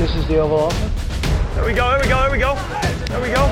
This 0.00 0.16
is 0.16 0.26
the 0.28 0.38
Oval 0.38 0.60
Office. 0.60 1.54
There 1.54 1.66
we 1.66 1.74
go, 1.74 1.90
there 1.90 2.00
we 2.00 2.08
go, 2.08 2.22
there 2.22 2.30
we 2.32 2.38
go. 2.38 2.54
There 3.10 3.20
we 3.20 3.28
go. 3.36 3.44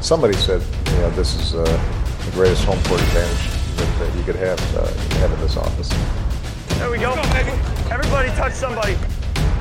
Somebody 0.00 0.34
said, 0.34 0.60
you 0.90 0.98
know, 0.98 1.10
this 1.10 1.36
is 1.36 1.54
uh, 1.54 1.62
the 1.62 2.32
greatest 2.32 2.64
home 2.64 2.82
court 2.82 3.00
advantage 3.00 3.46
that, 3.76 3.88
that 4.00 4.16
you 4.18 4.24
could 4.24 4.34
have, 4.34 4.58
uh, 4.74 4.90
have 5.20 5.30
in 5.30 5.40
this 5.40 5.56
office. 5.56 5.90
There 6.80 6.90
we 6.90 6.98
go. 6.98 7.12
Everybody 7.88 8.30
touch 8.30 8.54
somebody. 8.54 8.96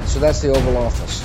So 0.08 0.20
that's 0.20 0.42
the 0.42 0.50
Oval 0.50 0.78
Office. 0.78 1.22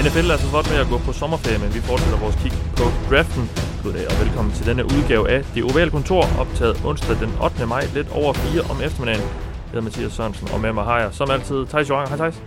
NFL 0.00 0.30
er 0.30 0.36
så 0.36 0.48
godt 0.52 0.70
med 0.70 0.78
at 0.78 0.88
gå 0.88 0.98
på 0.98 1.12
sommerferie, 1.12 1.58
men 1.58 1.74
vi 1.74 1.80
fortsætter 1.80 2.18
vores 2.18 2.36
kig 2.42 2.52
på 2.76 2.84
draften. 3.10 3.50
Goddag 3.84 4.06
og 4.10 4.24
velkommen 4.24 4.52
til 4.54 4.66
denne 4.66 4.84
udgave 4.84 5.30
af 5.30 5.44
Det 5.54 5.62
Ovale 5.64 5.90
Kontor, 5.90 6.24
optaget 6.40 6.84
onsdag 6.84 7.16
den 7.16 7.32
8. 7.44 7.66
maj, 7.66 7.84
lidt 7.94 8.08
over 8.20 8.32
4 8.32 8.62
om 8.72 8.76
eftermiddagen. 8.86 9.22
Jeg 9.22 9.70
hedder 9.70 9.80
Mathias 9.80 10.12
Sørensen, 10.12 10.48
og 10.54 10.60
med 10.60 10.72
mig 10.72 10.84
har 10.84 10.98
jeg 11.00 11.14
som 11.14 11.30
altid 11.30 11.66
Thijs 11.66 11.90
Joranger. 11.90 12.08
Hej 12.08 12.16
Thijs. 12.16 12.42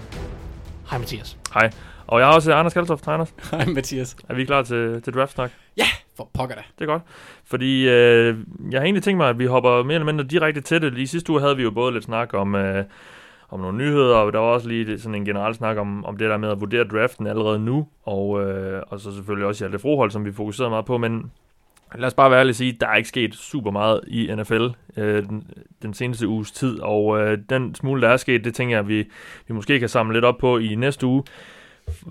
Hej 0.89 0.99
Mathias. 0.99 1.37
Hej. 1.53 1.69
Og 2.07 2.19
jeg 2.19 2.27
har 2.27 2.33
også 2.35 2.53
Anders 2.53 2.73
Kaltoft. 2.73 3.05
Hej 3.05 3.13
Anders. 3.13 3.33
Hej 3.51 3.65
Mathias. 3.65 4.15
Er 4.29 4.33
vi 4.35 4.45
klar 4.45 4.61
til, 4.63 5.01
til 5.01 5.13
draftsnak? 5.13 5.51
Ja, 5.77 5.87
for 6.17 6.29
pokker 6.33 6.55
da. 6.55 6.61
Det 6.79 6.81
er 6.81 6.91
godt. 6.93 7.01
Fordi 7.45 7.89
øh, 7.89 8.37
jeg 8.71 8.79
har 8.79 8.83
egentlig 8.83 9.03
tænkt 9.03 9.17
mig, 9.17 9.29
at 9.29 9.39
vi 9.39 9.45
hopper 9.45 9.83
mere 9.83 9.95
eller 9.95 10.05
mindre 10.05 10.23
direkte 10.23 10.61
til 10.61 10.81
det. 10.81 10.93
Lige 10.93 11.07
sidste 11.07 11.31
uge 11.31 11.41
havde 11.41 11.55
vi 11.55 11.63
jo 11.63 11.71
både 11.71 11.93
lidt 11.93 12.03
snak 12.03 12.33
om, 12.33 12.55
øh, 12.55 12.85
om 13.53 13.59
nogle 13.59 13.77
nyheder, 13.77 14.15
og 14.15 14.33
der 14.33 14.39
var 14.39 14.47
også 14.47 14.67
lige 14.67 14.99
sådan 14.99 15.15
en 15.15 15.25
generel 15.25 15.55
snak 15.55 15.77
om, 15.77 16.05
om 16.05 16.17
det 16.17 16.29
der 16.29 16.37
med 16.37 16.49
at 16.49 16.61
vurdere 16.61 16.83
draften 16.83 17.27
allerede 17.27 17.59
nu, 17.59 17.87
og, 18.03 18.41
øh, 18.41 18.81
og 18.87 18.99
så 18.99 19.15
selvfølgelig 19.15 19.47
også 19.47 19.63
Hjalte 19.63 19.79
Frohold, 19.79 20.11
som 20.11 20.25
vi 20.25 20.31
fokuserede 20.31 20.69
meget 20.69 20.85
på, 20.85 20.97
men 20.97 21.31
lad 21.95 22.07
os 22.07 22.13
bare 22.13 22.31
være 22.31 22.39
ærlig 22.39 22.51
og 22.51 22.55
sige, 22.55 22.77
der 22.81 22.87
er 22.87 22.95
ikke 22.95 23.09
sket 23.09 23.35
super 23.35 23.71
meget 23.71 24.01
i 24.07 24.35
NFL 24.35 24.67
øh, 24.97 25.29
den, 25.29 25.47
den 25.81 25.93
seneste 25.93 26.27
uges 26.27 26.51
tid, 26.51 26.79
og 26.79 27.21
øh, 27.21 27.37
den 27.49 27.75
smule, 27.75 28.01
der 28.01 28.09
er 28.09 28.17
sket, 28.17 28.45
det 28.45 28.55
tænker 28.55 28.75
jeg, 28.75 28.87
vi, 28.87 29.05
vi 29.47 29.53
måske 29.53 29.79
kan 29.79 29.89
samle 29.89 30.13
lidt 30.13 30.25
op 30.25 30.37
på 30.37 30.57
i 30.57 30.75
næste 30.75 31.05
uge, 31.07 31.23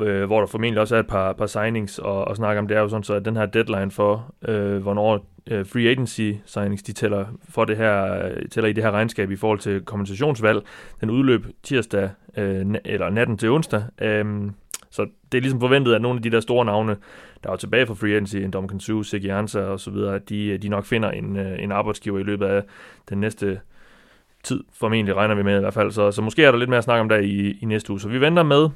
øh, 0.00 0.24
hvor 0.24 0.38
der 0.38 0.46
formentlig 0.46 0.80
også 0.80 0.96
er 0.96 1.00
et 1.00 1.06
par, 1.06 1.32
par 1.32 1.46
signings 1.46 1.98
og, 1.98 2.24
og 2.24 2.36
snakke 2.36 2.58
om. 2.58 2.68
Det 2.68 2.76
er 2.76 2.80
jo 2.80 2.88
sådan, 2.88 3.02
så 3.02 3.14
at 3.14 3.24
den 3.24 3.36
her 3.36 3.46
deadline 3.46 3.90
for, 3.90 4.34
øh, 4.48 4.76
hvornår 4.76 5.26
øh, 5.50 5.66
free 5.66 5.88
agency 5.88 6.30
signings, 6.46 6.82
de 6.82 6.92
tæller, 6.92 7.26
for 7.48 7.64
det 7.64 7.76
her, 7.76 8.24
øh, 8.24 8.48
tæller 8.50 8.68
i 8.68 8.72
det 8.72 8.84
her 8.84 8.90
regnskab 8.90 9.30
i 9.30 9.36
forhold 9.36 9.58
til 9.58 9.80
kompensationsvalg, 9.80 10.62
den 11.00 11.10
udløb 11.10 11.46
tirsdag, 11.62 12.10
øh, 12.36 12.66
eller 12.84 13.10
natten 13.10 13.38
til 13.38 13.50
onsdag. 13.50 13.82
Øh, 14.00 14.50
så 14.90 15.06
det 15.32 15.38
er 15.38 15.42
ligesom 15.42 15.60
forventet, 15.60 15.94
at 15.94 16.02
nogle 16.02 16.16
af 16.16 16.22
de 16.22 16.30
der 16.30 16.40
store 16.40 16.64
navne, 16.64 16.96
der 17.44 17.50
er 17.50 17.56
tilbage 17.56 17.86
fra 17.86 17.94
free 17.94 18.12
agency, 18.12 18.36
en 18.36 18.50
Dominican 18.50 18.80
Sue, 18.80 19.04
Siggy 19.04 19.30
Ansa 19.30 19.60
og 19.60 19.80
så 19.80 19.90
videre, 19.90 20.14
at 20.14 20.28
de, 20.28 20.46
øh, 20.46 20.62
de 20.62 20.68
nok 20.68 20.84
finder 20.84 21.10
en, 21.10 21.36
øh, 21.36 21.62
en 21.62 21.72
arbejdsgiver 21.72 22.18
i 22.18 22.22
løbet 22.22 22.46
af 22.46 22.62
den 23.08 23.20
næste 23.20 23.60
tid, 24.42 24.64
formentlig 24.72 25.16
regner 25.16 25.34
vi 25.34 25.42
med 25.42 25.56
i 25.56 25.60
hvert 25.60 25.74
fald. 25.74 25.90
Så, 25.90 26.10
så 26.10 26.22
måske 26.22 26.44
er 26.44 26.50
der 26.50 26.58
lidt 26.58 26.70
mere 26.70 26.78
at 26.78 26.84
snakke 26.84 27.00
om 27.00 27.08
der 27.08 27.16
i, 27.16 27.58
i 27.60 27.64
næste 27.64 27.90
uge. 27.90 28.00
Så 28.00 28.08
vi 28.08 28.20
venter 28.20 28.42
med 28.42 28.68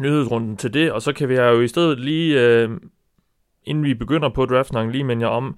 nyhedsrunden 0.00 0.56
til 0.56 0.74
det, 0.74 0.92
og 0.92 1.02
så 1.02 1.12
kan 1.12 1.28
vi 1.28 1.34
jo 1.34 1.60
i 1.60 1.68
stedet 1.68 2.00
lige, 2.00 2.40
øh, 2.40 2.70
inden 3.64 3.84
vi 3.84 3.94
begynder 3.94 4.28
på 4.28 4.46
draftsnakken, 4.46 4.92
lige 4.92 5.04
minde 5.04 5.22
jer 5.22 5.28
om, 5.28 5.56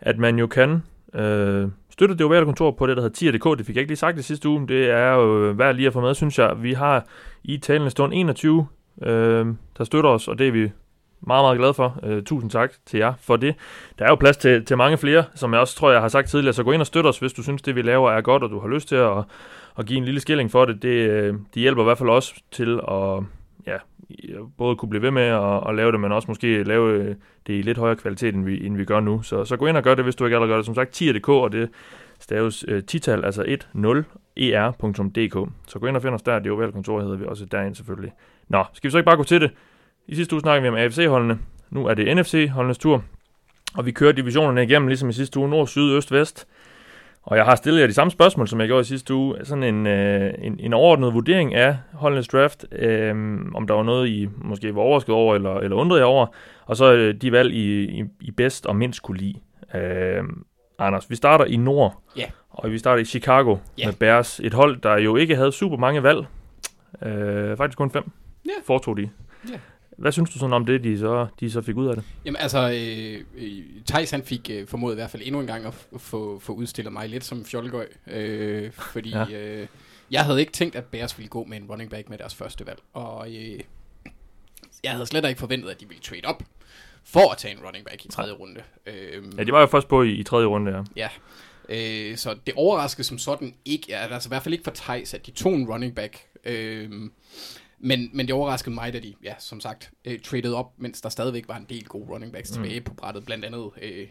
at 0.00 0.18
man 0.18 0.38
jo 0.38 0.46
kan 0.46 0.82
øh, 1.14 1.68
støtte 1.90 2.14
det 2.14 2.26
ovale 2.26 2.44
kontor 2.44 2.70
på 2.70 2.86
det, 2.86 2.96
der 2.96 3.02
hedder 3.02 3.14
tier.dk. 3.14 3.58
Det 3.58 3.66
fik 3.66 3.76
jeg 3.76 3.80
ikke 3.80 3.90
lige 3.90 3.96
sagt 3.96 4.18
i 4.18 4.22
sidste 4.22 4.48
uge. 4.48 4.68
Det 4.68 4.90
er 4.90 5.12
jo 5.12 5.52
værd 5.56 5.74
lige 5.74 5.86
at 5.86 5.92
få 5.92 6.00
med, 6.00 6.14
synes 6.14 6.38
jeg. 6.38 6.62
Vi 6.62 6.72
har 6.72 7.06
i 7.44 7.58
talende 7.58 7.90
stund 7.90 8.12
21, 8.14 8.66
øh, 9.02 9.46
der 9.78 9.84
støtter 9.84 10.10
os, 10.10 10.28
og 10.28 10.38
det 10.38 10.48
er 10.48 10.52
vi 10.52 10.70
meget, 11.26 11.44
meget 11.44 11.58
glad 11.58 11.74
for. 11.74 12.00
Øh, 12.02 12.22
tusind 12.22 12.50
tak 12.50 12.72
til 12.86 12.98
jer 12.98 13.12
for 13.20 13.36
det. 13.36 13.54
Der 13.98 14.04
er 14.04 14.08
jo 14.08 14.14
plads 14.14 14.36
til, 14.36 14.64
til 14.64 14.76
mange 14.76 14.98
flere, 14.98 15.24
som 15.34 15.52
jeg 15.52 15.60
også 15.60 15.76
tror, 15.76 15.90
jeg 15.90 16.00
har 16.00 16.08
sagt 16.08 16.28
tidligere. 16.28 16.52
Så 16.52 16.62
gå 16.62 16.72
ind 16.72 16.80
og 16.80 16.86
støt 16.86 17.06
os, 17.06 17.18
hvis 17.18 17.32
du 17.32 17.42
synes, 17.42 17.62
det 17.62 17.76
vi 17.76 17.82
laver 17.82 18.10
er 18.10 18.20
godt, 18.20 18.42
og 18.42 18.50
du 18.50 18.60
har 18.60 18.68
lyst 18.68 18.88
til 18.88 18.96
at, 18.96 19.24
at 19.78 19.86
give 19.86 19.98
en 19.98 20.04
lille 20.04 20.20
skilling 20.20 20.50
for 20.50 20.64
det. 20.64 20.82
Det, 20.82 21.10
øh, 21.10 21.34
det 21.54 21.62
hjælper 21.62 21.82
i 21.82 21.84
hvert 21.84 21.98
fald 21.98 22.10
også 22.10 22.34
til 22.52 22.80
at 22.88 23.22
ja, 23.66 23.76
både 24.58 24.76
kunne 24.76 24.88
blive 24.90 25.02
ved 25.02 25.10
med 25.10 25.22
at, 25.22 25.68
at 25.68 25.74
lave 25.74 25.92
det, 25.92 26.00
men 26.00 26.12
også 26.12 26.28
måske 26.28 26.62
lave 26.62 26.92
øh, 26.92 27.14
det 27.46 27.58
i 27.58 27.62
lidt 27.62 27.78
højere 27.78 27.96
kvalitet, 27.96 28.34
end 28.34 28.44
vi, 28.44 28.66
end 28.66 28.76
vi 28.76 28.84
gør 28.84 29.00
nu. 29.00 29.22
Så, 29.22 29.44
så 29.44 29.56
gå 29.56 29.66
ind 29.66 29.76
og 29.76 29.82
gør 29.82 29.94
det, 29.94 30.04
hvis 30.04 30.16
du 30.16 30.24
ikke 30.24 30.36
allerede 30.36 30.50
gør 30.50 30.56
det. 30.56 30.66
Som 30.66 30.74
sagt, 30.74 30.90
tier.dk, 30.90 31.28
og 31.28 31.52
det 31.52 31.68
staves 32.18 32.64
øh, 32.68 32.82
tital, 32.82 33.24
altså 33.24 33.42
10er.dk. 33.42 35.36
E 35.36 35.50
så 35.66 35.78
gå 35.78 35.86
ind 35.86 35.96
og 35.96 36.02
find 36.02 36.14
os 36.14 36.22
der. 36.22 36.38
Det 36.38 36.46
er 36.46 36.50
jo 36.50 36.70
kontor, 36.70 37.00
hedder 37.00 37.16
vi 37.16 37.24
også 37.26 37.44
derinde 37.44 37.76
selvfølgelig. 37.76 38.12
Nå, 38.48 38.64
skal 38.72 38.88
vi 38.88 38.90
så 38.90 38.98
ikke 38.98 39.06
bare 39.06 39.16
gå 39.16 39.24
til 39.24 39.40
det? 39.40 39.50
I 40.08 40.14
sidste 40.14 40.34
uge 40.34 40.40
snakkede 40.40 40.62
vi 40.62 40.68
om 40.68 40.74
AFC-holdene. 40.74 41.38
Nu 41.70 41.86
er 41.86 41.94
det 41.94 42.16
NFC-holdenes 42.16 42.78
tur. 42.78 43.04
Og 43.74 43.86
vi 43.86 43.92
kører 43.92 44.12
divisionerne 44.12 44.62
igennem, 44.62 44.88
ligesom 44.88 45.08
i 45.08 45.12
sidste 45.12 45.40
uge, 45.40 45.48
nord, 45.48 45.66
syd, 45.66 45.96
øst, 45.96 46.12
vest. 46.12 46.46
Og 47.26 47.36
jeg 47.36 47.44
har 47.44 47.54
stillet 47.54 47.80
jer 47.80 47.86
de 47.86 47.92
samme 47.92 48.10
spørgsmål, 48.10 48.48
som 48.48 48.60
jeg 48.60 48.68
gjorde 48.68 48.80
i 48.80 48.84
sidste 48.84 49.14
uge. 49.14 49.36
Sådan 49.44 49.62
en, 49.64 49.86
øh, 49.86 50.34
en, 50.38 50.60
en 50.60 50.72
overordnet 50.72 51.14
vurdering 51.14 51.54
af 51.54 51.76
holdenes 51.92 52.28
draft. 52.28 52.64
Øh, 52.72 53.10
om 53.54 53.66
der 53.66 53.74
var 53.74 53.82
noget, 53.82 54.08
I 54.08 54.28
måske 54.36 54.74
var 54.74 54.80
overrasket 54.82 55.14
over, 55.14 55.34
eller, 55.34 55.54
eller 55.54 55.76
undrede 55.76 56.00
jer 56.00 56.06
over. 56.06 56.26
Og 56.66 56.76
så 56.76 56.92
øh, 56.92 57.14
de 57.14 57.32
valg, 57.32 57.54
I, 57.54 57.84
I, 58.00 58.04
I 58.20 58.30
bedst 58.30 58.66
og 58.66 58.76
mindst 58.76 59.02
kunne 59.02 59.18
lide. 59.18 59.34
Øh, 59.74 60.22
Anders, 60.78 61.10
vi 61.10 61.16
starter 61.16 61.44
i 61.44 61.56
nord. 61.56 62.02
Ja. 62.16 62.20
Yeah. 62.20 62.30
Og 62.50 62.70
vi 62.70 62.78
starter 62.78 63.02
i 63.02 63.04
Chicago 63.04 63.56
Ja. 63.78 63.86
med 63.86 63.94
Bears. 63.94 64.40
Et 64.40 64.54
hold, 64.54 64.80
der 64.80 64.98
jo 64.98 65.16
ikke 65.16 65.36
havde 65.36 65.52
super 65.52 65.76
mange 65.76 66.02
valg. 66.02 66.26
Øh, 67.02 67.56
faktisk 67.56 67.78
kun 67.78 67.90
fem. 67.90 68.10
Ja. 68.46 68.50
Fortog 68.66 68.96
de. 68.96 69.08
Ja. 69.50 69.54
Hvad 69.96 70.12
synes 70.12 70.30
du 70.30 70.38
sådan 70.38 70.52
om 70.52 70.66
det, 70.66 70.84
de 70.84 70.98
så, 70.98 71.26
de 71.40 71.50
så 71.50 71.62
fik 71.62 71.76
ud 71.76 71.86
af 71.88 71.94
det? 71.96 72.04
Jamen 72.24 72.36
altså, 72.40 72.70
øh, 72.70 73.24
øh, 73.36 73.64
Thijs 73.86 74.10
han 74.10 74.22
fik 74.22 74.50
øh, 74.52 74.66
formået 74.66 74.92
i 74.92 74.94
hvert 74.94 75.10
fald 75.10 75.22
endnu 75.26 75.40
en 75.40 75.46
gang 75.46 75.66
at 75.66 75.74
få, 75.96 76.38
få 76.38 76.52
udstillet 76.52 76.92
mig 76.92 77.08
lidt 77.08 77.24
som 77.24 77.44
fjollegøj. 77.44 77.86
Øh, 78.06 78.72
fordi 78.72 79.10
Ja. 79.10 79.26
øh, 79.30 79.66
jeg 80.10 80.24
havde 80.24 80.40
ikke 80.40 80.52
tænkt, 80.52 80.76
at 80.76 80.84
Bears 80.84 81.18
ville 81.18 81.28
gå 81.28 81.44
med 81.44 81.56
en 81.56 81.64
running 81.70 81.90
back 81.90 82.08
med 82.08 82.18
deres 82.18 82.34
første 82.34 82.66
valg. 82.66 82.78
Og 82.92 83.28
øh, 83.28 83.60
jeg 84.84 84.92
havde 84.92 85.06
slet 85.06 85.28
ikke 85.28 85.40
forventet, 85.40 85.70
at 85.70 85.80
de 85.80 85.88
ville 85.88 86.02
trade 86.02 86.22
op 86.24 86.42
for 87.04 87.32
at 87.32 87.38
tage 87.38 87.54
en 87.54 87.60
running 87.66 87.84
back 87.86 88.04
i 88.04 88.08
tredje 88.08 88.32
runde. 88.32 88.60
Øh, 88.86 89.22
Ja, 89.38 89.44
de 89.44 89.52
var 89.52 89.60
jo 89.60 89.66
først 89.66 89.88
på 89.88 90.02
i, 90.02 90.12
i 90.12 90.22
tredje 90.22 90.46
runde, 90.46 90.72
ja. 90.76 90.82
Ja, 90.96 91.08
øh, 92.10 92.16
så 92.16 92.36
det 92.46 92.54
overraskede 92.56 93.04
som 93.06 93.18
sådan 93.18 93.54
ikke, 93.64 93.96
altså 93.96 94.28
i 94.28 94.30
hvert 94.30 94.42
fald 94.42 94.52
ikke 94.54 94.64
for 94.64 94.72
Thijs, 94.74 95.14
at 95.14 95.26
de 95.26 95.30
tog 95.30 95.52
en 95.54 95.68
running 95.68 95.94
back. 95.94 96.18
Øh, 96.44 96.90
men, 97.84 98.10
men 98.12 98.26
det 98.26 98.34
overraskede 98.34 98.74
mig, 98.74 98.92
da 98.92 98.98
de, 98.98 99.14
ja, 99.22 99.34
som 99.38 99.60
sagt, 99.60 99.90
øh, 100.04 100.20
traded 100.20 100.52
op, 100.52 100.72
mens 100.76 101.00
der 101.00 101.08
stadigvæk 101.08 101.48
var 101.48 101.56
en 101.56 101.66
del 101.68 101.84
gode 101.84 102.10
running 102.10 102.32
backs 102.32 102.50
mm. 102.50 102.62
tilbage 102.62 102.80
på 102.80 102.94
brættet. 102.94 103.24
Blandt 103.26 103.44
andet 103.44 103.70
øh, 103.82 104.08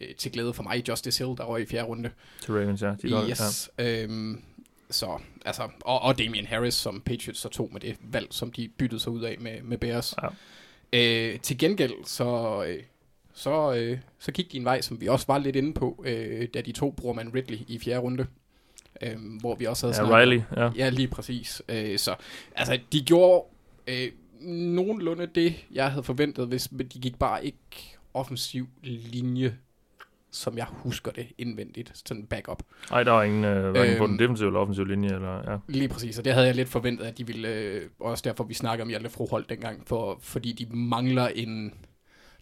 øh, 0.00 0.14
til 0.14 0.32
glæde 0.32 0.54
for 0.54 0.62
mig, 0.62 0.88
Justice 0.88 1.24
Hill, 1.24 1.36
der 1.38 1.44
var 1.44 1.58
i 1.58 1.66
fjerde 1.66 1.88
runde. 1.88 2.10
Til 2.40 2.54
Ravens, 2.54 2.82
ja. 2.82 2.94
De 3.02 3.30
yes. 3.30 3.70
Ja. 3.78 4.02
Øhm, 4.02 4.42
så, 4.90 5.18
altså, 5.44 5.68
og, 5.80 6.02
og 6.02 6.18
Damian 6.18 6.46
Harris, 6.46 6.74
som 6.74 7.00
Patriots 7.00 7.40
så 7.40 7.48
tog 7.48 7.68
med 7.72 7.80
det 7.80 7.96
valg, 8.00 8.26
som 8.30 8.52
de 8.52 8.68
byttede 8.68 9.00
sig 9.00 9.12
ud 9.12 9.22
af 9.22 9.36
med, 9.40 9.62
med 9.62 9.78
Bears. 9.78 10.14
Ja. 10.22 10.28
Øh, 10.92 11.40
til 11.40 11.58
gengæld, 11.58 12.04
så, 12.04 12.62
øh, 12.68 12.82
så, 13.34 13.74
øh, 13.74 13.98
så 14.18 14.32
gik 14.32 14.52
de 14.52 14.56
en 14.56 14.64
vej, 14.64 14.80
som 14.80 15.00
vi 15.00 15.08
også 15.08 15.26
var 15.28 15.38
lidt 15.38 15.56
inde 15.56 15.74
på, 15.74 16.04
øh, 16.06 16.48
da 16.54 16.60
de 16.60 16.72
to 16.72 16.90
bruger 16.90 17.14
man 17.14 17.34
Ridley 17.34 17.58
i 17.68 17.78
fjerde 17.78 18.00
runde. 18.00 18.26
Øh, 19.02 19.16
hvor 19.40 19.54
vi 19.54 19.64
også 19.64 19.86
havde 19.86 19.96
Ja, 20.02 20.06
snakket- 20.08 20.16
Riley, 20.30 20.42
ja. 20.56 20.70
Ja, 20.76 20.88
lige 20.88 21.08
præcis. 21.08 21.62
Øh, 21.68 21.98
så 21.98 22.14
altså, 22.56 22.78
de 22.92 23.00
gjorde 23.00 23.44
øh, 23.86 24.08
nogenlunde 24.50 25.26
det, 25.26 25.54
jeg 25.72 25.90
havde 25.90 26.02
forventet, 26.04 26.46
hvis 26.48 26.68
de 26.94 26.98
gik 27.00 27.18
bare 27.18 27.44
ikke 27.44 27.96
offensiv 28.14 28.68
linje, 28.82 29.56
som 30.30 30.56
jeg 30.58 30.66
husker 30.70 31.10
det 31.10 31.26
indvendigt, 31.38 31.92
sådan 32.08 32.26
backup. 32.26 32.62
Nej, 32.90 33.02
der 33.02 33.10
var 33.12 33.22
ingen, 33.22 33.44
øh, 33.44 33.74
var 33.74 33.82
ingen 33.84 33.98
på 33.98 34.04
Øhm. 34.04 34.10
den 34.12 34.18
defensive 34.18 34.48
eller 34.48 34.60
offensive 34.60 34.88
linje, 34.88 35.14
eller, 35.14 35.50
ja. 35.52 35.56
Lige 35.68 35.88
præcis, 35.88 36.18
og 36.18 36.24
det 36.24 36.32
havde 36.32 36.46
jeg 36.46 36.54
lidt 36.54 36.68
forventet, 36.68 37.04
at 37.04 37.18
de 37.18 37.26
ville, 37.26 37.48
øh, 37.48 37.82
også 38.00 38.22
derfor 38.26 38.44
vi 38.44 38.54
snakker 38.54 38.84
om 38.84 38.88
Hjalte 38.88 39.10
Froholt 39.10 39.48
dengang, 39.48 39.82
for, 39.86 40.18
fordi 40.22 40.52
de 40.52 40.76
mangler 40.76 41.28
en 41.28 41.74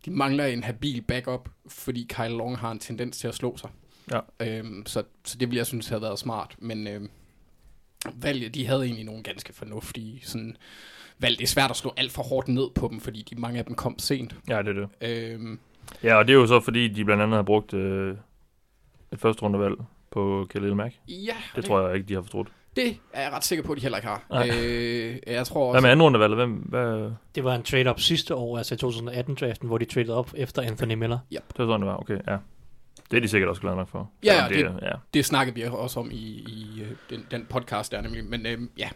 de 0.04 0.10
mangler 0.10 0.44
en 0.44 0.62
habil 0.64 1.02
backup, 1.02 1.48
fordi 1.68 2.06
Kyle 2.08 2.28
Long 2.28 2.58
har 2.58 2.70
en 2.70 2.78
tendens 2.78 3.18
til 3.18 3.28
at 3.28 3.34
slå 3.34 3.56
sig. 3.56 3.70
Ja. 4.12 4.20
Øhm, 4.40 4.82
så, 4.86 5.02
så 5.24 5.36
det 5.38 5.48
ville 5.48 5.58
jeg 5.58 5.66
synes 5.66 5.88
havde 5.88 6.02
været 6.02 6.18
smart, 6.18 6.54
men 6.58 6.86
øh, 6.86 7.00
valget, 8.14 8.54
de 8.54 8.66
havde 8.66 8.84
egentlig 8.84 9.04
nogle 9.04 9.22
ganske 9.22 9.52
fornuftige 9.52 10.20
sådan, 10.24 10.56
valg. 11.18 11.38
Det 11.38 11.44
er 11.44 11.48
svært 11.48 11.70
at 11.70 11.76
slå 11.76 11.92
alt 11.96 12.12
for 12.12 12.22
hårdt 12.22 12.48
ned 12.48 12.70
på 12.74 12.88
dem, 12.88 13.00
fordi 13.00 13.22
de, 13.30 13.34
mange 13.40 13.58
af 13.58 13.64
dem 13.64 13.74
kom 13.74 13.98
sent. 13.98 14.34
Ja, 14.48 14.62
det 14.62 14.78
er 14.78 14.86
det. 15.00 15.08
Øhm, 15.32 15.58
Ja, 16.02 16.14
og 16.14 16.26
det 16.28 16.32
er 16.32 16.36
jo 16.38 16.46
så, 16.46 16.60
fordi 16.60 16.88
de 16.88 17.04
blandt 17.04 17.22
andet 17.22 17.36
har 17.36 17.42
brugt 17.42 17.74
øh, 17.74 18.16
et 19.12 19.20
første 19.20 19.42
rundevalg 19.42 19.74
på 20.10 20.46
Khalil 20.50 20.76
Mack. 20.76 20.94
ja, 21.08 21.36
Det 21.56 21.64
tror 21.64 21.86
jeg 21.86 21.96
ikke, 21.96 22.08
de 22.08 22.14
har 22.14 22.22
fortrudt. 22.22 22.48
det 22.76 22.96
er 23.12 23.22
jeg 23.22 23.32
ret 23.32 23.44
sikker 23.44 23.64
på, 23.64 23.72
at 23.72 23.76
de 23.76 23.82
heller 23.82 23.98
ikke 23.98 24.08
har. 24.08 24.24
Nej. 24.30 24.48
Øh, 24.48 25.16
jeg 25.26 25.46
tror 25.46 25.64
Hvad 25.70 25.76
også, 25.78 25.82
med 25.82 25.90
anden 25.90 26.02
rundevalget? 26.02 26.36
Hvem, 26.38 26.52
hvad, 26.52 27.10
Det 27.34 27.44
var 27.44 27.54
en 27.54 27.62
trade-up 27.62 28.00
sidste 28.00 28.34
år, 28.34 28.58
altså 28.58 28.74
i 28.74 28.78
2018-draften, 28.82 29.66
hvor 29.68 29.78
de 29.78 29.84
traded 29.84 30.10
op 30.10 30.32
efter 30.36 30.62
Anthony 30.62 30.94
Miller. 30.94 31.18
det 31.30 31.40
var 31.58 31.64
sådan, 31.66 31.80
det 31.80 31.88
var. 31.88 31.96
Okay, 32.00 32.18
ja. 32.28 32.36
Det 33.10 33.16
er 33.16 33.20
de 33.20 33.28
sikkert 33.28 33.48
også 33.48 33.60
glade 33.62 33.76
nok 33.76 33.88
for. 33.88 34.10
Ja, 34.24 34.46
det- 34.48 34.60
er- 34.60 34.78
ja. 34.82 34.92
det 35.14 35.24
snakkede 35.24 35.54
vi 35.54 35.62
også 35.64 36.00
om 36.00 36.10
i, 36.10 36.16
i 36.48 36.82
øh, 36.82 36.96
den, 37.10 37.26
den 37.30 37.46
podcast 37.50 37.92
der 37.92 38.00
nemlig, 38.00 38.24
men 38.24 38.46
øhm, 38.46 38.70
ja. 38.78 38.88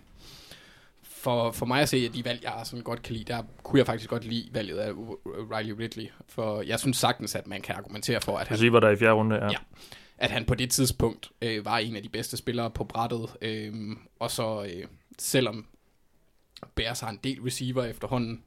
For, 1.02 1.52
for 1.52 1.66
mig 1.66 1.80
at 1.82 1.88
se, 1.88 1.96
at 1.96 2.14
de 2.14 2.24
valg, 2.24 2.42
jeg 2.42 2.52
sådan 2.64 2.82
godt 2.82 3.02
kan 3.02 3.12
lide, 3.16 3.24
der 3.32 3.42
kunne 3.62 3.78
jeg 3.78 3.86
faktisk 3.86 4.10
godt 4.10 4.24
lide 4.24 4.48
valget 4.52 4.78
af 4.78 4.92
Riley 5.26 5.70
Ridley. 5.72 6.06
For 6.28 6.62
jeg 6.62 6.80
synes 6.80 6.96
sagtens, 6.96 7.34
at 7.34 7.46
man 7.46 7.60
kan 7.62 7.74
argumentere 7.74 8.20
for, 8.20 8.38
at 8.38 8.48
han, 8.48 8.72
var 8.72 8.80
der 8.80 8.90
i 8.90 8.96
fjerde 8.96 9.12
runde, 9.14 9.36
ja. 9.36 9.44
Ja. 9.50 9.56
at 10.18 10.30
han 10.30 10.44
på 10.44 10.54
det 10.54 10.70
tidspunkt 10.70 11.30
øh, 11.42 11.64
var 11.64 11.78
en 11.78 11.96
af 11.96 12.02
de 12.02 12.08
bedste 12.08 12.36
spillere 12.36 12.70
på 12.70 12.84
brættet. 12.84 13.36
Øh, 13.42 13.72
og 14.18 14.30
så 14.30 14.64
øh, 14.64 14.86
selvom 15.18 15.66
Bears 16.74 17.00
har 17.00 17.10
en 17.10 17.20
del 17.24 17.40
receiver 17.42 17.84
efterhånden, 17.84 18.42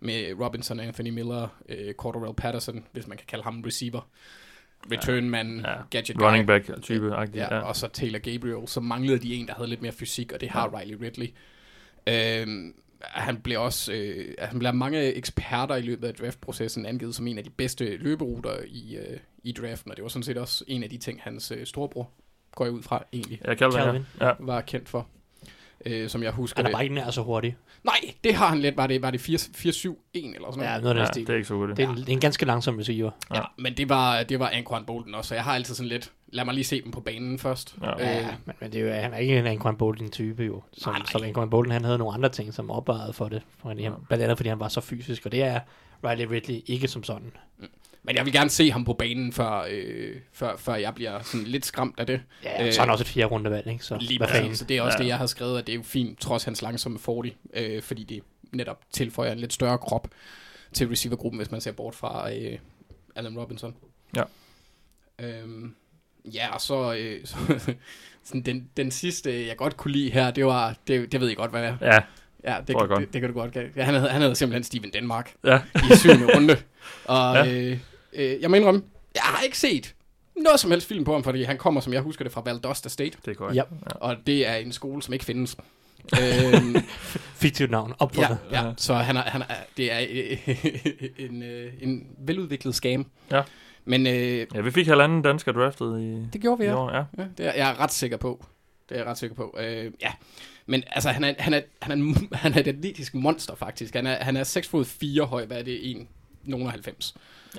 med 0.00 0.34
Robinson, 0.40 0.80
Anthony 0.80 1.10
Miller, 1.10 1.48
øh, 1.68 1.94
Cordarrelle 1.94 2.34
Patterson, 2.34 2.84
hvis 2.92 3.06
man 3.06 3.16
kan 3.18 3.26
kalde 3.26 3.44
ham 3.44 3.62
receiver, 3.66 4.08
return 4.92 5.30
man, 5.30 5.60
Ja. 5.64 5.74
gadget 5.90 6.16
guy. 6.18 6.24
Running 6.26 6.46
back 6.46 6.70
type 6.82 7.06
Ja, 7.14 7.24
ja. 7.34 7.58
og 7.60 7.76
så 7.76 7.88
Taylor 7.88 8.18
Gabriel, 8.18 8.68
så 8.68 8.80
manglede 8.80 9.18
de 9.18 9.34
en, 9.34 9.46
der 9.46 9.54
havde 9.54 9.68
lidt 9.68 9.82
mere 9.82 9.92
fysik, 9.92 10.32
og 10.32 10.40
det 10.40 10.48
har 10.50 10.70
Ja. 10.72 10.78
Riley 10.78 10.94
Ridley. 11.02 11.28
Øhm, 12.08 12.74
han 13.00 13.36
blev 13.40 13.60
også, 13.60 13.92
øh, 13.92 14.34
han 14.38 14.58
blev 14.58 14.74
mange 14.74 15.12
eksperter 15.14 15.76
i 15.76 15.82
løbet 15.82 16.08
af 16.08 16.14
draftprocessen 16.14 16.86
angivet 16.86 17.14
som 17.14 17.26
en 17.26 17.38
af 17.38 17.44
de 17.44 17.50
bedste 17.50 17.96
løberuter 17.96 18.56
i, 18.66 18.96
øh, 18.96 19.18
i 19.44 19.52
draften, 19.52 19.90
og 19.90 19.96
det 19.96 20.02
var 20.02 20.08
sådan 20.08 20.22
set 20.22 20.36
også 20.38 20.64
en 20.66 20.82
af 20.82 20.90
de 20.90 20.98
ting, 20.98 21.20
hans 21.22 21.50
øh, 21.50 21.66
storebror, 21.66 22.10
går 22.54 22.64
jeg 22.64 22.72
ud 22.74 22.82
fra, 22.82 23.04
egentlig 23.12 23.40
Ja, 23.44 23.54
Calvin, 23.54 23.78
Calvin. 23.78 24.02
ja. 24.20 24.32
var 24.38 24.60
kendt 24.60 24.88
for. 24.88 25.08
Øh, 25.86 26.08
som 26.08 26.22
jeg 26.22 26.32
husker 26.32 26.58
Han 26.58 26.64
er 26.66 26.68
det. 26.68 26.74
bare 26.74 26.82
ikke 26.82 26.94
nær 26.94 27.10
så 27.10 27.22
hurtig. 27.22 27.56
Nej, 27.84 27.94
det 28.24 28.34
har 28.34 28.46
han 28.46 28.58
lidt. 28.58 28.76
Var 28.76 28.86
det, 28.86 29.02
var 29.02 29.10
det 29.10 29.18
4-7-1 29.18 29.30
eller 29.34 29.38
sådan 29.54 30.34
noget? 30.56 30.58
Ja, 30.58 30.78
noget 30.78 30.86
af 30.88 30.94
den 30.94 30.96
ja, 30.96 31.04
stil. 31.06 31.26
det 31.26 31.32
er 31.32 31.36
ikke 31.36 31.48
så 31.48 31.54
godt. 31.54 31.76
Det 31.76 31.84
er, 31.84 31.88
en, 31.88 31.96
det 31.96 32.08
er 32.08 32.12
en 32.12 32.20
ganske 32.20 32.46
langsom 32.46 32.76
receiver. 32.76 33.10
Ja, 33.34 33.40
men 33.58 33.76
det 33.76 33.88
var, 33.88 34.22
det 34.22 34.38
var 34.40 34.48
Anquan 34.54 34.84
Bolden 34.84 35.14
også, 35.14 35.28
så 35.28 35.34
jeg 35.34 35.44
har 35.44 35.54
altid 35.54 35.74
sådan 35.74 35.88
lidt, 35.88 36.12
lad 36.28 36.44
mig 36.44 36.54
lige 36.54 36.64
se 36.64 36.82
dem 36.82 36.90
på 36.90 37.00
banen 37.00 37.38
først. 37.38 37.76
Ja. 37.82 37.90
Ja, 37.98 38.20
Øh, 38.20 38.26
men, 38.46 38.54
men 38.60 38.72
det 38.72 38.80
er 38.80 38.84
jo, 38.96 39.02
han 39.02 39.12
er 39.14 39.18
ikke 39.18 39.38
en 39.38 39.46
Anquan 39.46 39.76
Bolden 39.76 40.10
type 40.10 40.44
jo. 40.44 40.62
Som, 40.72 40.92
Nej, 40.92 40.98
nej. 40.98 41.06
som 41.12 41.22
Anquan 41.22 41.50
Bolden, 41.50 41.72
han 41.72 41.84
havde 41.84 41.98
nogle 41.98 42.14
andre 42.14 42.28
ting, 42.28 42.54
som 42.54 42.70
opvejede 42.70 43.12
for 43.12 43.28
det. 43.28 43.42
Fordi 43.62 43.82
han, 43.82 43.92
blandt 44.08 44.24
andet 44.24 44.36
fordi 44.38 44.48
han 44.48 44.60
var 44.60 44.68
så 44.68 44.80
fysisk, 44.80 45.26
og 45.26 45.32
det 45.32 45.42
er 45.42 45.60
Riley 46.04 46.24
Ridley 46.26 46.60
ikke 46.66 46.88
som 46.88 47.02
sådan. 47.04 47.32
Men 48.08 48.16
jeg 48.16 48.24
vil 48.24 48.32
gerne 48.32 48.50
se 48.50 48.70
ham 48.70 48.84
på 48.84 48.92
banen, 48.92 49.32
før, 49.32 49.66
øh, 49.70 50.16
før, 50.32 50.56
før 50.56 50.74
jeg 50.74 50.94
bliver 50.94 51.22
sådan 51.22 51.46
lidt 51.46 51.66
skræmt 51.66 52.00
af 52.00 52.06
det. 52.06 52.20
Ja, 52.44 52.66
Øh, 52.66 52.72
så 52.72 52.80
er 52.80 52.84
han 52.84 52.90
også 52.92 53.02
et 53.02 53.08
fjerde 53.08 53.28
rundevalg, 53.28 53.66
ikke? 53.66 53.84
Så 53.84 53.96
Lige 54.00 54.18
hvad 54.18 54.28
fanden? 54.28 54.56
så 54.56 54.64
det 54.64 54.76
er 54.76 54.82
også 54.82 54.98
Ja. 54.98 55.02
det, 55.02 55.08
jeg 55.08 55.18
har 55.18 55.26
skrevet, 55.26 55.58
at 55.58 55.66
det 55.66 55.72
er 55.72 55.76
jo 55.76 55.82
fint, 55.82 56.20
trods 56.20 56.44
hans 56.44 56.62
langsomme 56.62 56.98
40, 56.98 57.22
øh, 57.54 57.82
fordi 57.82 58.04
det 58.04 58.22
netop 58.52 58.80
tilføjer 58.92 59.32
en 59.32 59.38
lidt 59.38 59.52
større 59.52 59.78
krop 59.78 60.08
til 60.72 60.88
receivergruppen, 60.88 61.38
hvis 61.38 61.50
man 61.50 61.60
ser 61.60 61.72
bort 61.72 61.94
fra 61.94 62.32
øh, 62.34 62.58
Allen 63.16 63.38
Robinson. 63.38 63.74
Ja. 64.16 64.22
Øhm, 65.18 65.74
ja, 66.34 66.54
og 66.54 66.60
så, 66.60 66.94
øh, 66.94 67.20
så 67.26 67.36
sådan 68.24 68.42
den, 68.42 68.68
den 68.76 68.90
sidste, 68.90 69.46
jeg 69.46 69.56
godt 69.56 69.76
kunne 69.76 69.92
lide 69.92 70.10
her, 70.10 70.30
det 70.30 70.46
var, 70.46 70.76
det, 70.86 71.12
det 71.12 71.20
ved 71.20 71.28
jeg 71.28 71.36
godt, 71.36 71.50
hvad 71.50 71.64
er. 71.64 71.76
Ja, 71.82 71.98
Ja, 72.44 72.56
det, 72.66 72.76
godt. 72.76 73.00
det, 73.00 73.12
det, 73.12 73.20
kan 73.20 73.30
du 73.32 73.40
godt 73.40 73.52
gætte. 73.52 73.70
Ja, 73.76 73.82
han, 73.82 73.94
havde, 73.94 74.08
han 74.08 74.20
havde 74.22 74.34
simpelthen 74.34 74.64
Steven 74.64 74.92
Denmark 74.92 75.34
ja. 75.44 75.60
i 75.74 75.96
syvende 75.96 76.36
runde. 76.36 76.56
Og 77.04 77.34
ja. 77.34 77.52
øh, 77.54 77.78
øh, 78.12 78.40
jeg 78.40 78.50
må 78.50 78.56
indrømme, 78.56 78.82
jeg 79.14 79.22
har 79.22 79.42
ikke 79.42 79.58
set 79.58 79.94
noget 80.36 80.60
som 80.60 80.70
helst 80.70 80.88
film 80.88 81.04
på 81.04 81.12
ham, 81.12 81.24
fordi 81.24 81.42
han 81.42 81.58
kommer, 81.58 81.80
som 81.80 81.92
jeg 81.92 82.00
husker 82.02 82.24
det, 82.24 82.32
fra 82.32 82.42
Valdosta 82.44 82.88
State. 82.88 83.18
det 83.24 83.30
er 83.30 83.34
korrekt. 83.34 83.56
Ja. 83.56 83.62
Og 83.94 84.16
det 84.26 84.46
er 84.48 84.54
en 84.54 84.72
skole, 84.72 85.02
som 85.02 85.12
ikke 85.12 85.24
findes. 85.24 85.56
øhm, 86.22 86.76
Fiktivt 87.34 87.70
navn, 87.70 87.88
ja, 87.90 87.94
opfundet. 87.98 88.38
ja, 88.52 88.72
så 88.76 88.94
han 88.94 89.16
er, 89.16 89.20
han 89.22 89.42
er, 89.42 89.54
det 89.76 89.92
er 89.92 90.00
øh, 90.10 90.48
en, 91.30 91.42
øh, 91.42 91.72
en 91.80 92.06
veludviklet 92.18 92.74
scam. 92.74 93.06
Ja. 93.30 93.42
Men 93.84 94.06
øh, 94.06 94.46
Ja, 94.54 94.60
vi 94.60 94.70
fik 94.70 94.86
halvanden 94.86 95.22
dansker 95.22 95.52
draftet 95.52 96.00
i, 96.00 96.26
det 96.32 96.40
gjorde 96.40 96.58
vi, 96.58 96.64
ja. 96.64 96.76
år. 96.76 96.90
Ja. 96.96 97.04
ja 97.18 97.24
det 97.38 97.46
er 97.46 97.52
jeg 97.52 97.70
er 97.70 97.80
ret 97.80 97.92
sikker 97.92 98.16
på. 98.16 98.44
Det 98.88 98.94
er 98.94 98.98
jeg 99.00 99.06
ret 99.06 99.18
sikker 99.18 99.36
på. 99.36 99.56
Øh, 99.60 99.92
ja. 100.02 100.12
Men 100.66 100.82
altså, 100.86 101.08
han 101.10 101.24
er, 101.24 101.34
han, 101.38 101.54
er, 101.54 101.60
han, 101.82 101.90
er, 101.92 101.96
en- 101.96 102.28
han 102.32 102.54
er 102.54 102.60
et 102.60 102.68
atletisk 102.68 103.14
monster, 103.14 103.54
faktisk. 103.54 103.94
Han 103.94 104.06
er, 104.06 104.24
han 104.24 104.36
er 104.36 104.44
6 104.44 104.68
fod 104.68 104.84
4 104.84 105.24
høj, 105.24 105.46
hvad 105.46 105.58
er 105.58 105.62
det? 105.62 105.90
1, 105.90 106.06
nogen 106.44 106.66
90. 106.70 107.14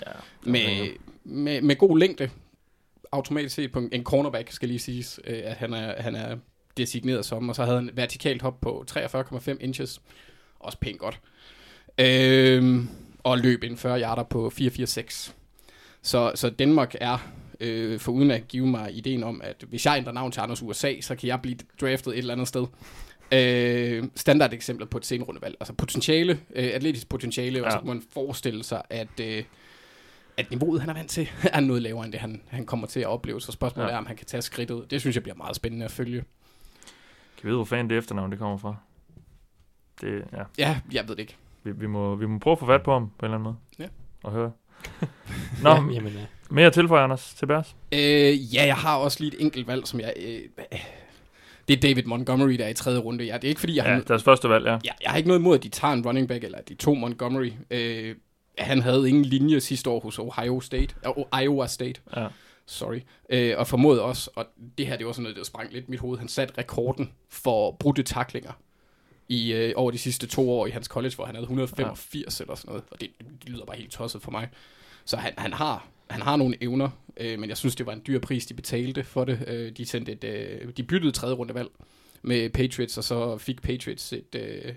ja. 0.06 0.12
Med, 0.44 0.90
med, 1.24 1.62
med 1.62 1.76
god 1.76 2.00
længde. 2.00 2.30
Automatisk 3.12 3.56
set 3.56 3.72
på 3.72 3.82
en, 3.92 4.04
cornerback, 4.04 4.52
skal 4.52 4.68
lige 4.68 4.80
siges, 4.80 5.20
øh, 5.28 5.42
at 5.44 5.56
han 5.56 5.74
er, 5.74 6.02
han 6.02 6.16
er 6.16 6.38
designeret 6.78 7.26
som. 7.26 7.50
Og 7.50 7.56
så 7.56 7.64
havde 7.64 7.78
han 7.78 7.90
vertikalt 7.94 8.42
hop 8.42 8.62
på 8.62 8.86
43,5 8.92 9.58
inches. 9.60 10.02
Også 10.60 10.78
pænt 10.78 11.00
godt. 11.00 11.20
Øhm, 11.98 12.90
og 13.24 13.38
løb 13.38 13.64
en 13.64 13.78
40 13.78 14.02
yarder 14.02 14.24
på 14.24 14.52
4,46. 14.60 15.32
Så, 16.02 16.32
så 16.36 16.50
Danmark 16.50 16.96
er, 17.02 17.18
øh, 17.60 18.00
for 18.00 18.12
uden 18.12 18.32
at 18.32 18.48
give 18.48 18.68
mig 18.68 18.98
ideen 18.98 19.24
om, 19.24 19.42
at 19.44 19.66
hvis 19.70 19.86
jeg 19.86 19.98
ændrer 19.98 20.14
navn 20.14 20.32
til 20.32 20.42
Anders 20.42 20.62
USA, 20.62 21.02
så 21.02 21.16
kan 21.16 21.28
jeg 21.28 21.42
blive 21.42 21.58
draftet 21.82 22.14
et 22.14 22.18
eller 22.18 22.34
andet 22.34 22.48
sted. 22.48 22.66
Øh, 23.32 24.04
standard 24.16 24.54
eksempler 24.54 24.88
på 24.88 24.98
et 24.98 25.06
senrundevalg. 25.06 25.56
Altså 25.60 25.74
potentiale, 25.74 26.40
øh, 26.56 26.70
atletisk 26.74 27.10
potentiale, 27.10 27.60
ja. 27.60 27.66
og 27.66 27.72
så 27.72 27.78
kan 27.78 27.88
man 27.88 28.04
forestille 28.14 28.64
sig, 28.64 28.82
at, 28.90 29.20
øh, 29.22 29.44
at 30.40 30.52
niveauet, 30.52 30.82
han 30.82 30.90
er 30.90 30.94
vant 30.94 31.10
til, 31.10 31.30
er 31.54 31.60
noget 31.60 31.82
lavere 31.82 32.06
end 32.06 32.12
det, 32.14 32.22
han, 32.22 32.42
han 32.48 32.66
kommer 32.66 32.88
til 32.88 33.00
at 33.00 33.06
opleve. 33.08 33.42
Så 33.42 33.52
spørgsmålet 33.52 33.90
Ja. 33.90 33.94
er, 33.94 33.98
om 33.98 34.06
han 34.06 34.16
kan 34.16 34.26
tage 34.26 34.42
skridtet. 34.42 34.92
Det 34.92 35.02
synes 35.02 35.16
jeg 35.16 35.24
bliver 35.24 35.36
meget 35.36 35.56
spændende 35.56 35.86
at 35.86 35.92
følge. 35.92 36.20
Kan 37.38 37.44
vi 37.44 37.48
vide, 37.48 37.56
hvor 37.58 37.66
fanden 37.66 37.90
det 37.90 37.98
efternavn 37.98 38.32
det 38.32 38.40
kommer 38.40 38.58
fra? 38.58 38.76
Det, 40.02 40.24
ja. 40.34 40.44
Ja, 40.58 40.80
jeg 40.92 41.08
ved 41.08 41.16
det 41.16 41.22
ikke. 41.22 41.36
Vi, 41.64 41.72
vi, 41.72 41.88
må, 41.88 42.16
vi 42.16 42.26
må 42.26 42.40
prøve 42.40 42.52
at 42.52 42.60
få 42.60 42.66
fat 42.66 42.84
på 42.84 42.94
ham 42.94 43.10
på 43.20 43.26
en 43.26 43.34
eller 43.34 43.38
anden 43.38 43.44
måde. 43.44 43.56
Ja. 43.80 43.86
Og 44.24 44.32
høre. 44.32 44.52
Nå, 45.64 45.70
Ja, 45.70 45.76
ja, 45.76 45.92
jamen, 45.94 46.14
ja. 46.14 46.26
mere 46.50 46.72
tilføjer, 46.72 47.04
Anders, 47.04 47.34
til 47.34 47.46
Bærs. 47.46 47.76
Øh, 47.92 48.56
ja, 48.56 48.66
jeg 48.66 48.76
har 48.76 48.98
også 48.98 49.18
lige 49.24 49.34
et 49.36 49.42
enkelt 49.42 49.68
valg, 49.68 49.88
som 49.88 50.00
jeg... 50.00 50.14
Øh, 50.26 50.42
det 51.68 51.76
er 51.78 51.82
David 51.82 52.04
Montgomery, 52.04 52.54
der 52.54 52.66
er 52.66 52.70
i 52.70 52.74
tredje 52.74 53.00
runde. 53.00 53.24
Ja, 53.24 53.34
det 53.34 53.44
er 53.44 53.48
ikke 53.50 53.60
fordi, 53.60 53.76
jeg 53.76 53.84
har... 53.84 53.92
Ja, 53.92 54.00
deres 54.00 54.24
første 54.24 54.50
valg, 54.50 54.66
ja. 54.66 54.72
Ja, 54.72 54.92
jeg 55.04 55.10
har 55.12 55.18
ikke 55.18 55.28
noget 55.28 55.40
imod, 55.40 55.58
at 55.58 55.64
de 55.64 55.70
tager 55.70 55.94
en 55.94 56.06
running 56.06 56.28
back, 56.28 56.44
eller 56.44 56.58
at 56.58 56.70
de 56.70 56.74
to 56.76 56.94
Montgomery. 56.94 57.52
Øh, 57.72 58.16
han 58.60 58.82
havde 58.82 59.10
ingen 59.10 59.26
linje 59.26 59.60
sidste 59.60 59.90
år 59.90 60.00
hos 60.00 60.20
Ohio 60.20 60.60
State, 60.60 60.96
uh, 61.18 61.42
Iowa 61.44 61.68
State, 61.68 62.02
ja. 62.16 62.28
sorry, 62.66 63.00
øh, 63.30 63.54
og 63.58 63.68
formåede 63.68 64.02
også, 64.02 64.30
og 64.36 64.46
det 64.78 64.88
her 64.88 64.98
det 64.98 65.06
var 65.06 65.12
sådan 65.12 65.24
noget, 65.24 65.38
der 65.38 65.44
sprang 65.44 65.74
lidt 65.74 65.90
mit 65.90 66.00
hoved, 66.00 66.20
han 66.20 66.28
satte 66.28 66.54
rekorden 66.58 67.12
for 67.30 67.72
brudte 67.72 68.04
taklinger 68.04 68.52
i 69.30 69.54
øh, 69.54 69.74
over 69.76 69.92
de 69.92 69.98
sidste 69.98 70.28
to 70.28 70.52
år 70.52 70.68
i 70.68 70.70
hans 70.70 70.88
college, 70.88 71.16
hvor 71.16 71.26
han 71.26 71.36
havde 71.36 71.44
185 71.44 72.40
ja. 72.40 72.44
eller 72.44 72.56
sådan 72.56 72.70
noget, 72.70 72.84
og 72.92 73.02
det, 73.02 73.10
det 73.20 73.50
lyder 73.50 73.66
bare 73.66 73.78
helt 73.78 73.92
tosset 73.92 74.22
for 74.22 74.32
mig. 74.32 74.50
Så 75.06 75.18
han, 75.18 75.34
han 75.38 75.54
har 75.54 75.88
han 76.10 76.22
har 76.22 76.36
nogle 76.36 76.64
evner, 76.64 76.90
øh, 77.18 77.40
men 77.40 77.50
jeg 77.50 77.58
synes, 77.58 77.76
det 77.76 77.86
var 77.86 77.94
en 77.94 78.02
dyr 78.08 78.20
pris, 78.20 78.46
de 78.46 78.54
betalte 78.54 79.04
for 79.04 79.26
det. 79.26 79.44
Øh, 79.48 79.72
de, 79.72 79.86
sendte 79.86 80.12
et, 80.12 80.24
øh, 80.24 80.72
de 80.78 80.84
byttede 80.84 81.12
tredje 81.12 81.36
rundevalg 81.36 81.70
med 82.22 82.50
Patriots, 82.50 82.98
og 82.98 83.04
så 83.04 83.38
fik 83.38 83.62
Patriots 83.62 84.14
et, 84.14 84.36
øh, 84.36 84.74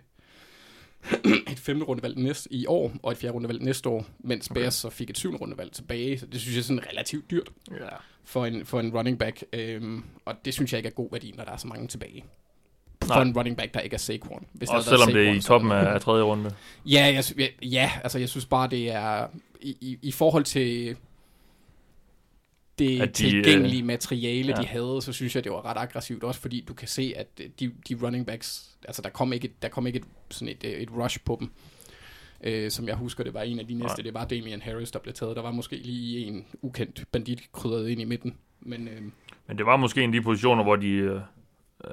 et 1.52 1.58
femte 1.58 1.84
rundevalg 1.84 2.18
næste, 2.18 2.52
i 2.52 2.66
år, 2.66 2.92
og 3.02 3.12
et 3.12 3.18
fjerde 3.18 3.34
rundevalg 3.34 3.62
næste 3.62 3.88
år, 3.88 4.06
mens 4.18 4.50
okay. 4.50 4.60
Bears 4.60 4.74
så 4.74 4.90
fik 4.90 5.10
et 5.10 5.18
syvende 5.18 5.40
rundevalg 5.40 5.72
tilbage. 5.72 6.18
Så 6.18 6.26
det 6.26 6.40
synes 6.40 6.54
jeg 6.54 6.60
er 6.60 6.64
sådan 6.64 6.86
relativt 6.92 7.30
dyrt 7.30 7.48
ja. 7.70 7.86
for 8.24 8.46
en, 8.46 8.66
for 8.66 8.80
en 8.80 8.96
running 8.96 9.18
back, 9.18 9.44
øhm, 9.52 10.04
og 10.24 10.34
det 10.44 10.54
synes 10.54 10.72
jeg 10.72 10.78
ikke 10.78 10.86
er 10.86 10.92
god 10.92 11.08
værdi, 11.12 11.32
når 11.36 11.44
der 11.44 11.52
er 11.52 11.56
så 11.56 11.66
mange 11.66 11.88
tilbage. 11.88 12.24
For 13.02 13.14
Nej. 13.14 13.22
en 13.22 13.36
running 13.36 13.56
back, 13.56 13.74
der 13.74 13.80
ikke 13.80 13.94
er 13.94 13.98
Saquon. 13.98 14.46
Hvis 14.52 14.68
Også 14.68 14.90
været 14.90 15.00
selvom 15.00 15.14
det 15.14 15.22
er 15.22 15.24
Saquon, 15.24 15.38
i 15.38 15.42
toppen 15.42 15.72
af, 15.72 15.94
af 15.94 16.00
tredje 16.00 16.22
runde. 16.22 16.54
Ja, 16.86 17.22
jeg, 17.38 17.48
ja, 17.62 17.90
altså 18.02 18.18
jeg 18.18 18.28
synes 18.28 18.46
bare, 18.46 18.68
det 18.70 18.92
er 18.92 19.26
i, 19.60 19.76
i, 19.80 19.98
i 20.02 20.12
forhold 20.12 20.44
til 20.44 20.96
det 22.78 23.00
At 23.00 23.08
de, 23.08 23.12
tilgængelige 23.12 23.82
materiale, 23.82 24.54
ja. 24.56 24.62
de 24.62 24.66
havde, 24.66 24.98
så 25.02 25.12
synes 25.12 25.36
jeg, 25.36 25.44
det 25.44 25.52
var 25.52 25.66
ret 25.66 25.76
aggressivt. 25.78 26.24
Også 26.24 26.40
fordi 26.40 26.64
du 26.68 26.74
kan 26.74 26.88
se, 26.88 27.12
at 27.16 27.26
øh, 27.40 27.46
de, 27.60 27.72
de 27.88 27.96
running 28.02 28.26
backs, 28.26 28.76
altså 28.84 29.02
der 29.02 29.08
kom 29.08 29.32
ikke, 29.32 29.52
der 29.62 29.68
kom 29.68 29.86
ikke 29.86 29.98
et, 29.98 30.04
sådan 30.30 30.48
et, 30.48 30.64
øh, 30.64 30.72
et 30.72 30.90
rush 30.90 31.18
på 31.24 31.36
dem. 31.40 31.50
Øh, 32.44 32.70
som 32.70 32.88
jeg 32.88 32.96
husker, 32.96 33.24
det 33.24 33.34
var 33.34 33.42
en 33.42 33.58
af 33.58 33.66
de 33.66 33.74
næste, 33.74 33.96
Nej. 33.96 34.02
det 34.04 34.14
var 34.14 34.24
Damian 34.24 34.62
Harris, 34.62 34.90
der 34.90 34.98
blev 34.98 35.14
taget. 35.14 35.36
Der 35.36 35.42
var 35.42 35.50
måske 35.50 35.76
lige 35.76 36.26
en 36.26 36.46
ukendt 36.62 37.04
bandit 37.12 37.42
krydret 37.52 37.88
ind 37.88 38.00
i 38.00 38.04
midten. 38.04 38.36
Men 38.60 38.88
øh, 38.88 39.02
Men 39.46 39.58
det 39.58 39.66
var 39.66 39.76
måske 39.76 40.02
en 40.02 40.10
af 40.10 40.12
de 40.12 40.22
positioner, 40.22 40.62
hvor 40.62 40.76
de, 40.76 40.88
øh, 40.88 41.20
øh, 41.84 41.90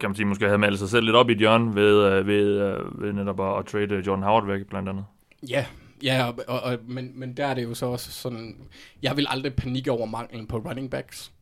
kan 0.00 0.10
man 0.10 0.14
sige, 0.14 0.26
måske 0.26 0.44
havde 0.44 0.58
malet 0.58 0.78
sig 0.78 0.88
selv 0.88 1.04
lidt 1.04 1.16
op 1.16 1.28
i 1.28 1.32
et 1.32 1.38
hjørne 1.38 1.74
ved, 1.74 2.04
øh, 2.04 2.26
ved, 2.26 2.60
øh, 2.60 3.02
ved 3.02 3.12
netop 3.12 3.40
at, 3.40 3.58
at 3.58 3.66
trade 3.66 4.02
John 4.06 4.22
Howard 4.22 4.46
væk, 4.46 4.66
blandt 4.66 4.88
andet. 4.88 5.04
Ja, 5.48 5.66
ja 6.02 6.26
og, 6.26 6.44
og, 6.48 6.60
og, 6.60 6.78
men, 6.86 7.12
men 7.14 7.36
der 7.36 7.46
er 7.46 7.54
det 7.54 7.62
jo 7.62 7.74
så 7.74 7.86
også 7.86 8.12
sådan, 8.12 8.56
jeg 9.02 9.16
vil 9.16 9.26
aldrig 9.28 9.54
panikke 9.54 9.90
over 9.90 10.06
manglen 10.06 10.46
på 10.46 10.58
running 10.58 10.90
backs. 10.90 11.32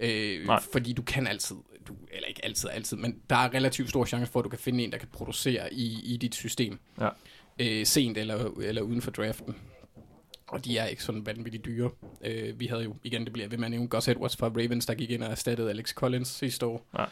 Øh, 0.00 0.46
Nej. 0.46 0.60
fordi 0.72 0.92
du 0.92 1.02
kan 1.02 1.26
altid, 1.26 1.56
du, 1.88 1.94
eller 2.12 2.28
ikke 2.28 2.44
altid, 2.44 2.68
altid, 2.72 2.96
men 2.96 3.20
der 3.30 3.36
er 3.36 3.54
relativt 3.54 3.88
stor 3.88 4.04
chance 4.04 4.32
for, 4.32 4.40
at 4.40 4.44
du 4.44 4.48
kan 4.48 4.58
finde 4.58 4.84
en, 4.84 4.92
der 4.92 4.98
kan 4.98 5.08
producere 5.12 5.74
i, 5.74 6.14
i 6.14 6.16
dit 6.16 6.34
system. 6.34 6.78
Ja. 7.00 7.08
Øh, 7.58 7.86
sent 7.86 8.18
eller, 8.18 8.50
eller 8.62 8.82
uden 8.82 9.02
for 9.02 9.10
draften. 9.10 9.56
Og 10.46 10.64
de 10.64 10.78
er 10.78 10.86
ikke 10.86 11.02
sådan 11.02 11.26
vanvittigt 11.26 11.64
dyre. 11.64 11.90
Øh, 12.24 12.60
vi 12.60 12.66
havde 12.66 12.82
jo, 12.82 12.96
igen, 13.02 13.24
det 13.24 13.32
bliver 13.32 13.48
ved 13.48 13.58
med 13.58 13.64
at 13.64 13.70
nævne, 13.70 13.88
Gus 13.88 14.08
Edwards 14.08 14.36
fra 14.36 14.46
Ravens, 14.46 14.86
der 14.86 14.94
gik 14.94 15.10
ind 15.10 15.22
og 15.22 15.30
erstattede 15.30 15.70
Alex 15.70 15.94
Collins 15.94 16.28
sidste 16.28 16.66
år. 16.66 16.86
Ja. 16.98 17.04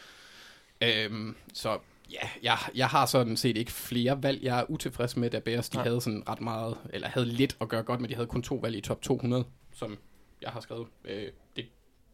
Øhm, 1.04 1.37
så 1.54 1.78
ja, 2.12 2.28
jeg, 2.42 2.59
jeg 2.75 2.87
har 2.88 3.07
sådan 3.07 3.37
set 3.37 3.57
ikke 3.57 3.73
flere 3.73 4.23
valg. 4.23 4.42
Jeg 4.42 4.59
er 4.61 4.71
utilfreds 4.71 5.16
med, 5.16 5.35
at 5.35 5.42
Bears 5.45 5.69
de 5.69 5.76
Nej. 5.76 5.85
havde 5.87 6.00
sådan 6.00 6.28
ret 6.28 6.40
meget, 6.40 6.76
eller 6.92 7.09
havde 7.09 7.26
lidt 7.26 7.57
at 7.61 7.69
gøre 7.69 7.83
godt 7.83 8.00
med. 8.00 8.09
De 8.09 8.14
havde 8.14 8.26
kun 8.26 8.42
to 8.42 8.54
valg 8.54 8.76
i 8.76 8.81
top 8.81 9.02
200, 9.02 9.45
som 9.75 9.99
jeg 10.42 10.50
har 10.50 10.61
skrevet. 10.61 10.87
Øh, 11.04 11.25
det 11.57 11.64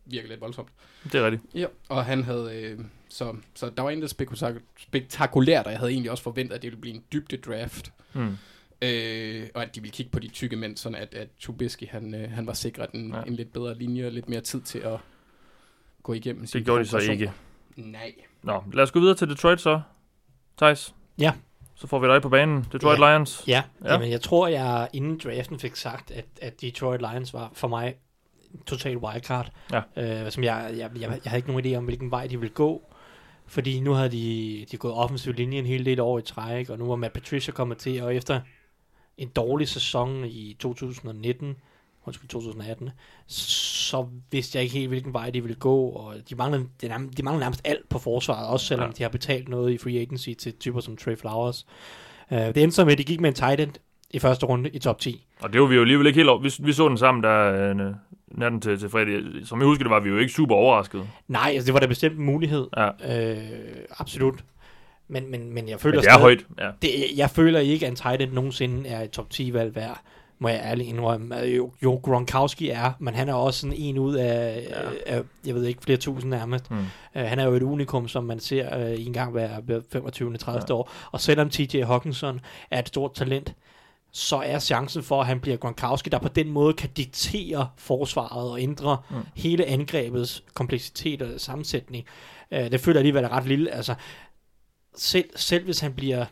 virker 0.06 0.28
lidt 0.28 0.40
voldsomt. 0.40 0.68
Det 1.04 1.14
er 1.14 1.24
rigtigt. 1.24 1.42
Ja, 1.54 1.66
og 1.88 2.04
han 2.04 2.24
havde, 2.24 2.50
øh, 2.62 2.78
så, 3.08 3.36
så 3.54 3.70
der 3.76 3.82
var 3.82 3.90
intet 3.90 4.10
spektak- 4.10 4.62
spektakulært, 4.78 5.66
og 5.66 5.72
jeg 5.72 5.78
havde 5.78 5.92
egentlig 5.92 6.10
også 6.10 6.22
forventet, 6.22 6.54
at 6.56 6.62
det 6.62 6.70
ville 6.70 6.80
blive 6.80 6.94
en 6.94 7.04
dybde 7.12 7.36
draft. 7.36 7.92
Hmm. 8.12 8.36
Øh, 8.82 9.48
og 9.54 9.62
at 9.62 9.74
de 9.74 9.80
ville 9.80 9.92
kigge 9.92 10.12
på 10.12 10.18
de 10.18 10.28
tykke 10.28 10.56
mænd, 10.56 10.76
sådan 10.76 10.98
at, 10.98 11.14
at 11.14 11.28
Trubisky, 11.40 11.88
han, 11.88 12.14
øh, 12.14 12.30
han 12.30 12.46
var 12.46 12.52
sikret 12.52 12.90
en, 12.92 13.10
Ja. 13.10 13.16
ja. 13.18 13.22
en 13.24 13.34
lidt 13.36 13.52
bedre 13.52 13.78
linje 13.78 14.06
og 14.06 14.12
lidt 14.12 14.28
mere 14.28 14.40
tid 14.40 14.60
til 14.60 14.78
at 14.78 14.98
gå 16.02 16.12
igennem 16.12 16.40
Det 16.40 16.50
sin 16.50 16.64
gjorde 16.64 16.84
de 16.84 16.88
så 16.88 16.98
ikke. 16.98 17.32
Nej. 17.86 18.14
Nå, 18.42 18.62
lad 18.72 18.82
os 18.84 18.90
gå 18.92 19.00
videre 19.00 19.14
til 19.14 19.28
Detroit 19.28 19.60
så. 19.60 19.80
Thijs? 20.58 20.94
Ja. 21.18 21.32
Så 21.74 21.86
får 21.86 21.98
vi 21.98 22.06
dig 22.08 22.22
på 22.22 22.28
banen. 22.28 22.66
Detroit 22.72 22.98
Ja. 23.00 23.10
Lions. 23.12 23.44
Ja, 23.46 23.52
Ja. 23.52 23.86
ja. 23.86 23.92
Jamen, 23.92 24.10
jeg 24.10 24.20
tror, 24.20 24.48
jeg 24.48 24.88
inden 24.92 25.18
draften 25.24 25.58
fik 25.58 25.76
sagt, 25.76 26.10
at, 26.10 26.24
at 26.42 26.60
Detroit 26.60 27.00
Lions 27.00 27.34
var 27.34 27.50
for 27.52 27.68
mig 27.68 27.94
total 28.66 28.96
wildcard. 28.96 29.50
Ja. 29.72 29.80
Øh, 30.24 30.30
som 30.30 30.44
jeg, 30.44 30.70
jeg, 30.76 30.90
jeg, 30.94 31.00
jeg 31.00 31.20
havde 31.24 31.36
ikke 31.38 31.48
nogen 31.52 31.66
idé 31.66 31.76
om, 31.78 31.84
hvilken 31.84 32.10
vej 32.10 32.26
de 32.26 32.40
ville 32.40 32.54
gå. 32.54 32.82
Fordi 33.46 33.80
nu 33.80 33.92
havde 33.92 34.08
de, 34.08 34.66
de 34.70 34.76
gået 34.76 34.94
offensiv 34.94 35.32
linje 35.32 35.58
en 35.58 35.66
hel 35.66 35.84
del 35.86 36.00
år 36.00 36.18
i 36.18 36.22
træk, 36.22 36.70
og 36.70 36.78
nu 36.78 36.86
var 36.88 36.96
Matt 36.96 37.12
Patricia 37.14 37.52
kommet 37.52 37.78
til, 37.78 38.02
og 38.02 38.14
efter 38.14 38.40
en 39.16 39.28
dårlig 39.28 39.68
sæson 39.68 40.24
i 40.24 40.56
2019, 40.60 41.56
undskyld 42.08 42.28
2018, 42.28 42.90
så 43.26 44.06
vidste 44.30 44.56
jeg 44.58 44.64
ikke 44.64 44.76
helt, 44.78 44.88
hvilken 44.88 45.12
vej 45.12 45.30
de 45.30 45.40
ville 45.42 45.54
gå, 45.56 45.76
og 45.88 46.14
de 46.30 46.34
manglede, 46.34 46.64
de 46.82 46.88
nærmest, 46.88 47.16
de 47.18 47.22
manglede 47.22 47.40
nærmest 47.40 47.60
alt 47.64 47.88
på 47.88 47.98
forsvaret, 47.98 48.48
også 48.48 48.66
selvom 48.66 48.88
Ja. 48.88 48.92
de 48.98 49.02
har 49.02 49.10
betalt 49.10 49.48
noget 49.48 49.72
i 49.72 49.78
free 49.78 50.00
agency 50.00 50.30
til 50.38 50.52
typer 50.52 50.80
som 50.80 50.96
Trey 50.96 51.16
Flowers. 51.16 51.66
Uh, 52.30 52.38
det 52.38 52.56
endte 52.56 52.74
så 52.76 52.84
med, 52.84 52.92
at 52.92 52.98
de 52.98 53.04
gik 53.04 53.20
med 53.20 53.28
en 53.28 53.34
tight 53.34 53.60
end 53.60 53.70
i 54.10 54.18
første 54.18 54.46
runde 54.46 54.70
i 54.70 54.78
top 54.78 54.98
10. 55.00 55.26
Og 55.40 55.52
det 55.52 55.60
var 55.60 55.66
vi 55.66 55.74
jo 55.74 55.80
alligevel 55.80 56.06
ikke 56.06 56.16
helt 56.16 56.28
over. 56.28 56.40
Vi, 56.40 56.52
vi 56.60 56.72
så 56.72 56.88
den 56.88 56.98
sammen 56.98 57.22
der 57.22 57.70
øh, 57.70 57.94
natten 58.28 58.60
til, 58.60 58.78
til 58.78 58.88
fredag. 58.88 59.20
Som 59.44 59.58
jeg 59.60 59.66
husker 59.66 59.84
det, 59.84 59.90
var 59.90 60.00
vi 60.00 60.08
jo 60.08 60.18
ikke 60.18 60.32
super 60.32 60.54
overrasket. 60.54 61.08
Nej, 61.28 61.50
altså 61.54 61.66
det 61.66 61.74
var 61.74 61.80
da 61.80 61.86
bestemt 61.86 62.18
en 62.18 62.24
mulighed. 62.24 62.66
Ja. 62.76 62.88
Øh, 63.30 63.38
absolut. 63.98 64.44
Men, 65.08 65.30
men, 65.30 65.52
men 65.54 65.68
jeg 65.68 65.80
føler 65.80 65.94
Men 65.96 66.00
det 66.02 66.08
er 66.08 66.12
stadig- 66.12 66.22
højt. 66.22 66.46
Ja. 66.58 66.70
Det, 66.82 66.90
jeg 67.16 67.30
føler 67.30 67.60
ikke, 67.60 67.86
at 67.86 67.90
en 67.90 67.96
tight 67.96 68.22
end 68.22 68.32
nogensinde 68.32 68.88
er 68.88 69.00
et 69.02 69.10
top 69.10 69.30
10 69.30 69.52
valg 69.52 69.74
værd, 69.76 70.00
må 70.38 70.48
jeg 70.48 70.60
ærligt 70.64 70.88
indrømme. 70.88 71.36
Jo, 71.36 71.72
jo 71.82 72.00
Gronkowski 72.02 72.68
er, 72.68 72.92
men 72.98 73.14
han 73.14 73.28
er 73.28 73.34
også 73.34 73.60
sådan 73.60 73.76
en 73.76 73.98
ud 73.98 74.14
af, 74.14 74.66
Ja. 74.70 75.14
af 75.16 75.22
jeg 75.46 75.54
ved 75.54 75.64
ikke, 75.64 75.82
flere 75.82 75.98
tusind 75.98 76.30
nærmest. 76.30 76.68
Hmm. 76.68 76.78
Uh, 76.78 77.22
han 77.22 77.38
er 77.38 77.44
jo 77.44 77.52
et 77.54 77.62
unikum, 77.62 78.08
som 78.08 78.24
man 78.24 78.40
ser 78.40 78.92
uh, 78.94 79.06
en 79.06 79.12
gang 79.12 79.32
hver, 79.32 79.60
hver 79.60 79.80
25. 79.92 80.36
30. 80.36 80.62
Ja. 80.68 80.74
År. 80.74 80.90
Og 81.12 81.20
selvom 81.20 81.50
TJ 81.50 81.82
Hawkinson 81.82 82.40
er 82.70 82.78
et 82.78 82.88
stort 82.88 83.14
talent, 83.14 83.54
så 84.12 84.36
er 84.36 84.58
chancen 84.58 85.02
for, 85.02 85.20
at 85.20 85.26
han 85.26 85.40
bliver 85.40 85.56
Gronkowski, 85.56 86.10
der 86.10 86.18
på 86.18 86.28
den 86.28 86.48
måde 86.50 86.72
kan 86.74 86.90
diktere 86.96 87.68
forsvaret 87.76 88.50
og 88.50 88.60
ændre 88.62 88.96
Mm. 89.10 89.16
mm. 89.16 89.22
hele 89.36 89.64
angrebets 89.66 90.44
kompleksitet 90.54 91.22
og 91.22 91.40
sammensætning. 91.40 92.04
Uh, 92.50 92.58
det 92.58 92.80
føler 92.80 92.96
jeg 92.96 93.00
alligevel 93.00 93.24
er 93.24 93.28
ret 93.36 93.46
lille. 93.46 93.70
Altså, 93.70 93.94
selv, 94.96 95.30
selv 95.36 95.64
hvis 95.64 95.80
han 95.80 95.92
bliver 95.92 96.24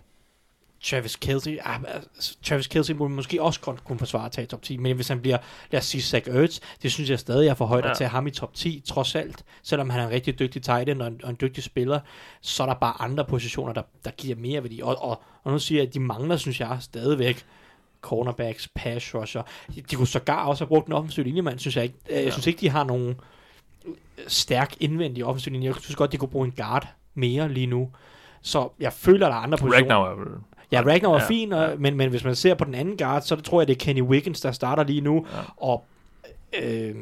Travis 0.91 1.17
Kelce, 1.17 1.59
ah, 1.65 1.81
altså, 2.15 2.37
Travis 2.43 2.67
Kelce 2.67 2.95
må 2.95 3.09
måske 3.09 3.43
også 3.43 3.61
godt 3.61 3.85
kunne 3.85 3.99
forsvare 3.99 4.27
at 4.27 4.33
tage 4.33 4.47
top 4.47 4.63
10, 4.63 4.77
men 4.77 4.97
hvis 4.97 5.09
han 5.09 5.21
bliver, 5.21 5.39
lad 5.71 5.81
os 5.81 5.85
sige, 5.87 6.03
Zach 6.03 6.29
Ertz, 6.31 6.59
det 6.83 6.93
synes 6.93 7.11
jeg 7.11 7.19
stadig 7.19 7.49
er 7.49 7.55
for 7.55 7.67
højt 7.67 7.85
Ja. 7.85 7.91
at 7.91 7.97
tage 7.97 8.09
ham 8.09 8.27
i 8.27 8.31
top 8.31 8.55
10, 8.55 8.83
trods 8.87 9.15
alt. 9.15 9.45
Selvom 9.63 9.91
han 9.91 10.01
er 10.01 10.05
en 10.07 10.11
rigtig 10.13 10.39
dygtig 10.39 10.63
tight 10.63 10.89
end 10.89 11.03
og 11.03 11.09
en, 11.09 11.21
og 11.25 11.31
en 11.31 11.37
dygtig 11.41 11.65
spiller, 11.65 12.01
så 12.41 12.63
er 12.63 12.67
der 12.67 12.75
bare 12.75 12.95
andre 13.03 13.25
positioner, 13.25 13.73
der, 13.73 13.83
der 14.05 14.11
giver 14.11 14.37
mere 14.37 14.63
værdi. 14.63 14.81
Og, 14.83 15.03
og, 15.05 15.23
og 15.45 15.53
nu 15.53 15.59
siger 15.59 15.81
jeg, 15.81 15.89
at 15.89 15.95
de 15.95 16.01
mangler, 16.01 16.37
synes 16.37 16.61
jeg, 16.61 16.77
stadigvæk 16.81 17.45
cornerbacks, 18.01 18.69
pass 18.75 19.15
rusher. 19.15 19.43
De, 19.75 19.81
de 19.81 19.97
kunne 19.97 20.07
sågar 20.07 20.47
også 20.47 20.65
have 20.65 20.69
brugt 20.69 20.87
en 20.87 20.93
offensiv 20.93 21.25
linjemand, 21.25 21.59
synes 21.59 21.77
jeg 21.77 21.85
ikke. 21.85 21.97
Jeg 22.11 22.25
Ja. 22.25 22.31
synes 22.31 22.47
ikke, 22.47 22.61
de 22.61 22.69
har 22.69 22.85
nogen 22.85 23.15
stærk 24.27 24.75
indvendig 24.81 25.25
offensiv 25.25 25.53
linje. 25.53 25.67
Jeg 25.67 25.75
synes 25.81 25.97
godt, 25.97 26.13
de 26.13 26.17
kunne 26.17 26.29
bruge 26.29 26.47
en 26.47 26.53
guard 26.57 26.89
mere 27.15 27.49
lige 27.53 27.67
nu. 27.67 27.91
Så 28.43 28.69
jeg 28.81 28.93
føler, 28.93 29.29
der 29.29 29.35
er 29.37 29.41
andre 29.41 29.59
positioner. 29.59 29.97
Er 29.97 30.15
vel... 30.15 30.29
Ja, 30.73 30.81
Ragnar 30.87 31.09
var 31.11 31.19
Ja, 31.21 31.27
fin, 31.29 31.53
ja. 31.53 31.69
men, 31.79 31.97
men 31.97 32.11
hvis 32.11 32.25
man 32.25 32.35
ser 32.35 32.55
på 32.55 32.65
den 32.65 32.75
anden 32.75 32.97
guard, 32.97 33.23
så 33.23 33.37
tror 33.37 33.61
jeg, 33.61 33.69
det 33.69 33.75
er 33.75 33.79
Kenny 33.79 34.03
Wiggins, 34.03 34.41
der 34.41 34.53
starter 34.53 34.85
lige 34.85 35.01
nu. 35.01 35.27
Ja. 35.35 35.41
Og 35.57 35.85
øh, 36.63 36.95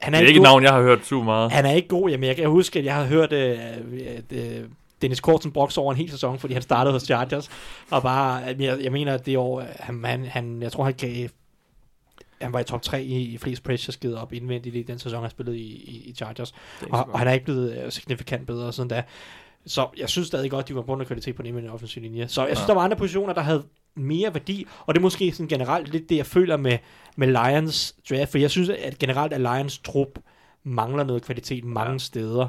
han 0.00 0.12
Det 0.12 0.18
er, 0.18 0.22
er 0.22 0.26
ikke 0.26 0.30
et 0.30 0.36
god. 0.36 0.42
navn, 0.44 0.62
jeg 0.62 0.72
har 0.72 0.82
hørt 0.82 1.06
super 1.06 1.24
meget. 1.24 1.52
Han 1.52 1.66
er 1.66 1.72
ikke 1.72 1.88
god. 1.88 2.10
Jamen, 2.10 2.26
jeg 2.26 2.36
kan 2.36 2.48
huske, 2.48 2.78
at 2.78 2.84
jeg 2.84 2.94
har 2.94 3.04
hørt 3.04 3.32
øh, 3.32 3.58
at, 4.06 4.32
øh, 4.32 4.64
Dennis 5.02 5.20
Kortsen 5.20 5.52
brokse 5.52 5.80
over 5.80 5.92
en 5.92 5.98
hel 5.98 6.10
sæson, 6.10 6.38
fordi 6.38 6.54
han 6.54 6.62
startede 6.62 6.92
hos 6.92 7.02
Chargers. 7.02 7.50
Og 7.90 8.02
bare, 8.02 8.34
jeg, 8.58 8.78
jeg 8.82 8.92
mener, 8.92 9.14
at 9.14 9.26
det 9.26 9.36
år, 9.38 9.60
øh, 9.60 9.66
han, 9.80 10.04
han, 10.04 10.24
han, 10.24 10.62
jeg 10.62 10.72
tror, 10.72 10.84
han 10.84 10.94
gav 10.94 11.28
han 12.42 12.52
var 12.52 12.60
i 12.60 12.64
top 12.64 12.82
3 12.82 13.02
i, 13.02 13.22
i 13.34 13.38
flest 13.38 13.62
pressure 13.62 13.92
skidt 13.92 14.14
op 14.14 14.32
indvendigt 14.32 14.76
i 14.76 14.82
den 14.82 14.98
sæson, 14.98 15.20
han 15.22 15.30
spillede 15.30 15.58
i, 15.58 15.62
i, 15.62 16.02
i 16.10 16.14
Chargers. 16.14 16.54
Er 16.82 16.86
Og, 16.90 17.08
og 17.12 17.18
han 17.18 17.28
er 17.28 17.32
ikke 17.32 17.44
blevet 17.44 17.84
øh, 17.84 17.92
signifikant 17.92 18.46
bedre 18.46 18.72
siden 18.72 18.88
da. 18.88 19.02
Så 19.66 19.88
jeg 19.96 20.08
synes 20.08 20.28
stadig 20.28 20.50
godt, 20.50 20.68
de 20.68 20.72
have 20.72 20.84
brugt 20.84 20.98
noget 20.98 21.06
kvalitet 21.06 21.36
på 21.36 21.42
den 21.42 21.46
indvendige 21.46 21.72
offensiv 21.72 22.02
linje. 22.02 22.28
Så 22.28 22.46
jeg 22.46 22.56
synes, 22.56 22.68
Ja. 22.68 22.72
der 22.72 22.74
var 22.74 22.84
andre 22.84 22.96
positioner, 22.96 23.32
der 23.34 23.40
havde 23.40 23.64
mere 23.96 24.34
værdi, 24.34 24.66
og 24.86 24.94
det 24.94 25.00
er 25.00 25.02
måske 25.02 25.32
sådan 25.32 25.48
generelt 25.48 25.92
lidt 25.92 26.08
det, 26.08 26.16
jeg 26.16 26.26
føler 26.26 26.56
med, 26.56 26.78
med 27.16 27.28
Lions 27.28 27.94
draft, 28.10 28.30
for 28.30 28.38
jeg 28.38 28.50
synes, 28.50 28.68
at 28.68 28.98
generelt 28.98 29.32
at 29.32 29.40
Lions 29.40 29.78
trup 29.78 30.18
mangler 30.64 31.04
noget 31.04 31.22
kvalitet 31.22 31.64
mange 31.64 31.92
ja. 31.92 31.98
steder. 31.98 32.48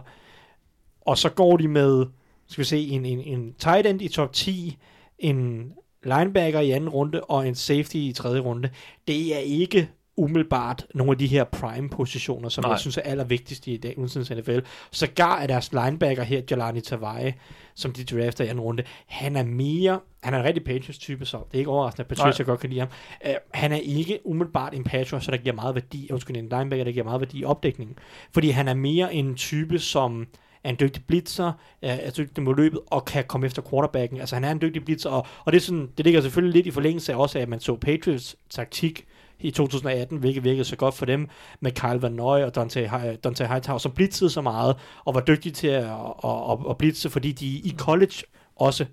Og 1.01 1.17
så 1.17 1.29
går 1.29 1.57
de 1.57 1.67
med, 1.67 2.05
skal 2.47 2.59
vi 2.61 2.65
se, 2.65 2.87
en, 2.87 3.05
en, 3.05 3.19
en 3.19 3.53
tight 3.53 3.87
end 3.87 4.01
i 4.01 4.07
top 4.07 4.33
10, 4.33 4.77
en 5.19 5.71
linebacker 6.03 6.59
i 6.59 6.71
anden 6.71 6.89
runde, 6.89 7.21
og 7.21 7.47
en 7.47 7.55
safety 7.55 7.95
i 7.95 8.13
tredje 8.15 8.39
runde. 8.39 8.69
Det 9.07 9.35
er 9.35 9.39
ikke 9.39 9.89
umiddelbart 10.17 10.87
nogle 10.93 11.11
af 11.11 11.17
de 11.17 11.27
her 11.27 11.43
prime-positioner, 11.43 12.49
som 12.49 12.63
Nej. 12.63 12.71
Jeg 12.71 12.79
synes 12.79 12.97
er 12.97 13.01
allervigtigst 13.01 13.67
i 13.67 13.77
dag, 13.77 13.97
uden 13.97 14.21
NFL. 14.21 14.59
Sågar 14.91 15.39
er 15.39 15.47
deres 15.47 15.71
linebacker 15.73 16.23
her, 16.23 16.41
Jalani 16.51 16.81
Tavai, 16.81 17.33
som 17.75 17.93
de 17.93 18.03
drafter 18.03 18.43
i 18.43 18.47
anden 18.47 18.61
runde, 18.61 18.83
han 19.07 19.35
er 19.35 19.43
mere, 19.43 19.99
han 20.23 20.33
er 20.33 20.39
en 20.39 20.43
rigtig 20.43 20.63
Patriots-type, 20.63 21.25
så 21.25 21.37
det 21.37 21.53
er 21.53 21.59
ikke 21.59 21.71
overraskende, 21.71 22.01
at 22.01 22.07
Patricia 22.07 22.43
Nej. 22.43 22.51
godt 22.51 22.59
kan 22.59 22.69
lide 22.69 22.79
ham. 22.79 22.89
Uh, 23.25 23.31
han 23.53 23.71
er 23.71 23.77
ikke 23.77 24.19
umiddelbart 24.25 24.73
en 24.73 24.83
Patriot, 24.83 25.23
så 25.23 25.31
der 25.31 25.37
giver 25.37 25.55
meget 25.55 25.75
værdi, 25.75 26.09
undskyld, 26.11 26.37
en 26.37 26.49
linebacker, 26.49 26.83
der 26.83 26.91
giver 26.91 27.05
meget 27.05 27.21
værdi 27.21 27.39
i 27.39 27.43
opdækningen. 27.43 27.97
Fordi 28.33 28.49
han 28.49 28.67
er 28.67 28.73
mere 28.73 29.13
en 29.13 29.35
type, 29.35 29.79
som 29.79 30.27
er 30.63 30.69
en 30.69 30.77
dygtig 30.79 31.03
blitzer, 31.07 31.51
er, 31.81 32.11
dygtig 32.11 32.43
mod 32.43 32.55
løbet, 32.55 32.79
og 32.87 33.05
kan 33.05 33.23
komme 33.23 33.45
efter 33.45 33.61
quarterbacken. 33.69 34.19
Altså 34.19 34.35
han 34.35 34.43
er 34.43 34.51
en 34.51 34.61
dygtig 34.61 34.85
blitzer, 34.85 35.09
og, 35.09 35.27
og 35.45 35.51
det, 35.51 35.57
er 35.57 35.61
sådan, 35.61 35.89
det 35.97 36.05
ligger 36.05 36.21
selvfølgelig 36.21 36.53
lidt 36.53 36.67
i 36.67 36.71
forlængelse 36.71 37.13
af 37.13 37.17
også, 37.17 37.37
af, 37.37 37.41
at 37.41 37.49
man 37.49 37.59
så 37.59 37.75
Patriots 37.75 38.35
taktik 38.49 39.05
i 39.39 39.51
2018, 39.51 40.17
hvilket 40.17 40.43
virkede 40.43 40.65
så 40.65 40.75
godt 40.75 40.95
for 40.95 41.05
dem, 41.05 41.27
med 41.59 41.71
Kyle 41.71 42.01
Van 42.01 42.11
Noy 42.11 42.39
og 42.39 42.55
Dante, 42.55 42.91
Dante 43.23 43.47
Hightower, 43.47 43.77
som 43.77 43.91
blitzede 43.91 44.29
så 44.29 44.41
meget, 44.41 44.75
og 45.05 45.15
var 45.15 45.21
dygtige 45.21 45.53
til 45.53 45.67
at, 45.67 45.83
at, 46.23 46.51
at, 46.51 46.57
at 46.69 46.77
blitze, 46.77 47.09
fordi 47.09 47.31
de 47.31 47.45
i 47.45 47.75
college 47.77 48.23
også 48.55 48.85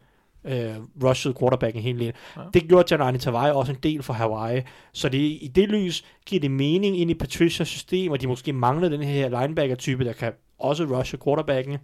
øh, 0.45 0.75
rushede 1.03 1.35
quarterbacken 1.39 1.81
en 1.81 1.85
hel 1.85 1.99
del. 1.99 2.13
Ja. 2.37 2.43
Det 2.55 2.69
gjorde 2.69 2.95
Janani 2.95 3.19
Tavai 3.19 3.51
også 3.51 3.73
en 3.73 3.79
del 3.83 4.03
for 4.03 4.13
Hawaii. 4.13 4.63
Så 4.93 5.09
det, 5.09 5.19
i 5.19 5.53
det 5.55 5.69
lys 5.69 6.05
giver 6.27 6.41
det 6.41 6.51
mening 6.51 7.01
ind 7.01 7.11
i 7.11 7.15
Patricias 7.15 7.69
system, 7.69 8.13
og 8.13 8.21
de 8.21 8.27
måske 8.27 8.53
mangler 8.53 8.89
den 8.89 9.03
her 9.03 9.41
linebacker-type, 9.41 10.05
der 10.05 10.13
kan 10.13 10.33
også 10.59 10.85
rushe 10.85 11.19
quarterbacken. 11.25 11.79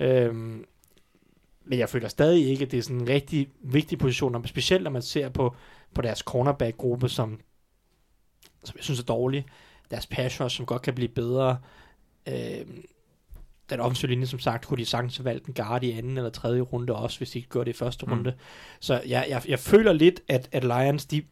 Øhm, 0.00 0.64
men 1.64 1.78
jeg 1.78 1.88
føler 1.88 2.08
stadig 2.08 2.48
ikke, 2.48 2.64
at 2.64 2.70
det 2.70 2.78
er 2.78 2.82
sådan 2.82 3.00
en 3.00 3.08
rigtig 3.08 3.48
vigtig 3.60 3.98
position, 3.98 4.46
specielt 4.46 4.84
når 4.84 4.90
man 4.90 5.02
ser 5.02 5.28
på, 5.28 5.54
på 5.94 6.02
deres 6.02 6.18
cornerback-gruppe, 6.18 7.08
som, 7.08 7.40
som 8.68 8.76
jeg 8.76 8.84
synes 8.84 9.00
er 9.00 9.04
dårlig. 9.04 9.44
Deres 9.90 10.06
pass 10.06 10.40
rush, 10.40 10.56
som 10.56 10.66
godt 10.66 10.82
kan 10.82 10.94
blive 10.94 11.08
bedre. 11.08 11.58
Øhm, 12.28 12.84
den 13.70 13.80
offensive 13.80 14.10
linje, 14.10 14.26
som 14.26 14.38
sagt, 14.38 14.66
kunne 14.66 14.78
de 14.78 14.84
sagtens 14.84 15.16
have 15.16 15.24
valgt 15.24 15.46
en 15.46 15.54
guard 15.54 15.84
i 15.84 15.90
anden 15.90 16.16
eller 16.16 16.30
tredje 16.30 16.60
runde 16.60 16.94
også, 16.94 17.18
hvis 17.18 17.30
de 17.30 17.38
ikke 17.38 17.48
gjorde 17.50 17.64
det 17.70 17.76
i 17.76 17.78
første 17.78 18.06
Mm. 18.06 18.12
runde. 18.12 18.34
Så 18.80 19.02
jeg, 19.06 19.26
jeg, 19.28 19.42
jeg 19.48 19.58
føler 19.58 19.92
lidt, 19.92 20.20
at, 20.28 20.48
at 20.52 20.64
Lions, 20.64 21.06
de, 21.06 21.22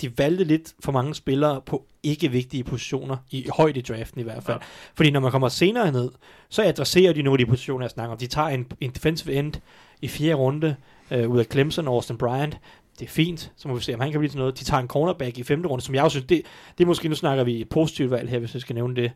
de 0.00 0.18
valgte 0.18 0.44
lidt 0.44 0.74
for 0.80 0.92
mange 0.92 1.14
spillere 1.14 1.60
på 1.60 1.86
ikke 2.02 2.30
vigtige 2.30 2.64
positioner, 2.64 3.16
i 3.30 3.48
højt 3.56 3.76
i 3.76 3.80
draften 3.80 4.20
i 4.20 4.24
hvert 4.24 4.42
fald. 4.42 4.58
Ja. 4.60 4.66
Fordi 4.94 5.10
når 5.10 5.20
man 5.20 5.30
kommer 5.30 5.48
senere 5.48 5.92
ned, 5.92 6.10
så 6.48 6.62
adresserer 6.62 7.12
de 7.12 7.22
nogle 7.22 7.40
af 7.40 7.46
de 7.46 7.50
positioner, 7.50 7.84
jeg 7.84 7.90
snakker 7.90 8.12
om. 8.12 8.18
De 8.18 8.26
tager 8.26 8.48
en, 8.48 8.72
en 8.80 8.90
defensive 8.90 9.34
end 9.34 9.54
i 10.02 10.08
fjerde 10.08 10.34
runde, 10.34 10.76
øh, 11.10 11.30
ud 11.30 11.38
af 11.38 11.44
Clemson 11.52 11.88
og 11.88 11.94
Austin 11.94 12.18
Bryant. 12.18 12.58
Det 12.98 13.04
er 13.04 13.08
fint, 13.08 13.52
så 13.56 13.68
må 13.68 13.74
vi 13.74 13.80
se, 13.80 13.94
om 13.94 14.00
han 14.00 14.10
kan 14.10 14.20
blive 14.20 14.30
til 14.30 14.38
noget. 14.38 14.58
De 14.58 14.64
tager 14.64 14.80
en 14.80 14.88
cornerback 14.88 15.38
i 15.38 15.42
femte 15.42 15.68
runde, 15.68 15.84
som 15.84 15.94
jeg 15.94 16.02
også 16.04 16.14
synes, 16.14 16.26
det, 16.26 16.42
det 16.78 16.84
er 16.84 16.88
måske, 16.88 17.08
nu 17.08 17.14
snakker 17.14 17.44
vi 17.44 17.64
positivt 17.70 18.10
valg 18.10 18.28
her, 18.30 18.38
hvis 18.38 18.54
jeg 18.54 18.60
skal 18.60 18.74
nævne 18.74 18.96
det. 18.96 19.12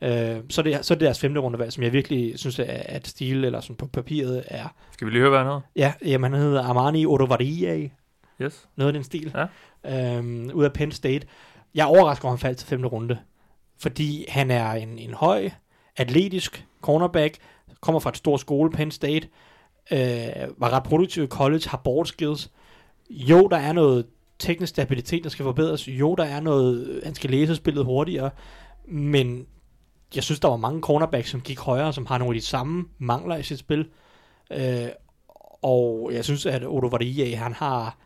Ja. 0.00 0.36
Øh, 0.36 0.42
så, 0.50 0.62
det 0.62 0.84
så 0.86 0.94
er 0.94 0.98
det 0.98 1.04
deres 1.04 1.20
femte 1.20 1.40
rundevalg, 1.40 1.72
som 1.72 1.82
jeg 1.82 1.92
virkelig 1.92 2.38
synes 2.38 2.58
er 2.58 2.64
at 2.68 3.06
stil, 3.08 3.44
eller 3.44 3.60
sådan 3.60 3.76
på 3.76 3.86
papiret 3.86 4.44
er. 4.46 4.68
Skal 4.92 5.06
vi 5.06 5.12
lige 5.12 5.20
høre, 5.20 5.30
hvad 5.30 5.38
han 5.38 5.46
hedder? 5.46 5.60
Ja, 5.76 5.92
jamen, 6.04 6.32
han 6.32 6.40
hedder 6.42 6.62
Armani 6.62 7.06
Odovarie, 7.06 7.90
Yes. 8.42 8.68
noget 8.76 8.88
af 8.88 8.92
den 8.92 9.04
stil, 9.04 9.34
Ja. 9.84 10.16
øhm, 10.16 10.50
ud 10.54 10.64
af 10.64 10.72
Penn 10.72 10.92
State. 10.92 11.26
Jeg 11.74 11.82
er 11.82 11.86
overrasket 11.86 12.24
over, 12.24 12.32
at 12.34 12.38
han 12.40 12.46
faldt 12.48 12.58
til 12.58 12.68
femte 12.68 12.88
runde, 12.88 13.18
fordi 13.80 14.24
han 14.28 14.50
er 14.50 14.70
en, 14.72 14.98
en 14.98 15.14
høj, 15.14 15.50
atletisk 15.96 16.66
cornerback, 16.82 17.36
kommer 17.80 18.00
fra 18.00 18.10
et 18.10 18.16
stort 18.16 18.40
skole, 18.40 18.70
Penn 18.70 18.90
State, 18.90 19.28
øh, 19.92 19.98
var 20.58 20.70
ret 20.72 20.82
produktiv 20.82 21.24
i 21.24 21.26
college, 21.26 21.68
har 21.68 21.80
board 21.84 22.06
skills. 22.06 22.50
Jo, 23.10 23.48
der 23.48 23.56
er 23.56 23.72
noget 23.72 24.06
teknisk 24.38 24.70
stabilitet, 24.70 25.24
der 25.24 25.30
skal 25.30 25.42
forbedres. 25.42 25.88
Jo, 25.88 26.14
der 26.14 26.24
er 26.24 26.40
noget, 26.40 27.00
han 27.04 27.14
skal 27.14 27.30
læse 27.30 27.56
spillet 27.56 27.84
hurtigere, 27.84 28.30
men 28.88 29.46
jeg 30.14 30.22
synes, 30.22 30.40
der 30.40 30.48
var 30.48 30.56
mange 30.56 30.80
cornerbacks, 30.80 31.30
som 31.30 31.40
gik 31.40 31.58
højere, 31.58 31.92
som 31.92 32.06
har 32.06 32.18
nogle 32.18 32.34
af 32.34 32.40
de 32.40 32.46
samme 32.46 32.84
mangler 32.98 33.36
i 33.36 33.42
sit 33.42 33.58
spil. 33.58 33.88
Øh, 34.52 34.88
og 35.62 36.10
jeg 36.12 36.24
synes, 36.24 36.46
at 36.46 36.64
Odo 36.64 36.86
Varie, 36.86 37.36
han 37.36 37.52
har 37.52 37.98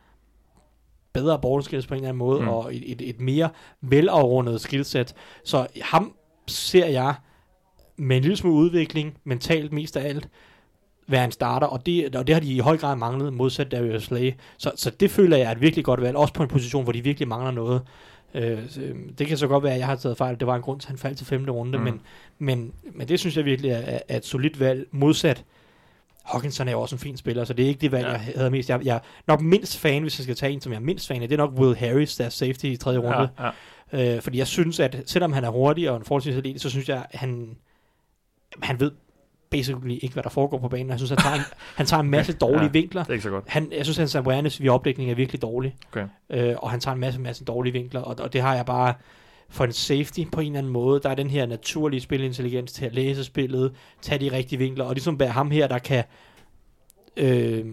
bedre 1.13 1.39
ballskills 1.39 1.87
på 1.87 1.95
en 1.95 1.99
eller 1.99 2.09
anden 2.09 2.19
måde, 2.19 2.41
mm. 2.41 2.49
og 2.49 2.75
et, 2.75 2.93
et, 2.93 3.09
et 3.09 3.21
mere 3.21 3.51
velafrundet 3.81 4.61
skillset. 4.61 5.15
Så 5.45 5.67
ham 5.83 6.15
ser 6.47 6.87
jeg 6.87 7.15
med 7.97 8.17
en 8.17 8.23
lille 8.23 8.37
smule 8.37 8.57
udvikling, 8.57 9.19
mentalt 9.25 9.73
mest 9.73 9.97
af 9.97 10.09
alt, 10.09 10.29
være 11.11 11.25
en 11.25 11.33
starter, 11.33 11.67
og 11.67 11.87
det, 11.87 12.17
og 12.17 12.27
det 12.27 12.35
har 12.35 12.41
de 12.41 12.53
i 12.55 12.59
høj 12.59 12.77
grad 12.77 12.97
manglet, 12.97 13.33
modsat 13.33 13.71
Darius 13.73 14.03
Slay. 14.03 14.33
Så, 14.59 14.73
så 14.77 14.91
det 14.91 15.11
føler 15.11 15.37
jeg 15.37 15.47
er 15.47 15.51
et 15.53 15.61
virkelig 15.61 15.85
godt 15.85 16.01
valg, 16.01 16.17
også 16.17 16.35
på 16.35 16.43
en 16.43 16.49
position, 16.49 16.83
hvor 16.83 16.93
de 16.93 17.05
virkelig 17.05 17.29
mangler 17.29 17.51
noget. 17.51 17.83
Øh, 18.35 18.59
så, 18.69 18.81
øh, 18.81 18.97
det 19.19 19.27
kan 19.27 19.37
så 19.37 19.47
godt 19.47 19.65
være, 19.65 19.73
at 19.73 19.79
jeg 19.79 19.87
har 19.87 19.97
taget 19.97 20.17
fejl. 20.17 20.39
Det 20.41 20.47
var 20.47 20.57
en 20.57 20.63
grund 20.63 20.81
til, 20.81 20.87
at 20.87 20.91
han 20.91 20.99
faldt 20.99 21.19
til 21.19 21.27
femte 21.27 21.51
runde, 21.53 21.79
Mm. 21.79 21.85
men, 21.85 22.01
men, 22.39 22.73
men 22.95 23.09
det 23.09 23.21
synes 23.21 23.37
jeg 23.37 23.45
virkelig 23.45 23.71
er, 23.71 23.99
er, 24.09 24.17
et 24.17 24.25
solidt 24.27 24.61
valg, 24.61 24.87
modsat 24.91 25.45
Hawkinson 26.25 26.69
er 26.69 26.73
jo 26.73 26.81
også 26.81 26.95
en 26.95 27.01
fin 27.01 27.17
spiller, 27.17 27.45
så 27.45 27.53
det 27.53 27.65
er 27.65 27.69
ikke 27.69 27.81
det 27.81 27.93
valg, 27.93 28.07
Ja. 28.07 28.13
ja. 28.13 28.19
jeg 28.19 28.33
havde 28.37 28.51
mest. 28.51 28.71
Jeg, 28.71 28.81
jeg 28.85 28.97
er 28.97 29.01
nok 29.27 29.41
mindst 29.41 29.79
fan, 29.79 30.03
hvis 30.03 30.19
jeg 30.19 30.23
skal 30.23 30.37
tage 30.37 30.53
en, 30.53 30.61
som 30.61 30.73
jeg 30.73 30.77
er 30.79 30.83
mindst 30.83 31.09
fan 31.09 31.23
af, 31.23 31.29
det 31.29 31.41
er 31.41 31.45
nok 31.47 31.53
Will 31.53 31.77
Harris, 31.77 32.17
der 32.17 32.25
er 32.25 32.29
safety 32.29 32.65
i 32.65 32.77
tredje 32.77 32.99
runde. 32.99 33.29
Ja, 33.39 33.51
ja. 33.93 34.17
Øh, 34.17 34.23
fordi 34.23 34.39
jeg 34.39 34.47
synes, 34.47 34.81
at 34.81 35.03
selvom 35.07 35.33
han 35.33 35.45
er 35.45 35.49
hurtig 35.51 35.91
og 35.91 35.97
en 35.97 36.05
forholdsvis 36.05 36.37
atlet, 36.37 36.61
så 36.61 36.71
synes 36.71 36.89
jeg, 36.89 37.07
at 37.11 37.21
han, 37.21 37.57
han 38.63 38.81
ved 38.81 38.91
basically 39.51 39.99
ikke, 40.03 40.13
hvad 40.13 40.23
der 40.23 40.31
foregår 40.31 40.59
på 40.59 40.69
banen. 40.69 40.91
Jeg 40.91 40.99
synes, 40.99 41.11
han 41.11 41.19
tager 41.19 41.35
en, 41.35 41.41
han 41.77 41.87
tager 41.87 42.01
en 42.03 42.11
masse 42.11 42.33
dårlige 42.33 42.63
Ja. 42.65 42.69
vinkler. 42.69 43.03
Det 43.03 43.11
er 43.11 43.15
ikke 43.15 43.23
så 43.23 43.31
godt. 43.31 43.45
Han, 43.49 43.73
jeg 43.73 43.85
synes, 43.87 43.97
hans 43.97 44.15
awareness 44.15 44.61
ved 44.61 44.69
opdækning 44.69 45.11
er 45.11 45.15
virkelig 45.15 45.43
dårlig. 45.43 45.77
Okay. 45.93 46.07
Øh, 46.31 46.55
og 46.59 46.71
han 46.71 46.81
tager 46.81 46.95
en 46.95 47.01
masse, 47.01 47.21
masse 47.21 47.45
dårlige 47.45 47.73
vinkler, 47.73 48.01
og, 48.01 48.17
og 48.21 48.33
det 48.33 48.41
har 48.43 48.55
jeg 48.55 48.67
bare 48.67 48.95
for 49.49 49.65
en 49.65 49.73
safety 49.73 50.21
på 50.33 50.41
en 50.41 50.47
eller 50.47 50.59
anden 50.59 50.73
måde. 50.73 51.01
Der 51.03 51.11
er 51.11 51.15
den 51.15 51.31
her 51.31 51.47
naturlige 51.47 52.01
spilintelligens 52.01 52.73
til 52.73 52.85
at 52.85 52.95
læse 52.95 53.25
spillet, 53.25 53.73
tage 54.03 54.19
de 54.31 54.37
rigtige 54.37 54.59
vinkler, 54.59 54.85
og 54.85 54.95
ligesom 54.95 55.21
være 55.21 55.31
ham 55.31 55.51
her, 55.51 55.67
der 55.69 55.79
kan 55.79 56.05
øh, 57.17 57.65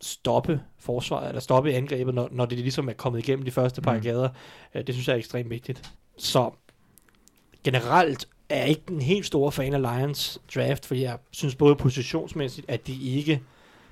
stoppe 0.00 0.60
forsvaret, 0.78 1.28
eller 1.28 1.40
stoppe 1.40 1.72
angrebet, 1.72 2.14
når, 2.14 2.28
når 2.32 2.44
det 2.46 2.58
ligesom 2.58 2.88
er 2.88 2.92
kommet 2.92 3.18
igennem 3.18 3.44
de 3.44 3.50
første 3.50 3.80
par 3.80 3.94
mm. 3.94 4.00
gader. 4.02 4.28
Øh, 4.74 4.86
det 4.86 4.94
synes 4.94 5.08
jeg 5.08 5.14
er 5.14 5.18
ekstremt 5.18 5.50
vigtigt. 5.50 5.92
Så 6.18 6.50
generelt 7.64 8.28
er 8.52 8.64
ikke 8.64 8.82
en 8.90 9.02
helt 9.02 9.26
stor 9.26 9.50
fan 9.50 9.74
af 9.74 9.82
Lions 9.82 10.40
draft, 10.54 10.86
fordi 10.86 11.02
jeg 11.02 11.18
synes 11.30 11.54
både 11.54 11.76
positionsmæssigt, 11.76 12.70
at 12.70 12.86
de 12.86 13.02
ikke 13.02 13.42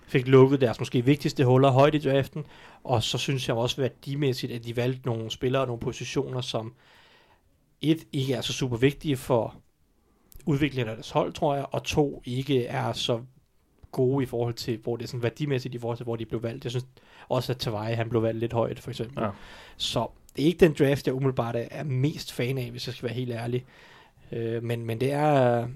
fik 0.07 0.29
lukket 0.29 0.61
deres 0.61 0.79
måske 0.79 1.05
vigtigste 1.05 1.45
huller 1.45 1.71
højt 1.71 1.95
i 1.95 1.99
draften, 1.99 2.45
og 2.85 3.03
så 3.03 3.19
synes 3.19 3.49
jeg 3.49 3.57
også 3.57 3.77
værdimæssigt, 3.77 4.53
at 4.53 4.65
de 4.65 4.77
valgte 4.77 5.07
nogle 5.07 5.31
spillere 5.31 5.63
og 5.63 5.67
nogle 5.67 5.81
positioner, 5.81 6.41
som 6.41 6.75
et, 7.81 8.05
ikke 8.13 8.35
er 8.35 8.41
så 8.41 8.53
super 8.53 8.77
vigtige 8.77 9.17
for 9.17 9.55
udviklingen 10.47 10.89
af 10.89 10.97
deres 10.97 11.11
hold, 11.11 11.33
tror 11.33 11.55
jeg, 11.55 11.67
og 11.71 11.83
to, 11.83 12.23
ikke 12.25 12.67
er 12.67 12.93
så 12.93 13.21
gode 13.93 14.23
i 14.23 14.27
forhold 14.27 14.55
til, 14.55 14.79
hvor 14.83 14.97
det 14.97 15.05
er 15.05 15.09
sådan 15.09 15.23
værdimæssigt 15.23 15.75
i 15.75 15.79
forhold 15.79 15.97
til, 15.97 16.05
hvor 16.05 16.17
de 16.17 16.27
blev 16.27 16.43
valgt. 16.43 16.65
Jeg 16.65 16.71
synes 16.71 16.87
også, 17.29 17.53
at 17.53 17.59
Tavai, 17.59 17.93
han 17.93 18.09
blev 18.09 18.23
valgt 18.23 18.41
lidt 18.41 18.53
højt, 18.53 18.81
for 18.81 18.91
eksempel. 18.91 19.23
Ja. 19.25 19.31
Så 19.77 20.07
det 20.37 20.43
er 20.43 20.47
ikke 20.47 20.67
den 20.67 20.75
draft, 20.79 21.07
jeg 21.07 21.15
umiddelbart 21.15 21.57
er 21.57 21.85
mest 21.85 22.33
fan 22.33 22.59
af, 22.59 22.71
hvis 22.71 22.87
jeg 22.87 22.95
skal 22.95 23.07
være 23.07 23.17
helt 23.17 23.33
ærlig. 23.33 23.65
Øh, 24.33 24.63
men, 24.63 24.85
men 24.87 25.01
det 25.01 25.13
er... 25.13 25.67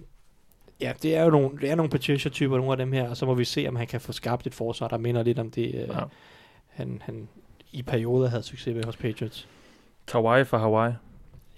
Ja, 0.81 0.93
det 1.03 1.17
er 1.17 1.25
jo 1.25 1.31
nogle, 1.31 1.49
det 1.61 1.71
er 1.71 1.75
nogle 1.75 1.91
Patricia-typer, 1.91 2.57
nogle 2.57 2.73
af 2.73 2.77
dem 2.79 2.93
her, 2.93 3.09
og 3.11 3.17
så 3.17 3.27
må 3.27 3.35
vi 3.35 3.45
se, 3.45 3.67
om 3.69 3.77
han 3.77 3.87
kan 3.87 4.01
få 4.01 4.13
skabt 4.13 4.47
et 4.47 4.55
forsvar, 4.55 4.89
der 4.89 4.99
minder 4.99 5.23
lidt 5.23 5.39
om 5.39 5.51
det, 5.51 5.67
øh, 5.75 5.81
Ja. 5.81 5.87
han, 6.69 7.03
han 7.05 7.29
i 7.73 7.83
perioder 7.83 8.29
havde 8.29 8.43
succes 8.43 8.75
med 8.75 8.85
hos 8.85 8.97
Patriots. 8.97 9.49
Hawaii 10.13 10.45
fra 10.45 10.59
Hawaii. 10.59 10.93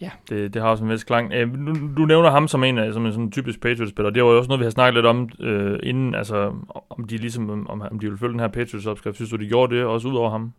Ja. 0.01 0.11
Det, 0.29 0.55
det 0.55 0.63
har 0.63 0.69
også 0.69 0.85
en 0.85 0.91
vis 0.91 1.05
klang. 1.05 1.33
Øh, 1.33 1.55
du, 1.67 1.75
du 1.97 2.05
nævner 2.07 2.31
ham 2.31 2.49
som 2.49 2.65
en, 2.65 2.79
af- 2.79 2.93
som 2.93 3.07
en 3.07 3.13
sådan 3.13 3.31
typisk 3.31 3.61
Patriots-spiller. 3.61 4.11
Det 4.11 4.25
var 4.25 4.31
jo 4.31 4.39
også 4.39 4.49
noget, 4.49 4.61
vi 4.61 4.65
har 4.65 4.71
snakket 4.71 4.95
lidt 4.95 5.07
om 5.07 5.29
øh, 5.41 5.79
inden, 5.83 6.15
altså 6.15 6.55
om 6.91 7.05
de 7.05 7.17
ligesom, 7.17 7.51
om, 7.69 7.81
om 7.81 7.99
de 7.99 8.07
ville 8.07 8.19
følge 8.19 8.33
den 8.33 8.41
her 8.41 8.49
Patriots-opskrift. 8.49 9.15
Synes 9.17 9.31
du, 9.31 9.37
de 9.37 9.47
gjorde 9.49 9.77
det 9.77 9.85
også 9.85 10.09
ud 10.09 10.15
over 10.15 10.31
ham? 10.31 10.53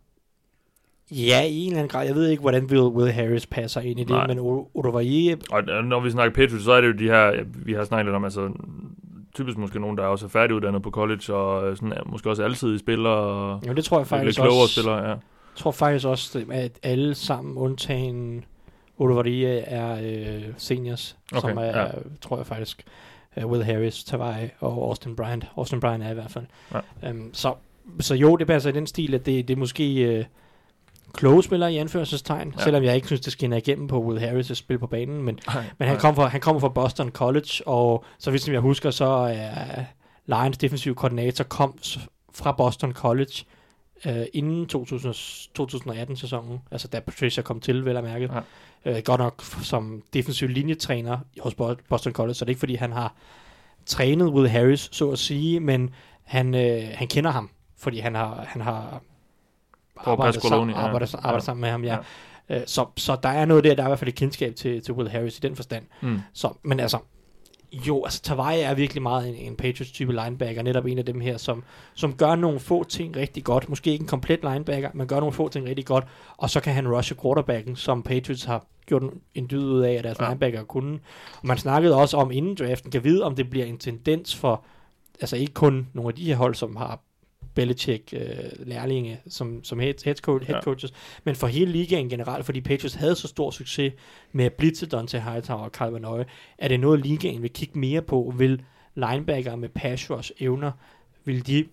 Ja, 1.11 1.43
i 1.43 1.59
en 1.59 1.67
eller 1.67 1.77
anden 1.77 1.89
grad. 1.89 2.05
Jeg 2.05 2.15
ved 2.15 2.27
ikke, 2.27 2.41
hvordan 2.41 2.65
Will, 2.65 2.81
Will 2.81 3.11
Harris 3.11 3.45
passer 3.45 3.81
ind 3.81 3.99
i 3.99 4.03
det, 4.03 4.09
Nej. 4.09 4.27
men 4.27 4.39
Odovarie, 4.73 5.37
Og 5.51 5.63
øh, 5.69 5.83
når 5.83 5.99
vi 5.99 6.11
snakker 6.11 6.33
Patriots, 6.35 6.65
så 6.65 6.71
er 6.71 6.81
det 6.81 6.87
jo 6.87 6.93
de 6.93 7.03
her, 7.03 7.25
ja, 7.25 7.41
vi 7.45 7.73
har 7.73 7.83
snakket 7.83 8.05
lidt 8.05 8.15
om, 8.15 8.23
altså 8.23 8.51
typisk 9.35 9.57
måske 9.57 9.79
nogen, 9.79 9.97
der 9.97 10.03
er 10.03 10.07
også 10.07 10.27
færdiguddannet 10.27 10.81
på 10.81 10.91
college, 10.91 11.33
og 11.33 11.69
øh, 11.69 11.75
sådan, 11.75 11.91
er 11.91 12.01
måske 12.05 12.29
også 12.29 12.43
altid 12.43 12.75
i 12.75 12.77
spiller, 12.77 13.09
og 13.09 13.67
jo, 13.67 13.73
det 13.73 13.85
tror 13.85 13.97
jeg 13.97 14.01
lidt 14.01 14.09
faktisk 14.09 14.39
klogere 14.39 14.63
også. 14.63 14.73
spillere, 14.73 14.97
ja. 14.97 15.09
Jeg 15.09 15.19
tror 15.55 15.71
faktisk 15.71 16.07
også, 16.07 16.45
at 16.51 16.71
alle 16.83 17.15
sammen, 17.15 17.57
undtagen 17.57 18.45
Odovarie, 18.97 19.59
er 19.59 19.99
øh, 20.03 20.43
seniors, 20.57 21.17
Okay, 21.31 21.49
som 21.49 21.57
er, 21.57 21.63
ja. 21.63 21.81
ja. 21.81 21.87
tror 22.21 22.37
jeg 22.37 22.45
faktisk, 22.45 22.83
uh, 23.37 23.51
Will 23.51 23.63
Harris, 23.63 24.03
Tavai 24.03 24.49
og 24.59 24.87
Austin 24.87 25.15
Bryant. 25.15 25.45
Austin 25.57 25.79
Bryant 25.79 26.03
er 26.03 26.11
i 26.11 26.13
hvert 26.13 26.31
fald. 26.31 26.45
Ja. 27.03 27.09
Um, 27.09 27.29
så, 27.33 27.53
så 27.99 28.15
jo, 28.15 28.35
det 28.35 28.47
passer 28.47 28.69
i 28.69 28.73
den 28.73 28.87
stil, 28.87 29.15
at 29.15 29.25
det, 29.25 29.47
det 29.47 29.53
er 29.53 29.57
måske 29.57 30.03
øh, 30.03 30.25
kloge 31.13 31.43
spillere 31.43 31.73
i 31.73 31.77
anførselstegn, 31.77 32.53
Ja. 32.57 32.63
selvom 32.63 32.83
jeg 32.83 32.95
ikke 32.95 33.07
synes, 33.07 33.21
det 33.21 33.33
skinner 33.33 33.57
igennem 33.57 33.87
på 33.87 34.03
Will 34.03 34.19
Harris' 34.25 34.53
spil 34.53 34.79
på 34.79 34.87
banen, 34.87 35.23
men 35.23 35.39
Nej, 35.47 35.63
Men 35.77 35.87
han, 35.87 35.97
kom 35.99 36.15
fra, 36.15 36.27
han 36.27 36.41
kommer 36.41 36.59
fra 36.59 36.67
Boston 36.69 37.09
College, 37.09 37.67
og 37.67 38.05
så 38.19 38.31
vidt 38.31 38.43
som 38.43 38.53
jeg 38.53 38.61
husker, 38.61 38.91
så 38.91 39.05
er 39.05 39.83
Lions 40.25 40.57
defensiv 40.57 40.95
koordinator 40.95 41.43
kom 41.43 41.77
fra 42.33 42.51
Boston 42.51 42.93
College 42.93 43.43
øh, 44.05 44.25
inden 44.33 44.65
2000, 44.67 45.13
2018-sæsonen, 45.59 46.59
altså 46.71 46.87
da 46.87 46.99
Patricia 46.99 47.43
kom 47.43 47.59
til, 47.59 47.85
vel 47.85 47.97
at 47.97 48.03
mærke. 48.03 48.29
Ja. 48.85 48.97
Øh, 48.97 49.01
godt 49.05 49.19
nok 49.19 49.43
som 49.61 50.01
defensiv 50.13 50.47
linjetræner 50.47 51.17
hos 51.39 51.53
Bo- 51.55 51.75
Boston 51.89 52.13
College, 52.13 52.33
så 52.33 52.45
det 52.45 52.49
er 52.49 52.51
ikke 52.51 52.59
fordi, 52.59 52.75
han 52.75 52.91
har 52.91 53.13
trænet 53.85 54.27
Will 54.27 54.49
Harris, 54.49 54.89
så 54.91 55.09
at 55.11 55.19
sige, 55.19 55.59
men 55.59 55.89
han, 56.23 56.55
øh, 56.55 56.83
han 56.93 57.07
kender 57.07 57.31
ham, 57.31 57.49
fordi 57.77 57.99
han 57.99 58.15
har, 58.15 58.45
han 58.47 58.61
har 58.61 59.01
På 60.03 60.15
Pasqualoni, 60.15 60.73
sammen, 60.73 60.75
ja. 60.75 60.81
arbejdet, 60.81 61.13
arbejdet 61.15 61.35
Ja. 61.35 61.45
sammen 61.45 61.61
med 61.61 61.69
ham, 61.69 61.83
ja. 61.83 61.97
Ja. 62.49 62.55
ja. 62.55 62.65
Så, 62.65 62.85
så 62.97 63.17
der 63.23 63.29
er 63.29 63.45
noget 63.45 63.63
der, 63.63 63.75
der 63.75 63.83
er 63.83 63.87
i 63.87 63.89
hvert 63.89 63.99
fald 63.99 64.09
et 64.09 64.15
kendskab 64.15 64.55
til, 64.55 64.81
til 64.81 64.93
Will 64.93 65.09
Harris 65.09 65.37
i 65.37 65.41
den 65.41 65.55
forstand. 65.55 65.85
Mm. 66.01 66.19
Så, 66.33 66.53
men 66.63 66.79
altså, 66.79 66.97
jo, 67.71 68.03
altså 68.03 68.21
Tavai 68.21 68.61
er 68.61 68.73
virkelig 68.73 69.03
meget 69.03 69.29
en, 69.29 69.35
en 69.35 69.55
Patriots-type 69.55 70.11
linebacker, 70.11 70.63
netop 70.63 70.85
en 70.85 70.97
af 70.97 71.05
dem 71.05 71.21
her, 71.21 71.37
som, 71.37 71.63
som 71.93 72.13
gør 72.13 72.35
nogle 72.35 72.59
få 72.59 72.83
ting 72.83 73.15
rigtig 73.15 73.43
godt. 73.43 73.69
Måske 73.69 73.91
ikke 73.91 74.01
en 74.03 74.07
komplet 74.07 74.39
linebacker, 74.43 74.89
men 74.93 75.07
gør 75.07 75.19
nogle 75.19 75.33
få 75.33 75.49
ting 75.49 75.65
rigtig 75.67 75.85
godt, 75.85 76.03
og 76.37 76.49
så 76.49 76.59
kan 76.59 76.73
han 76.73 76.87
rushe 76.87 77.15
quarterbacken, 77.21 77.75
som 77.75 78.03
Patriots 78.03 78.43
har 78.43 78.65
gjort 78.85 79.01
en, 79.01 79.11
en 79.35 79.47
dyd 79.51 79.65
ud 79.65 79.81
af, 79.81 79.91
at 79.93 80.03
deres 80.03 80.19
ja. 80.19 80.27
linebacker 80.27 80.63
kunne. 80.63 80.99
Og 81.41 81.47
man 81.47 81.57
snakkede 81.57 81.95
også 81.95 82.17
om 82.17 82.31
inden 82.31 82.55
draften, 82.55 82.91
kan 82.91 83.03
vide, 83.03 83.23
om 83.23 83.35
det 83.35 83.49
bliver 83.49 83.65
en 83.65 83.77
tendens 83.77 84.35
for, 84.35 84.63
altså 85.21 85.35
ikke 85.35 85.53
kun 85.53 85.87
nogle 85.93 86.09
af 86.09 86.15
de 86.15 86.25
her 86.25 86.35
hold, 86.35 86.55
som 86.55 86.75
har 86.75 86.99
Belichick 87.61 88.13
øh, 88.13 88.67
lærlinge 88.67 89.19
som, 89.29 89.63
som 89.63 89.79
head, 89.79 89.93
head, 90.05 90.15
coach, 90.15 90.45
head 90.45 90.55
Ja. 90.55 90.61
coaches, 90.61 90.93
men 91.23 91.35
for 91.35 91.47
hele 91.47 91.71
ligaen 91.71 92.09
generelt, 92.09 92.45
fordi 92.45 92.61
Patriots 92.61 92.93
havde 92.95 93.15
så 93.15 93.27
stor 93.27 93.51
succes 93.51 93.93
med 94.31 94.45
at 94.45 94.53
blitze 94.53 94.85
Dante 94.85 95.19
Hightower 95.19 95.61
og 95.63 95.69
Calvin 95.69 96.01
Nøje, 96.01 96.25
er 96.57 96.67
det 96.67 96.79
noget, 96.79 96.99
ligaen 96.99 97.41
vil 97.41 97.49
kigge 97.53 97.79
mere 97.79 98.01
på? 98.01 98.33
Vil 98.37 98.61
linebacker 98.95 99.55
med 99.55 99.69
pass 99.69 100.09
rush 100.11 100.31
evner, 100.39 100.71
vil 101.25 101.47
de 101.47 101.65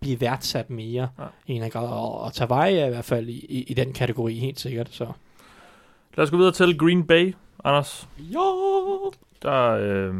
blive 0.00 0.20
værdsat 0.20 0.70
mere 0.70 1.08
Ja. 1.18 1.22
ja. 1.22 1.28
i 1.46 1.52
en 1.52 1.70
grad? 1.70 1.88
Og, 1.88 2.20
og 2.20 2.32
Tavai 2.32 2.74
er 2.76 2.86
i 2.86 2.90
hvert 2.90 3.04
fald 3.04 3.28
i, 3.28 3.46
i, 3.48 3.62
i 3.62 3.74
den 3.74 3.92
kategori, 3.92 4.34
helt 4.34 4.60
sikkert. 4.60 4.88
Så. 4.90 5.06
Lad 6.16 6.24
os 6.24 6.30
gå 6.30 6.36
videre 6.36 6.52
til 6.52 6.78
Green 6.78 7.06
Bay, 7.06 7.34
Anders. 7.64 8.08
Jo! 8.18 9.12
Der, 9.42 9.70
øh, 9.70 10.14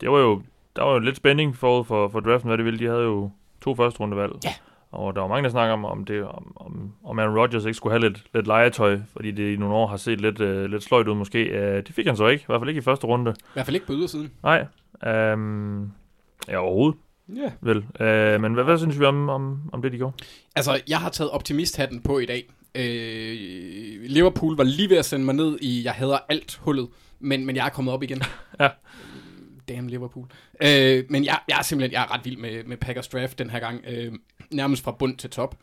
det 0.00 0.10
var 0.10 0.18
jo, 0.18 0.42
der 0.76 0.82
var 0.82 0.92
jo 0.92 0.98
lidt 0.98 1.16
spænding 1.16 1.56
forud 1.56 1.84
for, 1.84 2.08
for 2.08 2.20
draften, 2.20 2.48
hvad 2.48 2.58
det 2.58 2.64
ville. 2.64 2.78
De 2.78 2.84
havde 2.86 3.02
jo 3.02 3.30
to 3.60 3.74
første 3.74 4.00
rundevalg. 4.00 4.32
Ja. 4.44 4.54
Og 4.92 5.14
der 5.14 5.20
var 5.20 5.28
mange, 5.28 5.44
der 5.44 5.50
snakker 5.50 5.72
om, 5.72 5.84
om, 5.84 6.04
det, 6.04 6.24
om, 6.24 6.52
om, 6.56 6.92
om 7.04 7.18
Aaron 7.18 7.38
Rodgers 7.38 7.64
ikke 7.64 7.74
skulle 7.74 7.92
have 7.92 8.08
lidt, 8.10 8.24
lidt 8.34 8.46
legetøj, 8.46 8.98
fordi 9.12 9.30
det 9.30 9.52
i 9.54 9.56
nogle 9.56 9.74
år 9.74 9.86
har 9.86 9.96
set 9.96 10.20
lidt, 10.20 10.40
øh, 10.40 10.70
lidt 10.70 10.82
sløjt 10.82 11.08
ud 11.08 11.14
måske. 11.14 11.42
Øh, 11.44 11.76
det 11.86 11.94
fik 11.94 12.06
han 12.06 12.16
så 12.16 12.26
ikke, 12.26 12.42
i 12.42 12.46
hvert 12.46 12.60
fald 12.60 12.68
ikke 12.68 12.78
i 12.78 12.82
første 12.82 13.06
runde. 13.06 13.30
I 13.30 13.34
hvert 13.52 13.66
fald 13.66 13.74
ikke 13.74 13.86
på 13.86 13.92
ydersiden. 13.92 14.30
Nej, 14.42 14.66
øhm, 15.06 15.90
ja 16.48 16.56
overhovedet, 16.58 16.98
Ja. 17.36 17.50
vel. 17.60 17.84
Øh, 18.00 18.40
men 18.40 18.54
hvad, 18.54 18.64
hvad 18.64 18.78
synes 18.78 19.00
vi 19.00 19.04
om, 19.04 19.28
om, 19.28 19.58
om 19.72 19.82
det, 19.82 19.92
de 19.92 19.96
gjorde? 19.96 20.16
Altså, 20.56 20.80
jeg 20.88 20.98
har 20.98 21.10
taget 21.10 21.30
optimisthatten 21.30 22.00
på 22.02 22.18
i 22.18 22.26
dag. 22.26 22.44
Øh, 22.74 24.10
Liverpool 24.10 24.56
var 24.56 24.64
lige 24.64 24.90
ved 24.90 24.96
at 24.96 25.04
sende 25.04 25.24
mig 25.24 25.34
ned 25.34 25.58
i, 25.62 25.84
jeg 25.84 25.92
hader 25.92 26.18
alt 26.28 26.60
hullet, 26.62 26.88
men, 27.20 27.46
men 27.46 27.56
jeg 27.56 27.66
er 27.66 27.70
kommet 27.70 27.94
op 27.94 28.02
igen. 28.02 28.22
Ja. 28.60 28.68
Damn 29.74 29.88
Liverpool. 29.88 30.26
Øh, 30.62 31.04
men 31.08 31.24
jeg, 31.24 31.38
jeg 31.48 31.58
er 31.58 31.62
simpelthen 31.62 31.92
jeg 31.92 32.02
er 32.02 32.14
ret 32.14 32.24
vild 32.24 32.36
med, 32.36 32.64
med 32.64 32.76
Packers 32.76 33.08
draft 33.08 33.38
den 33.38 33.50
her 33.50 33.58
gang. 33.58 33.84
Øh, 33.88 34.12
nærmest 34.50 34.82
fra 34.82 34.92
bund 34.92 35.18
til 35.18 35.30
top. 35.30 35.56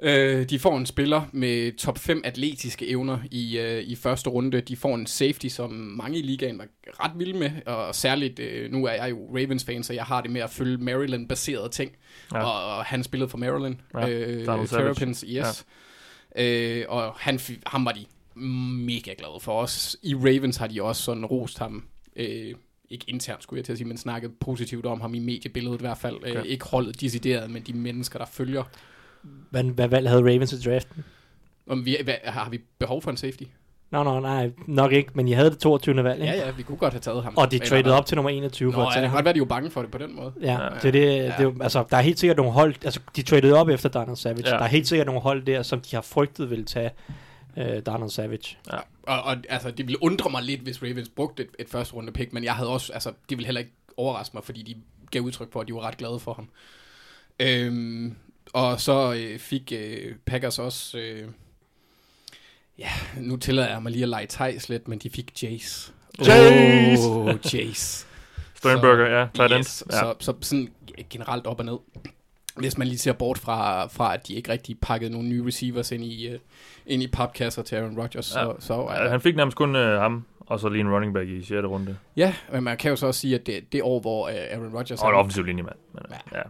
Øh, 0.00 0.50
de 0.50 0.58
får 0.58 0.76
en 0.76 0.86
spiller 0.86 1.22
med 1.32 1.76
top 1.76 1.98
5 1.98 2.22
atletiske 2.24 2.88
evner 2.88 3.18
i, 3.30 3.58
øh, 3.58 3.82
i 3.82 3.96
første 3.96 4.30
runde. 4.30 4.60
De 4.60 4.76
får 4.76 4.94
en 4.94 5.06
safety, 5.06 5.46
som 5.46 5.70
mange 5.70 6.18
i 6.18 6.22
ligaen 6.22 6.58
var 6.58 6.66
ret 7.04 7.12
vilde 7.18 7.38
med. 7.38 7.50
Og 7.66 7.94
særligt, 7.94 8.38
øh, 8.38 8.72
nu 8.72 8.84
er 8.84 8.92
jeg 8.92 9.10
jo 9.10 9.36
Ravens-fan, 9.36 9.82
så 9.82 9.92
jeg 9.92 10.04
har 10.04 10.20
det 10.20 10.30
med 10.30 10.40
at 10.40 10.50
følge 10.50 10.76
Maryland-baserede 10.78 11.68
ting. 11.68 11.92
Ja. 12.32 12.44
Og, 12.44 12.76
og 12.76 12.84
han 12.84 13.02
spillede 13.02 13.30
for 13.30 13.38
Maryland. 13.38 13.76
Ja, 13.94 14.08
øh. 14.08 14.44
Terrapins, 14.44 15.24
yes. 15.28 15.66
Ja. 16.36 16.80
Øh, 16.80 16.84
og 16.88 17.14
han, 17.18 17.40
ham 17.66 17.84
var 17.84 17.92
de 17.92 18.04
mega 18.40 19.14
glade 19.18 19.40
for 19.40 19.60
os. 19.60 19.96
I 20.02 20.14
Ravens 20.14 20.56
har 20.56 20.66
de 20.66 20.82
også 20.82 21.02
sådan 21.02 21.24
rost 21.24 21.58
ham. 21.58 21.84
Øh, 22.16 22.54
ikke 22.90 23.04
internt, 23.08 23.42
skulle 23.42 23.58
jeg 23.58 23.64
til 23.64 23.72
at 23.72 23.78
sige, 23.78 23.88
men 23.88 23.96
snakket 23.98 24.30
positivt 24.40 24.86
om 24.86 25.00
ham 25.00 25.14
i 25.14 25.18
mediebilledet 25.18 25.78
i 25.78 25.80
hvert 25.80 25.98
fald. 25.98 26.16
Okay. 26.16 26.36
Øh, 26.36 26.44
ikke 26.44 26.64
holdet 26.64 27.00
decideret, 27.00 27.50
men 27.50 27.62
de 27.62 27.72
mennesker, 27.72 28.18
der 28.18 28.26
følger 28.26 28.62
hvad, 29.50 29.64
hvad 29.64 29.88
valg 29.88 30.08
havde 30.08 30.22
Ravens 30.22 30.52
i 30.52 30.60
draften? 30.70 31.04
Om 31.66 31.84
vi, 31.84 31.96
hvad, 32.04 32.14
har 32.24 32.50
vi 32.50 32.60
behov 32.78 33.02
for 33.02 33.10
en 33.10 33.16
safety? 33.16 33.42
Nå, 33.90 34.02
no, 34.02 34.20
nej, 34.20 34.50
nok 34.66 34.92
ikke, 34.92 35.10
men 35.14 35.28
I 35.28 35.32
havde 35.32 35.50
det 35.50 35.58
22. 35.58 36.04
valg, 36.04 36.20
ikke? 36.22 36.34
Ja, 36.34 36.46
ja, 36.46 36.50
vi 36.50 36.62
kunne 36.62 36.78
godt 36.78 36.92
have 36.92 37.00
taget 37.00 37.22
ham. 37.24 37.36
Og 37.36 37.50
de 37.50 37.58
traded 37.58 37.92
op 37.92 38.06
til 38.06 38.16
nummer 38.16 38.30
21 38.30 38.70
Nå, 38.70 38.74
for 38.74 38.82
at 38.82 38.86
ja, 38.86 38.90
tage 38.92 39.02
det 39.02 39.10
kan 39.10 39.16
godt 39.16 39.24
være, 39.24 39.34
de 39.34 39.40
var 39.40 39.46
bange 39.46 39.70
for 39.70 39.82
det 39.82 39.90
på 39.90 39.98
den 39.98 40.16
måde. 40.16 40.32
Ja, 40.42 40.52
Ja. 40.62 40.68
det 40.82 40.84
er 40.84 40.92
det, 40.92 41.00
Ja. 41.00 41.22
det 41.24 41.32
er 41.38 41.42
jo, 41.42 41.54
altså, 41.60 41.84
der 41.90 41.96
er 41.96 42.00
helt 42.00 42.18
sikkert 42.18 42.36
nogle 42.36 42.52
hold, 42.52 42.74
altså 42.84 43.00
de 43.16 43.22
traded 43.22 43.52
op 43.52 43.68
efter 43.68 43.88
Darnell 43.88 44.16
Savage. 44.16 44.48
Ja. 44.50 44.56
Der 44.56 44.62
er 44.62 44.66
helt 44.68 44.88
sikkert 44.88 45.06
nogle 45.06 45.20
hold 45.20 45.42
der, 45.44 45.62
som 45.62 45.80
de 45.80 45.96
har 45.96 46.02
frygtet 46.02 46.50
ville 46.50 46.64
tage 46.64 46.90
øh, 47.56 47.82
Darnell 47.86 48.10
Savage. 48.10 48.58
Og, 49.02 49.22
og 49.22 49.36
altså, 49.48 49.70
det 49.70 49.86
ville 49.86 50.02
undre 50.02 50.30
mig 50.30 50.42
lidt, 50.42 50.60
hvis 50.60 50.82
Ravens 50.82 51.08
brugte 51.08 51.42
et, 51.42 51.48
et 51.58 51.68
første 51.68 51.94
runde 51.94 52.12
pick, 52.12 52.32
men 52.32 52.44
jeg 52.44 52.54
havde 52.54 52.70
også, 52.70 52.92
altså, 52.92 53.08
det 53.08 53.38
ville 53.38 53.46
heller 53.46 53.60
ikke 53.60 53.72
overraske 53.96 54.36
mig, 54.36 54.44
fordi 54.44 54.62
de 54.62 54.76
gav 55.10 55.22
udtryk 55.22 55.52
for, 55.52 55.60
at 55.60 55.68
de 55.68 55.74
var 55.74 55.80
ret 55.80 55.96
glade 55.96 56.20
for 56.20 56.34
ham. 56.34 56.48
Øhm, 57.40 58.16
og 58.52 58.80
så 58.80 59.14
øh, 59.18 59.38
fik 59.38 59.72
øh, 59.76 60.14
Packers 60.26 60.58
også, 60.58 60.98
øh, 60.98 61.28
ja, 62.78 62.88
nu 63.16 63.36
tillader 63.36 63.68
jeg 63.68 63.82
mig 63.82 63.92
lige 63.92 64.02
at 64.02 64.08
lege 64.08 64.26
Thijs 64.26 64.68
lidt, 64.68 64.88
men 64.88 64.98
de 64.98 65.10
fik 65.10 65.42
Jace. 65.42 65.92
Jace! 66.26 67.08
Oh, 67.08 67.34
Jace. 67.54 68.06
Sternberger, 68.54 69.18
ja, 69.18 69.26
tight 69.34 69.52
end. 69.52 69.60
Yes, 69.60 69.84
ja. 69.92 69.98
så, 69.98 70.14
så 70.20 70.34
sådan 70.40 70.68
generelt 71.10 71.46
op 71.46 71.58
og 71.58 71.64
ned. 71.64 71.78
Hvis 72.56 72.78
man 72.78 72.86
lige 72.88 72.98
ser 72.98 73.12
bort 73.12 73.38
fra, 73.38 73.86
fra 73.86 74.14
at 74.14 74.28
de 74.28 74.34
ikke 74.34 74.52
rigtig 74.52 74.78
pakkede 74.80 75.10
nogle 75.12 75.28
nye 75.28 75.46
receivers 75.46 75.92
ind 75.92 76.04
i, 76.04 76.34
uh, 76.34 76.40
ind 76.86 77.02
i 77.02 77.06
papkasser 77.06 77.62
til 77.62 77.76
Aaron 77.76 77.98
Rodgers, 78.00 78.34
Ja. 78.36 78.40
så, 78.44 78.54
så 78.58 78.90
Ja, 78.90 79.08
han 79.08 79.20
fik 79.20 79.36
nærmest 79.36 79.56
kun 79.56 79.76
øh, 79.76 80.00
ham, 80.00 80.24
og 80.40 80.60
så 80.60 80.68
lige 80.68 80.80
en 80.80 80.90
running 80.92 81.14
back 81.14 81.28
i 81.28 81.42
6. 81.42 81.50
runde. 81.50 81.96
Ja, 82.16 82.34
men 82.52 82.64
man 82.64 82.76
kan 82.76 82.90
jo 82.90 82.96
så 82.96 83.06
også 83.06 83.20
sige, 83.20 83.34
at 83.34 83.46
det, 83.46 83.72
det 83.72 83.82
år, 83.82 84.00
hvor 84.00 84.22
uh, 84.28 84.34
Aaron 84.34 84.74
Rodgers... 84.76 85.02
Og 85.02 85.08
en 85.08 85.14
offensiv 85.14 85.44
linjemand. 85.44 85.76
Men, 85.92 86.02
ja. 86.10 86.38
ja. 86.38 86.42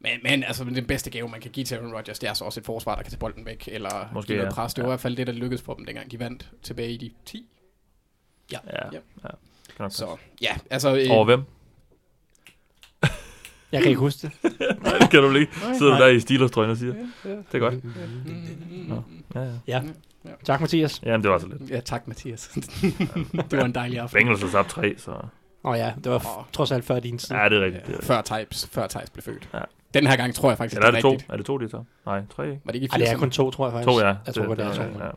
men, 0.00 0.12
men 0.22 0.44
altså, 0.44 0.64
den 0.64 0.86
bedste 0.86 1.10
gave, 1.10 1.28
man 1.28 1.40
kan 1.40 1.50
give 1.50 1.64
til 1.64 1.74
Aaron 1.74 1.92
Rodgers, 1.94 2.18
det 2.18 2.28
er 2.28 2.34
så 2.34 2.44
også 2.44 2.60
et 2.60 2.66
forsvar, 2.66 2.94
der 2.94 3.02
kan 3.02 3.10
tage 3.10 3.18
bolden 3.18 3.46
væk, 3.46 3.68
eller 3.72 4.08
Måske, 4.12 4.26
give 4.26 4.36
noget 4.38 4.50
ja. 4.50 4.54
pres. 4.54 4.74
Det 4.74 4.82
var 4.82 4.88
Ja. 4.88 4.90
i 4.90 4.92
hvert 4.92 5.00
fald 5.00 5.16
det, 5.16 5.26
der 5.26 5.32
lykkedes 5.32 5.62
for 5.62 5.74
dem, 5.74 5.86
dengang 5.86 6.10
de 6.10 6.18
vandt 6.20 6.50
tilbage 6.62 6.90
i 6.90 6.96
de 6.96 7.10
10. 7.24 7.46
Ja, 8.52 8.58
Ja, 8.72 8.86
ja. 8.92 8.98
ja. 9.80 9.88
Så 9.88 10.16
ja, 10.42 10.56
altså... 10.70 10.96
Øh, 10.96 11.10
Over 11.10 11.24
hvem? 11.24 11.42
Jeg 13.72 13.80
kan 13.82 13.88
ikke 13.88 14.00
huske 14.00 14.18
det. 14.42 14.52
Nej, 14.82 14.98
det 14.98 15.10
kan 15.10 15.22
du 15.22 15.34
ikke. 15.34 15.52
Sidder 15.78 15.96
du 15.98 16.02
der 16.02 16.08
i 16.08 16.20
Steelers-trøjen 16.20 16.70
og 16.70 16.76
siger. 16.76 16.94
Det 17.24 17.44
er 17.54 17.58
godt. 17.58 17.74
Nå. 18.88 19.02
Ja, 19.34 19.40
ja. 19.40 19.50
Ja. 19.66 20.30
Tak, 20.44 20.60
Mathias. 20.60 21.00
Jamen, 21.04 21.22
det 21.22 21.30
var 21.30 21.38
så 21.38 21.46
lidt. 21.46 21.70
Ja, 21.70 21.80
tak 21.80 22.08
Mathias. 22.08 22.48
det 23.50 23.58
var 23.58 23.64
en 23.64 23.74
dejlig 23.74 23.98
aften. 23.98 24.18
Bengals 24.18 24.42
har 24.42 24.48
tabt 24.48 24.68
tre, 24.68 24.94
så... 24.98 25.10
Åh 25.10 25.70
oh, 25.72 25.78
ja, 25.78 25.92
det 26.04 26.12
var 26.12 26.18
f- 26.18 26.38
Åh. 26.38 26.44
trods 26.52 26.72
alt 26.72 26.84
før 26.84 27.00
din 27.00 27.18
tid. 27.18 27.36
Ja, 27.36 27.48
det 27.48 27.58
er 27.58 27.64
rigtigt. 27.64 27.86
Det 27.86 27.92
er 27.92 27.92
rigtigt. 27.92 28.06
Før 28.06 28.22
Thijs, 28.22 28.68
før 28.72 28.86
Thijs 28.86 29.10
blev 29.10 29.22
født. 29.22 29.48
Ja. 29.54 29.58
Den 29.94 30.06
her 30.06 30.16
gang 30.16 30.34
tror 30.34 30.50
jeg 30.50 30.58
faktisk, 30.58 30.76
Eller 30.76 30.86
er 30.86 30.90
det 30.90 31.02
to? 31.02 31.10
rigtigt. 31.12 31.30
Er 31.32 31.36
det 31.36 31.46
to, 31.46 31.58
de 31.58 31.68
tager? 31.68 31.84
Nej, 32.06 32.20
tre, 32.36 32.48
ikke? 32.50 32.60
Var 32.64 32.72
det 32.72 32.82
ikke 32.82 32.84
i 32.84 32.88
Ej, 32.92 32.98
det 32.98 33.08
er 33.08 33.14
80'erne? 33.14 33.18
kun 33.18 33.30
to, 33.30 33.50
tror 33.50 33.66
jeg 33.66 33.72
faktisk. 33.72 33.88
To, 33.88 34.00
ja. 34.06 34.14
Jeg 34.26 34.34
tror 34.34 34.46
godt, 34.46 34.58
det 34.58 34.66
er 34.66 34.74
to. 34.74 34.82
ja. 34.82 35.10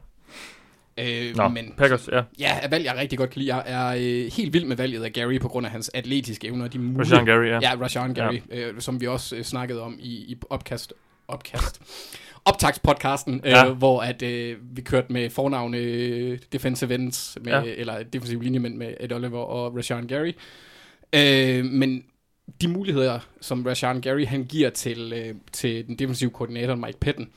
Øh, 1.00 1.36
Nå, 1.36 1.48
men 1.48 1.74
Packers, 1.78 2.10
ja. 2.12 2.22
ja, 2.40 2.68
valg, 2.72 2.86
jeg 2.86 2.96
rigtig 2.98 3.18
godt 3.18 3.30
kan 3.30 3.42
lide. 3.42 3.56
Jeg 3.56 3.64
er 3.66 3.88
øh, 4.26 4.32
helt 4.32 4.54
vild 4.54 4.66
med 4.66 4.76
valget 4.76 5.04
af 5.04 5.14
Gary 5.14 5.40
på 5.40 5.48
grund 5.48 5.66
af 5.66 5.72
hans 5.72 5.92
atletiske 5.94 6.48
evner. 6.48 6.68
De 6.68 6.80
mulige, 6.80 7.00
Rashan 7.00 7.26
Gary, 7.26 7.46
ja. 7.46 7.60
Ja, 7.62 7.76
Rashan 7.82 8.14
Gary, 8.14 8.40
ja. 8.52 8.58
øh, 8.60 8.82
som 8.82 9.02
vi 9.02 9.08
også 9.08 9.36
øh, 9.36 9.44
snakkede 9.44 9.82
om 9.82 9.98
i, 10.00 10.10
i 10.14 10.38
opkast, 10.50 10.94
opkast, 11.28 11.82
optagspodcasten, 12.46 13.42
øh, 13.44 13.50
Ja. 13.52 13.70
hvor 13.74 14.02
at 14.02 14.22
øh, 14.22 14.58
vi 14.76 14.82
kørte 14.82 15.14
med 15.14 15.30
fornavne 15.30 15.78
øh, 15.78 16.40
defensive 16.54 16.94
ends, 16.96 17.38
med, 17.42 17.54
ja. 17.54 17.64
eller 17.78 18.04
defensive 18.04 18.44
linjemænd 18.44 18.76
med 18.76 18.94
Ed 19.00 19.12
Oliver 19.12 19.40
og 19.40 19.76
Rashan 19.78 20.08
Gary. 20.08 20.32
Øh, 21.16 21.66
men 21.66 22.04
de 22.62 22.68
muligheder, 22.68 23.20
som 23.42 23.66
Rashan 23.66 24.02
Gary 24.02 24.26
han 24.26 24.44
giver 24.46 24.70
til, 24.70 25.14
øh, 25.16 25.36
til 25.52 25.88
den 25.88 25.96
defensive 25.96 26.30
koordinator 26.30 26.76
Mike 26.76 27.00
Patton, 27.00 27.30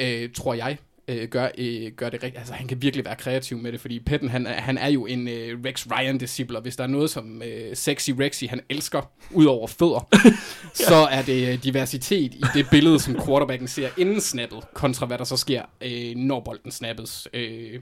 øh, 0.00 0.30
tror 0.34 0.54
jeg, 0.54 0.78
øh, 1.08 1.28
gør, 1.28 1.48
øh, 1.58 1.92
gør 1.92 2.08
det 2.10 2.22
rigtigt. 2.22 2.38
Altså, 2.38 2.54
han 2.54 2.66
kan 2.66 2.82
virkelig 2.82 3.04
være 3.04 3.16
kreativ 3.16 3.58
med 3.58 3.72
det, 3.72 3.80
fordi 3.80 4.00
Patton, 4.00 4.28
han, 4.28 4.46
er- 4.46 4.60
han 4.60 4.78
er 4.78 4.88
jo 4.88 5.06
en 5.06 5.28
øh, 5.28 5.58
Rex 5.64 5.86
Ryan-disciple, 5.86 6.60
hvis 6.60 6.76
der 6.76 6.84
er 6.84 6.88
noget, 6.88 7.10
som 7.10 7.42
øh, 7.42 7.76
Sexy 7.76 8.10
Rexy, 8.10 8.44
han 8.44 8.60
elsker, 8.70 9.10
ud 9.30 9.44
over 9.44 9.66
fødder, 9.66 10.08
så 10.88 10.94
er 11.10 11.22
det 11.22 11.52
øh, 11.52 11.64
diversitet 11.64 12.34
i 12.34 12.42
det 12.54 12.66
billede, 12.70 13.00
som 13.00 13.14
quarterbacken 13.26 13.68
ser 13.68 13.88
inden 13.98 14.20
snappet, 14.20 14.58
kontra 14.74 15.06
hvad 15.06 15.18
der 15.18 15.24
så 15.24 15.36
sker, 15.36 15.62
øh, 15.80 16.14
når 16.16 16.40
bolden 16.40 16.70
snappes. 16.70 17.28
Øh, 17.34 17.80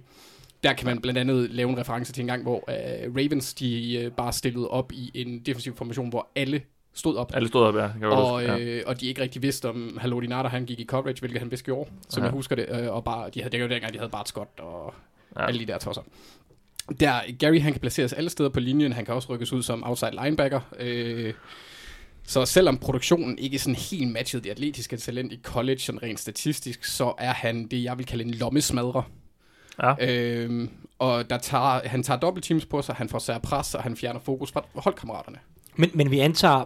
der 0.62 0.72
kan 0.72 0.86
man 0.86 1.00
blandt 1.00 1.18
andet 1.20 1.50
lave 1.50 1.70
en 1.70 1.78
reference 1.78 2.12
til 2.12 2.20
en 2.20 2.26
gang, 2.26 2.42
hvor 2.42 2.64
øh, 2.70 3.14
Ravens, 3.16 3.54
de 3.54 3.94
øh, 3.98 4.10
bare 4.12 4.32
stillede 4.32 4.68
op 4.68 4.92
i 4.92 5.10
en 5.14 5.38
defensiv 5.40 5.76
formation, 5.76 6.08
hvor 6.08 6.28
alle 6.36 6.62
stod 6.94 7.16
op. 7.16 7.30
Alle 7.34 7.48
stod 7.48 7.62
op, 7.62 7.74
ja. 7.76 7.88
Jeg 8.00 8.08
Og, 8.08 8.32
huske, 8.40 8.52
ja. 8.52 8.58
øh, 8.58 8.82
og 8.86 9.00
de 9.00 9.06
ikke 9.06 9.20
rigtig 9.22 9.42
vidste, 9.42 9.68
om 9.68 9.98
Haloti 10.00 10.26
Nata, 10.26 10.48
han 10.48 10.64
gik 10.64 10.80
i 10.80 10.84
coverage, 10.84 11.20
hvilket 11.20 11.40
han 11.40 11.50
vist 11.50 11.64
gjorde, 11.64 11.90
som 12.08 12.20
Ja. 12.22 12.24
jeg 12.26 12.32
husker 12.32 12.56
det. 12.56 12.66
Øh, 12.70 12.92
og 12.92 13.04
bare, 13.04 13.30
de 13.34 13.40
havde, 13.40 13.52
det 13.52 13.60
var 13.60 13.66
jo 13.66 13.72
dengang, 13.72 13.92
de 13.92 13.98
havde 13.98 14.10
Bart 14.10 14.28
Scott 14.28 14.60
og 14.60 14.94
Ja. 15.36 15.46
alle 15.46 15.60
de 15.60 15.66
der 15.66 15.78
tosser. 15.78 16.02
Der, 17.00 17.20
Gary, 17.38 17.60
han 17.60 17.72
kan 17.72 17.80
placeres 17.80 18.12
alle 18.12 18.30
steder 18.30 18.48
på 18.48 18.60
linjen. 18.60 18.92
Han 18.92 19.04
kan 19.04 19.14
også 19.14 19.32
rykkes 19.32 19.52
ud 19.52 19.62
som 19.62 19.84
outside 19.86 20.10
linebacker. 20.24 20.60
Øh, 20.80 21.34
så 22.26 22.44
selvom 22.44 22.78
produktionen 22.78 23.38
ikke 23.38 23.54
er 23.54 23.58
sådan 23.58 23.74
helt 23.74 24.12
matchet 24.12 24.44
det 24.44 24.50
atletiske 24.50 24.96
talent 24.96 25.32
i 25.32 25.40
college, 25.42 25.78
sådan 25.78 26.02
rent 26.02 26.20
statistisk, 26.20 26.84
så 26.84 27.12
er 27.18 27.32
han 27.32 27.66
det, 27.66 27.82
jeg 27.82 27.98
vil 27.98 28.06
kalde 28.06 28.24
en 28.24 28.30
lommesmadrer. 28.30 29.02
Ja. 29.82 29.94
Øh, 30.10 30.68
og 30.98 31.30
der 31.30 31.38
tager, 31.38 31.88
han 31.88 32.02
tager 32.02 32.20
dobbelt 32.20 32.44
teams 32.44 32.66
på 32.66 32.82
sig, 32.82 32.94
han 32.94 33.08
får 33.08 33.18
sær 33.18 33.38
pres, 33.38 33.74
og 33.74 33.82
han 33.82 33.96
fjerner 33.96 34.20
fokus 34.20 34.52
fra 34.52 34.64
holdkammeraterne. 34.74 35.38
Men, 35.76 35.90
men 35.94 36.10
vi 36.10 36.18
antager 36.18 36.64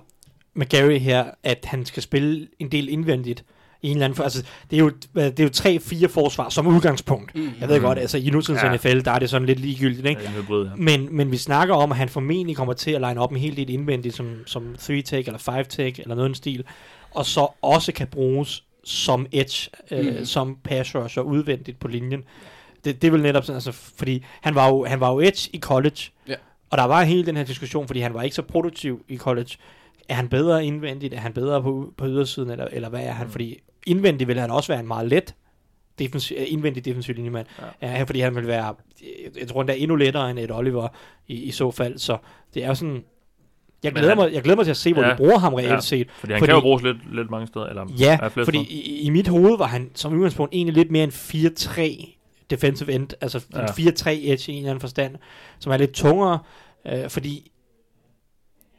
med 0.59 0.67
Gary 0.67 0.99
her, 0.99 1.25
at 1.45 1.65
han 1.65 1.85
skal 1.87 2.03
spille 2.03 2.49
en 2.59 2.73
del 2.73 2.89
indvendigt 2.89 3.45
i 3.83 3.89
en 3.89 3.97
eller 3.97 4.05
anden... 4.05 4.17
For, 4.17 4.23
altså, 4.25 4.43
det 4.71 4.77
er 4.77 4.81
jo, 4.81 4.91
det 5.15 5.41
er 5.41 5.45
jo 5.45 5.49
tre-fire 5.51 6.09
forsvar 6.09 6.49
som 6.49 6.67
udgangspunkt. 6.67 7.35
Mm. 7.35 7.51
Jeg 7.61 7.69
ved 7.69 7.81
godt, 7.81 7.99
altså 7.99 8.19
i 8.19 8.31
nutidens 8.31 8.63
Ja. 8.63 8.75
NFL, 8.75 9.01
der 9.01 9.11
er 9.11 9.19
det 9.19 9.31
sådan 9.31 9.47
lidt 9.47 9.61
ligegyldigt, 9.61 10.07
ikke? 10.07 10.21
Ja, 10.23 10.29
en 10.29 10.35
hybrid, 10.35 10.65
ja. 10.65 10.71
Men, 10.77 11.09
men 11.17 11.31
vi 11.31 11.37
snakker 11.37 11.75
om, 11.75 11.91
at 11.93 11.99
han 11.99 12.09
formentlig 12.09 12.57
kommer 12.57 12.75
til 12.75 12.91
at 12.91 13.01
line 13.01 13.21
op 13.21 13.31
en 13.31 13.37
hel 13.37 13.57
del 13.57 13.71
indvendigt, 13.71 14.15
som, 14.15 14.37
som 14.47 14.75
3-take 14.79 15.17
eller 15.27 15.39
5-take 15.39 16.03
eller 16.03 16.15
noget 16.15 16.29
i 16.29 16.31
den 16.31 16.35
stil, 16.35 16.65
og 17.11 17.27
så 17.27 17.49
også 17.63 17.93
kan 17.93 18.07
bruges 18.07 18.65
som 18.85 19.27
edge, 19.33 19.71
øh, 19.91 20.19
Mm. 20.19 20.25
som 20.25 20.57
pass 20.65 20.95
rusher 20.95 21.23
udvendigt 21.23 21.81
på 21.81 21.89
linjen. 21.89 22.25
Det, 22.85 23.03
det 23.03 23.13
vil 23.13 23.23
netop 23.23 23.45
sådan, 23.45 23.55
altså, 23.57 23.73
fordi 23.73 24.25
han 24.41 24.55
var, 24.55 24.69
jo, 24.69 24.85
han 24.85 25.01
var 25.01 25.13
jo 25.13 25.21
edge 25.21 25.51
i 25.53 25.59
college, 25.59 26.01
Ja. 26.29 26.35
og 26.71 26.79
der 26.79 26.85
var 26.85 27.03
hele 27.05 27.27
den 27.27 27.37
her 27.37 27.45
diskussion, 27.45 27.87
fordi 27.87 28.01
han 28.01 28.15
var 28.15 28.23
ikke 28.23 28.37
så 28.37 28.43
produktiv 28.43 29.05
i 29.09 29.17
college. 29.17 29.51
Er 30.09 30.15
han 30.15 30.29
bedre 30.29 30.67
indvendigt? 30.67 31.15
Er 31.15 31.19
han 31.19 31.33
bedre 31.33 31.63
på, 31.63 31.93
på 31.97 32.07
ydersiden? 32.07 32.51
Eller, 32.51 32.65
eller 32.73 32.89
hvad 32.89 33.01
er 33.01 33.13
han? 33.13 33.29
Fordi 33.31 33.59
indvendigt 33.87 34.29
vil 34.29 34.39
han 34.39 34.51
også 34.51 34.73
være 34.73 34.81
en 34.81 34.87
meget 34.89 35.09
let 35.09 35.35
defensiv, 35.99 36.37
øh, 36.41 36.45
indvendig 36.49 36.85
defensiv 36.85 37.15
linjemand. 37.15 37.47
Ja. 37.83 37.97
Ja, 37.97 38.03
fordi 38.03 38.21
han 38.21 38.35
vil 38.35 38.47
være, 38.47 38.75
jeg 39.41 39.49
tror, 39.49 39.61
han 39.63 39.69
er 39.69 39.73
endnu 39.75 39.97
lettere 39.97 40.31
end 40.31 40.39
et 40.39 40.51
Oliver 40.53 40.89
i, 41.27 41.35
i 41.35 41.51
så 41.51 41.71
fald. 41.71 41.99
Så 41.99 42.17
det 42.55 42.65
er 42.65 42.69
jo 42.69 42.75
sådan, 42.75 43.05
jeg 43.83 43.93
glæder, 43.93 44.09
han- 44.09 44.17
mig, 44.19 44.33
jeg 44.33 44.43
glæder 44.43 44.57
mig 44.57 44.65
til 44.65 44.71
at 44.71 44.77
se, 44.77 44.93
hvor 44.93 45.03
Ja. 45.03 45.11
de 45.11 45.17
bruger 45.17 45.39
ham 45.39 45.55
reelt 45.55 45.71
Ja. 45.71 45.81
set. 45.81 46.09
Fordi 46.11 46.33
han 46.33 46.41
Fordi- 46.41 46.49
kan 46.51 46.55
jo 46.57 46.61
bruges 46.61 46.83
lidt, 46.83 47.15
lidt 47.15 47.31
mange 47.31 47.47
steder. 47.47 47.67
Eller, 47.67 47.87
Ja, 47.99 48.29
flere 48.29 48.45
fordi 48.45 48.59
i, 48.59 49.01
i 49.01 49.11
mit 49.11 49.29
hoved 49.29 49.59
var 49.59 49.67
han 49.67 49.91
som 49.95 50.13
udgangspunkt 50.15 50.55
egentlig 50.55 50.75
lidt 50.75 50.91
mere 50.91 51.05
en 51.05 51.11
4-3 51.11 52.15
defensive 52.51 52.93
end, 52.93 53.09
altså 53.21 53.45
Ja. 53.55 53.61
en 53.63 53.69
4-3 53.69 54.11
edge 54.33 54.53
i 54.53 54.55
en 54.55 54.59
eller 54.59 54.71
anden 54.71 54.81
forstand, 54.81 55.17
som 55.59 55.73
er 55.73 55.77
lidt 55.77 55.93
tungere, 55.93 56.39
øh, 56.87 57.09
fordi 57.09 57.51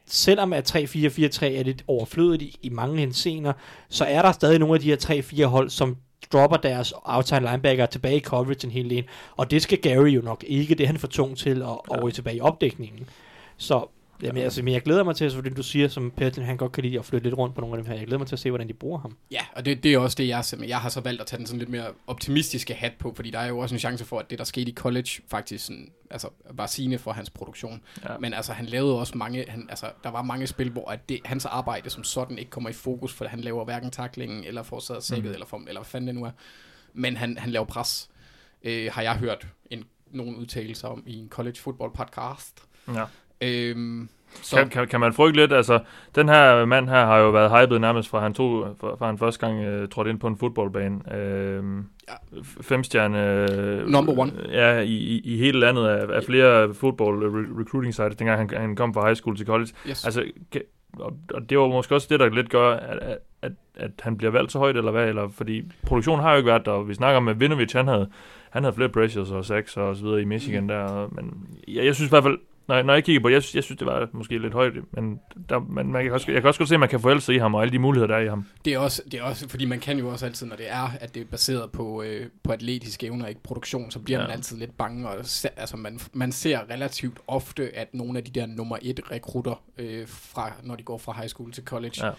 selvom 0.10 0.54
at 0.54 0.76
3-4-4-3 0.76 1.46
er 1.46 1.64
lidt 1.64 1.84
overflødigt 1.88 2.42
i, 2.42 2.60
i 2.62 2.70
mange 2.70 3.00
henseender, 3.00 3.54
så 3.90 4.06
er 4.06 4.22
der 4.22 4.32
stadig 4.32 4.60
nogle 4.60 4.76
af 4.76 4.80
de 4.82 4.88
her 4.90 4.98
3-4 4.98 5.46
hold, 5.46 5.70
som 5.70 5.98
dropper 6.34 6.58
deres 6.58 6.94
outside 7.04 7.40
linebacker 7.40 7.86
tilbage 7.86 8.18
i 8.18 8.20
coverage 8.20 8.66
en 8.66 8.72
hel 8.72 8.90
del, 8.90 9.04
og 9.38 9.52
det 9.52 9.62
skal 9.62 9.82
Gary 9.82 10.10
jo 10.10 10.22
nok 10.22 10.44
ikke, 10.48 10.76
det 10.76 10.84
er 10.84 10.88
han 10.88 10.98
for 10.98 11.08
tung 11.08 11.38
til 11.38 11.62
at 11.62 11.68
ja. 11.92 12.04
ryge 12.04 12.12
tilbage 12.12 12.38
i 12.38 12.42
opdækningen. 12.42 13.10
Så 13.58 13.90
Jamen, 14.24 14.44
altså, 14.44 14.64
men 14.64 14.74
jeg 14.74 14.82
glæder 14.82 15.04
mig 15.04 15.16
til, 15.16 15.32
fordi 15.32 15.50
du 15.50 15.64
siger, 15.64 15.88
som 15.88 16.12
Petlin, 16.12 16.46
han 16.46 16.58
godt 16.58 16.72
kan 16.72 16.84
lide 16.84 17.00
at 17.00 17.06
flytte 17.06 17.26
lidt 17.26 17.38
rundt 17.38 17.56
på 17.56 17.62
nogle 17.62 17.78
af 17.78 17.84
dem 17.84 17.92
her. 17.92 17.98
Jeg 17.98 18.08
glæder 18.08 18.18
mig 18.18 18.28
til 18.28 18.36
at 18.36 18.40
se, 18.40 18.50
hvordan 18.52 18.68
de 18.68 18.74
bruger 18.74 19.00
ham. 19.00 19.18
Ja, 19.32 19.42
og 19.56 19.66
det, 19.66 19.84
det 19.84 19.94
er 19.94 19.98
også 19.98 20.16
det, 20.16 20.28
jeg. 20.28 20.44
Men 20.58 20.70
jeg 20.70 20.80
har 20.80 20.90
så 20.90 21.02
valgt 21.02 21.22
at 21.22 21.28
tage 21.28 21.38
den 21.38 21.46
sådan 21.46 21.60
lidt 21.60 21.70
mere 21.70 21.88
optimistiske 22.08 22.74
hat 22.74 22.94
på, 23.00 23.14
fordi 23.16 23.32
der 23.32 23.40
er 23.40 23.48
jo 23.48 23.60
også 23.60 23.76
en 23.76 23.80
chance 23.80 24.06
for, 24.06 24.20
at 24.20 24.30
det, 24.30 24.38
der 24.40 24.44
skete 24.44 24.72
i 24.72 24.74
college, 24.74 25.10
faktisk 25.28 25.66
sådan, 25.66 25.92
altså, 26.10 26.30
var 26.50 26.66
sigende 26.66 26.98
for 26.98 27.12
hans 27.12 27.30
produktion. 27.30 27.82
Ja. 28.04 28.18
Men 28.18 28.34
altså, 28.34 28.54
han 28.54 28.66
lavede 28.66 29.00
også 29.00 29.18
mange, 29.18 29.46
han, 29.48 29.68
altså, 29.70 29.92
der 30.04 30.10
var 30.10 30.22
mange 30.22 30.48
spil, 30.48 30.70
hvor 30.70 30.92
at 30.92 31.10
det, 31.10 31.20
hans 31.26 31.46
arbejde 31.46 31.90
som 31.90 32.04
sådan 32.04 32.38
ikke 32.38 32.52
kommer 32.52 32.70
i 32.70 32.74
fokus, 32.74 33.14
for 33.14 33.26
han 33.26 33.40
laver 33.40 33.66
hverken 33.66 33.92
taklingen, 33.92 34.44
eller 34.44 34.64
forårsaget 34.64 35.04
sækket, 35.04 35.26
mm. 35.26 35.34
eller, 35.34 35.46
for, 35.46 35.58
eller 35.58 35.82
hvad 35.82 35.86
fanden 35.86 36.08
det 36.08 36.16
nu 36.16 36.24
er. 36.24 36.32
Men 36.94 37.18
han, 37.18 37.38
han 37.38 37.50
laver 37.50 37.66
pres, 37.66 38.10
øh, 38.64 38.92
har 38.94 39.02
jeg 39.02 39.16
hørt 39.16 39.48
en, 39.72 39.84
nogle 40.12 40.38
udtalelser 40.38 40.88
om 40.88 41.04
i 41.08 41.18
en 41.18 41.30
college 41.30 41.58
football 41.58 41.92
podcast. 41.94 42.64
Ja. 42.88 43.06
Øhm, 43.42 44.10
så, 44.42 44.56
Kan, 44.56 44.70
kan, 44.70 44.88
kan 44.88 45.00
man 45.00 45.14
frygte 45.14 45.40
lidt, 45.40 45.54
altså, 45.54 45.80
den 46.16 46.30
her 46.30 46.66
mand 46.66 46.90
her 46.90 47.06
har 47.06 47.18
jo 47.18 47.30
været 47.30 47.52
hyped 47.52 47.80
nærmest 47.80 48.10
fra 48.10 48.20
han 48.20 48.34
tog, 48.34 48.76
fra, 48.80 48.96
fra 48.96 49.06
han 49.06 49.18
første 49.18 49.48
gang 49.48 49.82
uh, 49.84 49.90
trådte 49.90 50.10
ind 50.10 50.20
på 50.20 50.28
en 50.28 50.38
fodboldbane. 50.38 50.96
Uh, 50.96 51.84
Ja. 52.10 52.14
Femstjerne. 52.62 53.48
Uh, 53.84 53.90
Number 53.92 54.20
one. 54.20 54.32
Ja, 54.52 54.80
i, 54.80 55.22
i, 55.24 55.38
hele 55.38 55.60
landet 55.60 55.88
af, 55.88 56.16
af 56.16 56.24
flere 56.24 56.74
football 56.74 57.18
re- 57.18 57.60
recruiting 57.62 57.94
sites, 57.94 58.16
dengang 58.16 58.40
han, 58.40 58.62
han 58.62 58.76
kom 58.76 58.94
fra 58.94 59.06
high 59.06 59.16
school 59.16 59.38
til 59.38 59.46
college. 59.46 59.70
yes. 59.90 60.06
Altså, 60.06 60.24
kan, 60.52 60.62
og, 60.94 61.14
og 61.34 61.50
det 61.50 61.60
var 61.60 61.68
måske 61.68 61.96
også 61.96 62.08
det, 62.10 62.20
der 62.20 62.30
lidt 62.30 62.50
gør, 62.50 62.72
at, 62.74 62.98
at, 63.02 63.18
at, 63.42 63.52
at 63.76 63.92
han 64.00 64.18
bliver 64.18 64.32
valgt 64.32 64.52
så 64.52 64.60
højt, 64.60 64.78
eller 64.78 64.92
hvad? 64.92 65.08
Eller, 65.08 65.30
fordi 65.30 65.64
produktionen 65.86 66.24
har 66.24 66.32
jo 66.32 66.38
ikke 66.38 66.48
været 66.50 66.66
der, 66.66 66.72
og 66.72 66.88
vi 66.90 66.94
snakker 66.94 67.20
med 67.20 67.34
Vinovich, 67.36 67.78
han 67.78 67.88
havde, 67.88 68.10
han 68.50 68.64
havde 68.64 68.76
flere 68.76 68.90
pressures 68.90 69.32
og 69.32 69.46
sacks 69.46 69.78
og 69.78 69.96
så 69.96 70.04
videre 70.04 70.22
i 70.22 70.26
Michigan 70.26 70.62
mm. 70.64 70.68
der, 70.68 71.08
men 71.12 71.48
jeg, 71.68 71.86
jeg 71.86 71.96
synes 71.96 72.10
i 72.10 72.12
hvert 72.12 72.24
fald, 72.24 72.38
når, 72.70 72.82
når 72.84 72.94
jeg 72.94 73.04
kigger 73.04 73.22
på 73.22 73.30
jeg, 73.30 73.44
synes- 73.44 73.56
jeg 73.56 73.64
synes, 73.64 73.78
det 73.78 73.88
var 73.88 74.10
måske 74.14 74.38
lidt 74.38 74.54
højt, 74.54 74.74
men, 74.94 75.20
der, 75.50 75.60
men 75.60 75.92
man 75.92 76.04
kan 76.04 76.14
også, 76.14 76.32
jeg 76.32 76.42
kan 76.42 76.48
også 76.48 76.60
godt 76.60 76.70
se, 76.70 76.76
at 76.76 76.80
man 76.80 76.90
kan 76.90 77.00
forelske 77.00 77.26
sig 77.26 77.36
i 77.36 77.38
ham, 77.38 77.56
og 77.56 77.62
alle 77.62 77.72
de 77.72 77.80
muligheder, 77.80 78.08
der 78.08 78.16
er 78.16 78.22
i 78.22 78.28
ham. 78.28 78.46
Det 78.66 78.74
er, 78.74 78.80
også, 78.80 79.02
det 79.12 79.20
er 79.20 79.24
også, 79.24 79.50
fordi 79.50 79.66
man 79.66 79.80
kan 79.80 80.00
jo 80.00 80.10
også 80.10 80.26
altid, 80.26 80.48
når 80.48 80.56
det 80.56 80.70
er, 80.72 80.90
at 81.00 81.16
det 81.16 81.22
er 81.22 81.26
baseret 81.26 81.72
på, 81.72 82.04
øh, 82.04 82.28
på 82.44 82.52
atletiske 82.52 83.06
evner, 83.08 83.28
ikke 83.28 83.44
produktion, 83.44 83.92
så 83.92 84.00
bliver 84.00 84.18
Ja. 84.20 84.24
ja. 84.24 84.28
man 84.28 84.38
altid 84.38 84.58
lidt 84.58 84.78
bange, 84.78 85.10
og 85.10 85.26
se, 85.26 85.50
altså 85.60 85.78
man, 85.78 86.00
man 86.14 86.32
ser 86.32 86.60
relativt 86.70 87.18
ofte, 87.28 87.76
at 87.78 87.88
nogle 87.94 88.18
af 88.18 88.24
de 88.24 88.32
der 88.40 88.46
nummer 88.46 88.78
et 88.82 89.00
rekrutter, 89.12 89.62
øh, 89.78 90.08
fra, 90.08 90.52
når 90.64 90.76
de 90.76 90.84
går 90.84 90.98
fra 90.98 91.14
high 91.14 91.28
school 91.30 91.52
til 91.52 91.64
college, 91.64 92.06
Ja. 92.06 92.12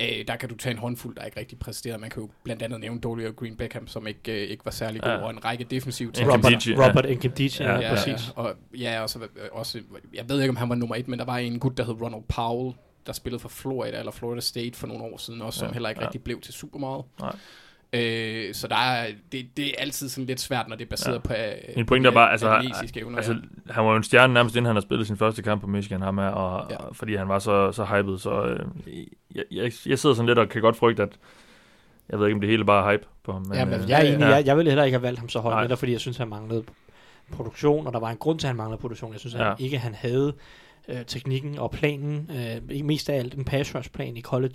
Ja. 0.00 0.18
Øh, 0.20 0.24
der 0.28 0.36
kan 0.36 0.48
du 0.48 0.56
tage 0.56 0.72
en 0.72 0.78
håndfuld, 0.78 1.16
der 1.16 1.24
ikke 1.24 1.40
rigtig 1.40 1.58
præsterer. 1.58 1.98
Man 1.98 2.10
kan 2.10 2.22
jo 2.22 2.28
blandt 2.44 2.62
andet 2.62 2.80
nævne 2.80 3.00
Dolly 3.00 3.28
Green 3.36 3.56
Beckham, 3.56 3.86
som 3.86 4.06
ikke, 4.06 4.32
øh, 4.44 4.48
ikke 4.50 4.64
var 4.64 4.70
særlig 4.70 5.02
god, 5.02 5.10
Ja. 5.10 5.16
ja. 5.16 5.24
og 5.24 5.30
en 5.30 5.44
række 5.44 5.64
defensive 5.64 6.12
ting. 6.12 6.28
Robert- 6.28 6.36
Robert, 6.38 6.44
Nkemdiche, 6.52 6.74
ja. 6.82 6.88
Robert 6.88 7.10
Nkemdiche, 7.10 7.64
ja, 7.64 7.72
Ja, 7.74 7.80
ja, 7.80 7.94
præcis. 7.94 8.30
Og, 8.36 8.54
ja, 8.78 9.02
og 9.02 9.10
så, 9.10 9.18
øh, 9.18 9.26
også, 9.52 9.80
jeg 10.14 10.24
ved 10.28 10.40
ikke, 10.40 10.50
om 10.50 10.56
han 10.56 10.68
var 10.68 10.74
nummer 10.74 10.96
et, 10.96 11.08
men 11.08 11.18
der 11.18 11.24
var 11.24 11.36
en 11.38 11.58
gut, 11.58 11.76
der 11.78 11.84
hed 11.84 11.94
Ronald 12.02 12.22
Powell, 12.28 12.74
der 13.06 13.12
spillede 13.12 13.40
for 13.40 13.48
Florida 13.48 13.98
eller 13.98 14.12
Florida 14.12 14.40
State 14.40 14.78
for 14.78 14.86
nogle 14.86 15.04
år 15.04 15.16
siden 15.18 15.42
også, 15.42 15.58
som 15.58 15.68
Ja, 15.68 15.72
heller 15.72 15.88
ikke 15.88 16.00
ja. 16.00 16.06
rigtig 16.06 16.22
blev 16.22 16.40
til 16.40 16.54
super 16.54 16.78
meget. 16.78 17.04
Nej. 17.20 17.36
Øh, 17.94 18.54
så 18.54 18.68
der 18.68 18.76
er, 18.76 19.06
det, 19.32 19.56
det 19.56 19.66
er 19.66 19.72
altid 19.78 20.08
sådan 20.08 20.26
lidt 20.26 20.40
svært, 20.40 20.68
når 20.68 20.76
det 20.76 20.84
er 20.84 20.88
baseret 20.88 21.14
Ja. 21.14 21.18
på 21.20 21.32
øh, 21.32 21.76
Min 21.76 21.86
pointe 21.86 22.08
er 22.08 22.12
bare, 22.12 22.30
altså, 22.32 22.46
evner. 22.96 23.16
altså, 23.16 23.32
ja. 23.32 23.72
han 23.72 23.84
var 23.84 23.90
jo 23.90 23.96
en 23.96 24.02
stjerne 24.02 24.34
nærmest 24.34 24.56
inden 24.56 24.66
han 24.66 24.76
har 24.76 24.80
spillet 24.80 25.06
sin 25.06 25.16
første 25.16 25.42
kamp 25.42 25.60
på 25.60 25.66
Michigan, 25.66 26.02
ham 26.02 26.18
her, 26.18 26.26
og, 26.26 26.70
ja. 26.70 26.76
Ja. 26.84 26.90
fordi 26.92 27.14
han 27.16 27.28
var 27.28 27.38
så, 27.38 27.72
så 27.72 27.84
hyped, 27.84 28.18
så 28.18 28.44
øh, 28.44 28.58
jeg, 29.34 29.44
jeg, 29.50 29.72
jeg 29.86 29.98
sidder 29.98 30.14
sådan 30.14 30.26
lidt 30.26 30.38
og 30.38 30.48
kan 30.48 30.62
godt 30.62 30.76
frygte, 30.76 31.02
at 31.02 31.08
jeg 32.08 32.18
ved 32.18 32.26
ikke, 32.26 32.34
om 32.34 32.40
det 32.40 32.50
hele 32.50 32.64
bare 32.64 32.86
er 32.88 32.92
hype 32.96 33.06
på 33.24 33.32
ham. 33.32 33.42
Men, 33.48 33.54
Ja, 33.58 33.64
men 33.64 33.80
øh, 33.80 33.88
jeg 33.90 33.98
er 34.08 34.14
enig. 34.14 34.20
ja. 34.20 34.28
Jeg, 34.28 34.46
jeg 34.46 34.56
ville 34.56 34.70
heller 34.70 34.84
ikke 34.84 34.94
have 34.96 35.02
valgt 35.02 35.18
ham 35.18 35.28
så 35.28 35.40
højt, 35.40 35.62
netop 35.64 35.78
fordi 35.78 35.92
jeg 35.92 36.00
synes, 36.00 36.16
han 36.16 36.28
manglede 36.28 36.64
produktion, 37.32 37.86
og 37.86 37.92
der 37.92 37.98
var 38.00 38.10
en 38.10 38.16
grund 38.16 38.38
til, 38.38 38.46
at 38.46 38.48
han 38.48 38.56
manglede 38.56 38.80
produktion. 38.80 39.12
Jeg 39.12 39.20
synes 39.20 39.34
Ja. 39.34 39.48
ja. 39.48 39.54
ikke, 39.58 39.78
han 39.78 39.94
havde 39.94 40.32
øh, 40.88 41.04
teknikken 41.06 41.58
og 41.58 41.70
planen, 41.70 42.30
øh, 42.70 42.84
mest 42.84 43.10
af 43.10 43.16
alt 43.18 43.34
en 43.34 43.44
pass 43.44 43.74
rush 43.74 43.90
plan 43.90 44.16
i 44.16 44.20
college, 44.22 44.54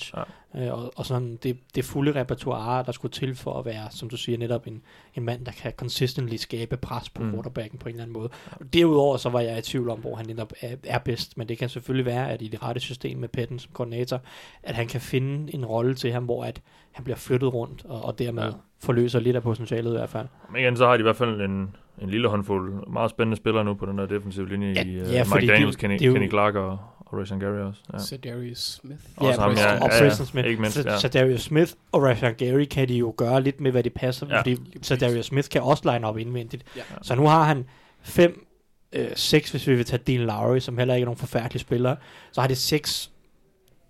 ja. 0.55 0.65
øh, 0.65 0.73
og, 0.73 0.91
og 0.95 1.05
sådan 1.05 1.35
det, 1.43 1.57
det 1.75 1.85
fulde 1.85 2.19
repertoire, 2.19 2.83
der 2.85 2.91
skulle 2.91 3.11
til 3.11 3.35
for 3.35 3.59
at 3.59 3.65
være, 3.65 3.87
som 3.91 4.09
du 4.09 4.17
siger, 4.17 4.37
netop 4.37 4.67
en, 4.67 4.81
en 5.15 5.23
mand, 5.23 5.45
der 5.45 5.51
kan 5.51 5.71
consistently 5.71 6.35
skabe 6.35 6.77
pres 6.77 7.09
på 7.09 7.23
Mm. 7.23 7.31
quarterbacken 7.31 7.79
på 7.79 7.89
en 7.89 7.95
eller 7.95 8.03
anden 8.03 8.13
måde. 8.13 8.29
Og 8.51 8.73
derudover 8.73 9.17
så 9.17 9.29
var 9.29 9.39
jeg 9.39 9.57
i 9.57 9.61
tvivl 9.61 9.89
om, 9.89 9.99
hvor 9.99 10.15
han 10.15 10.25
netop 10.25 10.53
er, 10.61 10.75
er 10.83 10.97
bedst, 10.99 11.37
men 11.37 11.49
det 11.49 11.57
kan 11.57 11.69
selvfølgelig 11.69 12.05
være, 12.05 12.31
at 12.31 12.41
i 12.41 12.47
det 12.47 12.63
rette 12.63 12.81
system 12.81 13.17
med 13.17 13.27
Petten 13.29 13.59
som 13.59 13.71
koordinator, 13.73 14.21
at 14.63 14.75
han 14.75 14.87
kan 14.87 15.01
finde 15.01 15.53
en 15.53 15.65
rolle 15.65 15.95
til 15.95 16.11
ham, 16.11 16.23
hvor 16.25 16.43
at 16.45 16.61
han 16.91 17.03
bliver 17.03 17.17
flyttet 17.17 17.53
rundt, 17.53 17.85
og, 17.85 18.01
og 18.05 18.19
dermed 18.19 18.43
Ja. 18.43 18.49
forløser 18.79 19.19
lidt 19.19 19.35
af 19.35 19.43
potentialet 19.43 19.89
i 19.91 19.97
hvert 19.97 20.09
fald. 20.09 20.27
Ikke 20.57 20.67
andet, 20.67 20.77
så 20.77 20.85
har 20.87 20.93
de 20.93 20.99
i 20.99 21.03
hvert 21.03 21.15
fald 21.15 21.41
en, 21.41 21.75
en 22.01 22.09
lille 22.09 22.27
håndfuld 22.27 22.87
meget 22.87 23.09
spændende 23.09 23.37
spillere 23.37 23.65
nu 23.65 23.73
på 23.73 23.85
den 23.85 23.97
der 23.97 24.05
defensive 24.05 24.49
linje 24.49 24.73
Ja, 24.75 24.83
i 24.83 25.01
uh, 25.01 25.13
ja, 25.13 25.23
Mike 25.35 25.47
Daniels, 25.47 25.75
det- 25.75 25.79
Kenny, 25.81 25.93
det 25.99 26.13
Kenny 26.13 26.29
Clark 26.29 26.55
og, 26.55 26.69
og 26.99 27.19
Rashan 27.19 27.39
Gary 27.39 27.57
også. 27.59 27.81
Ja. 27.93 27.99
Cedarius 27.99 28.57
Smith. 28.81 28.99
Også 29.17 29.41
ham, 29.41 29.49
præcis. 29.51 29.65
ja, 29.65 29.73
og 29.83 29.89
ja, 29.99 30.03
ja, 30.03 30.09
Smith. 30.09 30.47
ikke 30.47 30.61
mindst, 30.61 30.77
så, 30.83 31.09
ja. 31.13 31.37
Smith 31.37 31.71
og 31.91 32.03
Rashan 32.03 32.35
Gary 32.35 32.65
kan 32.65 32.87
de 32.87 32.93
jo 32.97 33.13
gøre 33.17 33.41
lidt 33.41 33.61
med, 33.61 33.71
hvad 33.71 33.83
de 33.83 33.89
passer, 33.89 34.25
Ja. 34.29 34.33
ja. 34.33 34.39
fordi 34.39 34.57
så 34.81 34.95
Darius 34.95 35.25
Smith 35.25 35.49
kan 35.49 35.61
også 35.61 35.91
line 35.93 36.07
op 36.07 36.17
indvendigt. 36.17 36.63
Ja. 36.75 36.81
Så 37.01 37.15
nu 37.15 37.27
har 37.27 37.43
han 37.43 37.65
fem, 38.01 38.45
øh, 38.93 39.07
seks, 39.15 39.51
hvis 39.51 39.67
vi 39.67 39.75
vil 39.75 39.85
tage 39.85 40.01
Dean 40.07 40.19
Lowry, 40.21 40.59
som 40.59 40.77
heller 40.77 40.93
ikke 40.93 41.03
er 41.03 41.07
nogen 41.07 41.17
forfærdelige 41.17 41.59
spillere, 41.61 41.95
så 42.31 42.41
har 42.41 42.47
det 42.47 42.57
seks 42.57 43.11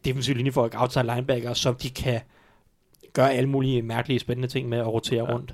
defensive 0.05 0.35
linjefolk, 0.37 0.73
outside 0.77 1.03
linebacker, 1.05 1.53
som 1.53 1.75
de 1.75 1.89
kan 1.89 2.19
gøre 3.13 3.33
alle 3.33 3.49
mulige 3.49 3.81
mærkelige, 3.81 4.19
spændende 4.19 4.47
ting 4.47 4.69
med 4.69 4.77
at 4.77 4.87
rotere 4.87 5.23
Ja. 5.29 5.33
rundt. 5.33 5.53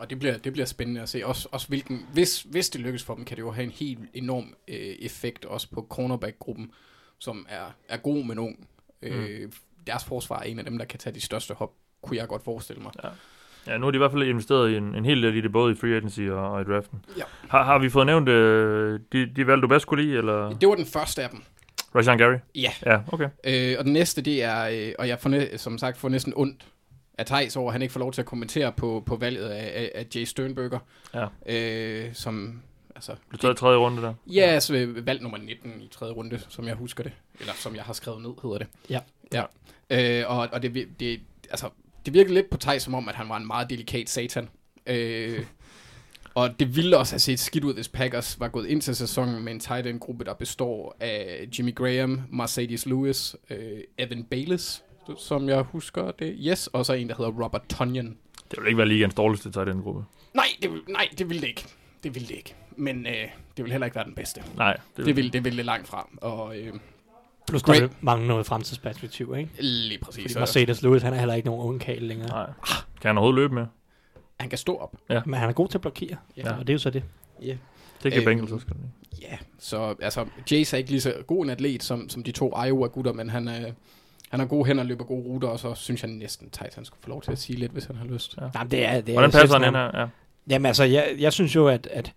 Og 0.00 0.10
det 0.10 0.18
bliver, 0.18 0.38
det 0.38 0.52
bliver 0.52 0.66
spændende 0.66 1.00
at 1.00 1.08
se. 1.08 1.26
Også, 1.26 1.48
også 1.52 1.68
hvilken, 1.68 2.06
hvis, 2.12 2.42
hvis 2.42 2.70
det 2.70 2.80
lykkes 2.80 3.04
for 3.04 3.14
dem, 3.14 3.24
kan 3.24 3.36
det 3.36 3.42
jo 3.42 3.50
have 3.50 3.64
en 3.64 3.70
helt 3.70 3.98
enorm 4.14 4.54
øh, 4.68 4.76
effekt 4.76 5.44
også 5.44 5.70
på 5.70 5.86
cornerback-gruppen, 5.90 6.70
som 7.18 7.46
er, 7.48 7.74
er 7.88 7.96
god, 7.96 8.24
men 8.24 8.38
ung. 8.38 8.68
Øh, 9.02 9.48
deres 9.86 10.04
forsvar 10.04 10.38
er 10.38 10.42
en 10.42 10.58
af 10.58 10.64
dem, 10.64 10.78
der 10.78 10.84
kan 10.84 10.98
tage 10.98 11.14
de 11.14 11.20
største 11.20 11.54
hop, 11.54 11.72
kunne 12.02 12.16
jeg 12.16 12.28
godt 12.28 12.44
forestille 12.44 12.82
mig. 12.82 12.92
Ja, 13.66 13.78
nu 13.78 13.86
har 13.86 13.90
de 13.90 13.96
i 13.96 13.98
hvert 13.98 14.12
fald 14.12 14.22
investeret 14.22 14.70
i 14.70 14.76
en, 14.76 14.94
en 14.94 15.04
hel 15.04 15.22
del 15.22 15.36
i 15.36 15.40
det, 15.40 15.52
både 15.52 15.72
i 15.72 15.74
free 15.74 15.96
agency 15.96 16.20
og, 16.20 16.50
og 16.50 16.60
i 16.60 16.64
draften. 16.64 17.04
Ja. 17.16 17.22
Har, 17.48 17.64
har 17.64 17.78
vi 17.78 17.88
fået 17.88 18.06
nævnt 18.06 18.28
øh, 18.28 19.00
de, 19.12 19.26
de 19.36 19.46
valg, 19.46 19.62
du 19.62 19.68
bedst 19.68 19.86
kunne 19.86 20.02
lide, 20.02 20.18
eller 20.18 20.50
Det 20.50 20.68
var 20.68 20.74
den 20.74 20.86
første 20.86 21.22
af 21.22 21.30
dem. 21.30 21.42
Rashan 21.94 22.18
Gary? 22.18 22.36
Ja. 22.54 22.72
Ja, 22.86 23.00
okay. 23.12 23.28
Øh, 23.44 23.76
og 23.78 23.84
den 23.84 23.92
næste, 23.92 24.22
det 24.22 24.42
er, 24.42 24.88
øh, 24.88 24.92
og 24.98 25.08
jeg 25.08 25.18
får 25.18 25.56
som 25.56 25.78
sagt 25.78 25.98
får 25.98 26.08
næsten 26.08 26.32
ondt 26.36 26.66
af 27.20 27.26
Thijs 27.26 27.56
over, 27.56 27.68
at 27.68 27.72
han 27.72 27.82
ikke 27.82 27.92
får 27.92 28.00
lov 28.00 28.12
til 28.12 28.20
at 28.20 28.26
kommentere 28.26 28.72
på, 28.72 29.02
på 29.06 29.16
valget 29.16 29.48
af, 29.48 29.72
af, 29.74 29.92
af 29.94 30.06
Jay 30.14 30.24
Sternberger. 30.24 30.78
Ja. 31.14 31.26
Øh, 31.46 32.14
som, 32.14 32.62
altså, 32.94 33.14
Du 33.32 33.36
tager 33.36 33.54
i 33.54 33.56
tredje 33.56 33.76
runde 33.76 34.02
der. 34.02 34.14
Ja, 34.26 34.40
altså 34.40 34.86
valg 34.96 35.22
nummer 35.22 35.38
19 35.38 35.80
i 35.80 35.88
tredje 35.88 36.14
runde, 36.14 36.40
som 36.48 36.66
jeg 36.66 36.74
husker 36.74 37.02
det. 37.02 37.12
Eller 37.40 37.52
som 37.54 37.76
jeg 37.76 37.82
har 37.82 37.92
skrevet 37.92 38.22
ned, 38.22 38.30
hedder 38.42 38.58
det. 38.58 38.66
Ja. 38.90 39.00
ja. 39.32 39.44
Øh, 39.90 40.30
og 40.30 40.48
og 40.52 40.62
det, 40.62 40.88
det, 41.00 41.20
altså, 41.50 41.70
det 42.06 42.14
virkede 42.14 42.34
lidt 42.34 42.50
på 42.50 42.58
Thijs 42.58 42.82
som 42.82 42.94
om, 42.94 43.08
at 43.08 43.14
han 43.14 43.28
var 43.28 43.36
en 43.36 43.46
meget 43.46 43.70
delikat 43.70 44.08
satan. 44.08 44.48
Øh, 44.86 45.44
og 46.34 46.60
det 46.60 46.76
ville 46.76 46.98
også 46.98 47.12
have 47.12 47.20
set 47.20 47.40
skidt 47.40 47.64
ud, 47.64 47.74
hvis 47.74 47.88
Packers 47.88 48.40
var 48.40 48.48
gået 48.48 48.66
ind 48.66 48.82
til 48.82 48.96
sæsonen 48.96 49.44
med 49.44 49.52
en 49.52 49.60
tight 49.60 49.86
end 49.86 50.00
gruppe, 50.00 50.24
der 50.24 50.34
består 50.34 50.96
af 51.00 51.48
Jimmy 51.58 51.74
Graham, 51.74 52.20
Mercedes 52.30 52.86
Lewis, 52.86 53.36
øh, 53.50 53.80
Evan 53.98 54.24
Baylis, 54.24 54.82
som 55.18 55.48
jeg 55.48 55.62
husker 55.62 56.10
det. 56.10 56.36
Yes, 56.38 56.66
og 56.66 56.86
så 56.86 56.92
en, 56.92 57.08
der 57.08 57.14
hedder 57.14 57.30
Robert 57.44 57.62
Tonyan. 57.68 58.16
Det 58.50 58.58
vil 58.58 58.66
ikke 58.66 58.78
være 58.78 58.88
ligegens 58.88 59.14
dårligste 59.14 59.50
tight 59.50 59.68
end 59.68 59.82
gruppe. 59.82 60.04
Nej, 60.34 60.44
det, 60.62 60.72
vil- 60.72 60.82
nej, 60.88 61.08
det 61.18 61.28
ville 61.28 61.40
det 61.40 61.48
ikke. 61.48 61.64
Det 62.04 62.14
ville 62.14 62.28
det 62.28 62.34
ikke. 62.34 62.54
Men 62.76 63.06
øh, 63.06 63.12
det 63.56 63.64
vil 63.64 63.70
heller 63.72 63.84
ikke 63.84 63.94
være 63.94 64.04
den 64.04 64.14
bedste. 64.14 64.42
Nej, 64.56 64.76
Det 64.96 65.16
vil 65.16 65.32
det, 65.32 65.44
vil 65.44 65.56
det 65.56 65.64
langt 65.64 65.88
frem. 65.88 66.04
Og 66.20 66.58
øh, 66.58 66.72
Plus 67.48 67.62
der 67.62 67.88
mangle 68.00 68.28
noget 68.28 68.46
fremtidsperspektiv, 68.46 69.34
ikke? 69.38 69.50
lige 69.62 69.98
præcis. 69.98 70.22
Fordi 70.22 70.38
Mercedes 70.38 70.82
Lewis, 70.82 71.02
han 71.02 71.12
er 71.14 71.18
heller 71.18 71.34
ikke 71.34 71.46
nogen 71.48 71.62
ung 71.68 71.80
kæl 71.80 72.02
længere. 72.02 72.28
Nej. 72.28 72.46
Kan 73.00 73.08
han 73.08 73.18
overhovedet 73.18 73.40
løbe 73.42 73.54
med? 73.54 73.66
han 74.40 74.48
kan 74.48 74.58
stå 74.58 74.76
op. 74.76 74.96
Men 75.26 75.34
han 75.34 75.48
er 75.48 75.52
god 75.52 75.68
til 75.68 75.78
at 75.78 75.82
blokere, 75.82 76.16
Ja. 76.36 76.42
ja. 76.44 76.52
og 76.52 76.66
det 76.66 76.68
er 76.70 76.74
jo 76.74 76.78
så 76.78 76.90
det. 76.90 77.02
Ja. 77.42 77.56
Det 78.02 78.12
kan 78.12 78.20
Øhm, 78.20 78.24
Bengals 78.24 78.52
også 78.52 78.66
gøre. 78.66 78.76
Ja, 79.22 79.38
så 79.58 79.94
altså, 80.02 80.26
Jace 80.50 80.76
er 80.76 80.78
ikke 80.78 80.90
lige 80.90 81.00
så 81.00 81.14
god 81.26 81.44
en 81.44 81.50
atlet 81.50 81.82
som, 81.82 82.08
som 82.08 82.22
de 82.22 82.32
to 82.32 82.62
Iowa-gutter, 82.64 83.12
men 83.12 83.30
han 83.30 83.48
er, 83.48 83.72
han 84.30 84.40
har 84.40 84.46
gode 84.46 84.64
hænder, 84.66 84.84
løber 84.84 85.04
gode 85.04 85.22
ruter, 85.22 85.48
og 85.48 85.58
så 85.60 85.74
synes 85.74 86.02
jeg 86.02 86.10
næsten, 86.10 86.48
at 86.60 86.74
han 86.74 86.84
skulle 86.84 87.02
få 87.02 87.08
lov 87.08 87.22
til 87.22 87.32
at 87.32 87.38
sige 87.38 87.58
lidt, 87.58 87.72
hvis 87.72 87.84
han 87.84 87.96
har 87.96 88.04
lyst. 88.04 88.36
Ja. 88.36 88.48
Nej, 88.54 88.64
men 88.64 88.70
det 88.70 88.84
er, 88.84 89.00
det 89.00 89.08
er 89.08 89.12
Hvordan 89.12 89.30
passer 89.30 89.58
han 89.58 89.68
ind 89.68 89.76
her? 89.76 90.00
Ja. 90.00 90.06
Jamen 90.50 90.66
altså, 90.66 90.84
jeg, 90.84 91.14
jeg 91.18 91.32
synes 91.32 91.54
jo, 91.54 91.68
at, 91.68 91.86
at 91.86 92.12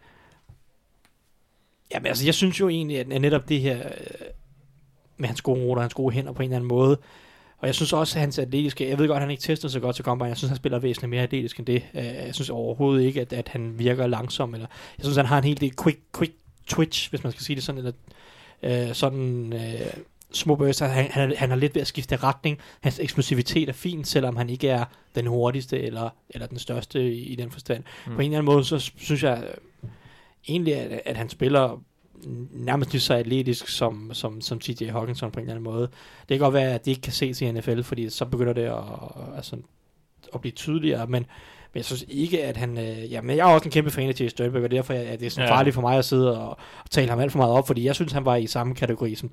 Jamen 1.93 2.07
altså, 2.07 2.25
jeg 2.25 2.33
synes 2.33 2.59
jo 2.59 2.69
egentlig, 2.69 2.99
at 2.99 3.07
netop 3.21 3.49
det 3.49 3.59
her 3.59 3.77
øh, 3.77 4.27
med 5.17 5.27
hans 5.27 5.41
gode 5.41 5.61
ruter, 5.61 5.81
hans 5.81 5.93
gode 5.93 6.13
hænder 6.13 6.31
på 6.31 6.41
en 6.41 6.49
eller 6.49 6.55
anden 6.55 6.67
måde, 6.67 6.97
og 7.57 7.67
jeg 7.67 7.75
synes 7.75 7.93
også, 7.93 8.17
at 8.17 8.21
hans 8.21 8.39
atletiske, 8.39 8.89
jeg 8.89 8.97
ved 8.97 9.07
godt, 9.07 9.15
at 9.15 9.21
han 9.21 9.31
ikke 9.31 9.43
tester 9.43 9.67
så 9.67 9.79
godt 9.79 9.95
til 9.95 10.05
combine, 10.05 10.27
jeg 10.27 10.37
synes, 10.37 10.49
han 10.49 10.57
spiller 10.57 10.79
væsentligt 10.79 11.09
mere 11.09 11.21
atletisk 11.23 11.57
end 11.59 11.65
det. 11.65 11.83
Øh, 11.93 12.05
Jeg 12.05 12.35
synes 12.35 12.49
overhovedet 12.49 13.03
ikke, 13.03 13.21
at, 13.21 13.33
at 13.33 13.47
han 13.49 13.79
virker 13.79 14.07
langsom, 14.07 14.53
eller 14.53 14.67
jeg 14.97 15.03
synes, 15.05 15.17
han 15.17 15.25
har 15.25 15.37
en 15.37 15.43
helt 15.43 15.61
del 15.61 15.73
quick, 15.83 15.99
quick 16.17 16.33
twitch, 16.67 17.09
hvis 17.09 17.23
man 17.23 17.31
skal 17.31 17.43
sige 17.43 17.55
det 17.55 17.63
sådan, 17.63 17.79
eller 17.79 17.91
øh, 18.63 18.93
sådan 18.93 19.53
øh, 19.53 19.93
små 20.33 20.55
bøsser. 20.55 20.87
Han, 20.87 21.11
han, 21.11 21.33
han 21.37 21.51
er 21.51 21.55
lidt 21.55 21.75
ved 21.75 21.81
at 21.81 21.87
skifte 21.87 22.15
retning. 22.15 22.59
Hans 22.81 22.99
eksplosivitet 22.99 23.69
er 23.69 23.73
fin, 23.73 24.03
selvom 24.03 24.35
han 24.35 24.49
ikke 24.49 24.69
er 24.69 24.85
den 25.15 25.27
hurtigste 25.27 25.81
eller, 25.81 26.09
eller 26.29 26.47
den 26.47 26.59
største 26.59 27.13
i, 27.13 27.23
i 27.23 27.35
den 27.35 27.51
forstand. 27.51 27.83
Mm. 28.07 28.15
På 28.15 28.21
en 28.21 28.25
eller 28.25 28.37
anden 28.37 28.53
måde, 28.53 28.65
så 28.65 28.91
synes 28.97 29.23
jeg 29.23 29.43
øh, 29.83 29.89
egentlig, 30.47 30.75
at, 30.75 31.01
at 31.05 31.17
han 31.17 31.29
spiller 31.29 31.83
nærmest 32.51 32.91
lige 32.91 33.01
så 33.01 33.13
atletisk 33.13 33.67
som, 33.67 34.13
som, 34.13 34.41
som 34.41 34.59
TJ 34.59 34.89
Hawkinson 34.89 35.31
på 35.31 35.39
en 35.39 35.43
eller 35.43 35.53
anden 35.53 35.63
måde. 35.63 35.81
Det 35.81 36.27
kan 36.29 36.39
godt 36.39 36.53
være, 36.53 36.73
at 36.73 36.85
det 36.85 36.91
ikke 36.91 37.01
kan 37.01 37.13
ses 37.13 37.41
i 37.41 37.51
NFL, 37.51 37.81
fordi 37.81 38.09
så 38.09 38.25
begynder 38.25 38.53
det 38.53 38.61
at, 38.61 38.83
altså, 39.35 39.57
at 40.33 40.41
blive 40.41 40.51
tydeligere, 40.51 41.07
men, 41.07 41.25
men 41.73 41.77
jeg 41.77 41.85
synes 41.85 42.05
ikke, 42.07 42.43
at 42.43 42.57
han... 42.57 42.77
Øh, 42.77 43.11
ja, 43.11 43.21
men 43.21 43.37
jeg 43.37 43.49
er 43.49 43.53
også 43.53 43.65
en 43.65 43.71
kæmpe 43.71 43.91
fan 43.91 44.09
af 44.09 44.21
J. 44.21 44.27
Sternberg, 44.27 44.63
og 44.63 44.71
derfor 44.71 44.93
er 44.93 45.15
det 45.15 45.31
sådan 45.31 45.49
Ja. 45.49 45.55
farligt 45.55 45.73
for 45.73 45.81
mig 45.81 45.97
at 45.97 46.05
sidde 46.05 46.39
og, 46.41 46.49
og 46.83 46.89
tale 46.89 47.09
ham 47.09 47.19
alt 47.19 47.31
for 47.31 47.37
meget 47.39 47.53
op, 47.53 47.67
fordi 47.67 47.85
jeg 47.85 47.95
synes, 47.95 48.11
han 48.11 48.25
var 48.25 48.35
i 48.35 48.47
samme 48.47 48.75
kategori 48.75 49.15
som 49.15 49.29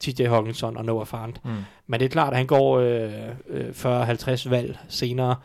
TJ 0.00 0.22
Hawkinson 0.26 0.76
og 0.76 0.84
Noah 0.84 1.06
Fant. 1.06 1.44
Mm. 1.44 1.50
Men 1.86 2.00
det 2.00 2.06
er 2.06 2.10
klart, 2.10 2.32
at 2.32 2.36
han 2.36 2.46
går 2.46 2.78
øh, 2.78 3.10
øh, 3.48 3.68
40-50 3.70 4.48
valg 4.50 4.78
senere 4.88 5.36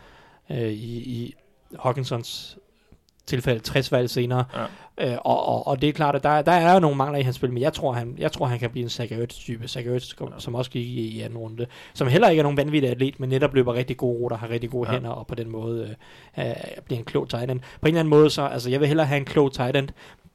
øh, 0.51 0.57
i, 0.71 0.97
i 0.97 1.33
Hawkinsons 1.79 2.57
tilfælde 3.31 3.59
60 3.59 3.91
valg 3.91 4.09
senere. 4.09 4.43
Ja. 4.99 5.11
Øh, 5.11 5.17
og, 5.21 5.45
og, 5.45 5.67
og 5.67 5.81
det 5.81 5.89
er 5.89 5.93
klart, 5.93 6.15
at 6.15 6.23
der, 6.23 6.41
der 6.41 6.51
er 6.51 6.73
jo 6.73 6.79
nogle 6.79 6.97
mangler 6.97 7.19
i 7.19 7.21
hans 7.21 7.35
spil, 7.35 7.53
men 7.53 7.61
jeg 7.61 7.73
tror, 7.73 7.93
han, 7.93 8.15
jeg 8.17 8.31
tror, 8.31 8.45
han 8.45 8.59
kan 8.59 8.69
blive 8.69 8.83
en 8.83 9.21
Ertz-type. 9.21 9.67
Zach 9.67 9.87
Ertz, 9.87 10.13
som, 10.37 10.55
også 10.55 10.71
gik 10.71 10.87
i, 10.87 11.07
i 11.07 11.21
anden 11.21 11.37
runde. 11.37 11.65
Som 11.93 12.07
heller 12.07 12.29
ikke 12.29 12.39
er 12.39 12.43
nogen 12.43 12.57
vanvittig 12.57 12.89
atlet, 12.89 13.19
men 13.19 13.29
netop 13.29 13.53
løber 13.53 13.73
rigtig 13.73 13.97
gode 13.97 14.19
ruter, 14.19 14.37
har 14.37 14.49
rigtig 14.49 14.69
gode 14.69 14.89
Ja. 14.89 14.93
ja. 14.93 14.99
hænder, 14.99 15.09
og 15.11 15.27
på 15.27 15.35
den 15.35 15.49
måde 15.49 15.95
øh, 16.37 16.45
øh, 16.49 16.55
bliver 16.85 16.99
en 16.99 17.05
klog 17.05 17.29
tight 17.29 17.51
end. 17.51 17.59
På 17.59 17.87
en 17.87 17.87
eller 17.87 17.99
anden 17.99 18.09
måde, 18.09 18.29
så 18.29 18.41
altså, 18.41 18.69
jeg 18.69 18.79
vil 18.79 18.87
hellere 18.87 19.07
have 19.07 19.17
en 19.17 19.25
klog 19.25 19.53
tight 19.53 19.77
end, 19.77 19.89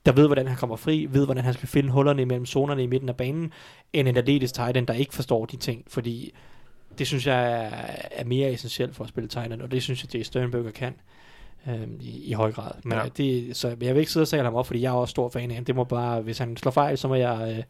der 0.06 0.12
ved, 0.12 0.26
hvordan 0.26 0.46
han 0.46 0.56
kommer 0.56 0.76
fri, 0.76 1.06
ved, 1.10 1.24
hvordan 1.24 1.44
han 1.44 1.54
skal 1.54 1.68
finde 1.68 1.90
hullerne 1.90 2.22
imellem 2.22 2.46
zonerne 2.46 2.82
i 2.82 2.86
midten 2.86 3.08
af 3.08 3.16
banen, 3.16 3.52
end 3.92 4.08
en 4.08 4.16
atletisk 4.16 4.54
tight 4.54 4.76
end, 4.76 4.86
der 4.86 4.94
ikke 4.94 5.14
forstår 5.14 5.44
de 5.44 5.56
ting, 5.56 5.84
fordi 5.88 6.34
det 6.98 7.06
synes 7.06 7.26
jeg 7.26 7.52
er, 7.52 7.70
er 8.10 8.24
mere 8.24 8.52
essentielt 8.52 8.96
for 8.96 9.04
at 9.04 9.08
spille 9.08 9.28
Thailand, 9.28 9.62
og 9.62 9.70
det 9.70 9.82
synes 9.82 10.04
jeg, 10.14 10.20
er 10.20 10.24
Sternberger 10.24 10.70
kan 10.70 10.94
øhm, 11.68 11.98
i, 12.00 12.24
i 12.24 12.32
høj 12.32 12.52
grad. 12.52 12.72
Men 12.84 12.92
Ja. 12.98 13.04
det, 13.16 13.56
så 13.56 13.68
jeg 13.80 13.94
vil 13.94 14.00
ikke 14.00 14.12
sidde 14.12 14.24
og 14.24 14.28
tale 14.28 14.42
ham 14.44 14.54
op, 14.54 14.66
fordi 14.66 14.80
jeg 14.80 14.88
er 14.88 14.92
også 14.92 15.10
stor 15.10 15.28
fan 15.28 15.50
af 15.50 15.56
ham. 15.56 15.64
Det 15.64 15.74
må 15.74 15.84
bare, 15.84 16.20
hvis 16.20 16.38
han 16.38 16.56
slår 16.56 16.70
fejl, 16.72 16.98
så 16.98 17.08
må 17.08 17.14
jeg 17.14 17.54
øh, 17.58 17.64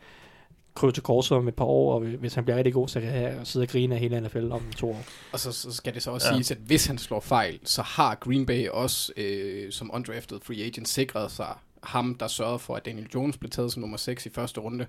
krybe 0.74 0.92
til 0.92 1.02
korset 1.02 1.38
om 1.38 1.48
et 1.48 1.54
par 1.54 1.64
år, 1.64 1.94
og 1.94 2.00
hvis 2.00 2.34
han 2.34 2.44
bliver 2.44 2.56
rigtig 2.56 2.72
god, 2.72 2.88
så 2.88 3.00
kan 3.00 3.14
jeg 3.22 3.38
sidde 3.44 3.64
og 3.64 3.68
grine 3.68 3.94
af 3.94 4.00
hele 4.00 4.20
NFL 4.20 4.52
om 4.52 4.62
to 4.76 4.90
år. 4.90 5.04
Og 5.32 5.40
så, 5.40 5.52
så 5.52 5.72
skal 5.72 5.94
det 5.94 6.02
så 6.02 6.10
også 6.10 6.28
Ja. 6.28 6.34
siges, 6.34 6.50
at 6.50 6.58
hvis 6.58 6.86
han 6.86 6.98
slår 6.98 7.20
fejl, 7.20 7.58
så 7.64 7.82
har 7.82 8.14
Green 8.14 8.46
Bay 8.46 8.68
også 8.68 9.12
øh, 9.16 9.72
som 9.72 9.90
undrafted 9.94 10.38
free 10.42 10.64
agent 10.64 10.88
sikret 10.88 11.30
sig 11.30 11.54
ham, 11.82 12.14
der 12.14 12.26
sørgede 12.26 12.58
for, 12.58 12.76
at 12.76 12.86
Daniel 12.86 13.06
Jones 13.14 13.36
blev 13.38 13.50
taget 13.50 13.72
som 13.72 13.80
nummer 13.80 13.96
6 13.96 14.26
i 14.26 14.30
første 14.30 14.60
runde. 14.60 14.86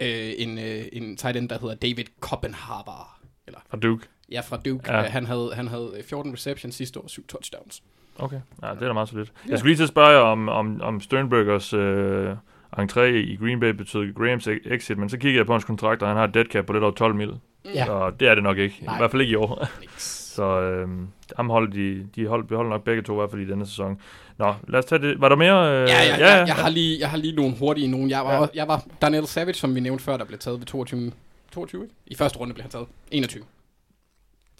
Øh, 0.00 0.32
en, 0.38 0.58
øh, 0.58 0.84
en 0.92 1.16
tight 1.16 1.36
end, 1.36 1.48
der 1.48 1.58
hedder 1.58 1.74
David 1.74 2.04
Koppenhaber. 2.20 3.18
Eller, 3.46 3.60
Fra 3.70 3.76
Duke. 3.76 4.06
ja, 4.30 4.40
fra 4.40 4.56
Duke. 4.56 4.92
Ja. 4.92 4.98
Ja. 5.00 5.08
Han, 5.08 5.26
havde, 5.26 5.50
han 5.54 5.68
havde 5.68 6.02
14 6.04 6.32
receptions 6.32 6.74
sidste 6.74 7.00
år, 7.00 7.06
7 7.08 7.26
touchdowns. 7.26 7.82
Okay, 8.18 8.40
ja, 8.62 8.68
det 8.74 8.82
er 8.82 8.86
da 8.86 8.92
meget 8.92 9.08
solidt. 9.08 9.32
Jeg 9.48 9.58
skulle 9.58 9.70
lige 9.70 9.76
til 9.78 9.82
at 9.82 9.88
spørge 9.88 10.08
jer 10.10 10.18
om, 10.20 10.48
om, 10.48 10.80
om 10.82 11.00
Sternbergers 11.00 11.72
øh, 11.72 12.30
entré 12.78 13.00
i 13.00 13.36
Green 13.36 13.60
Bay 13.60 13.70
betød 13.70 14.14
Grahams 14.14 14.48
e- 14.48 14.74
exit, 14.74 14.98
men 14.98 15.08
så 15.08 15.18
kiggede 15.18 15.38
jeg 15.38 15.46
på 15.46 15.52
hans 15.52 15.64
kontrakt, 15.64 16.02
og 16.02 16.08
han 16.08 16.16
har 16.16 16.24
et 16.24 16.34
dead 16.34 16.44
cap 16.52 16.66
på 16.66 16.72
lidt 16.72 16.84
over 16.84 16.92
12 16.92 17.14
mil. 17.14 17.32
Ja. 17.74 17.90
Og 17.90 18.20
det 18.20 18.28
er 18.28 18.34
det 18.34 18.42
nok 18.42 18.58
ikke. 18.58 18.76
Nej. 18.82 18.94
I 18.94 18.98
hvert 18.98 19.10
fald 19.10 19.22
ikke 19.22 19.32
i 19.32 19.36
år. 19.36 19.66
Så 19.98 20.60
øh, 20.60 20.88
ham 21.36 21.50
holdt 21.50 21.74
de, 21.74 22.06
de 22.16 22.26
holdt, 22.26 22.48
beholder 22.48 22.70
nok 22.70 22.84
begge 22.84 23.02
to 23.02 23.12
i 23.12 23.16
hvert 23.16 23.30
fald 23.30 23.42
i 23.42 23.46
denne 23.50 23.66
sæson. 23.66 24.00
Nå, 24.38 24.54
lad 24.68 24.78
os 24.78 24.84
tage 24.84 25.02
det. 25.02 25.20
Var 25.20 25.28
der 25.28 25.36
mere? 25.36 25.68
Øh, 25.68 25.88
Ja, 25.88 26.02
ja, 26.04 26.16
ja, 26.18 26.44
jeg, 26.44 26.54
har 26.54 26.68
lige, 26.68 27.00
jeg 27.00 27.10
har 27.10 27.16
lige 27.16 27.36
nogle 27.36 27.54
hurtige 27.58 27.88
nogen. 27.88 28.10
Jeg 28.10 28.20
var, 28.24 28.32
Ja. 28.32 28.40
ja. 28.40 28.46
jeg 28.54 28.68
var 28.68 28.84
Daniel 29.02 29.26
Savage, 29.26 29.54
som 29.54 29.74
vi 29.74 29.80
nævnte 29.80 30.04
før, 30.04 30.16
der 30.16 30.24
blev 30.24 30.38
taget 30.38 30.58
ved 30.60 30.66
22. 30.66 31.12
22, 31.52 31.82
ikke? 31.82 31.94
I 32.06 32.14
første 32.14 32.38
runde 32.38 32.54
blev 32.54 32.62
han 32.62 32.70
taget. 32.70 32.86
21. 33.10 33.44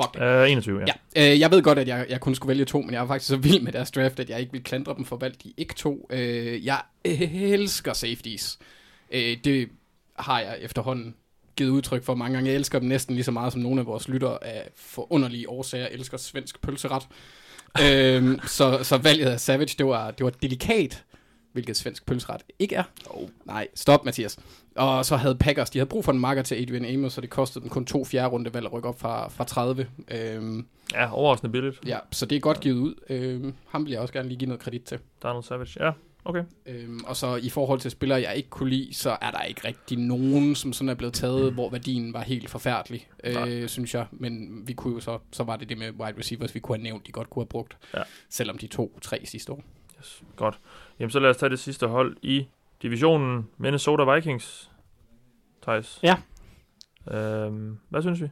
Fuck 0.02 0.14
det. 0.14 0.22
Øh, 0.22 0.50
21, 0.50 0.80
ja. 0.80 0.85
Ja, 1.16 1.32
øh, 1.32 1.40
jeg 1.40 1.50
ved 1.50 1.62
godt, 1.62 1.78
at 1.78 1.88
jeg, 1.88 2.06
jeg 2.09 2.20
kun 2.20 2.35
skulle 2.35 2.48
vælge 2.48 2.64
to, 2.64 2.80
men 2.80 2.92
jeg 2.92 3.00
var 3.00 3.06
faktisk 3.06 3.28
så 3.28 3.37
vild 3.37 3.61
med 3.61 3.72
deres 3.72 3.90
draft, 3.90 4.20
at 4.20 4.30
jeg 4.30 4.40
ikke 4.40 4.52
ville 4.52 4.64
klandre 4.64 4.94
dem 4.96 5.04
for 5.04 5.16
valgt 5.16 5.44
de 5.44 5.52
ikke 5.56 5.74
to. 5.74 6.06
Øh, 6.11 6.66
jeg 6.66 6.80
elsker 7.04 7.92
safeties. 7.92 8.59
Øh, 9.11 9.37
det 9.44 9.68
har 10.18 10.40
jeg 10.40 10.56
efterhånden 10.61 11.14
givet 11.56 11.70
udtryk 11.70 12.04
for 12.04 12.14
mange 12.14 12.35
gange. 12.35 12.50
Jeg 12.50 12.56
elsker 12.56 12.78
dem 12.78 12.88
næsten 12.88 13.14
lige 13.14 13.24
så 13.24 13.30
meget, 13.30 13.52
som 13.52 13.62
nogle 13.62 13.80
af 13.80 13.87
vores 13.87 14.09
lyttere 14.09 14.44
af 14.44 14.68
forunderlige 14.76 15.48
årsager 15.48 15.87
elsker 15.87 16.16
svensk 16.18 16.61
pølseret. 16.62 17.02
øhm, 17.82 18.40
så, 18.46 18.78
så 18.82 18.96
valget 18.96 19.26
af 19.26 19.40
Savage, 19.40 19.74
det 19.78 19.87
var, 19.87 20.11
det 20.11 20.24
var 20.24 20.30
delikat, 20.30 21.04
hvilket 21.52 21.76
svensk 21.76 22.06
pølseret 22.06 22.42
ikke 22.59 22.74
er. 22.74 22.85
Oh. 23.06 23.28
Nej, 23.44 23.68
stop 23.74 24.04
Mathias. 24.04 24.38
Og 24.76 25.04
så 25.04 25.16
havde 25.16 25.34
Packers, 25.34 25.70
de 25.70 25.78
havde 25.78 25.88
brug 25.88 26.04
for 26.04 26.12
en 26.12 26.18
marker 26.18 26.42
til 26.42 26.54
Adrian 26.54 26.84
Amos, 26.84 27.12
så 27.12 27.20
det 27.20 27.30
kostede 27.30 27.62
dem 27.62 27.70
kun 27.70 27.84
to 27.86 28.04
fjerde 28.04 28.28
runde 28.28 28.54
valg 28.54 28.66
at 28.66 28.72
rykke 28.72 28.88
op 28.88 29.00
fra, 29.00 29.28
fra 29.28 29.44
30. 29.44 29.86
Øhm, 30.10 30.66
Ja, 30.94 31.12
overraskende 31.14 31.52
billigt. 31.52 31.80
Ja, 31.86 31.98
så 32.10 32.26
det 32.26 32.36
er 32.36 32.40
godt 32.40 32.60
givet 32.60 32.76
ud. 32.76 32.94
Øhm, 33.10 33.54
ham 33.68 33.84
vil 33.84 33.92
jeg 33.92 34.00
også 34.00 34.12
gerne 34.14 34.28
lige 34.28 34.38
give 34.38 34.48
noget 34.48 34.60
kredit 34.60 34.82
til. 34.82 34.98
Donald 35.22 35.42
Savage, 35.42 35.84
ja. 35.84 35.90
Okay. 36.24 36.44
Øhm, 36.66 37.00
og 37.06 37.16
så 37.16 37.36
i 37.36 37.48
forhold 37.48 37.80
til 37.80 37.90
spillere, 37.90 38.20
jeg 38.20 38.36
ikke 38.36 38.48
kunne 38.48 38.70
lide, 38.70 38.94
så 38.94 39.16
er 39.20 39.30
der 39.30 39.42
ikke 39.42 39.68
rigtig 39.68 39.98
nogen, 39.98 40.54
som 40.54 40.72
sådan 40.72 40.88
er 40.88 40.94
blevet 40.94 41.14
taget, 41.14 41.52
hvor 41.52 41.70
værdien 41.70 42.12
var 42.12 42.20
helt 42.22 42.50
forfærdelig, 42.50 43.08
Nej. 43.24 43.48
øh, 43.48 43.68
synes 43.68 43.94
jeg. 43.94 44.06
Men 44.12 44.62
vi 44.66 44.72
kunne 44.72 44.94
jo 44.94 45.00
så, 45.00 45.18
så 45.32 45.42
var 45.44 45.56
det 45.56 45.68
det 45.68 45.78
med 45.78 45.90
wide 45.90 46.18
receivers, 46.18 46.54
vi 46.54 46.60
kunne 46.60 46.78
have 46.78 46.82
nævnt, 46.82 47.06
de 47.06 47.12
godt 47.12 47.30
kunne 47.30 47.40
have 47.42 47.48
brugt. 47.48 47.76
Ja. 47.94 48.02
Selvom 48.30 48.58
de 48.58 48.66
to, 48.66 48.98
tre 49.02 49.20
sidste 49.24 49.52
år. 49.52 49.62
Yes, 50.00 50.22
godt. 50.36 50.58
Jamen, 50.98 51.10
så 51.10 51.20
lad 51.20 51.30
os 51.30 51.36
tage 51.36 51.50
det 51.50 51.58
sidste 51.58 51.86
hold 51.86 52.16
i 52.22 52.46
divisionen. 52.82 53.46
Minnesota 53.58 54.14
Vikings. 54.14 54.70
Thijs. 55.62 56.00
Ja. 56.02 56.16
Øhm, 57.16 57.78
hvad 57.88 58.02
synes 58.02 58.20
vi? 58.22 58.26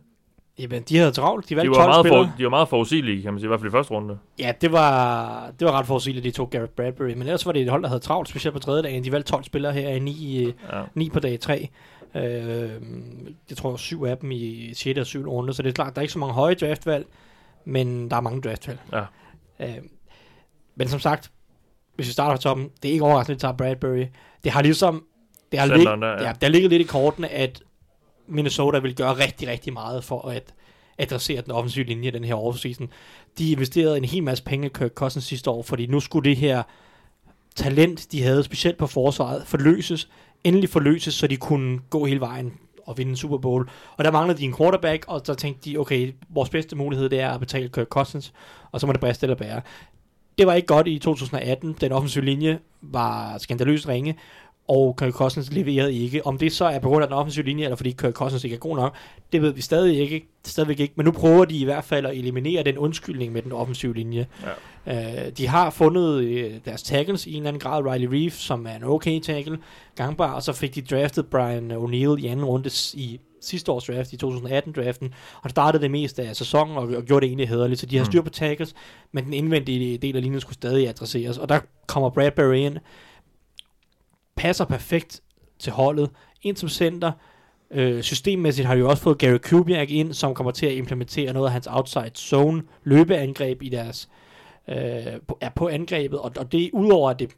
Jamen, 0.58 0.82
de 0.82 0.96
havde 0.98 1.12
travlt. 1.12 1.48
De 1.48 1.54
De 1.54 1.56
valgte 1.56 1.70
var, 1.70 1.76
12 1.76 1.88
meget 1.88 2.02
spillere. 2.06 2.26
for, 2.28 2.36
de 2.38 2.44
var 2.44 2.50
meget 2.50 2.68
forudsigelige, 2.68 3.22
kan 3.22 3.32
man 3.32 3.40
sige, 3.40 3.46
i 3.46 3.48
hvert 3.48 3.60
fald 3.60 3.70
i 3.70 3.72
første 3.72 3.94
runde. 3.94 4.18
Ja, 4.38 4.52
det 4.60 4.72
var, 4.72 5.50
det 5.60 5.64
var 5.66 5.72
ret 5.72 5.86
forudsigeligt, 5.86 6.24
de 6.24 6.30
tog 6.30 6.50
Garrett 6.50 6.76
Bradbury. 6.76 7.08
Men 7.08 7.22
ellers 7.22 7.46
var 7.46 7.52
det 7.52 7.62
et 7.62 7.68
hold, 7.70 7.82
der 7.82 7.88
havde 7.88 8.00
travlt, 8.00 8.28
specielt 8.28 8.52
på 8.52 8.58
tredje 8.58 8.82
dagen. 8.82 9.04
De 9.04 9.12
valgte 9.12 9.30
12 9.32 9.44
spillere 9.44 9.72
her 9.72 9.88
i 9.88 9.98
9, 9.98 10.44
Ja. 10.72 10.82
9 10.94 11.10
på 11.10 11.20
dag 11.20 11.40
3. 11.40 11.68
Øh, 12.16 12.22
jeg 13.50 13.56
tror, 13.56 13.76
syv 13.76 14.02
af 14.04 14.18
dem 14.18 14.30
i 14.30 14.74
6. 14.74 14.98
og 14.98 15.06
7. 15.06 15.30
runde, 15.30 15.54
så 15.54 15.62
det 15.62 15.68
er 15.68 15.72
klart, 15.72 15.94
der 15.94 16.00
er 16.00 16.02
ikke 16.02 16.12
så 16.12 16.18
mange 16.18 16.34
høje 16.34 16.54
draftvalg, 16.54 17.06
men 17.64 18.10
der 18.10 18.16
er 18.16 18.20
mange 18.20 18.40
draftvalg. 18.42 18.78
Ja. 18.92 19.04
Øh, 19.60 19.74
men 20.76 20.88
som 20.88 21.00
sagt, 21.00 21.30
hvis 21.96 22.06
vi 22.06 22.12
starter 22.12 22.36
fra 22.36 22.40
toppen, 22.42 22.70
det 22.82 22.88
er 22.88 22.92
ikke 22.92 23.04
overraskende, 23.04 23.34
at 23.34 23.40
de 23.40 23.46
tager 23.46 23.56
Bradbury. 23.56 24.04
Det 24.44 24.52
har 24.52 24.62
ligesom, 24.62 25.04
det 25.52 25.60
har, 25.60 25.66
lig, 25.66 25.86
ja. 25.86 26.26
ja, 26.26 26.32
der 26.40 26.48
ligger 26.48 26.68
lidt 26.68 26.82
i 26.82 26.84
kortene, 26.84 27.28
at 27.28 27.62
Minnesota 28.26 28.78
vil 28.78 28.96
gøre 28.96 29.12
rigtig, 29.12 29.48
rigtig 29.48 29.72
meget 29.72 30.04
for 30.04 30.28
at 30.28 30.54
adressere 30.98 31.40
den 31.42 31.52
offensive 31.52 31.84
linje 31.84 32.10
den 32.10 32.24
her 32.24 32.34
offseason. 32.34 32.88
De 33.38 33.50
investerede 33.50 33.96
en 33.96 34.04
hel 34.04 34.22
masse 34.22 34.44
penge 34.44 34.66
i 34.66 34.70
Kirk 34.74 34.90
Cousins 34.90 35.24
sidste 35.24 35.50
år, 35.50 35.62
fordi 35.62 35.86
nu 35.86 36.00
skulle 36.00 36.30
det 36.30 36.36
her 36.36 36.62
talent, 37.56 38.12
de 38.12 38.22
havde 38.22 38.44
specielt 38.44 38.78
på 38.78 38.86
forsvaret, 38.86 39.42
forløses, 39.46 40.08
endelig 40.44 40.68
forløses, 40.68 41.14
så 41.14 41.26
de 41.26 41.36
kunne 41.36 41.78
gå 41.90 42.04
hele 42.04 42.20
vejen 42.20 42.52
og 42.86 42.98
vinde 42.98 43.10
en 43.10 43.16
Super 43.16 43.38
Bowl. 43.38 43.68
Og 43.96 44.04
der 44.04 44.10
manglede 44.10 44.38
de 44.38 44.44
en 44.44 44.56
quarterback, 44.56 45.04
og 45.08 45.20
så 45.24 45.34
tænkte 45.34 45.70
de, 45.70 45.76
okay, 45.76 46.12
vores 46.28 46.50
bedste 46.50 46.76
mulighed, 46.76 47.08
det 47.08 47.20
er 47.20 47.30
at 47.30 47.40
betale 47.40 47.68
Kirk 47.68 47.88
Cousins, 47.88 48.32
og 48.72 48.80
så 48.80 48.86
må 48.86 48.92
det 48.92 49.00
briste 49.00 49.24
eller 49.24 49.36
bære. 49.36 49.60
Det 50.38 50.46
var 50.46 50.54
ikke 50.54 50.66
godt 50.66 50.88
i 50.88 50.98
2018. 50.98 51.76
Den 51.80 51.92
offensive 51.92 52.24
linje 52.24 52.58
var 52.82 53.38
skandaløst 53.38 53.88
ringe, 53.88 54.16
og 54.68 54.96
Kirk 54.98 55.12
Cousins 55.12 55.52
leverede 55.52 55.94
ikke. 55.94 56.26
Om 56.26 56.38
det 56.38 56.52
så 56.52 56.64
er 56.64 56.78
på 56.78 56.88
grund 56.88 57.02
af 57.02 57.08
den 57.08 57.16
offensive 57.16 57.44
linje, 57.44 57.64
eller 57.64 57.76
fordi 57.76 57.90
Kirk 57.90 58.12
Cousins 58.12 58.44
ikke 58.44 58.54
er 58.54 58.60
god 58.60 58.76
nok, 58.76 58.94
det 59.32 59.42
ved 59.42 59.52
vi 59.52 59.60
stadig 59.60 59.98
ikke, 59.98 60.28
stadigvæk 60.44 60.80
ikke. 60.80 60.94
Men 60.96 61.04
nu 61.04 61.12
prøver 61.12 61.44
de 61.44 61.56
i 61.56 61.64
hvert 61.64 61.84
fald 61.84 62.06
at 62.06 62.16
eliminere 62.16 62.62
den 62.62 62.78
undskyldning 62.78 63.32
med 63.32 63.42
den 63.42 63.52
offensive 63.52 63.94
linje. 63.94 64.26
Ja. 64.86 65.26
Uh, 65.26 65.32
de 65.38 65.46
har 65.46 65.70
fundet 65.70 66.24
uh, 66.24 66.52
deres 66.64 66.82
tackles 66.82 67.26
i 67.26 67.30
en 67.30 67.36
eller 67.36 67.48
anden 67.48 67.60
grad. 67.60 67.92
Riley 67.92 68.08
Reef, 68.12 68.34
som 68.34 68.66
er 68.66 68.76
en 68.76 68.84
okay 68.84 69.20
tackle, 69.20 69.58
gangbar, 69.96 70.32
og 70.32 70.42
så 70.42 70.52
fik 70.52 70.74
de 70.74 70.82
draftet 70.82 71.26
Brian 71.26 71.72
O'Neill 71.72 72.24
i 72.24 72.26
anden 72.26 72.44
runde 72.44 72.70
i 72.94 73.20
sidste 73.44 73.72
års 73.72 73.84
draft, 73.84 74.12
i 74.12 74.16
2018-draften, 74.24 75.14
og 75.42 75.50
startede 75.50 75.82
det 75.82 75.90
meste 75.90 76.22
af 76.22 76.36
sæsonen, 76.36 76.76
og, 76.76 76.82
og 76.82 77.02
gjorde 77.02 77.20
det 77.20 77.28
egentlig 77.28 77.48
hederligt, 77.48 77.80
så 77.80 77.86
de 77.86 77.96
har 77.96 78.04
Mm. 78.04 78.10
styr 78.10 78.22
på 78.22 78.30
tackles, 78.30 78.74
men 79.12 79.24
den 79.24 79.32
indvendige 79.32 79.98
del 79.98 80.16
af 80.16 80.22
linjen 80.22 80.40
skulle 80.40 80.54
stadig 80.54 80.88
adresseres, 80.88 81.38
og 81.38 81.48
der 81.48 81.60
kommer 81.86 82.10
Bradbury 82.10 82.54
ind, 82.56 82.76
passer 84.36 84.64
perfekt 84.64 85.20
til 85.58 85.72
holdet, 85.72 86.10
ind 86.42 86.56
som 86.56 86.68
center, 86.68 87.12
Øh, 87.70 88.02
systemmæssigt 88.02 88.66
har 88.66 88.74
de 88.74 88.80
jo 88.80 88.88
også 88.88 89.02
fået 89.02 89.18
Gary 89.18 89.38
Kubiak 89.38 89.90
ind, 89.90 90.12
som 90.12 90.34
kommer 90.34 90.50
til 90.50 90.66
at 90.66 90.72
implementere 90.72 91.32
noget 91.32 91.46
af 91.46 91.52
hans 91.52 91.68
outside 91.70 92.10
zone 92.16 92.62
løbeangreb 92.84 93.62
i 93.62 93.68
deres 93.68 94.08
øh, 94.68 94.76
på, 95.28 95.38
er 95.40 95.50
på 95.50 95.68
angrebet, 95.68 96.18
og, 96.18 96.32
og 96.38 96.52
det 96.52 96.70
udover 96.72 97.10
at 97.10 97.18
det 97.18 97.30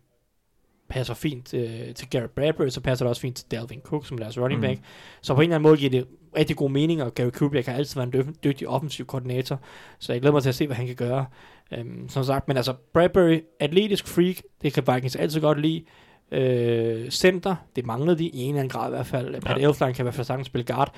passer 0.88 1.14
fint 1.14 1.54
øh, 1.54 1.94
til 1.94 2.10
Garrett 2.10 2.34
Bradbury, 2.34 2.68
så 2.68 2.80
passer 2.80 3.04
det 3.04 3.10
også 3.10 3.22
fint 3.22 3.36
til 3.36 3.50
Dalvin 3.50 3.80
Cook 3.80 4.06
som 4.06 4.18
deres 4.18 4.38
running 4.38 4.60
Mhm. 4.60 4.68
back. 4.68 4.80
Så 5.22 5.34
på 5.34 5.40
en 5.40 5.44
eller 5.44 5.54
anden 5.56 5.68
måde 5.68 5.76
giver 5.76 5.90
det 5.90 6.06
rigtig 6.36 6.56
god 6.56 6.70
mening, 6.70 7.02
og 7.02 7.14
Gary 7.14 7.30
Kubiak 7.30 7.66
har 7.66 7.74
altid 7.74 8.00
været 8.00 8.14
en 8.14 8.22
dø- 8.22 8.32
dygtig 8.50 8.68
offensiv 8.68 9.06
koordinator, 9.06 9.60
så 9.98 10.12
jeg 10.12 10.20
glæder 10.20 10.32
mig 10.32 10.42
til 10.42 10.48
at 10.48 10.54
se, 10.54 10.66
hvad 10.66 10.76
han 10.76 10.86
kan 10.86 10.96
gøre. 10.96 11.26
Øhm, 11.72 12.08
som 12.08 12.24
sagt, 12.24 12.48
men 12.48 12.56
altså 12.56 12.74
Bradbury, 12.92 13.40
atletisk 13.60 14.06
freak, 14.08 14.36
det 14.62 14.72
kan 14.72 14.84
Vikings 14.94 15.16
altid 15.16 15.40
godt 15.40 15.60
lide. 15.60 15.84
Øh, 16.32 17.10
center, 17.10 17.56
det 17.76 17.86
manglede 17.86 18.18
de 18.18 18.26
i 18.26 18.38
en 18.42 18.48
eller 18.48 18.58
anden 18.60 18.68
grad 18.70 18.88
i 18.88 18.94
hvert 18.94 19.06
fald. 19.06 19.40
Pat 19.40 19.58
Ja. 19.62 19.68
Elflein 19.68 19.94
kan 19.94 20.02
i 20.02 20.04
hvert 20.04 20.14
fald 20.14 20.24
sagtens 20.24 20.46
spille 20.46 20.64
guard. 20.64 20.94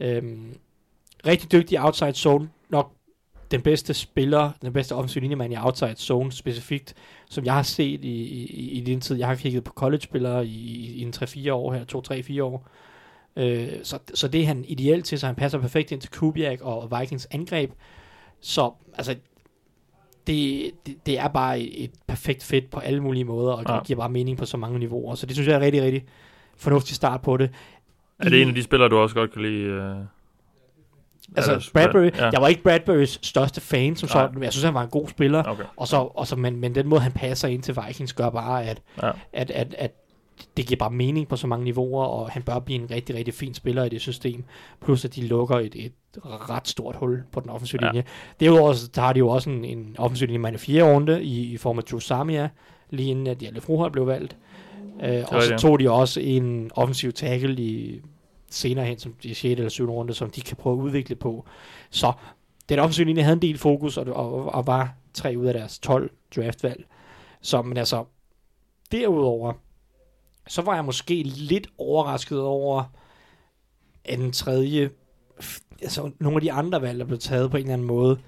Øhm, 0.00 0.56
rigtig 1.26 1.52
dygtig 1.52 1.80
outside 1.80 2.12
zone, 2.14 2.48
nok 2.70 2.92
den 3.50 3.62
bedste 3.62 3.94
spiller, 3.94 4.50
den 4.62 4.72
bedste 4.72 4.94
offensive 4.94 5.20
linjemand 5.20 5.52
i 5.52 5.56
outside 5.56 5.94
zone 5.96 6.32
specifikt, 6.32 6.94
som 7.30 7.44
jeg 7.44 7.54
har 7.54 7.62
set 7.62 8.04
i, 8.04 8.22
i, 8.22 8.70
i 8.70 8.80
den 8.80 9.00
tid, 9.00 9.16
jeg 9.16 9.28
har 9.28 9.34
kigget 9.34 9.64
på 9.64 9.72
college-spillere 9.72 10.46
i, 10.46 10.50
i, 10.50 10.92
i 10.92 11.02
en 11.02 11.12
3-4 11.16 11.52
år 11.52 11.72
her, 11.72 11.84
2-3-4 12.38 12.42
år. 12.42 12.68
Øh, 13.36 13.68
så, 13.82 13.98
så 14.14 14.28
det 14.28 14.40
er 14.42 14.46
han 14.46 14.64
ideelt 14.68 15.04
til, 15.04 15.18
så 15.18 15.26
han 15.26 15.34
passer 15.34 15.58
perfekt 15.58 15.92
ind 15.92 16.00
til 16.00 16.10
Kubiak 16.10 16.60
og 16.60 17.00
Vikings 17.00 17.26
angreb. 17.30 17.70
Så 18.40 18.72
altså, 18.94 19.16
det, 20.26 20.70
det, 20.86 21.06
det 21.06 21.18
er 21.18 21.28
bare 21.28 21.60
et, 21.60 21.90
perfekt 22.06 22.44
fit 22.44 22.66
på 22.70 22.80
alle 22.80 23.00
mulige 23.02 23.24
måder, 23.24 23.52
og 23.52 23.66
det 23.66 23.72
Ja. 23.72 23.82
giver 23.82 23.98
bare 23.98 24.08
mening 24.10 24.38
på 24.38 24.46
så 24.46 24.56
mange 24.56 24.78
niveauer. 24.78 25.14
Så 25.14 25.26
det 25.26 25.36
synes 25.36 25.48
jeg 25.48 25.54
er 25.56 25.60
rigtig, 25.60 25.82
rigtig 25.82 26.04
fornuftig 26.56 26.96
start 26.96 27.22
på 27.22 27.36
det. 27.36 27.50
Er 28.18 28.28
det 28.28 28.42
en 28.42 28.48
af 28.48 28.54
de 28.54 28.62
spillere, 28.62 28.88
du 28.88 28.96
også 28.96 29.14
godt 29.14 29.32
kan 29.32 29.42
lide? 29.42 29.62
Øh, 29.64 29.96
Altså, 31.36 31.52
Eller- 31.52 31.64
Bradbury, 31.74 32.10
ja. 32.18 32.30
jeg 32.32 32.40
var 32.42 32.48
ikke 32.48 32.62
Bradburys 32.62 33.18
største 33.22 33.60
fan 33.60 33.96
som 33.96 34.08
sådan, 34.08 34.30
men 34.34 34.42
jeg 34.42 34.52
synes, 34.52 34.64
han 34.64 34.74
var 34.74 34.82
en 34.82 34.88
god 34.90 35.08
spiller. 35.08 35.42
Okay. 35.46 35.64
Og 35.76 35.88
så, 35.88 35.96
og 35.96 36.26
så, 36.26 36.36
men, 36.36 36.56
men 36.60 36.74
den 36.74 36.88
måde, 36.88 37.00
han 37.00 37.12
passer 37.12 37.48
ind 37.48 37.62
til 37.62 37.76
Vikings, 37.86 38.12
gør 38.12 38.30
bare, 38.30 38.64
at, 38.64 38.82
Ja. 39.02 39.10
at, 39.32 39.50
at, 39.50 39.74
at 39.78 39.90
det 40.56 40.66
giver 40.66 40.78
bare 40.78 40.90
mening 40.90 41.28
på 41.28 41.36
så 41.36 41.46
mange 41.46 41.64
niveauer, 41.64 42.04
og 42.04 42.30
han 42.30 42.42
bør 42.42 42.58
blive 42.58 42.80
en 42.80 42.90
rigtig, 42.90 43.16
rigtig 43.16 43.34
fin 43.34 43.54
spiller 43.54 43.84
i 43.84 43.88
det 43.88 44.00
system. 44.00 44.44
Plus, 44.84 45.04
at 45.04 45.14
de 45.14 45.26
lukker 45.26 45.56
et, 45.58 45.74
et 45.74 45.92
ret 46.24 46.68
stort 46.68 46.96
hul 46.96 47.22
på 47.32 47.40
den 47.40 47.50
offensive 47.50 47.78
Ja. 47.84 47.88
linje. 47.90 48.04
Derudover 48.40 48.72
så 48.72 48.88
har 48.96 49.12
de 49.12 49.18
jo 49.18 49.28
også 49.28 49.50
en, 49.50 49.64
en 49.64 49.94
offensiv 49.98 50.28
linje 50.28 50.52
i 50.54 50.56
fjerde 50.56 50.92
runde 50.94 51.22
i, 51.24 51.52
i 51.52 51.56
form 51.56 51.78
af 51.78 51.84
Drew 51.84 51.98
Samia, 51.98 52.48
lige 52.90 53.10
inden 53.10 53.26
at 53.26 53.42
Jalle 53.42 53.60
Froholt 53.60 53.92
blev 53.92 54.06
valgt. 54.06 54.36
Øh, 55.04 55.22
og 55.28 55.42
så 55.42 55.56
tog 55.58 55.80
de 55.80 55.90
også 55.90 56.20
en 56.20 56.70
offensiv 56.74 57.12
tackle 57.12 57.54
i 57.62 58.00
senere 58.54 58.86
hen, 58.86 58.98
som 58.98 59.12
de 59.22 59.34
6. 59.34 59.44
eller 59.44 59.68
7. 59.68 59.90
runde, 59.90 60.14
som 60.14 60.30
de 60.30 60.40
kan 60.40 60.56
prøve 60.56 60.78
at 60.78 60.82
udvikle 60.82 61.16
på. 61.16 61.46
Så 61.90 62.12
den 62.68 62.78
offensive 62.78 63.06
linje 63.06 63.22
havde 63.22 63.34
en 63.34 63.42
del 63.42 63.58
fokus, 63.58 63.96
og, 63.96 64.06
og, 64.06 64.54
og 64.54 64.66
var 64.66 64.94
tre 65.14 65.34
ud 65.38 65.46
af 65.46 65.54
deres 65.54 65.78
12 65.78 66.10
draftvalg. 66.36 66.84
Så, 67.40 67.62
men 67.62 67.76
altså, 67.76 68.04
derudover, 68.92 69.52
så 70.48 70.62
var 70.62 70.74
jeg 70.74 70.84
måske 70.84 71.22
lidt 71.22 71.66
overrasket 71.78 72.40
over, 72.40 72.84
at 74.04 74.18
den 74.18 74.32
tredje, 74.32 74.90
altså 75.82 76.10
nogle 76.20 76.36
af 76.36 76.40
de 76.40 76.52
andre 76.52 76.82
valg, 76.82 76.98
der 76.98 77.04
blev 77.04 77.18
taget 77.18 77.50
på 77.50 77.56
en 77.56 77.62
eller 77.62 77.72
anden 77.72 77.86
måde, 77.86 78.18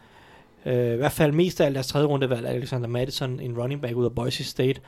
øh, 0.66 0.94
i 0.94 0.96
hvert 0.96 1.12
fald 1.12 1.32
mest 1.32 1.60
af 1.60 1.66
alt 1.66 1.74
deres 1.74 1.86
tredje 1.86 2.06
rundevalg, 2.06 2.46
Alexander 2.46 2.88
Madison, 2.88 3.40
en 3.40 3.58
running 3.58 3.82
back 3.82 3.96
ud 3.96 4.04
af 4.04 4.14
Boise 4.14 4.44
State, 4.44 4.80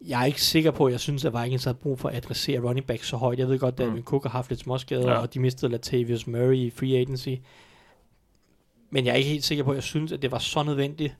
jeg 0.00 0.20
er 0.20 0.24
ikke 0.24 0.42
sikker 0.42 0.70
på, 0.70 0.86
at 0.86 0.92
jeg 0.92 1.00
synes, 1.00 1.24
at 1.24 1.42
Vikings 1.42 1.64
havde 1.64 1.76
brug 1.76 1.98
for 1.98 2.08
at 2.08 2.16
adressere 2.16 2.60
running 2.60 2.86
back 2.86 3.04
så 3.04 3.16
højt. 3.16 3.38
Jeg 3.38 3.48
ved 3.48 3.58
godt, 3.58 3.72
at 3.74 3.78
Dalvin 3.78 3.96
mm. 3.96 4.02
Cook 4.02 4.22
har 4.22 4.30
haft 4.30 4.50
lidt 4.50 4.60
småskader, 4.60 5.10
ja. 5.10 5.18
og 5.18 5.34
de 5.34 5.40
mistede 5.40 5.72
Latavius 5.72 6.26
Murray 6.26 6.54
i 6.54 6.70
free 6.70 6.96
agency. 6.96 7.34
Men 8.90 9.06
jeg 9.06 9.12
er 9.12 9.16
ikke 9.16 9.30
helt 9.30 9.44
sikker 9.44 9.64
på, 9.64 9.70
at 9.70 9.74
jeg 9.74 9.82
synes, 9.82 10.12
at 10.12 10.22
det 10.22 10.30
var 10.32 10.38
så 10.38 10.62
nødvendigt. 10.62 11.16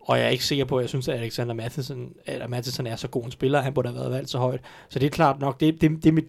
Og 0.00 0.18
jeg 0.18 0.26
er 0.26 0.30
ikke 0.30 0.44
sikker 0.44 0.64
på, 0.64 0.78
at 0.78 0.82
jeg 0.82 0.88
synes, 0.88 1.08
at 1.08 1.18
Alexander 1.18 1.54
Matheson, 1.54 2.12
eller 2.26 2.46
Matheson 2.46 2.86
er 2.86 2.96
så 2.96 3.08
god 3.08 3.24
en 3.24 3.30
spiller, 3.30 3.60
han 3.60 3.74
burde 3.74 3.88
have 3.88 3.98
været 3.98 4.10
valgt 4.10 4.30
så 4.30 4.38
højt. 4.38 4.60
Så 4.88 4.98
det 4.98 5.06
er 5.06 5.10
klart 5.10 5.40
nok, 5.40 5.60
det, 5.60 5.80
det, 5.80 5.90
det, 5.90 6.14
det, 6.14 6.24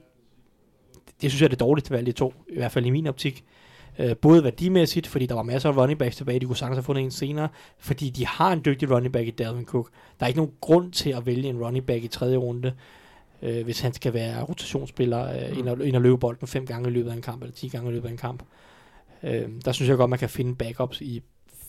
det 1.21 1.31
synes 1.31 1.41
jeg 1.41 1.45
er 1.45 1.49
det 1.49 1.59
dårligste 1.59 1.91
valg, 1.91 2.05
de 2.05 2.11
to, 2.11 2.33
i 2.49 2.55
hvert 2.55 2.71
fald 2.71 2.85
i 2.85 2.89
min 2.89 3.07
optik. 3.07 3.43
Øh, 3.99 4.17
både 4.17 4.43
værdimæssigt, 4.43 5.07
fordi 5.07 5.25
der 5.25 5.35
var 5.35 5.43
masser 5.43 5.69
af 5.69 5.77
running 5.77 5.99
backs 5.99 6.15
tilbage, 6.15 6.39
de 6.39 6.45
kunne 6.45 6.57
sagtens 6.57 6.77
have 6.77 6.83
fundet 6.83 7.03
en 7.03 7.11
senere, 7.11 7.47
fordi 7.79 8.09
de 8.09 8.27
har 8.27 8.53
en 8.53 8.61
dygtig 8.65 8.91
running 8.91 9.13
back 9.13 9.27
i 9.27 9.31
Dalvin 9.31 9.65
Cook. 9.65 9.89
Der 10.19 10.25
er 10.25 10.27
ikke 10.27 10.39
nogen 10.39 10.53
grund 10.61 10.91
til 10.91 11.09
at 11.09 11.25
vælge 11.25 11.49
en 11.49 11.57
running 11.57 11.85
back 11.85 12.03
i 12.03 12.07
tredje 12.07 12.37
runde, 12.37 12.73
øh, 13.41 13.63
hvis 13.63 13.79
han 13.79 13.93
skal 13.93 14.13
være 14.13 14.43
rotationsspiller, 14.43 15.29
øh, 15.29 15.51
mm. 15.51 15.59
ind, 15.59 15.69
og, 15.69 15.85
ind 15.85 15.95
og 15.95 16.01
løbe 16.01 16.17
bolden 16.17 16.47
fem 16.47 16.65
gange 16.65 16.89
i 16.89 16.91
løbet 16.91 17.09
af 17.09 17.15
en 17.15 17.21
kamp, 17.21 17.41
eller 17.41 17.53
ti 17.53 17.67
gange 17.67 17.89
i 17.89 17.93
løbet 17.93 18.07
af 18.07 18.11
en 18.11 18.17
kamp. 18.17 18.43
Øh, 19.23 19.49
der 19.65 19.71
synes 19.71 19.89
jeg 19.89 19.97
godt, 19.97 20.09
man 20.09 20.19
kan 20.19 20.29
finde 20.29 20.55
backups 20.55 21.01
i 21.01 21.21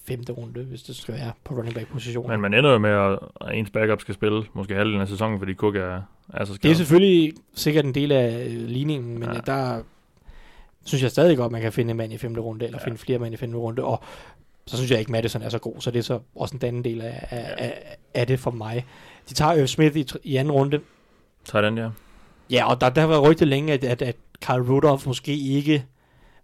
femte 0.08 0.32
runde, 0.32 0.64
hvis 0.64 0.82
det 0.82 0.96
skal 0.96 1.14
være 1.14 1.32
på 1.44 1.54
running 1.54 1.74
back 1.74 1.88
position. 1.88 2.28
Men 2.28 2.40
man 2.40 2.54
ender 2.54 2.70
jo 2.70 2.78
med, 2.78 2.90
at 2.90 3.18
ens 3.54 3.70
backup 3.70 4.00
skal 4.00 4.14
spille 4.14 4.44
måske 4.54 4.74
halvdelen 4.74 5.00
af 5.00 5.08
sæsonen, 5.08 5.38
fordi 5.38 5.54
Cook 5.54 5.76
er, 5.76 6.00
er 6.34 6.44
så 6.44 6.54
skadet. 6.54 6.62
Det 6.62 6.70
er 6.70 6.74
selvfølgelig 6.74 7.32
sikkert 7.54 7.84
en 7.84 7.94
del 7.94 8.12
af 8.12 8.46
øh, 8.46 8.68
ligningen, 8.68 9.18
men 9.18 9.28
ja. 9.28 9.40
der 9.46 9.82
synes 10.84 11.02
jeg 11.02 11.10
stadig 11.10 11.36
godt, 11.36 11.52
man 11.52 11.60
kan 11.60 11.72
finde 11.72 11.90
en 11.90 11.96
mand 11.96 12.12
i 12.12 12.18
femte 12.18 12.40
runde, 12.40 12.64
eller 12.64 12.78
ja. 12.80 12.86
finde 12.86 12.98
flere 12.98 13.18
mand 13.18 13.34
i 13.34 13.36
femte 13.36 13.58
runde, 13.58 13.84
og 13.84 14.02
så 14.66 14.76
synes 14.76 14.90
jeg 14.90 14.98
ikke, 14.98 15.12
Madison 15.12 15.42
er 15.42 15.48
så 15.48 15.58
god, 15.58 15.74
så 15.80 15.90
det 15.90 15.98
er 15.98 16.02
så 16.02 16.20
også 16.36 16.56
en 16.56 16.66
anden 16.66 16.84
del 16.84 17.00
af, 17.00 17.26
af, 17.30 17.54
ja. 17.58 17.64
af, 17.64 17.96
af 18.14 18.26
det 18.26 18.40
for 18.40 18.50
mig. 18.50 18.86
De 19.28 19.34
tager 19.34 19.52
Irv 19.52 19.66
Smith 19.66 19.96
i, 19.96 20.06
i 20.22 20.36
anden 20.36 20.52
runde. 20.52 20.80
Tager 21.44 21.62
den, 21.62 21.78
ja. 21.78 21.88
Ja, 22.50 22.70
og 22.70 22.80
der, 22.80 22.90
der 22.90 23.00
har 23.00 23.08
været 23.08 23.22
rygtet 23.22 23.48
længe, 23.48 23.72
at, 23.72 23.84
at, 23.84 24.02
at 24.02 24.16
Carl 24.40 24.62
Rudolph 24.62 25.06
måske 25.06 25.36
ikke 25.36 25.84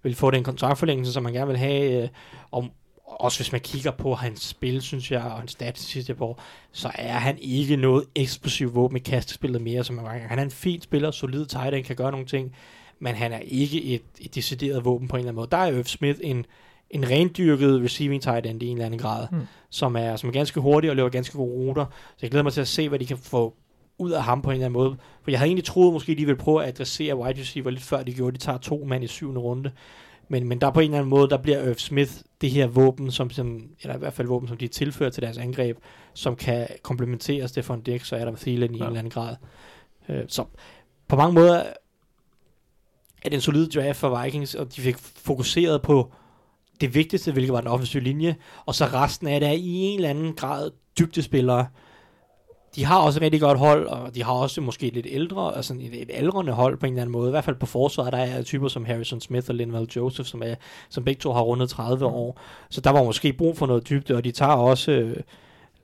vil 0.02 0.14
få 0.14 0.30
den 0.30 0.44
kontraktforlængelse, 0.44 1.12
som 1.12 1.22
man 1.22 1.32
gerne 1.32 1.46
vil 1.46 1.56
have, 1.56 2.02
øh, 2.02 2.08
om, 2.52 2.70
også 3.04 3.38
hvis 3.38 3.52
man 3.52 3.60
kigger 3.60 3.90
på 3.90 4.14
hans 4.14 4.42
spil, 4.42 4.82
synes 4.82 5.10
jeg, 5.10 5.22
og 5.22 5.38
hans 5.38 5.52
stats 5.52 5.80
sidste 5.80 6.16
år, 6.20 6.42
så 6.72 6.90
er 6.94 7.18
han 7.18 7.38
ikke 7.40 7.76
noget 7.76 8.04
eksplosivt 8.14 8.74
våben 8.74 8.96
i 8.96 9.00
kastespillet 9.00 9.62
mere, 9.62 9.84
som 9.84 9.96
man 9.96 10.20
Han 10.20 10.38
er 10.38 10.42
en 10.42 10.50
fin 10.50 10.80
spiller, 10.80 11.10
solid 11.10 11.46
tight 11.46 11.74
end, 11.74 11.84
kan 11.84 11.96
gøre 11.96 12.10
nogle 12.10 12.26
ting, 12.26 12.54
men 13.00 13.14
han 13.14 13.32
er 13.32 13.38
ikke 13.38 13.84
et, 13.84 14.02
et 14.20 14.34
decideret 14.34 14.84
våben 14.84 15.08
på 15.08 15.16
en 15.16 15.20
eller 15.20 15.28
anden 15.28 15.36
måde. 15.36 15.48
Der 15.50 15.56
er 15.56 15.72
Irv 15.72 15.84
Smith 15.84 16.18
en, 16.22 16.46
en 16.90 17.10
rendyrket 17.10 17.82
receiving 17.82 18.22
tight 18.22 18.46
end 18.46 18.62
i 18.62 18.66
en 18.66 18.76
eller 18.76 18.86
anden 18.86 19.00
grad, 19.00 19.26
mm. 19.32 19.40
som, 19.70 19.96
er, 19.96 20.16
som 20.16 20.28
er 20.28 20.32
ganske 20.32 20.60
hurtig 20.60 20.90
og 20.90 20.96
løber 20.96 21.08
ganske 21.08 21.36
gode 21.36 21.52
ruter. 21.52 21.84
Så 22.10 22.18
jeg 22.22 22.30
glæder 22.30 22.42
mig 22.42 22.52
til 22.52 22.60
at 22.60 22.68
se, 22.68 22.88
hvad 22.88 22.98
de 22.98 23.06
kan 23.06 23.18
få 23.18 23.54
ud 23.98 24.10
af 24.10 24.22
ham 24.22 24.42
på 24.42 24.50
en 24.50 24.54
eller 24.54 24.66
anden 24.66 24.80
måde. 24.80 24.96
For 25.22 25.30
jeg 25.30 25.40
havde 25.40 25.48
egentlig 25.48 25.64
troet, 25.64 25.92
måske 25.92 26.14
de 26.14 26.26
ville 26.26 26.36
prøve 26.36 26.62
at 26.62 26.68
adressere 26.68 27.16
wide 27.16 27.40
receiver 27.40 27.70
lidt 27.70 27.82
før 27.82 28.02
de 28.02 28.14
gjorde. 28.14 28.32
De 28.32 28.38
tager 28.38 28.58
to 28.58 28.84
mand 28.84 29.04
i 29.04 29.06
syvende 29.06 29.40
runde. 29.40 29.70
Men, 30.28 30.48
men 30.48 30.60
der 30.60 30.70
på 30.70 30.80
en 30.80 30.84
eller 30.84 30.98
anden 30.98 31.10
måde, 31.10 31.28
der 31.28 31.36
bliver 31.36 31.62
Irv 31.62 31.74
Smith 31.74 32.12
det 32.40 32.50
her 32.50 32.66
våben, 32.66 33.10
som, 33.10 33.30
som, 33.30 33.62
eller 33.82 33.96
i 33.96 33.98
hvert 33.98 34.12
fald 34.12 34.28
våben, 34.28 34.48
som 34.48 34.56
de 34.56 34.68
tilfører 34.68 35.10
til 35.10 35.22
deres 35.22 35.38
angreb, 35.38 35.78
som 36.14 36.36
kan 36.36 36.66
komplementere 36.82 37.48
Stefan 37.48 37.80
Dix 37.80 38.12
og 38.12 38.20
Adam 38.20 38.36
Thielen 38.36 38.74
i 38.74 38.78
ja. 38.78 38.84
en 38.84 38.86
eller 38.86 38.98
anden 38.98 39.10
grad. 39.10 39.36
Øh, 40.08 40.24
så 40.28 40.44
på 41.08 41.16
mange 41.16 41.34
måder 41.34 41.62
er 43.22 43.28
det 43.28 43.34
en 43.34 43.40
solid 43.40 43.68
draft 43.68 43.98
for 43.98 44.22
Vikings, 44.22 44.54
og 44.54 44.76
de 44.76 44.80
fik 44.80 44.96
fokuseret 44.98 45.82
på 45.82 46.12
det 46.80 46.94
vigtigste, 46.94 47.32
hvilket 47.32 47.52
var 47.52 47.60
den 47.60 47.68
offensive 47.68 48.02
linje, 48.02 48.36
og 48.66 48.74
så 48.74 48.84
resten 48.84 49.26
af 49.26 49.40
det 49.40 49.48
er 49.48 49.52
i 49.52 49.68
en 49.68 49.96
eller 49.98 50.10
anden 50.10 50.32
grad 50.32 50.70
dybdespillere. 50.98 51.66
De 52.76 52.84
har 52.84 52.98
også 52.98 53.18
et 53.18 53.22
rigtig 53.22 53.40
godt 53.40 53.58
hold, 53.58 53.86
og 53.86 54.14
de 54.14 54.22
har 54.22 54.32
også 54.32 54.60
måske 54.60 54.90
lidt 54.90 55.06
ældre, 55.10 55.56
altså 55.56 55.74
et, 55.74 56.02
et 56.02 56.10
ældrende 56.14 56.52
hold 56.52 56.78
på 56.78 56.86
en 56.86 56.92
eller 56.92 57.02
anden 57.02 57.12
måde. 57.12 57.28
I 57.28 57.30
hvert 57.30 57.44
fald 57.44 57.56
på 57.56 57.66
forsvaret, 57.66 58.12
der 58.12 58.18
er 58.18 58.42
typer 58.42 58.68
som 58.68 58.84
Harrison 58.84 59.20
Smith 59.20 59.46
og 59.48 59.54
Linval 59.54 59.88
Joseph, 59.96 60.28
som, 60.28 60.42
er, 60.42 60.54
som 60.88 61.04
begge 61.04 61.20
to 61.20 61.32
har 61.32 61.40
rundet 61.40 61.70
30 61.70 62.06
år. 62.06 62.40
Så 62.70 62.80
der 62.80 62.90
var 62.90 63.04
måske 63.04 63.32
brug 63.32 63.56
for 63.56 63.66
noget 63.66 63.88
dybde, 63.88 64.14
og 64.14 64.24
de 64.24 64.30
tager 64.30 64.52
også, 64.52 64.92
øh, 64.92 65.16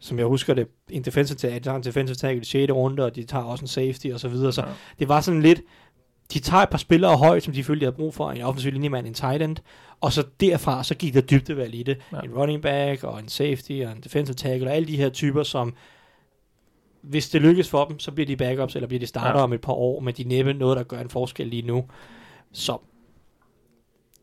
som 0.00 0.18
jeg 0.18 0.26
husker 0.26 0.54
det, 0.54 0.68
en 0.90 1.02
defensive 1.02 1.36
tackle, 1.36 1.58
de 1.58 1.64
tager 1.64 1.76
en 1.76 1.84
defensive 1.84 2.14
tackle 2.14 2.40
i 2.40 2.44
6. 2.44 2.72
runde, 2.72 3.04
og 3.04 3.16
de 3.16 3.24
tager 3.24 3.44
også 3.44 3.62
en 3.62 3.68
safety 3.68 4.06
og 4.06 4.20
så 4.20 4.28
videre. 4.28 4.52
Så 4.52 4.62
ja. 4.62 4.68
det 4.98 5.08
var 5.08 5.20
sådan 5.20 5.42
lidt, 5.42 5.60
de 6.32 6.38
tager 6.38 6.62
et 6.62 6.68
par 6.68 6.78
spillere 6.78 7.16
højt, 7.16 7.42
som 7.42 7.52
de 7.52 7.64
følte, 7.64 7.80
de 7.80 7.84
havde 7.84 7.96
brug 7.96 8.14
for, 8.14 8.30
en 8.30 8.42
offensiv 8.42 8.72
linjemand, 8.72 9.06
en 9.06 9.14
tight 9.14 9.42
end, 9.42 9.56
og 10.00 10.12
så 10.12 10.24
derfra, 10.40 10.84
så 10.84 10.94
gik 10.94 11.14
der 11.14 11.20
dybdevalg 11.20 11.74
i 11.74 11.82
det. 11.82 11.98
Ja. 12.12 12.20
En 12.20 12.34
running 12.34 12.62
back, 12.62 13.04
og 13.04 13.18
en 13.18 13.28
safety, 13.28 13.82
og 13.86 13.92
en 13.92 14.00
defensive 14.04 14.34
tackle, 14.34 14.68
og 14.68 14.74
alle 14.74 14.88
de 14.88 14.96
her 14.96 15.08
typer, 15.08 15.42
som, 15.42 15.74
hvis 17.02 17.28
det 17.28 17.42
lykkes 17.42 17.70
for 17.70 17.84
dem, 17.84 17.98
så 17.98 18.12
bliver 18.12 18.26
de 18.26 18.36
backups, 18.36 18.74
eller 18.74 18.86
bliver 18.86 19.00
de 19.00 19.06
starter 19.06 19.38
ja. 19.38 19.44
om 19.44 19.52
et 19.52 19.60
par 19.60 19.72
år, 19.72 20.00
men 20.00 20.14
de 20.14 20.22
er 20.22 20.26
næppe 20.26 20.52
noget, 20.52 20.76
der 20.76 20.82
gør 20.82 21.00
en 21.00 21.10
forskel 21.10 21.46
lige 21.46 21.62
nu. 21.62 21.84
Så, 22.52 22.78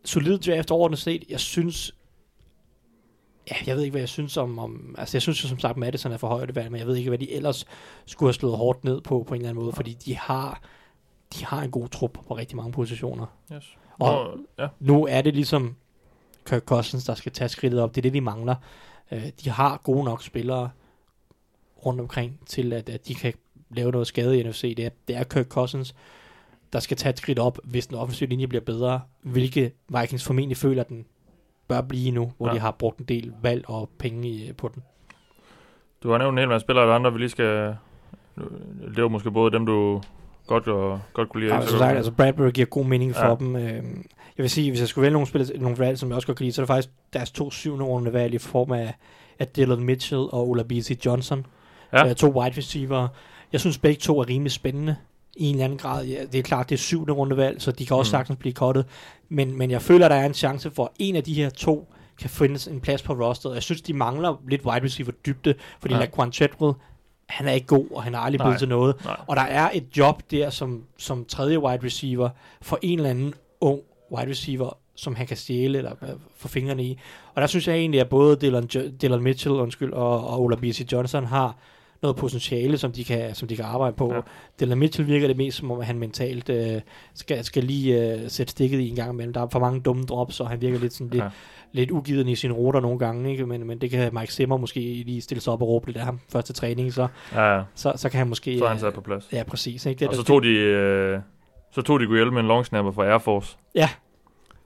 solid 0.05 0.37
draft 0.37 0.71
overordnet 0.71 0.99
set, 0.99 1.23
jeg 1.29 1.39
synes, 1.39 1.95
ja, 3.51 3.55
jeg 3.67 3.75
ved 3.75 3.83
ikke, 3.83 3.91
hvad 3.91 4.01
jeg 4.01 4.09
synes 4.09 4.37
om, 4.37 4.59
om 4.59 4.95
altså 4.97 5.17
jeg 5.17 5.21
synes 5.21 5.43
jo 5.43 5.47
som 5.47 5.59
sagt, 5.59 5.77
Madison 5.77 6.11
er 6.11 6.17
for 6.17 6.27
højt 6.27 6.55
valg, 6.55 6.71
men 6.71 6.79
jeg 6.79 6.87
ved 6.87 6.95
ikke, 6.95 7.09
hvad 7.09 7.19
de 7.19 7.31
ellers 7.31 7.65
skulle 8.05 8.27
have 8.27 8.33
slået 8.33 8.57
hårdt 8.57 8.83
ned 8.83 9.01
på, 9.01 9.23
på 9.27 9.33
en 9.33 9.41
eller 9.41 9.49
anden 9.49 9.63
måde, 9.63 9.73
fordi 9.73 9.93
de 9.93 10.17
har, 10.17 10.61
de 11.34 11.45
har 11.45 11.61
en 11.61 11.71
god 11.71 11.88
trup 11.88 12.17
på 12.27 12.36
rigtig 12.36 12.57
mange 12.57 12.71
positioner. 12.71 13.25
Yes. 13.53 13.77
Og 13.99 14.38
Nå, 14.38 14.45
ja. 14.59 14.67
nu 14.79 15.05
er 15.05 15.21
det 15.21 15.34
ligesom 15.34 15.75
Kirk 16.45 16.63
Cousins, 16.63 17.05
der 17.05 17.13
skal 17.13 17.32
tage 17.32 17.49
skridtet 17.49 17.82
op. 17.82 17.95
Det 17.95 17.97
er 17.97 18.01
det, 18.01 18.13
de 18.13 18.21
mangler. 18.21 18.55
Uh, 19.11 19.17
de 19.43 19.49
har 19.49 19.77
gode 19.84 20.03
nok 20.03 20.23
spillere 20.23 20.69
rundt 21.86 22.01
omkring 22.01 22.39
til, 22.45 22.73
at, 22.73 22.89
at 22.89 23.07
de 23.07 23.15
kan 23.15 23.34
lave 23.69 23.91
noget 23.91 24.07
skade 24.07 24.39
i 24.39 24.43
NFC. 24.43 24.75
Det 24.77 24.86
er, 24.86 24.89
det 25.07 25.15
er 25.15 25.23
Kirk 25.23 25.47
Cousins, 25.47 25.95
der 26.73 26.79
skal 26.79 26.97
tage 26.97 27.09
et 27.09 27.17
skridt 27.17 27.39
op, 27.39 27.59
hvis 27.63 27.88
den 27.88 27.97
offensive 27.97 28.29
linje 28.29 28.47
bliver 28.47 28.63
bedre, 28.63 29.01
hvilke 29.21 29.71
Vikings 29.99 30.25
formentlig 30.25 30.57
føler, 30.57 30.84
den 30.84 31.05
bør 31.67 31.82
blive 31.82 32.11
nu, 32.11 32.32
hvor 32.38 32.47
ja. 32.47 32.53
de 32.53 32.59
har 32.59 32.71
brugt 32.71 32.99
en 32.99 33.05
del 33.05 33.34
valg 33.41 33.69
og 33.69 33.89
penge 33.99 34.29
i, 34.29 34.53
på 34.53 34.67
den. 34.67 34.84
Du 36.03 36.11
har 36.11 36.17
nævnt 36.17 36.34
en 36.34 36.38
hel 36.38 36.47
masse 36.47 36.65
spillere, 36.65 36.88
der 36.88 36.93
andre 36.93 37.13
vi 37.13 37.19
lige 37.19 37.29
skal... 37.29 37.75
Det 38.95 39.03
var 39.03 39.07
måske 39.07 39.32
både 39.32 39.51
dem, 39.51 39.65
du 39.65 40.01
godt, 40.47 40.67
og, 40.67 40.99
godt 41.13 41.29
kunne 41.29 41.41
lide. 41.41 41.53
Ja, 41.53 41.59
altså, 41.59 41.77
sagt, 41.77 41.97
altså 41.97 42.11
Bradbury 42.11 42.51
giver 42.51 42.67
god 42.67 42.85
mening 42.85 43.15
for 43.15 43.25
ja. 43.25 43.35
dem. 43.35 43.55
Øh, 43.55 43.83
jeg 44.37 44.43
vil 44.43 44.49
sige, 44.49 44.71
hvis 44.71 44.79
jeg 44.79 44.87
skulle 44.87 45.03
vælge 45.03 45.13
nogle, 45.13 45.27
spil, 45.27 45.51
nogle 45.59 45.79
valg, 45.79 45.99
som 45.99 46.09
jeg 46.09 46.15
også 46.15 46.27
godt 46.27 46.37
kan 46.37 46.43
lide, 46.43 46.53
så 46.53 46.61
er 46.61 46.63
det 46.63 46.67
faktisk 46.67 46.89
deres 47.13 47.31
to 47.31 47.51
syvende 47.51 47.85
runde 47.85 48.13
valg 48.13 48.33
i 48.33 48.37
form 48.37 48.71
af, 48.71 48.93
af 49.39 49.47
Dylan 49.47 49.83
Mitchell 49.83 50.21
og 50.21 50.49
Ola 50.49 50.63
B.C. 50.63 50.99
Johnson. 51.05 51.45
Ja. 51.93 52.09
Øh, 52.09 52.15
to 52.15 52.39
wide 52.39 52.57
receiver. 52.57 53.07
Jeg 53.51 53.59
synes 53.59 53.77
begge 53.77 53.99
to 53.99 54.19
er 54.19 54.29
rimelig 54.29 54.51
spændende 54.51 54.95
i 55.35 55.45
en 55.45 55.55
eller 55.55 55.65
anden 55.65 55.77
grad. 55.77 56.05
Ja, 56.05 56.23
det 56.31 56.39
er 56.39 56.43
klart, 56.43 56.69
det 56.69 56.75
er 56.75 56.79
syvende 56.79 57.13
runde 57.13 57.37
valg, 57.37 57.61
så 57.61 57.71
de 57.71 57.85
kan 57.85 57.97
også 57.97 58.09
mm. 58.09 58.11
sagtens 58.11 58.39
blive 58.39 58.53
kottet. 58.53 58.85
Men, 59.29 59.57
men 59.57 59.71
jeg 59.71 59.81
føler, 59.81 60.07
der 60.07 60.15
er 60.15 60.25
en 60.25 60.33
chance 60.33 60.71
for, 60.71 60.83
at 60.83 60.91
en 60.99 61.15
af 61.15 61.23
de 61.23 61.33
her 61.33 61.49
to 61.49 61.93
kan 62.19 62.29
findes 62.29 62.67
en 62.67 62.81
plads 62.81 63.01
på 63.01 63.13
rosteret. 63.13 63.53
Jeg 63.53 63.63
synes, 63.63 63.81
de 63.81 63.93
mangler 63.93 64.41
lidt 64.49 64.65
wide 64.65 64.85
receiver 64.85 65.11
dybde, 65.11 65.53
fordi 65.79 65.93
ja. 65.93 65.99
Laquan 65.99 66.31
Treadwell 66.31 66.73
han 67.32 67.47
er 67.47 67.51
ikke 67.51 67.67
god, 67.67 67.86
og 67.91 68.03
han 68.03 68.13
har 68.13 68.21
aldrig 68.21 68.39
blevet 68.39 68.59
til 68.59 68.67
noget. 68.67 69.05
Nej. 69.05 69.17
Og 69.27 69.36
der 69.36 69.41
er 69.41 69.69
et 69.73 69.97
job 69.97 70.21
der 70.32 70.49
som, 70.49 70.84
som 70.97 71.25
tredje 71.25 71.59
wide 71.59 71.86
receiver 71.86 72.29
for 72.61 72.79
en 72.82 72.99
eller 72.99 73.09
anden 73.09 73.34
ung 73.61 73.79
wide 74.11 74.29
receiver, 74.29 74.77
som 74.95 75.15
han 75.15 75.27
kan 75.27 75.38
stjæle 75.38 75.77
eller 75.77 75.91
uh, 76.01 76.07
få 76.36 76.47
fingrene 76.47 76.84
i. 76.84 76.99
Og 77.36 77.41
der 77.41 77.47
synes 77.47 77.67
jeg 77.67 77.75
egentlig, 77.75 78.01
at 78.01 78.09
både 78.09 78.36
Dylan, 78.36 78.69
Dylan 79.01 79.21
Mitchell 79.21 79.55
undskyld, 79.55 79.93
og, 79.93 80.27
og 80.27 80.41
Ola 80.41 80.55
B.C. 80.55 80.88
Johnson 80.91 81.25
har 81.25 81.57
noget 82.01 82.17
potentiale, 82.17 82.77
som 82.77 82.91
de 82.91 83.03
kan, 83.03 83.36
som 83.36 83.47
de 83.47 83.55
kan 83.55 83.65
arbejde 83.65 83.95
på. 83.95 84.13
Ja. 84.13 84.19
Dylan 84.59 84.77
Mitchell 84.77 85.07
virker 85.07 85.27
det 85.27 85.38
mest, 85.38 85.57
som 85.57 85.71
om 85.71 85.82
han 85.82 85.99
mentalt 85.99 86.49
uh, 86.49 86.82
skal, 87.13 87.45
skal 87.45 87.63
lige 87.63 88.15
uh, 88.15 88.21
sætte 88.27 88.51
stikket 88.51 88.79
i 88.79 88.89
en 88.89 88.95
gang 88.95 89.13
imellem. 89.13 89.34
Der 89.34 89.41
er 89.41 89.47
for 89.51 89.59
mange 89.59 89.82
dumme 89.82 90.03
drops, 90.03 90.39
og 90.39 90.49
han 90.49 90.61
virker 90.61 90.79
lidt 90.79 90.93
sådan 90.93 91.09
lidt, 91.09 91.23
ja 91.23 91.29
lidt 91.72 91.91
ugiven 91.91 92.28
i 92.28 92.36
sine 92.36 92.53
ruter 92.53 92.80
nogle 92.80 92.99
gange, 92.99 93.32
ikke? 93.32 93.45
Men, 93.45 93.67
men 93.67 93.82
det 93.82 93.89
kan 93.89 94.09
Mike 94.13 94.34
Zimmer 94.34 94.57
måske 94.57 94.80
lige 94.80 95.22
stille 95.22 95.41
sig 95.41 95.53
op 95.53 95.61
og 95.61 95.67
råbe 95.67 95.86
lidt 95.86 95.97
af 95.97 96.03
ham 96.03 96.19
første 96.30 96.53
træning, 96.53 96.93
så, 96.93 97.07
ja, 97.34 97.55
ja. 97.55 97.63
så, 97.76 97.93
så 97.95 98.09
kan 98.09 98.17
han 98.17 98.28
måske... 98.28 98.57
Så 98.57 98.65
er 98.65 98.69
han 98.69 98.80
sat 98.80 98.93
på 98.93 99.01
plads. 99.01 99.30
Ja, 99.34 99.43
præcis. 99.43 99.86
Ikke? 99.86 99.99
Det, 99.99 100.07
og 100.07 100.15
så 100.15 100.24
tog 100.24 100.43
de, 100.43 100.49
øh, 100.49 101.19
så 101.72 101.82
tog 101.82 101.99
de 101.99 102.05
Guillermo 102.05 102.32
med 102.32 102.41
en 102.41 102.47
long 102.47 102.65
snapper 102.65 102.91
fra 102.91 103.05
Air 103.05 103.17
Force. 103.17 103.57
Ja. 103.76 103.89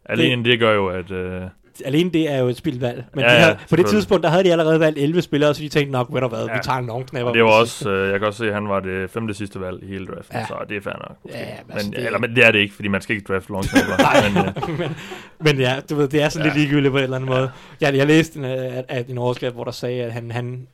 Alene 0.05 0.43
det, 0.43 0.51
det 0.51 0.59
gør 0.59 0.73
jo, 0.73 0.87
at, 0.87 1.11
øh, 1.11 1.41
alene 1.85 2.09
det 2.09 2.31
er 2.31 2.37
jo 2.37 2.47
et 2.47 2.57
spilvalg. 2.57 3.03
Men 3.13 3.23
Ja, 3.23 3.29
de 3.29 3.33
ja, 3.33 3.39
havde, 3.39 3.57
på 3.69 3.75
det 3.75 3.85
tidspunkt, 3.85 4.23
der 4.23 4.29
havde 4.29 4.43
de 4.43 4.51
allerede 4.51 4.79
valgt 4.79 4.99
11 4.99 5.21
spillere, 5.21 5.53
så 5.55 5.61
de 5.61 5.69
tænkte 5.69 5.91
nok, 5.91 6.07
ved 6.13 6.21
du 6.21 6.27
hvad, 6.27 6.45
Ja. 6.45 6.53
vi 6.53 6.59
tager 6.63 6.77
en 6.77 6.85
long 6.85 7.09
snapper. 7.09 7.29
Og 7.29 7.33
det 7.35 7.43
var 7.43 7.49
også, 7.49 7.89
øh, 7.89 8.09
jeg 8.11 8.19
kan 8.19 8.27
også 8.27 8.37
se, 8.37 8.47
at 8.47 8.53
han 8.53 8.69
var 8.69 8.79
det 8.79 9.09
femte 9.09 9.33
sidste 9.33 9.61
valg 9.61 9.83
i 9.83 9.87
hele 9.87 10.05
draften, 10.05 10.33
Ja. 10.35 10.39
ja. 10.39 10.45
så 10.47 10.55
det 10.69 10.77
er 10.77 10.81
fair 10.81 10.93
nok. 11.09 11.17
Ja, 11.29 11.39
men 11.67 11.73
altså, 11.73 11.87
men, 11.89 11.97
det- 11.97 12.05
eller, 12.05 12.19
men 12.19 12.35
det 12.35 12.45
er 12.45 12.51
det 12.51 12.59
ikke, 12.59 12.73
fordi 12.75 12.87
man 12.87 13.01
skal 13.01 13.15
ikke 13.15 13.33
drafte 13.33 13.51
long 13.51 13.65
snapper. 13.65 13.95
men, 14.33 14.47
øh, 14.47 14.79
men, 14.79 14.95
men 15.39 15.59
ja, 15.59 15.75
du 15.89 15.95
ved, 15.95 16.07
det 16.07 16.21
er 16.23 16.29
sådan 16.29 16.47
Ja. 16.47 16.53
lidt 16.53 16.59
ligegyldigt 16.61 16.91
på 16.91 16.97
en 16.97 17.03
eller 17.03 17.15
anden 17.15 17.29
måde. 17.29 17.49
Jeg, 17.81 17.95
jeg 17.95 18.07
læste 18.07 18.39
en, 18.39 18.45
øh, 18.45 18.51
at, 18.77 18.85
at 18.87 19.07
en 19.07 19.17
overskrift, 19.17 19.53
hvor 19.55 19.63
der 19.63 19.71
sagde, 19.71 20.03
at 20.03 20.11
han, 20.13 20.31
han 20.31 20.67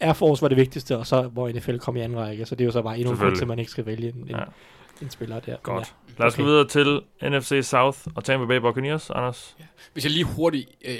Air 0.00 0.12
Force 0.12 0.42
var 0.42 0.48
det 0.48 0.56
vigtigste, 0.56 0.96
og 0.98 1.06
så 1.06 1.22
hvor 1.22 1.48
NFL 1.48 1.76
kom 1.76 1.96
i 1.96 2.00
anden 2.00 2.18
række, 2.18 2.46
så 2.46 2.54
det 2.54 2.60
er 2.60 2.66
jo 2.66 2.72
så 2.72 2.82
bare 2.82 2.98
endnu 2.98 3.12
en 3.12 3.18
grund 3.18 3.36
til, 3.36 3.44
at 3.44 3.48
man 3.48 3.58
ikke 3.58 3.70
skal 3.70 3.86
vælge 3.86 4.08
en, 4.08 4.14
en, 4.14 4.26
Ja. 4.30 4.36
en 4.36 4.42
spiller 5.10 5.40
der. 5.40 5.56
godt. 5.62 5.94
Ja. 6.08 6.12
Lad 6.22 6.26
os 6.26 6.36
gå 6.36 6.42
Okay. 6.42 6.50
videre 6.50 6.68
til 6.68 7.00
NFC 7.30 7.58
South 7.62 7.98
og 8.14 8.24
Tampa 8.24 8.46
Bay 8.46 8.56
Buccaneers, 8.56 9.10
Anders. 9.10 9.56
Hvis 9.92 10.04
jeg 10.04 10.12
lige 10.12 10.24
hurtigt 10.24 10.68
øh, 10.84 10.96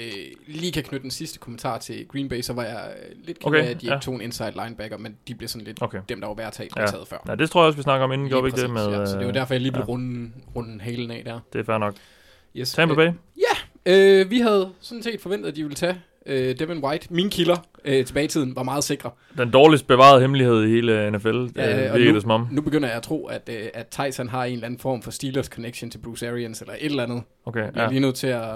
lige 0.47 0.71
kan 0.71 0.83
knytte 0.83 1.03
den 1.03 1.11
sidste 1.11 1.39
kommentar 1.39 1.77
til 1.77 2.07
Green 2.07 2.29
Bay, 2.29 2.41
så 2.41 2.53
var 2.53 2.63
jeg 2.63 2.93
øh, 3.09 3.15
lidt 3.25 3.39
ked 3.39 3.47
Okay, 3.47 3.57
af, 3.57 3.61
at 3.69 3.81
de 3.81 3.85
ikke 3.85 3.93
ja. 3.93 3.99
tog 3.99 4.15
en 4.15 4.21
inside 4.21 4.51
linebacker, 4.63 4.97
men 4.97 5.15
de 5.27 5.35
blev 5.35 5.47
sådan 5.47 5.65
lidt 5.65 5.81
Okay. 5.81 5.99
dem, 6.09 6.21
der 6.21 6.27
var 6.27 6.35
værd 6.35 6.47
at 6.47 6.53
tage, 6.53 6.69
Ja. 6.75 6.81
ja. 6.81 6.87
taget 6.87 7.07
før. 7.07 7.17
Ja, 7.27 7.35
det 7.35 7.49
tror 7.51 7.61
jeg 7.61 7.65
også, 7.67 7.77
vi 7.77 7.83
snakker 7.83 8.03
om 8.05 8.11
inden, 8.11 8.27
gjorde 8.29 8.43
vi 8.43 8.47
ikke 8.47 8.61
det 8.61 8.69
med... 8.69 8.87
ja, 8.89 9.05
så 9.05 9.11
det 9.17 9.21
var 9.21 9.27
øh, 9.27 9.33
derfor, 9.33 9.53
jeg 9.53 9.61
lige 9.61 9.71
blev 9.71 9.79
ja. 9.81 9.85
ja. 9.85 9.91
runden, 9.91 10.33
runden 10.55 10.81
halen 10.81 11.11
af 11.11 11.21
der. 11.25 11.39
Det 11.53 11.59
er 11.59 11.63
fair 11.63 11.77
nok. 11.77 11.95
Yes. 12.55 12.71
Tampa 12.73 12.91
Øh, 12.93 12.97
Bay? 12.97 13.17
Øh, 13.85 14.29
vi 14.29 14.39
havde 14.39 14.69
sådan 14.79 15.03
set 15.03 15.21
forventet, 15.21 15.49
at 15.49 15.55
de 15.55 15.63
ville 15.63 15.75
tage 15.75 16.01
øh, 16.27 16.59
Devin 16.59 16.83
White. 16.83 17.07
Mine 17.13 17.29
kilder 17.29 17.57
øh, 17.85 18.05
tilbage 18.05 18.23
i 18.25 18.27
tiden 18.27 18.55
var 18.55 18.63
meget 18.63 18.83
sikre. 18.83 19.11
Den 19.37 19.51
dårligst 19.51 19.87
bevarede 19.87 20.21
hemmelighed 20.21 20.63
i 20.63 20.69
hele 20.69 21.11
NFL, 21.11 21.27
Ja, 21.55 21.85
øh, 21.85 21.91
og 21.93 21.97
virker 21.99 22.11
nu- 22.11 22.13
det 22.15 22.21
som 22.21 22.31
om. 22.31 22.47
Nu 22.51 22.61
begynder 22.61 22.87
jeg 22.87 22.97
at 22.97 23.03
tro, 23.03 23.25
at, 23.25 23.49
øh, 23.53 23.67
at 23.73 23.87
Tyson 23.87 24.29
har 24.29 24.43
en 24.45 24.53
eller 24.53 24.65
anden 24.65 24.79
form 24.79 25.01
for 25.01 25.11
Steelers 25.11 25.45
connection 25.45 25.89
til 25.91 25.97
Bruce 25.97 26.29
Arians, 26.29 26.61
eller 26.61 26.73
et 26.73 26.85
eller 26.85 27.03
andet. 27.03 27.23
Okay, 27.45 27.59
Jeg 27.59 27.71
ja. 27.75 27.81
er 27.81 27.89
lige 27.89 27.99
nødt 27.99 28.15
til 28.15 28.27
at... 28.27 28.49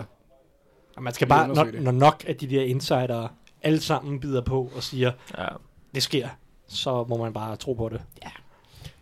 Og 0.96 1.04
man 1.04 1.14
skal 1.14 1.28
bare, 1.28 1.48
når, 1.48 1.64
det. 1.64 1.82
når 1.82 1.92
nok 1.92 2.24
af 2.28 2.36
de 2.36 2.48
der 2.50 2.62
insidere 2.62 3.28
alle 3.64 3.80
sammen 3.82 4.20
bider 4.20 4.42
på 4.42 4.72
og 4.76 4.84
siger, 4.84 5.12
ja. 5.38 5.46
det 5.96 6.04
sker, 6.04 6.28
så 6.68 7.06
må 7.10 7.18
man 7.18 7.34
bare 7.34 7.56
tro 7.56 7.74
på 7.74 7.90
det. 7.90 8.02
Ja. 8.24 8.30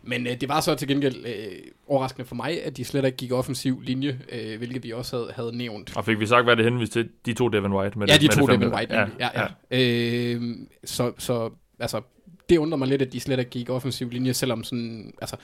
Men 0.03 0.27
øh, 0.27 0.41
det 0.41 0.49
var 0.49 0.61
så 0.61 0.75
til 0.75 0.87
gengæld 0.87 1.25
øh, 1.25 1.51
overraskende 1.87 2.25
for 2.27 2.35
mig, 2.35 2.63
at 2.63 2.77
de 2.77 2.85
slet 2.85 3.05
ikke 3.05 3.17
gik 3.17 3.31
offensiv 3.31 3.81
linje, 3.81 4.19
øh, 4.31 4.57
hvilket 4.57 4.83
vi 4.83 4.91
også 4.93 5.15
havde, 5.17 5.31
havde 5.35 5.57
nævnt. 5.57 5.97
Og 5.97 6.05
fik 6.05 6.19
vi 6.19 6.25
sagt, 6.25 6.43
hvad 6.45 6.55
det 6.55 6.65
henviste 6.65 7.03
til? 7.03 7.09
De 7.25 7.33
to 7.33 7.47
Devin 7.47 7.71
White 7.73 7.99
med 7.99 8.07
Ja, 8.07 8.17
de 8.17 8.25
med 8.27 8.35
to 8.35 8.47
det. 8.47 8.59
Devin 8.59 8.73
White. 8.73 8.95
nemlig. 8.95 9.15
Ja, 9.19 9.29
ja. 9.41 9.47
Øh, 9.79 10.55
så, 10.85 11.11
så 11.17 11.49
altså, 11.79 12.01
det 12.49 12.57
undrer 12.57 12.77
mig 12.77 12.87
lidt, 12.87 13.01
at 13.01 13.13
de 13.13 13.19
slet 13.19 13.39
ikke 13.39 13.51
gik 13.51 13.69
offensiv 13.69 14.09
linje, 14.09 14.33
selvom 14.33 14.63
sådan, 14.63 15.13
altså, 15.21 15.35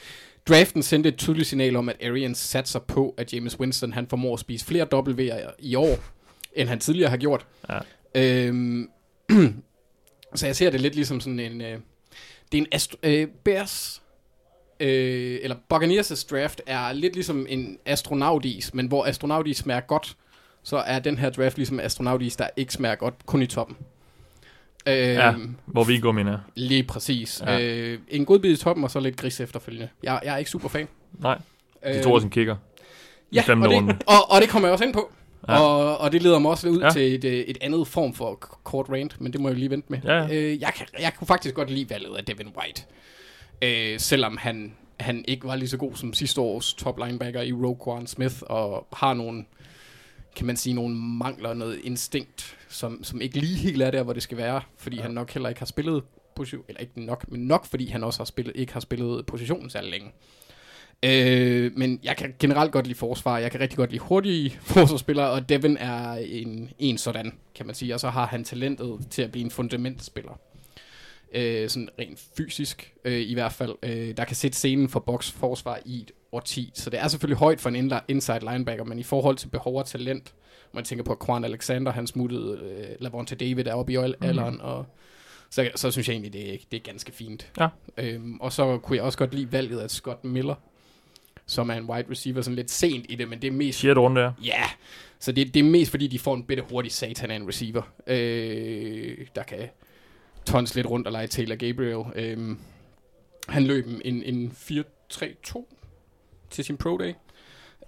draften 0.49 0.83
sendte 0.83 1.09
et 1.09 1.17
tydeligt 1.17 1.47
signal 1.47 1.75
om, 1.75 1.89
at 1.89 1.95
Arians 2.03 2.37
satser 2.37 2.79
på, 2.79 3.13
at 3.17 3.33
James 3.33 3.59
Winston 3.59 3.93
han 3.93 4.07
formår 4.07 4.33
at 4.33 4.39
spise 4.39 4.65
flere 4.65 4.87
W'er 4.93 5.51
i 5.59 5.75
år, 5.75 5.99
end 6.53 6.69
han 6.69 6.79
tidligere 6.79 7.09
har 7.09 7.17
gjort. 7.17 7.45
Ja. 7.69 7.79
Øhm, 8.15 8.89
så 10.35 10.45
jeg 10.45 10.55
ser 10.55 10.69
det 10.69 10.81
lidt 10.81 10.95
ligesom 10.95 11.19
sådan 11.19 11.39
en, 11.39 11.61
øh, 11.61 11.79
det 12.51 12.57
er 12.57 12.61
en 12.61 12.67
astro- 12.75 12.99
øh, 13.03 13.27
Bears, 13.43 14.01
øh, 14.79 15.39
eller 15.41 15.55
Buccaneers' 15.73 16.27
draft 16.31 16.61
er 16.65 16.93
lidt 16.93 17.13
ligesom 17.13 17.45
en 17.49 17.77
astronautis, 17.85 18.73
men 18.73 18.87
hvor 18.87 19.05
astronautis 19.05 19.57
smager 19.57 19.81
godt, 19.81 20.15
så 20.63 20.77
er 20.77 20.99
den 20.99 21.17
her 21.17 21.29
draft 21.29 21.57
ligesom 21.57 21.79
astronautis, 21.79 22.35
der 22.35 22.47
ikke 22.57 22.73
smager 22.73 22.95
godt, 22.95 23.13
kun 23.25 23.41
i 23.41 23.45
toppen. 23.47 23.77
Øh, 24.87 24.93
Ja, 24.97 25.33
hvor 25.65 25.83
vi 25.83 25.99
går, 25.99 26.17
jeg. 26.17 26.39
Lige 26.55 26.83
præcis. 26.83 27.41
Ja. 27.45 27.61
Øh, 27.61 27.99
en 28.07 28.25
god 28.25 28.39
bid 28.39 28.51
i 28.51 28.57
toppen, 28.57 28.83
og 28.83 28.91
så 28.91 28.99
lidt 28.99 29.17
gris 29.17 29.39
efterfølgende. 29.39 29.89
Jeg, 30.03 30.19
jeg 30.23 30.33
er 30.33 30.37
ikke 30.37 30.51
super 30.51 30.69
fan. 30.69 30.87
Nej, 31.19 31.37
de 31.83 31.97
Øh, 31.97 32.03
tog 32.03 32.13
også 32.13 32.27
en 32.27 32.31
kicker. 32.31 32.55
ja, 33.33 33.43
og 33.49 33.57
det, 33.57 33.71
runde. 33.71 33.97
Og, 34.07 34.31
og 34.31 34.41
det 34.41 34.49
kommer 34.49 34.67
jeg 34.67 34.73
også 34.73 34.85
ind 34.85 34.93
på. 34.93 35.11
Ja. 35.47 35.59
Og, 35.59 35.97
og 35.97 36.11
det 36.11 36.23
leder 36.23 36.39
mig 36.39 36.51
også 36.51 36.69
ud 36.69 36.79
Ja. 36.79 36.89
til 36.89 37.15
et, 37.15 37.23
øh, 37.23 37.33
et 37.33 37.57
andet 37.61 37.87
form 37.87 38.13
for 38.13 38.35
kort 38.63 38.85
rant, 38.89 39.21
men 39.21 39.33
det 39.33 39.41
må 39.41 39.49
jeg 39.49 39.57
lige 39.57 39.69
vente 39.69 39.87
med. 39.91 39.99
Ja, 40.03 40.13
ja. 40.23 40.33
Øh, 40.35 40.61
jeg, 40.61 40.71
kan, 40.75 40.85
jeg 40.99 41.11
kunne 41.17 41.27
faktisk 41.27 41.55
godt 41.55 41.69
lide 41.69 41.89
valget 41.89 42.15
af 42.17 42.25
Devin 42.25 42.47
White. 42.57 42.83
Øh, 43.61 43.99
selvom 43.99 44.37
han, 44.37 44.73
han 44.99 45.25
ikke 45.27 45.47
var 45.47 45.55
lige 45.55 45.69
så 45.69 45.77
god 45.77 45.95
som 45.95 46.13
sidste 46.13 46.41
års 46.41 46.73
top 46.73 46.99
linebacker 47.05 47.41
i 47.41 47.53
Roquan 47.53 48.07
Smith, 48.07 48.35
og 48.41 48.87
har 48.93 49.13
nogle, 49.13 49.45
kan 50.35 50.45
man 50.45 50.57
sige, 50.57 50.73
nogle 50.73 50.95
mangler, 50.95 51.53
noget 51.53 51.79
instinkt, 51.83 52.57
som, 52.69 53.03
som 53.03 53.21
ikke 53.21 53.39
lige 53.39 53.57
helt 53.57 53.81
er 53.81 53.91
der, 53.91 54.03
hvor 54.03 54.13
det 54.13 54.23
skal 54.23 54.37
være, 54.37 54.61
fordi 54.77 54.95
ja. 54.95 55.01
han 55.01 55.11
nok 55.11 55.31
heller 55.31 55.49
ikke 55.49 55.61
har 55.61 55.65
spillet 55.65 56.03
position, 56.35 56.63
eller 56.67 56.81
ikke 56.81 57.05
nok, 57.05 57.31
men 57.31 57.47
nok 57.47 57.65
fordi 57.65 57.87
han 57.87 58.03
også 58.03 58.19
har 58.19 58.25
spillet, 58.25 58.55
ikke 58.55 58.73
har 58.73 58.79
spillet 58.79 59.25
positionen 59.25 59.69
særlig 59.69 59.91
længe. 59.91 60.11
Øh, 61.03 61.71
men 61.77 61.99
jeg 62.03 62.17
kan 62.17 62.33
generelt 62.39 62.71
godt 62.71 62.87
lide 62.87 62.97
forsvar. 62.97 63.37
Jeg 63.37 63.51
kan 63.51 63.59
rigtig 63.59 63.77
godt 63.77 63.91
lide 63.91 64.03
hurtige 64.03 64.49
forsvarsspillere, 64.73 65.29
og 65.29 65.49
Devin 65.49 65.77
er 65.77 66.11
en, 66.13 66.69
en 66.79 66.97
sådan, 66.97 67.33
kan 67.55 67.65
man 67.65 67.75
sige. 67.75 67.93
Og 67.93 67.99
så 67.99 68.09
har 68.09 68.25
han 68.25 68.43
talentet 68.43 69.07
til 69.09 69.21
at 69.21 69.31
blive 69.31 69.45
en 69.45 69.51
fundamentspiller. 69.51 70.39
Øh, 71.35 71.69
sådan 71.69 71.89
rent 71.99 72.19
fysisk 72.37 72.93
øh, 73.05 73.21
i 73.21 73.33
hvert 73.33 73.53
fald. 73.53 73.75
Øh, 73.83 74.17
der 74.17 74.25
kan 74.25 74.35
sætte 74.35 74.57
scenen 74.57 74.89
for 74.89 74.99
box 74.99 75.31
forsvar 75.31 75.79
i 75.85 76.01
et 76.01 76.11
årti. 76.31 76.71
Så 76.73 76.89
det 76.89 76.99
er 76.99 77.07
selvfølgelig 77.07 77.37
højt 77.37 77.61
for 77.61 77.69
en 77.69 77.91
inside 78.07 78.39
linebacker, 78.51 78.83
men 78.83 78.99
i 78.99 79.03
forhold 79.03 79.35
til 79.37 79.47
behov 79.47 79.77
og 79.77 79.85
talent, 79.85 80.33
man 80.73 80.83
tænker 80.83 81.03
på, 81.03 81.17
Quan 81.25 81.43
Alexander, 81.43 81.91
han 81.91 82.07
smuttede, 82.07 82.59
øh, 82.63 82.95
Lavonte 82.99 83.35
David 83.35 83.67
er 83.67 83.73
oppe 83.73 83.93
i 83.93 83.95
al- 83.95 84.15
alderen, 84.21 84.61
og 84.61 84.85
så, 85.49 85.69
så 85.75 85.91
synes 85.91 86.07
jeg 86.07 86.13
egentlig, 86.13 86.33
det 86.33 86.53
er, 86.53 86.57
det 86.71 86.77
er 86.77 86.81
ganske 86.81 87.11
fint. 87.11 87.51
Ja. 87.59 87.67
Øhm, 87.97 88.39
og 88.39 88.53
så 88.53 88.77
kunne 88.77 88.97
jeg 88.97 89.03
også 89.05 89.17
godt 89.17 89.33
lide 89.33 89.51
valget 89.51 89.79
af 89.79 89.89
Scott 89.89 90.23
Miller, 90.23 90.55
som 91.45 91.69
er 91.69 91.73
en 91.73 91.83
wide 91.85 92.05
receiver, 92.11 92.41
sådan 92.41 92.55
lidt 92.55 92.71
sent 92.71 93.05
i 93.09 93.15
det, 93.15 93.29
men 93.29 93.41
det 93.41 93.47
er 93.47 93.51
mest... 93.51 93.79
6. 93.79 93.97
runde, 93.97 94.21
ja. 94.21 94.31
Ja, 94.43 94.63
så 95.19 95.31
det, 95.31 95.53
det 95.53 95.59
er 95.59 95.63
mest 95.63 95.91
fordi, 95.91 96.07
de 96.07 96.19
får 96.19 96.35
en 96.35 96.43
bitte 96.43 96.63
hurtig 96.69 96.91
satan 96.91 97.31
af 97.31 97.35
en 97.35 97.47
receiver, 97.47 97.81
øh, 98.07 99.17
der 99.35 99.43
kan 99.43 99.69
tons 100.45 100.75
lidt 100.75 100.87
rundt 100.87 101.07
og 101.07 101.13
lege 101.13 101.27
Taylor 101.27 101.55
Gabriel. 101.55 102.03
Øh, 102.15 102.57
han 103.49 103.63
løb 103.63 103.85
en, 104.05 104.23
en 104.23 104.51
4-3-2 105.13 105.65
til 106.49 106.63
sin 106.63 106.77
pro 106.77 106.97
day. 106.97 107.13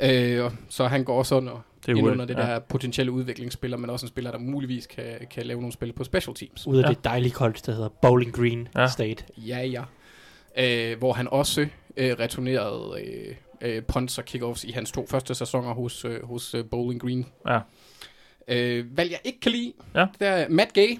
Øh, 0.02 0.44
og 0.46 0.52
så 0.70 0.88
han 0.88 1.04
går 1.04 1.18
også 1.18 1.36
under, 1.36 1.66
Det 1.86 1.92
er 1.92 1.96
ind 1.98 2.08
under 2.08 2.26
det 2.26 2.36
ja. 2.36 2.42
der 2.42 2.60
potentielle 2.60 3.12
udviklingsspiller, 3.12 3.78
men 3.78 3.90
også 3.90 4.06
en 4.06 4.08
spiller, 4.08 4.32
der 4.32 4.40
muligvis 4.40 4.88
kan, 4.88 5.06
kan 5.32 5.46
lave 5.46 5.60
nogle 5.60 5.74
spil 5.74 5.94
på 5.94 6.04
special 6.04 6.36
teams. 6.36 6.68
Ud 6.68 6.78
af 6.78 6.84
Ja. 6.84 6.88
det 6.90 7.04
dejlige 7.04 7.32
college, 7.32 7.60
der 7.66 7.72
hedder 7.72 7.90
Bowling 8.02 8.34
Green 8.34 8.68
ja. 8.76 8.88
State. 8.88 9.24
Ja, 9.38 9.60
ja. 9.60 9.84
Øh, 10.92 10.98
hvor 10.98 11.14
han 11.14 11.28
også 11.28 11.68
øh, 11.98 12.16
returnerede 12.20 13.02
øh, 13.04 13.36
øh, 13.62 13.84
punts 13.84 14.18
og 14.18 14.26
kickoffs 14.26 14.64
i 14.64 14.72
hans 14.72 14.92
to 14.92 15.08
første 15.08 15.36
sæsoner 15.36 15.74
hos, 15.74 16.06
øh, 16.06 16.26
hos 16.26 16.54
øh, 16.54 16.66
Bowling 16.72 17.02
Green. 17.02 17.26
Ja. 17.48 17.60
Øh, 18.48 18.98
valg 18.98 19.12
jeg 19.12 19.20
ikke 19.24 19.40
kan 19.40 19.52
lide, 19.52 19.74
Ja. 19.96 20.06
det 20.20 20.28
er 20.28 20.50
Matt 20.50 20.74
Gay. 20.74 21.00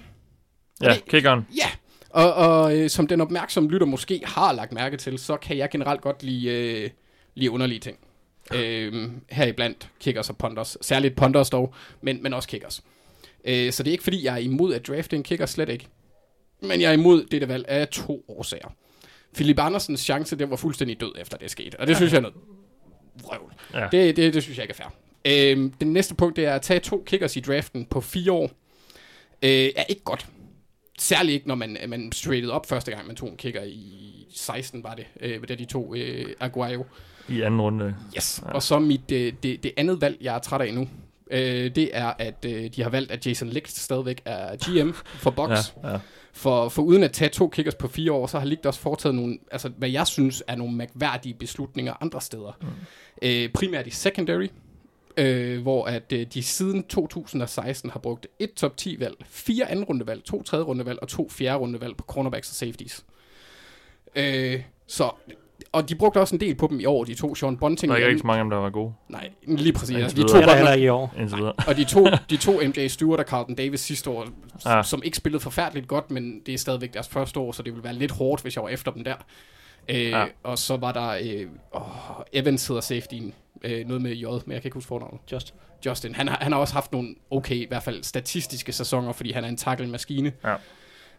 Ja, 0.82 0.88
det- 0.94 1.04
kickeren. 1.08 1.46
Ja, 1.56 1.68
og, 2.10 2.34
og 2.34 2.76
øh, 2.78 2.90
som 2.90 3.06
den 3.06 3.20
opmærksomme 3.20 3.70
lytter 3.70 3.86
måske 3.86 4.20
har 4.24 4.52
lagt 4.52 4.72
mærke 4.72 4.96
til, 4.96 5.18
så 5.18 5.36
kan 5.36 5.56
jeg 5.58 5.70
generelt 5.70 6.00
godt 6.00 6.22
lide, 6.22 6.48
øh, 6.48 6.90
lide 7.34 7.50
underlige 7.50 7.80
ting. 7.80 7.98
Øh, 8.54 9.10
heriblandt 9.30 9.88
kickers 10.00 10.30
og 10.30 10.36
punters. 10.36 10.76
Særligt 10.80 11.16
punters 11.16 11.50
dog, 11.50 11.74
men, 12.00 12.22
men 12.22 12.34
også 12.34 12.48
kickers. 12.48 12.82
Øh, 13.44 13.72
så 13.72 13.82
det 13.82 13.90
er 13.90 13.92
ikke 13.92 14.04
fordi, 14.04 14.24
jeg 14.24 14.34
er 14.34 14.38
imod 14.38 14.74
at 14.74 14.86
drafte 14.86 15.16
en 15.16 15.22
kicker, 15.22 15.46
slet 15.46 15.68
ikke. 15.68 15.86
Men 16.62 16.80
jeg 16.80 16.88
er 16.88 16.92
imod 16.92 17.24
dette 17.24 17.48
valg 17.48 17.64
af 17.68 17.88
to 17.88 18.24
årsager. 18.28 18.68
Philip 19.34 19.58
Andersens 19.58 20.00
chance, 20.00 20.36
den 20.36 20.50
var 20.50 20.56
fuldstændig 20.56 21.00
død 21.00 21.12
efter 21.20 21.36
det 21.36 21.50
skete. 21.50 21.80
Og 21.80 21.86
det 21.86 21.96
synes 21.96 22.12
jeg 22.12 22.18
er 22.18 22.22
noget 22.22 22.36
vrøvl. 23.22 23.52
Ja. 23.74 23.86
Det, 23.92 24.16
det, 24.16 24.34
det 24.34 24.42
synes 24.42 24.58
jeg 24.58 24.64
ikke 24.64 24.74
er 24.78 24.84
fair. 24.84 25.52
Øhm, 25.52 25.70
den 25.80 25.92
næste 25.92 26.14
punkt, 26.14 26.36
det 26.36 26.44
er 26.44 26.54
at 26.54 26.62
tage 26.62 26.80
to 26.80 27.02
kickers 27.06 27.36
i 27.36 27.40
draften 27.40 27.84
på 27.86 28.00
fire 28.00 28.32
år. 28.32 28.50
Øh, 29.42 29.70
er 29.76 29.84
ikke 29.88 30.02
godt. 30.02 30.26
Særligt 30.98 31.34
ikke, 31.34 31.48
når 31.48 31.54
man, 31.54 31.76
man 31.88 32.12
straightede 32.12 32.52
op 32.52 32.66
første 32.66 32.90
gang, 32.90 33.06
man 33.06 33.16
tog 33.16 33.28
en 33.28 33.36
kicker 33.36 33.62
i 33.62 34.26
16, 34.30 34.84
var 34.84 34.94
det, 34.94 35.06
øh, 35.20 35.48
da 35.48 35.54
de 35.54 35.64
to 35.64 35.94
øh, 35.94 36.26
Aguayo. 36.40 36.84
I 37.28 37.40
anden 37.40 37.60
runde. 37.60 37.94
Yes. 38.16 38.42
Ja. 38.46 38.52
Og 38.52 38.62
så 38.62 38.78
mit, 38.78 39.12
øh, 39.12 39.32
det, 39.42 39.62
det 39.62 39.72
andet 39.76 40.00
valg, 40.00 40.16
jeg 40.20 40.34
er 40.34 40.38
træt 40.38 40.60
af 40.60 40.74
nu, 40.74 40.88
øh, 41.30 41.74
det 41.74 41.90
er, 41.92 42.12
at 42.18 42.44
øh, 42.46 42.70
de 42.76 42.82
har 42.82 42.90
valgt, 42.90 43.12
at 43.12 43.26
Jason 43.26 43.48
Licht 43.48 43.76
stadigvæk 43.76 44.22
er 44.24 44.56
GM 44.56 44.90
for 45.04 45.30
Box. 45.30 45.50
Ja, 45.82 45.90
ja. 45.90 45.98
For, 46.32 46.68
for 46.68 46.82
uden 46.82 47.02
at 47.02 47.12
tage 47.12 47.28
to 47.28 47.48
kickers 47.48 47.74
på 47.74 47.88
fire 47.88 48.12
år, 48.12 48.26
så 48.26 48.38
har 48.38 48.46
Ligt 48.46 48.66
også 48.66 48.80
foretaget 48.80 49.14
nogle, 49.14 49.38
altså 49.50 49.68
hvad 49.68 49.88
jeg 49.88 50.06
synes 50.06 50.42
er 50.48 50.56
nogle 50.56 50.74
mærkværdige 50.74 51.34
beslutninger 51.34 51.94
andre 52.00 52.20
steder. 52.20 52.58
Mm. 52.60 52.68
Øh, 53.22 53.48
primært 53.48 53.86
i 53.86 53.90
secondary, 53.90 54.46
øh, 55.18 55.62
hvor 55.62 55.84
at 55.84 56.12
øh, 56.12 56.26
de 56.34 56.42
siden 56.42 56.82
2016 56.82 57.90
har 57.90 57.98
brugt 58.00 58.26
et 58.38 58.54
top 58.54 58.76
10 58.76 59.00
valg, 59.00 59.14
fire 59.26 59.70
anden 59.70 59.84
rundevalg, 59.84 60.24
to 60.24 60.42
tredje 60.42 60.64
rundevalg 60.64 60.98
og 61.02 61.08
to 61.08 61.28
fjerde 61.30 61.58
rundevalg 61.58 61.96
på 61.96 62.04
cornerbacks 62.04 62.48
og 62.50 62.54
safeties. 62.54 63.04
Øh, 64.16 64.62
så, 64.86 65.10
og 65.72 65.88
de 65.88 65.94
brugte 65.94 66.18
også 66.20 66.34
en 66.36 66.40
del 66.40 66.54
på 66.54 66.66
dem 66.70 66.80
i 66.80 66.84
år, 66.84 67.04
de 67.04 67.14
to 67.14 67.34
Sean 67.34 67.56
Bunting. 67.56 67.92
Der 67.92 67.98
er 67.98 68.06
ikke 68.08 68.18
så 68.18 68.26
mange 68.26 68.38
af 68.40 68.44
dem, 68.44 68.50
der 68.50 68.56
var 68.56 68.70
gode. 68.70 68.92
Nej, 69.08 69.30
lige 69.46 69.72
præcis. 69.72 69.96
Altså, 69.96 70.16
de 70.16 70.22
to 70.28 70.38
godt 70.38 70.54
heller 70.54 70.72
ikke 70.72 70.86
i 70.86 70.88
år. 70.88 71.14
Videre. 71.16 71.52
og 71.66 71.76
de 71.76 71.84
to, 71.84 72.06
de 72.30 72.36
to 72.36 72.52
MJ 72.66 72.86
Stewart 72.88 73.20
og 73.20 73.26
Carlton 73.26 73.54
Davis 73.54 73.80
sidste 73.80 74.10
år, 74.10 74.26
Ja. 74.66 74.82
som 74.82 75.02
ikke 75.04 75.16
spillede 75.16 75.40
forfærdeligt 75.42 75.88
godt, 75.88 76.10
men 76.10 76.40
det 76.46 76.54
er 76.54 76.58
stadigvæk 76.58 76.94
deres 76.94 77.08
første 77.08 77.40
år, 77.40 77.52
så 77.52 77.62
det 77.62 77.74
vil 77.74 77.84
være 77.84 77.94
lidt 77.94 78.10
hårdt, 78.10 78.42
hvis 78.42 78.56
jeg 78.56 78.62
var 78.64 78.68
efter 78.70 78.90
dem 78.92 79.04
der. 79.04 79.14
Øh, 79.88 79.96
Ja. 80.10 80.26
Og 80.42 80.58
så 80.58 80.76
var 80.76 80.92
der, 80.92 81.08
øh, 81.08 81.46
åh, 81.74 82.22
Evans 82.32 82.66
hedder 82.66 82.80
safetyen, 82.82 83.34
øh, 83.62 83.86
noget 83.86 84.02
med 84.02 84.12
J, 84.14 84.24
men 84.24 84.32
jeg 84.32 84.42
kan 84.46 84.64
ikke 84.64 84.74
huske 84.74 84.88
fornavnet. 84.88 85.20
Just. 85.32 85.54
Justin, 85.86 86.14
han 86.14 86.28
har, 86.28 86.38
han 86.40 86.52
har 86.52 86.58
også 86.58 86.74
haft 86.74 86.92
nogle 86.92 87.14
okay, 87.30 87.54
i 87.56 87.66
hvert 87.68 87.82
fald 87.82 88.02
statistiske 88.02 88.72
sæsoner, 88.72 89.12
fordi 89.12 89.32
han 89.32 89.44
er 89.44 89.48
en 89.48 89.56
tackle-maskine. 89.56 90.32
Ja. 90.44 90.54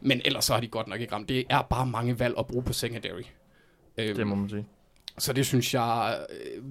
Men 0.02 0.22
ellers 0.26 0.46
så 0.46 0.54
har 0.54 0.62
de 0.62 0.68
godt 0.68 0.88
nok 0.88 1.02
ikke 1.02 1.14
ramt. 1.14 1.30
Det 1.30 1.46
er 1.50 1.62
bare 1.62 1.86
mange 1.86 2.20
valg 2.20 2.36
at 2.40 2.48
bruge 2.48 2.64
på 2.64 2.74
secondary. 2.74 3.22
Øhm, 3.98 4.16
Det 4.16 4.28
må 4.28 4.36
man 4.36 4.50
sige. 4.50 4.66
Så 5.18 5.34
det 5.34 5.46
synes 5.46 5.74
jeg 5.74 6.18
øh, 6.30 6.64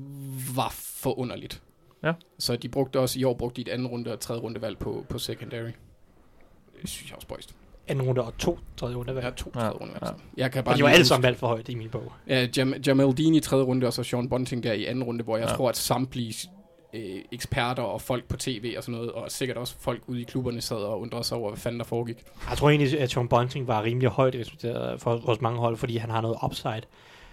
var 0.57 0.69
forunderligt. 0.77 1.63
Ja. 2.03 2.13
Så 2.39 2.57
de 2.57 2.69
brugte 2.69 3.01
også, 3.01 3.19
i 3.21 3.25
år 3.25 3.35
brugte 3.35 3.57
de 3.57 3.71
et 3.71 3.75
andet 3.75 3.91
runde 3.91 4.13
og 4.13 4.21
tredje 4.21 4.43
runde 4.43 4.63
valg 4.63 4.79
på, 4.79 5.05
på 5.09 5.19
secondary. 5.19 5.71
Det 6.83 6.91
synes 6.91 7.11
jeg 7.11 7.17
også 7.17 7.27
spøjst. 7.27 7.55
Anden 7.89 8.07
runde 8.07 8.23
og 8.25 8.39
to 8.39 8.59
tredje 8.77 8.97
runde. 8.97 9.11
Jeg 9.13 9.17
Ja. 9.19 9.23
har 9.23 9.31
to 9.31 9.51
Ja, 9.55 9.61
tredje 9.61 9.73
runde 9.73 9.93
valg. 10.01 10.05
ja. 10.37 10.43
Jeg 10.43 10.53
kan 10.53 10.65
bare 10.65 10.75
Og 10.75 10.79
de 10.79 10.83
var 10.83 10.89
alle 10.89 11.05
sammen 11.07 11.23
valgt 11.23 11.39
for 11.39 11.47
højt 11.47 11.69
i 11.69 11.75
min 11.75 11.89
bog. 11.89 12.13
Ja, 12.29 12.47
Jam, 12.57 12.75
Jamal 12.87 13.17
Dean 13.19 13.35
i 13.35 13.41
tredje 13.41 13.65
runde, 13.65 13.87
og 13.87 13.93
så 13.93 14.03
Sean 14.03 14.29
Bunting 14.29 14.63
der 14.63 14.73
i 14.73 14.85
anden 14.85 15.05
runde, 15.05 15.25
hvor 15.25 15.37
jeg 15.37 15.45
Ja. 15.45 15.51
ja. 15.51 15.57
tror, 15.57 15.69
at 15.69 15.77
samtlige 15.77 16.35
øh, 16.95 17.21
eksperter 17.33 17.83
og 17.83 18.01
folk 18.01 18.25
på 18.25 18.37
tv 18.37 18.75
og 18.77 18.83
sådan 18.85 18.95
noget, 18.99 19.13
og 19.13 19.31
sikkert 19.31 19.57
også 19.57 19.75
folk 19.81 20.03
ude 20.07 20.21
i 20.21 20.25
klubberne 20.25 20.61
sad 20.61 20.77
og 20.77 21.01
undrede 21.01 21.25
sig 21.25 21.37
over, 21.39 21.51
hvad 21.51 21.59
fanden 21.59 21.79
der 21.81 21.85
foregik. 21.87 22.23
Jeg 22.51 22.59
tror 22.59 22.71
egentlig, 22.71 23.01
at 23.01 23.11
Sean 23.11 23.29
Bunting 23.29 23.67
var 23.69 23.83
rimelig 23.83 24.09
højt 24.09 24.35
respekteret 24.35 25.01
for 25.01 25.17
hos 25.17 25.41
mange 25.41 25.59
hold, 25.59 25.77
fordi 25.77 25.97
han 25.97 26.11
har 26.11 26.21
noget 26.21 26.37
upside. 26.45 26.83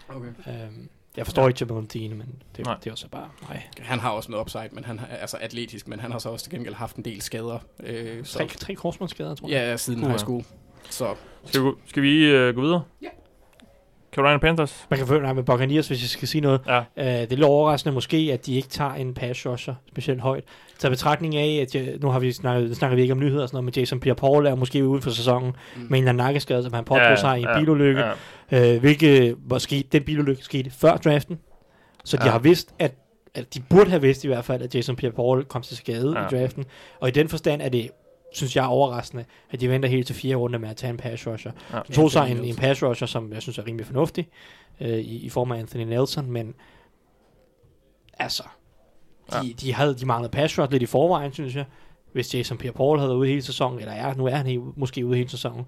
Okay. 0.09 0.27
Øhm, 0.47 0.89
jeg 1.17 1.25
forstår 1.25 1.47
ikke 1.47 1.65
Jamal 1.69 1.85
Dean, 1.93 2.09
men 2.17 2.35
det, 2.57 2.65
Nej. 2.65 2.75
det 2.83 2.87
er 2.87 2.91
også 2.91 3.07
bare 3.09 3.29
nej. 3.49 3.63
Han 3.79 3.99
har 3.99 4.09
også 4.09 4.31
noget 4.31 4.41
upside, 4.41 4.69
men 4.71 4.85
han 4.85 4.99
er 5.11 5.15
altså 5.17 5.37
atletisk, 5.41 5.87
men 5.87 5.99
han 5.99 6.11
har 6.11 6.19
så 6.19 6.29
også 6.29 6.45
til 6.45 6.51
gengæld 6.53 6.73
haft 6.75 6.95
en 6.95 7.05
del 7.05 7.21
skader. 7.21 7.59
Øh, 7.83 8.25
så, 8.25 8.37
Tre, 8.37 8.47
tre 8.47 8.75
korsmålsskader, 8.75 9.35
tror 9.35 9.49
jeg. 9.49 9.55
ja, 9.55 9.77
siden 9.77 9.99
Uha. 9.99 10.07
high 10.09 10.19
school. 10.19 10.43
Så 10.89 11.15
Skal 11.45 11.61
vi, 11.61 11.65
gå- 11.65 11.77
skal 11.85 12.03
vi 12.03 12.35
uh, 12.49 12.55
gå 12.55 12.61
videre? 12.61 12.83
Ja. 13.01 13.07
Carolina 14.15 14.37
Panthers. 14.37 14.85
Man 14.89 14.99
kan 14.99 15.07
føle, 15.07 15.33
med 15.33 15.43
Buccaneers, 15.43 15.87
hvis 15.87 16.01
jeg 16.01 16.09
skal 16.09 16.27
sige 16.27 16.41
noget. 16.41 16.61
Ja. 16.67 16.79
Uh, 16.79 16.85
det 16.95 17.07
er 17.23 17.27
lidt 17.29 17.43
overraskende 17.43 17.93
måske, 17.93 18.29
at 18.33 18.45
de 18.45 18.55
ikke 18.55 18.67
tager 18.67 18.91
en 18.93 19.13
pass 19.13 19.45
rusher 19.45 19.73
specielt 19.87 20.21
højt. 20.21 20.43
Så 20.77 20.89
betragtning 20.89 21.35
af, 21.35 21.59
at 21.61 21.75
jeg, 21.75 21.97
nu 22.01 22.09
har 22.09 22.19
vi 22.19 22.31
snakket, 22.31 22.77
snakker 22.77 22.95
vi 22.95 23.01
ikke 23.01 23.11
om 23.11 23.19
nyheder 23.19 23.41
og 23.41 23.49
sådan 23.49 23.55
noget, 23.55 23.63
men 23.65 23.73
Jason 23.81 24.01
Pierre-Paul 24.05 24.47
er 24.47 24.55
måske 24.55 24.87
ude 24.87 25.01
for 25.01 25.09
sæsonen 25.09 25.47
mm. 25.75 25.81
med 25.81 25.89
en 25.89 25.95
eller 25.95 26.09
anden 26.09 26.25
nakkeskade, 26.25 26.63
som 26.63 26.73
han 26.73 26.85
pådrog 26.85 27.17
sig 27.17 27.39
i 27.39 27.41
en 27.41 27.47
bilulykke. 27.59 28.01
Ja. 28.01 28.11
Øh, 28.51 28.79
hvilket 28.79 29.37
måske 29.49 29.83
den 29.91 30.03
bilulykke 30.03 30.43
skete 30.43 30.69
før 30.69 30.97
draften. 30.97 31.39
Så 32.03 32.17
de 32.17 32.25
Ja. 32.25 32.31
har 32.31 32.39
vidst, 32.39 32.73
at, 32.79 32.93
at 33.33 33.53
de 33.53 33.61
burde 33.69 33.89
have 33.89 34.01
vidst 34.01 34.23
i 34.23 34.27
hvert 34.27 34.45
fald, 34.45 34.61
at 34.61 34.75
Jason 34.75 34.97
Pierre-Paul 35.03 35.43
kom 35.43 35.61
til 35.61 35.77
skade 35.77 36.19
Ja. 36.19 36.25
i 36.25 36.29
draften. 36.41 36.65
Og 36.99 37.07
i 37.07 37.11
den 37.11 37.29
forstand 37.29 37.61
er 37.61 37.69
det, 37.69 37.89
synes 38.33 38.55
jeg, 38.55 38.63
er 38.63 38.67
overraskende, 38.67 39.25
at 39.51 39.61
de 39.61 39.69
venter 39.69 39.89
helt 39.89 40.07
til 40.07 40.15
fire 40.15 40.35
runder 40.35 40.59
med 40.59 40.69
at 40.69 40.75
tage 40.77 40.91
en 40.91 40.97
pass 40.97 41.27
rusher. 41.27 41.51
Ja. 41.73 41.79
De 41.87 41.91
tog 41.93 42.11
sig 42.11 42.31
en, 42.31 42.43
en 42.43 42.55
pass 42.55 42.83
rusher, 42.83 43.07
som 43.07 43.33
jeg 43.33 43.41
synes 43.41 43.57
er 43.57 43.67
rimelig 43.67 43.85
fornuftig, 43.85 44.27
øh, 44.81 44.89
i, 44.89 45.17
i 45.25 45.29
form 45.29 45.51
af 45.51 45.59
Anthony 45.59 45.83
Nelson, 45.83 46.31
men 46.31 46.53
altså, 48.19 48.43
de, 49.31 49.37
ja. 49.37 49.53
de, 49.61 49.73
havde, 49.73 49.95
de 49.95 50.05
manglede 50.05 50.31
pass 50.31 50.59
rush 50.59 50.71
lidt 50.71 50.83
i 50.83 50.85
forvejen, 50.85 51.33
synes 51.33 51.55
jeg. 51.55 51.65
Hvis 52.13 52.35
Jason 52.35 52.57
Pierre-Paul 52.57 52.97
havde 52.97 53.09
været 53.09 53.17
ude 53.17 53.27
hele 53.29 53.41
sæsonen, 53.41 53.79
eller 53.79 53.93
er, 53.93 54.13
nu 54.15 54.25
er 54.25 54.35
han 54.35 54.45
he- 54.47 54.73
måske 54.75 55.05
ude 55.05 55.17
hele 55.17 55.29
sæsonen, 55.29 55.65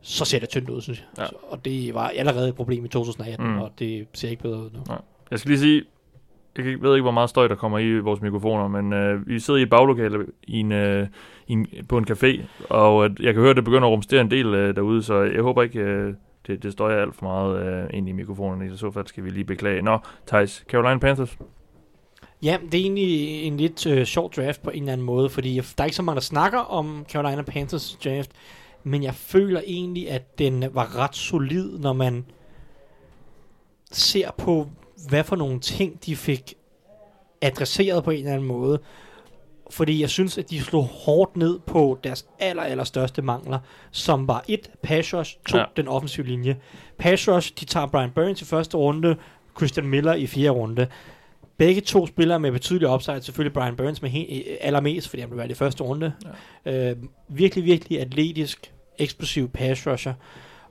så 0.00 0.24
ser 0.24 0.38
det 0.38 0.48
tyndt 0.48 0.70
ud, 0.70 0.80
synes 0.80 0.98
jeg. 0.98 1.06
Ja. 1.18 1.26
Så, 1.26 1.34
og 1.50 1.64
det 1.64 1.94
var 1.94 2.08
allerede 2.08 2.48
et 2.48 2.54
problem 2.54 2.84
i 2.84 2.88
2018, 2.88 3.46
Mm. 3.46 3.58
og 3.58 3.72
det 3.78 4.06
ser 4.12 4.28
ikke 4.28 4.42
bedre 4.42 4.58
ud 4.58 4.70
nu. 4.74 4.80
Jeg 5.30 5.38
skal 5.38 5.48
lige 5.48 5.60
sige, 5.60 5.82
jeg 6.58 6.64
ved 6.64 6.94
ikke, 6.94 7.02
hvor 7.02 7.10
meget 7.10 7.30
støj 7.30 7.48
der 7.48 7.54
kommer 7.54 7.78
i 7.78 7.98
vores 7.98 8.20
mikrofoner, 8.20 8.68
men 8.68 8.92
øh, 8.92 9.28
vi 9.28 9.38
sidder 9.40 9.60
i 9.60 9.62
et 9.62 9.70
baglokale 9.70 10.26
i 10.42 10.60
en, 10.60 10.72
øh, 10.72 11.06
i 11.48 11.52
en, 11.52 11.66
på 11.88 11.98
en 11.98 12.06
café, 12.10 12.40
og 12.70 13.04
øh, 13.04 13.10
jeg 13.20 13.34
kan 13.34 13.40
høre, 13.40 13.50
at 13.50 13.56
det 13.56 13.64
begynder 13.64 13.88
at 13.88 13.92
rumstere 13.92 14.20
en 14.20 14.30
del 14.30 14.46
øh, 14.46 14.76
derude, 14.76 15.02
så 15.02 15.22
jeg 15.22 15.42
håber 15.42 15.62
ikke, 15.62 15.78
øh, 15.78 16.14
det, 16.46 16.62
det 16.62 16.72
støjer 16.72 17.02
alt 17.02 17.14
for 17.14 17.24
meget 17.24 17.66
øh, 17.84 17.98
ind 17.98 18.08
i 18.08 18.12
mikrofonerne. 18.12 18.66
I 18.74 18.76
så 18.76 18.90
fald 18.90 19.06
skal 19.06 19.24
vi 19.24 19.30
lige 19.30 19.44
beklage. 19.44 19.82
Nå, 19.82 19.98
Thijs, 20.26 20.64
Carolina 20.68 20.98
Panthers. 20.98 21.38
Ja, 22.42 22.58
det 22.72 22.80
er 22.80 22.82
egentlig 22.84 23.42
en 23.42 23.56
lidt 23.56 23.86
øh, 23.86 24.04
sjov 24.04 24.32
draft 24.32 24.62
på 24.62 24.70
en 24.70 24.82
eller 24.82 24.92
anden 24.92 25.06
måde, 25.06 25.28
fordi 25.28 25.54
der 25.56 25.62
er 25.78 25.84
ikke 25.84 25.96
så 25.96 26.02
mange, 26.02 26.14
der 26.16 26.20
snakker 26.22 26.58
om 26.58 27.06
Carolina 27.12 27.42
Panthers 27.42 27.98
draft, 28.04 28.30
men 28.86 29.02
jeg 29.02 29.14
føler 29.14 29.60
egentlig, 29.66 30.10
at 30.10 30.38
den 30.38 30.64
var 30.72 30.96
ret 30.98 31.16
solid, 31.16 31.78
når 31.78 31.92
man 31.92 32.24
ser 33.92 34.30
på, 34.38 34.68
hvad 35.08 35.24
for 35.24 35.36
nogle 35.36 35.60
ting, 35.60 36.04
de 36.06 36.16
fik 36.16 36.54
adresseret 37.42 38.04
på 38.04 38.10
en 38.10 38.18
eller 38.18 38.32
anden 38.32 38.48
måde. 38.48 38.78
Fordi 39.70 40.00
jeg 40.00 40.10
synes, 40.10 40.38
at 40.38 40.50
de 40.50 40.60
slog 40.60 40.84
hårdt 40.84 41.36
ned 41.36 41.58
på 41.66 41.98
deres 42.04 42.26
aller, 42.38 42.62
aller 42.62 42.84
største 42.84 43.22
mangler, 43.22 43.58
som 43.90 44.28
var 44.28 44.44
et, 44.48 44.70
pass 44.82 45.14
rush, 45.14 45.36
to, 45.48 45.58
Ja. 45.58 45.64
den 45.76 45.88
offensive 45.88 46.26
linje. 46.26 46.56
Pass 46.98 47.28
rush, 47.28 47.52
de 47.60 47.64
tager 47.64 47.86
Brian 47.86 48.10
Burns 48.10 48.42
i 48.42 48.44
første 48.44 48.76
runde, 48.76 49.16
Christian 49.56 49.86
Miller 49.86 50.14
i 50.14 50.26
fjerde 50.26 50.50
runde. 50.50 50.86
Begge 51.56 51.80
to 51.80 52.06
spillere 52.06 52.40
med 52.40 52.52
betydelig 52.52 52.88
upside, 52.88 53.22
selvfølgelig 53.22 53.52
Brian 53.52 53.76
Burns 53.76 54.02
med 54.02 54.10
he- 54.10 54.56
allermest, 54.60 55.08
fordi 55.08 55.20
han 55.20 55.28
blev 55.28 55.38
valgt 55.38 55.52
i 55.52 55.54
første 55.54 55.84
runde. 55.84 56.12
Ja. 56.64 56.90
Øh, 56.90 56.96
virkelig, 57.28 57.64
virkelig 57.64 58.00
atletisk, 58.00 58.72
eksplosiv 58.98 59.48
pass 59.48 59.86
rusher. 59.86 60.12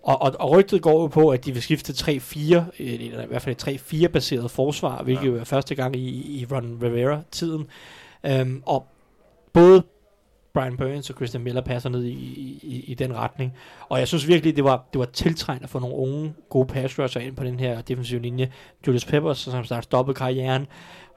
Og, 0.03 0.21
og, 0.21 0.36
og 0.39 0.51
rygtet 0.51 0.82
går 0.82 1.01
jo 1.01 1.07
på, 1.07 1.30
at 1.30 1.45
de 1.45 1.51
vil 1.51 1.61
skifte 1.61 1.93
3-4, 1.93 2.36
eller 2.80 3.23
i 3.23 3.28
hvert 3.28 3.41
fald 3.41 3.67
et 3.67 4.03
3-4 4.03 4.07
baseret 4.07 4.51
forsvar, 4.51 5.03
hvilket 5.03 5.23
Ja. 5.23 5.28
jo 5.28 5.38
er 5.38 5.43
første 5.43 5.76
gang 5.76 5.95
i, 5.95 6.39
i 6.39 6.45
Ron 6.51 6.80
Rivera-tiden. 6.84 7.67
Øhm, 8.26 8.63
og 8.65 8.88
både 9.53 9.84
Brian 10.53 10.78
Burns 10.78 11.09
og 11.09 11.15
Christian 11.15 11.43
Miller 11.43 11.61
passer 11.61 11.89
ned 11.89 12.03
i, 12.03 12.11
i, 12.63 12.84
i 12.88 12.93
den 12.93 13.15
retning. 13.15 13.53
Og 13.89 13.99
jeg 13.99 14.07
synes 14.07 14.28
virkelig, 14.28 14.55
det 14.55 14.63
var, 14.63 14.86
det 14.93 14.99
var 14.99 15.05
tiltrængt 15.05 15.63
at 15.63 15.69
få 15.69 15.80
nogle 15.80 15.95
unge, 15.95 16.34
gode 16.49 16.67
pass 16.67 16.99
rusher 16.99 17.21
ind 17.21 17.36
på 17.36 17.43
den 17.43 17.59
her 17.59 17.82
defensive 17.82 18.21
linje. 18.21 18.51
Julius 18.88 19.05
Peppers, 19.05 19.38
som 19.38 19.65
snart 19.65 19.84
stoppede 19.84 20.15
karrieren. 20.15 20.67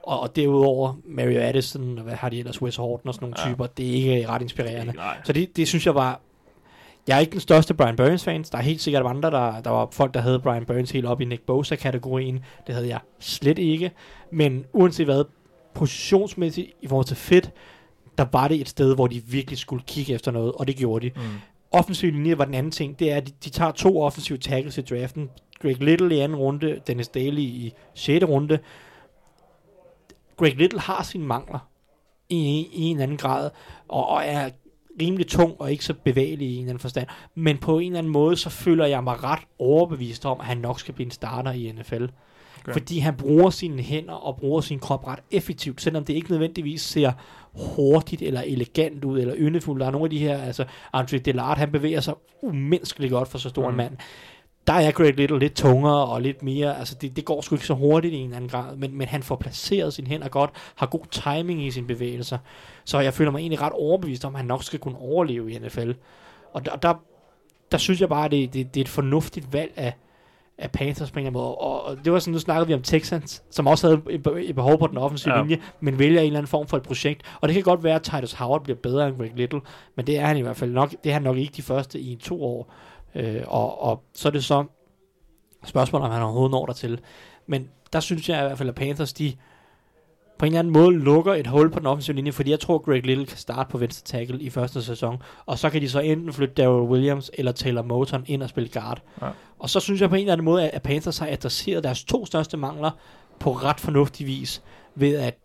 Og, 0.03 0.19
og 0.19 0.35
derudover 0.35 0.93
Mario 1.05 1.39
Addison, 1.39 1.97
og 1.97 2.03
hvad 2.03 2.13
har 2.13 2.29
de 2.29 2.39
ellers, 2.39 2.61
Wes 2.61 2.75
Horton 2.75 3.07
og 3.07 3.13
sådan 3.13 3.25
nogle 3.25 3.35
ja. 3.45 3.49
typer. 3.51 3.65
Det 3.65 3.89
er 3.89 3.93
ikke 3.93 4.27
ret 4.27 4.41
inspirerende. 4.41 4.93
Nej. 4.93 5.17
Så 5.23 5.33
det, 5.33 5.57
det 5.57 5.67
synes 5.67 5.85
jeg 5.85 5.95
var... 5.95 6.21
Jeg 7.09 7.15
er 7.15 7.19
ikke 7.19 7.31
den 7.31 7.39
største 7.39 7.73
Brian 7.73 7.95
Burns 7.95 8.23
fans. 8.23 8.49
Der 8.49 8.57
er 8.57 8.61
helt 8.61 8.81
sikkert 8.81 9.05
andre, 9.05 9.31
der, 9.31 9.61
der 9.61 9.69
var 9.69 9.87
folk, 9.91 10.13
der 10.13 10.19
havde 10.19 10.39
Brian 10.39 10.65
Burns 10.65 10.91
helt 10.91 11.05
op 11.05 11.21
i 11.21 11.25
Nick 11.25 11.41
Bosa-kategorien. 11.41 12.39
Det 12.67 12.75
havde 12.75 12.87
jeg 12.87 12.99
slet 13.19 13.59
ikke. 13.59 13.91
Men 14.31 14.65
uanset 14.73 15.05
hvad, 15.05 15.23
positionsmæssigt 15.73 16.71
i 16.81 16.87
forhold 16.87 17.05
til 17.05 17.15
fit, 17.17 17.51
der 18.17 18.25
var 18.31 18.47
det 18.47 18.61
et 18.61 18.69
sted, 18.69 18.95
hvor 18.95 19.07
de 19.07 19.23
virkelig 19.23 19.57
skulle 19.59 19.83
kigge 19.87 20.13
efter 20.13 20.31
noget, 20.31 20.51
og 20.51 20.67
det 20.67 20.75
gjorde 20.75 21.05
de. 21.05 21.11
Mm. 21.15 21.21
Offensiv 21.71 22.11
linje 22.11 22.37
var 22.37 22.45
den 22.45 22.53
anden 22.53 22.71
ting. 22.71 22.99
Det 22.99 23.11
er, 23.11 23.17
at 23.17 23.27
de, 23.27 23.33
de 23.43 23.49
tager 23.49 23.71
to 23.71 24.01
offensive 24.01 24.37
tackles 24.37 24.77
i 24.77 24.81
draften. 24.81 25.29
Greg 25.61 25.83
Little 25.83 26.15
i 26.15 26.19
anden 26.19 26.37
runde, 26.37 26.81
Dennis 26.87 27.07
Daly 27.07 27.39
i 27.39 27.73
6. 27.93 28.25
runde. 28.25 28.59
Greg 30.37 30.55
Little 30.55 30.79
har 30.79 31.03
sine 31.03 31.25
mangler 31.25 31.69
i, 32.29 32.67
i 32.73 32.83
en 32.83 32.99
anden 32.99 33.17
grad, 33.17 33.49
og, 33.87 34.07
og 34.07 34.21
er 34.25 34.49
rimelig 35.01 35.27
tung 35.27 35.55
og 35.59 35.71
ikke 35.71 35.85
så 35.85 35.93
bevægelig 35.93 36.47
i 36.47 36.53
en 36.53 36.59
eller 36.59 36.69
anden 36.69 36.79
forstand. 36.79 37.07
Men 37.35 37.57
på 37.57 37.79
en 37.79 37.85
eller 37.85 37.97
anden 37.99 38.13
måde, 38.13 38.35
så 38.35 38.49
føler 38.49 38.85
jeg 38.85 39.03
mig 39.03 39.23
ret 39.23 39.39
overbevist 39.59 40.25
om, 40.25 40.39
at 40.39 40.45
han 40.45 40.57
nok 40.57 40.79
skal 40.79 40.93
blive 40.93 41.05
en 41.05 41.11
starter 41.11 41.51
i 41.51 41.71
NFL. 41.71 42.03
Okay. 42.63 42.71
Fordi 42.73 42.99
han 42.99 43.15
bruger 43.15 43.49
sine 43.49 43.81
hænder 43.81 44.13
og 44.13 44.37
bruger 44.37 44.61
sin 44.61 44.79
krop 44.79 45.07
ret 45.07 45.19
effektivt, 45.31 45.81
selvom 45.81 46.05
det 46.05 46.13
ikke 46.13 46.31
nødvendigvis 46.31 46.81
ser 46.81 47.11
hurtigt 47.75 48.21
eller 48.21 48.41
elegant 48.41 49.05
ud 49.05 49.19
eller 49.19 49.35
yndefuldt. 49.37 49.79
Der 49.81 49.87
er 49.87 49.91
nogle 49.91 50.05
af 50.05 50.09
de 50.09 50.19
her, 50.19 50.37
altså 50.41 50.65
Andre 50.93 51.17
Dillard, 51.17 51.57
han 51.57 51.71
bevæger 51.71 51.99
sig 51.99 52.13
umenneskeligt 52.41 53.11
godt 53.11 53.27
for 53.27 53.37
så 53.37 53.49
stor 53.49 53.61
mm. 53.61 53.67
en 53.67 53.73
Mm. 53.73 53.77
mand. 53.77 53.97
Der 54.69 54.75
er 54.75 54.91
Greg 54.91 55.13
Little 55.13 55.39
lidt 55.39 55.55
tungere 55.55 56.05
og 56.05 56.21
lidt 56.21 56.43
mere, 56.43 56.79
altså 56.79 56.95
det, 57.01 57.15
det 57.15 57.25
går 57.25 57.41
sgu 57.41 57.55
ikke 57.55 57.65
så 57.65 57.73
hurtigt 57.73 58.13
i 58.13 58.17
en 58.17 58.23
eller 58.23 58.35
anden 58.35 58.49
grad, 58.49 58.75
men, 58.75 58.97
men 58.97 59.07
han 59.07 59.23
får 59.23 59.35
placeret 59.35 59.93
sine 59.93 60.07
hænder 60.07 60.27
godt, 60.27 60.49
har 60.75 60.85
god 60.85 61.05
timing 61.11 61.65
i 61.65 61.71
sine 61.71 61.87
bevægelser. 61.87 62.37
Så 62.85 62.99
jeg 62.99 63.13
føler 63.13 63.31
mig 63.31 63.39
egentlig 63.39 63.61
ret 63.61 63.73
overbevist 63.73 64.25
om, 64.25 64.35
at 64.35 64.39
han 64.39 64.47
nok 64.47 64.63
skal 64.63 64.79
kunne 64.79 64.97
overleve 64.97 65.51
i 65.51 65.59
NFL. 65.59 65.91
Og 66.53 66.65
der, 66.65 66.75
der, 66.75 66.93
der 67.71 67.77
synes 67.77 68.01
jeg 68.01 68.09
bare, 68.09 68.25
at 68.25 68.31
det, 68.31 68.53
det, 68.53 68.73
det 68.73 68.79
er 68.79 68.83
et 68.83 68.89
fornuftigt 68.89 69.53
valg 69.53 69.71
af, 69.75 69.93
af 70.57 70.71
Panthers 70.71 71.11
på 71.11 71.19
en 71.19 71.25
eller 71.25 71.29
anden 71.29 71.41
måde. 71.41 71.55
Og, 71.55 71.85
og 71.85 71.97
det 72.05 72.13
var 72.13 72.19
sådan, 72.19 72.33
nu 72.33 72.39
snakkede 72.39 72.67
vi 72.67 72.73
om 72.73 72.81
Texans, 72.81 73.43
som 73.51 73.67
også 73.67 73.87
havde 73.87 74.01
et, 74.09 74.27
et 74.49 74.55
behov 74.55 74.79
på 74.79 74.87
den 74.87 74.97
offensive 74.97 75.33
ja. 75.33 75.41
linje, 75.41 75.57
men 75.79 75.99
vælger 75.99 76.19
en 76.19 76.25
eller 76.25 76.39
anden 76.39 76.49
form 76.49 76.67
for 76.67 76.77
et 76.77 76.83
projekt. 76.83 77.21
Og 77.41 77.47
det 77.47 77.53
kan 77.53 77.63
godt 77.63 77.83
være, 77.83 77.95
at 77.95 78.01
Titus 78.01 78.33
Howard 78.33 78.63
bliver 78.63 78.77
bedre 78.77 79.07
end 79.07 79.17
Greg 79.17 79.31
Little, 79.35 79.61
men 79.95 80.07
det 80.07 80.17
er 80.17 80.25
han 80.25 80.37
i 80.37 80.41
hvert 80.41 80.57
fald 80.57 80.71
nok, 80.71 80.91
det 81.03 81.09
er 81.09 81.13
han 81.13 81.23
nok 81.23 81.37
ikke 81.37 81.53
de 81.55 81.61
første 81.61 81.99
i 81.99 82.15
to 82.15 82.43
år. 82.43 82.73
Øh, 83.15 83.41
og, 83.47 83.81
og 83.83 84.03
så 84.13 84.27
er 84.27 84.31
det 84.31 84.43
så 84.43 84.65
spørgsmålet, 85.65 86.05
om 86.05 86.11
han 86.11 86.21
overhovedet 86.23 86.51
når 86.51 86.65
der 86.65 86.73
til. 86.73 86.99
Men 87.47 87.69
der 87.93 87.99
synes 87.99 88.29
jeg 88.29 88.39
i 88.43 88.45
hvert 88.45 88.57
fald, 88.57 88.69
at 88.69 88.75
Panthers, 88.75 89.13
de 89.13 89.33
på 90.39 90.45
en 90.45 90.51
eller 90.51 90.59
anden 90.59 90.73
måde 90.73 90.99
lukker 90.99 91.33
et 91.33 91.47
hul 91.47 91.69
på 91.71 91.79
den 91.79 91.87
offensive 91.87 92.15
linje, 92.15 92.31
fordi 92.31 92.51
jeg 92.51 92.59
tror, 92.59 92.77
Greg 92.77 93.05
Little 93.05 93.25
kan 93.25 93.37
starte 93.37 93.69
på 93.71 93.77
venstre 93.77 94.05
tackle 94.05 94.41
i 94.41 94.49
første 94.49 94.83
sæson, 94.83 95.21
og 95.45 95.59
så 95.59 95.69
kan 95.69 95.81
de 95.81 95.89
så 95.89 95.99
enten 95.99 96.33
flytte 96.33 96.53
Daryl 96.53 96.89
Williams 96.89 97.31
eller 97.33 97.51
Taylor 97.51 97.81
Moton 97.81 98.23
ind 98.27 98.43
og 98.43 98.49
spille 98.49 98.69
guard. 98.73 99.01
Ja. 99.21 99.27
Og 99.59 99.69
så 99.69 99.79
synes 99.79 100.01
jeg 100.01 100.09
på 100.09 100.15
en 100.15 100.21
eller 100.21 100.33
anden 100.33 100.45
måde, 100.45 100.69
at 100.69 100.81
Panthers 100.81 101.17
har 101.17 101.27
adresseret 101.31 101.83
deres 101.83 102.03
to 102.03 102.25
største 102.25 102.57
mangler 102.57 102.91
på 103.39 103.51
ret 103.51 103.79
fornuftig 103.79 104.27
vis, 104.27 104.61
ved 104.95 105.15
at 105.15 105.37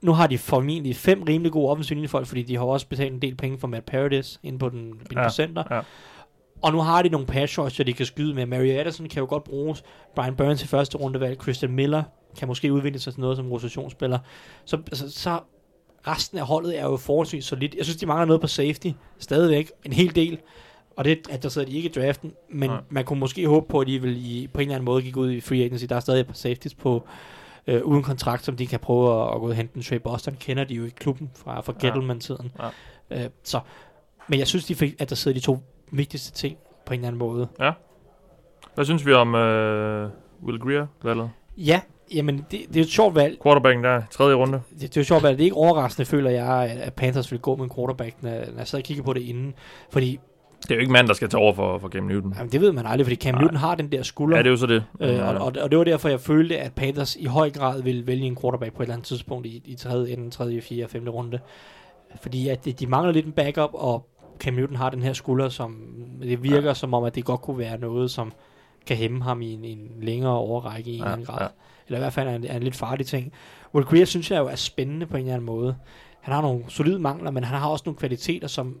nu 0.00 0.12
har 0.12 0.26
de 0.26 0.38
formentlig 0.38 0.96
fem 0.96 1.22
rimelig 1.22 1.52
gode 1.52 1.70
offensive 1.70 1.94
linjefolk, 1.96 2.26
fordi 2.26 2.42
de 2.42 2.56
har 2.56 2.64
også 2.64 2.86
betalt 2.88 3.12
en 3.12 3.22
del 3.22 3.34
penge 3.34 3.58
for 3.58 3.68
Matt 3.68 3.86
Paradis 3.86 4.40
inde 4.42 4.58
på 4.58 4.68
den 4.68 4.80
inde 4.86 4.98
Ja, 5.12 5.28
på 5.28 5.32
center. 5.32 5.64
ja. 5.70 5.80
Og 6.62 6.72
nu 6.72 6.80
har 6.80 7.02
de 7.02 7.08
nogle 7.08 7.26
pass 7.26 7.52
så 7.52 7.84
de 7.86 7.92
kan 7.92 8.06
skyde 8.06 8.34
med. 8.34 8.46
Mary 8.46 8.66
Addison 8.66 9.08
kan 9.08 9.20
jo 9.20 9.26
godt 9.28 9.44
bruges. 9.44 9.84
Brian 10.14 10.36
Burns 10.36 10.62
i 10.62 10.66
første 10.66 10.98
rundevalg. 10.98 11.42
Christian 11.42 11.72
Miller 11.72 12.02
kan 12.38 12.48
måske 12.48 12.72
udvikle 12.72 12.98
sig 12.98 13.12
til 13.12 13.20
noget 13.20 13.36
som 13.36 13.52
rotationsspiller. 13.52 14.18
Så, 14.64 14.76
altså, 14.76 15.10
så 15.10 15.40
resten 16.06 16.38
af 16.38 16.46
holdet 16.46 16.78
er 16.78 16.82
jo 16.84 16.96
forholdsvis 16.96 17.44
solidt. 17.44 17.74
Jeg 17.74 17.84
synes, 17.84 17.96
de 17.96 18.06
mangler 18.06 18.24
noget 18.24 18.40
på 18.40 18.46
safety. 18.46 18.88
Stadigvæk 19.18 19.70
en 19.84 19.92
hel 19.92 20.14
del. 20.14 20.38
Og 20.96 21.04
det 21.04 21.18
adresserede 21.30 21.70
de 21.70 21.76
ikke 21.76 21.88
i 21.88 21.92
draften. 21.92 22.32
Men 22.50 22.70
Nej. 22.70 22.80
man 22.90 23.04
kunne 23.04 23.20
måske 23.20 23.48
håbe 23.48 23.66
på, 23.68 23.80
at 23.80 23.86
de 23.86 24.02
vil 24.02 24.26
i, 24.26 24.46
på 24.46 24.60
en 24.60 24.62
eller 24.62 24.74
anden 24.74 24.84
måde 24.84 25.02
gik 25.02 25.16
ud 25.16 25.30
i 25.30 25.40
free 25.40 25.64
agency. 25.64 25.84
Der 25.84 25.96
er 25.96 26.00
stadig 26.00 26.20
et 26.20 26.26
par 26.26 26.34
safeties 26.34 26.74
på 26.74 27.06
øh, 27.66 27.82
uden 27.82 28.02
kontrakt, 28.02 28.44
som 28.44 28.56
de 28.56 28.66
kan 28.66 28.80
prøve 28.80 29.22
at, 29.22 29.34
at 29.34 29.40
gå 29.40 29.46
ud 29.46 29.50
og 29.50 29.56
hente. 29.56 29.82
Trey 29.82 29.96
Boston 29.98 30.36
kender 30.40 30.64
de 30.64 30.74
jo 30.74 30.84
i 30.84 30.88
klubben 30.88 31.30
fra, 31.34 31.60
fra 31.60 31.72
Ja. 31.82 31.86
Gettleman-tiden. 31.86 32.52
Øh, 33.10 33.24
så, 33.44 33.60
men 34.28 34.38
jeg 34.38 34.46
synes, 34.46 34.64
de 34.64 34.74
fik 34.74 34.94
adresseret 34.98 35.36
de 35.36 35.40
to 35.40 35.58
vigtigste 35.92 36.32
ting 36.32 36.56
på 36.86 36.94
en 36.94 37.00
eller 37.00 37.08
anden 37.08 37.18
måde. 37.18 37.48
Hvad 38.74 38.84
synes 38.84 39.06
vi 39.06 39.12
om 39.12 39.34
øh, 39.34 40.08
Will 40.42 40.58
Greer-valget? 40.60 41.30
Ja, 41.56 41.80
jamen 42.14 42.36
det, 42.50 42.60
det 42.68 42.76
er 42.76 42.80
et 42.80 42.90
sjovt 42.90 43.14
valg. 43.14 43.38
Quarterbacken 43.42 43.84
der, 43.84 44.02
tredje 44.10 44.34
runde. 44.34 44.60
Det, 44.70 44.80
det 44.80 44.96
er 44.96 45.00
jo 45.00 45.04
sjovt 45.04 45.22
valg. 45.22 45.38
Det 45.38 45.42
er 45.42 45.46
ikke 45.46 45.56
overraskende, 45.56 46.06
føler 46.06 46.30
jeg, 46.30 46.70
at, 46.82 46.94
Panthers 46.94 47.32
vil 47.32 47.40
gå 47.40 47.56
med 47.56 47.64
en 47.64 47.70
quarterback, 47.76 48.14
når, 48.22 48.30
når 48.30 48.58
jeg 48.58 48.66
sad 48.66 48.78
og 48.78 48.82
kiggede 48.84 49.04
på 49.04 49.12
det 49.12 49.20
inden. 49.20 49.54
Fordi, 49.90 50.20
Det 50.62 50.70
er 50.70 50.74
jo 50.74 50.80
ikke 50.80 50.92
mand, 50.92 51.08
der 51.08 51.14
skal 51.14 51.28
tage 51.28 51.40
over 51.42 51.52
for, 51.54 51.78
for 51.78 51.88
Cam 51.88 52.02
Newton. 52.04 52.34
jamen, 52.36 52.52
det 52.52 52.60
ved 52.60 52.72
man 52.72 52.86
aldrig, 52.86 53.06
fordi 53.06 53.16
Cam 53.16 53.34
Nej. 53.34 53.42
Newton 53.42 53.56
har 53.56 53.74
den 53.74 53.92
der 53.92 54.02
skulder. 54.02 54.36
Ja, 54.36 54.42
det 54.42 54.46
er 54.48 54.50
jo 54.50 54.56
så 54.56 54.66
det. 54.66 54.84
Øh, 55.00 55.28
og, 55.28 55.34
og, 55.34 55.52
og 55.62 55.70
det 55.70 55.78
var 55.78 55.84
derfor, 55.84 56.08
jeg 56.08 56.20
følte, 56.20 56.58
at 56.58 56.72
Panthers 56.74 57.16
i 57.16 57.24
høj 57.24 57.50
grad 57.50 57.82
ville 57.82 58.06
vælge 58.06 58.26
en 58.26 58.36
quarterback 58.40 58.74
på 58.74 58.82
et 58.82 58.86
eller 58.86 58.94
andet 58.94 59.06
tidspunkt 59.06 59.46
i, 59.46 59.62
i 59.64 59.74
tredje, 59.74 60.12
enden, 60.12 60.30
tredje, 60.30 60.60
fjerde, 60.60 60.88
femte 60.88 61.10
runde. 61.10 61.38
Fordi 62.22 62.48
at 62.48 62.64
de 62.80 62.86
mangler 62.86 63.12
lidt 63.12 63.26
en 63.26 63.32
backup, 63.32 63.70
og 63.72 64.06
Cam 64.42 64.54
Newton 64.54 64.76
har 64.76 64.90
den 64.90 65.02
her 65.02 65.12
skulder, 65.12 65.48
som 65.48 65.76
det 66.22 66.42
virker 66.42 66.68
ja. 66.68 66.74
som 66.74 66.94
om, 66.94 67.04
at 67.04 67.14
det 67.14 67.24
godt 67.24 67.40
kunne 67.40 67.58
være 67.58 67.78
noget, 67.78 68.10
som 68.10 68.32
kan 68.86 68.96
hæmme 68.96 69.22
ham 69.24 69.42
i 69.42 69.52
en, 69.52 69.64
en 69.64 69.88
længere 70.00 70.32
overrække 70.36 70.90
i 70.90 70.94
en 70.96 71.02
Ja, 71.04 71.12
anden 71.12 71.26
grad. 71.26 71.38
ja. 71.40 71.46
Eller 71.86 71.98
i 71.98 72.00
hvert 72.00 72.12
fald 72.12 72.28
er 72.28 72.34
en, 72.34 72.44
er 72.46 72.56
en 72.56 72.62
lidt 72.62 72.76
farlig 72.76 73.06
ting. 73.06 73.32
Will 73.74 73.86
Greer 73.86 74.04
synes 74.04 74.30
jeg 74.30 74.38
jo 74.38 74.46
er 74.46 74.54
spændende 74.54 75.06
på 75.06 75.16
en 75.16 75.22
eller 75.22 75.32
anden 75.34 75.46
måde. 75.46 75.76
Han 76.20 76.34
har 76.34 76.42
nogle 76.42 76.64
solide 76.68 76.98
mangler, 76.98 77.30
men 77.30 77.44
han 77.44 77.58
har 77.58 77.68
også 77.68 77.82
nogle 77.86 77.98
kvaliteter, 77.98 78.48
som 78.48 78.80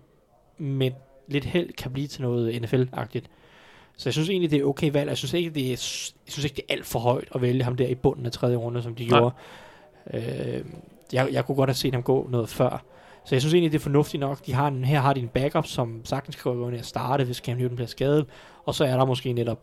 med 0.58 0.90
lidt 1.28 1.44
held 1.44 1.72
kan 1.72 1.90
blive 1.92 2.06
til 2.06 2.22
noget 2.22 2.62
NFL-agtigt. 2.62 3.26
Så 3.96 4.08
jeg 4.08 4.12
synes 4.12 4.28
egentlig, 4.28 4.50
det 4.50 4.60
er 4.60 4.64
okay 4.64 4.90
valg. 4.92 5.08
Jeg 5.08 5.16
synes 5.16 5.32
ikke, 5.32 5.50
det 5.50 5.64
er, 5.66 5.68
jeg 5.70 5.78
synes 5.78 6.44
ikke, 6.44 6.56
det 6.56 6.64
er 6.68 6.72
alt 6.74 6.86
for 6.86 6.98
højt 6.98 7.28
at 7.34 7.42
vælge 7.42 7.64
ham 7.64 7.76
der 7.76 7.86
i 7.86 7.94
bunden 7.94 8.26
af 8.26 8.32
tredje 8.32 8.56
runde, 8.56 8.82
som 8.82 8.94
de 8.94 9.06
Nej. 9.06 9.18
gjorde. 9.18 9.34
Øh, 10.14 10.64
jeg, 11.12 11.28
jeg 11.32 11.44
kunne 11.46 11.56
godt 11.56 11.68
have 11.70 11.74
set 11.74 11.94
ham 11.94 12.02
gå 12.02 12.28
noget 12.30 12.48
før. 12.48 12.84
Så 13.24 13.34
jeg 13.34 13.42
synes 13.42 13.54
egentlig, 13.54 13.72
det 13.72 13.78
er 13.78 13.82
fornuftigt 13.82 14.20
nok. 14.20 14.46
De 14.46 14.52
har 14.52 14.68
en, 14.68 14.84
her 14.84 15.00
har 15.00 15.12
de 15.12 15.20
en 15.20 15.28
backup, 15.28 15.66
som 15.66 16.04
sagtens 16.04 16.36
kan 16.36 16.54
gå 16.54 16.68
ind 16.68 16.78
og 16.78 16.84
starte, 16.84 17.24
hvis 17.24 17.36
Cam 17.36 17.56
Newton 17.56 17.76
bliver 17.76 17.88
skadet. 17.88 18.26
Og 18.64 18.74
så 18.74 18.84
er 18.84 18.96
der 18.96 19.04
måske 19.04 19.32
netop, 19.32 19.58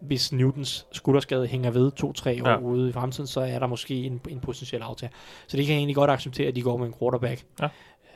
hvis 0.00 0.32
Newtons 0.32 0.86
skulderskade 0.92 1.46
hænger 1.46 1.70
ved 1.70 1.90
to-tre 1.92 2.42
år 2.44 2.48
Ja. 2.48 2.58
ude 2.58 2.88
i 2.88 2.92
fremtiden, 2.92 3.26
så 3.26 3.40
er 3.40 3.58
der 3.58 3.66
måske 3.66 3.94
en, 3.94 4.20
en 4.28 4.40
potentiel 4.40 4.82
aftager. 4.82 5.10
Så 5.46 5.56
det 5.56 5.66
kan 5.66 5.72
jeg 5.72 5.78
egentlig 5.78 5.96
godt 5.96 6.10
acceptere, 6.10 6.48
at 6.48 6.56
de 6.56 6.62
går 6.62 6.76
med 6.76 6.86
en 6.86 6.94
quarterback. 7.00 7.44
Ja. 7.60 7.68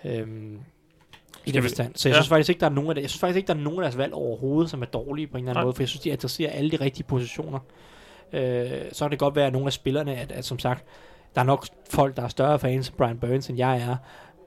Øhm, 0.04 0.58
i 1.46 1.50
den 1.50 1.62
forstand. 1.62 1.92
Så 1.96 2.08
jeg 2.08 2.14
Ja. 2.14 2.20
synes 2.20 2.28
faktisk 2.28 2.48
ikke, 2.48 2.60
der 2.60 2.66
er 2.66 2.70
nogen 2.70 2.88
af 2.88 2.94
det, 2.94 3.02
jeg 3.02 3.10
synes 3.10 3.20
faktisk 3.20 3.36
ikke, 3.36 3.46
der 3.46 3.54
er 3.54 3.58
nogen 3.58 3.78
af 3.78 3.82
deres 3.82 3.98
valg 3.98 4.12
overhovedet, 4.14 4.70
som 4.70 4.82
er 4.82 4.86
dårlige 4.86 5.26
på 5.26 5.36
en 5.36 5.44
eller 5.44 5.50
anden 5.50 5.58
Nej. 5.60 5.64
måde, 5.64 5.74
for 5.74 5.82
jeg 5.82 5.88
synes, 5.88 6.00
de 6.02 6.12
adresserer 6.12 6.50
alle 6.52 6.70
de 6.70 6.76
rigtige 6.76 7.04
positioner. 7.06 7.58
Øh, 8.32 8.70
så 8.92 9.04
kan 9.04 9.10
det 9.10 9.18
godt 9.18 9.36
være, 9.36 9.46
at 9.46 9.52
nogle 9.52 9.66
af 9.66 9.72
spillerne, 9.72 10.16
at, 10.16 10.32
at 10.32 10.44
som 10.44 10.58
sagt, 10.58 10.84
der 11.34 11.40
er 11.40 11.44
nok 11.44 11.66
folk, 11.90 12.16
der 12.16 12.22
er 12.22 12.28
større 12.28 12.58
fans 12.58 12.88
af 12.88 12.94
Brian 12.94 13.18
Burns, 13.18 13.48
end 13.48 13.58
jeg 13.58 13.76
er, 13.78 13.96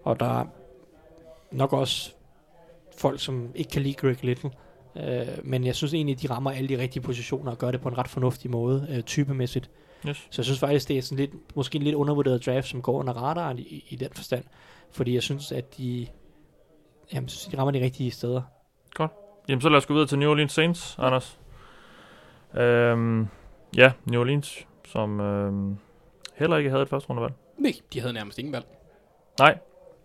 og 0.07 0.19
der 0.19 0.39
er 0.39 0.45
nok 1.51 1.73
også 1.73 2.13
folk, 2.97 3.19
som 3.19 3.51
ikke 3.55 3.71
kan 3.71 3.81
lide 3.81 3.93
Greg 3.93 4.23
Little. 4.23 4.51
Øh, 4.95 5.27
men 5.43 5.65
jeg 5.65 5.75
synes 5.75 5.93
egentlig, 5.93 6.21
de 6.21 6.29
rammer 6.29 6.51
alle 6.51 6.69
de 6.69 6.77
rigtige 6.77 7.03
positioner 7.03 7.51
og 7.51 7.57
gør 7.57 7.71
det 7.71 7.81
på 7.81 7.89
en 7.89 7.97
ret 7.97 8.07
fornuftig 8.07 8.51
måde, 8.51 8.87
øh, 8.89 9.03
typemæssigt. 9.03 9.69
Yes. 10.07 10.27
Så 10.29 10.41
jeg 10.41 10.45
synes 10.45 10.59
faktisk, 10.59 10.87
det 10.87 10.97
er 10.97 11.01
sådan 11.01 11.17
lidt, 11.17 11.55
måske 11.55 11.75
en 11.75 11.83
lidt 11.83 11.95
undervurderet 11.95 12.45
draft, 12.45 12.67
som 12.67 12.81
går 12.81 12.99
under 12.99 13.13
radaren 13.13 13.59
i, 13.59 13.85
i 13.89 13.95
den 13.95 14.09
forstand. 14.15 14.43
Fordi 14.91 15.13
jeg 15.13 15.23
synes, 15.23 15.51
at 15.51 15.77
de, 15.77 16.07
jamen, 17.13 17.29
synes, 17.29 17.45
de 17.45 17.57
rammer 17.57 17.71
de 17.71 17.81
rigtige 17.81 18.11
steder. 18.11 18.41
Jamen, 19.47 19.61
så 19.61 19.69
lad 19.69 19.77
os 19.77 19.85
gå 19.85 19.93
videre 19.93 20.07
til 20.07 20.19
New 20.19 20.29
Orleans 20.29 20.51
Saints, 20.51 20.95
Anders. 20.99 21.39
Øhm, 22.53 23.27
ja, 23.77 23.91
New 24.05 24.19
Orleans, 24.19 24.67
som 24.85 25.19
øhm, 25.19 25.77
heller 26.35 26.57
ikke 26.57 26.69
havde 26.69 26.83
et 26.83 26.89
første 26.89 27.09
rundevalg. 27.09 27.33
Nej, 27.57 27.73
de 27.93 27.99
havde 27.99 28.13
nærmest 28.13 28.39
ingen 28.39 28.53
valg. 28.53 28.65
Nej, 29.39 29.57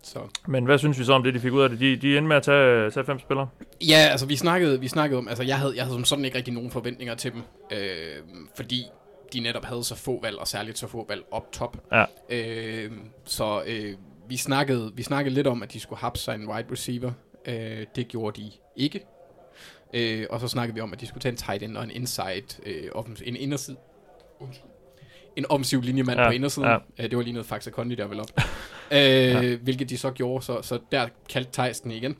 Så. 0.02 0.18
men 0.48 0.64
hvad 0.64 0.78
synes 0.78 0.98
vi 0.98 1.04
så 1.04 1.12
om 1.12 1.22
det, 1.22 1.34
de 1.34 1.40
fik 1.40 1.52
ud 1.52 1.62
af 1.62 1.70
det? 1.70 1.80
De, 1.80 1.96
de 1.96 2.16
endte 2.16 2.28
med 2.28 2.36
at 2.36 2.42
tage, 2.42 2.90
tage 2.90 3.06
fem 3.06 3.18
spillere. 3.18 3.48
Ja, 3.88 4.08
altså 4.10 4.26
vi 4.26 4.36
snakkede, 4.36 4.80
vi 4.80 4.88
snakkede 4.88 5.18
om, 5.18 5.28
altså 5.28 5.42
jeg 5.42 5.58
havde, 5.58 5.76
jeg 5.76 5.84
havde 5.84 5.94
som 5.94 6.04
sådan 6.04 6.24
ikke 6.24 6.36
rigtig 6.36 6.54
nogen 6.54 6.70
forventninger 6.70 7.14
til 7.14 7.32
dem, 7.32 7.42
øh, 7.72 8.16
fordi 8.56 8.84
de 9.32 9.40
netop 9.40 9.64
havde 9.64 9.84
så 9.84 9.94
få 9.94 10.20
valg, 10.22 10.38
og 10.38 10.48
særligt 10.48 10.78
så 10.78 10.86
få 10.86 11.06
valg 11.08 11.22
op 11.30 11.52
top. 11.52 11.76
Ja. 11.92 12.04
Øh, 12.30 12.90
så 13.24 13.62
øh, 13.66 13.94
vi, 14.28 14.36
snakkede, 14.36 14.92
vi 14.94 15.02
snakkede 15.02 15.34
lidt 15.34 15.46
om, 15.46 15.62
at 15.62 15.72
de 15.72 15.80
skulle 15.80 15.98
have 15.98 16.12
sig 16.14 16.34
en 16.34 16.48
wide 16.48 16.66
receiver. 16.72 17.12
Øh, 17.46 17.86
det 17.96 18.08
gjorde 18.08 18.42
de 18.42 18.50
ikke. 18.76 19.00
Øh, 19.94 20.26
og 20.30 20.40
så 20.40 20.48
snakkede 20.48 20.74
vi 20.74 20.80
om, 20.80 20.92
at 20.92 21.00
de 21.00 21.06
skulle 21.06 21.22
tage 21.22 21.30
en 21.32 21.36
tight 21.36 21.62
end 21.62 21.76
og 21.76 21.84
en 21.84 21.90
inside, 21.90 22.44
øh, 22.66 22.90
offens- 22.94 23.22
en 23.24 23.36
inderside. 23.36 23.76
Undskyld. 24.40 24.71
En 25.36 25.46
offensiv 25.50 25.82
linjemand 25.82 26.20
Ja, 26.20 26.26
på 26.28 26.32
indersiden. 26.32 26.68
ja. 26.68 26.76
Øh, 26.98 27.10
det 27.10 27.16
var 27.16 27.22
lige 27.22 27.32
noget 27.32 27.46
Faxa 27.46 27.70
Kondi, 27.70 27.94
der 27.94 28.06
vel 28.06 28.20
op. 28.20 28.26
øh, 28.92 28.98
ja. 28.98 29.56
Hvilket 29.56 29.90
de 29.90 29.98
så 29.98 30.10
gjorde, 30.10 30.44
så, 30.44 30.62
så 30.62 30.78
der 30.92 31.08
kaldte 31.28 31.50
Thijs 31.52 31.80
den 31.80 31.90
igen. 31.90 32.16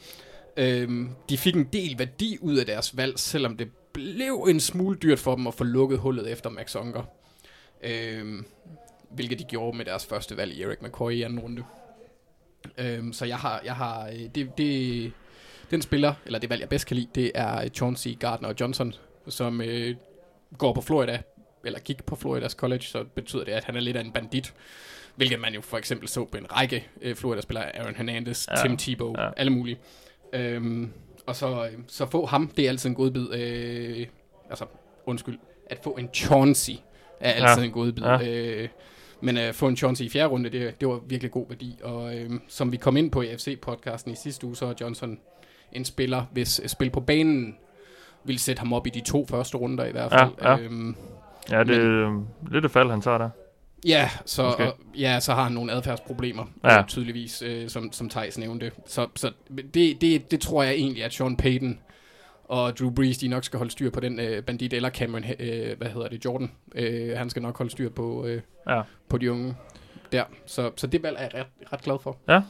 Øhm, 0.56 1.08
de 1.28 1.38
fik 1.38 1.56
en 1.56 1.64
del 1.72 1.98
værdi 1.98 2.38
ud 2.40 2.56
af 2.56 2.66
deres 2.66 2.96
valg, 2.96 3.18
selvom 3.18 3.56
det 3.56 3.68
blev 3.92 4.46
en 4.50 4.60
smule 4.60 4.96
dyrt 4.98 5.18
for 5.18 5.34
dem 5.36 5.46
at 5.46 5.54
få 5.54 5.64
lukket 5.64 5.98
hullet 5.98 6.32
efter 6.32 6.50
Max 6.50 6.76
Unger. 6.76 7.02
Øhm, 7.82 8.44
hvilket 9.10 9.38
de 9.38 9.44
gjorde 9.44 9.76
med 9.76 9.84
deres 9.84 10.06
første 10.06 10.36
valg 10.36 10.52
i 10.52 10.62
Eric 10.62 10.78
McCoy 10.82 11.12
i 11.12 11.22
anden 11.22 11.40
runde. 11.40 11.64
Øhm, 12.78 13.12
så 13.12 13.24
jeg 13.24 13.36
har, 13.36 13.60
jeg 13.64 13.74
har 13.74 14.06
øh, 14.08 14.20
det, 14.34 14.58
det, 14.58 15.12
den 15.70 15.82
spiller, 15.82 16.14
eller 16.26 16.38
det 16.38 16.50
valg 16.50 16.60
jeg 16.60 16.68
bedst 16.68 16.86
kan 16.86 16.96
lide, 16.96 17.08
det 17.14 17.32
er 17.34 17.68
Chauncey 17.68 18.18
Gardner 18.18 18.48
og 18.48 18.54
Johnson, 18.60 18.92
som 19.28 19.60
øh, 19.60 19.96
går 20.58 20.72
på 20.72 20.80
Florida, 20.80 21.22
eller 21.64 21.78
gik 21.78 22.04
på 22.04 22.16
Floridas 22.16 22.52
college, 22.52 22.82
så 22.82 23.04
betyder 23.14 23.44
det, 23.44 23.52
at 23.52 23.64
han 23.64 23.76
er 23.76 23.80
lidt 23.80 23.96
af 23.96 24.00
en 24.00 24.12
bandit. 24.12 24.54
Hvilket 25.16 25.40
man 25.40 25.54
jo 25.54 25.60
for 25.60 25.78
eksempel 25.78 26.08
så 26.08 26.24
på 26.24 26.36
en 26.36 26.52
række 26.56 26.86
øh, 27.02 27.16
Florida-spillere, 27.16 27.76
Aaron 27.76 27.94
Hernandez, 27.94 28.46
Ja, 28.48 28.58
ja. 28.58 28.62
Tim 28.62 28.76
Tebow, 28.76 29.14
ja. 29.18 29.24
ja. 29.24 29.30
alle 29.36 29.52
mulige. 29.52 29.78
Øhm, 30.32 30.92
og 31.26 31.36
så, 31.36 31.64
øh, 31.66 31.78
så 31.88 32.06
få 32.06 32.26
ham, 32.26 32.48
det 32.56 32.64
er 32.64 32.68
altid 32.68 32.88
en 32.88 32.94
godbid. 32.94 33.34
Øh, 33.34 34.06
altså, 34.50 34.64
undskyld, 35.06 35.38
at 35.66 35.78
få 35.84 35.90
en 35.90 36.08
Chauncey 36.14 36.72
er 37.20 37.30
altid 37.32 37.46
Ja, 37.56 37.60
ja. 37.60 37.64
en 37.66 37.72
godbid. 37.72 38.02
ja. 38.02 38.18
Ja. 38.20 38.28
Øh, 38.28 38.68
men 39.20 39.36
at 39.36 39.54
få 39.54 39.68
en 39.68 39.76
Chauncey 39.76 40.04
i 40.04 40.08
fjerde 40.08 40.28
runde, 40.28 40.50
det, 40.50 40.80
det 40.80 40.88
var 40.88 41.00
virkelig 41.08 41.30
god 41.30 41.48
værdi. 41.48 41.78
Og 41.82 42.18
øh, 42.18 42.30
som 42.48 42.72
vi 42.72 42.76
kom 42.76 42.96
ind 42.96 43.10
på 43.10 43.22
i 43.22 43.26
FC-podcasten 43.34 44.10
i 44.12 44.14
sidste 44.14 44.46
uge, 44.46 44.56
så 44.56 44.66
er 44.66 44.74
Johnson 44.80 45.18
en 45.72 45.84
spiller, 45.84 46.24
hvis 46.32 46.60
øh, 46.62 46.68
spil 46.68 46.90
på 46.90 47.00
banen 47.00 47.56
vil 48.24 48.38
sætte 48.38 48.60
ham 48.60 48.72
op 48.72 48.86
i 48.86 48.90
de 48.90 49.00
to 49.00 49.26
første 49.26 49.56
runder 49.58 49.84
i 49.84 49.90
hvert 49.92 50.12
Ja, 50.12 50.24
fald. 50.24 50.32
ja. 50.42 50.58
Øhm, 50.58 50.96
Ja, 51.50 51.64
det 51.64 51.76
er 51.76 52.06
øhm, 52.06 52.26
lidt 52.50 52.64
et 52.64 52.70
fald, 52.70 52.90
han 52.90 53.00
tager 53.00 53.18
der. 53.18 53.30
Ja, 53.86 54.10
så, 54.26 54.44
Måske. 54.44 54.62
og, 54.72 54.78
ja, 54.98 55.20
så 55.20 55.32
har 55.34 55.42
han 55.42 55.52
nogle 55.52 55.72
adfærdsproblemer, 55.72 56.44
Ja. 56.64 56.72
ja. 56.72 56.78
øh, 56.80 56.86
tydeligvis, 56.86 57.42
øh, 57.46 57.68
som, 57.68 57.92
som 57.92 58.08
Thijs 58.08 58.38
nævnte. 58.38 58.70
Så, 58.86 59.08
så 59.16 59.30
det, 59.74 60.00
det, 60.00 60.30
det 60.30 60.40
tror 60.40 60.62
jeg 60.62 60.72
egentlig, 60.74 61.04
at 61.04 61.12
Sean 61.14 61.36
Payton 61.36 61.78
og 62.44 62.78
Drew 62.78 62.90
Brees, 62.90 63.18
de 63.18 63.28
nok 63.28 63.44
skal 63.44 63.56
holde 63.58 63.72
styr 63.72 63.90
på 63.90 64.00
den 64.00 64.20
øh, 64.20 64.42
bandit, 64.42 64.72
eller 64.72 64.90
Cameron, 64.90 65.24
øh, 65.38 65.78
hvad 65.78 65.88
hedder 65.88 66.08
det, 66.08 66.24
Jordan. 66.24 66.50
Øh, 66.74 67.16
han 67.18 67.30
skal 67.30 67.42
nok 67.42 67.58
holde 67.58 67.70
styr 67.70 67.90
på, 67.90 68.26
øh, 68.26 68.40
Ja. 68.68 68.82
på 69.08 69.18
de 69.18 69.32
unge 69.32 69.54
der. 70.12 70.24
Så, 70.46 70.70
så 70.76 70.86
det 70.86 71.02
valg 71.02 71.16
er 71.18 71.22
jeg 71.22 71.34
ret, 71.34 71.72
ret 71.72 71.82
glad 71.82 71.96
for. 72.02 72.16
Ja. 72.28 72.40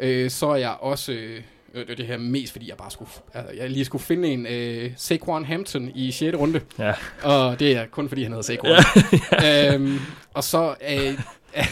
Øh, 0.00 0.30
så 0.30 0.46
er 0.48 0.56
jeg 0.56 0.76
også... 0.80 1.12
Øh, 1.12 1.42
det 1.74 1.90
er 1.90 1.94
det 1.96 2.06
her 2.06 2.18
mest, 2.18 2.52
fordi 2.52 2.68
jeg 2.68 2.76
bare 2.76 2.90
skulle, 2.90 3.10
altså, 3.34 3.54
jeg 3.54 3.70
lige 3.70 3.84
skulle 3.84 4.04
finde 4.04 4.28
en 4.28 4.46
øh, 4.46 4.92
Saquon 4.96 5.44
Hampton 5.44 5.90
i 5.94 6.10
6. 6.10 6.36
runde. 6.36 6.60
Ja. 6.78 6.92
Og 7.22 7.60
det 7.60 7.76
er 7.76 7.86
kun 7.86 8.08
fordi, 8.08 8.22
han 8.22 8.32
hedder 8.32 8.42
Saquon. 8.42 8.70
Ja. 9.42 9.74
øhm, 9.74 9.98
og 10.34 10.44
så, 10.44 10.74
øh, 10.90 11.14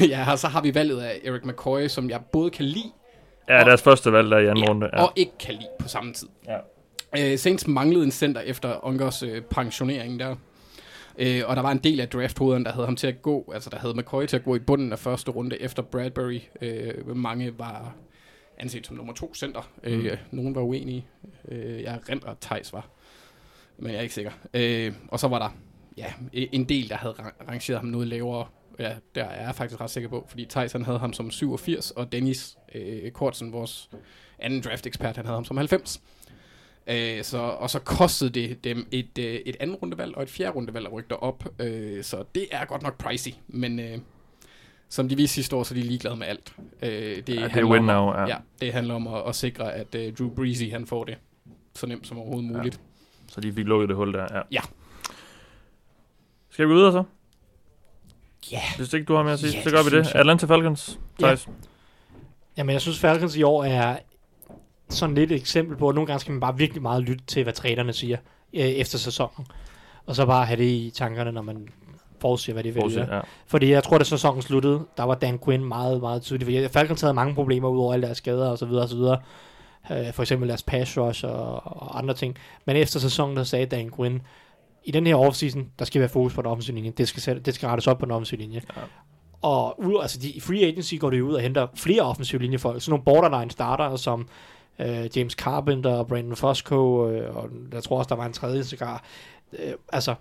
ja, 0.10 0.36
så 0.36 0.48
har 0.48 0.60
vi 0.62 0.74
valget 0.74 1.00
af 1.00 1.20
Eric 1.24 1.44
McCoy, 1.44 1.86
som 1.86 2.10
jeg 2.10 2.20
både 2.32 2.50
kan 2.50 2.64
lide 2.64 2.92
Ja, 3.48 3.64
deres 3.64 3.82
første 3.82 4.12
valg 4.12 4.30
der 4.30 4.38
i 4.38 4.46
anden 4.46 4.64
ja, 4.64 4.70
runde. 4.70 4.90
Ja. 4.92 5.02
og 5.02 5.12
ikke 5.16 5.32
kan 5.40 5.54
lide 5.54 5.68
på 5.78 5.88
samme 5.88 6.12
tid. 6.12 6.28
Ja. 6.46 7.32
Øh, 7.32 7.38
Saints 7.38 7.66
manglede 7.66 8.04
en 8.04 8.10
center 8.10 8.40
efter 8.40 8.84
Ungers 8.84 9.22
øh, 9.22 9.42
pensionering 9.42 10.20
der. 10.20 10.36
Øh, 11.18 11.42
og 11.46 11.56
der 11.56 11.62
var 11.62 11.70
en 11.70 11.78
del 11.78 12.00
af 12.00 12.08
drafthoderen, 12.08 12.64
der 12.64 12.72
havde 12.72 12.86
ham 12.86 12.96
til 12.96 13.06
at 13.06 13.22
gå, 13.22 13.52
altså 13.54 13.70
der 13.70 13.78
havde 13.78 13.94
McCoy 13.96 14.26
til 14.26 14.36
at 14.36 14.44
gå 14.44 14.54
i 14.54 14.58
bunden 14.58 14.92
af 14.92 14.98
første 14.98 15.30
runde 15.30 15.62
efter 15.62 15.82
Bradbury. 15.82 16.40
Øh, 16.62 17.16
mange 17.16 17.58
var 17.58 17.94
anset 18.60 18.86
som 18.86 18.96
nummer 18.96 19.12
to 19.12 19.34
center. 19.34 19.70
Mm. 19.84 19.90
Øh, 19.90 20.18
nogen 20.30 20.54
var 20.54 20.60
uenige. 20.60 21.06
Øh, 21.48 21.82
jeg 21.82 22.00
rent 22.08 22.24
at 22.24 22.36
Thijs 22.40 22.72
var. 22.72 22.88
Men 23.78 23.90
jeg 23.90 23.98
er 23.98 24.02
ikke 24.02 24.14
sikker. 24.14 24.30
Øh, 24.54 24.92
og 25.08 25.20
så 25.20 25.28
var 25.28 25.38
der 25.38 25.50
ja, 25.96 26.12
en 26.32 26.64
del, 26.64 26.88
der 26.88 26.96
havde 26.96 27.14
ra- 27.18 27.48
rangeret 27.48 27.80
ham 27.80 27.88
noget 27.88 28.08
lavere. 28.08 28.46
Ja, 28.78 28.94
der 29.14 29.24
er 29.24 29.44
jeg 29.46 29.54
faktisk 29.54 29.80
ret 29.80 29.90
sikker 29.90 30.08
på, 30.10 30.26
fordi 30.28 30.44
Thijs 30.44 30.72
han 30.72 30.82
havde 30.84 30.98
ham 30.98 31.12
som 31.12 31.30
87, 31.30 31.90
og 31.90 32.12
Dennis 32.12 32.56
øh, 32.74 33.10
Kortsen, 33.10 33.52
vores 33.52 33.90
anden 34.38 34.60
draft-ekspert, 34.60 35.16
han 35.16 35.24
havde 35.24 35.36
ham 35.36 35.44
som 35.44 35.56
90. 35.56 36.02
Øh, 36.86 37.24
så, 37.24 37.38
og 37.38 37.70
så 37.70 37.78
kostede 37.78 38.30
det 38.30 38.64
dem 38.64 38.88
et, 38.90 39.18
øh, 39.18 39.34
et 39.34 39.56
andet 39.60 39.82
rundevalg 39.82 40.16
og 40.16 40.22
et 40.22 40.30
fjerde 40.30 40.52
rundevalg 40.52 40.86
at 40.86 40.92
rykke 40.92 41.16
op. 41.16 41.44
Øh, 41.60 42.04
så 42.04 42.24
det 42.34 42.46
er 42.50 42.64
godt 42.64 42.82
nok 42.82 42.98
pricey, 42.98 43.32
men 43.48 43.80
øh, 43.80 43.98
som 44.88 45.08
de 45.08 45.16
viste 45.16 45.34
sidste 45.34 45.56
år, 45.56 45.62
så 45.62 45.74
er 45.74 45.78
de 45.78 45.82
ligeglade 45.86 46.16
med 46.16 46.26
alt. 46.26 46.52
Øh, 46.82 46.90
det, 46.90 46.98
Ja, 47.08 47.16
det 47.26 47.36
er 47.38 47.48
handler 47.48 47.64
win 47.72 47.78
om, 47.80 47.84
now, 47.84 48.10
at- 48.10 48.20
ja. 48.28 48.34
ja, 48.34 48.36
det 48.60 48.72
handler 48.72 48.94
om 48.94 49.06
at, 49.06 49.22
at 49.28 49.34
sikre, 49.36 49.72
at 49.72 49.94
øh, 49.94 50.12
Drew 50.16 50.30
Breezy 50.34 50.70
han 50.70 50.86
får 50.86 51.04
det 51.04 51.16
så 51.74 51.86
nemt 51.86 52.06
som 52.06 52.18
overhovedet 52.18 52.50
muligt. 52.52 52.80
Så 53.28 53.40
de 53.40 53.52
fik 53.52 53.66
lukket 53.66 53.88
det 53.88 53.96
hul 53.96 54.12
der, 54.12 54.26
ja. 54.34 54.40
Ja. 54.50 54.60
Skal 56.50 56.64
vi 56.66 56.70
gå 56.72 56.76
videre 56.76 56.92
så? 56.92 57.02
Ja. 58.52 58.60
Hvis 58.76 58.92
ikke 58.92 59.04
du 59.06 59.14
har 59.14 59.22
mere 59.22 59.32
at 59.32 59.38
sige, 59.38 59.52
Ja, 59.52 59.62
så 59.62 59.64
det 59.70 59.72
gør 59.76 59.82
vi 59.82 59.84
det. 59.96 60.06
synes 60.06 60.12
jeg. 60.12 60.20
Atlanta 60.20 60.46
Falcons, 60.46 60.98
Ja. 61.20 61.24
Thijs. 61.26 61.48
Jamen, 62.56 62.72
jeg 62.72 62.80
synes, 62.80 62.98
Falcons 62.98 63.36
i 63.36 63.42
år 63.42 63.64
er 63.64 63.96
sådan 64.88 65.14
lidt 65.14 65.32
et 65.32 65.36
eksempel 65.40 65.76
på, 65.76 65.88
at 65.88 65.94
nogle 65.94 66.06
gange 66.06 66.20
skal 66.20 66.32
man 66.32 66.40
bare 66.40 66.56
virkelig 66.56 66.82
meget 66.82 67.02
lytte 67.02 67.24
til, 67.26 67.42
hvad 67.42 67.52
trænerne 67.52 67.92
siger 67.92 68.16
øh, 68.54 68.60
efter 68.60 68.98
sæsonen. 68.98 69.46
Og 70.06 70.16
så 70.16 70.26
bare 70.26 70.46
have 70.46 70.56
det 70.56 70.64
i 70.70 70.90
tankerne, 70.94 71.32
når 71.32 71.42
man 71.42 71.68
forudsiger, 72.20 72.54
hvad 72.54 72.64
de 72.64 72.74
vælger. 72.74 73.14
ja. 73.14 73.20
Fordi 73.46 73.70
jeg 73.70 73.84
tror, 73.84 73.98
da 73.98 74.04
sæsonen 74.04 74.42
sluttede, 74.42 74.80
der 74.96 75.02
var 75.02 75.14
Dan 75.14 75.38
Quinn 75.44 75.64
meget, 75.64 76.00
meget 76.00 76.22
tydelig. 76.22 76.46
Fordi 76.46 76.68
Falcons 76.68 77.00
havde 77.00 77.14
mange 77.14 77.34
problemer 77.34 77.68
ud 77.68 77.78
over 77.78 77.92
alle 77.92 78.06
deres 78.06 78.18
skader 78.18 78.48
og 78.50 78.58
så 78.58 78.66
videre 78.66 78.82
og 78.82 78.88
så 78.88 78.96
videre. 78.96 79.18
Øh, 79.90 80.12
for 80.12 80.22
eksempel 80.22 80.48
deres 80.48 80.62
pass 80.62 80.98
rush 80.98 81.24
og, 81.24 81.66
og 81.66 81.98
andre 81.98 82.14
ting. 82.14 82.36
Men 82.64 82.76
efter 82.76 83.00
sæsonen, 83.00 83.36
der 83.36 83.44
sagde 83.44 83.66
Dan 83.66 83.90
Quinn, 83.96 84.20
i 84.84 84.90
den 84.90 85.06
her 85.06 85.14
offseason, 85.14 85.68
der 85.78 85.84
skal 85.84 86.00
være 86.00 86.08
fokus 86.08 86.34
på 86.34 86.42
den 86.42 86.50
offensive 86.50 86.74
linje. 86.74 86.90
Det 86.90 87.08
skal, 87.08 87.44
det 87.44 87.54
skal 87.54 87.68
rettes 87.68 87.86
op 87.86 87.98
på 87.98 88.04
den 88.04 88.12
offensive 88.12 88.40
linje. 88.40 88.62
Ja. 88.76 88.82
Og 89.42 89.80
ud, 89.80 89.98
altså 90.02 90.18
de, 90.18 90.30
i 90.30 90.40
free 90.40 90.66
agency 90.66 90.94
går 90.94 91.10
det 91.10 91.20
ud 91.20 91.34
og 91.34 91.40
henter 91.40 91.66
flere 91.74 92.02
offensive 92.02 92.42
linjefolk. 92.42 92.82
Sådan 92.82 92.90
nogle 92.90 93.04
borderline 93.04 93.50
starter, 93.50 93.96
som 93.96 94.28
øh, 94.78 95.16
James 95.16 95.32
Carpenter, 95.32 96.02
Brandon 96.02 96.36
Fosco, 96.36 97.08
øh, 97.08 97.36
og 97.36 97.48
jeg 97.72 97.82
tror 97.82 97.98
også, 97.98 98.08
der 98.08 98.14
var 98.14 98.26
en 98.26 98.32
tredje 98.32 98.64
cigar. 98.64 99.04
Øh, 99.52 99.72
altså, 99.92 100.14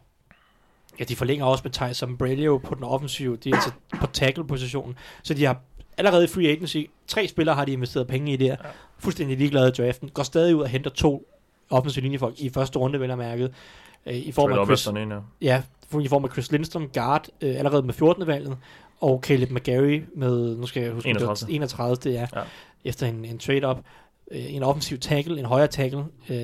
ja, 1.00 1.04
de 1.04 1.16
forlænger 1.16 1.46
også 1.46 1.62
med 1.64 1.72
Tyson 1.72 2.18
Brelio 2.18 2.58
på 2.58 2.76
den 2.76 2.84
offensive, 2.84 3.36
de 3.36 3.50
er 3.50 3.56
altså 3.56 3.72
på 4.00 4.08
tackle-positionen. 4.08 4.96
Så 5.24 5.34
de 5.34 5.46
har 5.46 5.62
allerede 5.98 6.24
i 6.24 6.28
free 6.28 6.48
agency, 6.50 6.78
tre 7.08 7.28
spillere 7.28 7.56
har 7.56 7.66
de 7.66 7.72
investeret 7.72 8.08
penge 8.08 8.34
i 8.34 8.36
der. 8.36 8.46
Ja. 8.46 8.56
Fuldstændig 9.00 9.38
ligeglade 9.38 9.68
i 9.68 9.72
draften. 9.72 10.10
Går 10.10 10.24
stadig 10.24 10.56
ud 10.56 10.62
og 10.62 10.68
henter 10.70 10.90
to 10.90 11.28
offensive 11.70 12.04
linjefolk 12.04 12.40
i 12.40 12.50
første 12.50 12.80
runde, 12.80 13.00
vel 13.00 13.12
og 13.12 13.18
mærket. 13.18 13.54
Øh, 14.06 14.16
I 14.16 14.32
form 14.32 14.52
af 14.52 14.66
Chris, 14.66 14.88
ene, 14.88 15.16
ja. 15.42 15.62
Ja, 15.96 16.00
i 16.02 16.08
form 16.08 16.24
af 16.24 16.32
Chris 16.32 16.52
Lindstrom, 16.52 16.90
guard, 16.94 17.28
øh, 17.42 17.56
allerede 17.58 17.84
med 17.84 17.94
14. 17.94 18.28
valget, 18.28 18.58
og 19.02 19.20
Caleb 19.24 19.52
McGarry 19.52 20.04
med, 20.16 20.58
nu 20.58 20.66
skal 20.66 20.84
jeg 20.84 20.92
huske, 20.92 21.10
31.. 21.10 21.54
31. 21.54 21.96
det 21.96 22.18
er, 22.20 22.28
Ja. 22.36 22.42
efter 22.86 23.08
en, 23.08 23.26
en 23.26 23.38
trade-up. 23.40 23.78
Øh, 24.32 24.54
en 24.56 24.64
offensiv 24.64 24.98
tackle, 25.00 25.40
en 25.40 25.46
højre 25.46 25.68
tackle. 25.68 26.06
Øh, 26.30 26.38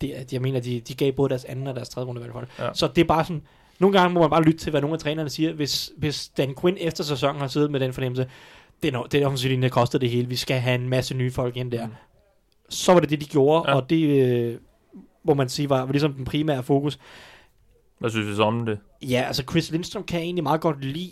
det, 0.00 0.32
jeg 0.32 0.40
mener, 0.42 0.60
de, 0.60 0.80
de 0.80 0.94
gav 0.94 1.12
både 1.12 1.28
deres 1.28 1.44
anden 1.44 1.66
og 1.66 1.74
deres 1.76 1.88
tredje 1.88 2.06
runde 2.08 2.20
valg 2.20 2.32
for 2.32 2.40
det. 2.40 2.48
Ja. 2.58 2.68
Så 2.74 2.86
det 2.86 3.00
er 3.02 3.04
bare 3.06 3.24
sådan, 3.24 3.42
nogle 3.78 3.98
gange 3.98 4.14
må 4.14 4.20
man 4.20 4.30
bare 4.30 4.42
lytte 4.42 4.58
til, 4.58 4.70
hvad 4.70 4.80
nogle 4.80 4.94
af 4.94 5.00
trænerne 5.00 5.30
siger. 5.30 5.52
Hvis, 5.52 5.92
hvis 5.96 6.28
Dan 6.28 6.54
Quinn 6.60 6.76
efter 6.80 7.04
sæsonen 7.04 7.40
har 7.40 7.48
siddet 7.48 7.70
med 7.70 7.80
den 7.80 7.92
fornemmelse, 7.92 8.26
det 8.82 8.94
er, 8.94 9.02
det 9.02 9.22
er 9.22 9.26
offensivt 9.26 9.50
linje, 9.50 9.68
der 9.68 9.72
koster 9.74 9.98
det 9.98 10.10
hele, 10.10 10.28
vi 10.28 10.36
skal 10.36 10.56
have 10.60 10.74
en 10.74 10.88
masse 10.88 11.14
nye 11.14 11.30
folk 11.30 11.56
ind 11.56 11.72
der. 11.72 11.86
Mm. 11.86 11.92
Så 12.68 12.92
var 12.92 13.00
det 13.00 13.10
det, 13.10 13.20
de 13.20 13.26
gjorde, 13.26 13.70
Ja. 13.70 13.76
og 13.76 13.90
det, 13.90 14.22
øh, 14.22 14.56
må 15.24 15.34
man 15.34 15.48
sige, 15.48 15.70
var, 15.70 15.84
var 15.84 15.92
ligesom 15.92 16.12
den 16.12 16.24
primære 16.24 16.62
fokus. 16.62 16.98
Hvad 17.98 18.10
synes 18.10 18.28
vi 18.28 18.34
så 18.34 18.42
om 18.42 18.66
det? 18.66 18.78
Ja, 19.02 19.24
altså 19.26 19.42
Chris 19.50 19.70
Lindstrom 19.70 20.02
kan 20.04 20.18
jeg 20.18 20.24
egentlig 20.24 20.42
meget 20.42 20.60
godt 20.60 20.84
lide 20.84 21.10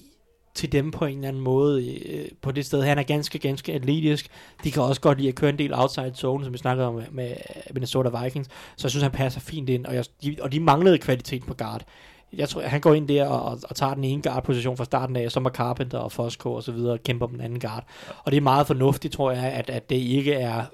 til 0.54 0.72
dem 0.72 0.90
på 0.90 1.04
en 1.04 1.16
eller 1.16 1.28
anden 1.28 1.42
måde 1.42 1.96
øh, 1.98 2.28
på 2.42 2.52
det 2.52 2.66
sted. 2.66 2.82
Han 2.82 2.98
er 2.98 3.02
ganske, 3.02 3.38
ganske 3.38 3.72
atletisk. 3.72 4.26
De 4.64 4.70
kan 4.70 4.82
også 4.82 5.00
godt 5.00 5.18
lide 5.18 5.28
at 5.28 5.34
køre 5.34 5.50
en 5.50 5.58
del 5.58 5.74
outside 5.74 6.12
zone, 6.16 6.44
som 6.44 6.52
vi 6.52 6.58
snakkede 6.58 6.88
om 6.88 6.94
med, 6.94 7.04
med 7.10 7.34
Minnesota 7.74 8.22
Vikings. 8.22 8.48
Så 8.76 8.86
jeg 8.86 8.90
synes, 8.90 9.02
han 9.02 9.10
passer 9.12 9.40
fint 9.40 9.68
ind, 9.68 9.86
og, 9.86 9.94
jeg, 9.94 10.04
de, 10.24 10.36
og 10.40 10.52
de 10.52 10.60
manglede 10.60 10.98
kvalitet 10.98 11.42
på 11.46 11.54
guard. 11.54 11.82
Jeg 12.36 12.48
tror, 12.48 12.62
han 12.62 12.80
går 12.80 12.94
ind 12.94 13.08
der 13.08 13.26
og, 13.26 13.58
og, 13.70 13.76
tager 13.76 13.94
den 13.94 14.04
ene 14.04 14.22
guard-position 14.22 14.76
fra 14.76 14.84
starten 14.84 15.16
af, 15.16 15.32
så 15.32 15.40
må 15.40 15.48
Carpenter 15.48 15.98
og 15.98 16.12
Fosco 16.12 16.52
og 16.52 16.62
så 16.62 16.72
videre 16.72 16.98
kæmper 16.98 17.26
om 17.26 17.32
den 17.32 17.40
anden 17.40 17.60
guard. 17.60 17.84
Og 18.24 18.32
det 18.32 18.36
er 18.36 18.40
meget 18.40 18.66
fornuftigt, 18.66 19.14
tror 19.14 19.30
jeg, 19.30 19.44
at, 19.44 19.70
at 19.70 19.90
det 19.90 19.96
ikke 19.96 20.32
er 20.34 20.64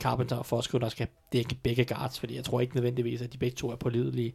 Carpenter 0.00 0.36
og 0.36 0.46
Fosco, 0.46 0.78
der 0.78 0.88
skal 0.88 1.06
dække 1.32 1.54
begge 1.62 1.84
guards, 1.84 2.18
fordi 2.20 2.36
jeg 2.36 2.44
tror 2.44 2.60
ikke 2.60 2.74
nødvendigvis, 2.74 3.22
at 3.22 3.32
de 3.32 3.38
begge 3.38 3.56
to 3.56 3.70
er 3.70 3.76
pålidelige. 3.76 4.32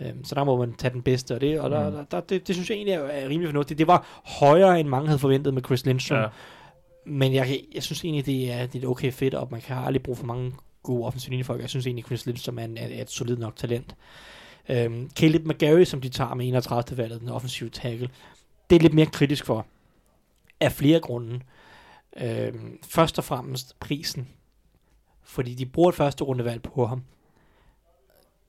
Øhm, 0.00 0.24
så 0.24 0.34
der 0.34 0.44
må 0.44 0.56
man 0.56 0.74
tage 0.74 0.92
den 0.92 1.02
bedste, 1.02 1.34
og 1.34 1.40
det, 1.40 1.60
og 1.60 1.70
der, 1.70 1.90
Mm. 1.90 1.96
der, 1.96 2.04
der, 2.10 2.20
det, 2.20 2.46
det 2.46 2.54
synes 2.54 2.70
jeg 2.70 2.76
egentlig 2.76 2.94
er, 2.94 3.00
er 3.00 3.28
rimelig 3.28 3.48
fornuftigt. 3.48 3.78
Det 3.78 3.86
var 3.86 4.20
højere, 4.40 4.80
end 4.80 4.88
mange 4.88 5.06
havde 5.06 5.18
forventet 5.18 5.54
med 5.54 5.62
Chris 5.62 5.86
Lindstrom, 5.86 6.18
Ja. 6.18 6.26
men 7.06 7.34
jeg, 7.34 7.60
jeg 7.74 7.82
synes 7.82 8.04
egentlig, 8.04 8.26
det 8.26 8.52
er, 8.52 8.66
det 8.66 8.74
er 8.74 8.78
et 8.78 8.88
okay 8.90 9.12
fedt, 9.12 9.34
og 9.34 9.48
man 9.50 9.60
kan 9.60 9.76
aldrig 9.76 10.02
bruge 10.02 10.16
for 10.16 10.26
mange 10.26 10.52
gode 10.82 11.06
offensive 11.06 11.30
linjefolk. 11.30 11.60
Jeg 11.60 11.68
synes 11.70 11.86
egentlig, 11.86 12.04
Chris 12.04 12.26
Lindstrom 12.26 12.58
er, 12.58 12.62
er, 12.62 12.68
er 12.76 13.02
et 13.02 13.10
solid 13.10 13.36
nok 13.36 13.56
talent. 13.56 13.94
Øhm, 14.68 15.10
Caleb 15.10 15.46
McGarry, 15.46 15.84
som 15.84 16.00
de 16.00 16.08
tager 16.08 16.34
med 16.34 16.48
31. 16.48 16.98
valget, 16.98 17.20
den 17.20 17.28
offensive 17.28 17.70
tackle, 17.70 18.10
det 18.70 18.76
er 18.76 18.80
lidt 18.80 18.94
mere 18.94 19.06
kritisk 19.06 19.46
for, 19.46 19.66
af 20.60 20.72
flere 20.72 21.00
grunde. 21.00 21.40
Øhm, 22.16 22.78
først 22.84 23.18
og 23.18 23.24
fremmest 23.24 23.80
prisen, 23.80 24.28
fordi 25.22 25.54
de 25.54 25.66
bruger 25.66 25.88
et 25.88 25.94
første 25.94 26.24
rundevalg 26.24 26.62
på 26.62 26.86
ham. 26.86 27.02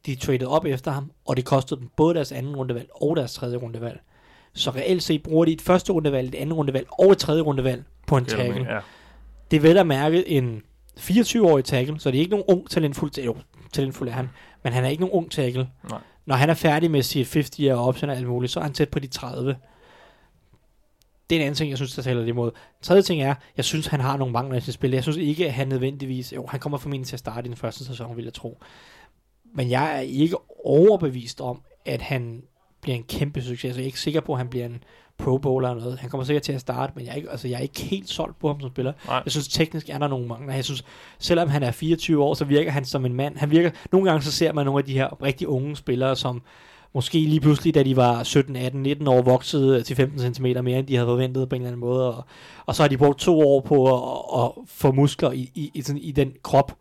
De 0.06 0.16
traded 0.16 0.48
op 0.48 0.66
efter 0.66 0.92
ham, 0.92 1.12
og 1.26 1.38
det 1.38 1.46
kostede 1.46 1.80
dem 1.80 1.90
både 1.96 2.16
deres 2.16 2.32
anden 2.32 2.56
rundevalg 2.56 2.90
og 3.02 3.16
deres 3.16 3.34
tredje 3.34 3.58
rundevalg. 3.58 4.00
Så 4.54 4.72
reelt 4.72 5.04
set 5.04 5.24
bruger 5.24 5.46
de 5.46 5.52
et 5.52 5.62
første 5.62 5.94
rundevalg, 5.94 6.28
et 6.28 6.36
andet 6.36 6.58
rundevalg 6.58 6.88
og 6.92 7.12
et 7.12 7.18
tredje 7.18 7.42
rundevalg 7.42 7.84
på 8.08 8.18
en 8.18 8.26
tackle. 8.26 8.74
Ja. 8.74 8.80
Det 9.52 9.58
er 9.58 9.62
vel 9.62 9.78
at 9.78 9.88
mærke 9.88 10.28
en 10.30 10.64
24-årig 11.00 11.66
tackle, 11.66 12.00
så 12.00 12.12
det 12.12 12.18
er 12.18 12.20
ikke 12.20 12.32
nogen 12.32 12.46
ung 12.48 12.70
talentfuld, 12.70 13.18
jo, 13.18 13.36
talentfuld 13.74 14.10
er 14.10 14.14
han, 14.14 14.30
men 14.64 14.74
han 14.74 14.86
er 14.86 14.90
ikke 14.90 15.02
nogen 15.02 15.14
ung 15.14 15.32
tackle. 15.32 15.70
Nej. 15.90 16.00
Når 16.30 16.36
han 16.36 16.50
er 16.50 16.54
færdig 16.54 16.92
med 16.92 17.04
sit 17.04 17.34
50 17.34 17.58
year 17.58 17.76
option 17.76 18.10
og 18.10 18.16
alt 18.16 18.28
muligt, 18.28 18.52
så 18.52 18.60
er 18.60 18.64
han 18.64 18.74
tæt 18.74 18.90
på 18.90 19.00
de 19.00 19.08
30. 19.08 19.56
Det 21.30 21.36
er 21.36 21.40
en 21.40 21.46
anden 21.46 21.56
ting, 21.56 21.70
jeg 21.70 21.78
synes, 21.78 21.96
der 21.96 22.02
taler 22.02 22.22
det 22.22 22.28
imod. 22.28 22.52
Tredje 22.82 23.02
ting 23.02 23.22
er, 23.22 23.36
jeg 23.58 23.66
synes, 23.66 23.88
han 23.88 24.00
har 24.00 24.18
nogle 24.18 24.34
mangler 24.34 24.58
i 24.58 24.62
sit 24.62 24.74
spil. 24.74 24.92
Jeg 24.92 25.04
synes 25.04 25.18
ikke, 25.18 25.48
at 25.48 25.54
han 25.54 25.68
nødvendigvis... 25.68 26.34
Jo, 26.34 26.46
han 26.48 26.60
kommer 26.60 26.78
formentlig 26.78 27.08
til 27.08 27.16
at 27.16 27.20
starte 27.20 27.46
i 27.46 27.50
den 27.50 27.58
første 27.58 27.86
sæson, 27.86 28.18
vil 28.18 28.24
jeg 28.24 28.34
tro. 28.34 28.58
Men 29.56 29.70
jeg 29.70 29.96
er 29.96 30.00
ikke 30.00 30.36
overbevist 30.66 31.42
om, 31.42 31.62
at 31.86 32.02
han 32.02 32.44
bliver 32.82 32.96
en 32.96 33.04
kæmpe 33.04 33.42
succes. 33.42 33.76
Jeg 33.76 33.82
er 33.82 33.86
ikke 33.86 34.00
sikker 34.00 34.22
på, 34.22 34.32
at 34.32 34.38
han 34.38 34.50
bliver 34.50 34.66
en 34.66 34.84
pro 35.20 35.38
bowler 35.38 35.70
eller 35.70 35.84
noget. 35.84 36.00
Han 36.00 36.10
kommer 36.10 36.26
sikkert 36.26 36.44
til 36.44 36.54
at 36.54 36.62
starte, 36.62 36.94
men 36.96 37.06
jeg 37.06 37.12
er 37.12 37.16
ikke, 37.16 37.30
altså, 37.30 37.48
jeg 37.48 37.58
er 37.58 37.62
ikke 37.62 37.82
helt 37.82 38.10
solgt 38.10 38.40
på 38.40 38.48
ham 38.48 38.62
som 38.62 38.70
spiller. 38.70 38.94
Nej. 39.08 39.22
Jeg 39.26 39.32
synes 39.32 39.48
teknisk 39.48 39.90
er 39.90 39.98
der 39.98 40.08
nogle 40.08 40.28
mangler. 40.28 40.54
Jeg 40.54 40.66
synes, 40.66 40.84
selvom 41.20 41.50
han 41.50 41.64
er 41.64 41.72
24 41.72 42.24
år, 42.24 42.34
så 42.34 42.46
virker 42.46 42.72
han 42.72 42.86
som 42.86 43.06
en 43.06 43.14
mand. 43.14 43.38
Han 43.38 43.52
virker, 43.52 43.72
nogle 43.92 44.10
gange 44.10 44.24
så 44.24 44.32
ser 44.32 44.54
man 44.54 44.66
nogle 44.66 44.80
af 44.80 44.86
de 44.86 44.94
her 44.94 45.24
rigtig 45.24 45.48
unge 45.48 45.76
spillere, 45.76 46.16
som 46.16 46.42
måske 46.94 47.20
lige 47.20 47.40
pludselig, 47.40 47.76
da 47.76 47.84
de 47.84 47.96
var 47.96 48.24
17, 48.24 48.56
18, 48.56 48.84
19 48.84 49.08
år, 49.08 49.22
voksede 49.22 49.84
til 49.84 49.96
15 49.96 50.36
cm 50.36 50.46
mere, 50.46 50.80
end 50.80 50.88
de 50.88 50.96
havde 50.96 51.08
forventet 51.08 51.50
på 51.50 51.56
en 51.56 51.62
eller 51.62 51.70
anden 51.70 51.80
måde. 51.80 52.16
Og, 52.16 52.26
og 52.66 52.76
så 52.76 52.84
har 52.84 52.88
de 52.88 52.98
brugt 52.98 53.20
to 53.20 53.40
år 53.40 53.62
på 53.62 53.86
at, 53.86 54.44
at 54.44 54.52
få 54.68 54.92
muskler 54.92 55.32
i, 55.32 55.52
i, 55.56 55.72
i, 55.74 55.82
sådan, 55.82 56.02
i 56.02 56.12
den 56.12 56.34
krop. 56.44 56.76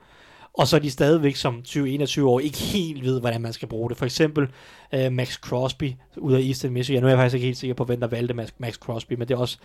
Og 0.59 0.69
så 0.69 0.77
er 0.77 0.81
de 0.81 0.91
stadigvæk 0.91 1.37
som 1.37 1.63
20-21 1.69 2.23
år 2.23 2.41
ikke 2.41 2.59
helt 2.59 3.05
ved, 3.05 3.21
hvordan 3.21 3.41
man 3.41 3.53
skal 3.53 3.69
bruge 3.69 3.89
det. 3.91 3.99
For 3.99 4.05
eksempel 4.05 4.49
øh, 4.95 5.13
Max 5.13 5.35
Crosby 5.35 5.93
ud 6.17 6.33
af 6.35 6.41
Eastern 6.41 6.73
Michigan. 6.73 7.03
Nu 7.03 7.07
er 7.07 7.11
jeg 7.11 7.19
faktisk 7.19 7.35
ikke 7.35 7.45
helt 7.45 7.57
sikker 7.59 7.75
på, 7.75 7.85
hvem 7.85 8.01
der 8.01 8.07
valgte 8.07 8.35
Max, 8.35 8.49
Max 8.59 8.75
Crosby, 8.75 9.13
men 9.13 9.29
det 9.29 9.35
er 9.35 9.39
også 9.39 9.59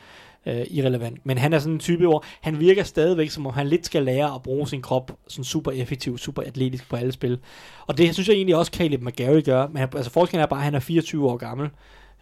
øh, 0.46 0.62
irrelevant. 0.72 1.26
Men 1.26 1.38
han 1.38 1.54
er 1.54 1.60
sådan 1.60 1.74
en 1.74 1.80
type, 1.80 2.06
hvor 2.06 2.24
han 2.42 2.60
virker 2.60 2.84
stadigvæk, 2.84 3.30
som 3.30 3.46
om 3.48 3.54
han 3.54 3.68
lidt 3.68 3.86
skal 3.86 4.04
lære 4.04 4.36
at 4.36 4.42
bruge 4.44 4.68
sin 4.68 4.82
krop 4.82 5.12
sådan 5.28 5.44
super 5.44 5.72
effektiv, 5.72 6.18
super 6.18 6.42
atletisk 6.42 6.90
på 6.90 6.96
alle 6.96 7.12
spil. 7.12 7.40
Og 7.88 7.98
det 7.98 8.14
synes 8.14 8.28
jeg 8.30 8.36
egentlig 8.36 8.56
også 8.56 8.72
Caleb 8.76 9.02
McGarry 9.02 9.44
gør. 9.46 9.68
Men 9.68 9.78
han- 9.78 9.90
altså 9.96 10.12
forskellen 10.12 10.42
er 10.44 10.48
bare, 10.48 10.60
at 10.60 10.64
han 10.66 10.76
er 10.76 10.80
24 10.80 11.30
år 11.30 11.38
gammel. 11.38 11.70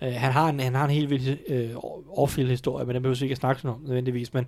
Øh, 0.04 0.14
han, 0.14 0.32
har 0.32 0.50
en, 0.50 0.60
han 0.60 0.76
har 0.76 0.86
en 0.86 0.92
helt 0.92 1.10
vild 1.10 1.38
øh, 1.48 1.70
off 2.18 2.38
historie, 2.38 2.86
men 2.86 2.96
den 2.96 3.04
behøver 3.04 3.20
vi 3.20 3.26
ikke 3.26 3.34
at 3.34 3.38
snakke 3.38 3.62
sådan 3.62 3.76
om 3.76 3.82
nødvendigvis. 3.86 4.34
Men 4.34 4.48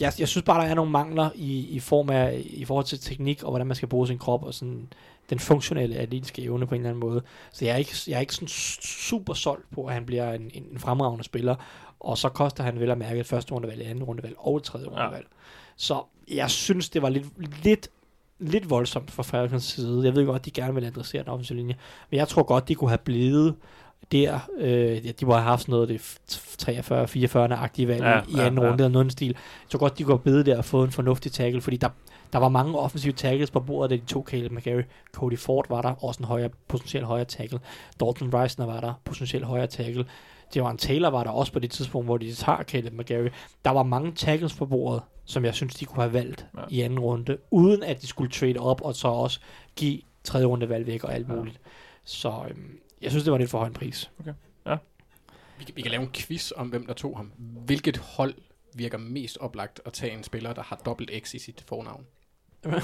jeg, 0.00 0.12
jeg 0.18 0.28
synes 0.28 0.44
bare, 0.44 0.62
der 0.62 0.70
er 0.70 0.74
nogle 0.74 0.90
mangler 0.90 1.30
i, 1.34 1.68
i 1.68 1.80
form 1.80 2.10
af, 2.10 2.42
i 2.44 2.64
forhold 2.64 2.84
til 2.86 3.00
teknik, 3.00 3.42
og 3.42 3.50
hvordan 3.50 3.66
man 3.66 3.76
skal 3.76 3.88
bruge 3.88 4.06
sin 4.06 4.18
krop, 4.18 4.44
og 4.44 4.54
sådan 4.54 4.88
den 5.30 5.38
funktionelle 5.38 5.96
atletiske 5.96 6.42
evne 6.42 6.66
på 6.66 6.74
en 6.74 6.80
eller 6.80 6.90
anden 6.90 7.00
måde. 7.00 7.22
Så 7.52 7.64
jeg 7.64 7.72
er 7.72 7.76
ikke, 7.76 7.92
jeg 8.06 8.16
er 8.16 8.20
ikke 8.20 8.34
sådan 8.34 8.48
super 8.48 9.34
solgt 9.34 9.70
på, 9.70 9.84
at 9.86 9.94
han 9.94 10.06
bliver 10.06 10.32
en, 10.32 10.50
en, 10.54 10.64
en 10.72 10.78
fremragende 10.78 11.24
spiller, 11.24 11.54
og 12.00 12.18
så 12.18 12.28
koster 12.28 12.64
han 12.64 12.80
vel 12.80 12.90
at 12.90 12.98
mærke 12.98 13.20
et 13.20 13.26
første 13.26 13.52
rundevalg, 13.52 13.80
et 13.80 13.86
andet 13.86 14.08
rundevalg 14.08 14.34
og 14.38 14.56
et 14.56 14.62
tredje 14.62 14.86
Ja. 14.90 14.96
rundevalg. 15.02 15.26
Så 15.76 16.02
jeg 16.30 16.50
synes, 16.50 16.88
det 16.90 17.02
var 17.02 17.08
lidt, 17.08 17.64
lidt, 17.64 17.88
lidt 18.38 18.70
voldsomt 18.70 19.10
fra 19.10 19.22
Falcons 19.22 19.64
side. 19.64 20.02
Jeg 20.04 20.14
ved 20.16 20.26
godt, 20.26 20.40
at 20.40 20.44
de 20.44 20.50
gerne 20.50 20.74
vil 20.74 20.84
adressere 20.84 21.22
den 21.22 21.30
offensive 21.30 21.56
linje, 21.58 21.76
men 22.10 22.18
jeg 22.18 22.28
tror 22.28 22.42
godt, 22.42 22.68
de 22.68 22.74
kunne 22.74 22.90
have 22.90 22.98
blevet 22.98 23.54
der. 24.12 24.38
Øh, 24.58 25.06
ja, 25.06 25.12
de 25.20 25.26
må 25.26 25.32
have 25.32 25.42
haft 25.42 25.62
sådan 25.62 25.72
noget, 25.72 25.88
det 25.88 26.00
43-44-agtige 26.62 27.88
valg 27.88 28.00
Ja, 28.02 28.10
ja, 28.10 28.20
i 28.28 28.36
ja, 28.36 28.46
anden 28.46 28.62
ja. 28.62 28.68
runde 28.70 28.84
eller 28.84 28.88
noget 28.88 29.12
stil. 29.12 29.36
Tror 29.70 29.78
godt, 29.78 29.98
de 29.98 30.04
have 30.04 30.18
blevet 30.18 30.46
der 30.46 30.58
og 30.58 30.64
fået 30.64 30.86
en 30.86 30.92
fornuftig 30.92 31.32
tackle, 31.32 31.60
fordi 31.60 31.76
der, 31.76 31.88
der 32.32 32.38
var 32.38 32.48
mange 32.48 32.78
offensive 32.78 33.12
tackles 33.12 33.50
på 33.50 33.60
bordet, 33.60 33.90
da 33.90 33.96
de 33.96 34.06
to 34.06 34.24
Caleb 34.28 34.52
McGarry. 34.52 34.82
Cody 35.12 35.38
Ford 35.38 35.66
var 35.68 35.82
der, 35.82 36.04
også 36.04 36.18
en 36.18 36.24
højere, 36.24 36.50
potentielt 36.68 37.06
højere 37.06 37.24
tackle. 37.24 37.60
Dalton 38.00 38.34
Reisner 38.34 38.66
var 38.66 38.80
der, 38.80 38.92
potentielt 39.04 39.44
højere 39.44 39.66
tackle. 39.66 40.04
Javon 40.56 40.76
Taylor 40.78 41.10
var 41.10 41.24
der 41.24 41.30
også 41.30 41.52
på 41.52 41.58
det 41.58 41.70
tidspunkt, 41.70 42.06
hvor 42.06 42.16
de 42.16 42.34
tager 42.34 42.62
Caleb 42.62 42.92
McGarry. 42.92 43.28
Der 43.64 43.70
var 43.70 43.82
mange 43.82 44.12
tackles 44.12 44.54
på 44.54 44.66
bordet 44.66 45.02
som 45.26 45.44
jeg 45.44 45.54
synes, 45.54 45.74
de 45.74 45.84
kunne 45.84 46.02
have 46.02 46.12
valgt 46.12 46.46
Ja. 46.54 46.60
ja. 46.60 46.66
i 46.70 46.80
anden 46.80 46.98
runde, 46.98 47.36
uden 47.50 47.82
at 47.82 48.02
de 48.02 48.06
skulle 48.06 48.30
trade 48.30 48.56
op, 48.58 48.80
og 48.82 48.94
så 48.94 49.08
også 49.08 49.40
give 49.76 49.98
tredje 50.24 50.46
runde 50.46 50.68
valg 50.68 50.86
væk 50.86 51.04
og 51.04 51.14
alt 51.14 51.28
Ja. 51.28 51.34
muligt. 51.34 51.60
Så 52.04 52.28
øhm, 52.50 52.78
jeg 53.04 53.10
synes, 53.10 53.24
det 53.24 53.32
var 53.32 53.38
lidt 53.38 53.50
for 53.50 53.58
høj 53.58 53.66
en 53.66 53.72
pris. 53.72 54.10
Vi, 55.58 55.64
kan- 55.64 55.76
vi 55.76 55.82
kan 55.82 55.90
lave 55.90 56.02
en 56.02 56.10
quiz 56.14 56.50
om, 56.56 56.68
hvem 56.68 56.86
der 56.86 56.94
tog 56.94 57.16
ham. 57.16 57.32
Hvilket 57.38 57.96
hold 57.96 58.34
virker 58.74 58.98
mest 58.98 59.38
oplagt 59.38 59.80
at 59.86 59.92
tage 59.92 60.12
en 60.12 60.22
spiller, 60.22 60.52
der 60.52 60.62
har 60.62 60.76
dobbelt 60.76 61.10
X 61.24 61.34
i 61.34 61.38
sit 61.38 61.64
fornavn? 61.68 62.06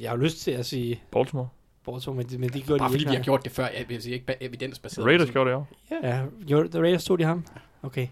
Jeg 0.00 0.10
har 0.10 0.16
lyst 0.16 0.38
til 0.38 0.50
at 0.50 0.66
sige 0.66 1.02
Baltimore. 1.12 1.48
Borto, 1.84 2.12
men, 2.12 2.26
de- 2.26 2.38
men 2.38 2.48
de 2.50 2.62
gjorde 2.62 2.78
Bare 2.78 2.88
de 2.88 2.92
fordi 2.92 3.02
ikke. 3.02 3.10
vi 3.10 3.16
har 3.16 3.22
gjort 3.22 3.44
det 3.44 3.52
før. 3.52 3.66
Jeg 3.68 3.84
vil 3.88 4.02
sige 4.02 4.14
ikke 4.14 4.32
ba- 4.32 4.36
evidensbaseret. 4.40 5.06
Raiders 5.06 5.30
gjorde 5.30 5.50
det 5.50 5.56
jo. 5.56 5.64
Ja, 6.02 6.24
gjorde 6.46 6.68
The 6.68 6.80
Raiders 6.80 7.04
tog 7.04 7.18
de 7.18 7.24
ham? 7.24 7.44
Okay. 7.82 8.06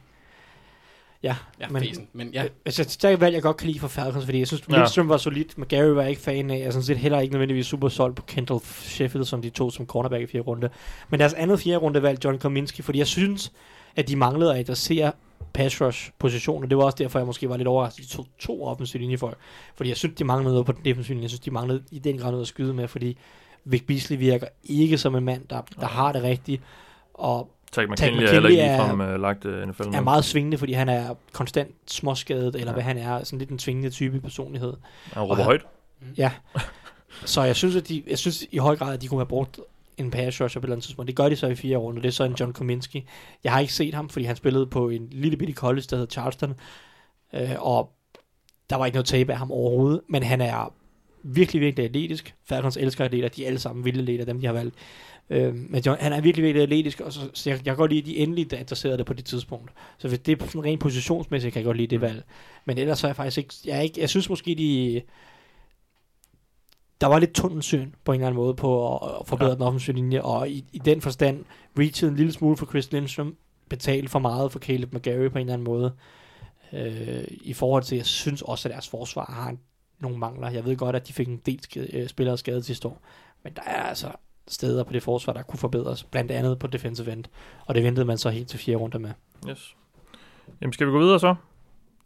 Ja, 1.24 1.36
Ja, 1.60 1.68
men- 1.68 1.82
men, 1.82 2.08
men 2.12 2.28
ja. 2.34 2.44
Altså, 2.64 2.84
det 2.84 3.04
er 3.04 3.08
et 3.08 3.20
valg, 3.20 3.34
jeg 3.34 3.42
godt 3.42 3.56
kan 3.56 3.66
lide 3.66 3.78
for 3.80 3.88
Falcons, 3.88 4.24
fordi 4.24 4.38
jeg 4.38 4.46
synes, 4.46 4.62
Ja. 4.70 4.76
Lindstrøm 4.76 5.08
var 5.08 5.16
solid, 5.16 5.44
men 5.56 5.66
Gary 5.68 5.88
var 5.88 6.00
jeg 6.00 6.10
ikke 6.10 6.22
fan 6.22 6.50
af. 6.50 6.58
Jeg 6.58 6.72
synes 6.72 6.86
set 6.86 6.98
heller 6.98 7.20
ikke 7.20 7.32
nødvendigvis 7.32 7.66
super 7.66 7.88
solgt 7.88 8.16
på 8.16 8.22
Kendall 8.22 8.60
Sheffield, 8.64 9.24
som 9.24 9.42
de 9.42 9.50
to 9.50 9.70
som 9.70 9.86
cornerback 9.86 10.22
i 10.22 10.26
fjerde 10.26 10.44
runde. 10.46 10.70
Men 11.10 11.20
deres 11.20 11.32
andet 11.34 11.60
fjerde 11.60 11.78
runde 11.78 12.02
valg, 12.02 12.24
John 12.24 12.38
Kominski, 12.38 12.82
fordi 12.82 12.98
jeg 12.98 13.06
synes, 13.06 13.52
at 13.96 14.08
de 14.08 14.16
manglede 14.16 14.52
at 14.54 14.58
adressere 14.60 15.12
pass 15.52 15.80
rush 15.80 16.10
positioner. 16.18 16.68
Det 16.68 16.76
var 16.78 16.84
også 16.84 16.96
derfor, 16.98 17.18
jeg 17.18 17.26
måske 17.26 17.48
var 17.48 17.56
lidt 17.56 17.68
overrasket, 17.68 18.04
de 18.04 18.10
tog 18.10 18.26
to 18.38 18.64
offensive 18.66 19.00
linjefolk. 19.00 19.36
Fordi 19.76 19.88
jeg 19.88 19.96
synes, 19.96 20.14
de 20.18 20.24
manglede 20.24 20.52
noget 20.52 20.66
på 20.66 20.72
den 20.72 20.84
defensive 20.84 21.14
linje. 21.14 21.22
Jeg 21.22 21.30
synes, 21.30 21.40
de 21.40 21.50
manglede 21.50 21.82
i 21.90 21.98
den 21.98 22.18
grad 22.18 22.30
noget 22.30 22.42
at 22.42 22.48
skyde 22.48 22.74
med, 22.74 22.88
fordi 22.88 23.18
Vic 23.64 23.82
Beasley 23.86 24.18
virker 24.18 24.46
ikke 24.64 24.98
som 24.98 25.14
en 25.16 25.24
mand, 25.24 25.42
der, 25.50 25.60
der 25.80 25.86
har 25.86 26.12
det 26.12 26.22
rigtigt. 26.22 26.62
Og 27.14 27.50
Tag 27.74 27.88
Tag 27.88 27.90
McKinley 27.90 28.26
er 28.26 28.32
heller 28.32 28.48
McKinley 28.48 28.50
ikke 28.50 28.62
er- 28.62 28.86
ligefrem 28.94 29.14
uh, 29.14 29.20
lagt 29.20 29.44
uh, 29.44 29.52
NFL 29.68 29.82
er 29.82 30.00
meget 30.00 30.24
svingende, 30.24 30.58
fordi 30.58 30.72
han 30.72 30.88
er 30.88 31.14
konstant 31.32 31.74
småskadet, 31.86 32.54
eller 32.54 32.66
Ja. 32.66 32.72
hvad 32.72 32.82
han 32.82 32.98
er, 32.98 33.24
sådan 33.24 33.38
lidt 33.38 33.50
en 33.50 33.58
svingende 33.58 33.90
type 33.90 34.20
personlighed. 34.20 34.72
Han 35.12 35.22
råber 35.22 35.36
og- 35.36 35.44
højt. 35.44 35.66
Ja. 36.16 36.30
Så 37.24 37.42
jeg 37.42 37.56
synes, 37.56 37.76
at 37.76 37.88
de, 37.88 38.02
jeg 38.06 38.18
synes 38.18 38.44
i 38.52 38.58
høj 38.58 38.76
grad, 38.76 38.94
at 38.94 39.02
de 39.02 39.08
kunne 39.08 39.20
have 39.20 39.26
brugt 39.26 39.60
en 39.98 40.10
pass 40.10 40.40
rusher 40.40 40.60
på 40.60 40.64
et 40.64 40.68
eller 40.68 40.74
andet 40.74 40.84
tidspunkt. 40.84 41.06
Det 41.06 41.16
gør 41.16 41.28
de 41.28 41.36
så 41.36 41.46
i 41.46 41.54
fire 41.54 41.76
runder. 41.76 42.02
Det 42.02 42.08
er 42.08 42.12
så 42.12 42.24
en 42.24 42.34
John 42.40 42.52
Kominski. 42.52 43.06
Jeg 43.44 43.52
har 43.52 43.60
ikke 43.60 43.72
set 43.72 43.94
ham, 43.94 44.08
fordi 44.08 44.24
han 44.24 44.36
spillede 44.36 44.66
på 44.66 44.88
en 44.88 45.08
lille 45.10 45.36
bitte 45.36 45.54
college, 45.54 45.84
der 45.90 45.96
hedder 45.96 46.10
Charleston. 46.10 46.54
Øh, 47.34 47.50
og 47.58 47.90
der 48.70 48.76
var 48.76 48.86
ikke 48.86 48.96
noget 48.96 49.06
tape 49.06 49.32
af 49.32 49.38
ham 49.38 49.50
overhovedet. 49.52 50.00
Men 50.08 50.22
han 50.22 50.40
er 50.40 50.72
virkelig, 51.22 51.60
virkelig 51.60 51.84
atletisk. 51.84 52.34
Falcons 52.48 52.76
elsker 52.76 53.04
atleter. 53.04 53.28
De 53.28 53.42
er 53.42 53.46
alle 53.46 53.58
sammen 53.58 53.84
vilde 53.84 53.98
atleter, 54.00 54.24
dem 54.24 54.40
de 54.40 54.46
har 54.46 54.52
valgt. 54.52 54.74
Øh, 55.30 55.54
men 55.54 55.82
John, 55.86 56.00
han 56.00 56.12
er 56.12 56.20
virkelig, 56.20 56.44
virkelig 56.44 56.62
atletisk. 56.62 57.00
Og 57.00 57.12
så, 57.12 57.20
så 57.34 57.50
jeg, 57.50 57.56
jeg 57.56 57.64
kan 57.64 57.76
godt 57.76 57.90
lide, 57.90 58.00
at 58.00 58.06
de 58.06 58.16
endelig 58.16 58.52
adresserede 58.52 58.98
det 58.98 59.06
på 59.06 59.12
det 59.12 59.24
tidspunkt. 59.24 59.72
Så 59.98 60.08
hvis 60.08 60.18
det 60.18 60.42
er 60.42 60.46
sådan 60.46 60.64
rent 60.64 60.80
positionsmæssigt, 60.80 61.52
kan 61.52 61.60
jeg 61.60 61.64
godt 61.64 61.76
lide 61.76 61.86
det 61.86 62.00
valg. 62.00 62.24
Men 62.64 62.78
ellers 62.78 62.98
så 62.98 63.06
er 63.06 63.08
jeg 63.08 63.16
faktisk 63.16 63.38
ikke... 63.38 63.54
Jeg, 63.64 63.76
er 63.76 63.80
ikke, 63.80 64.00
jeg 64.00 64.08
synes 64.08 64.28
måske, 64.28 64.54
de 64.54 65.02
der 67.00 67.06
var 67.06 67.18
lidt 67.18 67.34
tunnelsyn 67.34 67.92
på 68.04 68.12
en 68.12 68.20
eller 68.20 68.26
anden 68.26 68.36
måde 68.36 68.54
på 68.54 68.96
at, 68.96 69.10
at 69.20 69.26
forbedre 69.26 69.50
Ja. 69.50 69.54
den 69.54 69.62
offensive 69.62 69.96
linje, 69.96 70.22
og 70.22 70.50
i, 70.50 70.64
i 70.72 70.78
den 70.78 71.00
forstand 71.00 71.44
reachede 71.78 72.10
en 72.10 72.16
lille 72.16 72.32
smule 72.32 72.56
for 72.56 72.66
Chris 72.66 72.92
Lindstrom, 72.92 73.36
betalt 73.68 74.10
for 74.10 74.18
meget 74.18 74.52
for 74.52 74.58
Caleb 74.58 74.94
McGarry 74.94 75.30
på 75.30 75.38
en 75.38 75.40
eller 75.40 75.52
anden 75.52 75.64
måde. 75.64 75.92
Øh, 76.72 77.24
I 77.30 77.52
forhold 77.52 77.82
til, 77.82 77.96
jeg 77.96 78.06
synes 78.06 78.42
også, 78.42 78.68
at 78.68 78.72
deres 78.72 78.88
forsvar 78.88 79.24
har 79.24 79.56
nogle 80.00 80.18
mangler. 80.18 80.50
Jeg 80.50 80.64
ved 80.64 80.76
godt, 80.76 80.96
at 80.96 81.08
de 81.08 81.12
fik 81.12 81.28
en 81.28 81.40
del 81.46 81.62
skade, 81.62 81.96
øh, 81.96 82.08
spillere 82.08 82.38
skadet 82.38 82.64
sidste 82.64 82.88
år, 82.88 83.02
men 83.44 83.52
der 83.56 83.62
er 83.62 83.82
altså 83.82 84.08
steder 84.48 84.84
på 84.84 84.92
det 84.92 85.02
forsvar, 85.02 85.32
der 85.32 85.42
kunne 85.42 85.58
forbedres, 85.58 86.04
blandt 86.04 86.30
andet 86.30 86.58
på 86.58 86.66
defensive 86.66 87.12
end, 87.12 87.24
og 87.66 87.74
det 87.74 87.84
ventede 87.84 88.06
man 88.06 88.18
så 88.18 88.30
helt 88.30 88.48
til 88.48 88.58
fire 88.58 88.76
runder 88.76 88.98
med. 88.98 89.10
Yes. 89.48 89.76
Jamen, 90.60 90.72
skal 90.72 90.86
vi 90.86 90.92
gå 90.92 90.98
videre 90.98 91.20
så? 91.20 91.34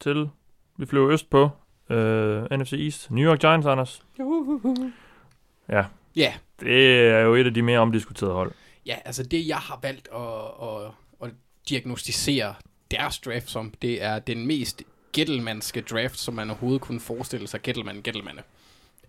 Til, 0.01 0.31
vi 0.77 0.87
flyver 0.87 1.11
øst 1.11 1.31
på 1.31 1.43
uh, 1.91 1.97
NFC 2.59 2.73
East. 2.73 3.11
New 3.11 3.31
York 3.31 3.41
Giants, 3.41 3.67
Anders. 3.67 4.03
Ja, 5.69 5.85
Ja, 6.17 6.33
det 6.61 7.09
er 7.09 7.21
jo 7.21 7.35
et 7.35 7.47
af 7.47 7.55
de 7.55 7.63
mere 7.63 7.79
omdiskuterede 7.79 8.35
hold. 8.35 8.53
ja, 8.87 8.97
altså 9.05 9.23
det, 9.23 9.49
jeg 9.49 9.57
har 9.57 9.79
valgt 9.83 10.09
at, 10.15 10.69
at, 10.69 10.93
at 11.23 11.35
diagnostisere 11.69 12.55
deres 12.91 13.19
draft 13.19 13.51
som, 13.51 13.75
det 13.83 14.03
er 14.03 14.19
den 14.19 14.47
mest 14.47 14.83
Gettelmanske 15.13 15.81
draft, 15.81 16.19
som 16.19 16.35
man 16.35 16.51
overhovedet 16.51 16.81
kunne 16.81 17.01
forestille 17.01 17.47
sig. 17.47 17.63
Gettelman, 17.63 18.03
Gettelmanne. 18.03 18.43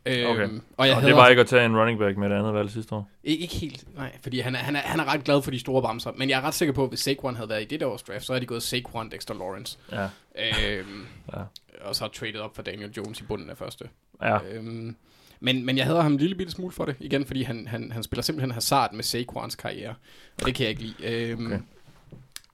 Okay. 0.05 0.43
Øhm, 0.43 0.61
og 0.77 0.87
jeg 0.87 0.95
Og 0.97 1.01
det 1.03 1.15
var 1.15 1.27
ikke 1.27 1.39
at 1.39 1.47
tage 1.47 1.65
en 1.65 1.77
running 1.77 1.99
back 1.99 2.17
med 2.17 2.29
det 2.29 2.35
andet 2.35 2.53
valg 2.53 2.71
sidste 2.71 2.95
år. 2.95 3.09
Ikke, 3.23 3.47
helt, 3.55 3.95
nej, 3.95 4.17
fordi 4.23 4.39
han 4.39 4.55
er, 4.55 4.59
han, 4.59 4.75
er, 4.75 4.79
han 4.79 4.99
er 4.99 5.05
ret 5.13 5.23
glad 5.23 5.41
for 5.41 5.51
de 5.51 5.59
store 5.59 5.81
bamser, 5.81 6.11
men 6.15 6.29
jeg 6.29 6.37
er 6.37 6.41
ret 6.41 6.53
sikker 6.53 6.73
på, 6.73 6.83
at 6.83 6.89
hvis 6.89 6.99
Saquon 6.99 7.35
havde 7.35 7.49
været 7.49 7.61
i 7.61 7.65
det 7.65 7.79
der 7.79 7.85
års 7.85 8.03
draft, 8.03 8.25
så 8.25 8.33
havde 8.33 8.41
de 8.41 8.45
gået 8.45 8.63
Saquon, 8.63 9.11
Dexter 9.11 9.33
Lawrence, 9.33 9.77
Ja, 9.91 10.03
øhm, 10.35 11.05
Ja. 11.33 11.41
og 11.81 11.95
så 11.95 12.07
traded 12.07 12.39
op 12.39 12.55
for 12.55 12.61
Daniel 12.61 12.91
Jones 12.97 13.19
i 13.19 13.23
bunden 13.23 13.49
af 13.49 13.57
første. 13.57 13.85
ja. 14.21 14.37
Øhm, 14.51 14.95
men, 15.39 15.65
men 15.65 15.77
jeg 15.77 15.85
havde 15.85 16.01
ham 16.01 16.11
en 16.11 16.17
lille 16.17 16.35
bitte 16.35 16.51
smule 16.51 16.71
for 16.71 16.85
det, 16.85 16.95
igen, 16.99 17.25
fordi 17.25 17.43
han, 17.43 17.67
han, 17.67 17.91
han 17.91 18.03
spiller 18.03 18.23
simpelthen 18.23 18.51
hasard 18.51 18.93
med 18.93 19.03
Saquons 19.03 19.55
karriere, 19.55 19.93
og 20.41 20.45
det 20.45 20.55
kan 20.55 20.63
jeg 20.63 20.69
ikke 20.69 20.81
lide. 20.81 20.95
Øhm, 21.29 21.45
Okay. 21.45 21.55
okay. 21.55 21.63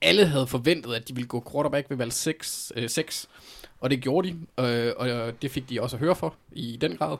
Alle 0.02 0.26
havde 0.26 0.46
forventet, 0.46 0.94
at 0.94 1.08
de 1.08 1.14
ville 1.14 1.28
gå 1.28 1.44
quarterback 1.52 1.90
ved 1.90 1.96
valg 1.96 2.12
6, 2.12 2.72
øh, 2.76 2.88
6 2.90 3.28
og 3.80 3.90
det 3.90 4.00
gjorde 4.00 4.28
de, 4.28 4.36
øh, 4.64 4.92
og 4.96 5.42
det 5.42 5.50
fik 5.50 5.70
de 5.70 5.82
også 5.82 5.96
at 5.96 6.00
høre 6.00 6.16
for 6.16 6.34
i 6.52 6.78
den 6.80 6.96
grad. 6.96 7.16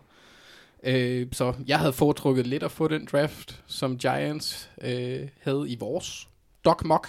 Øh, 0.83 1.27
så 1.33 1.53
jeg 1.67 1.79
havde 1.79 1.93
foretrukket 1.93 2.47
lidt 2.47 2.63
at 2.63 2.71
få 2.71 2.89
den 2.89 3.09
draft, 3.13 3.63
som 3.67 3.99
Giants 3.99 4.71
øh, 4.83 5.21
havde 5.43 5.65
i 5.69 5.77
vores 5.81 6.29
Doc 6.65 6.83
Mock, 6.85 7.09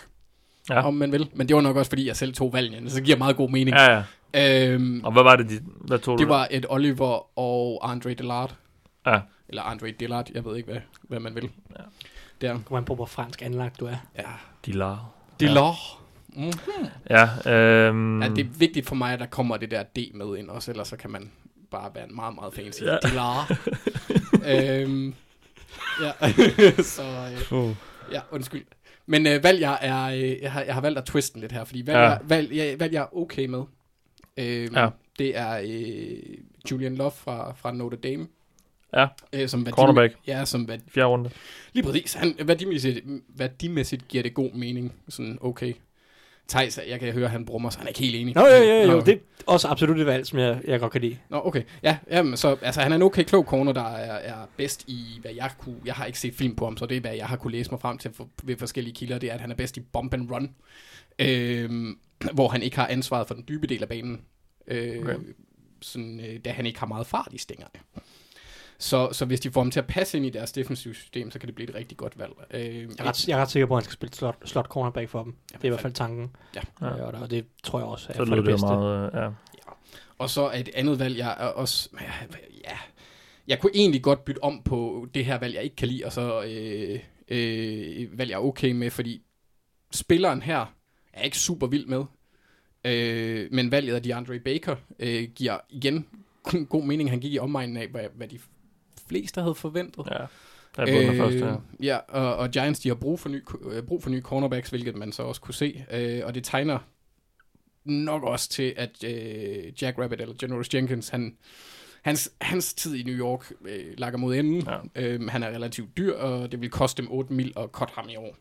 Ja. 0.69 0.75
ja. 0.75 0.87
om 0.87 0.93
man 0.93 1.11
vil. 1.11 1.29
Men 1.33 1.47
det 1.47 1.55
var 1.55 1.61
nok 1.61 1.75
også, 1.75 1.89
fordi 1.91 2.07
jeg 2.07 2.15
selv 2.15 2.33
tog 2.33 2.53
valgene, 2.53 2.89
så 2.89 2.95
det 2.97 3.03
giver 3.05 3.17
meget 3.17 3.35
god 3.35 3.49
mening. 3.49 3.75
Ja, 3.77 3.91
ja. 3.93 4.03
Ja. 4.33 4.67
Øhm, 4.73 5.01
Og 5.03 5.11
hvad 5.11 5.23
var 5.23 5.35
det, 5.35 5.49
de, 5.49 5.59
hvad 5.63 5.99
tog 5.99 6.17
det 6.17 6.27
du? 6.27 6.33
var 6.33 6.47
et 6.51 6.65
Oliver 6.69 7.39
og 7.39 7.91
Andre 7.91 8.13
Dillard. 8.13 8.55
Ja. 9.05 9.19
Eller 9.49 9.61
Andre 9.61 9.91
Dillard, 9.91 10.29
jeg 10.33 10.45
ved 10.45 10.55
ikke, 10.57 10.71
hvad, 10.71 10.81
hvad 11.01 11.19
man 11.19 11.35
vil. 11.35 11.43
Ja. 11.43 11.83
Der. 12.41 12.53
Kommer 12.53 12.71
man 12.71 12.85
på, 12.85 12.95
hvor 12.95 13.05
fransk 13.05 13.41
anlagt 13.41 13.79
du 13.79 13.85
er. 13.85 13.95
Ja. 14.17 14.23
De 14.65 14.71
lar. 14.71 15.09
Dillard. 15.39 15.75
Mm. 16.27 16.51
Ja, 17.09 17.51
øhm, 17.51 18.21
Ja, 18.21 18.29
det 18.29 18.39
er 18.45 18.49
vigtigt 18.57 18.87
for 18.87 18.95
mig, 18.95 19.13
at 19.13 19.19
der 19.19 19.25
kommer 19.25 19.57
det 19.57 19.71
der 19.71 19.83
D 19.83 19.97
med 20.13 20.37
ind 20.37 20.49
også, 20.49 20.71
ellers 20.71 20.87
så 20.87 20.95
kan 20.97 21.09
man 21.11 21.31
bare 21.71 21.91
være 21.95 22.09
en 22.09 22.15
meget, 22.15 22.35
meget 22.35 22.53
fancy. 22.53 22.81
Ja. 22.83 22.97
Dillard. 23.03 23.57
øhm, 24.51 25.13
ja, 26.01 26.11
så 26.95 27.03
øh, 27.51 27.59
uh. 27.63 27.75
ja, 28.11 28.21
undskyld. 28.31 28.65
Men 29.05 29.27
øh, 29.27 29.43
valg 29.43 29.61
jeg 29.61 29.77
er, 29.81 30.03
øh, 30.05 30.41
jeg, 30.41 30.51
har, 30.51 30.61
jeg 30.61 30.73
har 30.73 30.81
valgt 30.81 30.99
at 30.99 31.05
twiste 31.05 31.33
den 31.33 31.41
lidt 31.41 31.51
her, 31.51 31.63
fordi 31.63 31.85
valg, 31.85 31.97
Ja. 31.97 32.03
jeg, 32.09 32.19
valg, 32.23 32.55
jeg, 32.55 32.79
valg 32.79 32.93
jeg 32.93 33.01
er 33.01 33.17
okay 33.17 33.45
med, 33.45 33.63
øh, 34.37 34.69
Ja. 34.73 34.89
det 35.19 35.37
er 35.37 35.59
øh, 35.63 36.37
Julian 36.71 36.95
Love 36.95 37.11
fra, 37.11 37.53
fra 37.53 37.71
Notre 37.71 37.97
Dame. 37.97 38.27
Ja. 38.93 39.07
Øh, 39.33 39.47
som 39.49 39.67
Cornerback. 39.71 40.15
Ja, 40.27 40.45
som 40.45 40.63
hvad, 40.63 40.77
Fjerde 40.87 41.07
runde. 41.07 41.29
Lige 41.73 41.83
præcis. 41.85 42.13
Han, 42.13 42.35
værdimæssigt, 42.45 42.99
værdimæssigt 43.29 44.07
giver 44.07 44.23
det 44.23 44.33
god 44.33 44.51
mening. 44.53 44.93
Sådan, 45.09 45.37
okay. 45.41 45.73
Thijs, 46.49 46.79
jeg 46.87 46.99
kan 46.99 47.13
høre, 47.13 47.27
han 47.27 47.45
brummer 47.45 47.69
sig. 47.69 47.79
Han 47.79 47.85
er 47.85 47.89
ikke 47.89 47.99
helt 47.99 48.15
enig. 48.15 48.35
Nå, 48.35 48.47
jo, 48.47 48.55
jo, 48.55 48.81
jo, 48.81 48.87
Nå. 48.87 49.01
det 49.01 49.13
er 49.13 49.19
også 49.45 49.67
absolut 49.67 49.99
et 49.99 50.05
valg, 50.05 50.27
som 50.27 50.39
jeg, 50.39 50.61
jeg 50.67 50.79
godt 50.79 50.91
kan 50.91 51.01
lide. 51.01 51.17
Nå, 51.29 51.41
okay. 51.45 51.63
Ja, 51.83 51.97
jamen, 52.11 52.37
så 52.37 52.57
altså, 52.61 52.81
han 52.81 52.91
er 52.91 52.95
en 52.95 53.01
okay 53.01 53.23
klog 53.23 53.45
corner, 53.45 53.71
der 53.71 53.95
er, 53.95 54.33
er 54.33 54.47
bedst 54.57 54.83
i, 54.87 55.03
hvad 55.21 55.31
jeg 55.35 55.51
kunne... 55.57 55.75
Jeg 55.85 55.93
har 55.93 56.05
ikke 56.05 56.19
set 56.19 56.35
film 56.35 56.55
på 56.55 56.65
ham, 56.65 56.77
så 56.77 56.85
det 56.85 56.97
er, 56.97 57.01
hvad 57.01 57.13
jeg 57.13 57.25
har 57.25 57.35
kunne 57.35 57.51
læse 57.51 57.71
mig 57.71 57.81
frem 57.81 57.97
til 57.97 58.13
for, 58.13 58.29
ved 58.43 58.57
forskellige 58.57 58.95
kilder, 58.95 59.17
det 59.17 59.29
er, 59.29 59.33
at 59.33 59.41
han 59.41 59.51
er 59.51 59.55
bedst 59.55 59.77
i 59.77 59.79
bump 59.79 60.13
and 60.13 60.31
run. 60.31 60.55
Øhm, 61.19 61.97
hvor 62.33 62.47
han 62.47 62.63
ikke 62.63 62.77
har 62.77 62.87
ansvaret 62.87 63.27
for 63.27 63.35
den 63.35 63.43
dybe 63.47 63.67
del 63.67 63.81
af 63.81 63.89
banen. 63.89 64.21
Øh, 64.67 64.99
okay. 64.99 65.15
sådan, 65.81 66.19
øh, 66.19 66.39
da 66.45 66.51
han 66.51 66.65
ikke 66.65 66.79
har 66.79 66.87
meget 66.87 67.07
fart 67.07 67.29
i 67.31 67.37
stængerne. 67.37 67.79
Så, 68.79 69.09
så 69.11 69.25
hvis 69.25 69.39
de 69.39 69.51
får 69.51 69.61
ham 69.61 69.71
til 69.71 69.79
at 69.79 69.87
passe 69.87 70.17
ind 70.17 70.25
i 70.25 70.29
deres 70.29 70.51
defensive 70.51 70.93
system, 70.93 71.31
så 71.31 71.39
kan 71.39 71.47
det 71.47 71.55
blive 71.55 71.69
et 71.69 71.75
rigtig 71.75 71.97
godt 71.97 72.19
valg. 72.19 72.31
Øh, 72.51 72.75
Jeg 72.75 72.83
er, 72.99 73.03
ret, 73.03 73.27
jeg 73.27 73.37
er 73.37 73.41
ret 73.41 73.51
sikker 73.51 73.65
på, 73.67 73.73
at 73.73 73.77
han 73.77 73.83
skal 73.83 73.93
spille 73.93 74.13
slot, 74.15 74.35
slot 74.45 74.65
cornerback 74.65 75.09
for 75.09 75.23
dem. 75.23 75.35
Det 75.53 75.61
er 75.61 75.65
i 75.65 75.69
hvert 75.69 75.81
fald 75.81 75.93
tanken. 75.93 76.35
Ja. 76.55 76.61
Ja. 76.81 76.87
Ja. 76.95 77.03
Og 77.21 77.31
det 77.31 77.45
tror 77.63 77.79
jeg 77.79 77.87
også 77.87 78.07
er 78.09 78.13
Så 78.13 78.17
for 78.17 78.25
det 78.25 78.37
det 78.37 78.45
bedste. 78.45 78.67
meget, 78.67 79.13
øh, 79.13 79.21
ja. 79.21 79.29
Og 80.17 80.29
så 80.29 80.51
et 80.55 80.69
andet 80.75 80.99
valg, 80.99 81.17
jeg 81.17 81.29
er 81.39 81.45
også... 81.47 81.89
Ja, 82.63 82.77
jeg 83.47 83.59
kunne 83.59 83.71
egentlig 83.75 84.03
godt 84.03 84.25
bytte 84.25 84.43
om 84.43 84.61
på 84.63 85.07
det 85.13 85.25
her 85.25 85.39
valg, 85.39 85.55
jeg 85.55 85.63
ikke 85.63 85.75
kan 85.75 85.87
lide, 85.87 86.05
og 86.05 86.11
så 86.13 86.43
øh, 86.43 86.99
øh, 87.27 88.17
valg, 88.17 88.29
jeg 88.29 88.35
er 88.37 88.41
okay 88.43 88.71
med, 88.71 88.89
fordi 88.91 89.21
spilleren 89.91 90.41
her 90.41 90.65
er 91.13 91.21
ikke 91.23 91.37
super 91.37 91.67
vild 91.67 91.85
med. 91.85 92.03
Øh, 92.85 93.47
men 93.51 93.71
valget 93.71 93.95
af 93.95 94.03
DeAndre 94.03 94.39
Baker 94.39 94.75
øh, 94.99 95.23
giver 95.35 95.57
igen 95.69 96.05
god 96.69 96.83
mening. 96.83 97.09
Han 97.09 97.19
gik 97.19 97.33
i 97.33 97.39
omegnen 97.39 97.77
af, 97.77 97.87
hvad, 97.87 98.05
hvad 98.15 98.27
de 98.27 98.39
fleste 99.09 99.41
havde 99.41 99.55
forventet. 99.55 100.07
Ja, 100.11 100.23
øh, 101.09 101.17
første 101.17 101.39
her. 101.39 101.57
ja, 101.83 101.97
og, 101.97 102.35
og 102.35 102.51
Giants 102.51 102.79
de 102.79 102.89
har 102.89 102.95
brug 102.95 103.19
for, 103.19 103.29
ny, 103.29 103.43
øh, 103.71 103.83
brug 103.83 104.03
for 104.03 104.09
nye 104.09 104.21
cornerbacks, 104.21 104.69
hvilket 104.69 104.95
man 104.95 105.11
så 105.11 105.23
også 105.23 105.41
kunne 105.41 105.53
se. 105.53 105.85
Øh, 105.91 106.21
og 106.25 106.35
det 106.35 106.43
tegner 106.43 106.79
nok 107.85 108.23
også 108.23 108.49
til, 108.49 108.73
at 108.77 109.03
øh, 109.03 109.81
Jack 109.81 109.97
Rabbit 109.99 110.21
eller 110.21 110.35
Janoris 110.41 110.73
Jenkins, 110.73 111.09
han, 111.09 111.37
hans, 112.01 112.31
hans 112.41 112.73
tid 112.73 112.95
i 112.95 113.03
New 113.03 113.15
York 113.15 113.51
øh, 113.65 113.85
lakker 113.97 114.19
mod 114.19 114.35
enden. 114.35 114.67
Ja. 114.95 115.03
Øh, 115.03 115.27
han 115.29 115.43
er 115.43 115.47
relativt 115.47 115.97
dyr, 115.97 116.13
og 116.13 116.51
det 116.51 116.61
vil 116.61 116.69
koste 116.69 117.01
dem 117.01 117.11
8 117.11 117.33
mil 117.33 117.53
at 117.57 117.69
cut 117.71 117.89
ham 117.89 118.09
i 118.09 118.15
år 118.15 118.37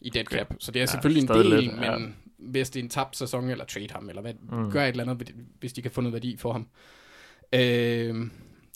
i 0.00 0.10
dead 0.10 0.24
Okay. 0.26 0.38
cap. 0.38 0.54
Så 0.58 0.72
det 0.72 0.78
er 0.78 0.82
Ja, 0.82 0.86
selvfølgelig 0.86 1.22
en 1.22 1.28
del, 1.28 1.46
lidt, 1.62 1.82
ja. 1.82 1.98
men, 1.98 2.16
hvis 2.38 2.70
det 2.70 2.80
er 2.80 2.84
en 2.84 2.90
tabt 2.90 3.16
sæson, 3.16 3.50
eller 3.50 3.64
trade 3.64 3.88
ham, 3.90 4.08
eller 4.08 4.22
hvad, 4.22 4.34
mm. 4.34 4.70
gør 4.70 4.84
et 4.84 4.88
eller 4.88 5.04
andet, 5.10 5.34
hvis 5.60 5.72
de 5.72 5.82
kan 5.82 5.90
få 5.90 6.00
noget 6.00 6.12
værdi 6.12 6.36
for 6.36 6.52
ham. 6.52 6.66
Øh, 7.52 8.26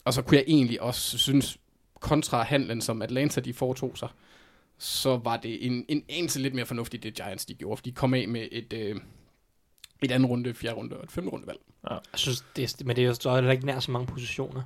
og 0.04 0.14
så 0.14 0.22
kunne 0.22 0.36
jeg 0.36 0.44
egentlig 0.46 0.82
også 0.82 1.18
synes, 1.18 1.58
kontra 2.00 2.42
handlen, 2.42 2.80
som 2.80 3.02
Atlanta 3.02 3.40
de 3.40 3.54
foretog 3.54 3.98
sig, 3.98 4.08
så 4.78 5.16
var 5.16 5.36
det 5.36 5.66
en, 5.66 5.84
en 5.88 6.04
eneste 6.08 6.40
lidt 6.40 6.54
mere 6.54 6.66
fornuftigt, 6.66 7.02
det 7.02 7.14
Giants 7.14 7.46
de 7.46 7.54
gjorde, 7.54 7.76
for 7.76 7.82
de 7.82 7.92
kom 7.92 8.14
af 8.14 8.28
med 8.28 8.48
et, 8.52 8.72
øh, 8.72 8.96
et 10.02 10.10
andet 10.10 10.30
runde, 10.30 10.54
fjerde 10.54 10.76
runde 10.76 10.96
og 10.96 11.04
et 11.04 11.10
femte 11.10 11.30
runde 11.30 11.46
valg. 11.46 11.58
Jeg 12.12 12.18
synes, 12.18 12.44
det, 12.56 12.86
men 12.86 12.96
det 12.96 13.04
er 13.04 13.08
jo 13.08 13.14
så 13.14 13.50
ikke 13.50 13.66
nær 13.66 13.80
så 13.80 13.90
mange 13.90 14.06
positioner. 14.06 14.62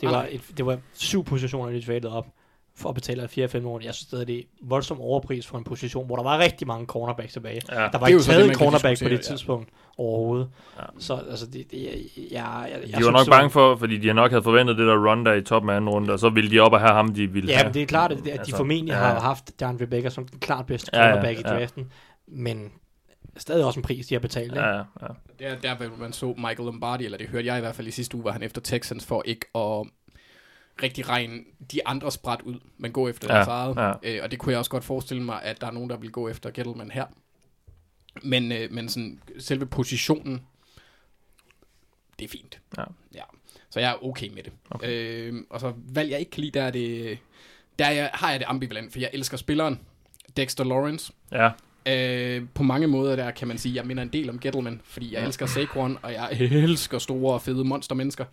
Det 0.00 0.08
var, 0.08 0.28
et, 0.30 0.42
det 0.56 0.66
var 0.66 0.78
syv 0.92 1.24
positioner, 1.24 1.72
de 1.72 1.82
traded 1.82 2.10
op 2.10 2.26
for 2.76 2.88
at 2.88 2.94
betale 2.94 3.22
4-5 3.24 3.66
år. 3.66 3.80
Jeg 3.84 3.94
synes 3.94 3.96
stadig, 4.08 4.26
det 4.26 4.38
er 4.38 4.42
voldsom 4.62 5.00
overpris 5.00 5.46
for 5.46 5.58
en 5.58 5.64
position, 5.64 6.06
hvor 6.06 6.16
der 6.16 6.22
var 6.22 6.38
rigtig 6.38 6.66
mange 6.66 6.86
cornerbacks 6.86 7.32
tilbage. 7.32 7.60
Ja. 7.72 7.88
Der 7.92 7.98
var 7.98 8.06
ikke 8.06 8.20
taget 8.20 8.48
en 8.48 8.54
cornerback 8.54 8.82
på 8.82 8.88
det 8.88 9.10
diskutere, 9.10 9.10
ja. 9.10 9.16
tidspunkt 9.36 9.68
overhovedet. 9.98 10.48
Ja. 10.78 10.82
Så 10.98 11.14
altså, 11.30 11.46
det, 11.46 11.70
det, 11.70 11.82
jeg, 11.82 11.92
jeg, 12.30 12.32
jeg, 12.32 12.70
jeg 12.72 12.82
De 12.82 12.88
synes, 12.92 13.06
var 13.06 13.12
nok 13.12 13.28
bange 13.30 13.50
for, 13.50 13.76
fordi 13.76 13.98
de 13.98 14.12
nok 14.12 14.30
havde 14.30 14.42
forventet 14.42 14.78
det 14.78 14.86
der 14.86 15.10
run 15.10 15.26
der 15.26 15.32
i 15.32 15.42
toppen 15.42 15.70
af 15.70 15.76
anden 15.76 15.90
runde, 15.90 16.12
og 16.12 16.18
så 16.18 16.28
ville 16.30 16.50
de 16.50 16.60
op 16.60 16.72
og 16.72 16.80
have 16.80 16.92
ham, 16.92 17.14
de 17.14 17.26
ville 17.26 17.50
Ja, 17.50 17.56
have. 17.56 17.64
men 17.66 17.74
det 17.74 17.82
er 17.82 17.86
klart, 17.86 18.12
at, 18.12 18.18
at 18.18 18.24
de 18.24 18.30
Altså, 18.30 18.56
formentlig 18.56 18.92
ja. 18.92 18.98
har 18.98 19.20
haft 19.20 19.60
DeAndre 19.60 19.86
Baker 19.86 20.08
som 20.08 20.28
den 20.28 20.40
klart 20.40 20.66
bedste 20.66 20.90
Ja, 20.94 21.00
ja, 21.00 21.06
cornerback 21.08 21.38
i 21.38 21.42
ja. 21.46 21.48
draften. 21.58 21.92
Men 22.28 22.72
stadig 23.36 23.64
også 23.64 23.80
en 23.80 23.84
pris, 23.84 24.06
de 24.06 24.14
har 24.14 24.20
betalt. 24.20 24.52
ikke? 24.52 24.60
Ja, 24.60 24.76
ja. 24.76 24.82
Det 25.38 25.46
er 25.46 25.54
der, 25.62 25.74
hvor 25.88 25.96
man 25.98 26.12
så 26.12 26.26
Michael 26.36 26.58
Lombardi, 26.64 27.04
eller 27.04 27.18
det 27.18 27.28
hørte 27.28 27.46
jeg 27.46 27.56
i 27.58 27.60
hvert 27.60 27.74
fald 27.74 27.86
i 27.86 27.90
sidste 27.90 28.16
uge, 28.16 28.24
var 28.24 28.32
han 28.32 28.42
efter 28.42 28.60
Texans 28.60 29.06
for 29.06 29.22
ikke 29.26 29.46
at 29.54 29.86
rigtig 30.82 31.08
regne 31.08 31.40
de 31.72 31.86
andres 31.88 32.18
bræt 32.18 32.42
ud, 32.42 32.60
men 32.78 32.92
gå 32.92 33.08
efter 33.08 33.28
Ja, 33.30 33.34
deres 33.34 33.48
eget. 33.48 33.76
ja. 33.76 33.92
Øh, 34.16 34.22
og 34.22 34.30
det 34.30 34.38
kunne 34.38 34.50
jeg 34.52 34.58
også 34.58 34.70
godt 34.70 34.84
forestille 34.84 35.22
mig, 35.22 35.42
at 35.42 35.60
der 35.60 35.66
er 35.66 35.70
nogen, 35.70 35.90
der 35.90 35.96
vil 35.96 36.10
gå 36.12 36.28
efter 36.28 36.50
Gettleman 36.50 36.90
her. 36.90 37.06
Men, 38.22 38.52
øh, 38.52 38.72
men 38.72 38.88
sådan, 38.88 39.20
selve 39.38 39.66
positionen, 39.66 40.46
det 42.18 42.24
er 42.24 42.28
fint. 42.28 42.60
Ja. 42.78 42.84
ja. 43.14 43.22
Så 43.70 43.80
jeg 43.80 43.90
er 43.90 44.04
okay 44.04 44.28
med 44.28 44.42
det. 44.42 44.52
Okay. 44.70 44.88
Øh, 44.88 45.42
og 45.50 45.60
så 45.60 45.72
valg 45.76 46.10
jeg 46.10 46.18
ikke 46.18 46.30
kan 46.30 46.40
lide, 46.40 46.58
der, 46.58 46.64
er 46.64 46.70
det, 46.70 47.18
der 47.78 47.84
er 47.84 47.90
jeg, 47.90 48.10
har 48.14 48.30
jeg 48.30 48.40
det 48.40 48.46
ambivalent, 48.48 48.92
for 48.92 48.98
jeg 49.00 49.10
elsker 49.12 49.36
spilleren, 49.36 49.80
Dexter 50.36 50.64
Lawrence. 50.64 51.12
ja. 51.32 51.50
Øh, 51.88 52.42
på 52.54 52.62
mange 52.62 52.86
måder 52.86 53.16
der 53.16 53.30
kan 53.30 53.48
man 53.48 53.58
sige, 53.58 53.72
at 53.72 53.76
jeg 53.76 53.86
minder 53.86 54.02
en 54.02 54.08
del 54.08 54.30
om 54.30 54.38
Gettleman, 54.38 54.80
fordi 54.84 55.14
jeg 55.14 55.24
elsker 55.24 55.46
Saquon, 55.46 55.98
og 56.02 56.12
jeg 56.12 56.28
elsker 56.40 56.98
store 56.98 57.34
og 57.34 57.42
fede 57.42 57.64
monstermennesker. 57.64 58.24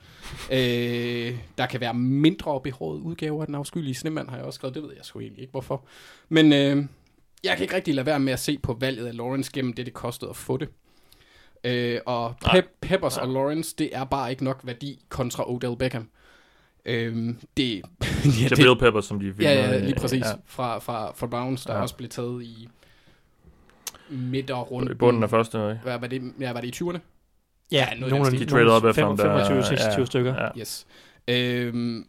Øh, 0.51 1.35
der 1.57 1.65
kan 1.69 1.81
være 1.81 1.93
mindre 1.93 2.61
behårede 2.61 3.01
udgaver 3.01 3.41
af 3.41 3.45
den 3.45 3.55
afskyelige 3.55 3.95
snemand, 3.95 4.29
har 4.29 4.37
jeg 4.37 4.45
også 4.45 4.57
skrevet. 4.57 4.75
Det 4.75 4.83
ved 4.83 4.91
jeg 4.97 5.05
sgu 5.05 5.19
egentlig 5.19 5.41
ikke, 5.41 5.51
hvorfor. 5.51 5.85
Men 6.29 6.53
øh, 6.53 6.85
jeg 7.43 7.57
kan 7.57 7.63
ikke 7.63 7.75
rigtig 7.75 7.95
lade 7.95 8.05
være 8.05 8.19
med 8.19 8.33
at 8.33 8.39
se 8.39 8.57
på 8.57 8.77
valget 8.79 9.07
af 9.07 9.17
Lawrence 9.17 9.51
gennem 9.53 9.73
det, 9.73 9.85
det 9.85 9.93
kostede 9.93 10.29
at 10.29 10.35
få 10.35 10.57
det. 10.57 10.69
Øh, 11.63 11.99
og 12.05 12.33
Pep, 12.51 12.65
Peppers 12.81 13.17
og 13.17 13.27
Lawrence, 13.27 13.75
det 13.77 13.89
er 13.93 14.03
bare 14.03 14.31
ikke 14.31 14.43
nok 14.43 14.59
værdi 14.63 15.05
kontra 15.09 15.51
Odell 15.51 15.77
Beckham. 15.77 16.09
Øh, 16.85 17.35
det, 17.57 17.69
ja, 17.73 17.81
det, 18.25 18.59
Jabril 18.59 18.79
Peppers, 18.79 19.05
som 19.05 19.19
de 19.19 19.33
fik. 19.33 19.45
Ja, 19.45 19.53
ja, 19.53 19.79
lige 19.79 19.95
præcis. 19.95 20.25
Ja. 20.25 20.33
Fra, 20.45 20.79
fra, 20.79 21.11
fra 21.15 21.27
Browns, 21.27 21.65
der 21.65 21.73
ja. 21.73 21.81
også 21.81 21.95
blev 21.95 22.09
taget 22.09 22.43
i 22.43 22.69
midterrunden. 24.11 24.91
I 24.91 24.95
bunden 24.95 25.23
af 25.23 25.29
første. 25.29 25.57
ikke? 25.57 25.79
Hvad 25.83 25.99
var 25.99 26.07
det? 26.07 26.33
Ja, 26.39 26.53
var 26.53 26.61
det 26.61 26.81
i 26.81 26.83
20'erne? 26.83 26.99
Ja, 27.71 27.87
Ja, 27.91 27.99
nogle 27.99 28.25
af 28.25 28.31
de 28.31 28.39
De 28.39 28.45
traded 28.45 28.67
op 28.67 28.85
efter 28.85 29.05
ham. 29.05 29.17
25, 29.17 29.57
der- 29.57 29.63
26 29.63 29.99
ja, 29.99 30.05
stykker. 30.05 30.35
Ja. 30.43 30.59
Yes. 30.59 30.87
Øhm, 31.27 32.05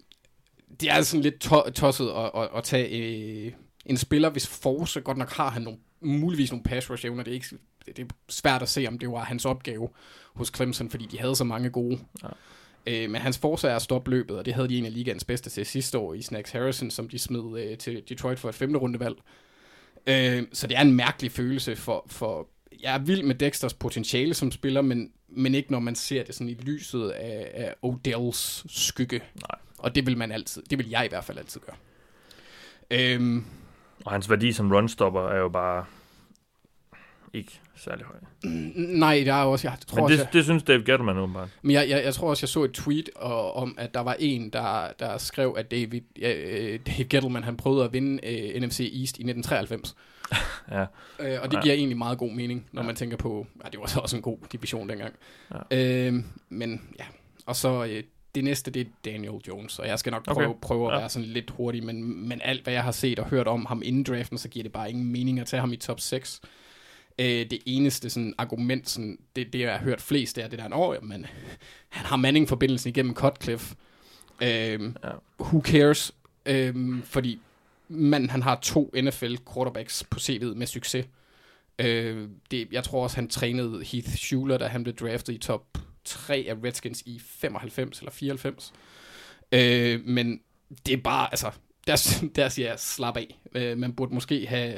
det 0.80 0.90
er 0.90 1.02
sådan 1.02 1.22
lidt 1.22 1.40
to- 1.40 1.70
tosset 1.74 2.10
at, 2.10 2.30
at, 2.42 2.48
at 2.56 2.64
tage 2.64 2.88
øh, 3.46 3.52
en 3.86 3.96
spiller, 3.96 4.30
hvis 4.30 4.46
force 4.62 5.00
godt 5.00 5.16
nok 5.18 5.32
har 5.32 5.50
han 5.50 5.62
nogle, 5.62 5.78
muligvis 6.00 6.50
nogle 6.52 6.62
pass 6.62 6.90
rush 6.90 7.06
evner. 7.06 7.22
Det 7.22 7.30
er, 7.30 7.34
ikke, 7.34 7.46
det 7.86 7.98
er 7.98 8.04
svært 8.28 8.62
at 8.62 8.68
se, 8.68 8.86
om 8.88 8.98
det 8.98 9.08
var 9.10 9.18
hans 9.24 9.44
opgave 9.44 9.88
hos 10.34 10.52
Clemson, 10.56 10.90
fordi 10.90 11.06
de 11.06 11.18
havde 11.18 11.36
så 11.36 11.44
mange 11.44 11.70
gode. 11.70 11.98
Ja. 12.22 12.28
Øh, 12.86 13.10
men 13.10 13.20
hans 13.20 13.38
force 13.38 13.68
er 13.68 13.76
at 13.76 13.82
stoppe 13.82 14.10
løbet, 14.10 14.38
og 14.38 14.44
det 14.44 14.54
havde 14.54 14.68
de 14.68 14.78
en 14.78 14.86
af 14.86 14.92
ligaens 14.94 15.24
bedste 15.24 15.50
til 15.50 15.66
sidste 15.66 15.98
år 15.98 16.14
i 16.14 16.22
Snacks 16.22 16.50
Harrison, 16.50 16.90
som 16.90 17.08
de 17.08 17.18
smed 17.18 17.60
øh, 17.64 17.78
til 17.78 18.02
Detroit 18.08 18.38
for 18.38 18.48
et 18.48 18.54
femte 18.54 18.78
rundevalg. 18.78 19.16
Øh, 20.06 20.42
så 20.52 20.66
det 20.66 20.76
er 20.76 20.80
en 20.80 20.92
mærkelig 20.92 21.32
følelse 21.32 21.76
for, 21.76 22.04
for... 22.06 22.48
Jeg 22.82 22.94
er 22.94 22.98
vild 22.98 23.22
med 23.22 23.34
Dexters 23.34 23.74
potentiale 23.74 24.34
som 24.34 24.50
spiller, 24.50 24.80
men, 24.80 25.12
men 25.28 25.54
ikke 25.54 25.72
når 25.72 25.78
man 25.78 25.94
ser 25.94 26.24
det 26.24 26.34
sådan 26.34 26.48
i 26.48 26.54
lyset 26.54 27.08
af, 27.10 27.50
af 27.54 27.74
Odells 27.82 28.64
skygge. 28.68 29.18
Nej. 29.18 29.58
Og 29.78 29.94
det 29.94 30.06
vil 30.06 30.18
man 30.18 30.32
altid, 30.32 30.62
det 30.70 30.78
vil 30.78 30.88
jeg 30.88 31.04
i 31.04 31.08
hvert 31.08 31.24
fald 31.24 31.38
altid 31.38 31.60
gøre. 31.60 31.76
Øhm, 32.90 33.44
Og 34.04 34.12
hans 34.12 34.30
værdi 34.30 34.52
som 34.52 34.72
runstopper 34.72 35.28
er 35.28 35.38
jo 35.38 35.48
bare 35.48 35.84
ikke 37.34 37.60
særlig 37.76 38.04
høj. 38.04 38.16
nej, 38.74 39.22
der 39.26 39.32
er 39.34 39.42
også, 39.44 39.68
jeg 39.68 39.76
tror 39.86 39.96
Men 39.96 40.04
også, 40.04 40.12
det, 40.16 40.18
jeg, 40.24 40.32
det 40.32 40.44
synes 40.44 40.62
Dave 40.62 40.78
Gettleman 40.84 41.18
åbenbart. 41.18 41.48
men 41.62 41.70
jeg, 41.74 41.88
jeg, 41.88 42.04
jeg 42.04 42.14
tror 42.14 42.30
også, 42.30 42.42
jeg 42.44 42.48
så 42.48 42.64
et 42.64 42.72
tweet 42.72 43.10
og, 43.16 43.56
om, 43.56 43.74
at 43.78 43.94
der 43.94 44.00
var 44.00 44.16
en, 44.18 44.50
der, 44.50 44.88
der 44.98 45.18
skrev, 45.18 45.54
at 45.58 45.70
David, 45.70 46.00
øh, 46.22 46.78
Dave 46.86 47.04
Gettleman, 47.04 47.44
han 47.44 47.56
prøvede 47.56 47.84
at 47.84 47.92
vinde 47.92 48.26
øh, 48.26 48.62
NFC 48.62 48.80
East 48.80 49.18
i 49.18 49.22
1993. 49.22 49.94
Ja. 50.70 50.80
Øh, 51.20 51.38
og 51.42 51.50
det 51.50 51.56
Ja. 51.56 51.60
giver 51.62 51.74
egentlig 51.74 51.98
meget 51.98 52.18
god 52.18 52.32
mening, 52.32 52.66
når 52.72 52.82
Ja. 52.82 52.86
man 52.86 52.96
tænker 52.96 53.16
på, 53.16 53.46
ja, 53.64 53.68
det 53.70 53.80
var 53.80 53.86
så 53.86 54.00
også 54.00 54.16
en 54.16 54.22
god 54.22 54.38
division 54.52 54.88
dengang. 54.88 55.14
Ja. 55.70 56.06
Øh, 56.08 56.14
men 56.48 56.82
ja, 56.98 57.04
og 57.46 57.56
så 57.56 57.84
øh, 57.84 58.02
det 58.34 58.44
næste, 58.44 58.70
det 58.70 58.80
er 58.80 58.90
Daniel 59.04 59.34
Jones, 59.48 59.78
og 59.78 59.86
jeg 59.88 59.98
skal 59.98 60.10
nok 60.10 60.24
prøve, 60.24 60.46
Okay. 60.48 60.58
prøve 60.62 60.86
at 60.88 60.94
Ja. 60.94 60.98
være 60.98 61.08
sådan 61.08 61.28
lidt 61.28 61.50
hurtig, 61.50 61.84
men, 61.84 62.28
men 62.28 62.40
alt, 62.44 62.62
hvad 62.62 62.72
jeg 62.72 62.82
har 62.84 62.92
set 62.92 63.18
og 63.18 63.26
hørt 63.26 63.46
om 63.48 63.66
ham 63.66 63.82
inden 63.84 64.02
draften, 64.04 64.38
så 64.38 64.48
giver 64.48 64.62
det 64.62 64.72
bare 64.72 64.90
ingen 64.90 65.12
mening 65.12 65.40
at 65.40 65.46
tage 65.46 65.60
ham 65.60 65.72
i 65.72 65.76
top 65.76 66.00
6. 66.00 66.40
Øh, 67.18 67.26
det 67.26 67.58
eneste 67.66 68.10
sådan, 68.10 68.34
argument, 68.38 68.88
sådan, 68.88 69.18
det, 69.36 69.52
det 69.52 69.60
jeg 69.60 69.72
har 69.72 69.78
hørt 69.78 70.00
flest, 70.00 70.36
det 70.36 70.44
er 70.44 70.48
det 70.48 70.58
der, 70.58 70.74
år, 70.76 70.96
men 71.02 71.26
han 71.88 72.06
har 72.06 72.16
Manning-forbindelsen 72.16 72.88
igennem 72.88 73.14
Cutcliffe. 73.14 73.76
Øh, 74.42 74.80
Ja. 75.04 75.10
Who 75.40 75.60
cares? 75.60 76.12
Øh, 76.46 77.02
fordi 77.04 77.40
manden, 77.88 78.30
han 78.30 78.42
har 78.42 78.58
to 78.62 78.90
NFL 79.02 79.34
quarterbacks 79.54 80.04
på 80.10 80.18
CV'et 80.18 80.54
med 80.54 80.66
succes. 80.66 81.06
Øh, 81.78 82.28
det, 82.50 82.68
jeg 82.72 82.84
tror 82.84 83.02
også, 83.02 83.16
han 83.16 83.28
trænede 83.28 83.84
Heath 83.84 84.08
Schuler, 84.08 84.58
da 84.58 84.66
han 84.66 84.82
blev 84.82 84.94
draftet 84.94 85.32
i 85.32 85.38
top 85.38 85.78
3 86.04 86.46
af 86.48 86.54
Redskins 86.64 87.02
i 87.06 87.18
95 87.18 87.98
eller 87.98 88.10
94. 88.10 88.72
Øh, 89.52 90.00
men 90.04 90.40
det 90.86 90.92
er 90.92 91.02
bare, 91.02 91.28
altså, 91.30 91.50
der, 91.86 92.24
der 92.36 92.48
siger 92.48 92.68
jeg, 92.68 92.78
slap 92.78 93.16
af. 93.16 93.40
Øh, 93.54 93.78
man 93.78 93.92
burde 93.92 94.14
måske 94.14 94.46
have... 94.46 94.76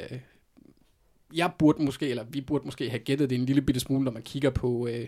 Jeg 1.35 1.51
burde 1.59 1.83
måske, 1.83 2.09
eller 2.09 2.23
vi 2.29 2.41
burde 2.41 2.65
måske 2.65 2.89
have 2.89 2.99
gættet 2.99 3.29
det 3.29 3.35
en 3.35 3.45
lille 3.45 3.61
bitte 3.61 3.79
smule, 3.79 4.03
når 4.03 4.11
man 4.11 4.21
kigger 4.21 4.49
på, 4.49 4.87
øh, 4.87 5.07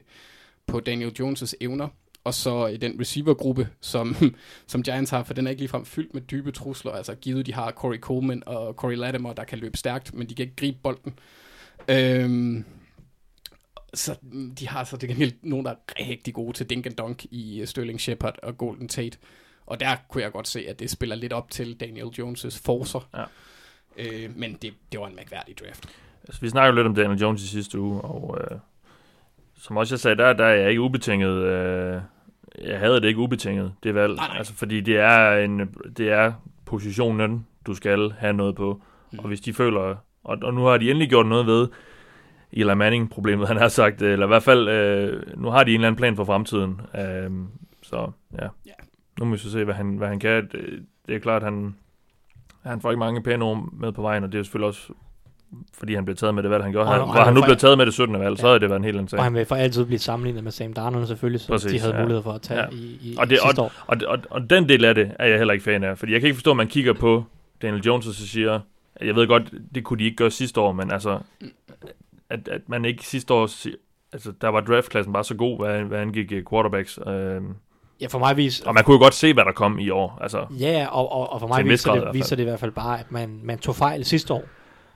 på 0.67 0.79
Daniel 0.79 1.13
Jones' 1.19 1.53
evner. 1.61 1.87
Og 2.23 2.33
så 2.33 2.69
øh, 2.69 2.81
den 2.81 2.99
receivergruppe, 2.99 3.69
som, 3.81 4.15
som 4.67 4.83
Giants 4.83 5.11
har, 5.11 5.23
for 5.23 5.33
den 5.33 5.47
er 5.47 5.51
ikke 5.51 5.61
ligefrem 5.61 5.85
fyldt 5.85 6.13
med 6.13 6.21
dybe 6.21 6.51
trusler. 6.51 6.91
Altså 6.91 7.15
givet, 7.15 7.45
de 7.45 7.53
har 7.53 7.71
Corey 7.71 7.99
Coleman 7.99 8.43
og 8.45 8.73
Corey 8.73 8.95
Latimer, 8.95 9.33
der 9.33 9.43
kan 9.43 9.59
løbe 9.59 9.77
stærkt, 9.77 10.13
men 10.13 10.29
de 10.29 10.35
kan 10.35 10.43
ikke 10.43 10.55
gribe 10.55 10.77
bolden. 10.83 11.19
Øhm, 11.87 12.65
så 13.93 14.15
mm, 14.21 14.55
de 14.55 14.67
har 14.67 14.83
så 14.83 14.97
til 14.97 15.09
gengæld 15.09 15.33
nogen, 15.41 15.65
der 15.65 15.71
er 15.71 16.09
rigtig 16.09 16.33
gode 16.33 16.53
til 16.53 16.69
dink 16.69 16.85
and 16.85 16.95
dunk 16.95 17.25
i 17.25 17.61
øh, 17.61 17.67
Sterling 17.67 18.01
Shepard 18.01 18.39
og 18.43 18.57
Golden 18.57 18.87
Tate. 18.87 19.17
Og 19.65 19.79
der 19.79 19.95
kunne 20.09 20.23
jeg 20.23 20.31
godt 20.31 20.47
se, 20.47 20.67
at 20.67 20.79
det 20.79 20.89
spiller 20.89 21.15
lidt 21.15 21.33
op 21.33 21.51
til 21.51 21.79
Daniel 21.79 22.07
Jones' 22.19 22.61
forcer. 22.63 23.09
Ja. 23.17 23.23
Øh, 23.97 24.37
men 24.37 24.53
det, 24.53 24.73
det 24.91 24.99
var 24.99 25.07
en 25.07 25.15
mærkværdig 25.15 25.57
draft. 25.57 25.89
Altså, 26.27 26.41
vi 26.41 26.49
snakkede 26.49 26.75
lidt 26.75 26.87
om 26.87 26.95
Daniel 26.95 27.19
Jones 27.19 27.43
i 27.43 27.47
sidste 27.47 27.79
uge, 27.79 28.01
og 28.01 28.37
øh, 28.41 28.57
som 29.55 29.77
også 29.77 29.95
jeg 29.95 29.99
sagde, 29.99 30.17
der, 30.17 30.33
der 30.33 30.45
er 30.45 30.55
jeg 30.55 30.69
ikke 30.69 30.81
ubetinget... 30.81 31.37
Øh, 31.37 32.01
jeg 32.61 32.79
havde 32.79 32.95
det 32.95 33.07
ikke 33.07 33.19
ubetinget, 33.19 33.73
det 33.83 33.95
valg. 33.95 34.15
Nej, 34.15 34.27
nej. 34.27 34.37
Altså, 34.37 34.53
fordi 34.53 34.81
det 34.81 34.97
er, 34.97 35.37
en, 35.37 35.59
det 35.97 36.11
er 36.11 36.33
positionen, 36.65 37.47
du 37.65 37.73
skal 37.73 38.13
have 38.17 38.33
noget 38.33 38.55
på. 38.55 38.81
Mm. 39.11 39.19
Og 39.19 39.27
hvis 39.27 39.41
de 39.41 39.53
føler... 39.53 39.95
Og, 40.23 40.37
og 40.41 40.53
nu 40.53 40.63
har 40.63 40.77
de 40.77 40.89
endelig 40.89 41.09
gjort 41.09 41.25
noget 41.25 41.47
ved 41.47 41.67
Eli 42.51 42.73
Manning-problemet, 42.73 43.47
han 43.51 43.57
har 43.57 43.67
sagt. 43.67 44.01
Eller 44.01 44.25
i 44.25 44.27
hvert 44.27 44.43
fald, 44.43 44.67
øh, 44.67 45.23
nu 45.37 45.49
har 45.49 45.63
de 45.63 45.71
en 45.71 45.75
eller 45.75 45.87
anden 45.87 45.97
plan 45.97 46.15
for 46.15 46.23
fremtiden. 46.23 46.81
Øh, 46.95 47.31
så 47.83 48.11
ja. 48.41 48.47
Ja. 48.65 48.73
Nu 49.19 49.25
må 49.25 49.31
vi 49.31 49.37
så 49.37 49.51
se, 49.51 49.63
hvad 49.63 49.75
han, 49.75 49.97
hvad 49.97 50.07
han 50.07 50.19
kan. 50.19 50.49
Det, 50.51 50.85
det 51.07 51.15
er 51.15 51.19
klart, 51.19 51.43
han, 51.43 51.75
han 52.63 52.81
får 52.81 52.91
ikke 52.91 52.99
mange 52.99 53.23
pæne 53.23 53.45
ord 53.45 53.69
med 53.73 53.91
på 53.91 54.01
vejen, 54.01 54.23
og 54.23 54.31
det 54.31 54.39
er 54.39 54.43
selvfølgelig 54.43 54.67
også 54.67 54.93
fordi 55.73 55.95
han 55.95 56.05
blev 56.05 56.15
taget 56.17 56.35
med 56.35 56.43
det 56.43 56.51
valg, 56.51 56.63
han 56.63 56.71
gjorde. 56.71 56.87
Og 56.89 56.93
Han, 56.93 57.01
var 57.01 57.25
han 57.25 57.33
nu 57.33 57.41
blevet 57.41 57.59
taget 57.59 57.77
med 57.77 57.85
det 57.85 57.93
17. 57.93 58.19
valg, 58.19 58.37
så 58.37 58.47
Ja. 58.47 58.51
havde 58.51 58.59
det 58.59 58.69
været 58.69 58.79
en 58.79 58.83
helt 58.83 58.97
anden 58.97 59.09
sag. 59.09 59.19
Og 59.19 59.23
han 59.25 59.33
vil 59.33 59.45
for 59.45 59.55
altid 59.55 59.85
blive 59.85 59.99
sammenlignet 59.99 60.43
med 60.43 60.51
Sam 60.51 60.73
Darnold 60.73 61.05
selvfølgelig, 61.05 61.41
så 61.41 61.47
Præcis, 61.47 61.71
de 61.71 61.79
havde 61.79 61.95
ja. 61.95 62.01
mulighed 62.01 62.23
for 62.23 62.31
at 62.31 62.41
tage 62.41 62.59
Ja. 62.59 62.67
i, 62.71 62.97
i, 63.01 63.15
Og 63.19 63.29
det- 63.29 63.39
sidste 63.45 63.61
år. 63.61 63.71
Og, 63.87 63.97
og, 64.07 64.19
og 64.29 64.49
den 64.49 64.69
del 64.69 64.85
af 64.85 64.95
det 64.95 65.11
er 65.19 65.25
jeg 65.27 65.37
heller 65.37 65.53
ikke 65.53 65.63
fan 65.63 65.83
af, 65.83 65.97
fordi 65.97 66.11
jeg 66.13 66.21
kan 66.21 66.27
ikke 66.27 66.35
forstå, 66.37 66.51
at 66.51 66.57
man 66.57 66.67
kigger 66.67 66.93
på 66.93 67.23
Daniel 67.61 67.83
Jones 67.83 68.07
og 68.07 68.13
så 68.13 68.27
siger, 68.27 68.59
jeg 69.01 69.15
ved 69.15 69.27
godt, 69.27 69.43
det 69.75 69.83
kunne 69.83 69.99
de 69.99 70.03
ikke 70.03 70.17
gøre 70.17 70.31
sidste 70.31 70.61
år, 70.61 70.71
men 70.71 70.91
altså, 70.91 71.19
at, 72.29 72.47
at 72.47 72.61
man 72.67 72.85
ikke 72.85 73.05
sidste 73.07 73.33
år, 73.33 73.43
altså 74.13 74.31
der 74.41 74.47
var 74.47 74.61
draftklassen 74.61 75.13
bare 75.13 75.23
så 75.23 75.35
god, 75.35 75.59
hvad, 75.65 75.79
hvad 75.81 75.99
angik 75.99 76.31
øh, 76.31 76.43
quarterbacks, 76.51 76.99
øh, 77.07 77.41
Ja, 78.01 78.07
for 78.07 78.19
mig 78.19 78.37
vis, 78.37 78.59
og 78.61 78.73
man 78.73 78.83
kunne 78.83 78.93
jo 78.93 78.99
godt 79.03 79.13
se, 79.13 79.33
hvad 79.33 79.45
der 79.45 79.51
kom 79.51 79.79
i 79.79 79.89
år, 79.89 80.17
altså, 80.21 80.45
Ja, 80.59 80.87
og, 80.91 81.11
og, 81.11 81.33
og 81.33 81.39
for 81.39 81.47
mig 81.47 81.65
viser 81.65 81.93
det, 81.93 82.13
viser 82.13 82.35
det 82.35 82.43
i 82.43 82.45
hvert 82.45 82.59
fald 82.59 82.71
bare, 82.71 82.99
at 82.99 83.11
man, 83.11 83.39
man 83.43 83.57
tog 83.59 83.75
fejl 83.75 84.05
sidste 84.05 84.33
år. 84.33 84.43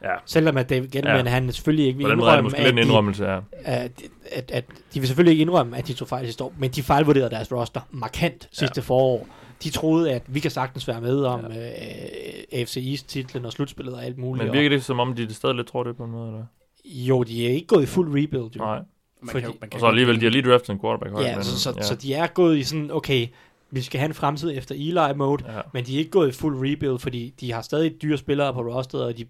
Ja, 0.04 0.16
Selvom 0.26 0.58
at 0.58 0.70
David 0.70 0.88
Gettleman, 0.90 1.26
Ja. 1.26 1.32
han 1.32 1.52
selvfølgelig 1.52 1.86
ikke 1.86 1.98
vil 1.98 2.06
er 2.06 2.10
det 2.10 2.16
indrømme, 2.16 2.42
måske 2.44 2.58
lidt 2.58 2.70
en 2.72 2.78
at, 2.78 2.84
de, 2.84 2.88
indrømmelse, 2.88 3.26
ja. 3.26 3.40
at, 3.64 3.92
at, 4.32 4.52
at, 4.52 4.66
de 4.94 5.00
vil 5.00 5.08
selvfølgelig 5.08 5.32
ikke 5.32 5.42
indrømme, 5.42 5.78
at 5.78 5.88
de 5.88 5.94
tog 5.94 6.08
fejl 6.08 6.26
sidste 6.26 6.44
år, 6.44 6.54
men 6.58 6.70
de 6.72 6.84
fejlvurderede 6.84 7.30
deres 7.30 7.52
roster 7.52 7.82
markant 7.92 8.50
sidste 8.52 8.74
ja. 8.80 8.82
forår. 8.82 9.28
De 9.64 9.70
troede, 9.70 10.14
at 10.14 10.24
vi 10.28 10.40
kan 10.40 10.52
sagtens 10.52 10.88
være 10.88 11.02
med 11.02 11.24
om 11.24 11.46
ja. 11.52 11.68
øh, 11.68 12.60
AFC 12.62 12.78
East-titlen 12.78 13.46
og 13.46 13.52
slutspillet 13.52 13.96
og 13.96 14.06
alt 14.06 14.18
muligt. 14.18 14.46
Men 14.46 14.54
virker 14.54 14.70
det 14.70 14.84
som 14.84 15.00
om, 15.00 15.14
de 15.16 15.34
stadig 15.34 15.56
lidt 15.56 15.68
tror 15.68 15.84
det 15.84 15.98
på 15.98 16.04
en 16.04 16.12
måde, 16.12 16.28
eller? 16.28 16.46
jo, 16.86 17.24
de 17.24 17.48
er 17.48 17.52
ikke 17.54 17.68
gået 17.68 17.84
i 17.84 17.86
fuld 17.86 18.08
rebuild. 18.10 18.52
Jo. 18.56 18.60
Nej. 18.64 18.80
Man 19.22 19.30
Fordi- 19.32 19.42
kan, 19.46 19.54
man 19.62 19.70
kan 19.70 19.78
Og 19.78 19.80
så 19.80 19.86
alligevel, 19.88 20.20
de 20.20 20.26
har 20.26 20.30
lige 20.32 20.50
draftet 20.52 20.70
en 20.70 20.80
quarterback. 20.80 21.12
højt, 21.14 21.26
Ja, 21.26 21.36
men- 21.36 21.44
så, 21.44 21.60
så, 21.60 21.74
ja. 21.78 21.82
så 21.82 21.96
de 21.96 22.14
er 22.14 22.28
gået 22.28 22.58
i 22.58 22.64
sådan, 22.64 22.92
okay, 22.92 23.28
vi 23.72 23.82
skal 23.82 24.00
have 24.00 24.08
en 24.08 24.14
fremtid 24.14 24.58
efter 24.58 24.76
Eli-mode, 24.76 25.44
Ja. 25.48 25.62
men 25.74 25.86
de 25.86 25.94
er 25.96 26.00
ikke 26.00 26.12
gået 26.12 26.30
i 26.30 26.32
fuld 26.32 26.58
rebuild, 26.58 27.00
fordi 27.00 27.34
de 27.40 27.52
har 27.52 27.62
stadig 27.62 28.02
dyre 28.02 28.18
spillere 28.18 28.54
på 28.54 28.60
rosteret, 28.62 29.04
og 29.06 29.18
de 29.18 29.26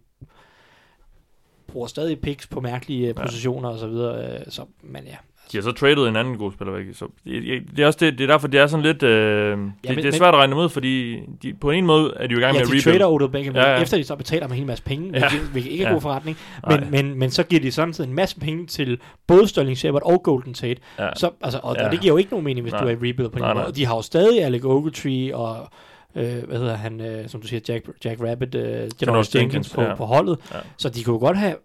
bruger 1.71 1.87
stadig 1.87 2.19
picks 2.19 2.47
på 2.47 2.61
mærkelige 2.61 3.07
ja. 3.07 3.13
positioner 3.13 3.69
og 3.69 3.79
så 3.79 3.87
videre. 3.87 4.33
øh, 4.33 4.39
Så, 4.49 4.61
men 4.83 5.03
ja, 5.05 5.15
De 5.51 5.57
har 5.57 5.61
så 5.61 5.71
traded 5.71 6.07
en 6.07 6.15
anden 6.15 6.37
god 6.37 6.51
spiller 6.51 6.73
væk. 6.73 6.85
Så 6.93 7.05
det, 7.25 7.63
det, 7.75 7.79
er 7.83 7.87
også 7.87 7.97
det, 8.01 8.17
det 8.17 8.23
er 8.23 8.27
derfor, 8.27 8.47
det 8.47 8.59
er 8.59 8.67
sådan 8.67 8.85
lidt... 8.85 9.03
Øh, 9.03 9.11
det, 9.51 9.57
men- 9.57 9.73
det 9.83 9.89
er 9.89 10.03
men- 10.03 10.13
svært 10.13 10.33
at 10.33 10.39
regne 10.39 10.55
ud, 10.55 10.69
fordi 10.69 11.19
de, 11.43 11.53
på 11.53 11.71
en 11.71 11.85
måde 11.85 12.13
er 12.15 12.27
de 12.27 12.33
jo 12.33 12.37
i 12.39 12.41
gang 12.41 12.53
ja 12.55 12.59
med 12.59 12.61
at 12.61 12.67
de 12.67 12.71
rebuild. 12.71 12.99
trader 12.99 13.07
Odell 13.13 13.31
Beckham, 13.31 13.55
Ja, 13.55 13.61
ja, 13.61 13.67
ja. 13.69 13.75
ja. 13.75 13.81
efter 13.81 13.97
de 13.97 14.03
så 14.03 14.15
betaler 14.15 14.41
dem 14.47 14.51
en 14.51 14.57
hel 14.57 14.67
masse 14.67 14.83
penge, 14.83 15.09
Ja. 15.13 15.19
ja. 15.19 15.39
hvilket, 15.51 15.71
ikke 15.71 15.83
er 15.83 15.87
Ja. 15.87 15.93
god 15.93 16.01
forretning. 16.01 16.37
Nej. 16.67 16.79
Men, 16.79 16.91
men, 16.91 17.19
men 17.19 17.31
så 17.31 17.43
giver 17.43 17.61
de 17.61 17.71
samtidig 17.71 18.07
en 18.07 18.15
masse 18.15 18.39
penge 18.39 18.67
til 18.67 18.99
både 19.27 19.47
Sterling 19.47 19.77
Shepard 19.77 20.01
og 20.05 20.23
Golden 20.23 20.53
Tate. 20.53 20.81
Ja. 20.99 21.09
Så, 21.15 21.29
altså, 21.41 21.59
og, 21.63 21.75
Ja. 21.79 21.85
og 21.85 21.91
det 21.91 22.01
giver 22.01 22.13
jo 22.13 22.17
ikke 22.17 22.31
nogen 22.31 22.43
mening, 22.45 22.61
hvis 22.63 22.71
Nej. 22.71 22.81
du 22.81 22.87
er 22.87 22.91
i 22.91 22.95
rebuild 22.95 23.15
på 23.29 23.35
den 23.35 23.39
Nej, 23.41 23.53
måde. 23.53 23.63
nej. 23.63 23.71
De 23.75 23.85
har 23.85 23.95
jo 23.95 24.01
stadig 24.01 24.43
Alec 24.43 24.65
Ogletree 24.65 25.35
og 25.35 25.69
øh, 26.15 26.43
hvad 26.43 26.57
hedder 26.57 26.75
han, 26.75 27.01
øh, 27.01 27.29
som 27.29 27.41
du 27.41 27.47
siger, 27.47 27.61
Jack, 27.67 27.89
Jack 28.05 28.21
Rabbit, 28.21 28.55
øh, 28.55 28.63
Janoris 29.01 29.01
Jenkins, 29.01 29.35
Jenkins, 29.35 29.73
på, 29.73 29.81
ja. 29.81 29.95
på 29.95 30.05
holdet. 30.05 30.39
Ja. 30.53 30.59
Så 30.77 30.89
de 30.89 31.03
kunne 31.03 31.19
godt 31.19 31.37
have 31.37 31.55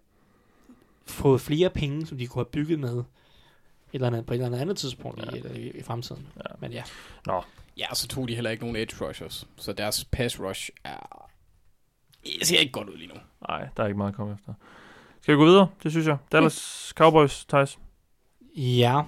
fået 1.05 1.41
flere 1.41 1.69
penge, 1.69 2.05
som 2.05 2.17
de 2.17 2.27
kunne 2.27 2.39
have 2.39 2.51
bygget 2.51 2.79
med 2.79 2.97
et 2.97 3.05
eller 3.93 4.07
andet, 4.07 4.25
på 4.25 4.33
et 4.33 4.41
eller 4.41 4.57
andet 4.59 4.77
tidspunkt 4.77 5.25
Ja. 5.25 5.31
i, 5.31 5.37
eller 5.37 5.51
i, 5.51 5.67
i 5.69 5.81
fremtiden. 5.83 6.27
Ja. 6.37 6.55
Men 6.59 6.71
ja, 6.71 6.83
Ja, 7.77 7.89
og 7.89 7.97
så 7.97 8.07
tog 8.07 8.27
de 8.27 8.35
heller 8.35 8.49
ikke 8.51 8.63
nogen 8.63 8.75
edge 8.75 9.05
rushers. 9.07 9.47
Så 9.57 9.73
deres 9.73 10.05
pass 10.05 10.39
rush 10.39 10.69
er... 10.83 11.29
Det 12.39 12.47
ser 12.47 12.59
ikke 12.59 12.71
godt 12.71 12.89
ud 12.89 12.97
lige 12.97 13.07
nu. 13.07 13.13
Nej, 13.49 13.67
der 13.77 13.83
er 13.83 13.87
ikke 13.87 13.97
meget 13.97 14.09
at 14.11 14.15
komme 14.15 14.33
efter. 14.33 14.53
Skal 15.21 15.33
vi 15.33 15.37
gå 15.37 15.45
videre? 15.45 15.67
Det 15.83 15.91
synes 15.91 16.07
jeg. 16.07 16.17
Dallas 16.31 16.93
Cowboys, 16.95 17.45
Thijs. 17.45 17.79
ja. 18.55 19.01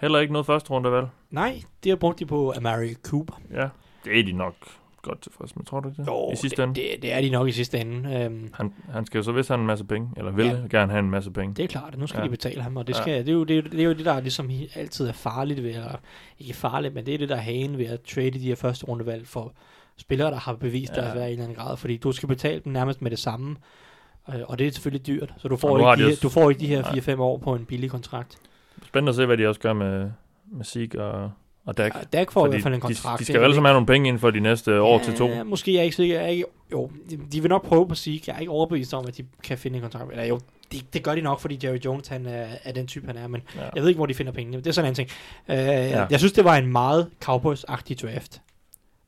Heller 0.00 0.18
ikke 0.18 0.32
noget 0.32 0.46
første 0.46 0.70
rundevalg. 0.70 1.06
Nej, 1.30 1.62
det 1.84 1.90
har 1.90 1.96
brugt 1.96 2.18
de 2.18 2.26
på 2.26 2.52
Amari 2.56 2.94
Cooper. 2.94 3.40
Ja, 3.50 3.68
det 4.06 4.20
er 4.20 4.24
de 4.24 4.32
nok 4.32 4.54
godt 5.02 5.20
tilfreds 5.22 5.56
med, 5.56 5.64
tror 5.64 5.80
du 5.80 5.88
ikke 5.88 6.02
det? 6.02 6.08
Jo, 6.08 6.30
I 6.32 6.36
sidste 6.36 6.56
det, 6.56 6.62
ende. 6.68 6.74
det, 6.80 7.02
det, 7.02 7.12
er 7.12 7.20
de 7.20 7.30
nok 7.30 7.48
i 7.48 7.52
sidste 7.52 7.78
ende. 7.78 8.14
Øhm, 8.24 8.50
Han, 8.54 8.72
han 8.92 9.06
skal 9.06 9.18
jo 9.18 9.22
så 9.22 9.32
vist 9.32 9.48
have 9.48 9.60
en 9.60 9.66
masse 9.66 9.84
penge, 9.84 10.08
eller 10.16 10.30
vil 10.32 10.46
Ja. 10.46 10.52
ja. 10.52 10.66
gerne 10.70 10.92
have 10.92 10.98
en 10.98 11.10
masse 11.10 11.30
penge. 11.30 11.54
det 11.54 11.62
er 11.62 11.66
klart, 11.68 11.92
at 11.92 11.98
nu 11.98 12.06
skal 12.06 12.18
Ja. 12.18 12.22
ja. 12.22 12.26
de 12.26 12.30
betale 12.30 12.62
ham, 12.62 12.76
og 12.76 12.86
det, 12.86 12.96
Ja. 12.96 13.02
skal, 13.02 13.18
det, 13.18 13.28
er 13.28 13.32
jo, 13.32 13.44
det, 13.44 13.58
er 13.58 13.62
det 13.62 13.80
er 13.80 13.84
jo 13.84 13.92
det, 13.92 14.04
der 14.04 14.20
ligesom 14.20 14.50
altid 14.74 15.08
er 15.08 15.12
farligt 15.12 15.62
ved, 15.62 15.70
eller 15.70 15.96
ikke 16.38 16.54
farligt, 16.54 16.94
men 16.94 17.06
det 17.06 17.14
er 17.14 17.18
det, 17.18 17.28
der 17.28 17.36
er 17.36 17.40
hagen 17.40 17.78
ved 17.78 17.86
at 17.86 18.00
trade 18.02 18.30
de 18.30 18.38
her 18.38 18.54
første 18.54 18.86
rundevalg 18.86 19.26
for 19.26 19.52
spillere, 19.96 20.30
der 20.30 20.36
har 20.38 20.54
bevist 20.54 20.92
Ja. 20.96 21.00
deres 21.00 21.14
værd 21.14 21.22
i 21.24 21.26
en 21.26 21.32
eller 21.32 21.44
anden 21.44 21.56
grad, 21.64 21.76
fordi 21.76 21.96
du 21.96 22.12
skal 22.12 22.28
betale 22.28 22.60
dem 22.64 22.72
nærmest 22.72 23.02
med 23.02 23.10
det 23.10 23.18
samme, 23.18 23.56
øh, 24.28 24.40
og 24.48 24.58
det 24.58 24.66
er 24.66 24.70
selvfølgelig 24.70 25.06
dyrt, 25.06 25.34
så 25.38 25.48
du 25.48 25.56
får, 25.56 25.78
ikke 25.94 26.04
de 26.04 26.10
her, 26.10 26.16
du 26.22 26.28
får 26.28 26.50
ikke 26.50 26.60
de 26.60 26.66
her 26.66 26.82
Nej. 26.82 27.14
4-5 27.16 27.20
år 27.20 27.38
på 27.38 27.54
en 27.54 27.64
billig 27.64 27.90
kontrakt. 27.90 28.38
Spændende 28.86 29.10
at 29.10 29.16
se, 29.16 29.26
hvad 29.26 29.36
de 29.36 29.48
også 29.48 29.60
gør 29.60 29.72
med, 29.72 30.10
med 30.46 30.64
Zeke 30.64 31.02
og, 31.04 31.30
og 31.66 31.76
Dak. 31.76 31.94
Ja, 31.94 32.00
Dak 32.18 32.32
får 32.32 32.46
i 32.46 32.50
hvert 32.50 32.62
fald 32.62 32.74
en 32.74 32.80
de, 32.80 32.86
kontrakt. 32.86 33.18
de 33.20 33.24
skal 33.24 33.36
jo 33.36 33.42
alle 33.42 33.54
sammen 33.54 33.68
have 33.68 33.74
nogle 33.74 33.86
penge 33.86 34.08
inden 34.08 34.20
for 34.20 34.30
de 34.30 34.40
næste 34.40 34.80
år 34.80 34.98
til 34.98 35.14
to. 35.14 35.28
Ja, 35.28 35.42
måske 35.42 35.70
er 35.70 35.74
jeg 35.76 35.84
ikke 35.84 35.96
sikker. 35.96 36.14
Jeg 36.14 36.24
er 36.24 36.28
ikke, 36.28 36.44
jo, 36.72 36.90
de, 37.10 37.18
de 37.32 37.40
vil 37.40 37.48
nok 37.48 37.64
prøve 37.66 37.88
på 37.88 37.94
Zeke. 37.94 38.22
Jeg 38.26 38.36
er 38.36 38.40
ikke 38.40 38.52
overbevist 38.52 38.94
om, 38.94 39.04
at 39.06 39.16
de 39.16 39.24
kan 39.42 39.58
finde 39.58 39.76
en 39.76 39.82
kontrakt. 39.82 40.10
Eller 40.10 40.24
jo, 40.24 40.40
det, 40.72 40.94
det 40.94 41.02
gør 41.02 41.14
de 41.14 41.20
nok, 41.20 41.40
fordi 41.40 41.58
Jerry 41.64 41.78
Jones 41.84 42.08
han 42.08 42.26
er, 42.26 42.46
er 42.64 42.72
den 42.72 42.86
type, 42.86 43.06
han 43.06 43.16
er. 43.16 43.28
Men 43.28 43.42
Ja. 43.56 43.60
jeg 43.74 43.82
ved 43.82 43.88
ikke, 43.88 43.98
hvor 43.98 44.06
de 44.06 44.14
finder 44.14 44.32
pengene. 44.32 44.56
Det 44.58 44.66
er 44.66 44.72
sådan 44.72 44.90
en 44.90 44.94
ting. 44.94 45.08
Uh, 45.48 45.54
Ja. 45.54 45.88
ja. 45.88 46.06
Jeg 46.10 46.18
synes, 46.18 46.32
det 46.32 46.44
var 46.44 46.56
en 46.56 46.66
meget 46.66 47.10
Cowboys-agtig 47.24 47.94
draft. 48.02 48.40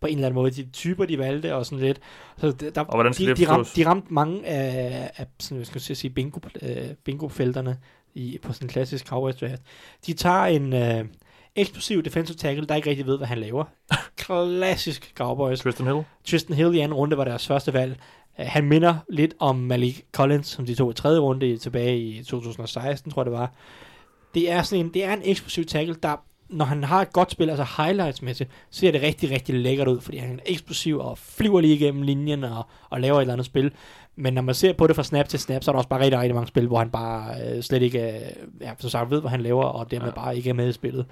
På 0.01 0.07
en 0.07 0.15
eller 0.15 0.27
anden 0.27 0.35
måde. 0.35 0.51
De 0.51 0.69
typer, 0.73 1.05
de 1.05 1.19
valgte 1.19 1.55
og 1.55 1.67
sådan 1.67 1.85
lidt. 1.85 1.99
Så 2.39 2.51
der, 2.75 2.81
Og 2.81 2.95
hvordan 2.95 3.13
de, 3.13 3.35
de, 3.37 3.49
ramte, 3.49 3.71
de 3.77 3.87
ramte 3.87 4.13
mange 4.15 4.47
af, 4.47 5.11
af 5.17 5.27
sådan, 5.41 5.65
skal 5.65 5.83
jeg 5.89 5.97
sige, 5.97 6.11
bingo, 6.11 6.41
uh, 6.63 6.69
bingo-felterne 7.05 7.77
i, 8.15 8.39
på 8.43 8.53
sådan 8.53 8.65
en 8.67 8.69
klassisk 8.73 9.07
Cowboys 9.07 9.37
draft. 9.37 9.63
De 10.07 10.13
tager 10.13 10.45
en 10.45 10.73
uh, 10.73 11.07
eksplosiv 11.59 12.03
defensive 12.03 12.37
tackle, 12.37 12.67
der 12.67 12.75
ikke 12.75 12.91
rigtig 12.91 13.07
ved, 13.07 13.17
hvad 13.17 13.27
han 13.27 13.39
laver. 13.39 13.65
Klassisk 14.17 15.13
Cowboys. 15.17 15.61
Tristan 15.61 15.87
Hill. 15.87 16.05
Tristan 16.25 16.57
Hill 16.57 16.75
i 16.75 16.79
anden 16.79 16.95
runde 16.95 17.17
var 17.17 17.25
deres 17.25 17.47
første 17.47 17.73
valg. 17.73 18.01
Uh, 18.39 18.45
han 18.47 18.65
minder 18.65 18.95
lidt 19.09 19.35
om 19.39 19.57
Malik 19.57 20.05
Collins, 20.13 20.47
som 20.47 20.67
de 20.67 20.75
tog 20.75 20.91
i 20.91 20.95
tredje 20.95 21.19
runde 21.19 21.57
tilbage 21.57 21.99
i 21.99 22.23
2016, 22.23 23.13
tror 23.13 23.23
jeg 23.23 23.27
det 23.27 23.39
var. 23.39 23.53
Det 24.35 24.51
er 24.51 24.63
sådan 24.63 24.85
en, 24.85 24.95
det 24.95 25.05
er 25.05 25.13
en 25.13 25.23
eksplosiv 25.25 25.65
tackle, 25.65 25.97
der 26.03 26.17
når 26.49 26.65
han 26.65 26.85
har 26.85 27.03
et 27.03 27.13
godt 27.13 27.31
spil, 27.31 27.51
altså 27.51 27.65
highlights-mæssigt, 27.65 28.51
ser 28.71 28.93
det 28.93 29.03
rigtig, 29.03 29.31
rigtig 29.31 29.55
lækkert 29.55 29.89
ud, 29.89 30.01
fordi 30.01 30.17
han 30.17 30.39
er 30.39 30.43
eksplosiv 30.47 30.99
og 30.99 31.19
flyver 31.19 31.61
lige 31.61 31.75
igennem 31.75 32.03
linjen 32.03 32.45
og, 32.45 32.67
og 32.91 33.01
laver 33.01 33.17
et 33.17 33.21
eller 33.21 33.33
andet 33.33 33.47
spil. 33.47 33.73
Men 34.21 34.35
når 34.35 34.43
man 34.43 34.55
ser 34.55 34.73
på 34.73 34.87
det 34.87 34.97
fra 34.97 35.03
snap 35.03 35.29
til 35.29 35.39
snap, 35.39 35.65
så 35.65 35.71
er 35.71 35.73
der 35.73 35.79
også 35.79 35.89
bare 35.89 36.01
rigtig, 36.01 36.19
rigtig 36.21 36.35
mange 36.35 36.49
spil, 36.49 36.67
hvor 36.67 36.79
han 36.79 36.91
bare 36.91 37.35
øh, 37.43 37.63
slet 37.63 37.83
ikke, 37.83 38.03
øh, 38.03 38.21
ja, 38.61 38.71
som 38.79 38.91
sagt, 38.91 39.11
ved, 39.11 39.21
hvad 39.21 39.31
han 39.31 39.41
laver, 39.41 39.65
og 39.65 39.91
dermed 39.91 40.07
Ja. 40.09 40.15
bare 40.15 40.37
ikke 40.37 40.51
er 40.51 40.55
med 40.55 40.69
i 40.69 40.73
spillet. 40.73 41.07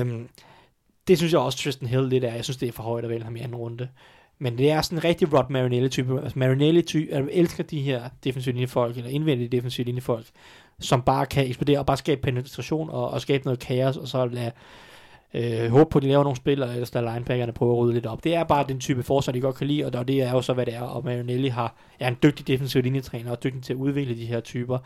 Um, 0.00 0.28
det 1.08 1.18
synes 1.18 1.32
jeg 1.32 1.40
også, 1.40 1.58
Tristan 1.58 1.88
Hill 1.88 2.08
lidt 2.08 2.24
er. 2.24 2.34
Jeg 2.34 2.44
synes, 2.44 2.56
det 2.56 2.68
er 2.68 2.72
for 2.72 2.82
højt 2.82 3.04
at 3.04 3.10
vælge 3.10 3.24
ham 3.24 3.36
i 3.36 3.40
anden 3.40 3.56
runde. 3.56 3.88
Men 4.38 4.58
det 4.58 4.70
er 4.70 4.82
sådan 4.82 4.98
en 4.98 5.04
rigtig 5.04 5.32
Rod 5.32 5.44
Marinelli-type. 5.50 6.20
Altså 6.22 6.38
Marinelli-type, 6.38 7.08
jeg 7.10 7.24
elsker 7.32 7.64
de 7.64 7.80
her 7.80 8.02
defensive 8.24 8.52
linjefolk, 8.52 8.96
eller 8.96 9.10
indvendige 9.10 9.48
defensive 9.48 9.84
linjefolk, 9.84 10.26
som 10.80 11.02
bare 11.02 11.26
kan 11.26 11.46
eksplodere 11.46 11.78
og 11.78 11.86
bare 11.86 11.96
skabe 11.96 12.20
penetration 12.20 12.90
og, 12.90 13.10
og 13.10 13.20
skabe 13.20 13.44
noget 13.44 13.60
kaos, 13.60 13.96
og 13.96 14.08
så 14.08 14.26
lade 14.26 14.52
øh, 15.34 15.70
håbe 15.70 15.90
på, 15.90 15.98
at 15.98 16.02
de 16.02 16.08
laver 16.08 16.22
nogle 16.22 16.36
spil, 16.36 16.62
og 16.62 16.72
ellers 16.72 16.94
lader 16.94 17.12
linebackerne 17.12 17.52
prøve 17.52 17.72
at 17.72 17.78
rydde 17.78 17.94
lidt 17.94 18.06
op. 18.06 18.24
Det 18.24 18.34
er 18.34 18.44
bare 18.44 18.64
den 18.68 18.80
type 18.80 19.02
forsvar, 19.02 19.32
de 19.32 19.40
godt 19.40 19.56
kan 19.56 19.66
lide, 19.66 19.84
og 19.84 20.08
det 20.08 20.22
er 20.22 20.30
jo 20.30 20.42
så, 20.42 20.52
hvad 20.52 20.66
det 20.66 20.74
er. 20.74 20.80
Og 20.80 21.04
Marinelli 21.04 21.48
har, 21.48 21.74
er 22.00 22.08
en 22.08 22.16
dygtig 22.22 22.46
defensiv 22.46 22.82
linjetræner, 22.82 23.30
og 23.30 23.42
dygtig 23.42 23.62
til 23.62 23.72
at 23.72 23.76
udvikle 23.76 24.16
de 24.16 24.26
her 24.26 24.40
typer. 24.40 24.78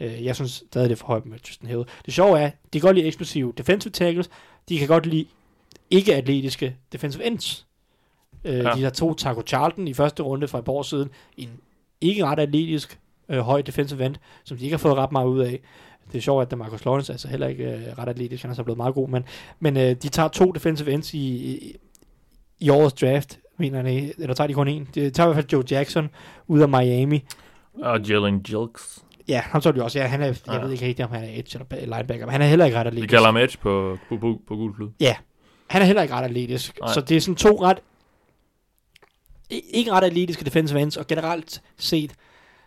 Øh, 0.00 0.24
jeg 0.24 0.34
synes 0.34 0.50
stadig, 0.50 0.88
det 0.90 0.96
er 0.96 0.98
for 0.98 1.06
højt 1.06 1.26
med 1.26 1.38
Tristan 1.38 1.68
Hill. 1.68 1.84
Det 2.06 2.14
sjove 2.14 2.40
er, 2.40 2.50
de 2.72 2.80
kan 2.80 2.80
godt 2.80 2.96
lide 2.96 3.06
eksplosive 3.06 3.52
defensive 3.58 3.92
tackles, 3.92 4.30
de 4.68 4.78
kan 4.78 4.88
godt 4.88 5.06
lide 5.06 5.26
ikke-atletiske 5.90 6.76
defensive 6.92 7.24
ends. 7.24 7.66
Øh, 8.44 8.54
ja. 8.54 8.70
De 8.70 8.82
der 8.82 8.90
to 8.90 9.14
Taco 9.14 9.42
Charlton 9.46 9.88
i 9.88 9.94
første 9.94 10.22
runde 10.22 10.48
for 10.48 10.58
et 10.58 10.64
par 10.64 10.72
år 10.72 10.82
siden, 10.82 11.10
en 11.36 11.50
ikke 12.00 12.24
ret 12.24 12.38
atletisk 12.38 12.98
øh, 13.28 13.38
høj 13.38 13.62
defensive 13.62 14.06
end, 14.06 14.14
som 14.44 14.56
de 14.56 14.64
ikke 14.64 14.74
har 14.74 14.78
fået 14.78 14.96
ret 14.96 15.12
meget 15.12 15.26
ud 15.26 15.40
af. 15.40 15.60
Det 16.12 16.18
er 16.18 16.22
sjovt, 16.22 16.52
at 16.52 16.58
Marcus 16.58 16.84
Lawrence 16.84 17.12
altså 17.12 17.28
heller 17.28 17.46
ikke 17.46 17.64
øh, 17.64 17.98
ret 17.98 18.08
atletisk, 18.08 18.42
han 18.42 18.50
er 18.50 18.54
så 18.54 18.62
blevet 18.62 18.76
meget 18.76 18.94
god, 18.94 19.08
men, 19.08 19.24
men 19.60 19.76
øh, 19.76 19.82
de 19.82 20.08
tager 20.08 20.28
to 20.28 20.50
defensive 20.52 20.92
ends 20.92 21.14
i, 21.14 21.18
i, 21.18 21.76
i 22.60 22.70
årets 22.70 22.94
draft, 22.94 23.38
mener 23.58 23.88
jeg, 23.88 24.12
eller 24.18 24.34
tager 24.34 24.48
de 24.48 24.54
kun 24.54 24.68
en. 24.68 24.88
De 24.94 25.10
tager 25.10 25.26
i 25.26 25.32
hvert 25.32 25.44
fald 25.44 25.52
Joe 25.52 25.64
Jackson 25.70 26.08
ud 26.46 26.60
af 26.60 26.68
Miami. 26.68 27.24
Og 27.82 28.00
Jalen 28.00 28.34
Jilks. 28.48 28.98
Ja, 29.28 29.40
ham 29.44 29.60
så 29.60 29.72
de 29.72 29.82
også. 29.82 29.98
Ja, 29.98 30.06
han 30.06 30.22
er, 30.22 30.26
jeg 30.26 30.36
Ja. 30.48 30.58
ved 30.60 30.72
ikke 30.72 30.86
rigtig, 30.86 31.04
om 31.04 31.10
han 31.10 31.24
er 31.24 31.28
edge 31.38 31.58
eller 31.70 31.96
linebacker, 31.96 32.26
men 32.26 32.32
han 32.32 32.42
er 32.42 32.46
heller 32.46 32.64
ikke 32.64 32.78
ret 32.78 32.86
atletisk. 32.86 33.02
Vi 33.12 33.16
kalder 33.16 33.26
ham 33.26 33.36
Edge 33.36 33.58
på, 33.58 33.98
på, 34.08 34.16
på, 34.16 34.40
på 34.48 34.56
gul 34.56 34.74
klud. 34.74 34.90
Han 35.66 35.82
er 35.82 35.86
heller 35.86 36.02
ikke 36.02 36.14
ret 36.14 36.24
atletisk. 36.24 36.78
Nej. 36.80 36.92
Så 36.94 37.00
det 37.00 37.16
er 37.16 37.20
sådan 37.20 37.34
to 37.36 37.62
ret... 37.62 37.78
Ikke 39.50 39.92
ret 39.92 40.04
atletiske 40.04 40.44
defensive 40.44 40.80
ends, 40.80 40.96
og 40.96 41.06
generelt 41.06 41.62
set, 41.76 42.12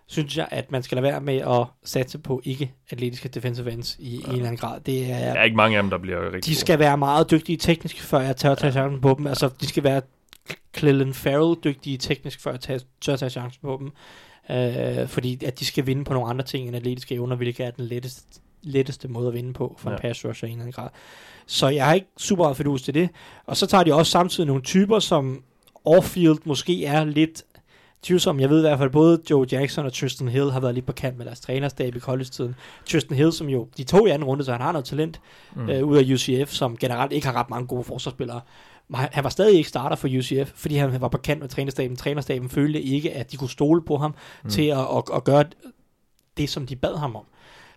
synes 0.10 0.38
jeg, 0.38 0.48
at 0.52 0.72
man 0.72 0.84
skal 0.84 0.96
lade 0.96 1.04
være 1.04 1.22
med 1.22 1.38
at 1.38 1.66
satse 1.84 2.18
på 2.20 2.42
ikke-atletiske 2.44 3.30
defensive 3.30 3.72
ends 3.72 3.96
i, 4.00 4.16
ja. 4.16 4.26
en 4.28 4.32
eller 4.32 4.46
anden 4.46 4.58
grad. 4.58 4.80
Det 4.80 5.12
er, 5.12 5.18
Der 5.18 5.40
er 5.40 5.44
ikke 5.44 5.58
mange 5.58 5.78
af 5.78 5.84
dem, 5.84 5.90
der 5.90 5.98
bliver 5.98 6.26
rigtig 6.34 6.46
de 6.46 6.56
skal 6.56 6.80
være 6.80 6.98
meget 6.98 7.32
dygtige 7.32 7.58
teknisk, 7.58 8.02
før 8.02 8.20
jeg 8.20 8.36
tør 8.38 8.52
at 8.52 8.58
tage 8.58 8.72
chancen 8.72 9.02
på 9.02 9.16
dem. 9.18 9.28
Altså, 9.28 9.50
de 9.62 9.68
skal 9.68 9.84
være 9.84 10.02
Clellan 10.78 11.14
Farrell 11.14 11.56
dygtige 11.64 11.98
teknisk, 11.98 12.40
før 12.42 12.52
jeg 12.52 12.60
tage, 12.60 12.80
tør 13.02 13.14
at 13.14 13.20
tage 13.20 13.30
chancen 13.30 13.60
på 13.62 13.78
dem. 13.80 13.92
Øh, 14.58 15.08
fordi 15.08 15.46
at 15.46 15.60
de 15.60 15.66
skal 15.66 15.86
vinde 15.86 16.04
på 16.04 16.14
nogle 16.14 16.30
andre 16.30 16.46
ting 16.46 16.68
end 16.68 16.76
atletiske 16.76 17.16
evner, 17.16 17.36
hvilket 17.36 17.66
er 17.66 17.72
den 17.72 17.86
letteste, 17.86 18.40
letteste 18.64 19.08
måde 19.08 19.28
at 19.28 19.34
vinde 19.34 19.54
på 19.54 19.76
for 19.80 19.90
en 19.90 19.96
Ja. 19.96 20.02
pass 20.02 20.26
rusher 20.26 20.48
i 20.48 20.52
en 20.52 20.58
eller 20.58 20.64
anden 20.64 20.74
grad. 20.74 20.90
Så 21.48 21.68
jeg 21.68 21.86
har 21.86 21.94
ikke 21.94 22.08
super 22.18 22.44
meget 22.44 22.58
fidus 22.58 22.82
til 22.82 22.94
det. 22.94 23.10
Og 23.46 23.58
så 23.58 23.66
tager 23.68 23.84
de 23.84 23.94
også 23.94 24.12
samtidig 24.12 24.48
nogle 24.48 24.62
typer, 24.62 25.00
som 25.00 25.44
off-field 25.90 26.38
måske 26.44 26.86
er 26.86 27.04
lidt 27.06 27.44
tvivlsomme. 28.02 28.42
Jeg 28.42 28.50
ved 28.50 28.58
i 28.58 28.62
hvert 28.62 28.78
fald, 28.78 28.90
både 28.90 29.22
Joe 29.30 29.46
Jackson 29.52 29.86
og 29.86 29.94
Tristan 29.94 30.28
Hill 30.28 30.52
har 30.52 30.60
været 30.60 30.76
lidt 30.76 30.86
på 30.86 30.94
kant 30.94 31.18
med 31.18 31.26
deres 31.26 31.40
trænerstab 31.40 31.96
i 31.96 32.00
college-tiden. 32.00 32.56
Tristan 32.86 33.18
Hill, 33.18 33.34
som 33.34 33.50
jo 33.50 33.68
de 33.78 33.84
to 33.84 34.06
i 34.06 34.10
anden 34.10 34.28
runde, 34.28 34.44
så 34.44 34.52
han 34.52 34.62
har 34.62 34.72
noget 34.72 34.86
talent 34.86 35.22
Mm. 35.56 35.70
øh, 35.70 35.84
ud 35.84 35.98
af 35.98 36.04
UCF, 36.14 36.52
som 36.52 36.78
generelt 36.78 37.12
ikke 37.12 37.28
har 37.28 37.34
ret 37.34 37.50
mange 37.50 37.68
gode 37.68 37.84
forsvarsspillere. 37.84 38.42
Men 38.88 39.00
han, 39.12 39.24
var 39.24 39.30
stadig 39.30 39.58
ikke 39.58 39.70
starter 39.70 39.96
for 39.96 40.08
UCF, 40.08 40.52
fordi 40.56 40.76
han 40.76 41.02
var 41.02 41.08
på 41.08 41.18
kant 41.18 41.42
med 41.42 41.50
trænerstaben. 41.50 41.98
Trænerstaben 41.98 42.50
følte 42.50 42.82
ikke, 42.82 43.12
at 43.14 43.32
de 43.32 43.38
kunne 43.38 43.50
stole 43.50 43.82
på 43.82 43.98
ham 43.98 44.16
mm. 44.44 44.50
til 44.50 44.62
at, 44.62 44.78
at, 44.78 45.04
at 45.16 45.24
gøre 45.24 45.46
det, 46.38 46.50
som 46.50 46.66
de 46.66 46.76
bad 46.76 46.98
ham 46.98 47.16
om. 47.16 47.26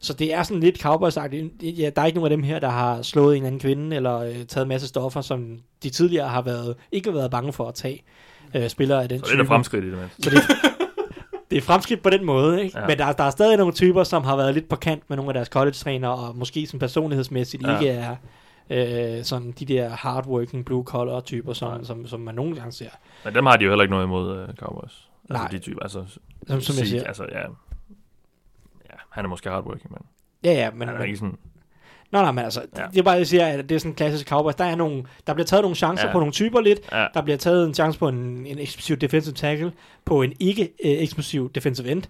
Så 0.01 0.13
det 0.13 0.35
er 0.35 0.43
sådan 0.43 0.61
lidt 0.61 0.81
cowboys 0.81 1.17
ja, 1.17 1.91
Der 1.97 2.03
er 2.03 2.07
ikke 2.07 2.19
nogen 2.19 2.33
af 2.33 2.37
dem 2.37 2.43
her, 2.43 2.59
der 2.59 2.69
har 2.69 3.03
slået 3.03 3.37
en 3.37 3.45
anden 3.45 3.61
kvinde, 3.61 3.97
eller 3.97 4.19
øh, 4.19 4.35
taget 4.35 4.65
en 4.65 4.69
masse 4.69 4.89
stoffer, 4.89 5.21
som 5.21 5.59
de 5.83 5.91
tidligere 5.91 6.29
har 6.29 6.43
været, 6.43 6.77
ikke 6.93 7.15
været 7.15 7.31
bange 7.31 7.53
for 7.53 7.69
at 7.69 7.75
tage 7.75 8.03
øh, 8.55 8.69
spillere 8.69 9.03
af 9.03 9.09
den 9.09 9.25
Så 9.25 9.33
det 9.33 9.41
er 9.41 9.45
fremskridt 9.45 9.85
i 9.85 9.91
det 9.91 9.99
mindste. 9.99 10.23
så 10.23 10.31
det, 10.31 10.43
det 11.51 11.59
er 11.59 11.63
fremskridt 11.63 12.03
på 12.03 12.11
den 12.11 12.25
måde, 12.25 12.65
ikke? 12.65 12.79
Ja. 12.79 12.87
Men 12.87 12.99
der, 12.99 13.13
der 13.13 13.25
er 13.25 13.31
stadig 13.31 13.57
nogle 13.57 13.73
typer, 13.73 14.05
som 14.05 14.25
har 14.25 14.37
været 14.37 14.55
lidt 14.55 14.69
på 14.69 14.77
kant 14.77 15.03
med 15.09 15.17
nogle 15.17 15.31
af 15.31 15.35
deres 15.35 15.49
college-træner, 15.49 16.09
og 16.09 16.37
måske 16.37 16.67
som 16.67 16.79
personlighedsmæssigt 16.79 17.63
Ja. 17.63 17.79
ikke 17.79 17.91
er 17.91 18.17
øh, 18.71 19.25
sådan 19.25 19.53
de 19.53 19.65
der 19.65 19.89
hardworking 19.89 20.65
blue-collar 20.71 21.21
typer, 21.21 21.53
som, 21.53 21.85
som, 21.85 22.07
som 22.07 22.21
man 22.21 22.35
nogle 22.35 22.57
gange 22.57 22.73
ser. 22.73 22.89
Men 23.25 23.35
dem 23.35 23.47
har 23.47 23.57
de 23.57 23.65
jo 23.65 23.71
heller 23.71 23.83
ikke 23.83 23.91
noget 23.93 24.05
imod 24.05 24.43
uh, 24.49 24.55
Cowboys. 24.55 25.09
Altså 25.31 25.43
Nej. 25.43 25.49
de 25.51 25.59
typer, 25.59 25.81
altså... 25.83 26.05
Som, 26.09 26.21
som 26.47 26.55
jeg 26.57 26.63
Zeke, 26.63 26.89
siger. 26.89 27.05
Altså, 27.05 27.27
ja. 27.33 27.39
Ja, 28.91 28.97
han 29.11 29.25
er 29.25 29.29
måske 29.29 29.51
hardworking, 29.51 29.91
men, 29.93 30.03
Ja, 30.45 30.53
ja, 30.53 30.71
men 30.71 30.79
men, 30.79 30.89
han 30.89 30.95
er 30.97 31.01
men 31.01 31.09
ikke 31.09 31.19
sådan... 31.19 31.39
Nå, 32.13 32.21
nej, 32.23 32.33
men 32.33 32.45
altså, 32.45 32.63
Ja. 32.79 32.83
det 32.93 32.99
er 32.99 33.03
bare, 33.03 33.15
jeg 33.17 33.27
siger, 33.27 33.47
at 33.47 33.69
det 33.69 33.75
er 33.75 33.79
sådan 33.79 33.91
en 33.93 33.95
klassisk 33.97 34.29
Cowboys. 34.29 34.55
Der, 34.55 34.65
er 34.65 34.75
nogle, 34.77 35.05
der 35.27 35.35
bliver 35.35 35.47
taget 35.47 35.63
nogle 35.63 35.77
chancer 35.77 36.05
Ja. 36.05 36.09
ja. 36.09 36.13
på 36.13 36.19
nogle 36.19 36.33
typer 36.33 36.61
lidt. 36.61 36.81
Ja, 36.93 37.07
Der 37.15 37.23
bliver 37.23 37.37
taget 37.37 37.67
en 37.67 37.75
chance 37.75 37.99
på 37.99 38.09
en, 38.09 38.47
en 38.47 38.59
eksplosiv 38.59 38.97
defensive 38.97 39.35
tackle, 39.35 39.73
på 40.05 40.23
en 40.23 40.33
ikke-eksplosiv 40.41 41.51
defensive 41.53 41.91
end, 41.91 42.03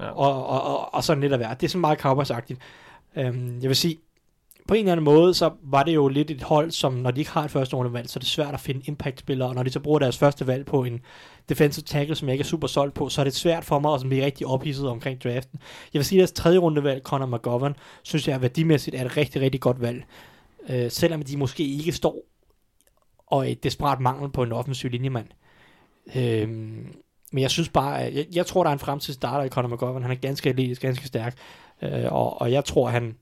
ja. 0.00 0.04
og, 0.10 0.46
og, 0.46 0.62
og, 0.62 0.94
og 0.94 1.04
sådan 1.04 1.20
lidt 1.20 1.32
at 1.32 1.40
være. 1.40 1.54
Det 1.60 1.62
er 1.62 1.68
sådan 1.68 1.80
meget 1.80 1.98
Cowboys-agtigt. 2.06 2.56
Øhm, 3.16 3.58
jeg 3.62 3.68
vil 3.68 3.76
sige, 3.76 3.96
på 4.68 4.74
en 4.74 4.80
eller 4.80 4.92
anden 4.92 5.04
måde, 5.04 5.34
så 5.34 5.50
var 5.62 5.82
det 5.82 5.94
jo 5.94 6.08
lidt 6.08 6.30
et 6.30 6.42
hold, 6.42 6.70
som 6.70 6.92
når 6.92 7.10
de 7.10 7.20
ikke 7.20 7.30
har 7.30 7.44
et 7.44 7.50
første 7.50 7.76
rundevalg, 7.76 8.08
så 8.10 8.18
er 8.18 8.20
det 8.20 8.28
svært 8.28 8.54
at 8.54 8.60
finde 8.60 8.80
impact-spillere, 8.84 9.48
og 9.48 9.54
når 9.54 9.62
de 9.62 9.70
så 9.70 9.80
bruger 9.80 9.98
deres 9.98 10.18
første 10.18 10.46
valg 10.46 10.66
på 10.66 10.84
en 10.84 11.00
defensive 11.50 11.84
tackle, 11.84 12.16
som 12.16 12.28
jeg 12.28 12.34
ikke 12.34 12.42
er 12.42 12.46
super 12.46 12.66
solgt 12.66 12.94
på, 12.94 13.08
så 13.08 13.20
er 13.20 13.24
det 13.24 13.34
svært 13.34 13.64
for 13.64 13.78
mig 13.78 13.94
at 13.94 14.00
blive 14.00 14.24
rigtig 14.24 14.46
ophidset 14.46 14.88
omkring 14.88 15.24
draften. 15.24 15.60
Jeg 15.94 15.98
vil 15.98 16.04
sige, 16.04 16.18
at 16.18 16.20
deres 16.20 16.32
tredje 16.32 16.58
rundevalg, 16.58 17.02
Connor 17.02 17.36
McGovern, 17.36 17.76
synes 18.02 18.28
jeg 18.28 18.42
værdimæssigt 18.42 18.96
er 18.96 19.04
et 19.04 19.16
rigtig, 19.16 19.42
rigtig 19.42 19.60
godt 19.60 19.80
valg. 19.80 20.04
Øh, 20.68 20.90
selvom 20.90 21.22
de 21.22 21.36
måske 21.36 21.64
ikke 21.64 21.92
står 21.92 22.16
og 23.26 23.50
et 23.50 23.64
desperat 23.64 24.00
mangel 24.00 24.30
på 24.30 24.42
en 24.42 24.52
offensiv 24.52 24.90
linjemand. 24.90 25.26
Øh, 26.16 26.48
men 27.32 27.42
jeg 27.42 27.50
synes 27.50 27.68
bare, 27.68 28.00
at 28.02 28.14
jeg, 28.14 28.26
jeg 28.34 28.46
tror, 28.46 28.62
der 28.62 28.70
er 28.70 28.72
en 28.72 28.78
fremtid 28.78 29.14
starter 29.14 29.44
i 29.44 29.48
Conor 29.48 29.68
McGovern. 29.68 30.02
Han 30.02 30.10
er 30.10 30.14
ganske 30.14 30.48
atletisk, 30.48 30.82
ganske 30.82 31.06
stærk. 31.06 31.36
Øh, 31.82 32.12
og, 32.12 32.40
og 32.40 32.52
jeg 32.52 32.64
tror, 32.64 32.88
han 32.88 33.16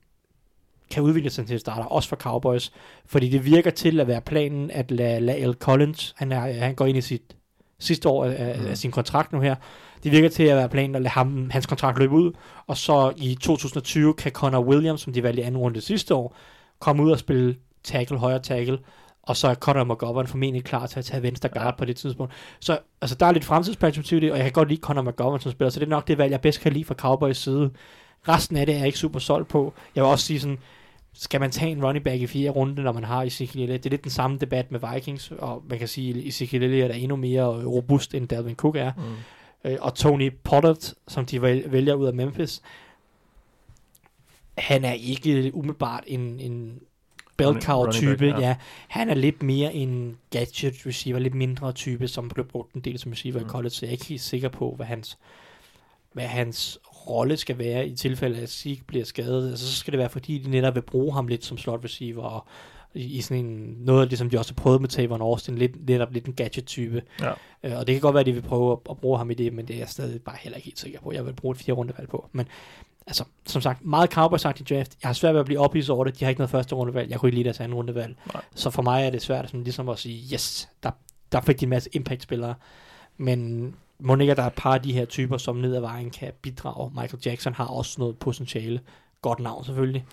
kan 0.91 1.03
udvikle 1.03 1.29
sig 1.29 1.45
til 1.45 1.53
en 1.53 1.59
starter, 1.59 1.83
også 1.83 2.09
for 2.09 2.15
Cowboys. 2.15 2.71
Fordi 3.05 3.29
det 3.29 3.45
virker 3.45 3.71
til 3.71 3.99
at 3.99 4.07
være 4.07 4.21
planen, 4.21 4.71
at 4.71 4.91
lade, 4.91 5.19
lade 5.19 5.51
L. 5.51 5.53
Collins, 5.53 6.13
han, 6.17 6.31
er, 6.31 6.39
han 6.39 6.75
går 6.75 6.85
ind 6.85 6.97
i 6.97 7.01
sit 7.01 7.35
sidste 7.79 8.09
år 8.09 8.25
af, 8.25 8.59
Mm. 8.59 8.67
af 8.67 8.77
sin 8.77 8.91
kontrakt 8.91 9.31
nu 9.33 9.39
her, 9.39 9.55
det 10.03 10.11
virker 10.11 10.29
til 10.29 10.43
at 10.43 10.57
være 10.57 10.69
planen 10.69 10.95
at 10.95 11.01
lade 11.01 11.11
ham, 11.11 11.49
hans 11.49 11.65
kontrakt 11.65 11.99
løbe 11.99 12.13
ud, 12.13 12.31
og 12.67 12.77
så 12.77 13.13
i 13.17 13.35
2020 13.41 14.13
kan 14.13 14.31
Connor 14.31 14.59
Williams, 14.63 15.01
som 15.01 15.13
de 15.13 15.23
valgte 15.23 15.41
i 15.41 15.45
anden 15.45 15.61
runde 15.61 15.81
sidste 15.81 16.15
år, 16.15 16.35
komme 16.79 17.03
ud 17.03 17.11
og 17.11 17.19
spille 17.19 17.55
tackle, 17.83 18.17
højre 18.17 18.39
tackle, 18.39 18.79
og 19.23 19.37
så 19.37 19.47
er 19.47 19.55
Conor 19.55 19.83
McGovern 19.83 20.27
formentlig 20.27 20.63
klar 20.63 20.87
til 20.87 20.99
at 20.99 21.05
tage 21.05 21.23
venstre 21.23 21.49
guard 21.49 21.77
på 21.77 21.85
det 21.85 21.95
tidspunkt. 21.95 22.33
Så 22.59 22.79
altså, 23.01 23.15
der 23.15 23.25
er 23.25 23.31
lidt 23.31 23.45
fremtidsperspektiv 23.45 24.17
i 24.17 24.21
det, 24.21 24.31
og 24.31 24.37
jeg 24.37 24.45
kan 24.45 24.53
godt 24.53 24.69
lide 24.69 24.81
Conor 24.81 25.01
McGovern 25.01 25.39
som 25.39 25.51
spiller, 25.51 25.69
så 25.69 25.79
det 25.79 25.85
er 25.85 25.89
nok 25.89 26.07
det 26.07 26.17
valg, 26.17 26.31
jeg 26.31 26.41
bedst 26.41 26.61
kan 26.61 26.73
lide 26.73 26.85
fra 26.85 26.93
Cowboys 26.95 27.37
side. 27.37 27.71
Resten 28.27 28.57
af 28.57 28.65
det 28.65 28.73
er 28.75 28.77
jeg 28.79 28.87
ikke 28.87 28.99
super 28.99 29.19
solgt 29.19 29.47
på. 29.47 29.73
Jeg 29.95 30.03
vil 30.03 30.09
også 30.11 30.25
sige 30.25 30.39
sådan, 30.39 30.57
skal 31.21 31.39
man 31.39 31.51
tage 31.51 31.71
en 31.71 31.85
running 31.85 32.05
back 32.05 32.21
i 32.21 32.27
fire 32.27 32.49
runde, 32.49 32.83
når 32.83 32.91
man 32.91 33.03
har 33.03 33.23
Ezekiel? 33.23 33.69
Det 33.69 33.85
er 33.85 33.89
lidt 33.89 34.03
den 34.03 34.11
samme 34.11 34.37
debat 34.37 34.71
med 34.71 34.79
Vikings, 34.93 35.31
og 35.31 35.63
man 35.69 35.79
kan 35.79 35.87
sige, 35.87 36.09
at 36.09 36.27
Ezekiel 36.27 36.63
Elliott 36.63 36.91
er 36.91 36.95
endnu 36.95 37.15
mere 37.15 37.65
robust, 37.65 38.15
end 38.15 38.27
Dalvin 38.27 38.55
Cook 38.55 38.75
er. 38.75 38.91
Mm. 38.97 39.71
Øh, 39.71 39.77
og 39.81 39.95
Tony 39.95 40.33
Pollard, 40.43 40.93
som 41.07 41.25
de 41.25 41.41
vælger, 41.41 41.93
ud 41.93 42.07
af 42.07 42.13
Memphis, 42.13 42.61
han 44.57 44.85
er 44.85 44.93
ikke 44.93 45.51
umiddelbart 45.53 46.03
en, 46.07 46.39
en 46.39 46.79
bell 47.37 47.61
cow 47.61 47.91
type. 47.91 48.25
ja. 48.25 48.39
ja. 48.39 48.55
Han 48.87 49.09
er 49.09 49.15
lidt 49.15 49.43
mere 49.43 49.73
en 49.73 50.17
gadget 50.29 50.85
receiver, 50.85 51.19
lidt 51.19 51.35
mindre 51.35 51.71
type, 51.71 52.07
som 52.07 52.29
blev 52.29 52.47
brugt 52.47 52.73
en 52.73 52.81
del 52.81 52.99
som 52.99 53.11
receiver. 53.11 53.39
Mm. 53.39 53.45
i 53.45 53.49
college, 53.49 53.69
så 53.69 53.85
jeg 53.85 53.89
er 53.89 53.91
ikke 53.91 54.05
helt 54.05 54.21
sikker 54.21 54.49
på, 54.49 54.73
hvad 54.75 54.85
hans, 54.85 55.17
hvad 56.13 56.25
hans 56.25 56.79
rolle 57.09 57.37
skal 57.37 57.57
være 57.57 57.87
i 57.87 57.95
tilfælde 57.95 58.37
af, 58.37 58.41
at 58.41 58.49
Zeke 58.49 58.83
bliver 58.87 59.05
skadet. 59.05 59.49
Altså, 59.49 59.67
så 59.67 59.75
skal 59.75 59.91
det 59.91 59.97
være, 59.99 60.09
fordi 60.09 60.37
de 60.37 60.49
netop 60.49 60.75
vil 60.75 60.81
bruge 60.81 61.13
ham 61.13 61.27
lidt 61.27 61.45
som 61.45 61.57
slot 61.57 61.83
receiver, 61.83 62.23
og 62.23 62.47
i, 62.93 63.17
i 63.17 63.21
sådan 63.21 63.45
en, 63.45 63.75
noget 63.79 64.01
af 64.01 64.09
det, 64.09 64.17
som 64.17 64.29
de 64.29 64.37
også 64.37 64.53
har 64.53 64.63
prøvet 64.63 64.81
med 64.81 64.89
Tavon 64.89 65.21
Austin, 65.21 65.57
lidt, 65.57 65.87
netop 65.87 66.13
lidt 66.13 66.25
en 66.25 66.33
gadget-type. 66.33 67.01
Ja. 67.21 67.31
Øh, 67.63 67.77
og 67.77 67.87
det 67.87 67.95
kan 67.95 68.01
godt 68.01 68.13
være, 68.13 68.19
at 68.19 68.25
de 68.25 68.33
vil 68.33 68.41
prøve 68.41 68.71
at, 68.71 68.77
at 68.89 68.97
bruge 68.97 69.17
ham 69.17 69.31
i 69.31 69.33
det, 69.33 69.53
men 69.53 69.67
det 69.67 69.73
er 69.73 69.79
jeg 69.79 69.89
stadig 69.89 70.21
bare 70.21 70.37
heller 70.39 70.55
ikke 70.55 70.65
helt 70.65 70.79
sikker 70.79 70.99
på. 71.01 71.11
Jeg 71.11 71.25
vil 71.25 71.33
bruge 71.33 71.51
et 71.51 71.57
fire 71.57 71.75
rundevalg 71.75 72.09
på. 72.09 72.29
Men 72.31 72.47
altså, 73.07 73.23
som 73.45 73.61
sagt, 73.61 73.85
meget 73.85 74.11
cowboys 74.11 74.45
i 74.45 74.47
draft. 74.47 74.97
Jeg 75.01 75.09
har 75.09 75.13
svært 75.13 75.33
ved 75.33 75.39
at 75.39 75.45
blive 75.45 75.59
ophidset 75.59 75.89
over 75.95 76.05
det. 76.05 76.19
De 76.19 76.25
har 76.25 76.29
ikke 76.29 76.39
noget 76.39 76.49
første 76.49 76.75
rundevalg. 76.75 77.09
Jeg 77.09 77.19
kunne 77.19 77.29
ikke 77.29 77.37
lide 77.37 77.43
deres 77.43 77.59
anden 77.59 77.75
rundevalg. 77.75 78.15
Nej. 78.33 78.43
Så 78.55 78.69
for 78.69 78.81
mig 78.81 79.05
er 79.05 79.09
det 79.09 79.21
svært 79.21 79.45
sådan, 79.45 79.63
ligesom 79.63 79.89
at 79.89 79.99
sige, 79.99 80.33
yes, 80.33 80.69
der, 80.83 80.91
der 81.31 81.41
fik 81.41 81.59
de 81.59 81.65
en 81.65 81.69
masse 81.69 81.89
impact-spillere. 81.93 82.55
Men 83.17 83.75
må 83.99 84.15
ikke, 84.15 84.31
at 84.31 84.37
der 84.37 84.43
er 84.43 84.47
et 84.47 84.53
par 84.53 84.73
af 84.73 84.81
de 84.81 84.93
her 84.93 85.05
typer, 85.05 85.37
som 85.37 85.55
ned 85.55 85.75
ad 85.75 85.81
vejen 85.81 86.09
kan 86.09 86.31
bidrage. 86.41 86.91
Michael 87.01 87.21
Jackson 87.25 87.53
har 87.53 87.65
også 87.65 87.95
noget 87.99 88.17
potentiale. 88.17 88.79
Godt 89.21 89.39
navn 89.39 89.63
selvfølgelig. 89.65 90.05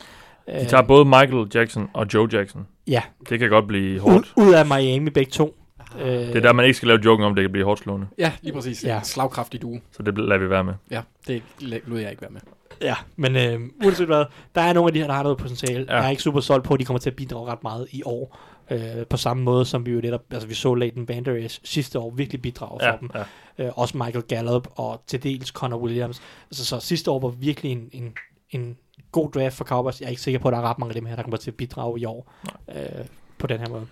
De 0.46 0.64
tager 0.64 0.82
både 0.82 1.04
Michael 1.04 1.46
Jackson 1.54 1.90
og 1.94 2.06
Joe 2.14 2.28
Jackson. 2.32 2.66
Ja, 2.86 3.02
Det 3.28 3.38
kan 3.38 3.48
godt 3.50 3.66
blive 3.66 4.00
hårdt. 4.00 4.32
ud 4.36 4.52
af 4.54 4.66
Miami 4.66 5.10
begge 5.10 5.30
to. 5.30 5.56
Øh, 6.00 6.06
Det 6.06 6.36
er 6.36 6.40
der, 6.40 6.52
man 6.52 6.64
ikke 6.64 6.76
skal 6.76 6.86
lave 6.88 7.00
joken 7.04 7.26
om, 7.26 7.34
det 7.34 7.42
kan 7.42 7.52
blive 7.52 7.64
hårdt 7.64 7.80
slående. 7.80 8.06
Ja, 8.18 8.32
lige 8.42 8.52
præcis. 8.54 8.84
Ja. 8.84 9.00
Slagkraftig 9.02 9.62
duo. 9.62 9.78
Så 9.92 10.02
det 10.02 10.18
lader 10.18 10.38
vi 10.38 10.50
være 10.50 10.64
med. 10.64 10.74
Ja, 10.90 11.00
det 11.26 11.42
lod 11.60 11.98
jeg 11.98 12.10
ikke 12.10 12.22
være 12.22 12.30
med. 12.30 12.40
Ja, 12.82 12.94
men 13.16 13.36
øh, 13.36 13.60
uanset 13.84 14.06
hvad, 14.06 14.24
der 14.54 14.60
er 14.60 14.72
nogle 14.72 14.88
af 14.88 14.92
de 14.92 14.98
her, 15.00 15.06
der 15.06 15.14
har 15.14 15.22
noget 15.22 15.38
potentiale. 15.38 15.86
Ja. 15.88 15.96
Jeg 15.96 16.06
er 16.06 16.10
ikke 16.10 16.22
super 16.22 16.40
solgt 16.40 16.64
på, 16.66 16.74
at 16.74 16.80
de 16.80 16.84
kommer 16.84 16.98
til 16.98 17.10
at 17.10 17.16
bidrage 17.16 17.50
ret 17.52 17.62
meget 17.62 17.86
i 17.90 18.02
år. 18.04 18.38
Øh, 18.70 19.06
på 19.10 19.16
samme 19.16 19.42
måde, 19.42 19.64
som 19.64 19.86
vi 19.86 19.90
jo 19.90 20.00
netop, 20.00 20.22
altså 20.30 20.48
vi 20.48 20.54
så 20.54 20.74
Leighton 20.74 21.06
Banders 21.06 21.60
sidste 21.64 21.98
år 21.98 22.10
virkelig 22.10 22.42
bidrage 22.42 22.84
Ja, 22.84 22.92
for 22.92 22.98
dem. 22.98 23.10
ja. 23.14 23.24
Øh, 23.66 23.72
også 23.78 23.96
Michael 23.98 24.22
Gallup 24.24 24.68
og 24.76 25.02
til 25.06 25.22
dels 25.22 25.48
Connor 25.48 25.78
Williams. 25.78 26.22
Altså, 26.50 26.64
så 26.64 26.80
sidste 26.80 27.10
år 27.10 27.18
var 27.20 27.28
virkelig 27.28 27.72
en, 27.72 27.88
en, 27.92 28.14
en 28.50 28.76
god 29.12 29.30
draft 29.30 29.56
for 29.56 29.64
Cowboys. 29.64 30.00
Jeg 30.00 30.06
er 30.06 30.10
ikke 30.10 30.22
sikker 30.22 30.40
på, 30.40 30.48
at 30.48 30.52
der 30.52 30.58
er 30.58 30.62
ret 30.62 30.78
mange 30.78 30.90
af 30.90 30.94
dem 30.94 31.06
her, 31.06 31.16
der 31.16 31.22
kommer 31.22 31.36
til 31.36 31.50
at 31.50 31.56
bidrage 31.56 32.00
i 32.00 32.04
år 32.04 32.32
øh, 32.68 33.06
på 33.38 33.46
den 33.46 33.60
her 33.60 33.68
måde. 33.68 33.86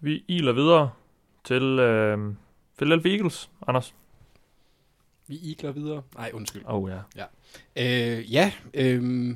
Vi 0.00 0.24
iler 0.28 0.52
videre 0.52 0.90
til 1.44 1.62
øh, 1.62 2.18
Philadelphia 2.78 3.12
Eagles, 3.12 3.50
Anders. 3.66 3.94
Vi 5.26 5.38
igler 5.42 5.72
videre. 5.72 6.02
Nej, 6.16 6.30
undskyld. 6.34 6.62
Oh 6.66 6.90
ja. 6.90 7.24
Øh, 7.76 8.32
ja, 8.32 8.52
øh, 8.74 9.34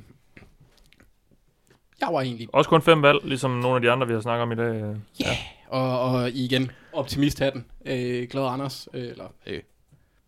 jeg 2.01 2.09
var 2.11 2.21
egentlig 2.21 2.47
Også 2.53 2.69
kun 2.69 2.81
fem 2.81 3.01
valg, 3.01 3.19
ligesom 3.23 3.51
nogle 3.51 3.75
af 3.75 3.81
de 3.81 3.91
andre, 3.91 4.07
vi 4.07 4.13
har 4.13 4.21
snakket 4.21 4.41
om 4.43 4.51
i 4.51 4.55
dag. 4.55 4.81
øh. 4.81 4.95
Ja, 5.19 5.37
og, 5.67 6.01
og 6.01 6.29
igen, 6.31 6.71
optimist 6.93 7.39
hatten. 7.39 7.65
Øh, 7.85 8.27
glad 8.29 8.43
Anders, 8.43 8.87
øh, 8.93 9.01
eller 9.09 9.33
øh, 9.47 9.61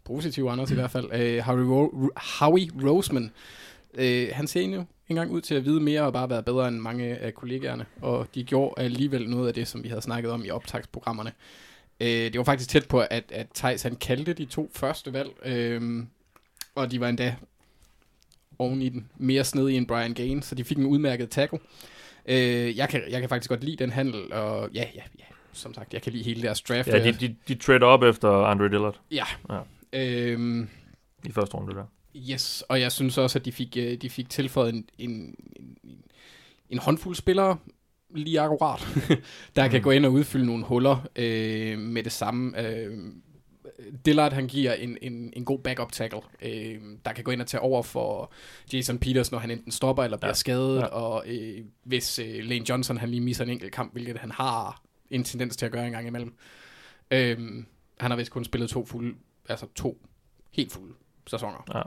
positiv 0.06 0.46
Anders 0.46 0.72
i 0.72 0.74
hvert 0.74 0.92
fald. 0.92 1.10
Øh, 1.14 1.40
Howie, 1.40 1.66
Ro- 1.76 2.10
Howie 2.40 2.70
Roseman, 2.84 3.32
øh, 3.94 4.28
han 4.34 4.48
ser 4.48 4.62
endnu 4.62 4.86
engang 5.10 5.32
ud 5.32 5.42
til 5.42 5.56
at 5.56 5.66
vide 5.66 5.80
mere 5.80 6.02
og 6.02 6.14
bare 6.14 6.30
være 6.30 6.44
bedre 6.44 6.68
end 6.68 6.78
mange 6.80 7.18
af 7.18 7.34
kollegaerne. 7.34 7.86
Og 8.02 8.28
de 8.36 8.44
gjorde 8.44 8.82
alligevel 8.82 9.30
noget 9.30 9.48
af 9.48 9.54
det, 9.54 9.68
som 9.68 9.84
vi 9.84 9.90
havde 9.90 10.02
snakket 10.02 10.32
om 10.32 10.46
i 10.46 10.50
optagsprogrammerne. 10.50 11.32
Øh, 12.00 12.08
det 12.08 12.38
var 12.38 12.44
faktisk 12.44 12.70
tæt 12.70 12.88
på, 12.88 13.00
at, 13.00 13.24
at 13.32 13.48
Thijs 13.56 13.82
han 13.84 13.96
kaldte 13.96 14.34
de 14.34 14.46
to 14.46 14.72
første 14.74 15.14
valg. 15.14 15.30
Øh, 15.46 16.04
og 16.76 16.92
de 16.92 17.00
var 17.00 17.10
endda 17.10 17.36
oven 18.60 18.82
i 18.82 18.90
den 18.90 19.10
mere 19.18 19.44
snedige 19.44 19.78
end 19.78 19.88
Brian 19.88 20.14
Gaines, 20.14 20.46
så 20.46 20.56
de 20.56 20.64
fik 20.64 20.78
en 20.78 20.86
udmærket 20.86 21.30
tackle. 21.30 21.60
Øh, 22.26 22.78
jeg, 22.78 22.90
kan, 22.90 23.02
jeg 23.10 23.20
kan 23.20 23.30
faktisk 23.30 23.50
godt 23.50 23.64
lide 23.64 23.76
den 23.76 23.90
handel, 23.92 24.34
og 24.34 24.70
ja, 24.74 24.86
ja, 24.96 25.02
ja, 25.20 25.24
som 25.54 25.74
sagt, 25.74 25.94
jeg 25.94 26.02
kan 26.02 26.12
lide 26.14 26.24
hele 26.24 26.42
deres 26.42 26.62
draft. 26.62 26.88
Ja, 26.88 27.04
de, 27.04 27.12
de, 27.12 27.36
de 27.48 27.56
trader 27.56 27.86
op 27.86 28.04
efter 28.04 28.30
Andre 28.30 28.70
Dillard 28.70 29.00
ja. 29.12 29.24
Ja. 29.50 29.60
Øhm, 29.94 30.68
i 31.26 31.32
første 31.32 31.56
runde 31.56 31.76
der. 31.76 31.84
yes, 32.32 32.64
og 32.70 32.82
jeg 32.82 32.92
synes 32.92 33.18
også, 33.18 33.40
at 33.40 33.46
de 33.46 33.52
fik, 33.52 33.78
øh, 33.80 33.98
de 33.98 34.10
fik 34.10 34.30
tilføjet 34.30 34.74
en, 34.76 34.86
en, 34.98 35.36
en, 35.84 36.02
en 36.70 36.78
håndfuld 36.80 37.16
spillere, 37.16 37.58
lige 38.16 38.40
akkurat, 38.42 38.88
der 39.56 39.68
kan 39.68 39.80
Mm. 39.80 39.84
gå 39.84 39.92
ind 39.92 40.06
og 40.06 40.12
udfylde 40.12 40.46
nogle 40.46 40.64
huller 40.66 41.08
øh, 41.16 41.80
med 41.80 42.04
det 42.04 42.12
samme. 42.12 42.68
Øh, 42.68 42.98
Dillard, 44.06 44.34
han 44.34 44.48
giver 44.48 44.74
en, 44.74 44.98
en, 45.02 45.34
en 45.36 45.46
god 45.46 45.60
backup 45.60 45.92
tackle, 45.92 46.20
øh, 46.42 46.82
der 47.06 47.14
kan 47.14 47.24
gå 47.24 47.32
ind 47.32 47.42
og 47.42 47.48
tage 47.48 47.62
over 47.62 47.84
for 47.84 48.32
Jason 48.74 49.00
Peters, 49.00 49.32
når 49.32 49.40
han 49.40 49.52
enten 49.52 49.72
stopper 49.72 50.04
eller 50.04 50.18
bliver 50.18 50.30
Ja. 50.30 50.34
skadet, 50.34 50.80
Ja. 50.80 50.86
og 50.86 51.24
øh, 51.28 51.66
hvis 51.84 52.20
øh, 52.20 52.44
Lane 52.44 52.70
Johnson 52.70 52.98
han 52.98 53.10
lige 53.10 53.22
misser 53.22 53.44
en 53.44 53.50
enkelt 53.50 53.72
kamp, 53.74 53.92
hvilket 53.92 54.18
han 54.18 54.32
har 54.32 54.82
en 55.10 55.24
tendens 55.24 55.58
til 55.58 55.66
at 55.66 55.72
gøre 55.72 55.86
en 55.86 55.92
gang 55.92 56.08
imellem. 56.08 56.34
Øh, 57.12 57.38
han 58.00 58.12
har 58.12 58.16
vist 58.16 58.32
kun 58.32 58.46
spillet 58.46 58.70
to 58.70 58.86
fulde, 58.86 59.16
altså 59.50 59.66
to 59.76 60.02
helt 60.52 60.72
fulde 60.72 60.94
sæsoner. 61.28 61.64
Ja. 61.74 61.82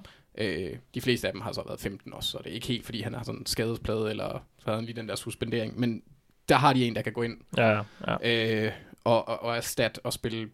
Øh, 0.45 0.77
de 0.95 1.01
fleste 1.01 1.27
af 1.27 1.33
dem 1.33 1.41
har 1.41 1.53
så 1.53 1.63
været 1.67 1.81
15 1.81 2.13
også, 2.13 2.31
så 2.31 2.39
det 2.39 2.51
er 2.51 2.55
ikke 2.55 2.67
helt, 2.67 2.85
fordi 2.85 3.01
han 3.01 3.15
har 3.15 3.23
sådan 3.23 3.39
en 3.41 3.47
skadesplade, 3.47 4.11
eller 4.11 4.45
så 4.59 4.65
havde 4.65 4.77
han 4.79 4.85
lige 4.85 4.97
den 4.97 5.09
der 5.09 5.15
suspendering, 5.17 5.81
men 5.81 6.03
der 6.49 6.55
har 6.55 6.73
de 6.73 6.87
en, 6.87 6.95
der 6.95 7.03
kan 7.03 7.13
gå 7.13 7.23
ind 7.23 7.37
Ja, 7.57 7.83
ja, 8.07 8.65
øh, 8.67 8.73
og, 9.05 9.29
og, 9.29 9.43
og 9.43 9.57
erstat 9.57 10.01
og 10.05 10.13
spille 10.13 10.51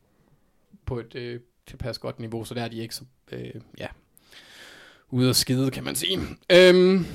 på 0.88 0.98
et 0.98 1.14
øh, 1.14 1.40
tilpas 1.66 1.98
godt 1.98 2.18
niveau, 2.18 2.44
så 2.44 2.54
der 2.54 2.62
er 2.62 2.68
de 2.68 2.76
ikke 2.76 2.94
så, 2.94 3.04
øh, 3.32 3.54
ja, 3.78 3.86
ude 5.10 5.28
at 5.28 5.36
skide, 5.36 5.70
kan 5.70 5.84
man 5.84 5.94
sige. 5.94 6.18
Øhm, 6.52 7.06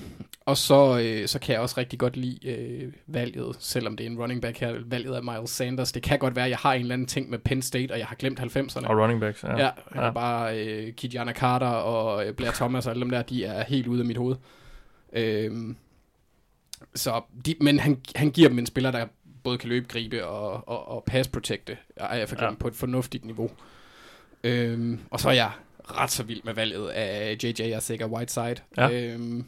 og 0.45 0.58
så, 0.58 1.00
øh, 1.00 1.28
så 1.28 1.40
kan 1.40 1.54
jeg 1.54 1.62
også 1.62 1.76
rigtig 1.78 2.00
godt 2.00 2.18
lide 2.18 2.50
øh, 2.50 2.94
valget, 3.08 3.56
selvom 3.60 3.98
det 3.98 4.06
er 4.06 4.10
en 4.10 4.18
running 4.20 4.41
back 4.41 4.58
her, 4.60 4.76
valget 4.86 5.16
af 5.16 5.24
Miles 5.24 5.50
Sanders. 5.50 5.91
Det 5.91 6.04
kan 6.04 6.20
godt 6.20 6.36
være, 6.36 6.45
at 6.45 6.52
jeg 6.52 6.58
har 6.58 6.74
en 6.74 6.82
eller 6.82 6.94
anden 6.94 7.08
ting 7.08 7.30
med 7.30 7.40
Penn 7.40 7.62
State, 7.62 7.91
og 7.91 8.00
jeg 8.00 8.08
har 8.08 8.16
glemt 8.16 8.40
90'erne. 8.40 8.88
Og 8.88 8.98
running 8.98 9.20
backs, 9.20 9.44
ja. 9.44 9.58
Ja, 9.58 9.70
ja. 9.95 10.12
bare 10.12 10.60
øh, 10.60 10.94
Kijana 10.94 11.34
Carter 11.34 11.68
og 11.68 12.28
øh, 12.28 12.34
Blair 12.34 12.52
Thomas 12.52 12.86
og 12.86 12.91
alle 12.91 13.02
dem 13.02 13.10
der, 13.10 13.22
de 13.22 13.45
er 13.45 13.64
helt 13.64 13.88
ude 13.88 14.00
af 14.00 14.06
mit 14.06 14.18
hoved. 14.18 14.36
Øhm, 15.14 15.76
så 16.95 17.22
de, 17.45 17.56
men 17.62 17.80
han, 17.80 18.02
han 18.16 18.32
giver 18.32 18.50
dem 18.50 18.60
en 18.60 18.66
spiller, 18.66 18.91
der 18.91 19.06
både 19.44 19.57
kan 19.57 19.70
løbe, 19.70 19.88
gribe 19.88 20.26
og, 20.26 20.68
og, 20.68 20.88
og 20.88 21.03
pass 21.03 21.30
protecte, 21.30 21.78
er 21.95 22.15
jeg 22.18 22.30
for 22.30 22.36
Ja. 22.45 22.53
på 22.53 22.68
et 22.68 22.76
fornuftigt 22.76 23.26
niveau. 23.26 23.49
Øhm, 24.44 24.99
og 25.11 25.20
så 25.20 25.30
er 25.30 25.34
jeg 25.34 25.52
ret 25.86 26.11
så 26.11 26.24
vild 26.24 26.41
med 26.44 26.53
valget 26.53 26.90
af 26.90 27.38
JJ 27.44 27.72
Arcega 27.74 28.06
Whiteside. 28.06 28.56
Ja. 28.78 28.90
Øhm, 28.91 29.45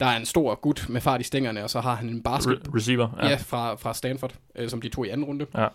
der 0.00 0.06
er 0.06 0.16
en 0.16 0.26
stor 0.26 0.54
gut 0.54 0.86
med 0.88 1.00
fart 1.00 1.20
i 1.20 1.24
stængerne, 1.24 1.64
og 1.64 1.70
så 1.70 1.80
har 1.80 1.94
han 1.94 2.08
en 2.08 2.22
basket, 2.22 2.58
Re- 2.68 2.76
receiver, 2.76 3.08
Ja, 3.22 3.28
ja. 3.28 3.36
fra, 3.36 3.74
fra 3.74 3.94
Stanford, 3.94 4.34
øh, 4.54 4.68
som 4.70 4.80
de 4.80 4.88
tog 4.88 5.06
i 5.06 5.08
anden 5.08 5.24
runde. 5.26 5.46
Ja. 5.54 5.66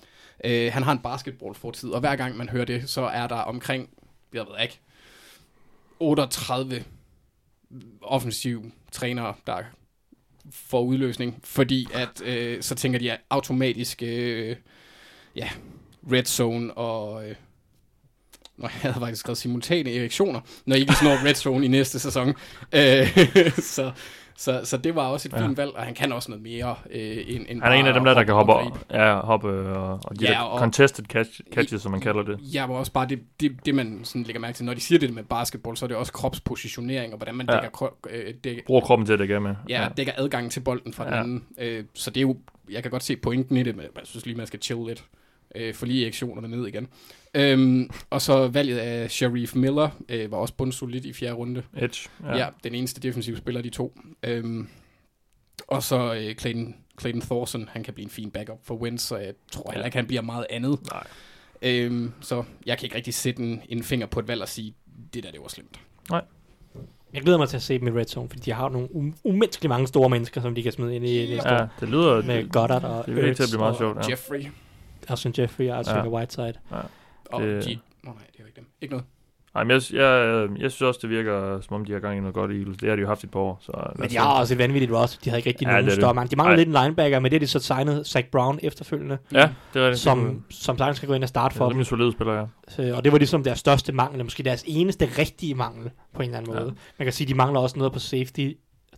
Øh, 0.43 0.73
han 0.73 0.83
har 0.83 0.91
en 0.91 0.99
basketballfortid, 0.99 1.89
og 1.89 1.99
hver 1.99 2.15
gang 2.15 2.37
man 2.37 2.49
hører 2.49 2.65
det, 2.65 2.89
så 2.89 3.01
er 3.01 3.27
der 3.27 3.35
omkring, 3.35 3.89
jeg 4.33 4.41
ved 4.41 4.61
ikke, 4.63 4.79
38 5.99 6.83
offensiv 8.01 8.71
trænere, 8.91 9.33
der 9.47 9.57
får 10.51 10.81
udløsning, 10.81 11.39
fordi 11.43 11.87
at 11.93 12.21
øh, 12.23 12.61
så 12.61 12.75
tænker 12.75 12.99
de 12.99 13.11
at 13.11 13.19
automatisk 13.29 14.03
øh, 14.03 14.55
ja, 15.35 15.49
red 16.11 16.25
zone 16.25 16.73
og 16.73 17.29
øh, 17.29 17.35
Nå, 18.57 18.67
jeg 18.67 18.81
havde 18.81 18.95
faktisk 18.99 19.19
skrevet 19.19 19.37
simultane 19.37 19.95
erektioner, 19.95 20.41
når 20.65 20.75
I 20.75 20.79
ikke 20.79 20.93
når 21.03 21.25
red 21.25 21.35
zone 21.35 21.65
i 21.65 21.67
næste 21.67 21.99
sæson. 21.99 22.33
Øh, 22.73 23.17
så, 23.75 23.91
så, 24.37 24.61
så 24.63 24.77
det 24.77 24.95
var 24.95 25.07
også 25.07 25.27
et 25.29 25.33
Ja. 25.33 25.45
fint 25.47 25.57
valg, 25.57 25.71
og 25.75 25.83
han 25.83 25.93
kan 25.93 26.11
også 26.11 26.31
noget 26.31 26.43
mere 26.43 26.75
øh, 26.91 27.01
end, 27.27 27.45
end 27.49 27.61
Han 27.61 27.71
er 27.71 27.75
en 27.75 27.87
af 27.87 27.93
dem 27.93 28.03
der, 28.05 28.13
der 28.13 28.23
kan 28.23 28.33
hoppe, 28.33 28.53
og 28.53 28.77
ja, 28.91 29.15
hoppe 29.19 29.47
og, 29.49 29.99
og 30.03 30.19
de 30.19 30.25
Ja, 30.25 30.43
og- 30.43 30.59
contested 30.59 31.05
catch, 31.05 31.41
catches, 31.53 31.81
som 31.81 31.91
man 31.91 32.01
kalder 32.01 32.23
det. 32.23 32.39
Ja, 32.53 32.67
men 32.67 32.75
også 32.75 32.91
bare 32.91 33.07
det, 33.07 33.19
det, 33.39 33.65
det 33.65 33.75
man 33.75 33.99
sådan 34.03 34.23
lægger 34.23 34.39
mærke 34.39 34.55
til, 34.55 34.65
når 34.65 34.73
de 34.73 34.79
siger 34.81 34.99
det 34.99 35.13
med 35.13 35.23
basketball, 35.23 35.77
så 35.77 35.85
er 35.85 35.87
det 35.87 35.97
også 35.97 36.11
kropspositionering, 36.13 37.13
og 37.13 37.17
hvordan 37.17 37.35
man 37.35 37.45
Ja. 37.49 37.53
dækker, 37.53 37.69
kro- 37.69 38.09
øh, 38.09 38.33
dækker, 38.43 38.61
Bruger 38.67 38.81
kroppen 38.81 39.05
til 39.05 39.13
at 39.13 39.19
dække 39.19 39.39
med. 39.39 39.55
ja, 39.69 39.87
dækker 39.97 40.13
adgang 40.17 40.51
til 40.51 40.59
bolden 40.59 40.93
fra 40.93 41.05
den 41.05 41.13
Ja. 41.13 41.19
anden. 41.19 41.43
Øh, 41.57 41.83
så 41.93 42.09
det 42.11 42.17
er 42.17 42.21
jo, 42.21 42.37
jeg 42.71 42.81
kan 42.81 42.91
godt 42.91 43.03
se 43.03 43.15
pointen 43.15 43.57
i 43.57 43.63
det, 43.63 43.75
men 43.75 43.83
jeg 43.95 44.01
synes 44.03 44.25
lige, 44.25 44.37
man 44.37 44.47
skal 44.47 44.61
chill 44.61 44.85
lidt. 44.87 45.03
Øh, 45.55 45.73
få 45.73 45.85
lige 45.85 46.03
erektionerne 46.03 46.47
ned 46.47 46.67
igen. 46.67 46.87
Øhm, 47.33 47.89
og 48.09 48.21
så 48.21 48.47
valget 48.47 48.77
af 48.77 49.11
Sharif 49.11 49.55
Miller 49.55 49.89
øh, 50.09 50.31
var 50.31 50.37
også 50.37 50.53
bundsolidt 50.53 51.05
i 51.05 51.13
fjerde 51.13 51.33
runde. 51.33 51.63
Edge. 51.77 52.09
Ja. 52.23 52.37
ja, 52.37 52.47
den 52.63 52.75
eneste 52.75 53.01
defensive 53.01 53.37
spiller, 53.37 53.61
de 53.61 53.69
to. 53.69 53.97
Øhm, 54.23 54.67
og 55.67 55.83
så 55.83 56.13
øh, 56.13 56.35
Clayton, 56.35 56.75
Clayton 56.99 57.21
Thorson, 57.21 57.69
han 57.71 57.83
kan 57.83 57.93
blive 57.93 58.03
en 58.03 58.09
fin 58.09 58.31
backup 58.31 58.57
for 58.63 58.75
Wentz, 58.75 59.03
så 59.03 59.17
jeg 59.17 59.33
tror 59.51 59.71
heller 59.71 59.85
ikke, 59.85 59.97
han 59.97 60.07
bliver 60.07 60.21
meget 60.21 60.45
andet. 60.49 60.79
Nej. 60.91 61.07
Øhm, 61.61 62.11
så 62.21 62.43
jeg 62.65 62.77
kan 62.77 62.85
ikke 62.85 62.95
rigtig 62.95 63.13
sætte 63.13 63.43
en, 63.43 63.61
en 63.69 63.83
finger 63.83 64.07
på 64.07 64.19
et 64.19 64.27
valg 64.27 64.41
og 64.41 64.47
sige, 64.49 64.73
det 65.13 65.23
der, 65.23 65.31
det 65.31 65.39
var 65.41 65.47
slemt. 65.47 65.79
Jeg 67.13 67.23
glæder 67.23 67.37
mig 67.37 67.49
til 67.49 67.55
at 67.57 67.63
se 67.63 67.79
dem 67.79 67.87
i 67.87 67.91
Red 67.91 68.05
Zone, 68.05 68.29
fordi 68.29 68.41
de 68.41 68.51
har 68.53 68.69
nogle 68.69 68.87
um- 68.87 69.19
umenneskeligt 69.23 69.69
mange 69.69 69.87
store 69.87 70.09
mennesker, 70.09 70.41
som 70.41 70.55
de 70.55 70.63
kan 70.63 70.71
smide 70.71 70.95
ind 70.95 71.05
i 71.05 71.27
næste 71.27 71.49
Ja, 71.49 71.63
år. 71.63 71.67
det 71.79 71.89
lyder... 71.89 72.21
Med 72.23 72.49
Goddard 72.49 72.83
og 72.83 73.05
det 73.05 73.15
virker 73.15 73.33
til 73.33 73.43
at 73.43 73.49
blive 73.49 73.59
meget 73.59 73.77
sjovt, 73.77 73.97
ja. 73.97 74.09
Jeffrey 74.09 74.45
Austin 75.09 75.33
Jeffrey 75.37 75.69
og 75.69 75.77
Arcega 75.77 75.97
Ja. 75.99 76.07
Whiteside. 76.09 76.53
og 77.31 77.41
Det- 77.41 77.63
G... 77.65 77.67
Nå 78.03 78.11
nej, 78.11 78.13
det 78.31 78.39
er 78.39 78.39
jo 78.39 78.45
ikke 78.45 78.55
dem. 78.55 78.67
Ikke 78.81 78.91
noget. 78.93 79.05
Nej, 79.53 79.63
men 79.63 79.71
jeg, 79.71 79.81
jeg, 79.93 80.49
jeg 80.59 80.71
synes 80.71 80.81
også, 80.81 80.99
det 81.01 81.09
virker, 81.09 81.61
som 81.61 81.75
om 81.75 81.85
de 81.85 81.91
har 81.93 81.99
gang 81.99 82.17
i 82.17 82.19
noget 82.19 82.33
godt 82.33 82.51
i 82.51 82.57
Eagles. 82.59 82.77
Det 82.77 82.89
har 82.89 82.95
de 82.95 83.01
jo 83.01 83.07
haft 83.07 83.23
et 83.23 83.31
par 83.31 83.39
år. 83.39 83.57
Så 83.61 83.71
Men 83.95 84.09
de 84.09 84.17
har 84.17 84.39
også 84.39 84.53
et 84.53 84.57
vanvittigt 84.57 84.91
roster. 84.91 85.21
De 85.23 85.29
havde 85.29 85.39
ikke 85.39 85.49
rigtig 85.49 85.65
Ja, 85.65 85.71
nogen 85.71 85.85
det 85.85 85.91
er 85.91 85.95
det. 85.95 86.01
større 86.01 86.13
mand. 86.13 86.29
De 86.29 86.35
mangler 86.35 86.55
lidt 86.57 86.67
en 86.69 86.75
linebacker, 86.83 87.19
men 87.19 87.31
det 87.31 87.35
er 87.35 87.39
de 87.39 87.47
så 87.47 87.59
signet 87.59 88.07
Zach 88.07 88.27
Brown 88.27 88.59
efterfølgende, 88.63 89.17
Ja, 89.31 89.49
det 89.73 89.81
er 89.81 89.85
rigtigt. 89.85 89.99
som, 90.01 90.43
som 90.49 90.77
sagtens 90.77 90.97
skal 90.97 91.07
gå 91.07 91.13
ind 91.15 91.23
og 91.23 91.29
starte 91.29 91.53
det 91.53 91.57
for 91.57 91.65
er 91.65 91.69
dem. 91.69 91.73
rimelig 91.73 91.87
solide 91.87 92.11
spiller, 92.11 92.33
ja. 92.33 92.45
Så, 92.67 92.93
og 92.97 93.03
det 93.03 93.11
var 93.11 93.17
ligesom 93.17 93.43
deres 93.43 93.59
største 93.59 93.93
mangel, 93.93 94.13
eller 94.15 94.23
måske 94.23 94.43
deres 94.43 94.63
eneste 94.67 95.09
rigtige 95.17 95.55
mangel 95.55 95.91
på 96.13 96.21
en 96.21 96.27
eller 96.27 96.37
anden 96.37 96.53
Ja. 96.53 96.59
måde. 96.59 96.75
Man 96.99 97.05
kan 97.05 97.13
sige, 97.13 97.25
at 97.25 97.29
de 97.29 97.35
mangler 97.35 97.59
også 97.59 97.77
noget 97.77 97.93
på 97.93 97.99
safety 97.99 98.49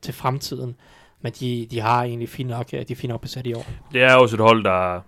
til 0.01 0.13
fremtiden, 0.13 0.75
men 1.21 1.31
de, 1.39 1.67
de 1.71 1.79
har 1.79 2.03
egentlig 2.03 2.29
fint 2.29 2.49
nok, 2.49 2.71
de 2.71 2.77
er 2.77 2.95
fint 2.95 3.09
nok 3.11 3.21
besat 3.21 3.47
i 3.47 3.53
år. 3.53 3.65
Det 3.93 4.03
er 4.03 4.15
også 4.15 4.35
et 4.35 4.41
hold, 4.41 4.63
der... 4.63 5.01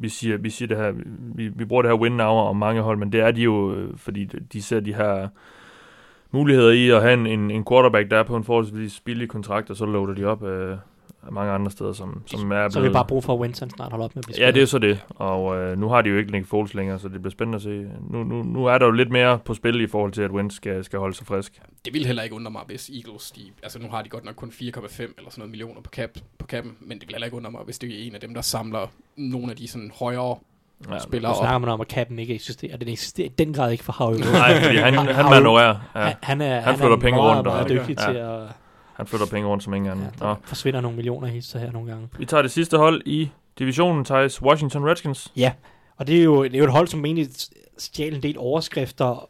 Vi 0.00 0.08
siger, 0.08 0.36
vi 0.36 0.50
siger 0.50 0.68
det 0.68 0.76
her, 0.76 0.92
vi, 1.34 1.48
vi 1.48 1.64
bruger 1.64 1.82
det 1.82 1.90
her 1.90 1.98
win 1.98 2.12
now 2.12 2.26
om 2.26 2.56
mange 2.56 2.82
hold, 2.82 2.98
men 2.98 3.12
det 3.12 3.20
er 3.20 3.30
de 3.30 3.42
jo, 3.42 3.74
øh, 3.74 3.96
fordi 3.96 4.24
de 4.24 4.62
ser 4.62 4.80
de 4.80 4.94
her 4.94 5.28
muligheder 6.30 6.70
i 6.70 6.90
at 6.90 7.02
have 7.02 7.14
en, 7.14 7.50
en, 7.50 7.64
quarterback, 7.64 8.10
der 8.10 8.18
er 8.18 8.22
på 8.22 8.36
en 8.36 8.44
forholdsvis 8.44 9.00
billig 9.00 9.28
kontrakt, 9.28 9.70
og 9.70 9.76
så 9.76 9.86
loader 9.86 10.14
de 10.14 10.24
op 10.24 10.42
øh, 10.44 10.76
mange 11.30 11.52
andre 11.52 11.70
steder, 11.70 11.92
som, 11.92 12.22
som 12.26 12.52
er 12.52 12.68
Så 12.68 12.80
har 12.80 12.86
vi 12.88 12.92
bare 12.92 13.04
brug 13.04 13.24
for, 13.24 13.34
at 13.34 13.40
Winston 13.40 13.70
snart 13.70 13.90
holder 13.90 14.04
op 14.04 14.14
med 14.16 14.22
at 14.22 14.26
blive 14.26 14.46
Ja, 14.46 14.50
det 14.50 14.62
er 14.62 14.66
så 14.66 14.78
det. 14.78 15.04
Og 15.08 15.56
øh, 15.56 15.78
nu 15.78 15.88
har 15.88 16.02
de 16.02 16.10
jo 16.10 16.16
ikke 16.18 16.32
Nick 16.32 16.46
Foles 16.46 16.74
længere, 16.74 16.98
så 16.98 17.08
det 17.08 17.22
bliver 17.22 17.30
spændende 17.32 17.56
at 17.56 17.62
se. 17.62 17.86
Nu, 18.10 18.24
nu, 18.24 18.42
nu 18.42 18.66
er 18.66 18.78
der 18.78 18.86
jo 18.86 18.92
lidt 18.92 19.10
mere 19.10 19.38
på 19.38 19.54
spil 19.54 19.80
i 19.80 19.86
forhold 19.86 20.12
til, 20.12 20.22
at 20.22 20.30
Wentz 20.30 20.54
skal, 20.54 20.84
skal 20.84 20.98
holde 20.98 21.16
sig 21.16 21.26
frisk. 21.26 21.60
Det 21.84 21.94
vil 21.94 22.06
heller 22.06 22.22
ikke 22.22 22.34
undre 22.34 22.50
mig, 22.50 22.62
hvis 22.66 22.90
Eagles, 22.90 23.30
de, 23.30 23.40
altså 23.62 23.78
nu 23.78 23.88
har 23.90 24.02
de 24.02 24.08
godt 24.08 24.24
nok 24.24 24.34
kun 24.34 24.48
4,5 24.48 24.62
eller 24.62 24.80
sådan 24.80 25.10
noget 25.36 25.50
millioner 25.50 25.80
på, 25.80 25.90
cap, 25.90 26.10
på 26.38 26.46
capen, 26.46 26.72
men 26.80 26.98
det 26.98 27.08
vil 27.08 27.14
heller 27.14 27.24
ikke 27.26 27.36
undre 27.36 27.50
mig, 27.50 27.60
hvis 27.64 27.78
det 27.78 27.90
er 28.02 28.06
en 28.06 28.14
af 28.14 28.20
dem, 28.20 28.34
der 28.34 28.40
samler 28.42 28.86
nogle 29.16 29.50
af 29.50 29.56
de 29.56 29.68
sådan 29.68 29.92
højere 29.98 30.36
Ja. 30.90 30.98
spillere 30.98 31.30
Nu 31.32 31.36
op. 31.36 31.42
snakker 31.42 31.58
man 31.58 31.68
om, 31.70 31.80
at 31.80 31.86
capen 31.86 32.18
ikke 32.18 32.34
eksisterer. 32.34 32.76
Den 32.76 32.88
eksisterer 32.88 33.26
i 33.26 33.32
den 33.38 33.52
grad 33.52 33.72
ikke 33.72 33.84
for 33.84 33.92
Havø. 33.92 34.16
Nej, 34.32 34.62
fordi 34.62 34.76
han, 34.76 34.94
han 34.94 35.24
manøvrerer. 35.24 35.76
Ja. 35.94 36.00
Han, 36.00 36.14
han, 36.22 36.40
er, 36.40 36.60
Han 36.60 36.76
flytter 36.76 36.96
er 36.96 37.00
penge 37.00 37.16
meget, 37.16 37.36
rundt, 37.36 37.48
og- 37.48 37.54
meget 37.54 37.68
dygtig 37.68 37.96
Ja. 38.00 38.12
til 38.12 38.18
at... 38.18 38.40
Han 38.96 39.06
flytter 39.06 39.26
penge 39.26 39.48
rundt 39.48 39.64
som 39.64 39.74
ingen 39.74 39.90
anden. 39.90 40.04
Ja, 40.20 40.24
Nå. 40.24 40.28
der 40.30 40.36
forsvinder 40.44 40.80
nogle 40.80 40.96
millioner 40.96 41.28
hister 41.28 41.58
her 41.58 41.72
nogle 41.72 41.90
gange. 41.90 42.08
Vi 42.18 42.24
tager 42.24 42.42
det 42.42 42.50
sidste 42.50 42.78
hold 42.78 43.02
i 43.06 43.30
divisionen, 43.58 44.04
Thijs. 44.04 44.42
Washington 44.42 44.84
Redskins. 44.84 45.32
Ja, 45.36 45.52
og 45.96 46.06
det 46.06 46.18
er 46.18 46.22
jo, 46.24 46.44
det 46.44 46.54
er 46.54 46.58
jo 46.58 46.64
et 46.64 46.70
hold, 46.72 46.88
som 46.88 47.04
egentlig 47.04 47.28
stjal 47.78 48.14
en 48.14 48.22
del 48.22 48.38
overskrifter, 48.38 49.28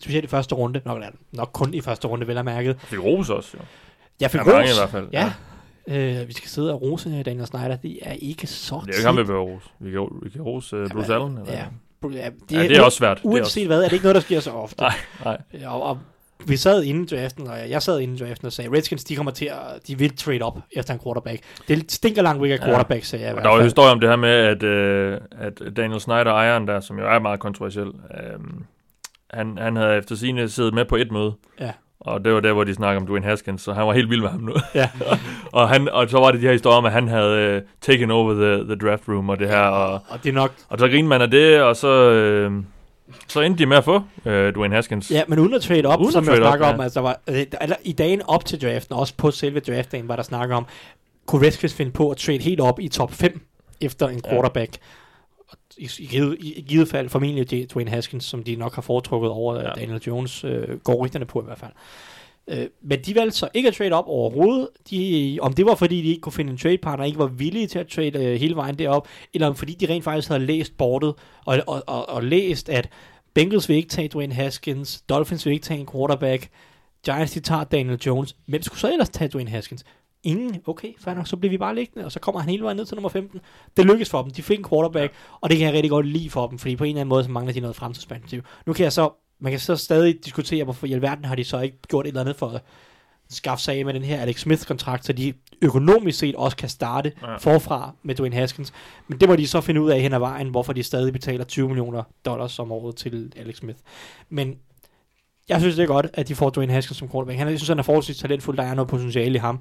specielt 0.00 0.24
i 0.24 0.28
første 0.28 0.54
runde. 0.54 0.80
Nok, 0.84 1.02
nok 1.32 1.50
kun 1.52 1.74
i 1.74 1.80
første 1.80 2.08
runde, 2.08 2.26
vel 2.26 2.38
at 2.38 2.44
mærke. 2.44 2.74
Fik 2.78 2.98
Rose 3.04 3.34
også, 3.34 3.50
jo. 3.54 3.64
Jeg 4.20 4.30
fik 4.30 4.40
Ja, 4.40 4.44
mange 4.44 4.62
ros. 4.62 4.70
i 4.70 4.80
hvert 4.80 4.90
fald. 4.90 5.08
Ja. 5.12 5.32
Øh, 5.88 6.28
vi 6.28 6.32
skal 6.32 6.48
sidde 6.48 6.72
og 6.72 6.82
rose 6.82 7.22
Daniel 7.22 7.46
Snyder. 7.46 7.76
Det 7.76 7.98
er 8.02 8.12
ikke 8.12 8.46
så 8.46 8.74
Det 8.74 8.80
er 8.82 8.86
jo 8.86 8.92
ikke 8.98 9.06
ham, 9.06 9.16
vi 9.16 9.22
behøver 9.24 9.44
Rose. 9.44 9.66
Vi 9.78 9.90
kan, 9.90 10.08
vi 10.22 10.30
kan 10.30 10.42
rose 10.42 10.82
uh, 10.82 10.88
Bruce 10.90 11.14
Allen. 11.14 11.38
Eller? 11.38 11.52
Ja, 11.52 11.64
ja, 12.12 12.30
ja, 12.50 12.62
det 12.68 12.76
er 12.76 12.82
også 12.82 12.98
svært. 12.98 13.16
Det 13.16 13.24
er 13.24 13.28
Uanset 13.28 13.44
også... 13.44 13.66
hvad, 13.66 13.78
er 13.80 13.84
det 13.84 13.92
ikke 13.92 14.04
noget, 14.04 14.14
der 14.14 14.20
sker 14.20 14.40
så 14.40 14.50
ofte. 14.50 14.80
Nej, 14.82 14.94
nej. 15.24 15.38
Og, 15.66 15.82
og 15.82 15.98
vi 16.44 16.56
sad 16.56 16.82
inden 16.84 17.06
draften, 17.10 17.46
og 17.46 17.70
jeg 17.70 17.82
sad 17.82 18.00
inden 18.00 18.26
draften 18.26 18.46
og 18.46 18.52
sagde, 18.52 18.70
Redskins, 18.76 19.04
de 19.04 19.16
kommer 19.16 19.32
til 19.32 19.44
at, 19.44 19.86
de 19.88 19.98
vil 19.98 20.16
trade 20.16 20.42
op 20.42 20.58
efter 20.72 20.94
en 20.94 21.00
quarterback. 21.04 21.40
Det 21.68 21.92
stinker 21.92 22.22
langt 22.22 22.42
væk 22.42 22.50
af 22.50 22.58
Ja. 22.58 22.64
quarterback, 22.64 23.04
sagde 23.04 23.24
jeg 23.24 23.34
Og 23.34 23.42
der 23.42 23.48
var 23.48 23.56
jo 23.56 23.62
historie 23.62 23.92
om 23.92 24.00
det 24.00 24.08
her 24.08 24.16
med, 24.16 24.30
at, 24.30 24.62
øh, 24.62 25.18
at 25.40 25.62
Daniel 25.76 26.00
Snyder, 26.00 26.24
ejeren 26.32 26.68
der, 26.68 26.80
som 26.80 26.98
jo 26.98 27.06
er 27.06 27.18
meget 27.18 27.40
kontroversiel, 27.40 27.86
øh, 27.86 28.40
han, 29.30 29.58
han 29.58 29.76
havde 29.76 29.96
efter 29.96 30.16
sine 30.16 30.48
siddet 30.48 30.74
med 30.74 30.84
på 30.84 30.96
et 30.96 31.12
møde. 31.12 31.34
Ja. 31.60 31.70
Og 32.00 32.24
det 32.24 32.32
var 32.34 32.40
der, 32.40 32.52
hvor 32.52 32.64
de 32.64 32.74
snakkede 32.74 33.00
om 33.00 33.06
Dwayne 33.06 33.26
Haskins, 33.26 33.62
så 33.62 33.72
han 33.72 33.86
var 33.86 33.92
helt 33.92 34.10
vild 34.10 34.20
med 34.20 34.28
ham 34.28 34.40
nu. 34.40 34.52
Ja. 34.74 34.88
og, 35.52 35.68
han, 35.68 35.88
og 35.88 36.10
så 36.10 36.18
var 36.18 36.30
det 36.30 36.40
de 36.40 36.46
her 36.46 36.52
historier 36.52 36.76
om, 36.78 36.84
at 36.84 36.92
han 36.92 37.08
havde 37.08 37.56
uh, 37.56 37.62
taken 37.80 38.10
over 38.10 38.34
the, 38.34 38.64
the 38.64 38.88
draft 38.88 39.02
room 39.08 39.28
og 39.28 39.38
det 39.38 39.48
her. 39.48 39.60
Og, 39.60 39.92
Og 40.08 40.22
det 40.22 40.28
er 40.28 40.32
nok, 40.32 40.52
og 40.68 40.78
så 40.78 40.88
grinede 40.88 41.08
man 41.08 41.22
af 41.22 41.30
det, 41.30 41.62
og 41.62 41.76
så, 41.76 42.10
øh, 42.10 42.52
så 43.28 43.40
endte 43.40 43.58
de 43.58 43.66
med 43.66 43.76
at 43.76 43.84
få 43.84 44.02
øh, 44.24 44.54
Dwayne 44.54 44.74
Haskins. 44.74 45.10
ja, 45.10 45.22
men 45.28 45.38
uden 45.38 45.54
at 45.54 45.62
trade 45.62 45.84
op, 45.86 46.00
Uden 46.00 46.12
som 46.12 46.24
jeg 46.28 46.36
snakker 46.36 46.66
op, 46.66 46.74
om, 46.74 46.80
ja. 46.80 46.84
altså 46.84 47.00
der 47.00 47.04
var, 47.06 47.20
øh, 47.28 47.46
eller, 47.60 47.76
i 47.84 47.92
dagen 47.92 48.22
op 48.22 48.44
til 48.44 48.62
draften, 48.62 48.94
også 48.94 49.14
på 49.16 49.30
selve 49.30 49.60
draftdagen, 49.60 50.08
var 50.08 50.16
der 50.16 50.22
snak 50.22 50.50
om, 50.50 50.66
kunne 51.26 51.46
Redskins 51.46 51.74
finde 51.74 51.92
på 51.92 52.10
at 52.10 52.16
trade 52.16 52.38
helt 52.38 52.60
op 52.60 52.80
i 52.80 52.88
top 52.88 53.12
5 53.12 53.40
efter 53.80 54.08
en 54.08 54.20
Ja. 54.24 54.30
quarterback. 54.30 54.76
I, 55.78 55.90
i, 55.98 56.06
givet, 56.06 56.36
i, 56.40 56.52
i 56.58 56.60
givet 56.62 56.88
fald 56.88 57.08
formentlig 57.08 57.70
Dwayne 57.72 57.90
Haskins, 57.90 58.24
som 58.24 58.42
de 58.44 58.56
nok 58.56 58.74
har 58.74 58.82
foretrukket 58.82 59.30
over 59.30 59.54
Ja. 59.56 59.62
ja. 59.68 59.70
Daniel 59.74 60.00
Jones, 60.06 60.44
øh, 60.44 60.78
går 60.78 60.94
rygterne 61.04 61.24
på 61.24 61.40
i 61.40 61.44
hvert 61.44 61.58
fald. 61.58 61.72
Øh, 62.48 62.66
men 62.82 63.00
de 63.00 63.14
valgte 63.14 63.38
så 63.38 63.48
ikke 63.54 63.68
at 63.68 63.74
trade 63.74 63.92
op 63.92 64.04
overhovedet. 64.06 64.68
De, 64.90 65.38
om 65.42 65.52
det 65.52 65.66
var 65.66 65.74
fordi, 65.74 66.02
de 66.02 66.08
ikke 66.08 66.20
kunne 66.20 66.32
finde 66.32 66.50
en 66.52 66.58
trade 66.58 66.78
partner, 66.78 67.04
ikke 67.04 67.18
var 67.18 67.26
villige 67.26 67.66
til 67.66 67.78
at 67.78 67.86
trade 67.86 68.24
øh, 68.24 68.40
hele 68.40 68.56
vejen 68.56 68.78
derop, 68.78 69.08
eller 69.34 69.46
om 69.46 69.54
fordi 69.54 69.74
de 69.74 69.86
rent 69.86 70.04
faktisk 70.04 70.28
havde 70.28 70.46
læst 70.46 70.76
bordet, 70.76 71.14
og, 71.44 71.58
og, 71.66 71.82
og, 71.86 72.08
og 72.08 72.24
læst, 72.24 72.68
at 72.68 72.88
Bengals 73.34 73.68
vil 73.68 73.76
ikke 73.76 73.88
tage 73.88 74.08
Dwayne 74.08 74.34
Haskins, 74.34 75.00
Dolphins 75.00 75.46
vil 75.46 75.52
ikke 75.52 75.64
tage 75.64 75.80
en 75.80 75.88
quarterback, 75.92 76.48
Giants 77.04 77.32
de 77.32 77.40
tager 77.40 77.64
Daniel 77.64 77.98
Jones. 78.06 78.36
Hvem 78.46 78.62
skulle 78.62 78.80
så 78.80 78.92
ellers 78.92 79.08
tage 79.08 79.28
Dwayne 79.28 79.50
Haskins? 79.50 79.84
Ingen. 80.22 80.56
Okay, 80.66 80.92
fair 80.98 81.14
nok, 81.14 81.26
så 81.26 81.36
bliver 81.36 81.50
vi 81.50 81.58
bare 81.58 81.74
liggende, 81.74 82.04
og 82.04 82.12
så 82.12 82.20
kommer 82.20 82.40
han 82.40 82.50
hele 82.50 82.62
vejen 82.62 82.76
ned 82.76 82.84
til 82.84 82.94
nummer 82.94 83.08
15. 83.08 83.40
Det 83.76 83.86
lykkedes 83.86 84.10
for 84.10 84.22
dem. 84.22 84.30
De 84.30 84.42
fik 84.42 84.58
en 84.58 84.64
quarterback, 84.64 85.14
og 85.40 85.50
det 85.50 85.58
kan 85.58 85.66
jeg 85.66 85.74
rigtig 85.74 85.90
godt 85.90 86.06
lide 86.06 86.30
for 86.30 86.46
dem, 86.46 86.58
fordi 86.58 86.76
på 86.76 86.84
en 86.84 86.88
eller 86.88 87.00
anden 87.00 87.08
måde, 87.08 87.24
så 87.24 87.30
mangler 87.30 87.52
de 87.52 87.60
noget 87.60 87.76
fremtidsperspektiv. 87.76 88.42
Nu 88.66 88.72
kan 88.72 88.84
jeg 88.84 88.92
så, 88.92 89.10
man 89.40 89.52
kan 89.52 89.60
så 89.60 89.76
stadig 89.76 90.24
diskutere, 90.24 90.64
hvorfor 90.64 90.86
i 90.86 90.92
alverden 90.92 91.24
har 91.24 91.34
de 91.34 91.44
så 91.44 91.60
ikke 91.60 91.78
gjort 91.88 92.04
et 92.06 92.08
eller 92.08 92.20
andet 92.20 92.36
for 92.36 92.48
at 92.48 92.62
skaffe 93.30 93.64
sig 93.64 93.74
af 93.78 93.84
med 93.84 93.94
den 93.94 94.02
her 94.02 94.20
Alex 94.20 94.40
Smith-kontrakt, 94.40 95.04
så 95.06 95.12
de 95.12 95.32
økonomisk 95.62 96.18
set 96.18 96.34
også 96.34 96.56
kan 96.56 96.68
starte 96.68 97.12
Ja. 97.22 97.36
forfra 97.36 97.92
med 98.02 98.14
Dwayne 98.14 98.36
Haskins. 98.36 98.72
Men 99.08 99.20
det 99.20 99.28
må 99.28 99.36
de 99.36 99.46
så 99.46 99.60
finde 99.60 99.80
ud 99.82 99.90
af 99.90 100.00
hen 100.00 100.12
ad 100.12 100.18
vejen, 100.18 100.48
hvorfor 100.48 100.72
de 100.72 100.82
stadig 100.82 101.12
betaler 101.12 101.44
20 101.44 101.68
millioner 101.68 102.02
dollars 102.24 102.58
om 102.58 102.72
året 102.72 102.96
til 102.96 103.32
Alex 103.36 103.56
Smith. 103.56 103.78
Men 104.28 104.54
jeg 105.48 105.60
synes, 105.60 105.76
det 105.76 105.82
er 105.82 105.86
godt, 105.86 106.06
at 106.14 106.28
de 106.28 106.34
får 106.34 106.50
Dwayne 106.50 106.72
Haskins 106.72 106.98
som 106.98 107.08
quarterback. 107.10 107.38
Han, 107.38 107.48
jeg 107.48 107.58
synes, 107.58 107.68
han 107.68 107.78
er 107.78 107.82
forholdsvis 107.82 108.16
talentfuld. 108.18 108.56
Der 108.56 108.62
er 108.62 108.74
noget 108.74 108.88
potentiale 108.88 109.34
i 109.34 109.38
ham. 109.38 109.60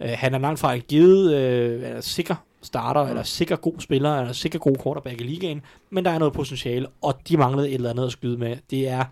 Uh, 0.00 0.06
han 0.08 0.34
er 0.34 0.38
langt 0.38 0.60
fra 0.60 0.76
givet 0.76 1.26
uh, 1.26 1.88
er 1.88 2.00
sikker 2.00 2.34
starter, 2.62 3.02
mm. 3.02 3.08
eller 3.08 3.22
sikker 3.22 3.56
god 3.56 3.74
spiller, 3.78 4.18
eller 4.18 4.32
sikker 4.32 4.58
god 4.58 4.76
quarterback 4.82 5.20
i 5.20 5.24
ligaen, 5.24 5.62
men 5.90 6.04
der 6.04 6.10
er 6.10 6.18
noget 6.18 6.34
potentiale, 6.34 6.86
og 7.02 7.14
de 7.28 7.36
manglede 7.36 7.68
et 7.68 7.74
eller 7.74 7.90
andet 7.90 8.06
at 8.06 8.12
skyde 8.12 8.38
med. 8.38 8.56
Det 8.70 8.88
er 8.88 9.04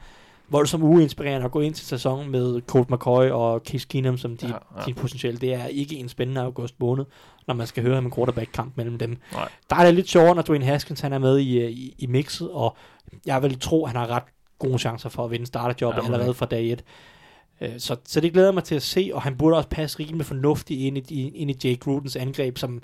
voldsomt 0.49 0.85
uinspirerende 0.85 1.45
at 1.45 1.51
gå 1.51 1.61
ind 1.61 1.75
til 1.75 1.87
sæsonen 1.87 2.31
med 2.31 2.61
Colt 2.67 2.91
McCoy 2.91 3.29
og 3.31 3.61
Case 3.67 3.87
Keenum 3.89 4.19
som 4.19 4.37
de, 4.37 4.47
Ja, 4.47 4.53
ja, 4.53 4.85
de 4.87 4.95
potentiale. 4.95 5.37
Det 5.37 5.55
er 5.55 5.67
ikke 5.67 5.97
en 5.97 6.09
spændende 6.09 6.41
august 6.41 6.75
måned, 6.81 7.05
når 7.47 7.55
man 7.55 7.67
skal 7.67 7.83
høre 7.83 7.99
om 7.99 8.05
en 8.05 8.13
quarterback-kamp 8.13 8.77
mellem 8.77 8.99
dem. 8.99 9.17
Nej. 9.33 9.49
Der 9.71 9.77
er 9.77 9.85
det 9.85 9.95
lidt 9.95 10.09
sjovere, 10.09 10.35
når 10.35 10.43
Dwayne 10.43 10.65
Haskins 10.65 11.01
han 11.01 11.13
er 11.13 11.19
med 11.19 11.39
i, 11.39 11.59
øh, 11.59 11.71
i, 11.71 11.95
i 11.99 12.07
mixet, 12.07 12.51
og 12.51 12.77
jeg 13.27 13.43
vil 13.43 13.61
tro, 13.61 13.85
at 13.85 13.91
han 13.91 14.01
har 14.01 14.07
ret 14.07 14.23
gode 14.59 14.79
chancer 14.79 15.09
for 15.09 15.25
at 15.25 15.31
vinde 15.31 15.47
starterjobbet 15.47 16.03
Ja, 16.03 16.07
allerede 16.07 16.35
fra 16.35 16.47
dag 16.47 16.71
1. 16.71 16.85
Øh, 17.61 17.69
Så, 17.79 17.97
så 18.05 18.21
det 18.21 18.33
glæder 18.33 18.53
mig 18.53 18.65
til 18.65 18.75
at 18.75 18.83
se, 18.83 19.11
og 19.15 19.23
han 19.23 19.37
burde 19.37 19.57
også 19.57 19.69
passe 19.69 19.99
rimelig 19.99 20.27
fornuftigt 20.27 20.81
ind 20.81 21.11
i, 21.11 21.29
ind 21.29 21.51
i 21.51 21.69
Jake 21.69 21.81
Grudens 21.81 22.17
angreb, 22.17 22.59
som 22.59 22.83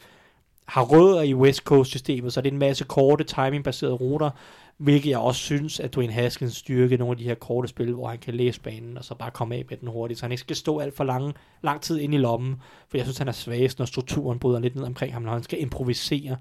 har 0.67 0.83
rødder 0.83 1.23
i 1.23 1.35
West 1.35 1.61
Coast-systemet, 1.61 2.33
så 2.33 2.41
det 2.41 2.49
er 2.49 2.53
en 2.53 2.59
masse 2.59 2.85
korte, 2.85 3.25
timingbaserede 3.25 3.95
ruter, 3.95 4.31
hvilket 4.77 5.11
jeg 5.11 5.19
også 5.19 5.41
synes, 5.41 5.81
at 5.81 5.95
Dwayne 5.95 6.13
Haskins 6.13 6.57
styrke 6.57 6.97
nogle 6.97 7.11
af 7.13 7.17
de 7.19 7.25
her 7.25 7.35
korte 7.35 7.69
spil, 7.69 7.93
hvor 7.95 8.09
han 8.09 8.19
kan 8.19 8.35
læse 8.35 8.61
banen, 8.61 8.99
og 8.99 9.05
så 9.05 9.15
bare 9.15 9.31
komme 9.31 9.55
af 9.55 9.65
med 9.71 9.77
den 9.77 9.89
hurtigt, 9.89 10.21
så 10.21 10.25
han 10.25 10.33
ikke 10.33 10.41
skal 10.41 10.57
stå 10.57 10.79
alt 10.79 10.97
for 10.97 11.05
lang, 11.05 11.35
lang 11.63 11.81
tid 11.81 11.99
ind 11.99 12.15
i 12.15 12.17
lommen, 12.17 12.57
for 12.89 12.97
jeg 12.99 13.05
synes, 13.07 13.19
han 13.19 13.29
er 13.29 13.33
svagest, 13.33 13.79
når 13.79 13.87
strukturen 13.87 14.39
bryder 14.39 14.59
lidt 14.61 14.75
ned 14.77 14.85
omkring 14.85 15.13
ham, 15.13 15.23
når 15.23 15.33
han 15.33 15.43
skal 15.43 15.63
improvisere. 15.63 16.37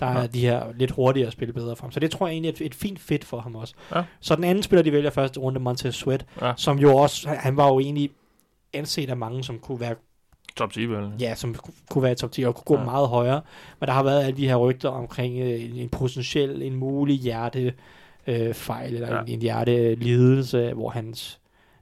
Der 0.00 0.06
er 0.06 0.20
Ja. 0.20 0.26
de 0.26 0.40
her 0.40 0.64
lidt 0.76 0.90
hurtigere 0.90 1.30
spil 1.30 1.52
bedre 1.52 1.76
for 1.76 1.82
ham. 1.84 1.92
Så 1.92 2.00
det 2.00 2.10
tror 2.10 2.26
jeg 2.26 2.32
egentlig 2.32 2.48
er 2.48 2.52
et, 2.52 2.60
et 2.66 2.74
fint 2.74 2.98
fit 2.98 3.24
for 3.24 3.40
ham 3.40 3.56
også. 3.56 3.74
Ja. 3.94 4.02
Så 4.20 4.36
den 4.36 4.44
anden 4.44 4.62
spiller, 4.62 4.82
de 4.82 4.92
vælger 4.92 5.10
første 5.10 5.40
runde, 5.40 5.60
Montez 5.60 5.94
Sweat, 5.94 6.26
Ja. 6.42 6.52
som 6.56 6.78
jo 6.78 6.96
også, 6.96 7.28
han- 7.28 7.38
han 7.38 7.56
var 7.56 7.68
jo 7.68 7.78
egentlig 7.80 8.10
anset 8.72 9.10
af 9.10 9.16
mange, 9.16 9.44
som 9.44 9.58
kunne 9.58 9.80
være 9.80 9.94
Top 10.56 10.72
10, 10.72 10.86
vel? 10.86 11.10
ja, 11.20 11.34
som 11.34 11.54
ku- 11.54 11.72
kunne 11.90 12.02
være 12.02 12.14
top 12.14 12.32
10 12.32 12.42
og 12.42 12.54
kunne 12.54 12.76
gå 12.76 12.78
Ja. 12.78 12.84
meget 12.84 13.08
højere. 13.08 13.40
Men 13.80 13.86
der 13.86 13.92
har 13.92 14.02
været 14.02 14.24
alle 14.24 14.36
de 14.36 14.48
her 14.48 14.56
rygter 14.56 14.88
omkring 14.88 15.38
øh, 15.40 15.64
en, 15.64 15.70
en 15.76 15.88
potentiel, 15.88 16.62
en 16.62 16.74
mulig 16.76 17.16
hjerte 17.18 17.74
øh, 18.26 18.54
fejl, 18.54 18.94
eller 18.94 19.14
Ja. 19.14 19.20
en, 19.22 19.28
en 19.28 19.40
hjertelidelse, 19.42 20.72
hvor 20.72 20.90
hans 20.90 21.38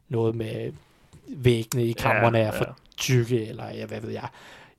noget 0.09 0.35
med 0.35 0.73
væggene 1.29 1.85
i 1.87 1.93
kammerne 1.93 2.39
Ja, 2.39 2.45
er 2.45 2.53
for 2.53 2.77
tykke, 2.97 3.47
eller 3.47 3.65
ja, 3.75 3.87
hvad 3.87 4.01
ved 4.01 4.11
jeg. 4.11 4.29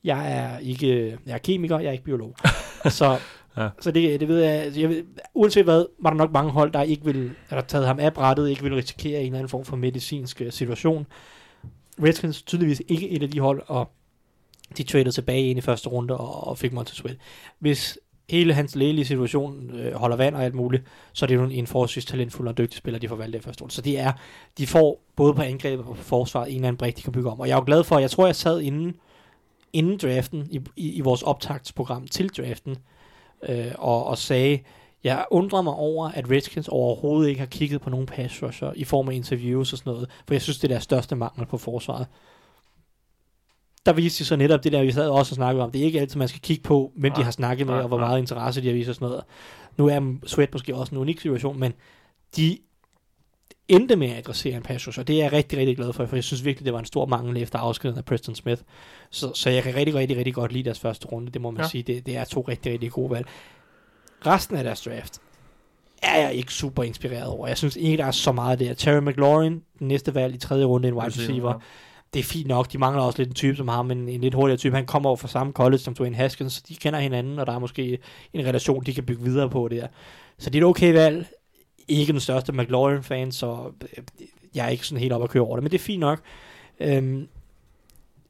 Jeg 0.03 0.31
er 0.37 0.57
ikke, 0.59 1.17
jeg 1.25 1.33
er 1.33 1.37
kemiker, 1.37 1.79
jeg 1.79 1.87
er 1.87 1.91
ikke 1.91 2.03
biolog. 2.03 2.35
så 2.89 3.17
Ja. 3.57 3.69
så 3.79 3.91
det, 3.91 4.19
det 4.19 4.27
ved 4.27 4.39
jeg, 4.43 4.71
jeg 4.77 4.89
ved, 4.89 5.03
uanset 5.33 5.63
hvad, 5.63 5.85
var 5.99 6.09
der 6.09 6.17
nok 6.17 6.31
mange 6.31 6.51
hold, 6.51 6.71
der 6.71 6.81
ikke 6.81 7.05
vil, 7.05 7.31
eller 7.49 7.61
taget 7.61 7.87
ham 7.87 7.99
af 7.99 8.13
brættet, 8.13 8.49
ikke 8.49 8.63
vil 8.63 8.73
risikere 8.75 9.19
en 9.19 9.25
eller 9.25 9.37
anden 9.37 9.49
form 9.49 9.65
for 9.65 9.75
medicinsk 9.75 10.41
øh, 10.41 10.51
situation. 10.51 11.07
Redskins 12.03 12.41
tydeligvis 12.41 12.81
ikke 12.87 13.09
et 13.09 13.23
af 13.23 13.29
de 13.29 13.39
hold, 13.39 13.61
og 13.67 13.91
de 14.77 14.83
tradede 14.83 15.11
tilbage 15.11 15.49
ind 15.49 15.57
i 15.57 15.61
første 15.61 15.89
runde 15.89 16.17
og, 16.17 16.47
og 16.47 16.57
fik 16.57 16.73
Montez 16.73 16.95
Sweat. 16.95 17.17
Hvis 17.59 17.97
hele 18.29 18.53
hans 18.53 18.75
lægelige 18.75 19.05
situation 19.05 19.71
øh, 19.71 19.93
holder 19.93 20.17
vand 20.17 20.35
og 20.35 20.43
alt 20.43 20.55
muligt, 20.55 20.83
så 21.13 21.25
er 21.25 21.27
det 21.27 21.35
jo 21.35 21.43
en, 21.43 21.67
forholdsvis 21.67 22.05
talentfuld 22.05 22.47
og 22.47 22.57
dygtig 22.57 22.77
spiller, 22.77 22.99
de 22.99 23.07
får 23.07 23.15
valgt 23.15 23.35
i 23.35 23.39
første 23.39 23.61
runde. 23.61 23.73
Så 23.73 23.81
det 23.81 23.99
er, 23.99 24.11
de 24.57 24.67
får 24.67 25.03
både 25.15 25.33
på 25.33 25.41
angrebet 25.41 25.85
og 25.85 25.95
på 25.95 26.03
forsvaret 26.03 26.49
en 26.49 26.55
eller 26.55 26.67
anden 26.67 26.77
brik, 26.77 26.97
de 26.97 27.01
kan 27.01 27.13
bygge 27.13 27.29
om. 27.29 27.39
Og 27.39 27.47
jeg 27.47 27.53
er 27.53 27.57
jo 27.57 27.63
glad 27.65 27.83
for, 27.83 27.99
jeg 27.99 28.11
tror, 28.11 28.25
jeg 28.25 28.35
sad 28.35 28.61
inden, 28.61 28.95
inden 29.73 29.97
draften, 29.97 30.47
i, 30.51 30.59
i, 30.75 30.91
i 30.91 31.01
vores 31.01 31.21
optagtsprogram 31.21 32.07
til 32.07 32.29
draften, 32.29 32.77
øh, 33.49 33.71
og, 33.77 34.05
og 34.05 34.17
sagde, 34.17 34.59
jeg 35.03 35.25
undrer 35.31 35.61
mig 35.61 35.73
over, 35.73 36.09
at 36.09 36.31
Redskins 36.31 36.67
overhovedet 36.67 37.29
ikke 37.29 37.39
har 37.39 37.45
kigget 37.45 37.81
på 37.81 37.89
nogen 37.89 38.05
pass 38.05 38.43
rusher 38.43 38.73
i 38.75 38.83
form 38.83 39.09
af 39.09 39.13
interviews 39.13 39.73
og 39.73 39.77
sådan 39.77 39.93
noget, 39.93 40.09
for 40.27 40.33
jeg 40.33 40.41
synes, 40.41 40.59
det 40.59 40.63
er 40.63 40.73
deres 40.73 40.83
største 40.83 41.15
mangel 41.15 41.45
på 41.45 41.57
forsvaret. 41.57 42.07
Der 43.85 43.93
viste 43.93 44.19
de 44.19 44.27
så 44.27 44.35
netop 44.35 44.63
det 44.63 44.71
der, 44.71 44.83
vi 44.83 44.91
sad 44.91 45.09
også 45.09 45.31
og 45.31 45.35
snakkede 45.35 45.63
om. 45.63 45.71
Det 45.71 45.81
er 45.81 45.85
ikke 45.85 45.99
altid, 45.99 46.17
man 46.17 46.27
skal 46.27 46.41
kigge 46.41 46.63
på, 46.63 46.91
hvem 46.95 47.13
de 47.13 47.23
har 47.23 47.31
snakket 47.31 47.67
med, 47.67 47.75
og 47.75 47.87
hvor 47.87 47.97
meget 47.97 48.19
interesse 48.19 48.61
de 48.61 48.67
har 48.67 48.73
vist 48.73 48.89
og 48.89 48.95
sådan 48.95 49.07
noget. 49.07 49.23
Nu 49.77 49.87
er 49.87 50.27
Sweat 50.27 50.53
måske 50.53 50.75
også 50.75 50.95
en 50.95 51.01
unik 51.01 51.19
situation, 51.19 51.59
men 51.59 51.73
de 52.35 52.57
endte 53.67 53.95
med 53.95 54.09
at 54.09 54.17
adressere 54.17 54.55
en 54.55 54.63
pass 54.63 54.87
rusher. 54.87 55.03
Det 55.03 55.15
er 55.15 55.23
jeg 55.23 55.33
rigtig, 55.33 55.59
rigtig 55.59 55.75
glad 55.75 55.93
for, 55.93 56.05
for 56.05 56.15
jeg 56.15 56.23
synes 56.23 56.45
virkelig, 56.45 56.65
det 56.65 56.73
var 56.73 56.79
en 56.79 56.85
stor 56.85 57.05
mangel 57.05 57.37
efter 57.37 57.59
afskeden 57.59 57.97
af 57.97 58.05
Preston 58.05 58.35
Smith. 58.35 58.61
Så, 59.09 59.31
så 59.33 59.49
jeg 59.49 59.63
kan 59.63 59.75
rigtig, 59.75 59.95
rigtig, 59.95 60.17
rigtig 60.17 60.33
godt 60.33 60.51
lide 60.51 60.63
deres 60.63 60.79
første 60.79 61.07
runde, 61.07 61.31
det 61.31 61.41
må 61.41 61.51
man 61.51 61.61
ja. 61.61 61.67
sige. 61.67 61.83
Det, 61.83 62.05
det 62.05 62.17
er 62.17 62.23
to 62.23 62.41
rigtig, 62.41 62.71
rigtig 62.71 62.91
gode 62.91 63.09
valg. 63.09 63.27
Resten 64.25 64.57
af 64.57 64.63
deres 64.63 64.81
draft 64.81 65.19
er 66.01 66.21
jeg 66.21 66.33
ikke 66.33 66.53
super 66.53 66.83
inspireret 66.83 67.27
over. 67.27 67.47
Jeg 67.47 67.57
synes 67.57 67.75
ikke, 67.75 67.97
der 67.97 68.05
er 68.05 68.11
så 68.11 68.31
meget 68.31 68.59
der. 68.59 68.73
Terry 68.73 69.01
McLaurin, 69.01 69.61
den 69.79 69.87
næste 69.87 70.15
valg 70.15 70.35
i 70.35 70.37
tredje 70.37 70.65
runde, 70.65 70.87
en 70.87 70.93
wide 70.93 71.07
receiver. 71.07 71.61
Det 72.13 72.19
er 72.19 72.23
fint 72.23 72.47
nok. 72.47 72.71
De 72.71 72.77
mangler 72.77 73.03
også 73.03 73.19
lidt 73.19 73.29
en 73.29 73.35
type 73.35 73.57
som 73.57 73.67
ham, 73.67 73.85
men 73.85 74.09
en 74.09 74.21
lidt 74.21 74.33
hurtigere 74.33 74.57
type. 74.57 74.75
Han 74.75 74.85
kommer 74.85 75.09
over 75.09 75.17
fra 75.17 75.27
samme 75.27 75.53
college 75.53 75.79
som 75.79 75.95
Dwayne 75.95 76.15
Haskins, 76.15 76.53
så 76.53 76.61
de 76.67 76.75
kender 76.75 76.99
hinanden, 76.99 77.39
og 77.39 77.47
der 77.47 77.53
er 77.53 77.59
måske 77.59 77.97
en 78.33 78.45
relation, 78.45 78.83
de 78.83 78.93
kan 78.93 79.03
bygge 79.05 79.23
videre 79.23 79.49
på 79.49 79.67
der. 79.67 79.87
Så 80.37 80.49
det 80.49 80.59
er 80.59 80.63
et 80.63 80.69
okay 80.69 80.93
valg. 80.93 81.25
Ikke 81.87 82.11
den 82.11 82.21
største 82.21 82.51
McLaurin-fan, 82.51 83.31
så 83.31 83.71
øh, 83.81 84.03
jeg 84.55 84.65
er 84.65 84.69
ikke 84.69 84.87
sådan 84.87 84.99
helt 84.99 85.13
op 85.13 85.23
at 85.23 85.29
køre 85.29 85.43
over 85.43 85.55
det, 85.55 85.63
men 85.63 85.71
det 85.71 85.77
er 85.77 85.83
fint 85.83 85.99
nok. 85.99 86.21
Øhm, 86.79 87.27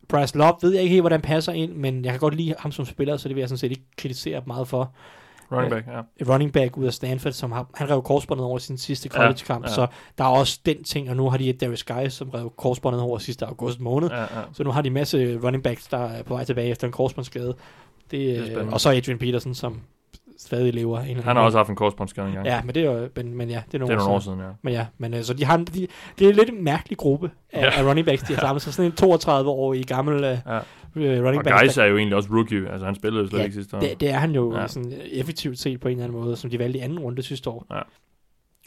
Bryce 0.08 0.38
Love 0.38 0.56
ved 0.62 0.74
jeg 0.74 0.82
ikke 0.82 0.92
helt, 0.94 1.02
hvordan 1.02 1.22
passer 1.22 1.54
ind, 1.54 1.74
men 1.74 2.06
jeg 2.06 2.14
kan 2.14 2.20
godt 2.20 2.36
lide 2.36 2.56
ham 2.60 2.72
som 2.72 2.86
spiller, 2.86 3.18
så 3.18 3.28
det 3.28 3.36
vil 3.36 3.42
jeg 3.42 3.50
sådan 3.50 3.58
set 3.58 3.72
ikke 3.72 3.84
kritisere 3.98 4.42
meget 4.46 4.68
for. 4.68 4.94
Running 5.52 5.72
back, 5.72 5.88
ja. 5.88 6.34
Running 6.34 6.54
back 6.54 6.78
ud 6.78 6.86
af 6.86 6.94
Stanford, 6.94 7.32
som 7.32 7.52
har, 7.52 7.68
han 7.76 7.90
rev 7.90 8.02
korsbåndet 8.04 8.46
over 8.46 8.58
sin 8.58 8.78
sidste 8.78 9.10
college-kamp, 9.10 9.64
Ja, 9.66 9.70
ja, 9.70 9.76
så 9.76 9.88
der 10.18 10.24
er 10.24 10.28
også 10.28 10.60
den 10.66 10.84
ting, 10.84 11.10
og 11.10 11.16
nu 11.16 11.30
har 11.30 11.38
de 11.38 11.50
et 11.50 11.62
Darius 11.62 11.84
Guys, 11.84 12.14
som 12.14 12.30
rev 12.30 12.54
korsbåndet 12.58 13.02
over 13.02 13.18
sidste 13.18 13.46
august 13.46 13.80
måned, 13.80 14.10
Ja, 14.10 14.20
ja. 14.22 14.26
så 14.54 14.64
nu 14.64 14.72
har 14.72 14.82
de 14.82 14.88
en 14.88 14.94
masse 14.94 15.40
running 15.44 15.64
backs, 15.64 15.88
der 15.88 15.98
er 15.98 16.24
på 16.24 16.34
vej 16.34 16.44
tilbage 16.44 16.70
efter 16.70 16.88
en 16.88 16.94
korsbåndsskade. 16.94 17.48
Det, 17.48 17.56
Det 18.12 18.38
er 18.40 18.46
spændende. 18.46 18.74
og 18.74 18.82
så 18.82 18.90
Adrian 18.90 19.18
Peterson, 19.20 19.56
som 19.56 19.80
stadig 20.38 20.74
lever. 20.74 21.00
En 21.00 21.18
Han 21.20 21.36
har 21.36 21.44
også 21.44 21.58
haft 21.58 21.70
en 21.70 21.76
korsbåndsskade 21.76 22.28
engang. 22.28 22.46
Ja, 22.48 22.62
men 22.64 22.76
det 22.76 22.86
er 22.86 22.92
jo, 22.92 23.08
men, 23.16 23.36
men 23.38 23.50
ja, 23.50 23.62
det 23.68 23.74
er 23.74 23.80
nogle, 23.80 23.94
det 23.96 24.00
er 24.02 24.04
nogle 24.04 24.16
år 24.16 24.20
siden. 24.20 24.40
ja. 24.40 24.46
Men 24.62 24.74
ja, 24.74 24.86
men 24.98 25.14
øh, 25.14 25.24
så 25.24 25.34
de 25.34 25.46
har 25.46 25.58
de, 25.58 25.88
det 26.20 26.30
er 26.30 26.34
lidt 26.34 26.50
en 26.50 26.64
mærkelig 26.64 26.98
gruppe 26.98 27.32
af, 27.54 27.62
Ja. 27.62 27.80
af 27.80 27.90
running 27.90 28.08
backs, 28.08 28.24
de 28.24 28.34
har 28.34 28.42
samlet 28.42 28.62
sig. 28.62 28.74
Sådan 28.74 28.92
en 28.92 29.10
32-årig 29.14 29.86
gammel 29.86 30.16
uh, 30.16 30.22
Ja. 30.24 30.60
Running 30.96 31.38
Og 31.38 31.44
back. 31.44 31.60
Geis 31.62 31.78
er 31.78 31.86
jo 31.86 31.98
egentlig 31.98 32.16
også 32.16 32.30
rookie, 32.32 32.70
altså 32.72 32.86
han 32.86 32.96
spillede 32.96 33.24
jo 33.24 33.30
slet 33.30 33.40
Ja, 33.40 33.44
ikke 33.44 33.54
sidste 33.56 33.76
år. 33.78 33.80
det, 33.80 34.00
det 34.00 34.10
er 34.10 34.18
han 34.18 34.32
jo 34.32 34.58
Ja. 34.58 34.68
sådan, 34.68 34.94
øh, 34.94 35.00
effektivt 35.00 35.60
set 35.60 35.80
på 35.80 35.88
en 35.88 35.92
eller 35.92 36.04
anden 36.04 36.22
måde, 36.22 36.36
som 36.36 36.50
de 36.50 36.60
valgte 36.60 36.80
i 36.80 36.82
anden 36.82 37.00
runde 37.00 37.24
sidste 37.24 37.50
år. 37.50 37.66
Ja. 37.72 37.80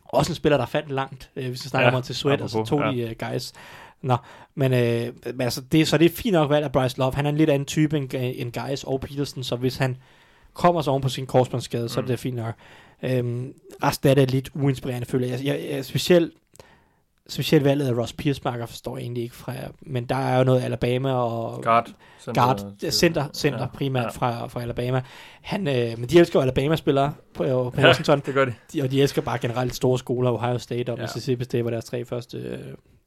Også 0.04 0.30
en 0.32 0.36
spiller, 0.36 0.56
der 0.56 0.66
fandt 0.66 0.90
langt, 0.90 1.30
øh, 1.36 1.48
hvis 1.48 1.64
vi 1.64 1.68
snakker 1.68 1.90
Ja, 1.90 1.96
om 1.96 2.02
til 2.02 2.14
Sweat, 2.14 2.40
og 2.40 2.50
så 2.50 2.64
tog 2.64 2.80
ja. 2.80 2.90
de 2.90 3.04
uh, 3.22 3.28
guys. 3.30 3.52
Nå, 4.02 4.16
men, 4.54 4.72
øh, 4.72 5.12
men 5.24 5.40
altså, 5.40 5.60
det, 5.60 5.88
så 5.88 5.98
det 5.98 6.04
er 6.04 6.10
fint 6.10 6.32
nok 6.32 6.50
valgt 6.50 6.64
af 6.64 6.72
Bryce 6.72 6.98
Love. 6.98 7.12
Han 7.14 7.26
er 7.26 7.30
en 7.30 7.36
lidt 7.36 7.50
anden 7.50 7.66
type 7.66 7.96
end, 7.96 8.10
end 8.14 8.52
Guys 8.52 8.84
og 8.84 9.00
Peterson, 9.00 9.42
så 9.44 9.56
hvis 9.56 9.76
han 9.76 9.96
kommer 10.52 10.82
så 10.82 10.90
oven 10.90 11.02
på 11.02 11.08
sin 11.08 11.26
korsbåndsskade, 11.26 11.88
så 11.88 12.00
er 12.00 12.02
Mm. 12.02 12.08
det 12.08 12.18
fint 12.18 12.36
nok. 12.36 12.54
Øhm, 13.02 13.52
resten 13.82 14.08
af 14.08 14.14
det 14.16 14.22
er 14.22 14.26
lidt 14.26 14.50
uinspirerende, 14.54 15.06
føler 15.06 15.26
jeg. 15.26 15.40
jeg, 15.44 15.66
jeg 15.70 15.84
specielt, 15.84 16.32
specielt 17.28 17.64
valget 17.64 17.88
af 17.88 18.02
Ross 18.02 18.12
Piersmarker 18.12 18.66
forstår 18.66 18.96
jeg 18.96 19.02
egentlig 19.02 19.22
ikke 19.22 19.34
fra, 19.34 19.52
men 19.80 20.04
der 20.04 20.16
er 20.16 20.38
jo 20.38 20.44
noget 20.44 20.62
Alabama 20.62 21.12
og 21.12 21.62
Guard. 21.62 21.90
Center, 22.20 22.42
guard, 22.44 22.90
center, 22.90 23.24
center 23.34 23.60
ja, 23.60 23.66
primært 23.66 24.04
ja. 24.04 24.08
fra, 24.08 24.46
fra 24.46 24.62
Alabama. 24.62 25.02
Han, 25.42 25.68
øh, 25.68 25.98
men 25.98 26.08
de 26.08 26.18
elsker 26.18 26.38
jo 26.38 26.42
Alabama-spillere 26.42 27.14
på, 27.34 27.44
på 27.44 27.80
Ja, 27.80 27.86
Washington, 27.86 28.22
det 28.26 28.34
gør 28.34 28.44
de. 28.44 28.54
de, 28.72 28.82
og 28.82 28.90
de 28.90 29.02
elsker 29.02 29.22
bare 29.22 29.38
generelt 29.38 29.74
store 29.74 29.98
skoler, 29.98 30.30
Ohio 30.30 30.58
State 30.58 30.92
og 30.92 30.98
Ja. 30.98 31.02
Mississippi 31.02 31.44
State 31.44 31.64
var 31.64 31.70
deres 31.70 31.84
tre 31.84 32.04
første 32.04 32.38
øh, 32.38 32.58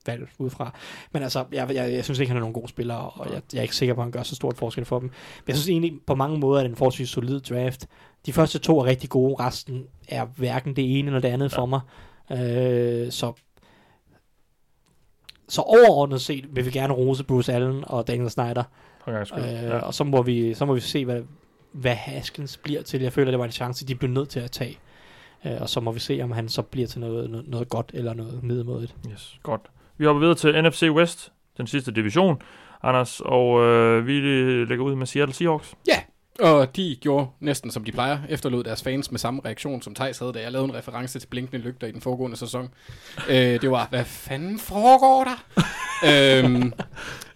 valg 0.07 0.27
udefra. 0.37 0.73
Men 1.13 1.23
altså, 1.23 1.45
jeg, 1.51 1.73
jeg, 1.73 1.93
jeg 1.93 2.03
synes 2.03 2.19
ikke, 2.19 2.29
han 2.29 2.37
er 2.37 2.41
nogen 2.41 2.53
god 2.53 2.67
spiller, 2.67 2.95
og 2.95 3.33
jeg, 3.33 3.41
jeg 3.53 3.59
er 3.59 3.63
ikke 3.63 3.75
sikker 3.75 3.95
på, 3.95 4.01
at 4.01 4.05
han 4.05 4.11
gør 4.11 4.23
så 4.23 4.35
stort 4.35 4.57
forskel 4.57 4.85
for 4.85 4.99
dem. 4.99 5.07
Men 5.07 5.47
jeg 5.47 5.55
synes 5.55 5.69
egentlig, 5.69 5.93
på 6.07 6.15
mange 6.15 6.39
måder 6.39 6.59
er 6.59 6.63
det 6.63 6.69
en 6.69 6.75
forholdsvis 6.75 7.09
solid 7.09 7.39
draft. 7.39 7.87
De 8.25 8.33
første 8.33 8.59
to 8.59 8.79
er 8.79 8.85
rigtig 8.85 9.09
gode, 9.09 9.35
resten 9.43 9.83
er 10.07 10.25
hverken 10.25 10.75
det 10.75 10.99
ene 10.99 11.07
eller 11.07 11.19
det 11.21 11.29
andet 11.29 11.51
ja. 11.51 11.57
for 11.57 11.65
mig. 11.65 11.79
Øh, 12.31 13.11
så 13.11 13.33
så 15.47 15.61
overordnet 15.61 16.21
set 16.21 16.45
vil 16.55 16.65
vi 16.65 16.71
gerne 16.71 16.93
rose 16.93 17.23
Bruce 17.23 17.53
Allen 17.53 17.83
og 17.87 18.07
Daniel 18.07 18.29
Snyder. 18.29 18.63
Øh, 19.39 19.53
Ja. 19.63 19.79
Og 19.79 19.93
så 19.93 20.03
må, 20.03 20.21
vi, 20.21 20.53
så 20.53 20.65
må 20.65 20.73
vi 20.73 20.79
se, 20.79 21.05
hvad, 21.05 21.21
hvad 21.71 21.95
Haskins 21.95 22.57
bliver 22.57 22.81
til. 22.81 23.01
Jeg 23.01 23.13
føler, 23.13 23.31
det 23.31 23.39
var 23.39 23.45
en 23.45 23.51
chance, 23.51 23.87
de 23.87 23.95
blev 23.95 24.11
nødt 24.11 24.29
til 24.29 24.39
at 24.39 24.51
tage. 24.51 24.79
Øh, 25.45 25.51
og 25.61 25.69
så 25.69 25.79
må 25.79 25.91
vi 25.91 25.99
se, 25.99 26.19
om 26.23 26.31
han 26.31 26.49
så 26.49 26.61
bliver 26.61 26.87
til 26.87 26.99
noget, 26.99 27.29
noget, 27.29 27.47
noget 27.47 27.69
godt 27.69 27.91
eller 27.93 28.13
noget 28.13 28.43
middelmådigt. 28.43 28.95
Yes, 29.11 29.39
godt. 29.43 29.61
Vi 29.97 30.05
hopper 30.05 30.19
videre 30.19 30.35
til 30.35 30.63
NFC 30.63 30.83
West, 30.91 31.31
den 31.57 31.67
sidste 31.67 31.91
division, 31.91 32.41
Anders, 32.83 33.21
og 33.25 33.63
øh, 33.63 34.07
vi 34.07 34.13
lægger 34.65 34.85
ud 34.85 34.95
med 34.95 35.05
Seattle 35.07 35.35
Seahawks. 35.35 35.73
Ja, 35.87 35.99
og 36.39 36.75
de 36.75 36.97
gjorde 37.01 37.27
næsten 37.39 37.71
som 37.71 37.83
de 37.83 37.91
plejer, 37.91 38.19
efterlod 38.29 38.63
deres 38.63 38.83
fans 38.83 39.11
med 39.11 39.19
samme 39.19 39.41
reaktion, 39.45 39.81
som 39.81 39.95
Thijs 39.95 40.19
havde, 40.19 40.33
da 40.33 40.41
jeg 40.41 40.51
lavede 40.51 40.69
en 40.69 40.75
reference 40.75 41.19
til 41.19 41.27
blinkende 41.27 41.63
lygter 41.63 41.87
i 41.87 41.91
den 41.91 42.01
foregående 42.01 42.37
sæson. 42.37 42.69
øh, 43.29 43.61
det 43.61 43.71
var, 43.71 43.87
hvad 43.89 44.05
fanden 44.05 44.59
foregår 44.59 45.23
der? 45.23 45.45
øhm, 46.45 46.73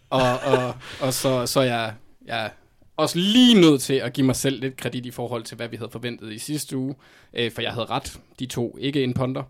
og 0.09 0.39
og, 0.39 0.73
og 1.01 1.13
så, 1.13 1.45
så 1.45 1.61
jeg, 1.61 1.93
jeg 2.25 2.51
også 2.97 3.17
lige 3.17 3.61
nødt 3.61 3.81
til 3.81 3.93
at 3.93 4.13
give 4.13 4.25
mig 4.25 4.35
selv 4.35 4.59
lidt 4.59 4.77
kredit 4.77 5.05
i 5.05 5.11
forhold 5.11 5.43
til, 5.43 5.57
hvad 5.57 5.67
vi 5.67 5.77
havde 5.77 5.91
forventet 5.91 6.33
i 6.33 6.37
sidste 6.37 6.77
uge, 6.77 6.95
øh, 7.33 7.51
for 7.51 7.61
jeg 7.61 7.71
havde 7.71 7.85
ret, 7.85 8.19
de 8.39 8.45
to 8.45 8.77
ikke 8.79 9.03
en 9.03 9.13
ponder. 9.13 9.43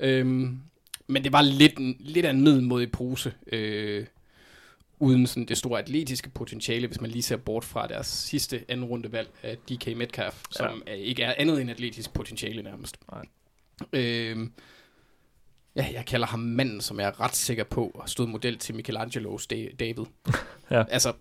Øhm, 0.00 0.58
men 1.06 1.24
det 1.24 1.32
var 1.32 1.42
lidt, 1.42 1.74
lidt 2.00 2.26
af 2.26 2.30
en 2.30 2.40
middelmodig 2.40 2.92
pose, 2.92 3.32
øh, 3.52 4.06
uden 5.02 5.26
sådan 5.26 5.44
det 5.44 5.58
store 5.58 5.78
atletiske 5.80 6.30
potentiale, 6.30 6.86
hvis 6.86 7.00
man 7.00 7.10
lige 7.10 7.22
ser 7.22 7.36
bort 7.36 7.64
fra 7.64 7.86
deres 7.86 8.06
sidste 8.06 8.64
anden 8.68 8.86
rundevalg 8.86 9.28
af 9.42 9.56
DK 9.56 9.96
Metcalf, 9.96 10.42
som 10.50 10.82
ja. 10.86 10.92
ikke 10.92 11.22
er 11.22 11.34
andet 11.38 11.60
end 11.60 11.70
atletisk 11.70 12.12
potentiale 12.12 12.62
nærmest. 12.62 12.96
Nej. 13.12 13.22
Øh, 13.92 14.36
ja, 15.76 15.86
jeg 15.94 16.04
kalder 16.06 16.26
ham 16.26 16.40
manden, 16.40 16.80
som 16.80 17.00
jeg 17.00 17.08
er 17.08 17.20
ret 17.20 17.36
sikker 17.36 17.64
på 17.64 18.02
stod 18.06 18.26
model 18.26 18.58
til 18.58 18.72
Michelangelo's 18.72 19.46
Da- 19.50 19.68
David. 19.80 20.04
Ja. 20.70 20.84
Altså, 20.90 21.12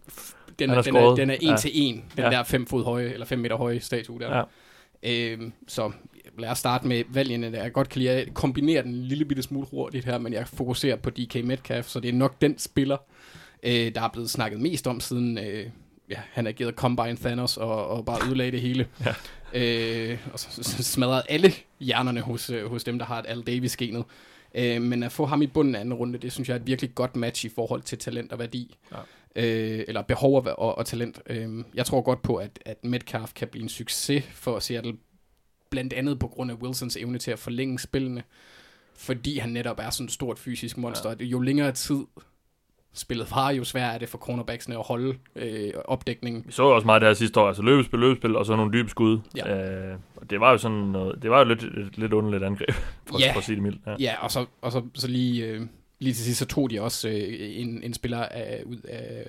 den, 0.60 0.70
er, 0.70 0.82
den, 0.82 0.96
er, 0.96 1.16
den 1.16 1.30
er 1.30 1.38
en 1.42 1.50
Ja. 1.50 1.58
til 1.58 1.72
en, 1.74 1.96
den 1.96 2.24
Ja. 2.24 2.30
der 2.30 2.44
fem 2.44 2.66
fod 2.68 2.84
høje, 2.84 3.10
eller 3.10 3.26
fem 3.26 3.40
meter 3.40 3.56
høje 3.56 3.80
statue 3.80 4.20
der. 4.20 4.38
Ja. 4.38 4.44
Øhm, 5.04 5.54
så 5.68 5.92
lad 6.40 6.50
os 6.50 6.58
starte 6.58 6.88
med 6.88 7.04
valgene 7.10 7.52
der. 7.52 7.62
Jeg 7.64 7.74
godt 7.74 7.90
kan 7.90 8.00
lide 8.02 8.12
at 8.12 8.34
kombinere 8.34 8.84
den 8.84 8.92
en 8.92 9.04
lille 9.04 9.26
bitte 9.26 9.44
smule 9.44 9.68
hurtigt 9.72 10.06
her, 10.06 10.18
men 10.18 10.34
jeg 10.34 10.48
fokuserer 10.48 10.96
på 10.96 11.10
DK 11.10 11.36
Metcalf, 11.46 11.88
så 11.88 12.00
det 12.00 12.10
er 12.10 12.14
nok 12.14 12.42
den 12.42 12.58
spiller, 12.60 12.98
øh, 13.64 13.96
der 13.96 14.02
er 14.02 14.10
blevet 14.14 14.30
snakket 14.30 14.60
mest 14.60 14.88
om 14.88 15.00
siden 15.00 15.38
øh, 15.38 15.70
ja, 16.12 16.20
han 16.32 16.48
er 16.48 16.52
givet 16.52 16.76
Combine 16.76 17.16
Thanos 17.16 17.58
og, 17.58 17.88
og 17.88 18.06
bare 18.06 18.28
ødelagde 18.28 18.52
det 18.52 18.62
hele. 18.62 18.88
Ja. 19.06 19.14
Øh, 19.54 20.20
og 20.34 20.40
så, 20.40 20.64
så 20.64 20.84
smadrede 20.84 21.24
alle 21.30 21.54
hjernerne 21.80 22.22
hos, 22.22 22.50
øh, 22.50 22.70
hos 22.70 22.84
dem, 22.84 23.00
der 23.00 23.06
har 23.06 23.20
et 23.20 23.26
Al 23.28 23.42
Davis-genet. 23.42 24.04
Øh, 24.56 24.82
men 24.82 25.04
at 25.04 25.12
få 25.12 25.26
ham 25.26 25.42
i 25.42 25.48
bunden 25.48 25.76
af 25.76 25.80
anden 25.80 25.94
runde, 25.94 26.18
det 26.18 26.32
synes 26.32 26.50
jeg 26.50 26.56
er 26.56 26.60
et 26.60 26.68
virkelig 26.68 26.96
godt 26.96 27.16
match 27.16 27.46
i 27.46 27.50
forhold 27.50 27.82
til 27.82 27.98
talent 27.98 28.32
og 28.32 28.40
værdi. 28.40 28.78
Ja. 28.92 28.98
Øh, 29.36 29.86
eller 29.88 30.02
behov 30.02 30.36
og, 30.36 30.60
og, 30.60 30.78
og 30.78 30.86
talent. 30.86 31.22
Øh, 31.26 31.64
jeg 31.74 31.86
tror 31.86 32.02
godt 32.02 32.22
på, 32.22 32.36
at, 32.36 32.60
at 32.66 32.86
Metcalf 32.86 33.34
kan 33.34 33.48
blive 33.48 33.64
en 33.64 33.70
succes 33.70 34.24
for 34.24 34.60
Seattle, 34.60 34.98
blandt 35.70 35.94
andet 35.94 36.20
på 36.20 36.28
grund 36.28 36.52
af 36.52 36.56
Wilsons 36.56 36.98
evne 36.98 37.18
til 37.18 37.32
at 37.32 37.40
forlænge 37.40 37.80
spillene, 37.80 38.24
fordi 38.96 39.38
han 39.38 39.50
netop 39.50 39.80
er 39.80 39.90
sådan 39.90 40.06
et 40.06 40.12
stort 40.12 40.40
fysisk 40.40 40.78
monster. 40.78 41.16
Ja. 41.20 41.26
Jo 41.26 41.40
længere 41.40 41.72
tid 41.72 42.00
spillet 42.94 43.32
var, 43.32 43.52
jo 43.52 43.64
sværere 43.64 43.94
er 43.94 43.98
det 43.98 44.10
for 44.10 44.18
cornerbacksene 44.18 44.76
at 44.78 44.84
holde 44.86 45.18
øh, 45.36 45.72
opdækningen. 45.86 46.44
Vi 46.46 46.52
så 46.52 46.64
jo 46.64 46.76
også 46.76 46.86
meget 46.86 47.02
det 47.02 47.10
her 47.10 47.14
sidste 47.14 47.40
år, 47.40 47.48
altså 47.48 47.64
løbespil, 47.64 48.00
løbespil, 48.00 48.36
og 48.36 48.46
så 48.46 48.56
nogle 48.56 48.74
dybe 48.74 48.90
skud. 48.90 49.20
Ja. 49.36 49.90
Øh, 49.92 49.98
og 50.16 50.30
det 50.30 50.40
var 50.40 50.52
jo 50.52 50.58
sådan 50.58 50.78
noget, 50.78 51.22
det 51.24 51.32
var 51.32 51.40
jo 51.40 51.46
lidt, 51.46 51.64
et, 51.64 51.98
lidt 51.98 52.14
underligt 52.14 52.44
angreb, 52.44 52.72
for, 53.08 53.20
Ja. 53.20 53.32
for 53.34 53.38
at 53.38 53.44
sige 53.46 53.56
det 53.56 53.64
mildt. 53.64 53.82
Ja. 53.88 53.96
Ja, 54.00 54.24
og 54.24 54.32
så, 54.32 54.46
og 54.62 54.72
så, 54.72 54.82
så 54.94 55.08
lige, 55.08 55.46
øh, 55.46 55.62
lige 56.00 56.14
til 56.14 56.26
sidst, 56.26 56.40
så 56.40 56.46
tog 56.46 56.70
de 56.70 56.82
også 56.82 57.10
øh, 57.10 57.16
en, 57.40 57.84
en 57.84 57.94
spiller 57.94 58.20
af, 58.26 58.64
ud 58.66 58.78
af 58.90 59.26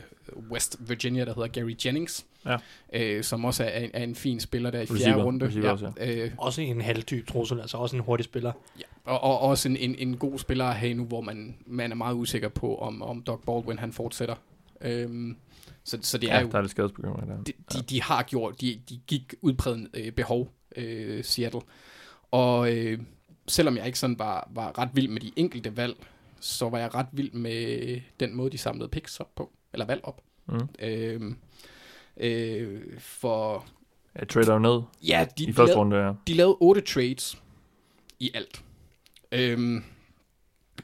West 0.51 0.77
Virginia, 0.89 1.25
der 1.25 1.35
hedder 1.35 1.49
Gary 1.49 1.75
Jennings, 1.87 2.27
Ja. 2.47 2.56
øh, 2.93 3.24
som 3.24 3.44
også 3.44 3.64
er, 3.64 3.89
er 3.94 4.02
en 4.05 4.14
fin 4.14 4.40
spiller 4.40 4.70
der 4.70 4.81
i 4.81 4.86
fjerde 4.86 4.94
Receiver. 5.01 5.24
runde. 5.24 5.47
Receiver 5.47 5.66
ja, 5.66 5.73
også, 5.73 5.93
øh, 6.01 6.31
Også 6.39 6.60
en 6.62 6.81
halvdyb 6.81 7.27
trussel, 7.28 7.60
altså 7.60 7.77
også 7.77 7.97
en 7.97 8.02
hurtig 8.02 8.24
spiller. 8.24 8.52
ja. 8.78 8.82
Og, 9.05 9.20
og 9.20 9.40
også 9.40 9.69
en, 9.69 9.77
en, 9.77 9.94
en 9.98 10.16
god 10.16 10.39
spiller 10.39 10.64
at 10.64 10.74
have 10.77 10.94
nu, 10.94 11.05
hvor 11.05 11.20
man, 11.20 11.56
man 11.66 11.90
er 11.93 11.97
meget 11.97 12.14
usikker 12.14 12.48
på, 12.48 12.77
om, 12.77 13.02
om 13.02 13.23
Doug 13.23 13.43
Baldwin 13.47 13.78
han 13.78 13.93
fortsætter. 13.93 14.35
Øhm, 14.81 15.36
så, 15.85 15.98
så 16.02 16.19
det 16.19 16.31
er 16.31 16.35
ja, 16.35 16.40
jo... 16.43 16.48
der 16.48 16.59
er 16.59 16.62
lidt 16.62 16.70
skadesbekymring 16.70 17.28
der. 17.28 17.43
de, 17.43 17.52
de, 17.73 17.82
de 17.82 18.02
har 18.02 18.23
gjort, 18.23 18.60
de, 18.60 18.81
de 18.89 19.01
gik 19.06 19.35
udpræget 19.40 19.89
øh, 19.94 20.12
behov, 20.12 20.52
øh, 20.77 21.24
Seattle. 21.24 21.60
Og 22.31 22.77
øh, 22.77 22.98
selvom 23.48 23.77
jeg 23.77 23.86
ikke 23.86 23.98
sådan 23.98 24.19
var, 24.19 24.48
var 24.55 24.78
ret 24.78 24.89
vild 24.93 25.09
med 25.09 25.20
de 25.20 25.32
enkelte 25.36 25.77
valg, 25.77 25.97
så 26.40 26.69
var 26.69 26.78
jeg 26.78 26.94
ret 26.94 27.06
vild 27.12 27.32
med 27.32 28.01
den 28.20 28.35
måde, 28.36 28.51
de 28.51 28.59
samlede 28.59 28.89
picks 28.89 29.20
op 29.20 29.35
på, 29.36 29.52
eller 29.73 29.86
valg 29.86 30.01
op. 30.05 30.20
Mm. 30.48 30.69
Øh, 30.78 31.20
øh, 32.17 32.81
for 32.99 33.67
Jeg 34.19 34.29
trader 34.29 34.59
ned 34.59 34.83
ja, 35.09 35.27
de, 35.39 35.45
i 35.45 35.47
de, 35.47 35.53
første 35.53 35.75
lavede, 35.75 35.79
runde, 35.81 35.97
ja. 35.97 36.13
de 36.27 36.35
lavede 36.35 36.57
otte 36.61 36.81
trades 36.81 37.39
i 38.21 38.31
alt. 38.35 38.63
Øhm, 39.33 39.85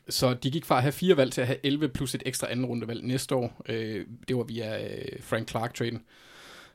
så 0.09 0.35
de 0.35 0.51
gik 0.51 0.65
fra 0.65 0.77
at 0.77 0.83
have 0.83 0.93
fire 0.93 1.17
valg 1.17 1.33
til 1.33 1.41
at 1.41 1.47
have 1.47 1.59
11 1.63 1.89
plus 1.89 2.15
et 2.15 2.23
ekstra 2.27 2.51
anden 2.51 2.67
rundevalg 2.67 3.05
næste 3.05 3.35
år. 3.35 3.63
Øh, 3.69 4.07
det 4.29 4.37
var 4.37 4.43
via 4.45 4.85
øh, 4.85 5.23
Frank 5.23 5.49
Clark-traden. 5.51 6.03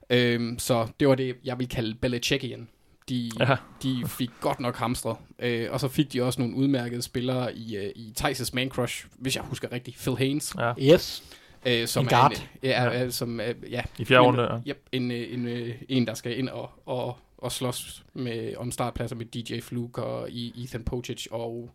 Øhm, 0.09 0.59
så 0.59 0.87
det 0.99 1.07
var 1.07 1.15
det, 1.15 1.35
jeg 1.43 1.59
vil 1.59 1.69
kalde 1.69 1.95
Belichickian. 1.95 2.67
De, 3.09 3.31
Ja. 3.39 3.49
ja. 3.49 3.55
de 3.83 4.03
fik 4.07 4.29
godt 4.41 4.59
nok 4.59 4.75
hamstret. 4.75 5.17
Øh, 5.39 5.67
og 5.71 5.79
så 5.79 5.87
fik 5.87 6.13
de 6.13 6.23
også 6.23 6.41
nogle 6.41 6.55
udmærkede 6.55 7.01
spillere 7.01 7.55
i, 7.55 7.77
øh, 7.77 7.91
i 7.95 8.13
Thijs' 8.19 8.49
man 8.53 8.69
crush, 8.69 9.05
hvis 9.17 9.35
jeg 9.35 9.43
husker 9.43 9.71
rigtigt, 9.71 9.97
Phil 9.97 10.17
Haynes. 10.17 10.55
ja. 10.59 10.73
Yes. 10.93 11.23
Øh, 11.65 11.87
som 11.87 12.03
En 12.03 12.09
er 12.13 12.17
guard. 12.19 12.31
En, 12.31 12.37
ja, 12.63 12.83
ja. 12.83 13.09
som, 13.09 13.39
øh, 13.39 13.55
ja, 13.71 13.81
I 13.99 14.05
fjerde 14.05 14.23
runde, 14.23 14.43
ja. 14.43 14.57
Yep, 14.71 14.81
en, 14.91 15.11
øh, 15.11 15.33
en, 15.33 15.47
øh, 15.47 15.75
en, 15.89 16.07
der 16.07 16.13
skal 16.13 16.39
ind 16.39 16.49
og, 16.49 16.69
og, 16.85 17.17
og 17.37 17.51
slås 17.51 18.03
med, 18.13 18.55
om 18.57 18.71
startpladser 18.71 19.15
med 19.15 19.25
DJ 19.25 19.59
Fluke 19.59 20.03
og 20.03 20.29
I- 20.29 20.63
Ethan 20.63 20.83
Pochic 20.83 21.27
og 21.31 21.69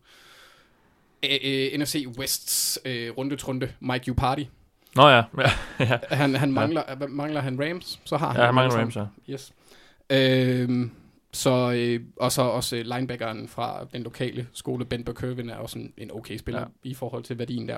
øh, 1.25 1.37
øh, 1.43 1.79
NFC 1.79 2.05
Wests 2.19 2.79
øh, 2.85 3.11
rundetrunde 3.17 3.71
Mike 3.79 4.11
Uparty. 4.11 4.43
Nå 4.95 5.07
ja, 5.07 5.15
ja, 5.37 5.49
ja. 5.79 5.99
Han, 6.09 6.35
han 6.35 6.51
mangler, 6.51 6.83
ja. 7.01 7.07
mangler 7.07 7.41
han 7.41 7.59
Rams, 7.69 7.99
så 8.05 8.17
har 8.17 8.27
han 8.27 8.35
ja 8.35 8.41
han 8.41 8.47
dem 8.47 8.55
mangler 8.55 8.79
Rams, 8.79 8.95
ja. 8.95 9.05
Yes. 9.29 9.53
Øhm, 10.09 10.91
så, 11.33 11.71
øh, 11.75 11.99
og 12.15 12.31
så 12.31 12.41
også 12.41 12.75
øh, 12.75 12.85
linebackeren 12.85 13.47
fra 13.47 13.87
den 13.93 14.03
lokale 14.03 14.47
skole, 14.53 14.85
Ben 14.85 15.03
Burkervin, 15.03 15.49
er 15.49 15.55
også 15.55 15.79
en, 15.79 15.93
en 15.97 16.11
okay 16.11 16.37
spiller 16.37 16.59
Ja. 16.61 16.65
ja. 16.85 16.89
i 16.89 16.93
forhold 16.93 17.23
til 17.23 17.39
værdien 17.39 17.67
der. 17.69 17.77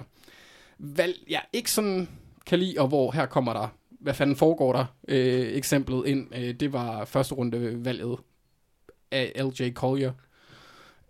Valg, 0.83 1.15
jeg 1.29 1.41
ikke 1.53 1.71
sådan 1.71 2.07
kan 2.45 2.59
lide, 2.59 2.75
og 2.79 2.87
hvor 2.87 3.11
her 3.11 3.25
kommer 3.25 3.53
der, 3.53 3.67
hvad 3.89 4.13
fanden 4.13 4.35
foregår 4.35 4.73
der, 4.73 4.85
øh, 5.07 5.47
eksemplet 5.53 6.07
ind, 6.07 6.35
øh, 6.35 6.53
det 6.53 6.73
var 6.73 7.05
første 7.05 7.35
runde 7.35 7.85
valget 7.85 8.17
af 9.11 9.31
LJ 9.35 9.71
Collier. 9.73 10.11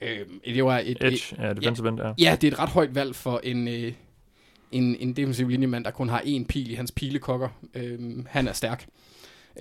Øh, 0.01 0.19
det 0.45 0.65
var 0.65 0.79
et, 0.85 0.97
Edge, 1.03 1.43
ja, 1.43 1.53
defensive 1.53 1.87
end, 1.89 1.99
ja. 1.99 2.13
Ja, 2.19 2.37
det 2.41 2.47
er 2.47 2.51
et 2.51 2.59
ret 2.59 2.69
højt 2.69 2.95
valg 2.95 3.15
for 3.15 3.41
en, 3.43 3.67
øh, 3.67 3.93
en, 4.71 4.95
en 4.95 5.13
defensiv 5.13 5.47
linjemand, 5.49 5.83
der 5.85 5.91
kun 5.91 6.09
har 6.09 6.21
én 6.21 6.45
pil 6.45 6.71
i 6.71 6.73
hans 6.73 6.91
pilekokker. 6.91 7.49
Øh, 7.73 8.25
han 8.27 8.47
er 8.47 8.53
stærk. 8.53 8.87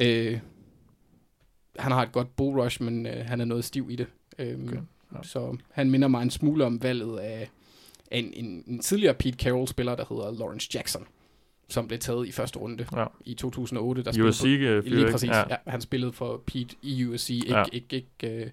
Øh, 0.00 0.38
han 1.78 1.92
har 1.92 2.02
et 2.02 2.12
godt 2.12 2.36
bull 2.36 2.60
rush, 2.60 2.82
men 2.82 3.06
øh, 3.06 3.26
han 3.26 3.40
er 3.40 3.44
noget 3.44 3.64
stiv 3.64 3.88
i 3.90 3.96
det. 3.96 4.06
Øh, 4.38 4.58
Okay, 4.62 4.76
ja. 4.76 4.80
ja. 5.16 5.22
Så 5.22 5.56
han 5.72 5.90
minder 5.90 6.08
mig 6.08 6.22
en 6.22 6.30
smule 6.30 6.64
om 6.64 6.82
valget 6.82 7.18
af, 7.18 7.50
af 8.10 8.18
en, 8.18 8.32
en, 8.34 8.64
en 8.66 8.78
tidligere 8.78 9.14
Pete 9.14 9.36
Carroll-spiller, 9.38 9.94
der 9.96 10.04
hedder 10.08 10.30
Lawrence 10.38 10.68
Jackson, 10.74 11.06
som 11.68 11.86
blev 11.88 11.98
taget 11.98 12.28
i 12.28 12.32
første 12.32 12.58
runde 12.58 12.86
Ja. 12.96 13.06
i 13.24 13.34
2008. 13.34 14.02
Der 14.04 14.12
spillede 14.12 14.28
USC, 14.28 14.40
på- 14.42 14.46
øh, 14.46 14.84
Lige 14.84 15.10
præcis, 15.12 15.30
Ja. 15.30 15.38
ja. 15.50 15.56
Han 15.66 15.80
spillede 15.80 16.12
for 16.12 16.42
Pete 16.46 16.76
i 16.82 17.04
USC, 17.04 17.30
ikke, 17.30 17.54
Ja. 17.56 17.64
ikke, 17.72 17.96
ikke, 17.96 18.44
øh, 18.44 18.50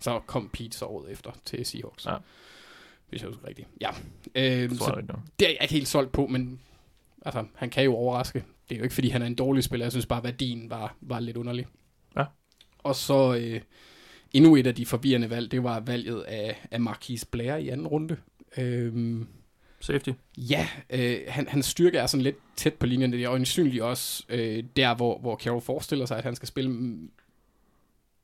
så 0.00 0.20
kom 0.26 0.48
Pete 0.52 0.76
så 0.78 0.84
året 0.84 1.10
efter 1.12 1.30
til 1.44 1.66
Seahawks. 1.66 2.06
Ja. 2.06 2.16
Hvis 3.08 3.22
jeg 3.22 3.28
husker 3.28 3.48
rigtigt. 3.48 3.68
Ja. 3.80 3.90
Øh, 4.34 4.68
tror 4.76 4.86
så 4.86 5.02
det 5.38 5.46
er 5.46 5.50
jeg 5.52 5.58
ikke 5.62 5.74
helt 5.74 5.88
solgt 5.88 6.12
på, 6.12 6.26
men 6.26 6.60
altså, 7.26 7.44
han 7.54 7.70
kan 7.70 7.84
jo 7.84 7.94
overraske. 7.94 8.44
Det 8.68 8.74
er 8.74 8.78
jo 8.78 8.82
ikke, 8.84 8.94
fordi 8.94 9.08
han 9.08 9.22
er 9.22 9.26
en 9.26 9.34
dårlig 9.34 9.64
spiller. 9.64 9.84
Jeg 9.86 9.92
synes 9.92 10.06
bare, 10.06 10.24
værdien 10.24 10.70
var, 10.70 10.96
var 11.00 11.20
lidt 11.20 11.36
underlig. 11.36 11.66
Ja. 12.16 12.24
Og 12.78 12.96
så 12.96 13.34
øh, 13.34 13.60
endnu 14.32 14.56
et 14.56 14.66
af 14.66 14.74
de 14.74 14.86
forvirrende 14.86 15.30
valg, 15.30 15.50
det 15.50 15.64
var 15.64 15.80
valget 15.80 16.20
af, 16.22 16.66
af 16.70 16.80
Marquise 16.80 17.26
Blair 17.26 17.54
i 17.56 17.68
anden 17.68 17.86
runde. 17.86 18.16
Øhm, 18.58 19.26
Safety. 19.80 20.10
Ja, 20.38 20.68
øh, 20.90 21.16
han, 21.28 21.48
hans 21.48 21.66
styrke 21.66 21.98
er 21.98 22.06
sådan 22.06 22.22
lidt 22.22 22.36
tæt 22.56 22.74
på 22.74 22.86
linjen. 22.86 23.12
Det 23.12 23.22
er 23.24 23.30
øjensynligt 23.30 23.82
også 23.82 24.24
øh, 24.28 24.64
der, 24.76 24.94
hvor, 24.94 25.18
hvor 25.18 25.36
Carroll 25.36 25.62
forestiller 25.62 26.06
sig, 26.06 26.18
at 26.18 26.24
han 26.24 26.36
skal 26.36 26.48
spille, 26.48 26.70
mm, 26.70 27.10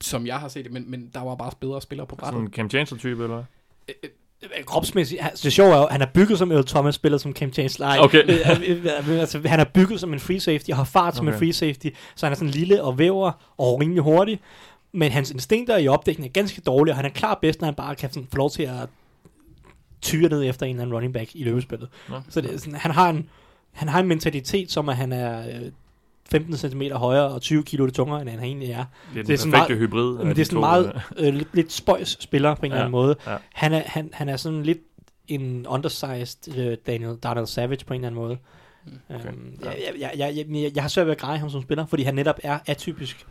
som 0.01 0.27
jeg 0.27 0.39
har 0.39 0.49
set 0.49 0.65
det, 0.65 0.73
men, 0.73 0.91
men 0.91 1.11
der 1.15 1.21
var 1.21 1.35
bare 1.35 1.51
bedre 1.61 1.83
spillere 1.83 2.07
på 2.07 2.17
brættet. 2.17 2.35
Sådan 2.37 2.47
en 2.47 2.53
Cam 2.53 2.71
Chancellor-type, 2.71 3.23
eller 3.23 3.35
hvad? 3.37 3.45
Kropsmæssigt, 4.67 5.21
han- 5.21 5.33
det 5.43 5.53
sjove 5.53 5.73
er 5.73 5.77
jo, 5.79 5.85
at 5.85 5.93
han 5.93 6.03
er 6.03 6.07
bygget 6.15 6.39
som 6.39 6.53
Earl 6.53 6.65
Thomas, 6.67 6.95
spiller 6.95 7.19
som 7.19 7.33
Cam 7.33 7.53
Chancellor. 7.53 7.97
Okay. 7.99 8.23
øh, 8.25 8.71
øh, 8.71 8.87
øh, 9.15 9.21
altså, 9.21 9.41
han 9.49 9.61
er 9.61 9.65
bygget 9.65 10.01
som 10.01 10.13
en 10.13 10.21
free 10.21 10.41
safety, 10.41 10.71
og 10.71 10.77
har 10.77 10.85
fart 10.85 11.17
som 11.17 11.27
Okay. 11.27 11.35
en 11.35 11.39
free 11.39 11.53
safety, 11.53 11.87
så 12.15 12.27
han 12.27 12.33
er 12.33 12.37
sådan 12.37 12.51
lille 12.51 12.83
og 12.83 12.99
væver 12.99 13.53
og 13.59 13.81
rimelig 13.81 14.03
hurtig. 14.03 14.41
Men 14.93 15.13
hans 15.13 15.31
instinkter 15.31 15.77
i 15.77 15.89
opdækningen 15.89 16.29
er 16.29 16.33
ganske 16.33 16.61
dårlige, 16.61 16.93
og 16.93 16.97
han 16.97 17.05
er 17.05 17.09
klar 17.11 17.39
bedst, 17.43 17.61
når 17.61 17.67
han 17.67 17.75
bare 17.75 17.95
kan 17.97 18.13
sådan, 18.13 18.29
få 18.31 18.37
lov 18.37 18.51
til 18.51 18.63
at 18.63 18.89
tyre 20.03 20.29
ned 20.29 20.45
efter 20.45 20.67
en 20.67 20.71
eller 20.71 20.83
anden 20.83 20.95
running 20.95 21.15
back 21.15 21.31
i 21.35 21.45
løbespillet. 21.45 21.89
Nå, 22.09 22.15
Så 22.29 22.41
det 22.41 22.55
er 22.55 22.59
sådan, 22.59 22.75
han, 22.75 22.91
har 22.91 23.11
en, 23.11 23.29
han 23.73 23.89
har 23.89 24.01
en 24.01 24.07
mentalitet, 24.09 24.71
som 24.71 24.89
at 24.89 24.97
han 24.97 25.13
er 25.13 25.41
øh, 25.49 25.71
15 26.31 26.57
cm 26.57 26.83
højere 26.93 27.29
og 27.29 27.41
20 27.43 27.63
kilo 27.65 27.91
tungere, 27.91 28.21
end 28.21 28.29
han 28.29 28.43
egentlig 28.43 28.71
er. 28.71 28.77
Det 28.77 28.85
er 28.85 29.15
den 29.15 29.27
det 29.27 29.33
er 29.33 29.37
sådan 29.39 29.53
perfekte 29.53 29.77
hybrid. 29.77 30.19
Men 30.19 30.27
det 30.27 30.37
de 30.37 30.41
er 30.41 30.45
sådan 30.45 30.57
to, 30.57 30.61
meget 30.61 30.93
øh, 31.19 31.27
øh, 31.27 31.35
lidt, 31.35 31.49
lidt 31.55 31.73
spøjs 31.73 32.17
spiller 32.21 32.55
på 32.55 32.67
en 32.67 32.73
Ja, 32.73 32.75
eller 32.77 32.81
anden 32.85 32.93
måde. 32.93 33.17
ja. 33.27 33.37
Han, 33.53 33.73
er, 33.73 33.83
han, 33.87 34.11
han 34.13 34.29
er 34.29 34.37
sådan 34.37 34.63
lidt 34.63 34.79
en 35.29 35.67
undersized 35.67 36.57
øh, 36.59 36.77
Daniel, 36.87 37.17
Daniel 37.17 37.47
Savage 37.47 37.85
på 37.85 37.95
en 37.95 38.01
eller 38.01 38.07
anden 38.09 38.21
måde. 38.21 38.37
Okay. 39.11 39.29
Um, 39.29 39.53
Ja. 39.65 39.69
jeg, 39.71 39.77
jeg, 40.01 40.11
jeg, 40.19 40.33
jeg, 40.37 40.63
jeg, 40.63 40.73
jeg 40.75 40.83
har 40.85 40.89
svært 40.89 41.07
ved 41.07 41.13
at 41.13 41.19
greje 41.19 41.39
ham 41.39 41.51
som 41.51 41.63
spiller, 41.63 41.87
fordi 41.87 42.03
han 42.03 42.15
netop 42.15 42.39
er 42.43 42.59
atypisk. 42.67 43.27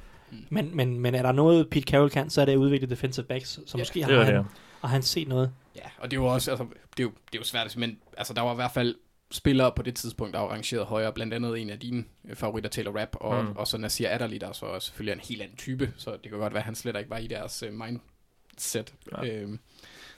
Men, 0.49 0.69
men, 0.73 0.99
men 0.99 1.15
er 1.15 1.21
der 1.21 1.31
noget, 1.31 1.69
Pete 1.69 1.85
Carroll 1.91 2.09
kan, 2.09 2.29
så 2.29 2.41
er 2.41 2.45
det 2.45 2.51
at 2.51 2.57
udvikle 2.57 2.87
defensive 2.89 3.25
backs, 3.25 3.49
så 3.65 3.77
Ja, 3.77 3.81
måske 3.81 3.93
Det 3.99 4.03
har 4.05 4.11
det, 4.13 4.25
han, 4.25 4.35
ja. 4.35 4.41
og 4.81 4.89
han 4.89 5.01
set 5.01 5.27
noget. 5.27 5.51
Ja, 5.75 5.81
og 5.97 6.11
det 6.11 6.17
er 6.17 6.21
jo 6.21 6.27
også, 6.27 6.51
altså, 6.51 6.63
det 6.97 6.99
er 6.99 7.03
jo, 7.03 7.09
det 7.09 7.35
er 7.35 7.39
jo 7.39 7.43
svært 7.43 7.77
men 7.77 7.99
altså, 8.17 8.33
der 8.33 8.41
var 8.41 8.51
i 8.51 8.55
hvert 8.55 8.71
fald 8.71 8.95
spillere 9.31 9.71
på 9.75 9.81
det 9.81 9.95
tidspunkt, 9.95 10.33
der 10.33 10.39
var 10.39 10.47
rangeret 10.47 10.85
højere, 10.85 11.13
blandt 11.13 11.33
andet 11.33 11.61
en 11.61 11.69
af 11.69 11.79
dine 11.79 12.03
øh, 12.25 12.35
favoritter, 12.35 12.69
Taylor 12.69 12.99
Rapp, 12.99 13.15
og, 13.19 13.45
Mm. 13.45 13.51
og 13.55 13.67
så 13.67 13.77
Nasir 13.77 14.09
Adderley, 14.09 14.37
der 14.37 14.51
så 14.51 14.65
også 14.65 14.85
selvfølgelig 14.87 15.11
er 15.11 15.15
en 15.15 15.21
helt 15.29 15.41
anden 15.41 15.57
type, 15.57 15.93
så 15.97 16.11
det 16.11 16.21
kan 16.31 16.39
godt 16.39 16.53
være, 16.53 16.61
at 16.61 16.65
han 16.65 16.75
slet 16.75 16.95
ikke 16.97 17.09
var 17.09 17.17
i 17.17 17.27
deres 17.27 17.63
uh, 17.63 17.73
mindset. 17.73 18.93
Ja. 19.11 19.25
Ja. 19.25 19.35
Øhm, 19.35 19.59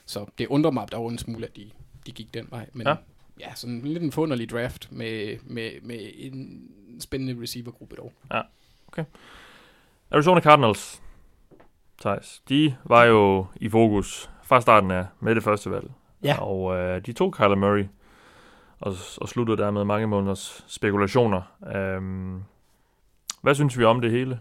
så 0.06 0.26
det 0.38 0.46
undrer 0.46 0.70
mig, 0.70 0.88
var 0.92 1.08
en 1.08 1.18
smule, 1.18 1.46
at 1.46 1.56
de, 1.56 1.70
de 2.06 2.12
gik 2.12 2.34
den 2.34 2.46
vej. 2.50 2.66
Men 2.72 2.86
Ja. 2.86 2.90
ja, 2.90 3.48
ja 3.48 3.54
sådan 3.54 3.74
en 3.76 3.82
lidt 3.86 4.02
en 4.02 4.12
forunderlig 4.12 4.50
draft 4.50 4.92
med, 4.92 5.38
med, 5.42 5.70
med 5.82 6.10
en 6.14 6.70
spændende 7.00 7.42
receivergruppe 7.42 7.96
dog. 7.96 8.12
Arizona 10.10 10.40
Cardinals, 10.40 11.02
Thijs, 12.00 12.42
de 12.48 12.76
var 12.84 13.04
jo 13.04 13.46
i 13.56 13.68
fokus 13.68 14.30
fra 14.52 14.60
starten 14.60 14.90
af 14.90 15.04
med 15.20 15.34
det 15.34 15.42
første 15.42 15.70
valg. 15.70 15.90
Ja. 16.24 16.42
Og 16.42 16.76
øh, 16.76 17.06
de 17.06 17.12
tog 17.12 17.32
Kyler 17.32 17.54
Murray 17.54 17.84
og, 18.80 18.94
og 19.20 19.28
sluttede 19.28 19.62
dermed 19.62 19.84
mange 19.84 20.06
måneders 20.06 20.64
spekulationer. 20.68 21.42
Øhm, 21.74 22.42
hvad 23.42 23.54
synes 23.54 23.78
vi 23.78 23.84
om 23.84 24.00
det 24.00 24.10
hele? 24.10 24.38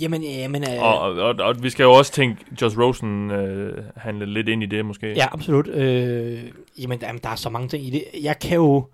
Jamen, 0.00 0.22
jamen 0.22 0.62
øh, 0.62 0.82
Og, 0.82 1.00
og, 1.00 1.14
og, 1.14 1.34
og 1.38 1.62
vi 1.62 1.70
skal 1.70 1.84
jo 1.84 1.92
også 1.92 2.12
tænke 2.12 2.44
Josh 2.62 2.78
Rosen 2.78 3.30
øh, 3.30 3.84
handle 3.96 4.26
lidt 4.26 4.48
ind 4.48 4.62
i 4.62 4.66
det 4.66 4.84
måske. 4.84 5.12
Ja, 5.12 5.26
absolut. 5.32 5.68
Øh, 5.68 6.52
jamen, 6.78 7.00
der, 7.00 7.12
der 7.12 7.28
er 7.28 7.36
så 7.36 7.50
mange 7.50 7.68
ting 7.68 7.84
i 7.86 7.90
det. 7.90 8.04
Jeg 8.22 8.38
kan 8.38 8.56
jo... 8.56 8.86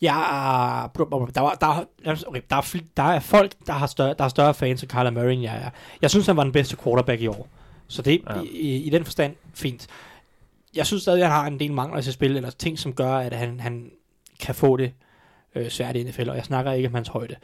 Jeg, 0.00 0.14
der, 0.94 1.40
var, 1.40 1.54
der, 1.60 1.84
okay, 2.26 2.40
der, 2.50 2.56
er, 2.56 2.76
der 2.96 3.02
er 3.02 3.20
folk, 3.20 3.52
der 3.66 3.72
har 3.72 3.86
større, 3.86 4.14
der 4.18 4.24
er 4.24 4.28
større 4.28 4.54
fans 4.54 4.82
af 4.82 4.88
Kyler 4.88 5.10
Murray, 5.10 5.32
end 5.32 5.42
jeg 5.42 5.56
er. 5.56 5.70
Jeg 6.02 6.10
synes, 6.10 6.26
han 6.26 6.36
var 6.36 6.42
den 6.42 6.52
bedste 6.52 6.76
quarterback 6.76 7.20
i 7.20 7.26
år. 7.26 7.48
Så 7.88 8.02
det 8.02 8.22
Ja. 8.26 8.42
i, 8.42 8.76
i 8.76 8.90
den 8.90 9.04
forstand 9.04 9.36
fint. 9.54 9.86
Jeg 10.76 10.86
synes 10.86 11.02
stadig, 11.02 11.22
at 11.22 11.28
han 11.28 11.40
har 11.40 11.46
en 11.46 11.60
del 11.60 11.72
mangler 11.72 11.98
i 11.98 12.02
sit 12.02 12.14
spil, 12.14 12.36
eller 12.36 12.50
ting, 12.50 12.78
som 12.78 12.92
gør, 12.94 13.12
at 13.12 13.32
han, 13.32 13.60
han 13.60 13.90
kan 14.40 14.54
få 14.54 14.76
det 14.76 14.92
øh, 15.54 15.68
svært 15.68 15.96
i 15.96 16.02
NFL, 16.02 16.28
og 16.30 16.36
jeg 16.36 16.44
snakker 16.44 16.72
ikke 16.72 16.88
om 16.88 16.94
hans 16.94 17.08
højde. 17.08 17.36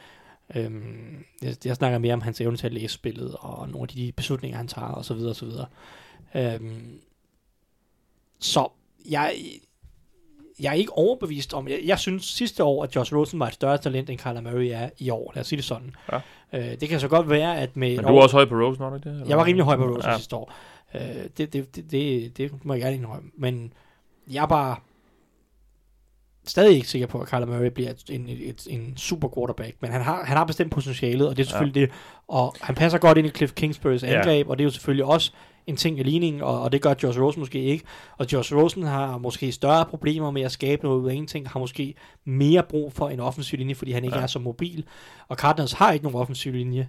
Øhm, 0.55 1.25
jeg, 1.43 1.57
jeg 1.65 1.77
snakker 1.77 1.99
mere 1.99 2.15
om 2.15 2.21
hans 2.21 2.41
evne 2.41 2.57
til 2.57 2.67
at 2.67 2.73
læse 2.73 2.95
spillet, 2.95 3.37
og 3.41 3.69
nogle 3.69 3.83
af 3.83 3.89
de 3.89 4.13
beslutninger, 4.17 4.57
han 4.57 4.69
tager, 4.69 4.89
og 4.89 5.05
så 5.05 5.15
videre, 5.15 5.31
og 5.31 5.37
så 5.37 5.45
videre. 5.47 5.67
Øhm, 6.35 7.01
så 8.41 8.69
jeg, 9.11 9.35
jeg 10.63 10.69
er 10.71 10.75
ikke 10.75 10.93
overbevist 10.93 11.55
om, 11.55 11.69
jeg, 11.69 11.81
jeg 11.85 11.99
synes 11.99 12.25
sidste 12.25 12.65
år, 12.65 12.85
at 12.85 12.97
Josh 12.97 13.15
Rosen 13.15 13.41
var 13.41 13.47
et 13.47 13.55
større 13.55 13.79
talent, 13.79 14.11
end 14.11 14.19
Kyler 14.19 14.41
Murray 14.41 14.71
er 14.73 14.89
i 14.99 15.11
år. 15.11 15.33
Lad 15.35 15.41
os 15.41 15.47
sige 15.47 15.57
det 15.57 15.65
sådan. 15.65 15.95
Ja. 16.13 16.21
Øh, 16.53 16.81
det 16.81 16.89
kan 16.89 17.01
så 17.01 17.09
godt 17.09 17.31
være, 17.31 17.59
at 17.59 17.77
med 17.77 17.97
Men 17.97 18.05
du 18.05 18.17
er 18.17 18.23
også 18.23 18.37
høj 18.37 18.45
på 18.45 18.55
Rosen, 18.55 18.83
var 18.85 18.89
du 18.91 18.97
ikke 18.97 19.09
det? 19.09 19.15
eller? 19.15 19.27
jeg 19.29 19.39
var 19.39 19.45
rimelig 19.45 19.65
høj 19.65 19.77
på 19.77 19.85
Rosen 19.85 20.03
Ja. 20.05 20.11
ja. 20.11 20.17
sidste 20.19 20.37
år. 20.37 20.53
Øh, 20.95 21.01
det, 21.39 21.53
det, 21.53 21.77
det, 21.77 21.91
det, 21.91 22.37
det 22.37 22.65
må 22.65 22.75
jeg 22.75 22.83
gerne 22.83 22.97
indrømme. 22.97 23.31
Men 23.39 23.73
jeg 24.31 24.43
er 24.43 24.47
bare 24.47 24.77
stadig 26.47 26.75
ikke 26.77 26.89
sikker 26.89 27.07
på, 27.07 27.21
at 27.21 27.29
Kyler 27.29 27.47
Murray 27.47 27.67
bliver 27.71 27.93
en, 28.11 28.27
et, 28.29 28.67
en 28.71 28.97
super 28.97 29.29
quarterback. 29.37 29.77
Men 29.81 29.91
han 29.91 30.03
har, 30.03 30.25
han 30.25 30.37
har 30.37 30.45
bestemt 30.45 30.73
potentialet, 30.73 31.29
og 31.29 31.37
det 31.37 31.43
er 31.43 31.47
selvfølgelig 31.49 31.81
ja. 31.81 31.87
det. 31.87 31.91
Og 32.29 32.55
han 32.61 32.75
passer 32.75 32.99
godt 32.99 33.19
ind 33.19 33.27
i 33.27 33.31
Cliff 33.31 33.53
Kingsburys 33.53 34.03
Ja. 34.03 34.19
angreb, 34.19 34.49
og 34.49 34.59
det 34.59 34.63
er 34.63 34.67
jo 34.67 34.71
selvfølgelig 34.71 35.05
også 35.05 35.33
en 35.67 35.77
ting 35.77 35.99
i 35.99 36.03
ligningen, 36.03 36.43
og, 36.43 36.63
og 36.63 36.73
det 36.73 36.83
gør 36.83 36.95
Josh 37.03 37.21
Rosen 37.21 37.41
måske 37.41 37.63
ikke. 37.63 37.85
Og 38.19 38.33
Josh 38.33 38.55
Rosen 38.55 38.83
har 38.83 39.19
måske 39.19 39.53
større 39.53 39.85
problemer 39.87 40.31
med 40.31 40.43
at 40.43 40.53
skabe 40.53 40.85
noget 40.85 41.01
ud 41.01 41.09
af 41.09 41.13
ingenting, 41.15 41.49
har 41.49 41.61
måske 41.61 41.95
mere 42.25 42.63
brug 42.63 42.93
for 42.93 43.09
en 43.09 43.21
offensiv 43.21 43.59
linje, 43.59 43.75
fordi 43.75 43.93
han 43.93 44.05
ikke 44.05 44.15
Ja. 44.17 44.21
ja. 44.21 44.23
er 44.23 44.29
så 44.29 44.39
mobil. 44.39 44.85
Og 45.29 45.37
Cardinals 45.37 45.73
har 45.73 45.93
ikke 45.93 46.05
nogen 46.05 46.19
offensiv 46.21 46.53
linje. 46.53 46.89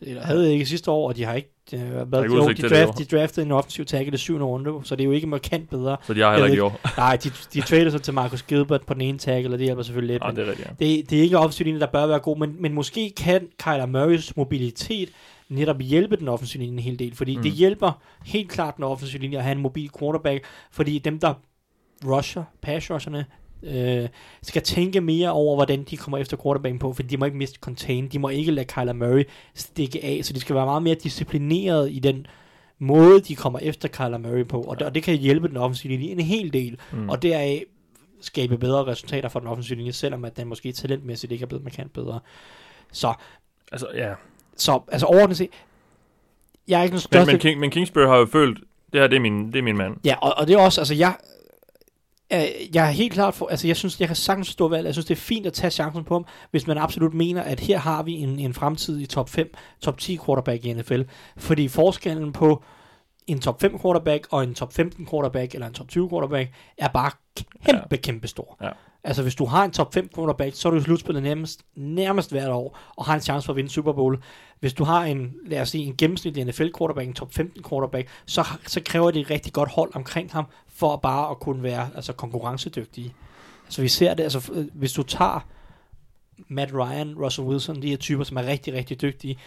Eller 0.00 0.22
havde 0.22 0.52
ikke 0.52 0.66
sidste 0.66 0.90
år, 0.90 1.08
og 1.08 1.16
de 1.16 1.24
har 1.24 1.34
ikke... 1.34 1.48
Øh, 1.72 2.12
været, 2.12 2.24
ikke 2.24 2.36
jo, 2.36 2.48
de, 2.48 2.68
draft, 2.68 2.98
de 2.98 3.04
draftede 3.04 3.46
en 3.46 3.52
offensiv 3.52 3.84
tackle 3.84 4.14
i 4.14 4.16
syvende 4.16 4.46
runde, 4.46 4.70
så 4.84 4.96
det 4.96 5.02
er 5.02 5.04
jo 5.04 5.12
ikke 5.12 5.26
markant 5.26 5.70
bedre. 5.70 5.96
Så 6.06 6.14
de 6.14 6.20
har 6.20 6.30
heller 6.32 6.46
ikke 6.46 6.56
i 6.56 6.60
år. 6.60 6.80
Nej, 6.96 7.16
de, 7.16 7.30
de 7.54 7.60
traded 7.60 7.90
så 7.90 7.98
til 7.98 8.14
Marcus 8.14 8.42
Gilbert 8.42 8.82
på 8.86 8.94
den 8.94 9.02
ene 9.02 9.18
tackle, 9.18 9.54
og 9.54 9.58
det 9.58 9.64
hjælper 9.64 9.82
selvfølgelig 9.82 10.14
lidt. 10.14 10.22
Men 10.26 10.36
det 10.36 10.46
er 10.46 10.50
rigtigt, 10.50 10.68
ja. 10.80 10.86
det, 10.86 11.10
det 11.10 11.18
er 11.18 11.22
ikke 11.22 11.34
en 11.34 11.38
offensiv 11.42 11.64
linje, 11.64 11.80
der 11.80 11.86
bør 11.86 12.06
være 12.06 12.18
god, 12.18 12.38
men, 12.38 12.56
men 12.58 12.72
måske 12.72 13.12
kan 13.16 13.48
Kyler 13.58 13.86
Murrays 13.86 14.36
mobilitet 14.36 15.08
netop 15.54 15.80
hjælpe 15.80 16.16
den 16.16 16.28
offensive 16.28 16.62
linje 16.62 16.76
en 16.78 16.82
hel 16.82 16.98
del, 16.98 17.14
fordi 17.14 17.36
Mm. 17.36 17.42
det 17.42 17.52
hjælper 17.52 18.02
helt 18.24 18.50
klart 18.50 18.76
den 18.76 18.84
offensive 18.84 19.22
linje 19.22 19.38
at 19.38 19.44
have 19.44 19.52
en 19.56 19.62
mobil 19.62 19.90
quarterback, 19.98 20.44
fordi 20.70 20.98
dem, 20.98 21.18
der 21.18 21.34
rusher, 22.06 22.42
pass 22.62 22.90
rusherne, 22.90 23.26
øh, 23.62 24.08
skal 24.42 24.62
tænke 24.62 25.00
mere 25.00 25.32
over, 25.32 25.54
hvordan 25.56 25.82
de 25.84 25.96
kommer 25.96 26.18
efter 26.18 26.36
quarterbacken 26.42 26.78
på, 26.78 26.92
fordi 26.92 27.08
de 27.08 27.16
må 27.16 27.24
ikke 27.24 27.36
miste 27.36 27.58
contain, 27.60 28.08
de 28.08 28.18
må 28.18 28.28
ikke 28.28 28.52
lade 28.52 28.66
Kyler 28.66 28.92
Murray 28.92 29.24
stikke 29.54 30.04
af, 30.04 30.20
så 30.24 30.32
de 30.32 30.40
skal 30.40 30.56
være 30.56 30.66
meget 30.66 30.82
mere 30.82 30.94
disciplineret 30.94 31.92
i 31.92 31.98
den 31.98 32.26
måde, 32.78 33.20
de 33.20 33.36
kommer 33.36 33.58
efter 33.58 33.88
Kyler 33.88 34.18
Murray 34.18 34.46
på, 34.46 34.60
og 34.62 34.78
det, 34.78 34.86
og 34.86 34.94
det 34.94 35.02
kan 35.02 35.16
hjælpe 35.16 35.48
den 35.48 35.56
offensive 35.56 35.92
linje 35.92 36.12
en 36.12 36.20
hel 36.20 36.52
del, 36.52 36.78
mm. 36.92 37.08
og 37.08 37.22
deraf 37.22 37.64
skabe 38.20 38.58
bedre 38.58 38.84
resultater 38.86 39.28
for 39.28 39.40
den 39.40 39.48
offensive 39.48 39.76
linje, 39.76 39.92
selvom 39.92 40.24
at 40.24 40.36
den 40.36 40.48
måske 40.48 40.72
talentmæssigt 40.72 41.32
ikke 41.32 41.42
er 41.42 41.46
blevet 41.46 41.64
markant 41.64 41.92
bedre. 41.92 42.20
Så, 42.92 43.14
Altså, 43.72 43.86
ja. 43.94 44.14
Så 44.56 44.80
altså 44.92 45.06
overordnet 45.06 45.36
set, 45.36 45.50
jeg 46.68 46.78
er 46.78 46.82
ikke 46.82 46.92
den 46.92 46.96
Men, 46.96 47.00
største... 47.00 47.32
men, 47.32 47.40
King, 47.40 47.60
men 47.60 47.70
Kingsbury 47.70 48.06
har 48.06 48.16
jo 48.16 48.26
følt, 48.26 48.58
det 48.92 49.00
her 49.00 49.08
det 49.08 49.16
er 49.16 49.20
min, 49.20 49.46
det 49.46 49.58
er 49.58 49.62
min 49.62 49.76
mand. 49.76 49.96
Ja, 50.04 50.14
og, 50.22 50.34
og 50.36 50.46
det 50.46 50.54
er 50.54 50.58
også, 50.58 50.80
altså 50.80 50.94
jeg, 50.94 51.14
øh, 52.32 52.74
jeg 52.74 52.86
er 52.86 52.90
helt 52.90 53.12
klart 53.12 53.34
for, 53.34 53.48
altså 53.48 53.66
jeg 53.66 53.76
synes, 53.76 54.00
jeg 54.00 54.08
kan 54.08 54.16
sagtens 54.16 54.48
forstå 54.48 54.68
valget. 54.68 54.86
Jeg 54.86 54.94
synes, 54.94 55.06
det 55.06 55.14
er 55.14 55.20
fint 55.20 55.46
at 55.46 55.52
tage 55.52 55.70
chancen 55.70 56.04
på 56.04 56.14
ham, 56.14 56.26
hvis 56.50 56.66
man 56.66 56.78
absolut 56.78 57.14
mener, 57.14 57.42
at 57.42 57.60
her 57.60 57.78
har 57.78 58.02
vi 58.02 58.12
en, 58.12 58.38
en 58.38 58.54
fremtid 58.54 59.00
i 59.00 59.06
top 59.06 59.28
5, 59.28 59.54
top 59.80 59.98
10 59.98 60.18
quarterback 60.26 60.64
i 60.64 60.72
NFL. 60.72 61.02
Fordi 61.36 61.68
forskellen 61.68 62.32
på 62.32 62.62
en 63.26 63.40
top 63.40 63.60
5 63.60 63.78
quarterback 63.78 64.26
og 64.30 64.42
en 64.42 64.54
top 64.54 64.72
15 64.72 65.06
quarterback 65.06 65.54
eller 65.54 65.66
en 65.66 65.72
top 65.72 65.88
20 65.88 66.08
quarterback 66.08 66.50
er 66.78 66.88
bare 66.88 67.10
kæmpe, 67.66 67.86
ja. 67.90 67.96
kæmpe 67.96 68.28
stor. 68.28 68.56
Ja. 68.62 68.70
Altså 69.04 69.22
hvis 69.22 69.34
du 69.34 69.44
har 69.44 69.64
en 69.64 69.70
top 69.70 69.94
5 69.94 70.08
quarterback, 70.14 70.54
så 70.54 70.68
er 70.68 70.70
du 70.70 70.78
i 70.78 70.82
slutspillet 70.82 71.22
nærmest, 71.22 71.62
nærmest 71.74 72.30
hvert 72.30 72.50
år, 72.50 72.78
og 72.96 73.04
har 73.04 73.14
en 73.14 73.20
chance 73.20 73.46
for 73.46 73.52
at 73.52 73.56
vinde 73.56 73.70
Super 73.70 73.92
Bowl. 73.92 74.22
Hvis 74.60 74.72
du 74.72 74.84
har 74.84 75.04
en, 75.04 75.34
lad 75.46 75.60
os 75.60 75.68
sige, 75.68 75.84
en 75.84 75.96
gennemsnitlig 75.96 76.44
NFL 76.44 76.68
quarterback, 76.78 77.08
en 77.08 77.14
top 77.14 77.32
15 77.32 77.64
quarterback, 77.68 78.08
så, 78.26 78.44
så 78.66 78.80
kræver 78.84 79.10
det 79.10 79.20
et 79.20 79.30
rigtig 79.30 79.52
godt 79.52 79.70
hold 79.70 79.90
omkring 79.94 80.32
ham, 80.32 80.46
for 80.68 80.96
bare 80.96 81.30
at 81.30 81.40
kunne 81.40 81.62
være 81.62 81.90
altså, 81.94 82.12
konkurrencedygtige. 82.12 83.14
Altså 83.64 83.82
vi 83.82 83.88
ser 83.88 84.14
det, 84.14 84.22
altså 84.22 84.52
øh, 84.54 84.66
hvis 84.74 84.92
du 84.92 85.02
tager 85.02 85.46
Matt 86.48 86.74
Ryan, 86.74 87.14
Russell 87.18 87.48
Wilson, 87.48 87.82
de 87.82 87.88
her 87.88 87.96
typer, 87.96 88.24
som 88.24 88.36
er 88.36 88.46
rigtig, 88.46 88.74
rigtig 88.74 89.02
dygtige, 89.02 89.38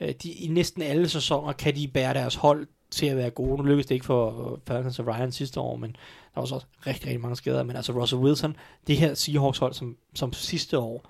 øh, 0.00 0.14
de, 0.22 0.32
i 0.32 0.48
næsten 0.48 0.82
alle 0.82 1.08
sæsoner 1.08 1.52
kan 1.52 1.76
de 1.76 1.88
bære 1.88 2.14
deres 2.14 2.34
hold 2.34 2.66
til 2.92 3.06
at 3.06 3.16
være 3.16 3.30
gode. 3.30 3.56
Nu 3.56 3.62
lykkedes 3.62 3.86
det 3.86 3.94
ikke 3.94 4.06
for 4.06 4.60
Falcons 4.66 4.98
og 4.98 5.06
Ryan 5.06 5.32
sidste 5.32 5.60
år, 5.60 5.76
men 5.76 5.90
der 6.34 6.40
var 6.40 6.44
så 6.44 6.54
også 6.54 6.66
rigtig, 6.86 7.06
rigtig 7.06 7.20
mange 7.20 7.36
skader. 7.36 7.62
Men 7.62 7.76
altså 7.76 7.92
Russell 7.92 8.22
Wilson, 8.22 8.56
det 8.86 8.96
her 8.96 9.14
Seahawks 9.14 9.58
hold, 9.58 9.72
som, 9.72 9.96
som 10.14 10.32
sidste 10.32 10.78
år 10.78 11.04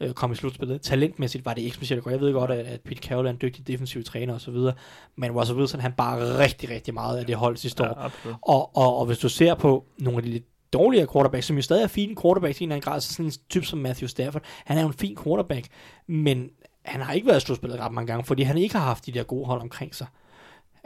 øh, 0.00 0.12
kom 0.12 0.32
i 0.32 0.34
slutspillet, 0.34 0.82
talentmæssigt 0.82 1.44
var 1.44 1.54
det 1.54 1.62
ikke 1.62 1.76
specielt 1.76 2.02
godt. 2.02 2.12
Jeg 2.12 2.20
ved 2.20 2.32
godt, 2.32 2.50
at, 2.50 2.66
at 2.66 2.80
Pete 2.80 3.02
Carroll 3.02 3.26
er 3.26 3.30
en 3.30 3.38
dygtig 3.42 3.66
defensiv 3.66 4.04
træner 4.04 4.34
og 4.34 4.40
så 4.40 4.50
videre, 4.50 4.74
men 5.16 5.32
Russell 5.32 5.58
Wilson, 5.58 5.80
han 5.80 5.92
bare 5.92 6.38
rigtig, 6.38 6.70
rigtig 6.70 6.94
meget 6.94 7.18
af 7.18 7.26
det 7.26 7.36
hold 7.36 7.56
sidste 7.56 7.82
år. 7.82 7.86
Ja, 7.86 8.04
absolut. 8.04 8.36
Og, 8.42 8.76
og, 8.76 8.96
og 8.96 9.06
hvis 9.06 9.18
du 9.18 9.28
ser 9.28 9.54
på 9.54 9.84
nogle 9.98 10.16
af 10.16 10.22
de 10.22 10.30
lidt 10.30 10.44
dårligere 10.72 11.06
quarterbacks, 11.12 11.46
som 11.46 11.56
jo 11.56 11.62
stadig 11.62 11.82
er 11.82 11.88
fine 11.88 12.16
quarterbacks 12.22 12.60
i 12.60 12.64
en 12.64 12.68
eller 12.68 12.76
anden 12.76 12.92
grad, 12.92 13.00
så 13.00 13.12
sådan 13.12 13.26
en 13.26 13.32
type 13.50 13.66
som 13.66 13.78
Matthew 13.78 14.08
Stafford, 14.08 14.42
han 14.64 14.78
er 14.78 14.82
jo 14.82 14.88
en 14.88 14.94
fin 14.94 15.16
quarterback, 15.24 15.66
men 16.06 16.50
han 16.84 17.00
har 17.00 17.12
ikke 17.12 17.26
været 17.26 17.42
i 17.42 17.46
slutspillet 17.46 17.80
ret 17.80 17.92
mange 17.92 18.06
gange, 18.06 18.24
fordi 18.24 18.42
han 18.42 18.58
ikke 18.58 18.74
har 18.74 18.84
haft 18.84 19.06
de 19.06 19.12
der 19.12 19.22
gode 19.22 19.46
hold 19.46 19.60
omkring 19.60 19.94
sig. 19.94 20.06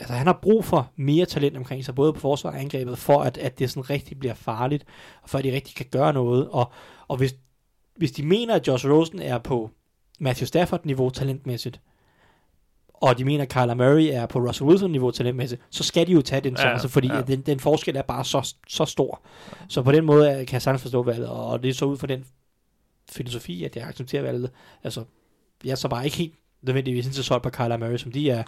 Altså 0.01 0.15
han 0.15 0.27
har 0.27 0.39
brug 0.43 0.65
for 0.65 0.91
mere 0.97 1.27
talent 1.27 1.57
omkring 1.57 1.85
sig, 1.85 1.95
både 1.95 2.13
på 2.13 2.21
forsvar 2.21 2.51
og 2.51 2.61
angrebet, 2.61 2.99
for 2.99 3.23
at, 3.23 3.39
at 3.39 3.59
det 3.59 3.71
sådan 3.71 3.91
rigtig 3.91 4.19
bliver 4.19 4.35
farligt, 4.35 4.85
og 5.23 5.31
for 5.31 5.39
at 5.39 5.45
de 5.45 5.53
rigtig 5.53 5.75
kan 5.75 5.87
gøre 5.91 6.13
noget. 6.13 6.49
Og, 6.49 6.73
og 7.09 7.17
hvis, 7.17 7.35
hvis 7.97 8.13
de 8.13 8.23
mener, 8.23 8.55
at 8.55 8.69
Josh 8.69 8.87
Rosen 8.87 9.23
er 9.23 9.39
på 9.39 9.71
Matthew 10.21 10.47
Stafford-niveau 10.47 11.11
talentmæssigt, 11.11 11.81
og 12.95 13.19
de 13.19 13.25
mener, 13.25 13.43
at 13.43 13.49
Kyler 13.49 13.75
Murray 13.75 14.09
er 14.13 14.27
på 14.27 14.39
Russell 14.39 14.69
Wilson-niveau 14.69 15.11
talentmæssigt, 15.11 15.61
så 15.71 15.85
skal 15.85 16.07
de 16.07 16.13
jo 16.13 16.23
tage 16.23 16.41
den 16.41 16.53
Ja, 16.53 16.61
chance, 16.61 16.89
fordi 16.89 17.09
ja. 17.09 17.17
ja. 17.17 17.23
den, 17.23 17.41
den 17.41 17.61
forskel 17.61 17.97
er 17.97 18.03
bare 18.03 18.25
så, 18.25 18.55
så 18.69 18.85
stor. 18.85 19.21
Så 19.69 19.83
på 19.83 19.93
den 19.93 20.05
måde 20.05 20.47
kan 20.47 20.53
jeg 20.53 20.63
sagtens 20.63 20.83
forstå 20.83 21.03
valget, 21.03 21.29
og 21.29 21.63
det 21.63 21.69
er 21.69 21.75
så 21.75 21.85
ud 21.85 21.97
fra 21.97 22.07
den 22.07 22.25
filosofi, 23.11 23.65
at 23.65 23.77
jeg 23.77 23.89
accepterer 23.89 24.23
valget. 24.23 24.51
Altså, 24.85 25.05
jeg 25.65 25.71
er 25.71 25.75
så 25.75 25.89
bare 25.89 26.05
ikke 26.05 26.17
helt 26.17 26.35
nødvendigvis 26.63 27.07
så 27.07 27.23
solgt 27.23 27.43
på 27.43 27.51
Kyler 27.51 27.77
Murray, 27.77 27.97
som 27.97 28.13
de 28.13 28.31
er. 28.31 28.43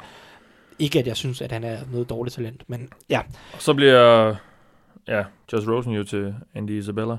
Ikke 0.78 0.98
at 0.98 1.06
jeg 1.06 1.16
synes, 1.16 1.40
at 1.42 1.52
han 1.52 1.64
er 1.64 1.76
noget 1.92 2.10
dårligt 2.10 2.34
talent, 2.36 2.62
men 2.66 2.88
ja. 3.10 3.20
Og 3.54 3.62
så 3.62 3.74
bliver 3.74 4.34
ja, 5.08 5.22
Josh 5.52 5.68
Rosen 5.68 5.92
jo 5.92 6.04
til 6.04 6.34
Andy 6.54 6.70
Isabella. 6.70 7.16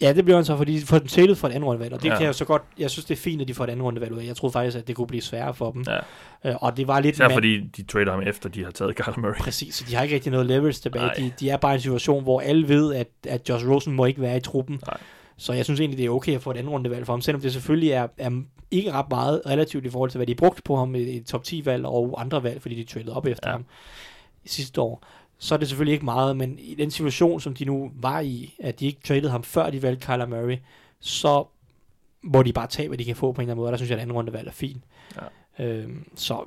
Ja, 0.00 0.12
det 0.12 0.24
bliver 0.24 0.36
han 0.36 0.44
så, 0.44 0.56
fordi 0.56 0.78
de 0.80 0.86
får 0.86 0.98
den 0.98 1.08
tættet 1.08 1.38
for 1.38 1.48
et 1.48 1.52
andet 1.52 1.66
rundevalg, 1.66 1.92
og 1.94 2.02
det 2.02 2.08
Ja. 2.08 2.16
kan 2.16 2.26
jeg 2.26 2.34
så 2.34 2.44
godt, 2.44 2.62
jeg 2.78 2.90
synes 2.90 3.04
det 3.04 3.14
er 3.16 3.20
fint, 3.20 3.42
at 3.42 3.48
de 3.48 3.54
får 3.54 3.64
et 3.64 3.70
andet 3.70 3.84
rundevalg 3.84 4.12
ud 4.12 4.18
af. 4.18 4.24
Jeg 4.26 4.36
troede 4.36 4.52
faktisk, 4.52 4.76
at 4.76 4.88
det 4.88 4.96
kunne 4.96 5.06
blive 5.06 5.20
sværere 5.22 5.54
for 5.54 5.70
dem. 5.72 5.84
Ja. 5.88 6.50
Øh, 6.50 6.56
og 6.60 6.76
det 6.76 6.86
var 6.88 7.00
lidt 7.00 7.14
Især 7.14 7.24
mand- 7.24 7.32
fordi 7.36 7.60
de 7.76 7.82
trader 7.82 8.10
ham 8.10 8.22
efter, 8.26 8.48
de 8.48 8.64
har 8.64 8.70
taget 8.70 8.96
Kyler 8.96 9.18
Murray. 9.18 9.38
Præcis, 9.40 9.74
så 9.74 9.84
de 9.88 9.94
har 9.94 10.02
ikke 10.02 10.14
rigtig 10.14 10.32
noget 10.32 10.46
leverage 10.46 10.72
tilbage. 10.80 11.04
Nej. 11.04 11.14
De, 11.14 11.32
de 11.40 11.50
er 11.50 11.56
bare 11.56 11.72
i 11.72 11.74
en 11.74 11.80
situation, 11.80 12.22
hvor 12.22 12.40
alle 12.40 12.68
ved, 12.68 12.94
at, 12.94 13.08
at 13.28 13.48
Josh 13.48 13.68
Rosen 13.68 13.92
må 13.92 14.04
ikke 14.06 14.20
være 14.20 14.36
i 14.36 14.40
truppen. 14.40 14.80
Nej. 14.86 14.96
Så 15.40 15.52
jeg 15.52 15.64
synes 15.64 15.80
egentlig, 15.80 15.98
det 15.98 16.06
er 16.06 16.10
okay 16.10 16.34
at 16.34 16.42
få 16.42 16.50
et 16.50 16.56
andet 16.56 16.72
rundevalg 16.72 17.06
for 17.06 17.12
ham, 17.12 17.20
selvom 17.20 17.40
det 17.40 17.52
selvfølgelig 17.52 17.90
er, 17.90 18.08
er 18.18 18.42
ikke 18.70 18.92
ret 18.92 19.06
meget 19.10 19.42
relativt 19.46 19.86
i 19.86 19.90
forhold 19.90 20.10
til, 20.10 20.18
hvad 20.18 20.26
de 20.26 20.34
brugte 20.34 20.62
på 20.62 20.76
ham 20.76 20.94
i 20.94 21.16
et 21.16 21.26
top 21.26 21.42
10-valg 21.46 21.86
og 21.86 22.20
andre 22.20 22.42
valg, 22.42 22.62
fordi 22.62 22.74
de 22.74 22.84
traded 22.84 23.12
op 23.12 23.26
efter 23.26 23.48
Ja. 23.48 23.52
ham 23.52 23.64
sidste 24.44 24.80
år. 24.80 25.02
Så 25.38 25.54
er 25.54 25.58
det 25.58 25.68
selvfølgelig 25.68 25.92
ikke 25.92 26.04
meget, 26.04 26.36
men 26.36 26.58
i 26.58 26.74
den 26.74 26.90
situation, 26.90 27.40
som 27.40 27.54
de 27.54 27.64
nu 27.64 27.90
var 27.94 28.20
i, 28.20 28.54
at 28.60 28.80
de 28.80 28.86
ikke 28.86 29.00
traded 29.04 29.28
ham, 29.28 29.42
før 29.42 29.70
de 29.70 29.82
valgte 29.82 30.06
Kyler 30.06 30.26
Murray, 30.26 30.56
så 31.00 31.44
må 32.22 32.42
de 32.42 32.52
bare 32.52 32.66
tage, 32.66 32.88
hvad 32.88 32.98
de 32.98 33.04
kan 33.04 33.16
få 33.16 33.32
på 33.32 33.40
en 33.40 33.42
eller 33.44 33.52
anden 33.52 33.60
måde, 33.60 33.68
og 33.68 33.72
der 33.72 33.76
synes 33.76 33.90
jeg, 33.90 33.98
at 33.98 34.02
andet 34.02 34.16
rundevalg 34.16 34.48
er 34.48 34.52
fint. 34.52 34.82
Ja. 35.58 35.64
Øhm, 35.64 36.08
så 36.16 36.44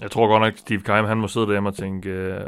Jeg 0.00 0.10
tror 0.10 0.26
godt 0.28 0.40
nok, 0.42 0.56
Steve 0.56 0.80
Keim, 0.80 1.04
han 1.04 1.16
må 1.18 1.28
sidde 1.28 1.46
derhjemme 1.46 1.68
og 1.68 1.74
tænke, 1.76 2.36
uh, 2.36 2.44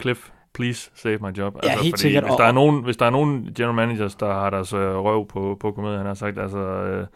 Cliff, 0.00 0.30
please 0.54 0.90
save 0.94 1.18
my 1.18 1.38
job. 1.38 1.56
Ja, 1.62 1.68
helt 1.68 1.80
fordi 1.80 2.02
sikkert, 2.02 2.24
Hvis 2.24 2.34
der, 2.38 2.44
er 2.44 2.52
nogen, 2.52 2.84
hvis 2.84 2.96
der 2.96 3.06
er 3.06 3.10
nogen 3.10 3.48
general 3.56 3.74
managers, 3.74 4.14
der 4.14 4.32
har 4.32 4.50
deres 4.50 4.72
øh, 4.72 4.80
røv 4.80 5.28
på, 5.28 5.56
på 5.60 5.72
komedien, 5.72 5.98
han 5.98 6.06
har 6.06 6.14
sagt, 6.14 6.38
altså... 6.38 6.58
Øh, 6.58 7.06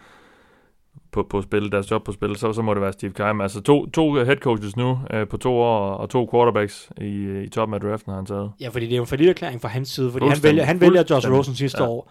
på, 1.13 1.23
på 1.31 1.43
spil, 1.43 1.73
deres 1.73 1.91
job 1.91 2.05
på 2.05 2.13
spil, 2.13 2.37
så, 2.37 2.53
så 2.53 2.63
må 2.63 2.75
det 2.75 2.83
være 2.83 2.93
Steve 2.93 3.13
Keim. 3.13 3.41
Altså 3.41 3.61
to, 3.61 3.87
to 3.87 4.15
head 4.15 4.37
coaches 4.37 4.77
nu 4.77 4.99
øh, 5.13 5.29
på 5.29 5.37
to 5.37 5.55
år, 5.55 5.91
og 5.91 6.11
to 6.11 6.29
quarterbacks 6.33 6.91
i, 7.01 7.41
i 7.45 7.49
toppen 7.49 7.75
af 7.75 7.81
draften 7.81 8.11
har 8.11 8.17
han 8.17 8.27
taget. 8.27 8.51
Ja, 8.61 8.69
fordi 8.69 8.87
det 8.87 8.93
er 8.93 8.97
jo 8.97 9.03
en 9.03 9.07
forlitterklæring 9.07 9.61
fra 9.61 9.69
hans 9.69 9.89
side, 9.89 10.13
fordi 10.13 10.27
han 10.27 10.39
vælger, 10.43 10.65
han 10.65 10.81
vælger 10.81 11.05
Josh. 11.11 11.31
Rosen 11.31 11.55
sidste 11.55 11.83
Ja. 11.83 11.89
år. 11.89 12.11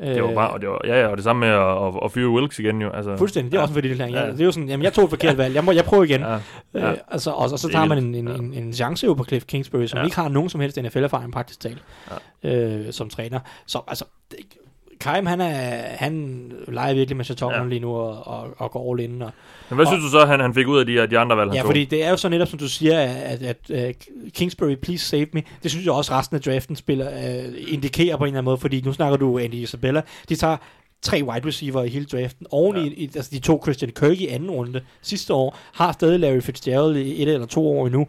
Det 0.00 0.22
var 0.22 0.34
bare, 0.34 0.50
og 0.50 0.60
det 0.60 0.68
var, 0.68 0.80
ja, 0.84 1.00
ja, 1.00 1.06
og 1.06 1.16
det 1.16 1.24
samme 1.24 1.40
med 1.40 1.48
at, 1.48 1.86
at, 1.86 1.94
at 2.04 2.12
fyre 2.12 2.28
Wilkes 2.30 2.58
igen 2.58 2.82
jo. 2.82 2.90
Altså, 2.90 3.16
Fuldstændig, 3.16 3.52
det 3.52 3.56
er 3.56 3.60
ja. 3.60 3.62
også 3.62 3.72
en 3.72 3.74
forlitterklæring. 3.74 4.14
Ja. 4.14 4.24
Ja. 4.24 4.32
Det 4.32 4.40
er 4.40 4.44
jo 4.44 4.52
sådan, 4.52 4.68
jamen 4.68 4.84
jeg 4.84 4.92
tog 4.92 5.04
et 5.04 5.10
forkert 5.10 5.38
valg, 5.38 5.54
jeg, 5.54 5.64
må, 5.64 5.72
jeg 5.72 5.84
prøver 5.84 6.04
igen. 6.04 6.20
Ja, 6.20 6.32
Ja. 6.32 6.38
ja. 6.74 6.90
Øh, 6.92 6.96
altså, 7.10 7.30
og, 7.30 7.36
og 7.52 7.58
så 7.58 7.68
er 7.68 7.72
tager 7.72 7.84
man 7.86 7.98
en, 7.98 8.14
en, 8.14 8.28
Ja. 8.28 8.34
en, 8.34 8.54
en 8.54 8.72
chance 8.72 9.06
jo 9.06 9.14
på 9.14 9.24
Cliff 9.24 9.44
Kingsbury, 9.46 9.86
som 9.86 9.98
Ja. 9.98 10.04
ikke 10.04 10.16
har 10.16 10.28
nogen 10.28 10.48
som 10.48 10.60
helst 10.60 10.78
NFL-erfaring 10.82 11.32
praktisk 11.32 11.60
talt, 11.60 11.82
øh, 12.42 12.92
som 12.92 13.08
træner. 13.08 13.40
Så 13.66 13.80
altså, 13.88 14.04
det- 14.30 14.38
Keim, 15.02 15.26
han, 15.26 15.40
er, 15.40 15.82
han 15.96 16.42
leger 16.68 16.94
virkelig 16.94 17.16
med 17.16 17.24
chatonerne 17.24 17.62
Ja. 17.62 17.68
lige 17.68 17.80
nu 17.80 17.90
og, 17.96 18.26
og, 18.26 18.46
og 18.56 18.70
går 18.70 18.92
all 18.92 19.00
in. 19.00 19.22
Og, 19.22 19.30
Men 19.68 19.74
hvad 19.76 19.86
Og- 19.86 19.92
synes 19.92 20.04
du 20.04 20.10
så, 20.10 20.24
han, 20.26 20.40
han 20.40 20.54
fik 20.54 20.66
ud 20.66 20.78
af 20.78 20.86
de, 20.86 21.06
de 21.06 21.18
andre 21.18 21.36
valg, 21.36 21.50
han 21.50 21.54
ja, 21.56 21.60
tog? 21.62 21.68
fordi 21.68 21.84
det 21.84 22.04
er 22.04 22.10
jo 22.10 22.16
så 22.16 22.28
netop, 22.28 22.48
som 22.48 22.58
du 22.58 22.68
siger, 22.68 23.00
at, 23.00 23.42
at, 23.42 23.70
at 23.70 23.96
uh, 24.24 24.30
Kingsbury, 24.34 24.74
please 24.74 25.04
save 25.06 25.26
me. 25.32 25.42
Det 25.62 25.70
synes 25.70 25.86
jeg 25.86 25.92
også, 25.94 26.12
resten 26.12 26.36
af 26.36 26.42
draften 26.42 26.76
spiller, 26.76 27.08
uh, 27.08 27.54
indikerer 27.72 28.16
på 28.16 28.24
en 28.24 28.28
eller 28.28 28.38
anden 28.38 28.44
måde, 28.44 28.58
fordi 28.58 28.80
nu 28.80 28.92
snakker 28.92 29.16
du 29.16 29.38
Andy 29.38 29.54
Isabella. 29.54 30.02
De 30.28 30.36
tager 30.36 30.56
tre 31.02 31.24
wide 31.24 31.46
receiver 31.46 31.82
i 31.82 31.88
hele 31.88 32.04
draften. 32.04 32.46
Oven. 32.50 32.76
Ja. 32.76 32.82
i, 32.82 33.10
altså 33.16 33.30
de 33.34 33.38
to 33.38 33.60
Christian 33.62 33.90
Kirk 34.00 34.20
i 34.20 34.26
anden 34.28 34.50
runde 34.50 34.80
sidste 35.02 35.34
år, 35.34 35.58
har 35.72 35.92
stadig 35.92 36.20
Larry 36.20 36.40
Fitzgerald 36.40 36.96
i 36.96 37.22
et 37.22 37.28
eller 37.28 37.46
to 37.46 37.68
år 37.78 37.86
endnu. 37.86 38.06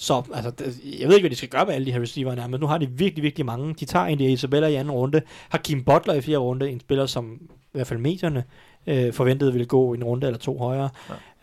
Så 0.00 0.22
altså, 0.34 0.50
det- 0.50 0.80
jeg 1.00 1.08
ved 1.08 1.16
ikke, 1.16 1.22
hvad 1.22 1.30
de 1.30 1.36
skal 1.36 1.48
gøre 1.48 1.66
med 1.66 1.74
alle 1.74 1.86
de 1.86 1.92
her 1.92 2.00
receiver 2.00 2.34
her, 2.34 2.46
men 2.46 2.60
nu 2.60 2.66
har 2.66 2.78
de 2.78 2.86
virkelig, 2.90 3.22
virkelig 3.22 3.46
mange. 3.46 3.74
De 3.80 3.84
tager 3.84 4.06
Andy 4.06 4.22
Isabella 4.22 4.66
i 4.68 4.74
anden 4.74 4.90
runde, 4.90 5.22
har 5.48 5.58
Kim 5.58 5.84
Butler 5.84 6.14
i 6.14 6.20
fjerde 6.20 6.38
runde, 6.38 6.70
en 6.70 6.80
spiller, 6.80 7.06
som 7.06 7.38
i 7.42 7.48
hvert 7.72 7.86
fald 7.86 7.98
medierne 8.00 8.44
øh, 8.86 9.12
forventede 9.12 9.52
ville 9.52 9.66
gå 9.66 9.94
en 9.94 10.04
runde 10.04 10.26
eller 10.26 10.38
to 10.38 10.58
højere. 10.58 10.90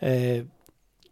Ja. 0.02 0.38
Øh, 0.38 0.44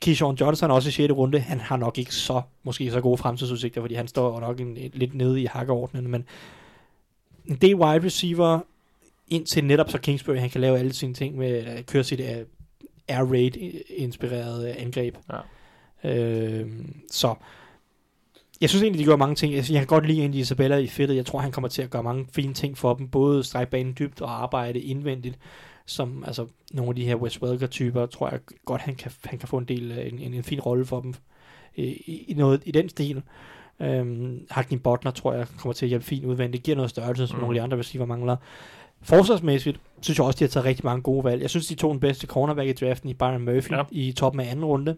Keyshawn 0.01 0.35
Johnson 0.40 0.70
også 0.70 0.89
i 0.89 0.93
6. 0.93 1.12
runde. 1.12 1.40
Han 1.40 1.60
har 1.60 1.77
nok 1.77 1.98
ikke 1.98 2.14
så, 2.14 2.43
måske 2.62 2.90
så 2.90 3.01
gode 3.01 3.16
fremtidsudsigter, 3.18 3.81
fordi 3.81 3.94
han 3.94 4.09
står 4.09 4.40
nok 4.40 4.60
en, 4.60 4.78
lidt 4.93 5.14
nede 5.14 5.40
i 5.43 5.44
hakkeordnen, 5.44 6.09
men 6.10 6.24
en 7.47 7.56
del 7.56 7.74
wide 7.74 8.05
receiver 8.05 8.60
indtil 9.28 9.64
netop 9.64 9.90
så 9.90 9.98
Kingsbury, 9.98 10.36
han 10.36 10.51
kan 10.51 10.60
lave 10.60 10.78
alle 10.78 10.93
sine 10.93 11.14
ting 11.14 11.36
med 11.36 11.48
at 11.55 11.86
køre 11.86 12.05
sit 12.05 12.20
uh, 12.20 12.27
air 13.09 13.24
raid 13.32 13.51
inspireret 13.97 14.66
angreb. 14.66 15.16
Ja. 15.32 15.36
Øh, 16.05 16.66
så 17.10 17.35
jeg 18.60 18.68
synes 18.68 18.82
egentlig, 18.82 19.01
de 19.01 19.10
gør 19.10 19.16
mange 19.16 19.35
ting. 19.35 19.55
Jeg, 19.55 19.64
kan 19.64 19.86
godt 19.86 20.06
lide 20.06 20.24
Andy 20.24 20.35
Isabella 20.35 20.77
i 20.77 20.86
fedtet. 20.86 21.16
Jeg 21.16 21.27
tror, 21.27 21.39
han 21.39 21.52
kommer 21.52 21.68
til 21.68 21.82
at 21.82 21.90
gøre 21.90 22.02
mange 22.02 22.27
fine 22.32 22.55
ting 22.55 22.78
for 22.78 22.94
dem. 22.94 23.09
Både 23.09 23.44
strække 23.44 23.70
banen 23.70 23.94
dybt 23.98 24.20
og 24.20 24.43
arbejde 24.43 24.81
indvendigt. 24.81 25.39
Som 25.86 26.24
altså, 26.27 26.47
nogle 26.73 26.89
af 26.89 26.94
de 26.94 27.05
her 27.05 27.14
Wes 27.14 27.43
Welker-typer, 27.43 28.06
tror 28.06 28.31
jeg 28.31 28.40
godt, 28.64 28.81
han 28.81 28.94
kan, 28.94 29.12
han 29.24 29.39
kan 29.39 29.48
få 29.48 29.59
en 29.59 29.64
del 29.64 29.93
øh, 29.93 30.06
en, 30.06 30.18
en, 30.18 30.35
en 30.35 30.44
fin 30.44 30.60
rolle 30.60 30.86
for 30.86 31.01
dem 31.01 31.14
i, 31.74 31.85
i, 31.85 32.24
i 32.28 32.35
noget 32.35 32.62
i 32.66 32.70
den 32.70 32.89
stil. 32.89 33.23
Øhm, 33.81 34.47
Hakim 34.51 34.81
Butler 34.81 35.10
tror 35.10 35.32
jeg 35.32 35.47
kommer 35.59 35.73
til 35.73 35.86
at 35.86 35.89
hjælpe 35.89 36.05
fint 36.05 36.24
udvendigt. 36.24 36.62
Giver 36.62 36.77
noget 36.77 36.90
størrelse, 36.90 37.27
som 37.27 37.36
mm. 37.36 37.40
Nogle 37.40 37.56
af 37.56 37.60
de 37.60 37.62
andre 37.62 37.78
receiver 37.78 38.06
mangler. 38.06 38.36
Forsvarsmæssigt 39.02 39.81
synes 40.01 40.18
jeg 40.18 40.27
også, 40.27 40.39
de 40.39 40.44
har 40.44 40.48
taget 40.48 40.66
rigtig 40.66 40.85
mange 40.85 41.02
gode 41.02 41.24
valg. 41.24 41.43
Jeg 41.43 41.51
synes, 41.51 41.66
de 41.66 41.74
tog 41.74 41.90
den 41.90 42.01
bedste 42.01 42.27
cornerback 42.27 42.68
i 42.68 42.73
draften 42.73 43.09
i 43.09 43.14
Byron 43.14 43.43
Murphy. 43.43 43.70
Ja. 43.70 43.82
i 43.90 44.12
toppen 44.12 44.40
af 44.40 44.51
anden 44.51 44.64
runde. 44.64 44.97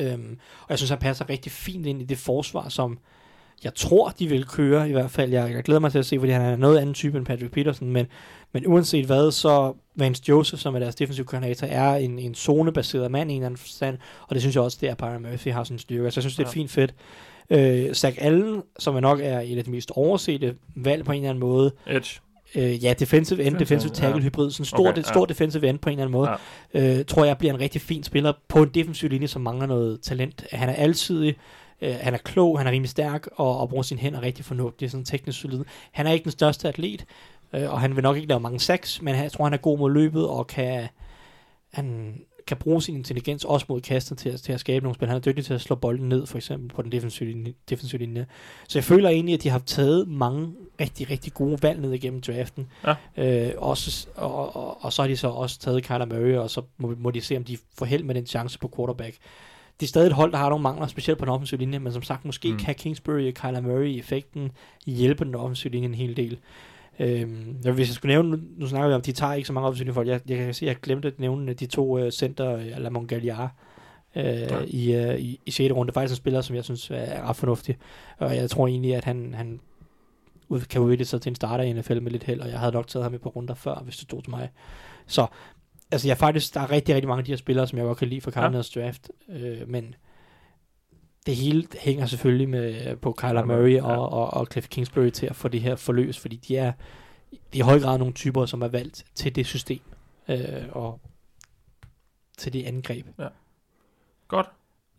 Øhm, 0.00 0.38
og 0.62 0.66
jeg 0.70 0.78
synes, 0.78 0.90
han 0.90 0.98
passer 0.98 1.30
rigtig 1.30 1.52
fint 1.52 1.86
ind 1.86 2.02
i 2.02 2.04
det 2.04 2.18
forsvar, 2.18 2.68
som 2.68 2.98
jeg 3.64 3.74
tror, 3.74 4.08
de 4.08 4.26
vil 4.28 4.44
køre 4.46 4.88
i 4.88 4.92
hvert 4.92 5.10
fald. 5.10 5.32
Jeg, 5.32 5.52
jeg 5.52 5.62
glæder 5.62 5.80
mig 5.80 5.90
til 5.92 5.98
at 5.98 6.06
se, 6.06 6.18
fordi 6.18 6.32
han 6.32 6.42
er 6.42 6.56
noget 6.56 6.78
anden 6.78 6.94
type 6.94 7.18
end 7.18 7.26
Patrick 7.26 7.52
Peterson, 7.52 7.90
men, 7.92 8.06
men 8.52 8.66
uanset 8.66 9.06
hvad, 9.06 9.30
så 9.32 9.74
Vance 9.94 10.22
Joseph, 10.28 10.62
som 10.62 10.74
er 10.74 10.78
deres 10.78 10.94
defensive 10.94 11.26
koordinator, 11.26 11.66
er 11.66 11.96
en, 11.96 12.18
en 12.18 12.34
zonebaseret 12.34 13.10
mand 13.10 13.30
i 13.30 13.34
en 13.34 13.40
eller 13.40 13.46
anden 13.46 13.58
forstand, 13.58 13.98
og 14.28 14.34
det 14.34 14.42
synes 14.42 14.54
jeg 14.54 14.62
også, 14.64 14.78
det 14.80 14.88
er 14.88 14.94
Byron 14.94 15.22
Murphy 15.22 15.52
har 15.52 15.64
sin 15.64 15.78
styrke. 15.78 16.10
Så 16.10 16.18
jeg 16.20 16.22
synes, 16.22 16.36
det 16.36 16.44
er 16.44 16.48
Ja. 16.48 16.52
fint 16.52 16.70
fedt. 16.70 16.94
Øh, 17.50 17.94
Zach 17.94 18.18
Allen, 18.20 18.62
som 18.78 18.96
er 18.96 19.00
nok 19.00 19.20
er 19.22 19.40
et 19.40 19.58
af 19.58 19.64
de 19.64 19.70
mest 19.70 19.90
oversete 19.90 20.54
valg 20.76 21.04
på 21.04 21.12
en 21.12 21.16
eller 21.18 21.30
anden 21.30 21.40
måde, 21.40 21.72
Edge. 21.86 22.20
Øh, 22.54 22.84
ja, 22.84 22.94
defensive 22.98 23.44
end, 23.44 23.56
defensive 23.56 23.92
tackle 23.92 24.22
ja. 24.22 24.28
hybrid, 24.28 24.50
sådan 24.50 24.62
en 24.62 24.66
stor, 24.66 24.88
okay, 24.88 24.96
ja. 24.96 25.02
stor 25.02 25.24
defensive 25.26 25.68
end 25.68 25.78
på 25.78 25.88
en 25.88 25.92
eller 25.92 26.04
anden 26.04 26.12
måde, 26.12 26.30
ja. 26.74 26.98
øh, 26.98 27.04
tror 27.04 27.24
jeg 27.24 27.38
bliver 27.38 27.54
en 27.54 27.60
rigtig 27.60 27.80
fin 27.80 28.02
spiller 28.02 28.32
på 28.48 28.62
en 28.62 28.68
defensiv 28.68 29.08
linje, 29.08 29.28
som 29.28 29.42
mangler 29.42 29.66
noget 29.66 30.00
talent. 30.00 30.44
Han 30.52 30.68
er 30.68 30.72
alsidig, 30.72 31.36
øh, 31.80 31.94
han 32.00 32.14
er 32.14 32.18
klog, 32.18 32.58
han 32.58 32.66
er 32.66 32.70
rimelig 32.70 32.90
stærk, 32.90 33.28
og, 33.32 33.60
og 33.60 33.68
bruger 33.68 33.82
sine 33.82 34.00
hænder 34.00 34.22
rigtig 34.22 34.44
fornuftigt, 34.44 34.90
sådan 34.90 35.04
teknisk 35.04 35.40
solid. 35.40 35.64
Han 35.92 36.06
er 36.06 36.12
ikke 36.12 36.24
den 36.24 36.32
største 36.32 36.68
atlet, 36.68 37.04
øh, 37.54 37.72
og 37.72 37.80
han 37.80 37.96
vil 37.96 38.02
nok 38.02 38.16
ikke 38.16 38.28
lave 38.28 38.40
mange 38.40 38.60
sacks, 38.60 39.02
men 39.02 39.14
jeg 39.14 39.32
tror, 39.32 39.44
han 39.44 39.52
er 39.52 39.58
god 39.58 39.78
mod 39.78 39.92
løbet, 39.92 40.28
og 40.28 40.46
kan, 40.46 40.88
han 41.72 42.14
kan 42.46 42.56
bruge 42.56 42.82
sin 42.82 42.96
intelligens 42.96 43.44
også 43.44 43.66
mod 43.68 43.80
kastet 43.80 44.18
til, 44.18 44.28
at- 44.28 44.40
til 44.40 44.52
at 44.52 44.60
skabe 44.60 44.82
nogle 44.82 44.94
spil. 44.94 45.08
Han 45.08 45.16
er 45.16 45.20
dygtig 45.20 45.44
til 45.44 45.54
at 45.54 45.60
slå 45.60 45.76
bolden 45.76 46.08
ned, 46.08 46.26
for 46.26 46.36
eksempel 46.38 46.68
på 46.76 46.82
den 46.82 46.92
defensive 46.92 47.30
linje. 47.30 47.52
Defensive 47.70 47.98
linje. 47.98 48.26
Så 48.68 48.78
jeg 48.78 48.84
føler 48.84 49.08
egentlig, 49.08 49.34
at 49.34 49.42
de 49.42 49.48
har 49.48 49.58
taget 49.58 50.08
mange 50.08 50.52
rigtig, 50.80 51.10
rigtig 51.10 51.34
gode 51.34 51.62
valg 51.62 51.80
ned 51.80 51.92
igennem 51.92 52.20
draften. 52.20 52.66
Ja. 52.86 52.94
Øh, 53.48 53.52
også, 53.56 54.06
og, 54.14 54.56
og, 54.56 54.84
og, 54.84 54.92
så 54.92 55.02
har 55.02 55.08
de 55.08 55.16
så 55.16 55.28
også 55.28 55.58
taget 55.58 55.84
Kyler 55.84 56.04
Murray, 56.06 56.36
og 56.36 56.50
så 56.50 56.62
må, 56.78 56.94
må 56.98 57.10
de 57.10 57.20
se, 57.20 57.36
om 57.36 57.44
de 57.44 57.58
får 57.78 57.86
held 57.86 58.02
med 58.02 58.14
den 58.14 58.26
chance 58.26 58.58
på 58.58 58.70
quarterback. 58.76 59.16
Det 59.80 59.86
er 59.86 59.88
stadig 59.88 60.06
et 60.06 60.12
hold, 60.12 60.32
der 60.32 60.38
har 60.38 60.48
nogle 60.48 60.62
mangler, 60.62 60.86
specielt 60.86 61.18
på 61.18 61.24
den 61.24 61.32
offensive 61.32 61.60
linje, 61.60 61.78
men 61.78 61.92
som 61.92 62.02
sagt, 62.02 62.24
måske 62.24 62.52
mm. 62.52 62.58
Kan 62.58 62.74
Kingsbury 62.74 63.28
og 63.28 63.34
Kyler 63.34 63.60
Murray 63.60 63.86
i 63.86 63.98
effekten 63.98 64.50
hjælpe 64.86 65.24
den 65.24 65.34
offensive 65.34 65.72
linje 65.72 65.88
en 65.88 65.94
hel 65.94 66.16
del. 66.16 66.38
Øhm, 66.98 67.56
ja, 67.64 67.70
hvis 67.70 67.88
jeg 67.88 67.94
skulle 67.94 68.14
nævne, 68.14 68.30
nu, 68.30 68.38
nu 68.56 68.66
snakker 68.66 68.88
vi 68.88 68.94
om, 68.94 69.02
de 69.02 69.12
tager 69.12 69.34
ikke 69.34 69.46
så 69.46 69.52
mange 69.52 69.68
offensive 69.68 69.94
folk. 69.94 70.08
Jeg, 70.08 70.20
jeg 70.28 70.38
kan 70.38 70.54
se, 70.54 70.66
at 70.66 70.68
jeg 70.68 70.76
glemte 70.76 71.08
at 71.08 71.20
nævne 71.20 71.52
de 71.52 71.66
to 71.66 72.04
uh, 72.04 72.10
center, 72.10 72.54
uh, 72.54 72.82
Lamont 72.82 73.08
Galliard, 73.08 73.50
uh, 74.16 74.22
ja. 74.22 74.60
i, 74.66 75.08
uh, 75.08 75.20
i, 75.20 75.40
i 75.46 75.50
6. 75.50 75.74
runde. 75.74 75.92
Faktisk 75.92 76.12
en 76.12 76.16
spiller, 76.16 76.40
som 76.40 76.56
jeg 76.56 76.64
synes 76.64 76.90
er 76.90 77.28
ret 77.28 77.36
fornuftig. 77.36 77.76
Og 78.18 78.36
jeg 78.36 78.50
tror 78.50 78.66
egentlig, 78.66 78.94
at 78.94 79.04
han, 79.04 79.34
han 79.34 79.60
ud, 80.48 80.60
kan 80.60 80.80
udvikle 80.80 81.04
sig 81.04 81.20
til 81.20 81.30
en 81.30 81.36
starter 81.36 81.64
i 81.64 81.72
NFL 81.72 82.00
med 82.00 82.10
lidt 82.10 82.24
held, 82.24 82.40
og 82.40 82.48
jeg 82.48 82.58
havde 82.58 82.72
nok 82.72 82.86
taget 82.86 83.04
ham 83.04 83.14
et 83.14 83.20
par 83.20 83.30
runder 83.30 83.54
før, 83.54 83.74
hvis 83.84 83.96
det 83.96 84.02
stod 84.02 84.22
til 84.22 84.30
mig. 84.30 84.50
Så 85.06 85.26
altså 85.90 86.08
jeg 86.08 86.18
faktisk, 86.18 86.54
der 86.54 86.60
er 86.60 86.70
rigtig, 86.70 86.94
rigtig 86.94 87.08
mange 87.08 87.18
af 87.18 87.24
de 87.24 87.32
her 87.32 87.36
spillere, 87.36 87.66
som 87.66 87.78
jeg 87.78 87.86
godt 87.86 87.98
kan 87.98 88.08
lide 88.08 88.20
for 88.20 88.30
Cardinals 88.30 88.76
ja. 88.76 88.80
draft, 88.80 89.10
øh, 89.28 89.68
men 89.68 89.94
det 91.26 91.36
hele 91.36 91.66
hænger 91.80 92.06
selvfølgelig 92.06 92.48
med 92.48 92.96
på 92.96 93.12
Kyler 93.12 93.44
Murray 93.44 93.74
Ja. 93.74 93.82
og, 93.96 94.12
og, 94.12 94.34
og 94.34 94.46
Cliff 94.52 94.68
Kingsbury 94.68 95.10
til 95.10 95.26
at 95.26 95.36
få 95.36 95.48
det 95.48 95.60
her 95.60 95.76
forløst, 95.76 96.20
fordi 96.20 96.36
de 96.36 96.56
er 96.56 96.72
i 97.52 97.60
høj 97.60 97.80
grad 97.80 97.98
nogle 97.98 98.14
typer, 98.14 98.46
som 98.46 98.62
er 98.62 98.68
valgt 98.68 99.04
til 99.14 99.34
det 99.36 99.46
system 99.46 99.80
øh, 100.28 100.38
og 100.72 101.00
til 102.38 102.52
det 102.52 102.64
angreb. 102.66 103.06
Godt. 104.28 104.46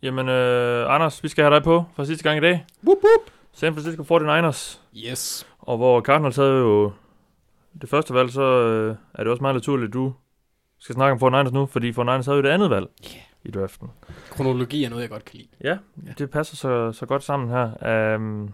Jamen, 0.02 0.28
øh, 0.28 0.94
Anders, 0.94 1.22
vi 1.22 1.28
skal 1.28 1.44
have 1.44 1.54
dig 1.54 1.62
på 1.64 1.84
for 1.94 2.04
sidste 2.04 2.24
gang 2.24 2.38
i 2.38 2.40
dag. 2.40 2.64
Whoop, 2.84 2.98
whoop. 2.98 3.30
San 3.52 3.74
Francisco 3.74 4.02
49ers. 4.02 4.78
Yes. 5.10 5.46
Og 5.58 5.76
hvor 5.76 6.00
Cardinals 6.00 6.36
havde 6.36 6.52
jo 6.52 6.92
det 7.80 7.88
første 7.88 8.14
valg, 8.14 8.30
så 8.32 8.42
øh, 8.42 8.96
er 9.14 9.22
det 9.22 9.30
også 9.30 9.40
meget 9.42 9.54
naturligt, 9.54 9.88
at 9.88 9.94
du 9.94 10.12
skal 10.78 10.94
snakke 10.94 11.26
om 11.26 11.34
49ers 11.34 11.50
nu, 11.50 11.66
fordi 11.66 11.90
49ers 11.90 12.00
havde 12.24 12.36
jo 12.36 12.42
det 12.42 12.48
andet 12.48 12.70
valg 12.70 12.86
Yeah. 13.14 13.22
I 13.48 13.50
draften. 13.50 13.88
Kronologi 14.30 14.84
er 14.84 14.88
noget, 14.88 15.02
jeg 15.02 15.10
godt 15.10 15.24
kan 15.24 15.36
lide. 15.38 15.48
Ja, 15.64 15.78
Ja. 16.06 16.12
det 16.18 16.30
passer 16.30 16.56
så, 16.56 16.92
så 16.92 17.06
godt 17.06 17.22
sammen 17.24 17.48
her. 17.50 18.14
Um, 18.16 18.50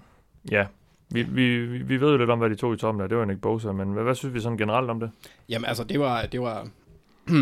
ja, 0.51 0.67
vi, 1.11 1.23
vi, 1.23 1.59
vi 1.67 2.01
ved 2.01 2.11
jo 2.11 2.17
lidt 2.17 2.31
om, 2.31 2.39
hvad 2.39 2.51
de 2.51 2.55
to 2.55 2.75
i 2.75 2.77
toppen 2.77 3.01
der. 3.01 3.07
Det 3.07 3.17
var 3.19 3.25
Nick 3.25 3.41
Bosa, 3.41 3.73
men 3.73 3.93
hvad, 3.93 4.03
hvad 4.03 4.15
synes 4.15 4.35
vi 4.35 4.41
sådan 4.41 4.59
generelt 4.59 4.91
om 4.91 5.01
det? 5.01 5.11
Jamen 5.49 5.65
altså, 5.65 5.85
det 5.85 6.01
var... 6.01 6.27
Det 6.27 6.41
var 6.41 6.69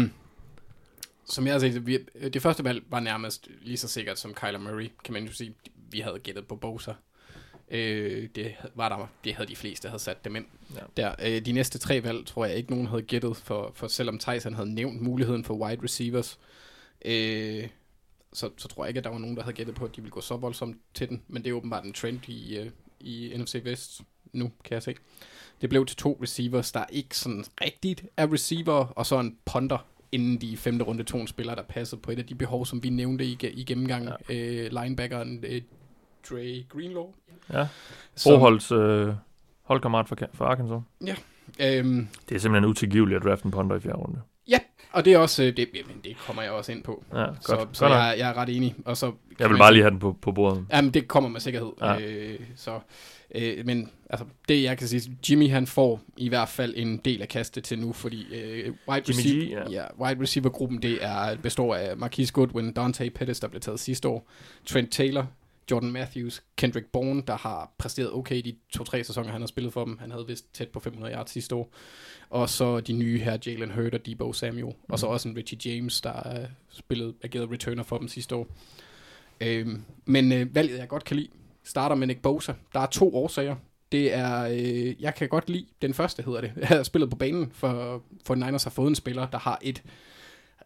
som 1.24 1.47
jeg 1.47 1.55
har 1.55 1.59
set, 1.59 1.86
vi, 1.86 1.98
det 2.32 2.43
første 2.43 2.64
valg 2.64 2.82
var 2.90 3.01
nærmest 3.01 3.48
lige 3.62 3.77
så 3.77 3.89
sikkert 3.89 4.18
som 4.18 4.35
Kyler 4.35 4.59
Murray, 4.59 4.90
kan 5.05 5.14
man 5.14 5.24
jo 5.24 5.32
sige. 5.32 5.55
Vi 5.90 6.01
havde 6.01 6.18
gættet 6.18 6.47
på 6.47 6.56
Bosa. 6.56 6.93
Øh, 7.70 8.28
det 8.35 8.55
var 8.74 8.89
der, 8.89 9.09
det 9.24 9.35
havde 9.35 9.48
de 9.48 9.56
fleste 9.56 9.89
havde 9.89 10.02
sat 10.02 10.24
dem 10.24 10.36
ind. 10.36 10.44
Ja. 10.74 10.81
Der, 10.97 11.14
øh, 11.27 11.40
de 11.47 11.52
næste 11.52 11.78
tre 11.78 12.02
valg 12.05 12.27
tror 12.27 12.44
jeg 12.44 12.56
ikke 12.56 12.70
nogen 12.70 12.86
havde 12.86 13.02
gættet, 13.02 13.36
for, 13.36 13.72
for 13.74 13.86
selvom 13.89 14.18
Tyson 14.18 14.55
havde 14.55 14.74
nævnt 14.74 15.01
muligheden 15.02 15.44
for 15.44 15.55
wide 15.55 15.82
receivers, 15.85 16.39
øh, 16.39 16.47
så, 18.32 18.51
så 18.56 18.68
tror 18.68 18.85
jeg 18.85 18.89
ikke, 18.89 18.98
at 18.98 19.05
der 19.05 19.10
var 19.10 19.18
nogen, 19.18 19.36
der 19.36 19.43
havde 19.43 19.56
gættet 19.56 19.74
på, 19.74 19.85
at 19.85 19.97
de 19.97 20.01
ville 20.01 20.12
gå 20.12 20.20
så 20.20 20.36
voldsomt 20.36 20.77
til 20.94 21.09
den. 21.09 21.22
Men 21.28 21.43
det 21.43 21.51
er 21.51 21.55
åbenbart 21.55 21.85
en 21.85 21.93
trend 21.93 22.28
i, 22.28 22.59
øh, 22.59 22.70
i 23.01 23.32
NFC 23.36 23.60
Vest 23.64 24.01
nu, 24.32 24.52
kan 24.64 24.74
jeg 24.74 24.82
se. 24.82 24.94
Det 25.60 25.68
blev 25.68 25.86
til 25.86 25.97
to 25.97 26.18
receivers, 26.22 26.72
der 26.72 26.85
ikke 26.93 27.16
sådan 27.16 27.44
rigtigt 27.60 28.05
er 28.16 28.32
receiver, 28.32 28.72
og 28.72 29.06
så 29.06 29.20
en 29.20 29.36
punter 29.44 29.78
inden 30.12 30.40
de 30.40 30.56
femte 30.56 30.85
runde 30.85 31.05
to 31.05 31.18
en 31.18 31.27
spiller, 31.27 31.55
der 31.55 31.62
passede 31.62 32.01
på 32.01 32.10
et 32.10 32.18
af 32.18 32.27
de 32.27 32.35
behov, 32.35 32.66
som 32.66 32.82
vi 32.82 32.90
nævnte 32.90 33.24
i, 33.24 33.39
i 33.43 33.64
gennemgangen. 33.64 34.12
Ja. 34.28 34.35
Øh, 34.35 34.70
linebackeren 34.82 35.44
øh, 35.47 35.62
Dre 36.31 36.64
Greenlaw. 36.68 37.06
Ja, 37.52 37.68
Broholds 38.24 38.72
øh, 38.72 39.14
holdkammerat 39.62 40.09
for, 40.09 40.16
for 40.32 40.44
Arkansas. 40.44 40.81
Øhm, 41.60 42.09
Det 42.28 42.35
er 42.35 42.39
simpelthen 42.39 42.70
utilgiveligt 42.70 43.16
at 43.16 43.22
drafte 43.22 43.47
en 43.47 43.51
punter 43.51 43.77
i 43.77 43.81
fjerde 43.81 43.97
runde. 43.98 44.20
Og 44.92 45.04
det 45.04 45.12
er 45.12 45.18
også, 45.18 45.42
øh, 45.42 45.56
det, 45.56 45.68
jamen, 45.74 45.96
det 46.04 46.16
kommer 46.26 46.42
jeg 46.42 46.52
også 46.52 46.72
ind 46.72 46.82
på. 46.82 47.04
Ja, 47.12 47.18
godt. 47.18 47.44
så 47.44 47.56
godt 47.56 47.68
så 47.76 47.84
nok. 47.88 47.94
jeg, 47.94 48.14
jeg 48.18 48.28
er 48.30 48.34
ret 48.36 48.56
enig. 48.56 48.74
Og 48.84 48.96
så 48.96 49.12
jeg 49.38 49.50
vil 49.50 49.58
bare 49.58 49.68
sige- 49.68 49.72
lige 49.74 49.82
have 49.82 49.90
den 49.90 49.98
på, 49.98 50.16
på 50.22 50.32
bordet. 50.32 50.66
Jamen, 50.72 50.90
det 50.94 51.08
kommer 51.08 51.30
med 51.30 51.40
sikkerhed. 51.40 51.70
Ja. 51.80 52.00
Øh, 52.00 52.38
så, 52.56 52.78
øh, 53.34 53.66
men 53.66 53.90
altså, 54.10 54.26
det 54.48 54.62
jeg 54.62 54.78
kan 54.78 54.88
sige, 54.88 55.16
Jimmy 55.30 55.50
han 55.50 55.66
får 55.66 56.00
i 56.16 56.28
hvert 56.28 56.48
fald 56.48 56.74
en 56.76 56.96
del 56.96 57.22
af 57.22 57.28
kastet 57.28 57.64
til 57.64 57.78
nu, 57.78 57.92
fordi 57.92 58.26
øh, 58.34 58.72
wide, 58.88 59.02
Jimmy 59.08 59.20
G, 59.20 59.26
receiver, 59.26 59.70
ja. 59.70 59.70
ja. 59.70 59.84
wide 60.06 60.22
receiver-gruppen, 60.22 60.82
det 60.82 60.98
er, 61.04 61.36
består 61.36 61.74
af 61.74 61.96
Marquise 61.96 62.32
Goodwin, 62.32 62.72
Dante 62.72 63.10
Pettis, 63.10 63.40
der 63.40 63.48
blev 63.48 63.60
taget 63.60 63.80
sidste 63.80 64.08
år, 64.08 64.26
Trent 64.66 64.92
Taylor, 64.92 65.26
Jordan 65.70 65.90
Matthews, 65.90 66.42
Kendrick 66.56 66.86
Bourne, 66.86 67.22
der 67.26 67.36
har 67.36 67.72
præsteret 67.78 68.12
okay 68.12 68.42
de 68.44 68.56
to-tre 68.72 69.05
sæsoner, 69.05 69.30
han 69.30 69.40
har 69.40 69.47
spillet 69.47 69.72
for 69.72 69.84
dem. 69.84 69.98
Han 69.98 70.10
havde 70.10 70.26
vist 70.26 70.55
tæt 70.55 70.68
på 70.68 70.80
500 70.80 71.14
yards 71.14 71.30
sidste 71.30 71.55
år. 71.55 71.72
Og 72.30 72.48
så 72.48 72.80
de 72.80 72.92
nye 72.92 73.18
her, 73.18 73.38
Jalen 73.47 73.70
Hurd 73.70 73.94
og 73.94 74.06
Debo 74.06 74.32
Samuel. 74.32 74.74
Og 74.88 74.98
så 74.98 75.06
også 75.06 75.28
en 75.28 75.36
Richie 75.36 75.74
James, 75.74 76.01
der 76.01 76.40
uh, 76.42 76.48
spillet, 76.70 77.14
ageret 77.22 77.51
returner 77.51 77.82
for 77.82 77.98
dem 77.98 78.09
sidste 78.09 78.34
år. 78.34 78.47
Øhm, 79.40 79.84
men 80.05 80.32
øh, 80.32 80.55
valget, 80.55 80.78
jeg 80.78 80.88
godt 80.88 81.05
kan 81.05 81.16
lide, 81.16 81.28
starter 81.64 81.97
med 81.97 82.06
Nick 82.06 82.22
Bosa. 82.22 82.52
Der 82.74 82.80
er 82.80 82.86
to 82.86 83.16
årsager. 83.16 83.56
Det 83.92 84.14
er, 84.14 84.44
øh, 84.44 85.02
jeg 85.02 85.14
kan 85.14 85.28
godt 85.28 85.51
lide, 85.51 85.66
den 85.82 85.94
første 85.94 86.22
hedder 86.22 86.40
det, 86.40 86.52
jeg 86.60 86.68
har 86.68 86.82
spillet 86.82 87.10
på 87.10 87.16
banen, 87.16 87.51
for, 87.55 88.02
for 88.26 88.34
Niners 88.34 88.64
har 88.64 88.70
fået 88.70 88.88
en 88.88 88.94
spiller, 88.94 89.26
der 89.26 89.38
har 89.38 89.59
et 89.62 89.82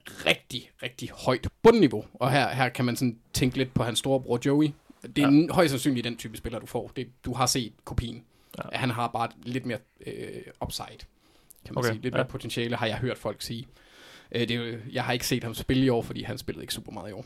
rigtig, 0.06 0.70
rigtig 0.82 1.10
højt 1.10 1.48
bundniveau. 1.62 2.04
Og 2.14 2.30
her, 2.30 2.48
her 2.48 2.68
kan 2.68 2.84
man 2.84 2.96
sådan 2.96 3.18
tænke 3.32 3.58
lidt 3.58 3.74
på 3.74 3.82
hans 3.82 3.98
storebror 3.98 4.40
Joey. 4.46 4.68
Det 5.16 5.24
er 5.24 5.30
ja. 5.30 5.52
højst 5.52 5.70
sandsynligt 5.70 6.04
den 6.04 6.16
type 6.16 6.36
spiller, 6.36 6.58
du 6.58 6.66
får. 6.66 6.92
Det, 6.96 7.08
du 7.24 7.32
har 7.32 7.46
set 7.46 7.72
kopien. 7.84 8.24
Ja. 8.58 8.78
Han 8.78 8.90
har 8.90 9.08
bare 9.08 9.28
lidt 9.42 9.66
mere 9.66 9.78
øh, 10.06 10.42
upside, 10.62 10.98
kan 11.64 11.74
man 11.74 11.78
Okay, 11.78 11.88
sige. 11.88 12.02
Lidt 12.02 12.14
ja. 12.14 12.18
mere 12.18 12.26
potentiale, 12.26 12.76
har 12.76 12.86
jeg 12.86 12.96
hørt 12.96 13.18
folk 13.18 13.42
sige. 13.42 13.66
Øh, 14.32 14.48
det 14.48 14.80
jeg 14.92 15.04
har 15.04 15.12
ikke 15.12 15.26
set 15.26 15.44
ham 15.44 15.54
spille 15.54 15.84
i 15.84 15.88
år, 15.88 16.02
fordi 16.02 16.22
han 16.22 16.38
spillede 16.38 16.62
ikke 16.62 16.74
super 16.74 16.92
meget 16.92 17.10
i 17.10 17.12
år. 17.12 17.24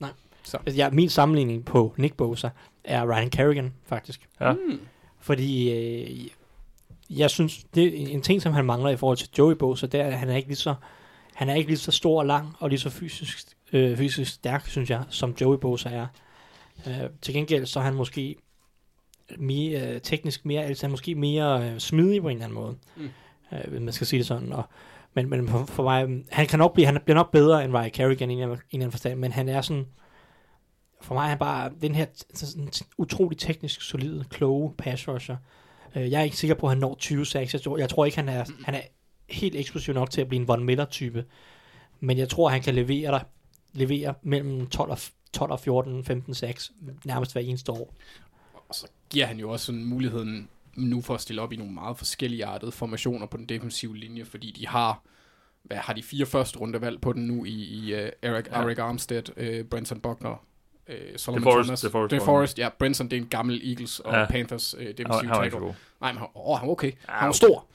Nej. 0.00 0.10
Så. 0.42 0.56
Altså, 0.56 0.76
ja, 0.76 0.90
min 0.90 1.08
sammenligning 1.08 1.64
på 1.64 1.94
Nick 1.96 2.14
Bosa 2.16 2.48
er 2.84 3.12
Ryan 3.12 3.30
Kerrigan, 3.30 3.74
faktisk. 3.86 4.28
Ja. 4.40 4.52
Mm. 4.52 4.80
Fordi 5.20 5.72
øh, 5.72 6.28
jeg 7.10 7.30
synes, 7.30 7.64
det 7.74 8.02
er 8.02 8.08
en 8.08 8.22
ting, 8.22 8.42
som 8.42 8.52
han 8.52 8.64
mangler 8.64 8.90
i 8.90 8.96
forhold 8.96 9.16
til 9.16 9.28
Joey 9.38 9.54
Bosa, 9.54 9.86
det 9.86 10.00
er, 10.00 10.04
at 10.04 10.18
han 10.18 10.28
er 10.28 10.36
ikke 10.36 10.48
lige 10.48 10.56
så, 10.56 10.74
han 11.34 11.48
er 11.48 11.54
ikke 11.54 11.70
lige 11.70 11.78
så 11.78 11.90
stor 11.90 12.18
og 12.18 12.26
lang, 12.26 12.56
og 12.58 12.68
lige 12.68 12.78
så 12.78 12.90
fysisk, 12.90 13.48
øh, 13.72 13.98
fysisk 13.98 14.32
stærk, 14.34 14.66
synes 14.66 14.90
jeg, 14.90 15.04
som 15.08 15.34
Joey 15.40 15.58
Bosa 15.58 15.88
er. 15.88 16.06
Øh, 16.86 17.10
til 17.22 17.34
gengæld 17.34 17.66
så 17.66 17.78
er 17.78 17.84
han 17.84 17.94
måske 17.94 18.36
mere, 19.38 19.94
øh, 19.94 20.00
teknisk 20.00 20.44
mere, 20.46 20.64
altså 20.64 20.86
han 20.86 20.90
måske 20.90 21.14
mere 21.14 21.70
øh, 21.70 21.78
smidig 21.78 22.22
på 22.22 22.28
en 22.28 22.36
eller 22.36 22.44
anden 22.44 22.54
måde. 22.60 22.76
Mm. 22.96 23.08
Øh, 23.52 23.70
hvis 23.70 23.80
man 23.80 23.92
skal 23.92 24.06
sige 24.06 24.18
det 24.18 24.26
sådan. 24.26 24.52
Og, 24.52 24.64
men, 25.14 25.30
men 25.30 25.48
for, 25.48 25.64
for 25.64 25.82
mig, 25.82 26.08
øh, 26.08 26.24
han 26.30 26.46
kan 26.46 26.58
nok 26.58 26.74
blive, 26.74 26.86
han 26.86 26.98
bliver 27.04 27.14
nok 27.14 27.30
bedre 27.32 27.64
end 27.64 27.74
Ryan 27.74 27.90
Kerrigan 27.90 28.30
i 28.30 28.34
en 28.34 28.40
eller 28.40 28.56
anden- 28.72 28.90
forstand, 28.90 29.18
men 29.18 29.32
han 29.32 29.48
er 29.48 29.60
sådan, 29.60 29.86
for 31.00 31.14
mig 31.14 31.24
er 31.24 31.28
han 31.28 31.38
bare 31.38 31.70
den 31.82 31.94
her 31.94 32.06
sådan 32.34 32.68
utrolig 32.98 33.38
teknisk 33.38 33.82
solide, 33.82 34.24
kloge 34.30 34.74
pass 34.78 35.08
rusher. 35.08 35.36
Øh, 35.96 36.10
jeg 36.10 36.18
er 36.20 36.24
ikke 36.24 36.36
sikker 36.36 36.54
på, 36.54 36.66
at 36.66 36.70
han 36.70 36.78
når 36.78 36.94
20 36.94 37.26
sacks. 37.26 37.52
Jeg 37.54 37.62
tror, 37.62 37.78
jeg 37.78 37.88
tror 37.88 38.04
ikke, 38.04 38.16
han 38.18 38.28
er, 38.28 38.44
han 38.64 38.74
er 38.74 38.80
helt 39.28 39.56
eksplosiv 39.56 39.94
nok 39.94 40.10
til 40.10 40.20
at 40.20 40.28
blive 40.28 40.40
en 40.40 40.48
Von 40.48 40.64
Miller-type. 40.64 41.24
Men 42.00 42.18
jeg 42.18 42.28
tror, 42.28 42.48
han 42.48 42.62
kan 42.62 42.74
levere 42.74 43.10
dig 43.12 43.24
levere 43.72 44.14
mellem 44.22 44.66
12 44.66 44.90
og, 44.90 44.98
12 45.32 45.50
og 45.52 45.60
14, 45.60 46.04
15 46.04 46.34
sacks 46.34 46.72
nærmest 47.04 47.32
hver 47.32 47.40
eneste 47.42 47.72
år. 47.72 47.94
Og 48.68 48.74
så 48.74 48.86
giver 49.10 49.26
han 49.26 49.38
jo 49.38 49.50
også 49.50 49.66
sådan 49.66 49.84
muligheden 49.84 50.48
nu 50.76 51.00
for 51.00 51.14
at 51.14 51.20
stille 51.20 51.42
op 51.42 51.52
i 51.52 51.56
nogle 51.56 51.72
meget 51.72 51.98
forskellige 51.98 52.44
artede 52.44 52.72
formationer 52.72 53.26
på 53.26 53.36
den 53.36 53.46
defensive 53.46 53.96
linje, 53.96 54.24
fordi 54.24 54.50
de 54.50 54.66
har, 54.68 55.02
hvad 55.62 55.76
har 55.76 55.92
de 55.92 56.02
fire 56.02 56.26
første 56.26 56.58
rundevalg 56.58 57.00
på 57.00 57.12
den 57.12 57.26
nu 57.26 57.44
i, 57.44 57.50
i 57.50 57.94
uh, 57.94 57.98
Eric, 58.22 58.46
Ja. 58.50 58.62
Eric 58.62 58.78
Armstead, 58.78 59.22
uh, 59.60 59.66
Brenton 59.68 60.00
Buckner, 60.00 60.44
uh, 60.88 60.94
Solomon 61.16 61.48
DeForest- 61.48 61.62
Thomas. 61.64 61.80
DeForest 61.80 62.10
DeForest, 62.10 62.58
ja. 62.58 62.68
Brenton, 62.78 63.10
det 63.10 63.16
er 63.16 63.20
en 63.20 63.28
gammel 63.28 63.68
Eagles 63.68 64.00
og 64.00 64.12
Ja. 64.14 64.26
Panthers 64.26 64.74
uh, 64.74 64.80
defensive 64.80 65.32
tackle. 65.34 65.60
Nej, 65.60 66.12
men 66.12 66.18
han, 66.18 66.28
åh, 66.34 66.58
han 66.58 66.66
var 66.68 66.72
okay. 66.72 66.92
Ja, 67.08 67.12
Han 67.12 67.26
var 67.26 67.32
stor. 67.32 67.66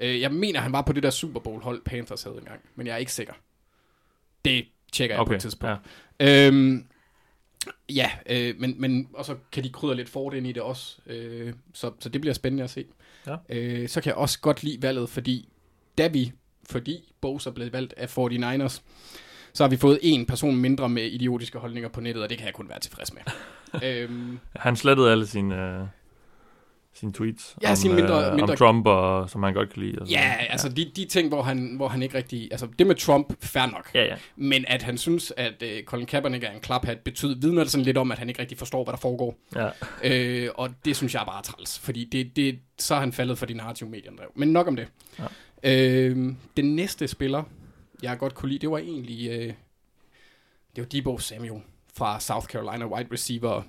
Uh, 0.00 0.20
jeg 0.20 0.32
mener, 0.32 0.60
han 0.60 0.72
var 0.72 0.82
på 0.82 0.92
det 0.92 1.02
der 1.02 1.10
Super 1.10 1.40
Bowl 1.40 1.62
hold, 1.62 1.82
Panthers 1.84 2.22
havde 2.22 2.36
engang, 2.38 2.60
men 2.74 2.86
jeg 2.86 2.92
er 2.94 2.98
ikke 2.98 3.12
sikker. 3.12 3.32
Det 4.44 4.66
tjekker 4.92 5.14
jeg 5.16 5.18
på 5.20 5.22
Okay, 5.28 5.34
et 5.34 5.40
tidspunkt. 5.42 5.80
ja. 6.20 6.46
Øhm, 6.48 6.86
ja, 7.88 8.10
øh, 8.26 8.54
men, 8.58 8.74
men 8.78 9.08
og 9.14 9.24
så 9.24 9.36
kan 9.52 9.64
de 9.64 9.68
krydre 9.68 9.94
lidt 9.96 10.08
fort 10.08 10.34
ind 10.34 10.46
i 10.46 10.52
det 10.52 10.62
også, 10.62 10.98
øh, 11.06 11.52
så, 11.72 11.90
så 12.00 12.08
det 12.08 12.20
bliver 12.20 12.34
spændende 12.34 12.64
at 12.64 12.70
se. 12.70 12.84
Ja. 13.26 13.36
Øh, 13.48 13.88
så 13.88 14.00
kan 14.00 14.10
jeg 14.10 14.16
også 14.16 14.40
godt 14.40 14.62
lide 14.62 14.82
valget, 14.82 15.08
fordi 15.08 15.48
da 15.98 16.06
vi, 16.06 16.32
fordi 16.70 17.12
Bose 17.20 17.50
er 17.50 17.54
blevet 17.54 17.72
valgt 17.72 17.94
af 17.96 18.18
49ers, 18.18 18.80
så 19.52 19.64
har 19.64 19.68
vi 19.68 19.76
fået 19.76 19.98
en 20.02 20.26
person 20.26 20.56
mindre 20.56 20.88
med 20.88 21.02
idiotiske 21.02 21.58
holdninger 21.58 21.88
på 21.88 22.00
nettet, 22.00 22.22
og 22.22 22.30
det 22.30 22.38
kan 22.38 22.46
jeg 22.46 22.54
kun 22.54 22.68
være 22.68 22.80
tilfreds 22.80 23.12
med. 23.14 23.22
øhm, 23.84 24.38
Han 24.56 24.76
slettede 24.76 25.10
alle 25.10 25.26
sine, 25.26 25.54
øh, 25.54 25.86
sine 26.94 27.12
tweets 27.12 27.56
Ja, 27.62 27.70
om, 27.70 27.76
sine 27.76 27.94
mindre- 27.94 28.28
øh, 28.30 28.34
mindre- 28.34 28.52
om 28.52 28.56
Trump, 28.56 28.86
og, 28.86 29.30
som 29.30 29.42
han 29.42 29.54
godt 29.54 29.70
kan 29.72 29.82
lide. 29.82 29.98
Og 30.00 30.06
sådan 30.08 30.22
ja, 30.22 30.34
altså 30.50 30.68
de, 30.68 30.92
de 30.96 31.04
ting, 31.04 31.28
hvor 31.28 31.42
han, 31.42 31.76
hvor 31.76 31.88
han 31.88 32.02
ikke 32.02 32.18
rigtig... 32.18 32.48
Altså 32.50 32.68
det 32.78 32.86
med 32.86 32.94
Trump, 32.94 33.32
fair 33.44 33.66
nok. 33.66 33.90
Ja, 33.94 34.04
ja. 34.04 34.16
Men 34.36 34.64
at 34.68 34.82
han 34.82 34.98
synes, 34.98 35.32
at 35.36 35.62
øh, 35.62 35.82
Colin 35.84 36.06
Kaepernick 36.06 36.44
er 36.44 36.50
en 36.50 36.60
klaphat, 36.60 36.98
betyder, 36.98 37.34
vidner 37.40 37.62
det 37.62 37.70
sådan 37.70 37.84
lidt 37.84 37.98
om, 37.98 38.12
at 38.12 38.18
han 38.18 38.28
ikke 38.28 38.40
rigtig 38.40 38.58
forstår, 38.58 38.84
hvad 38.84 38.92
der 38.92 38.98
foregår. 38.98 39.38
ja. 39.54 39.68
Øh, 40.04 40.50
og 40.54 40.70
det 40.84 40.96
synes 40.96 41.14
jeg 41.14 41.20
er 41.20 41.24
bare 41.26 41.42
træls, 41.42 41.78
fordi 41.78 42.04
det, 42.04 42.36
det, 42.36 42.58
så 42.78 42.94
er 42.94 43.00
han 43.00 43.12
faldet 43.12 43.38
for 43.38 43.46
de 43.46 43.54
narrative 43.54 43.88
medier, 43.88 44.12
drev. 44.18 44.28
Men 44.34 44.48
nok 44.52 44.66
om 44.66 44.76
det. 44.76 44.88
Ja. 45.18 45.24
Øh, 45.72 46.34
den 46.56 46.76
næste 46.76 47.08
spiller, 47.08 47.42
jeg 48.02 48.18
godt 48.18 48.34
kunne 48.34 48.48
lide, 48.48 48.58
det 48.58 48.70
var 48.70 48.78
egentlig 48.78 49.30
øh, 49.30 49.52
det 50.76 50.82
var 50.82 50.84
Debo 50.84 51.18
Samuel 51.18 51.60
fra 51.96 52.20
South 52.20 52.46
Carolina, 52.46 52.86
wide 52.86 53.08
receiver. 53.12 53.62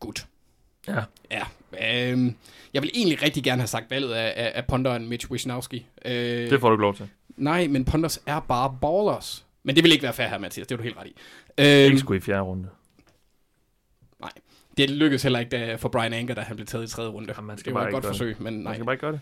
Good. 0.00 0.14
Ja. 0.88 1.02
Ja. 1.30 1.42
Øh, 2.12 2.32
jeg 2.74 2.82
vil 2.82 2.90
egentlig 2.94 3.22
rigtig 3.22 3.44
gerne 3.44 3.60
have 3.62 3.66
sagt 3.68 3.90
valget 3.90 4.12
af, 4.12 4.32
af, 4.36 4.52
af 4.54 4.66
ponderen 4.66 5.08
Mitch 5.08 5.30
Wisnowski. 5.30 5.86
Øh, 6.04 6.12
Det 6.50 6.60
får 6.60 6.68
du 6.68 6.74
ikke 6.74 6.82
lov 6.82 6.94
til. 6.94 7.08
Nej, 7.36 7.66
men 7.66 7.84
ponders 7.84 8.20
er 8.26 8.40
bare 8.40 8.78
ballers. 8.82 9.44
Men 9.62 9.76
det 9.76 9.84
vil 9.84 9.92
ikke 9.92 10.02
være 10.02 10.12
fair 10.12 10.28
her, 10.28 10.38
Mathias. 10.38 10.66
Det 10.66 10.74
er 10.74 10.76
du 10.76 10.82
helt 10.82 10.96
ret 10.96 11.06
i. 11.06 11.14
Øh, 11.58 11.66
Ikke 11.86 11.98
sgu 11.98 12.14
i 12.14 12.20
fjerde 12.20 12.40
runde. 12.42 12.68
Nej. 14.20 14.30
Det 14.76 14.90
lykkedes 14.90 15.22
heller 15.22 15.38
ikke 15.38 15.50
da, 15.50 15.74
for 15.74 15.88
Brian 15.88 16.12
Anker, 16.12 16.34
da 16.34 16.40
han 16.40 16.56
blev 16.56 16.66
taget 16.66 16.84
i 16.84 16.90
tredje 16.90 17.10
runde. 17.10 17.34
Ja, 17.36 17.40
man 17.40 17.58
skal 17.58 17.70
det 17.70 17.74
var 17.74 17.80
bare 17.80 17.88
et 17.88 17.92
godt 17.92 18.06
forsøg, 18.06 18.36
men 18.38 18.54
Man 18.54 18.62
nej. 18.62 18.74
skal 18.74 18.84
bare 18.84 18.94
ikke 18.94 19.00
gøre 19.00 19.12
det. 19.12 19.20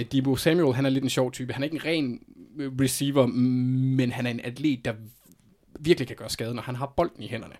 Øh, 0.00 0.04
Debo 0.12 0.36
Samuel, 0.36 0.74
han 0.74 0.86
er 0.86 0.90
lidt 0.90 1.04
en 1.04 1.10
sjov 1.10 1.32
type. 1.32 1.52
Han 1.52 1.62
er 1.62 1.64
ikke 1.64 1.76
en 1.76 1.84
ren 1.84 2.20
øh, 2.58 2.72
receiver, 2.80 3.26
men 3.26 4.12
han 4.12 4.26
er 4.26 4.30
en 4.30 4.40
atlet, 4.44 4.84
der 4.84 4.92
virkelig 5.80 6.06
kan 6.08 6.16
gøre 6.16 6.30
skade, 6.30 6.54
når 6.54 6.62
han 6.62 6.76
har 6.76 6.86
bolden 6.96 7.22
i 7.22 7.28
hænderne. 7.28 7.54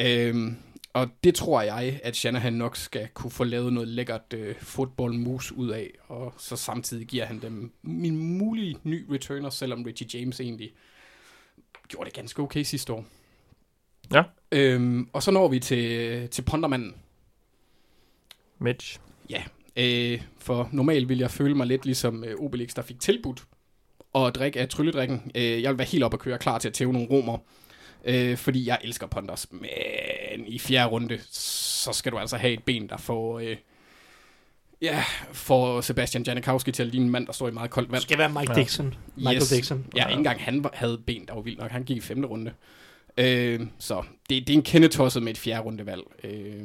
Øh, 0.00 0.52
og 0.96 1.08
det 1.24 1.34
tror 1.34 1.62
jeg, 1.62 2.00
at 2.02 2.16
Shanahan 2.16 2.52
nok 2.52 2.76
skal 2.76 3.08
kunne 3.14 3.30
få 3.30 3.44
lavet 3.44 3.72
noget 3.72 3.88
lækkert 3.88 4.34
øh, 4.34 4.54
moves 4.98 5.52
ud 5.52 5.68
af, 5.68 5.90
og 6.08 6.34
så 6.38 6.56
samtidig 6.56 7.06
giver 7.06 7.24
han 7.24 7.42
dem 7.42 7.72
min 7.82 8.16
mulige 8.38 8.76
ny 8.82 9.06
returner, 9.10 9.50
selvom 9.50 9.82
Richie 9.82 10.20
James 10.20 10.40
egentlig 10.40 10.72
gjorde 11.88 12.04
det 12.04 12.14
ganske 12.14 12.42
okay 12.42 12.62
sidste 12.62 12.92
år. 12.92 13.04
Ja. 14.12 14.22
Øhm, 14.52 15.08
og 15.12 15.22
så 15.22 15.30
når 15.30 15.48
vi 15.48 15.60
til, 15.60 16.28
til 16.28 16.42
pondermanden. 16.42 16.94
Mitch. 18.58 18.98
Ja, 19.30 19.42
øh, 19.76 20.22
for 20.38 20.68
normalt 20.72 21.08
vil 21.08 21.18
jeg 21.18 21.30
føle 21.30 21.54
mig 21.54 21.66
lidt 21.66 21.84
ligesom 21.84 22.24
øh, 22.24 22.40
Obelix, 22.40 22.74
der 22.74 22.82
fik 22.82 23.00
tilbudt 23.00 23.44
at 24.14 24.34
drikke 24.34 24.60
af 24.60 24.68
trylledrikken. 24.68 25.30
Øh, 25.34 25.62
jeg 25.62 25.70
vil 25.70 25.78
være 25.78 25.88
helt 25.88 26.04
op 26.04 26.14
og 26.14 26.20
køre 26.20 26.38
klar 26.38 26.58
til 26.58 26.68
at 26.68 26.74
tæve 26.74 26.92
nogle 26.92 27.08
romer, 27.10 27.38
øh, 28.04 28.36
fordi 28.36 28.66
jeg 28.68 28.78
elsker 28.84 29.06
Ponders. 29.06 29.46
Men 29.50 30.46
i 30.46 30.58
fjerde 30.58 30.90
runde, 30.90 31.18
så 31.30 31.92
skal 31.92 32.12
du 32.12 32.18
altså 32.18 32.36
have 32.36 32.52
et 32.52 32.62
ben, 32.64 32.88
der 32.88 32.96
får... 32.96 33.38
Øh, 33.38 33.56
ja, 34.82 35.04
får 35.32 35.80
Sebastian 35.80 36.24
Janikowski 36.24 36.72
til 36.72 36.82
at 36.82 36.88
ligne 36.88 37.04
en 37.06 37.12
mand, 37.12 37.26
der 37.26 37.32
står 37.32 37.48
i 37.48 37.50
meget 37.50 37.70
koldt 37.70 37.86
Det 37.88 37.92
vand. 37.92 38.02
skal 38.02 38.18
være 38.18 38.28
Mike 38.28 38.52
Ja. 38.52 38.60
Dixon. 38.60 38.94
Michael 39.16 39.36
Yes. 39.36 39.48
Dixon. 39.48 39.86
Ja, 39.96 40.06
ikke 40.08 40.18
engang 40.18 40.40
han 40.40 40.64
havde 40.72 40.98
ben, 41.06 41.26
der 41.26 41.34
var 41.34 41.40
vildt 41.40 41.58
nok. 41.58 41.70
Han 41.70 41.84
gik 41.84 41.96
i 41.96 42.00
femte 42.00 42.28
runde. 42.28 42.52
Øh, 43.18 43.60
så 43.78 44.02
det, 44.30 44.46
det 44.46 44.52
er 44.52 44.56
en 44.56 44.62
kendetosset 44.62 45.22
med 45.22 45.32
et 45.32 45.38
fjerde 45.38 45.62
rundevalg. 45.62 46.02
Øh, 46.24 46.62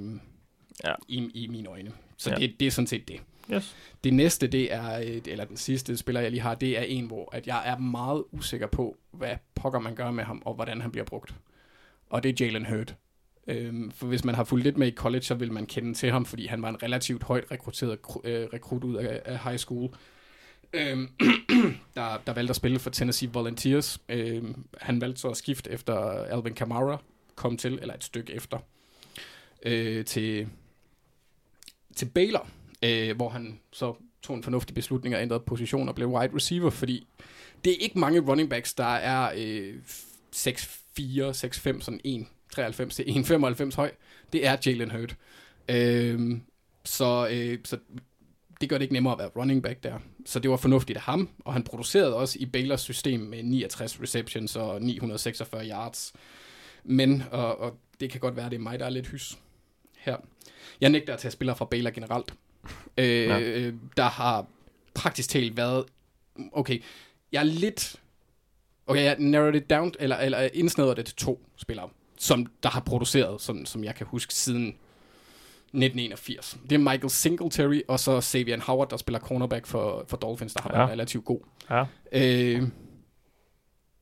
Ja. 0.83 0.93
i, 1.07 1.29
I 1.33 1.47
mine 1.47 1.69
øjne. 1.69 1.91
Så 2.17 2.29
Ja. 2.29 2.35
ja. 2.39 2.41
det, 2.47 2.59
det 2.59 2.67
er 2.67 2.71
sådan 2.71 2.87
set 2.87 3.07
det. 3.07 3.15
Yes. 3.53 3.75
Det 4.03 4.13
næste, 4.13 4.47
det 4.47 4.73
er, 4.73 4.99
øh, 4.99 5.21
eller 5.25 5.45
den 5.45 5.57
sidste 5.57 5.97
spiller, 5.97 6.21
jeg 6.21 6.31
lige 6.31 6.41
har, 6.41 6.55
det 6.55 6.77
er 6.77 6.81
en, 6.81 7.05
hvor 7.05 7.29
at 7.35 7.47
jeg 7.47 7.61
er 7.65 7.77
meget 7.77 8.23
usikker 8.31 8.67
på, 8.67 8.97
hvad 9.11 9.35
pokker 9.55 9.79
man 9.79 9.95
gør 9.95 10.11
med 10.11 10.23
ham, 10.23 10.41
og 10.45 10.53
hvordan 10.53 10.81
han 10.81 10.91
bliver 10.91 11.05
brugt. 11.05 11.35
Og 12.09 12.23
det 12.23 12.41
er 12.41 12.45
Jalen 12.45 12.65
Hurt. 12.65 12.95
Øhm, 13.47 13.91
for 13.91 14.07
hvis 14.07 14.23
man 14.23 14.35
har 14.35 14.43
fulgt 14.43 14.63
lidt 14.63 14.77
med 14.77 14.87
i 14.87 14.95
college, 14.95 15.21
så 15.21 15.35
vil 15.35 15.51
man 15.51 15.65
kende 15.65 15.93
til 15.93 16.11
ham, 16.11 16.25
fordi 16.25 16.45
han 16.47 16.61
var 16.61 16.69
en 16.69 16.83
relativt 16.83 17.23
højt 17.23 17.51
rekrutteret 17.51 17.99
øh, 18.23 18.47
rekrut 18.53 18.83
ud 18.83 18.95
af, 18.95 19.21
af 19.25 19.39
high 19.39 19.57
school. 19.57 19.89
Øhm, 20.73 21.09
der, 21.95 22.21
der 22.27 22.33
valgte 22.33 22.49
at 22.49 22.55
spille 22.55 22.79
for 22.79 22.89
Tennessee 22.89 23.29
Volunteers. 23.33 24.01
Øhm, 24.09 24.65
han 24.77 25.01
valgte 25.01 25.21
så 25.21 25.27
at 25.29 25.37
skifte 25.37 25.71
efter 25.71 25.95
Alvin 26.11 26.53
Kamara 26.53 26.97
kom 27.35 27.57
til, 27.57 27.79
eller 27.81 27.93
et 27.93 28.03
stykke 28.03 28.33
efter, 28.33 28.57
øh, 29.65 30.05
til, 30.05 30.47
til 31.95 32.05
Baylor 32.05 32.47
øh, 32.81 33.15
hvor 33.15 33.29
han 33.29 33.59
så 33.71 33.93
tog 34.21 34.35
en 34.35 34.43
fornuftig 34.43 34.75
beslutning 34.75 35.15
og 35.15 35.21
ændrede 35.21 35.43
position 35.45 35.89
og 35.89 35.95
blev 35.95 36.07
wide 36.07 36.35
receiver, 36.35 36.69
fordi 36.69 37.07
det 37.65 37.73
er 37.73 37.77
ikke 37.79 37.99
mange 37.99 38.19
running 38.19 38.49
backs, 38.49 38.73
der 38.73 38.95
er 38.95 39.31
øh, 39.37 39.75
6'4, 40.35 40.99
6'5, 40.99 41.81
sådan 41.81 42.01
1,93 42.57 42.89
til 42.89 43.03
1,95 43.03 43.75
høj. 43.75 43.91
Det 44.33 44.47
er 44.47 44.57
Jalen 44.65 44.91
Hurt. 44.91 45.15
Øh, 45.69 46.37
så, 46.85 47.27
øh, 47.31 47.59
så 47.63 47.77
det 48.61 48.69
gør 48.69 48.77
det 48.77 48.81
ikke 48.81 48.93
nemmere 48.93 49.13
at 49.13 49.19
være 49.19 49.27
running 49.27 49.63
back 49.63 49.83
der. 49.83 49.99
Så 50.25 50.39
det 50.39 50.51
var 50.51 50.57
fornuftigt 50.57 50.97
af 50.97 51.03
ham, 51.03 51.29
og 51.39 51.53
han 51.53 51.63
producerede 51.63 52.15
også 52.15 52.37
i 52.39 52.45
Baylors 52.45 52.81
system 52.81 53.19
med 53.19 53.43
69 53.43 54.01
receptions 54.01 54.55
og 54.55 54.81
946 54.81 55.69
yards. 55.69 56.13
Men, 56.83 57.23
og, 57.31 57.59
og 57.59 57.77
det 57.99 58.09
kan 58.09 58.19
godt 58.19 58.35
være, 58.35 58.49
det 58.49 58.55
er 58.55 58.59
mig, 58.59 58.79
der 58.79 58.85
er 58.85 58.89
lidt 58.89 59.07
hys 59.07 59.37
her. 59.97 60.17
Jeg 60.81 60.89
nægter 60.89 61.13
at 61.13 61.19
tage 61.19 61.31
spillere 61.31 61.55
fra 61.55 61.65
Baylor 61.65 61.91
generelt. 61.91 62.33
Øh, 62.97 63.05
Ja. 63.27 63.37
ja. 63.37 63.71
Der 63.97 64.03
har 64.03 64.45
praktisk 64.93 65.29
talt 65.29 65.57
været... 65.57 65.85
Okay, 66.51 66.81
jeg 67.31 67.39
er 67.39 67.43
lidt... 67.43 67.95
Okay, 68.87 69.03
jeg 69.03 69.15
narrowed 69.19 69.55
it 69.55 69.69
down, 69.69 69.93
eller, 69.99 70.17
eller 70.17 70.49
indsnæder 70.53 70.93
det 70.93 71.05
til 71.05 71.15
to 71.15 71.45
spillere, 71.57 71.89
som 72.17 72.45
der 72.63 72.69
har 72.69 72.79
produceret, 72.81 73.41
sådan, 73.41 73.65
som 73.65 73.83
jeg 73.83 73.95
kan 73.95 74.07
huske, 74.07 74.33
siden 74.33 74.67
1981. 74.67 76.57
Det 76.69 76.71
er 76.75 76.79
Michael 76.79 77.09
Singletary, 77.09 77.81
og 77.87 77.99
så 77.99 78.21
Xavier 78.21 78.59
Howard, 78.61 78.89
der 78.89 78.97
spiller 78.97 79.19
cornerback 79.19 79.65
for, 79.65 80.05
for 80.07 80.17
Dolphins, 80.17 80.53
der 80.53 80.61
har 80.61 80.69
Ja. 80.73 80.77
været 80.77 80.89
relativt 80.91 81.25
god. 81.25 81.39
Ja. 81.69 81.85
Øh, 82.11 82.63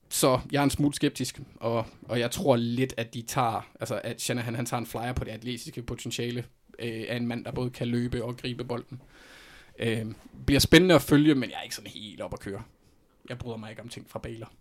så 0.10 0.40
jeg 0.52 0.60
er 0.60 0.64
en 0.64 0.70
smule 0.70 0.94
skeptisk, 0.94 1.40
og, 1.56 1.86
og 2.08 2.20
jeg 2.20 2.32
tror 2.32 2.56
lidt, 2.56 2.94
at 2.98 3.14
de 3.14 3.22
tager, 3.22 3.68
altså 3.80 4.02
at 4.04 4.22
Shanahan 4.22 4.56
han 4.56 4.66
tager 4.66 4.80
en 4.82 4.88
flyer 4.88 5.14
på 5.14 5.24
det 5.24 5.32
atletiske 5.32 5.82
potentiale 5.82 6.44
øh, 6.82 7.06
af 7.10 7.16
en 7.16 7.28
mand, 7.28 7.46
der 7.46 7.52
både 7.52 7.70
kan 7.70 7.88
løbe 7.88 8.24
og 8.24 8.38
gribe 8.38 8.64
bolden. 8.64 9.02
Øh, 9.80 10.06
bliver 10.46 10.60
spændende 10.60 10.96
at 10.96 11.02
følge, 11.02 11.36
men 11.36 11.50
jeg 11.50 11.58
er 11.58 11.62
ikke 11.62 11.76
sådan 11.76 11.92
helt 11.92 12.22
op 12.22 12.34
at 12.34 12.40
køre. 12.40 12.62
Jeg 13.30 13.38
bryder 13.38 13.58
mig 13.58 13.70
ikke 13.70 13.82
om 13.82 13.90
ting 13.90 14.10
fra 14.10 14.20
Baylor. 14.20 14.52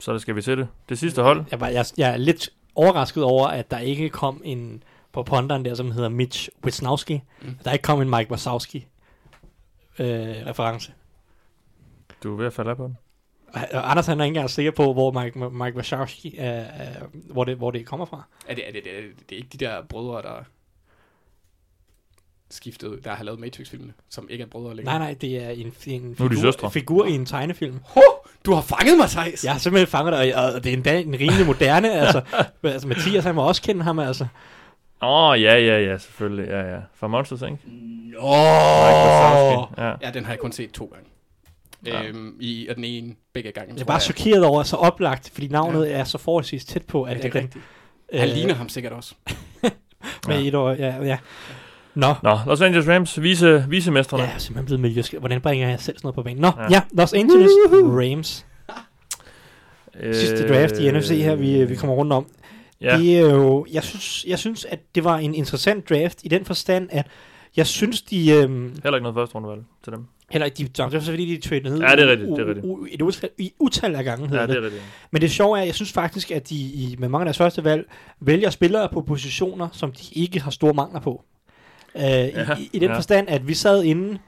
Så 0.00 0.12
det 0.12 0.22
skal 0.22 0.36
vi 0.36 0.42
til 0.42 0.58
det. 0.58 0.68
Det 0.88 0.98
sidste 0.98 1.22
hold. 1.22 1.44
Jeg, 1.50 1.60
var, 1.60 1.68
jeg, 1.68 1.84
jeg 1.96 2.12
er 2.12 2.16
lidt 2.16 2.50
overrasket 2.74 3.24
over, 3.24 3.46
at 3.46 3.70
der 3.70 3.78
ikke 3.78 4.08
kom 4.08 4.42
en 4.44 4.82
på 5.12 5.22
ponderen 5.22 5.64
der, 5.64 5.74
som 5.74 5.90
hedder 5.90 6.08
Mitch 6.08 6.48
Wisnowski. 6.64 7.14
Mm. 7.42 7.48
Mm. 7.48 7.54
Der 7.64 7.72
ikke 7.72 7.82
kom 7.82 8.00
en 8.00 8.10
Mike 8.10 8.30
Wazowski 8.30 8.86
øh, 9.98 10.46
reference. 10.46 10.92
Du 12.22 12.32
er 12.32 12.36
ved 12.36 12.46
at 12.46 12.52
falde 12.52 12.70
af 12.70 12.76
på 12.76 12.84
den. 12.84 12.96
Og 13.54 13.90
Anders 13.90 14.06
han 14.06 14.20
er 14.20 14.24
ikke 14.24 14.30
engang 14.30 14.50
sikker 14.50 14.70
på, 14.70 14.92
hvor 14.92 15.22
Mike, 15.22 15.38
Mike 15.38 15.76
Wazowski 15.76 16.34
er, 16.38 16.50
er, 16.50 16.90
hvor, 17.12 17.44
det, 17.44 17.56
hvor 17.56 17.70
det 17.70 17.86
kommer 17.86 18.06
fra. 18.06 18.22
Er 18.48 18.54
det, 18.54 18.68
er 18.68 18.72
det, 18.72 18.84
det, 18.84 18.98
er, 18.98 19.02
det 19.28 19.32
er 19.32 19.36
ikke 19.36 19.48
de 19.52 19.64
der 19.64 19.82
brødre, 19.82 20.22
der 20.22 20.44
skiftet, 22.50 23.04
der 23.04 23.14
har 23.14 23.24
lavet 23.24 23.40
Matrix-filmene, 23.40 23.92
som 24.08 24.26
ikke 24.30 24.42
er 24.42 24.48
brødre 24.48 24.76
længere? 24.76 24.98
Nej, 24.98 25.08
nej, 25.08 25.16
det 25.20 25.44
er 25.44 25.50
en, 25.50 25.74
en 25.86 26.16
Nu 26.18 26.24
er 26.24 26.52
figur, 26.52 26.68
figur 26.68 27.06
i 27.06 27.12
en 27.12 27.26
tegnefilm. 27.26 27.80
Ho! 27.84 28.00
Du 28.46 28.52
har 28.52 28.62
fanget 28.62 28.96
mig, 28.96 29.08
Thijs! 29.08 29.44
Jeg 29.44 29.52
har 29.52 29.58
simpelthen 29.58 29.86
fanget 29.86 30.12
det, 30.12 30.34
og, 30.34 30.52
og 30.52 30.64
det 30.64 30.70
er 30.70 30.76
endda 30.76 31.00
en 31.00 31.14
rimelig 31.14 31.46
moderne. 31.46 31.92
altså, 32.02 32.22
altså, 32.62 32.88
Mathias, 32.88 33.24
han 33.24 33.34
må 33.34 33.42
også 33.42 33.62
kende 33.62 33.82
ham, 33.82 33.98
altså. 33.98 34.26
Åh, 35.02 35.30
oh, 35.30 35.42
ja, 35.42 35.54
ja, 35.54 35.80
ja, 35.80 35.98
selvfølgelig. 35.98 36.48
Ja, 36.48 36.60
ja. 36.60 36.80
For 36.94 37.08
Monsters, 37.08 37.42
ikke? 37.42 37.58
Åh! 38.18 39.66
Ja. 39.78 39.94
Ja, 40.02 40.10
den 40.14 40.24
har 40.24 40.32
jeg 40.32 40.38
kun 40.38 40.52
set 40.52 40.70
to 40.70 40.84
gange. 40.84 41.08
Ja. 41.86 42.02
Ja. 42.02 42.08
Øhm, 42.08 42.36
i, 42.40 42.66
og 42.70 42.76
den 42.76 42.84
ene 42.84 43.14
begge 43.32 43.52
gange. 43.52 43.74
Jeg 43.74 43.80
er 43.80 43.84
bare 43.84 44.00
chokeret 44.00 44.44
over, 44.44 44.62
så 44.62 44.76
oplagt, 44.76 45.30
fordi 45.34 45.48
navnet 45.48 45.86
ja. 45.86 45.92
er 45.92 46.04
så 46.04 46.18
forholdsvis 46.18 46.64
tæt 46.64 46.82
på, 46.82 47.02
at, 47.02 47.16
Ja, 47.16 47.22
det 47.22 47.34
er 47.34 47.40
rigtigt. 47.40 47.64
Han 48.14 48.28
ligner 48.28 48.54
ham 48.54 48.68
sikkert 48.68 48.92
også. 48.92 49.14
med 50.28 50.40
Ja. 50.40 50.48
et 50.48 50.54
år, 50.54 50.70
ja, 50.70 51.04
ja. 51.04 51.18
Nå, 51.94 52.14
Nå, 52.22 52.38
Los 52.46 52.60
Angeles 52.60 52.88
Rams, 52.88 53.22
vise, 53.22 53.64
visemestrene. 53.68 54.22
jeg 54.22 54.32
er 54.34 54.38
simpelthen 54.38 54.66
blevet 54.66 54.80
miljøskab. 54.80 55.20
Hvordan 55.20 55.40
bringer 55.40 55.68
jeg 55.68 55.80
selv 55.80 55.96
sådan 55.98 56.06
noget 56.06 56.14
på 56.14 56.22
banen? 56.22 56.40
Nå, 56.40 56.48
Ja. 56.56 56.62
ja, 56.62 56.68
ja 56.70 56.82
Los 56.92 57.12
Angeles 57.12 57.50
Rams. 57.72 58.46
Øh, 60.00 60.14
Sidste 60.14 60.48
draft 60.48 60.78
i 60.78 60.90
NFC 60.90 61.08
her, 61.10 61.34
vi, 61.34 61.64
vi 61.64 61.74
kommer 61.76 61.96
rundt 61.96 62.12
om. 62.12 62.26
Ja, 62.80 62.98
Det 62.98 63.16
er 63.18 63.20
jo, 63.34 63.66
jeg 63.72 63.82
synes, 63.84 64.24
jeg 64.28 64.38
synes, 64.38 64.64
at 64.64 64.78
det 64.94 65.04
var 65.04 65.16
en 65.18 65.34
interessant 65.34 65.88
draft 65.88 66.18
i 66.24 66.28
den 66.28 66.44
forstand, 66.44 66.88
at 66.92 67.06
jeg 67.56 67.66
synes, 67.66 68.02
de... 68.02 68.30
Øhm, 68.30 68.68
heller 68.82 68.94
ikke 68.96 69.02
noget 69.02 69.14
første 69.14 69.34
rundevalg 69.34 69.62
til 69.84 69.92
dem. 69.92 70.06
Heller 70.30 70.46
ikke, 70.46 70.56
de, 70.56 70.64
det 70.64 70.78
var 70.78 71.00
så 71.00 71.10
fordi, 71.10 71.36
de 71.36 71.48
traded 71.48 71.70
ned. 71.70 71.80
Ja, 71.80 71.96
det 71.96 72.04
er 72.04 72.08
rigtigt, 72.10 72.30
det 72.30 72.38
er 72.38 72.46
rigtigt. 72.46 72.66
U, 72.66 72.86
et 72.90 73.02
utal, 73.02 73.30
i 73.38 73.52
utal 73.58 73.94
af 73.94 74.04
gange, 74.04 74.28
Ja, 74.40 74.46
det. 74.46 74.56
er 74.56 74.62
rigtigt. 74.62 74.82
Men 75.10 75.22
det 75.22 75.30
sjove 75.30 75.58
er, 75.58 75.62
at 75.62 75.66
jeg 75.66 75.74
synes 75.74 75.92
faktisk, 75.92 76.30
at 76.30 76.48
de 76.48 76.54
i, 76.54 76.96
med 76.98 77.08
mange 77.08 77.22
af 77.22 77.26
deres 77.26 77.38
første 77.38 77.64
valg 77.64 77.86
vælger 78.20 78.50
spillere 78.50 78.88
på 78.92 79.00
positioner, 79.02 79.68
som 79.72 79.92
de 79.92 80.02
ikke 80.12 80.40
har 80.40 80.50
store 80.50 80.74
mangler 80.74 81.00
på. 81.00 81.24
Øh, 81.96 82.02
ja, 82.02 82.56
i, 82.58 82.70
i, 82.72 82.78
den 82.78 82.88
ja. 82.90 82.96
forstand, 82.96 83.28
at 83.28 83.48
vi 83.48 83.54
sad 83.54 83.82
inde 83.84 84.18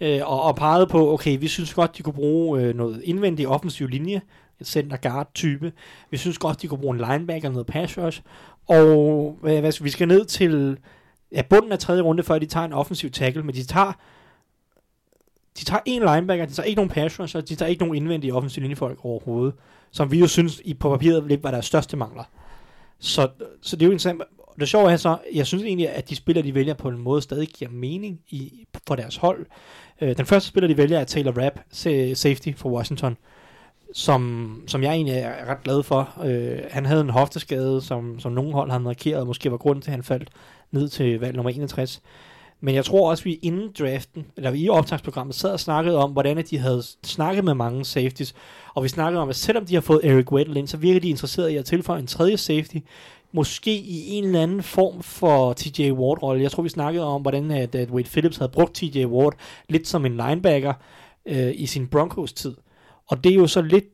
øh, 0.00 0.20
og, 0.24 0.42
og 0.42 0.56
pegede 0.56 0.86
på, 0.86 1.12
okay, 1.12 1.38
vi 1.40 1.48
synes 1.48 1.74
godt, 1.74 1.98
de 1.98 2.02
kunne 2.02 2.12
bruge 2.12 2.60
øh, 2.62 2.74
noget 2.76 3.02
indvendig 3.04 3.48
offensiv 3.48 3.88
linje, 3.88 4.20
et 4.60 4.66
center 4.66 4.96
guard 4.96 5.30
type. 5.34 5.72
Vi 6.10 6.16
synes 6.16 6.38
godt, 6.38 6.62
de 6.62 6.66
kunne 6.68 6.78
bruge 6.80 6.94
en 6.96 7.04
linebacker 7.10 7.48
og 7.48 7.52
noget 7.52 7.66
pass 7.66 7.98
rush. 7.98 8.20
Og 8.68 9.36
hvad, 9.40 9.60
hvad, 9.60 9.72
skal- 9.72 9.84
vi 9.84 9.90
skal 9.90 10.08
ned 10.08 10.24
til 10.24 10.76
ja, 11.32 11.42
bunden 11.42 11.72
af 11.72 11.78
tredje 11.78 12.02
runde, 12.02 12.22
før 12.22 12.38
de 12.38 12.46
tager 12.46 12.66
en 12.66 12.72
offensiv 12.72 13.10
tackle, 13.10 13.42
men 13.42 13.54
de 13.54 13.64
tager 13.64 13.92
de 15.60 15.64
tager 15.64 15.80
en 15.86 16.02
linebacker, 16.02 16.46
de 16.46 16.52
tager 16.52 16.66
ikke 16.66 16.78
nogen 16.78 16.90
pass 16.90 17.20
rush, 17.20 17.36
de 17.36 17.54
tager 17.54 17.68
ikke 17.68 17.82
nogen 17.82 17.96
indvendige 17.96 18.34
offensiv 18.34 18.60
linjefolk 18.60 19.04
overhovedet 19.04 19.54
som 19.90 20.12
vi 20.12 20.18
jo 20.18 20.26
synes 20.26 20.60
i 20.64 20.74
på 20.74 20.90
papiret 20.90 21.24
lidt 21.24 21.42
var 21.42 21.50
deres 21.50 21.66
største 21.66 21.96
mangler. 21.96 22.24
Så, 22.98 23.28
så 23.62 23.76
det 23.76 23.82
er 23.82 23.86
jo 23.86 23.92
interessant. 23.92 24.22
Det 24.60 24.68
sjove 24.68 24.92
er 24.92 24.96
så, 24.96 25.18
jeg 25.34 25.46
synes 25.46 25.64
egentlig, 25.64 25.88
at 25.88 26.08
de 26.10 26.16
spillere, 26.16 26.46
de 26.46 26.54
vælger 26.54 26.74
på 26.74 26.88
en 26.88 26.98
måde, 26.98 27.22
stadig 27.22 27.48
giver 27.48 27.70
mening 27.70 28.20
i, 28.28 28.66
for 28.86 28.96
deres 28.96 29.16
hold. 29.16 29.46
Øh, 30.00 30.16
den 30.16 30.26
første 30.26 30.48
spiller, 30.48 30.68
de 30.68 30.76
vælger, 30.76 30.98
er 30.98 31.04
Taylor 31.04 31.44
Rapp, 31.44 31.58
safety 32.16 32.52
for 32.56 32.70
Washington, 32.70 33.16
som, 33.94 34.62
som 34.66 34.82
jeg 34.82 34.92
egentlig 34.92 35.14
er 35.14 35.44
ret 35.44 35.62
glad 35.62 35.82
for. 35.82 36.14
Øh, 36.24 36.58
han 36.70 36.86
havde 36.86 37.00
en 37.00 37.10
hofteskade, 37.10 37.80
som, 37.80 38.20
som 38.20 38.32
nogen 38.32 38.52
hold 38.52 38.70
havde 38.70 38.82
markeret, 38.82 39.20
og 39.20 39.26
måske 39.26 39.50
var 39.50 39.56
grunden 39.56 39.82
til, 39.82 39.90
at 39.90 39.94
han 39.94 40.04
faldt 40.04 40.30
ned 40.70 40.88
til 40.88 41.20
valg 41.20 41.36
nummer 41.36 41.50
61. 41.50 42.02
Men 42.60 42.74
jeg 42.74 42.84
tror 42.84 43.10
også, 43.10 43.22
at 43.22 43.24
vi 43.24 43.38
inden 43.42 43.72
draften, 43.78 44.26
eller 44.36 44.52
i 44.52 44.68
optagsprogrammet, 44.68 45.34
sad 45.34 45.52
og 45.52 45.60
snakkede 45.60 45.96
om, 45.96 46.12
hvordan 46.12 46.38
at 46.38 46.50
de 46.50 46.58
havde 46.58 46.82
snakket 47.04 47.44
med 47.44 47.54
mange 47.54 47.84
safeties, 47.84 48.34
og 48.74 48.82
vi 48.82 48.88
snakkede 48.88 49.22
om, 49.22 49.28
at 49.28 49.36
selvom 49.36 49.66
de 49.66 49.74
har 49.74 49.80
fået 49.80 50.00
Eric 50.04 50.32
Weddle 50.32 50.58
ind, 50.58 50.68
så 50.68 50.76
virker 50.76 51.00
de 51.00 51.08
interesseret 51.08 51.50
i 51.50 51.56
at 51.56 51.64
tilføje 51.64 52.00
en 52.00 52.06
tredje 52.06 52.36
safety, 52.36 52.76
måske 53.32 53.76
i 53.76 54.10
en 54.10 54.24
eller 54.24 54.42
anden 54.42 54.62
form 54.62 55.02
for 55.02 55.52
TJ 55.52 55.90
Ward-rolle. 55.90 56.42
Jeg 56.42 56.50
tror, 56.50 56.62
vi 56.62 56.68
snakkede 56.68 57.04
om, 57.06 57.22
hvordan 57.22 57.50
at, 57.50 57.74
at 57.74 57.90
Wade 57.90 58.08
Phillips 58.08 58.36
havde 58.36 58.52
brugt 58.52 58.74
TJ 58.74 59.04
Ward 59.04 59.34
lidt 59.68 59.88
som 59.88 60.06
en 60.06 60.16
linebacker 60.16 60.72
øh, 61.26 61.52
i 61.54 61.66
sin 61.66 61.88
Broncos-tid. 61.88 62.54
Og 63.06 63.24
det 63.24 63.32
er 63.32 63.36
jo 63.36 63.46
så 63.46 63.62
lidt 63.62 63.84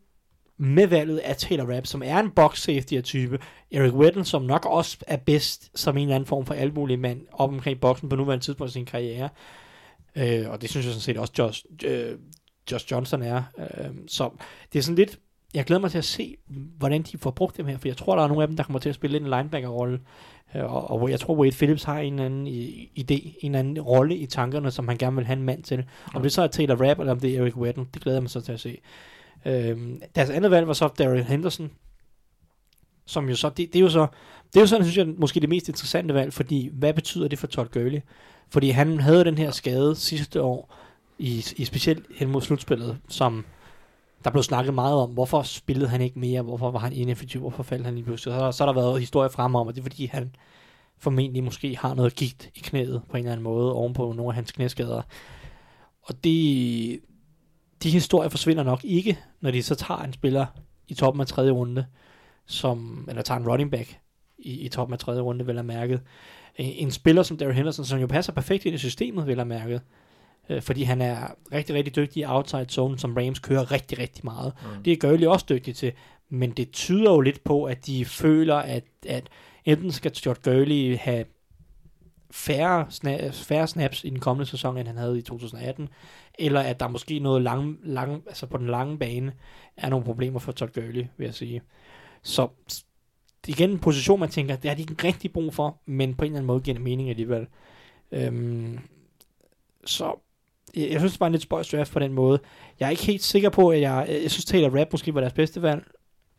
med 0.58 0.86
valget 0.86 1.18
af 1.18 1.36
Taylor 1.36 1.74
Rapp, 1.74 1.86
som 1.86 2.02
er 2.04 2.18
en 2.18 2.30
box 2.30 2.60
safety 2.60 2.94
af 2.94 3.04
type. 3.04 3.38
Eric 3.72 3.92
Weddle, 3.92 4.24
som 4.24 4.42
nok 4.42 4.66
også 4.66 4.98
er 5.06 5.16
bedst 5.16 5.70
som 5.78 5.96
en 5.96 6.02
eller 6.02 6.14
anden 6.14 6.26
form 6.26 6.46
for 6.46 6.54
almulig 6.54 6.98
mand 6.98 7.20
op 7.32 7.50
omkring 7.50 7.80
boksen 7.80 8.08
på 8.08 8.16
nuværende 8.16 8.44
tidspunkt 8.44 8.70
i 8.70 8.72
sin 8.72 8.84
karriere. 8.84 9.28
Øh, 10.16 10.50
og 10.50 10.62
det 10.62 10.70
synes 10.70 10.86
jeg 10.86 10.92
sådan 10.92 11.00
set 11.00 11.16
også 11.16 11.32
Josh, 11.38 11.64
øh, 11.84 12.18
Josh 12.72 12.90
Johnson 12.90 13.22
er. 13.22 13.42
Øh, 13.58 13.90
så 14.06 14.30
det 14.72 14.78
er 14.78 14.82
sådan 14.82 14.96
lidt, 14.96 15.18
jeg 15.54 15.64
glæder 15.64 15.80
mig 15.80 15.90
til 15.90 15.98
at 15.98 16.04
se, 16.04 16.36
hvordan 16.78 17.02
de 17.02 17.18
får 17.18 17.30
brugt 17.30 17.56
dem 17.56 17.66
her, 17.66 17.78
for 17.78 17.88
jeg 17.88 17.96
tror, 17.96 18.16
der 18.16 18.22
er 18.22 18.28
nogle 18.28 18.42
af 18.42 18.48
dem, 18.48 18.56
der 18.56 18.64
kommer 18.64 18.78
til 18.78 18.88
at 18.88 18.94
spille 18.94 19.16
en 19.18 19.24
linebacker-rolle. 19.24 20.00
Øh, 20.54 20.74
og, 20.74 20.90
og 20.90 21.10
jeg 21.10 21.20
tror, 21.20 21.34
Wade 21.34 21.56
Phillips 21.56 21.84
har 21.84 21.98
en 21.98 22.18
anden 22.18 22.46
idé, 22.98 23.38
en 23.40 23.54
anden 23.54 23.80
rolle 23.80 24.16
i 24.16 24.26
tankerne, 24.26 24.70
som 24.70 24.88
han 24.88 24.96
gerne 24.96 25.16
vil 25.16 25.26
have 25.26 25.38
en 25.38 25.44
mand 25.44 25.62
til. 25.62 25.84
Om 26.14 26.22
det 26.22 26.32
så 26.32 26.42
er 26.42 26.46
Taylor 26.46 26.88
Rapp, 26.88 27.00
eller 27.00 27.12
om 27.12 27.20
det 27.20 27.36
er 27.36 27.42
Eric 27.42 27.56
Weddle, 27.56 27.86
det 27.94 28.02
glæder 28.02 28.16
jeg 28.16 28.22
mig 28.22 28.30
så 28.30 28.40
til 28.40 28.52
at 28.52 28.60
se. 28.60 28.78
Øhm, 29.46 30.00
deres 30.14 30.30
andet 30.30 30.50
valg 30.50 30.66
var 30.66 30.72
så 30.72 30.88
Daryl 30.98 31.22
Henderson, 31.22 31.70
som 33.06 33.28
jo 33.28 33.36
så, 33.36 33.48
det, 33.48 33.56
det 33.72 33.76
er 33.76 33.80
jo 33.80 33.88
så, 33.88 34.06
det 34.46 34.56
er 34.56 34.60
jo 34.60 34.66
sådan, 34.66 34.84
synes 34.84 34.96
jeg, 34.96 35.06
måske 35.18 35.40
det 35.40 35.48
mest 35.48 35.68
interessante 35.68 36.14
valg, 36.14 36.32
fordi 36.32 36.70
hvad 36.72 36.94
betyder 36.94 37.28
det 37.28 37.38
for 37.38 37.46
Todd 37.46 37.68
Gurley? 37.72 38.00
Fordi 38.50 38.70
han 38.70 39.00
havde 39.00 39.24
den 39.24 39.38
her 39.38 39.50
skade 39.50 39.96
sidste 39.96 40.42
år, 40.42 40.74
i, 41.18 41.44
i 41.56 41.64
specielt 41.64 42.06
hen 42.16 42.28
mod 42.30 42.40
slutspillet, 42.42 42.98
som 43.08 43.44
der 44.24 44.30
blev 44.30 44.42
snakket 44.42 44.74
meget 44.74 44.94
om, 44.96 45.10
hvorfor 45.10 45.42
spillede 45.42 45.88
han 45.88 46.00
ikke 46.00 46.18
mere, 46.18 46.42
hvorfor 46.42 46.70
var 46.70 46.78
han 46.78 46.92
ineffektiv, 46.92 47.40
hvorfor 47.40 47.62
faldt 47.62 47.84
han 47.84 47.94
lige 47.94 48.04
pludselig. 48.04 48.32
Så, 48.32 48.38
har 48.38 48.44
der- 48.44 48.50
så 48.50 48.64
har 48.66 48.72
der 48.72 48.80
været 48.80 49.00
historier 49.00 49.28
frem 49.28 49.54
om, 49.54 49.68
at 49.68 49.74
det 49.74 49.80
er 49.80 49.82
fordi, 49.82 50.06
han 50.06 50.34
formentlig 50.98 51.44
måske 51.44 51.76
har 51.76 51.94
noget 51.94 52.14
gigt 52.14 52.50
i 52.54 52.58
knæet 52.58 53.02
på 53.10 53.16
en 53.16 53.18
eller 53.18 53.32
anden 53.32 53.44
måde, 53.44 53.72
ovenpå 53.72 54.12
nogle 54.12 54.30
af 54.30 54.34
hans 54.34 54.52
knæskader. 54.52 55.02
Og 56.02 56.24
det, 56.24 57.00
de 57.82 57.90
historier 57.90 58.28
forsvinder 58.28 58.62
nok 58.62 58.84
ikke, 58.84 59.18
når 59.40 59.50
de 59.50 59.62
så 59.62 59.74
tager 59.74 60.02
en 60.02 60.12
spiller 60.12 60.46
i 60.88 60.94
toppen 60.94 61.20
af 61.20 61.26
tredje 61.26 61.50
runde, 61.50 61.86
som, 62.46 63.06
eller 63.08 63.22
tager 63.22 63.40
en 63.40 63.48
running 63.48 63.70
back 63.70 63.98
i, 64.38 64.60
i 64.60 64.68
toppen 64.68 64.92
af 64.92 64.98
tredje 64.98 65.20
runde, 65.20 65.46
vel 65.46 65.58
er 65.58 65.62
mærket. 65.62 66.00
En, 66.56 66.72
en 66.86 66.90
spiller 66.90 67.22
som 67.22 67.36
Darren 67.36 67.54
Henderson, 67.54 67.84
som 67.84 67.98
jo 68.00 68.06
passer 68.06 68.32
perfekt 68.32 68.64
ind 68.64 68.74
i 68.74 68.78
systemet, 68.78 69.26
vel 69.26 69.38
er 69.38 69.44
mærket. 69.44 69.80
Øh, 70.48 70.62
fordi 70.62 70.82
han 70.82 71.00
er 71.00 71.16
rigtig, 71.52 71.74
rigtig 71.74 71.96
dygtig 71.96 72.20
i 72.20 72.26
outside 72.26 72.66
zone, 72.70 72.98
som 72.98 73.16
Rams 73.16 73.38
kører 73.38 73.72
rigtig, 73.72 73.98
rigtig 73.98 74.24
meget. 74.24 74.52
Mm. 74.62 74.82
Det 74.82 74.92
er 74.92 74.96
Gurley 74.96 75.26
også 75.26 75.46
dygtig 75.48 75.76
til, 75.76 75.92
men 76.28 76.50
det 76.50 76.70
tyder 76.70 77.10
jo 77.12 77.20
lidt 77.20 77.44
på, 77.44 77.64
at 77.64 77.86
de 77.86 78.04
føler, 78.04 78.56
at, 78.56 78.84
at 79.08 79.28
enten 79.64 79.92
skal 79.92 80.14
Stuart 80.14 80.42
Gurley 80.42 80.96
have 80.96 81.24
færre, 82.36 82.86
sna- 82.90 83.30
færre 83.30 83.66
snaps 83.66 84.04
i 84.04 84.10
den 84.10 84.20
kommende 84.20 84.50
sæson, 84.50 84.78
end 84.78 84.86
han 84.88 84.96
havde 84.96 85.18
i 85.18 85.22
2018, 85.22 85.88
eller 86.38 86.60
at 86.60 86.80
der 86.80 86.88
måske 86.88 87.18
noget 87.18 87.42
lang, 87.42 87.78
lang, 87.84 88.22
altså 88.26 88.46
på 88.46 88.56
den 88.58 88.66
lange 88.66 88.98
bane 88.98 89.32
er 89.76 89.88
nogle 89.88 90.04
problemer 90.04 90.38
for 90.38 90.52
Todd 90.52 90.70
Gurley, 90.74 91.04
vil 91.16 91.24
jeg 91.24 91.34
sige. 91.34 91.62
Så 92.22 92.48
igen 93.46 93.70
en 93.70 93.78
position, 93.78 94.20
man 94.20 94.28
tænker, 94.28 94.56
det 94.56 94.70
har 94.70 94.74
de 94.74 94.80
ikke 94.82 95.06
rigtig 95.08 95.32
brug 95.32 95.54
for, 95.54 95.78
men 95.86 96.14
på 96.14 96.24
en 96.24 96.26
eller 96.26 96.36
anden 96.38 96.46
måde 96.46 96.60
giver 96.60 96.74
det 96.74 96.84
mening 96.84 97.08
alligevel. 97.10 97.46
Øhm, 98.12 98.78
så 99.84 100.14
jeg, 100.76 100.90
jeg 100.90 101.00
synes, 101.00 101.12
det 101.12 101.20
var 101.20 101.26
en 101.26 101.32
lidt 101.32 101.42
spøjs 101.42 101.68
draft 101.68 101.92
på 101.92 101.98
den 101.98 102.12
måde. 102.12 102.38
Jeg 102.80 102.86
er 102.86 102.90
ikke 102.90 103.04
helt 103.06 103.22
sikker 103.22 103.50
på, 103.50 103.68
at 103.68 103.80
jeg... 103.80 104.06
Jeg 104.22 104.30
synes, 104.30 104.44
Taylor 104.44 104.78
Rapp 104.80 104.92
måske 104.92 105.14
var 105.14 105.20
deres 105.20 105.32
bedste 105.32 105.62
valg. 105.62 105.84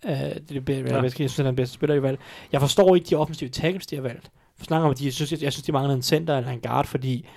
Uh, 0.06 0.12
det 0.12 0.22
er 0.22 0.34
det, 0.50 0.66
bedste, 0.66 0.96
Ja. 0.96 1.02
jeg 1.02 1.12
synes, 1.12 1.40
er 1.40 1.44
den 1.44 1.56
bedste 1.56 1.74
spiller, 1.74 1.96
i 1.96 2.02
valg. 2.02 2.20
Jeg 2.52 2.62
forstår 2.62 2.96
ikke 2.96 3.10
de 3.10 3.16
offensive 3.16 3.50
tackles, 3.50 3.88
de 3.88 3.96
har 3.96 4.04
valgt. 4.04 4.32
For 4.58 4.66
snakker 4.66 4.86
om, 4.86 4.92
at 4.92 5.00
de, 5.00 5.06
jeg, 5.06 5.14
synes, 5.14 5.32
jeg, 5.32 5.42
jeg 5.44 5.54
synes, 5.54 5.66
de 5.66 5.72
mangler 5.72 5.94
en 5.96 6.02
center 6.02 6.38
eller 6.38 6.52
en 6.52 6.60
guard, 6.60 6.86
fordi 6.86 7.28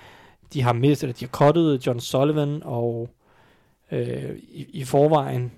de 0.53 0.61
har 0.61 0.73
mistet, 0.73 1.03
eller 1.03 1.13
de 1.13 1.25
har 1.25 1.29
cuttet 1.29 1.87
John 1.87 1.99
Sullivan, 1.99 2.61
og 2.63 3.09
øh, 3.91 4.35
i, 4.51 4.65
i 4.73 4.83
forvejen... 4.83 5.51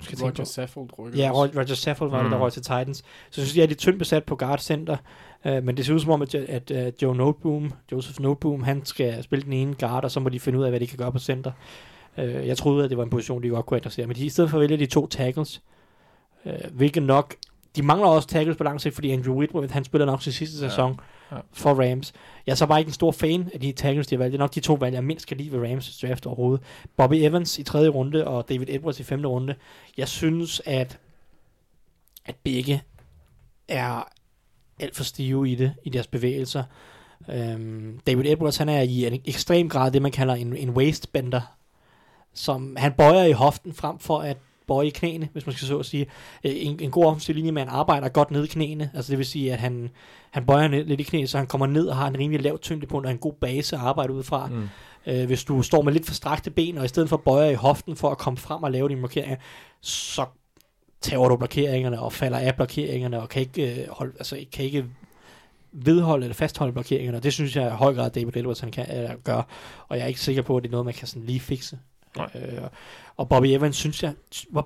Skal 0.00 0.18
Roger 0.18 0.32
på- 0.34 0.44
Saffold 0.44 0.98
rykker 0.98 1.18
Ja. 1.18 1.30
Roger, 1.30 1.50
Roger 1.56 1.74
Saffold 1.74 2.10
var 2.10 2.18
mm. 2.18 2.24
det, 2.24 2.30
der 2.30 2.36
Mm. 2.36 2.42
røg 2.42 2.52
til 2.52 2.62
Titans. 2.62 2.96
Så 2.98 3.04
jeg 3.40 3.46
synes, 3.46 3.52
de 3.52 3.62
er 3.62 3.66
lidt 3.66 3.78
tyndt 3.78 3.98
besat 3.98 4.24
på 4.24 4.36
guard 4.36 4.58
center. 4.58 4.96
Uh, 5.44 5.64
men 5.64 5.76
det 5.76 5.86
ser 5.86 5.94
ud 5.94 6.00
som 6.00 6.10
om, 6.10 6.22
at, 6.22 6.34
at 6.34 6.70
uh, 6.70 7.02
Joe 7.02 7.16
Noteboom, 7.16 7.72
Joseph 7.92 8.20
Noteboom, 8.20 8.62
han 8.62 8.84
skal 8.84 9.22
spille 9.22 9.44
den 9.44 9.52
ene 9.52 9.74
guard, 9.74 10.04
og 10.04 10.10
så 10.10 10.20
må 10.20 10.28
de 10.28 10.40
finde 10.40 10.58
ud 10.58 10.64
af, 10.64 10.70
hvad 10.70 10.80
de 10.80 10.86
kan 10.86 10.98
gøre 10.98 11.12
på 11.12 11.18
center. 11.18 11.52
Uh, 12.18 12.24
jeg 12.24 12.56
troede, 12.56 12.84
at 12.84 12.90
det 12.90 12.98
var 12.98 13.04
en 13.04 13.10
position, 13.10 13.42
de 13.42 13.48
godt 13.48 13.66
kunne 13.66 13.76
adressere. 13.76 14.06
Men 14.06 14.16
de, 14.16 14.24
i 14.26 14.28
stedet 14.28 14.50
for 14.50 14.58
vælger 14.58 14.76
de 14.76 14.86
to 14.86 15.06
tackles, 15.06 15.62
uh, 16.44 16.52
hvilket 16.72 17.02
nok... 17.02 17.34
De 17.76 17.82
mangler 17.82 18.08
også 18.08 18.28
tackles 18.28 18.56
på 18.56 18.64
lang 18.64 18.80
sigt, 18.80 18.94
fordi 18.94 19.10
Andrew 19.10 19.34
Whitworth, 19.36 19.72
han 19.72 19.84
spiller 19.84 20.06
nok 20.06 20.20
til 20.20 20.32
sidste 20.34 20.58
sæson 20.58 21.00
Ja. 21.32 21.36
for 21.52 21.70
Rams. 21.90 22.12
Jeg 22.46 22.52
er 22.52 22.56
så 22.56 22.66
bare 22.66 22.78
ikke 22.78 22.88
en 22.88 22.92
stor 22.92 23.12
fan 23.12 23.50
af 23.54 23.60
de 23.60 23.72
tackles, 23.72 24.06
de 24.06 24.14
har 24.14 24.18
valgt. 24.18 24.32
Det 24.32 24.38
er 24.38 24.42
nok 24.42 24.54
de 24.54 24.60
to 24.60 24.74
valg, 24.74 24.94
jeg 24.94 25.04
mindst 25.04 25.26
kan 25.26 25.36
lide 25.36 25.52
ved 25.52 25.70
Rams 25.70 25.98
draft 25.98 26.26
overhovedet. 26.26 26.64
Bobby 26.96 27.14
Evans 27.14 27.58
i 27.58 27.62
tredje 27.62 27.88
runde, 27.88 28.26
og 28.26 28.48
David 28.48 28.66
Edwards 28.70 29.00
i 29.00 29.02
femte 29.02 29.28
runde. 29.28 29.54
Jeg 29.96 30.08
synes, 30.08 30.62
at, 30.66 30.98
at 32.26 32.36
begge 32.44 32.82
er 33.68 34.08
alt 34.80 34.96
for 34.96 35.04
stive 35.04 35.50
i 35.50 35.54
det, 35.54 35.72
i 35.84 35.90
deres 35.90 36.06
bevægelser. 36.06 36.62
Øhm, 37.30 38.00
David 38.06 38.24
Edwards, 38.26 38.56
han 38.56 38.68
er 38.68 38.80
i 38.80 39.06
en 39.06 39.20
ekstrem 39.24 39.68
grad 39.68 39.90
det, 39.90 40.02
man 40.02 40.12
kalder 40.12 40.34
en, 40.34 40.56
en 40.56 40.70
waistbender. 40.70 41.40
Som 42.34 42.76
han 42.78 42.92
bøjer 42.92 43.24
i 43.24 43.32
hoften 43.32 43.74
frem 43.74 43.98
for 43.98 44.18
at 44.18 44.36
bøje 44.68 44.86
i 44.86 44.90
knæene, 44.90 45.28
hvis 45.32 45.46
man 45.46 45.54
skal 45.56 45.68
så 45.68 45.78
at 45.78 45.86
sige. 45.86 46.06
Øh, 46.44 46.52
En, 46.54 46.80
en 46.80 46.90
god 46.90 47.04
offensiv 47.04 47.34
linjemand 47.34 47.68
arbejder 47.72 48.08
godt 48.08 48.30
ned 48.30 48.44
i 48.44 48.46
knæene. 48.46 48.90
Altså 48.94 49.10
det 49.10 49.18
vil 49.18 49.26
sige, 49.26 49.52
at 49.52 49.58
han, 49.58 49.90
han 50.30 50.46
bøjer 50.46 50.68
ned, 50.68 50.84
lidt 50.84 51.00
i 51.00 51.02
knæene, 51.02 51.26
så 51.26 51.38
han 51.38 51.46
kommer 51.46 51.66
ned 51.66 51.86
og 51.86 51.96
har 51.96 52.08
en 52.08 52.18
rimelig 52.18 52.42
lav 52.42 52.58
tyngdepunkt 52.58 53.06
og 53.06 53.12
en 53.12 53.18
god 53.18 53.32
base 53.32 53.76
at 53.76 53.82
arbejde 53.82 54.12
ud 54.12 54.22
fra. 54.22 54.46
Mm. 54.46 54.68
Øh, 55.06 55.26
hvis 55.26 55.44
du 55.44 55.62
står 55.62 55.82
med 55.82 55.92
lidt 55.92 56.06
for 56.06 56.14
strakte 56.14 56.50
ben, 56.50 56.78
og 56.78 56.84
i 56.84 56.88
stedet 56.88 57.08
for 57.08 57.16
bøjer 57.16 57.50
i 57.50 57.54
hoften 57.54 57.96
for 57.96 58.10
at 58.10 58.18
komme 58.18 58.36
frem 58.36 58.62
og 58.62 58.70
lave 58.70 58.88
dine 58.88 59.00
blokeringer, 59.00 59.36
så 59.80 60.26
tager 61.00 61.28
du 61.28 61.36
blokeringerne 61.36 62.00
og 62.00 62.12
falder 62.12 62.38
af 62.38 62.56
blokeringerne 62.56 63.22
og 63.22 63.28
kan 63.28 63.42
ikke, 63.42 63.82
øh, 63.82 63.88
holde, 63.90 64.12
altså, 64.18 64.44
kan 64.52 64.64
ikke 64.64 64.84
vedholde 65.72 66.24
eller 66.24 66.34
fastholde 66.34 66.72
blokeringerne. 66.72 67.18
Og 67.18 67.22
det 67.22 67.32
synes 67.32 67.56
jeg 67.56 67.66
i 67.66 67.70
høj 67.70 67.94
grad, 67.94 68.10
David 68.10 68.36
Edwards 68.36 68.60
han 68.60 68.70
kan 68.70 69.02
øh, 69.02 69.10
gøre. 69.24 69.42
Og 69.88 69.96
jeg 69.96 70.02
er 70.02 70.08
ikke 70.08 70.20
sikker 70.20 70.42
på, 70.42 70.56
at 70.56 70.62
det 70.62 70.68
er 70.68 70.70
noget, 70.70 70.84
man 70.84 70.94
kan 70.94 71.08
sådan 71.08 71.26
lige 71.26 71.40
fikse. 71.40 71.78
Nej. 72.16 72.30
Øh, 72.34 72.60
og 73.16 73.28
Bobby 73.28 73.46
Evans 73.46 73.76
synes 73.76 74.02
jeg, 74.02 74.14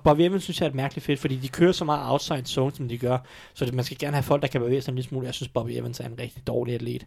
Bobby 0.03 0.21
Evans 0.21 0.43
synes 0.43 0.61
jeg 0.61 0.65
er 0.65 0.69
et 0.69 0.75
mærkeligt 0.75 1.05
fedt, 1.05 1.19
fordi 1.19 1.35
de 1.35 1.47
kører 1.47 1.71
så 1.71 1.85
meget 1.85 2.11
outside 2.11 2.45
zone, 2.45 2.71
som 2.71 2.89
de 2.89 2.97
gør, 2.97 3.17
så 3.53 3.65
det, 3.65 3.73
man 3.73 3.85
skal 3.85 3.97
gerne 3.97 4.15
have 4.15 4.23
folk, 4.23 4.41
der 4.41 4.47
kan 4.47 4.61
bevæge 4.61 4.81
sig 4.81 4.91
en 4.91 4.95
lille 4.95 5.09
smule. 5.09 5.25
Jeg 5.25 5.33
synes, 5.33 5.49
Bobby 5.49 5.69
Evans 5.69 5.99
er 5.99 6.05
en 6.05 6.19
rigtig 6.19 6.47
dårlig 6.47 6.75
atlet, 6.75 7.05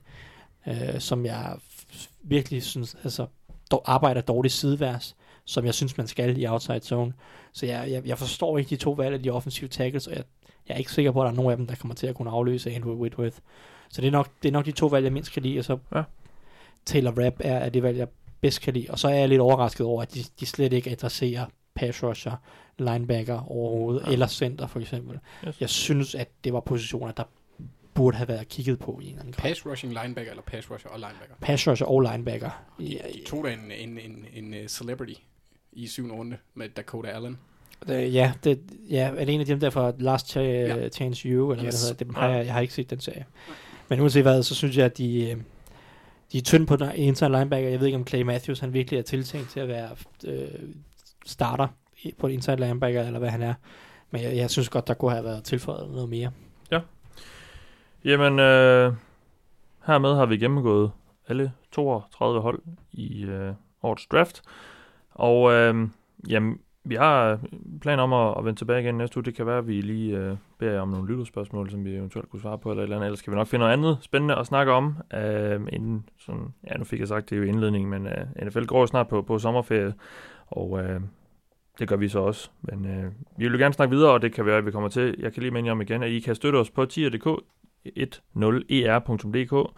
øh, 0.66 1.00
som 1.00 1.26
jeg 1.26 1.56
virkelig 2.22 2.62
synes, 2.62 2.96
altså, 3.04 3.26
dog, 3.70 3.82
arbejder 3.84 4.20
dårligt 4.20 4.54
sideværs, 4.54 5.16
som 5.44 5.64
jeg 5.64 5.74
synes, 5.74 5.96
man 5.96 6.06
skal 6.06 6.38
i 6.38 6.46
outside 6.46 6.80
zone. 6.80 7.12
Så 7.52 7.66
jeg, 7.66 7.90
jeg, 7.90 8.06
jeg 8.06 8.18
forstår 8.18 8.58
ikke 8.58 8.70
de 8.70 8.76
to 8.76 8.90
valg 8.90 9.14
af 9.14 9.22
de 9.22 9.30
offensive 9.30 9.68
tackles, 9.68 10.06
og 10.06 10.14
jeg, 10.16 10.24
jeg 10.68 10.74
er 10.74 10.78
ikke 10.78 10.92
sikker 10.92 11.12
på, 11.12 11.20
at 11.20 11.24
der 11.24 11.30
er 11.30 11.36
nogen 11.36 11.50
af 11.50 11.56
dem, 11.56 11.66
der 11.66 11.74
kommer 11.74 11.94
til 11.94 12.06
at 12.06 12.14
kunne 12.14 12.30
afløse 12.30 12.70
Andrew 12.70 12.94
Whitworth. 12.94 13.36
Så 13.88 14.00
det 14.00 14.06
er 14.06 14.12
nok, 14.12 14.28
det 14.42 14.48
er 14.48 14.52
nok 14.52 14.66
de 14.66 14.72
to 14.72 14.86
valg, 14.86 15.04
jeg 15.04 15.12
mindst 15.12 15.32
kan 15.32 15.42
lide, 15.42 15.58
og 15.58 15.64
så 15.64 15.78
Ja. 15.94 16.02
Taylor 16.86 17.24
Rapp 17.24 17.36
er, 17.40 17.56
er 17.56 17.68
det 17.68 17.82
valg, 17.82 17.98
jeg 17.98 18.08
bedst 18.40 18.60
kan 18.60 18.74
lide. 18.74 18.86
Og 18.90 18.98
så 18.98 19.08
er 19.08 19.14
jeg 19.14 19.28
lidt 19.28 19.40
overrasket 19.40 19.86
over, 19.86 20.02
at 20.02 20.14
de, 20.14 20.24
de 20.40 20.46
slet 20.46 20.72
ikke 20.72 20.90
adresserer 20.90 21.46
pass 21.74 22.02
rusher, 22.02 22.32
linebacker 22.78 23.50
overhovedet, 23.50 24.02
ja. 24.06 24.12
eller 24.12 24.26
center 24.26 24.66
for 24.66 24.80
eksempel. 24.80 25.18
Yes. 25.48 25.60
Jeg 25.60 25.68
synes, 25.70 26.14
at 26.14 26.28
det 26.44 26.52
var 26.52 26.60
positioner, 26.60 27.12
der 27.12 27.24
burde 27.94 28.16
have 28.16 28.28
været 28.28 28.48
kigget 28.48 28.78
på 28.78 28.98
i 29.02 29.04
en 29.04 29.08
eller 29.10 29.20
anden 29.20 29.32
grad. 29.32 29.42
Pass 29.42 29.66
rushing 29.66 29.92
linebacker 30.02 30.30
eller 30.32 30.42
pass 30.42 30.70
rusher 30.70 30.90
og 30.90 30.98
linebacker. 30.98 31.34
Pass 31.40 31.68
rusher 31.68 31.86
og 31.86 32.00
linebacker. 32.00 32.50
De, 32.78 32.84
de 33.14 33.22
tog 33.26 33.44
da 33.44 33.52
en, 33.52 33.72
en, 33.88 33.98
en, 33.98 34.24
en 34.34 34.54
uh, 34.60 34.66
celebrity 34.66 35.14
i 35.72 35.86
syvende 35.86 36.14
runde 36.14 36.36
med 36.54 36.68
Dakota 36.68 37.08
Allen. 37.08 37.38
Øh, 37.88 38.14
ja, 38.14 38.32
det, 38.44 38.60
ja, 38.90 39.10
er 39.16 39.24
det 39.24 39.34
en 39.34 39.40
af 39.40 39.46
dem 39.46 39.60
der 39.60 39.70
fra 39.70 39.92
Last 39.98 40.36
Ch- 40.36 40.40
Ja. 40.40 40.88
Chance 40.88 41.28
You, 41.28 41.52
eller 41.52 41.64
Yes. 41.66 41.74
hvad 41.74 41.94
det 41.94 41.98
hedder? 41.98 42.04
Dem 42.04 42.14
har 42.14 42.28
jeg, 42.28 42.46
jeg 42.46 42.54
har 42.54 42.60
ikke 42.60 42.74
set 42.74 42.90
den 42.90 43.00
serie. 43.00 43.24
Men 43.88 44.00
uanset 44.00 44.22
hvad, 44.22 44.42
så 44.42 44.54
synes 44.54 44.76
jeg, 44.76 44.84
at 44.84 44.98
de, 44.98 45.30
øh, 45.30 45.36
de 46.32 46.38
er 46.38 46.42
tynde 46.42 46.66
på 46.66 46.76
den 46.76 46.90
inside 46.94 47.30
linebacker. 47.30 47.68
Jeg 47.68 47.80
ved 47.80 47.86
ikke, 47.86 47.98
om 47.98 48.06
Clay 48.06 48.22
Matthews 48.22 48.58
han 48.58 48.72
virkelig 48.72 48.98
er 48.98 49.02
tiltænkt 49.02 49.50
til 49.50 49.60
at 49.60 49.68
være 49.68 49.88
øh, 50.26 50.48
starter 51.26 51.66
på 51.66 51.72
på 52.18 52.26
inside 52.26 52.56
linebacker, 52.56 53.02
eller 53.02 53.18
hvad 53.18 53.30
han 53.30 53.42
er. 53.42 53.54
Men 54.10 54.22
jeg, 54.22 54.36
jeg 54.36 54.50
synes 54.50 54.68
godt, 54.68 54.88
der 54.88 54.94
kunne 54.94 55.10
have 55.10 55.24
været 55.24 55.44
tilføjet 55.44 55.90
noget 55.90 56.08
mere. 56.08 56.30
Ja. 56.70 56.80
Jamen, 58.04 58.38
øh, 58.38 58.92
hermed 59.86 60.14
har 60.14 60.26
vi 60.26 60.36
gennemgået 60.36 60.90
alle 61.28 61.52
32 61.72 62.40
hold 62.40 62.62
i 62.92 63.24
øh, 63.24 63.52
årets 63.82 64.06
draft. 64.06 64.42
Og 65.10 65.52
øh, 65.52 65.88
jamen, 66.28 66.58
vi 66.84 66.94
har 66.94 67.32
øh, 67.32 67.38
planer 67.80 68.02
om 68.02 68.12
at, 68.12 68.34
at 68.38 68.44
vende 68.44 68.60
tilbage 68.60 68.80
igen 68.80 68.94
næste 68.94 69.16
uge. 69.16 69.24
Det 69.24 69.34
kan 69.34 69.46
være, 69.46 69.58
at 69.58 69.68
vi 69.68 69.80
lige 69.80 70.18
øh, 70.18 70.36
beder 70.58 70.72
jer 70.72 70.80
om 70.80 70.88
nogle 70.88 71.08
lytterspørgsmål, 71.08 71.70
som 71.70 71.84
vi 71.84 71.94
eventuelt 71.94 72.30
kunne 72.30 72.40
svare 72.40 72.58
på, 72.58 72.70
eller 72.70 72.82
et 72.82 72.84
eller 72.84 72.96
andet. 72.96 73.06
Ellers 73.06 73.22
kan 73.22 73.30
vi 73.30 73.36
nok 73.36 73.46
finde 73.46 73.60
noget 73.60 73.72
andet 73.72 73.98
spændende 74.00 74.36
at 74.36 74.46
snakke 74.46 74.72
om. 74.72 74.94
Øh, 75.14 75.60
inden 75.72 76.08
sådan, 76.18 76.54
ja, 76.66 76.76
nu 76.76 76.84
fik 76.84 77.00
jeg 77.00 77.08
sagt, 77.08 77.30
det 77.30 77.36
er 77.36 77.40
jo 77.40 77.46
indledningen, 77.46 77.90
men 77.90 78.06
øh, 78.06 78.46
NFL 78.46 78.64
går 78.64 78.80
jo 78.80 78.86
snart 78.86 79.08
på, 79.08 79.22
på 79.22 79.38
sommerferie, 79.38 79.94
og 80.46 80.80
øh, 80.82 81.00
det 81.78 81.88
gør 81.88 81.96
vi 81.96 82.08
så 82.08 82.18
også. 82.18 82.50
Men 82.62 82.86
øh, 82.86 83.04
vi 83.36 83.44
vil 83.44 83.52
jo 83.52 83.58
gerne 83.58 83.74
snakke 83.74 83.94
videre, 83.94 84.12
og 84.12 84.22
det 84.22 84.32
kan 84.32 84.46
være, 84.46 84.58
at 84.58 84.66
vi 84.66 84.70
kommer 84.70 84.88
til. 84.88 85.14
Jeg 85.18 85.32
kan 85.32 85.42
lige 85.42 85.52
minde 85.52 85.66
jer 85.66 85.72
om 85.72 85.80
igen, 85.80 86.02
at 86.02 86.10
I 86.10 86.20
kan 86.20 86.34
støtte 86.34 86.56
os 86.56 86.70
på 86.70 86.84
tier.dk 86.84 87.26
10er.dk 87.86 89.70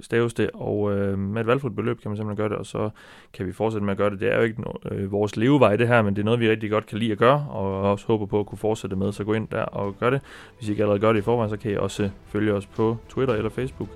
staves 0.00 0.34
det, 0.34 0.50
og 0.54 0.92
øh, 0.92 1.18
med 1.18 1.40
et 1.40 1.46
valgfrit 1.46 1.76
beløb 1.76 2.00
kan 2.00 2.10
man 2.10 2.16
simpelthen 2.16 2.36
gøre 2.36 2.48
det, 2.48 2.56
og 2.56 2.66
så 2.66 2.90
kan 3.32 3.46
vi 3.46 3.52
fortsætte 3.52 3.84
med 3.84 3.92
at 3.92 3.98
gøre 3.98 4.10
det. 4.10 4.20
Det 4.20 4.32
er 4.32 4.36
jo 4.36 4.42
ikke 4.42 4.62
no- 4.62 4.94
øh, 4.94 5.12
vores 5.12 5.36
levevej 5.36 5.76
det 5.76 5.88
her, 5.88 6.02
men 6.02 6.16
det 6.16 6.20
er 6.22 6.24
noget, 6.24 6.40
vi 6.40 6.50
rigtig 6.50 6.70
godt 6.70 6.86
kan 6.86 6.98
lide 6.98 7.12
at 7.12 7.18
gøre, 7.18 7.46
og 7.50 7.90
også 7.90 8.06
håber 8.06 8.26
på 8.26 8.40
at 8.40 8.46
kunne 8.46 8.58
fortsætte 8.58 8.96
med, 8.96 9.12
så 9.12 9.24
gå 9.24 9.32
ind 9.32 9.48
der 9.48 9.62
og 9.62 9.94
gør 10.00 10.10
det. 10.10 10.20
Hvis 10.58 10.68
I 10.68 10.70
ikke 10.70 10.82
allerede 10.82 11.00
gør 11.00 11.12
det 11.12 11.20
i 11.20 11.22
forvejen, 11.22 11.50
så 11.50 11.56
kan 11.56 11.70
I 11.70 11.76
også 11.76 12.02
øh, 12.02 12.10
følge 12.26 12.52
os 12.52 12.66
på 12.66 12.96
Twitter 13.08 13.34
eller 13.34 13.50
Facebook. 13.50 13.88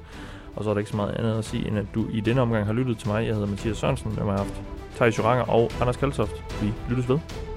Og 0.56 0.64
så 0.64 0.70
er 0.70 0.74
der 0.74 0.78
ikke 0.78 0.90
så 0.90 0.97
meget 0.97 1.14
andet 1.14 1.39
at 1.39 1.44
sige, 1.44 1.68
end 1.68 1.78
at 1.78 1.86
du 1.94 2.06
i 2.12 2.20
denne 2.20 2.40
omgang 2.40 2.66
har 2.66 2.72
lyttet 2.72 2.98
til 2.98 3.09
mig. 3.09 3.27
Jeg 3.27 3.35
hedder 3.35 3.48
Mathias 3.48 3.77
Sørensen, 3.77 4.12
med 4.16 4.24
mig 4.24 4.32
har 4.32 4.39
haft 4.44 4.62
Thijs 4.97 5.18
Joranger 5.18 5.44
og 5.44 5.70
Anders 5.81 5.97
Kaltoft. 5.97 6.62
Vi 6.62 6.72
lyttes 6.90 7.09
ved. 7.09 7.49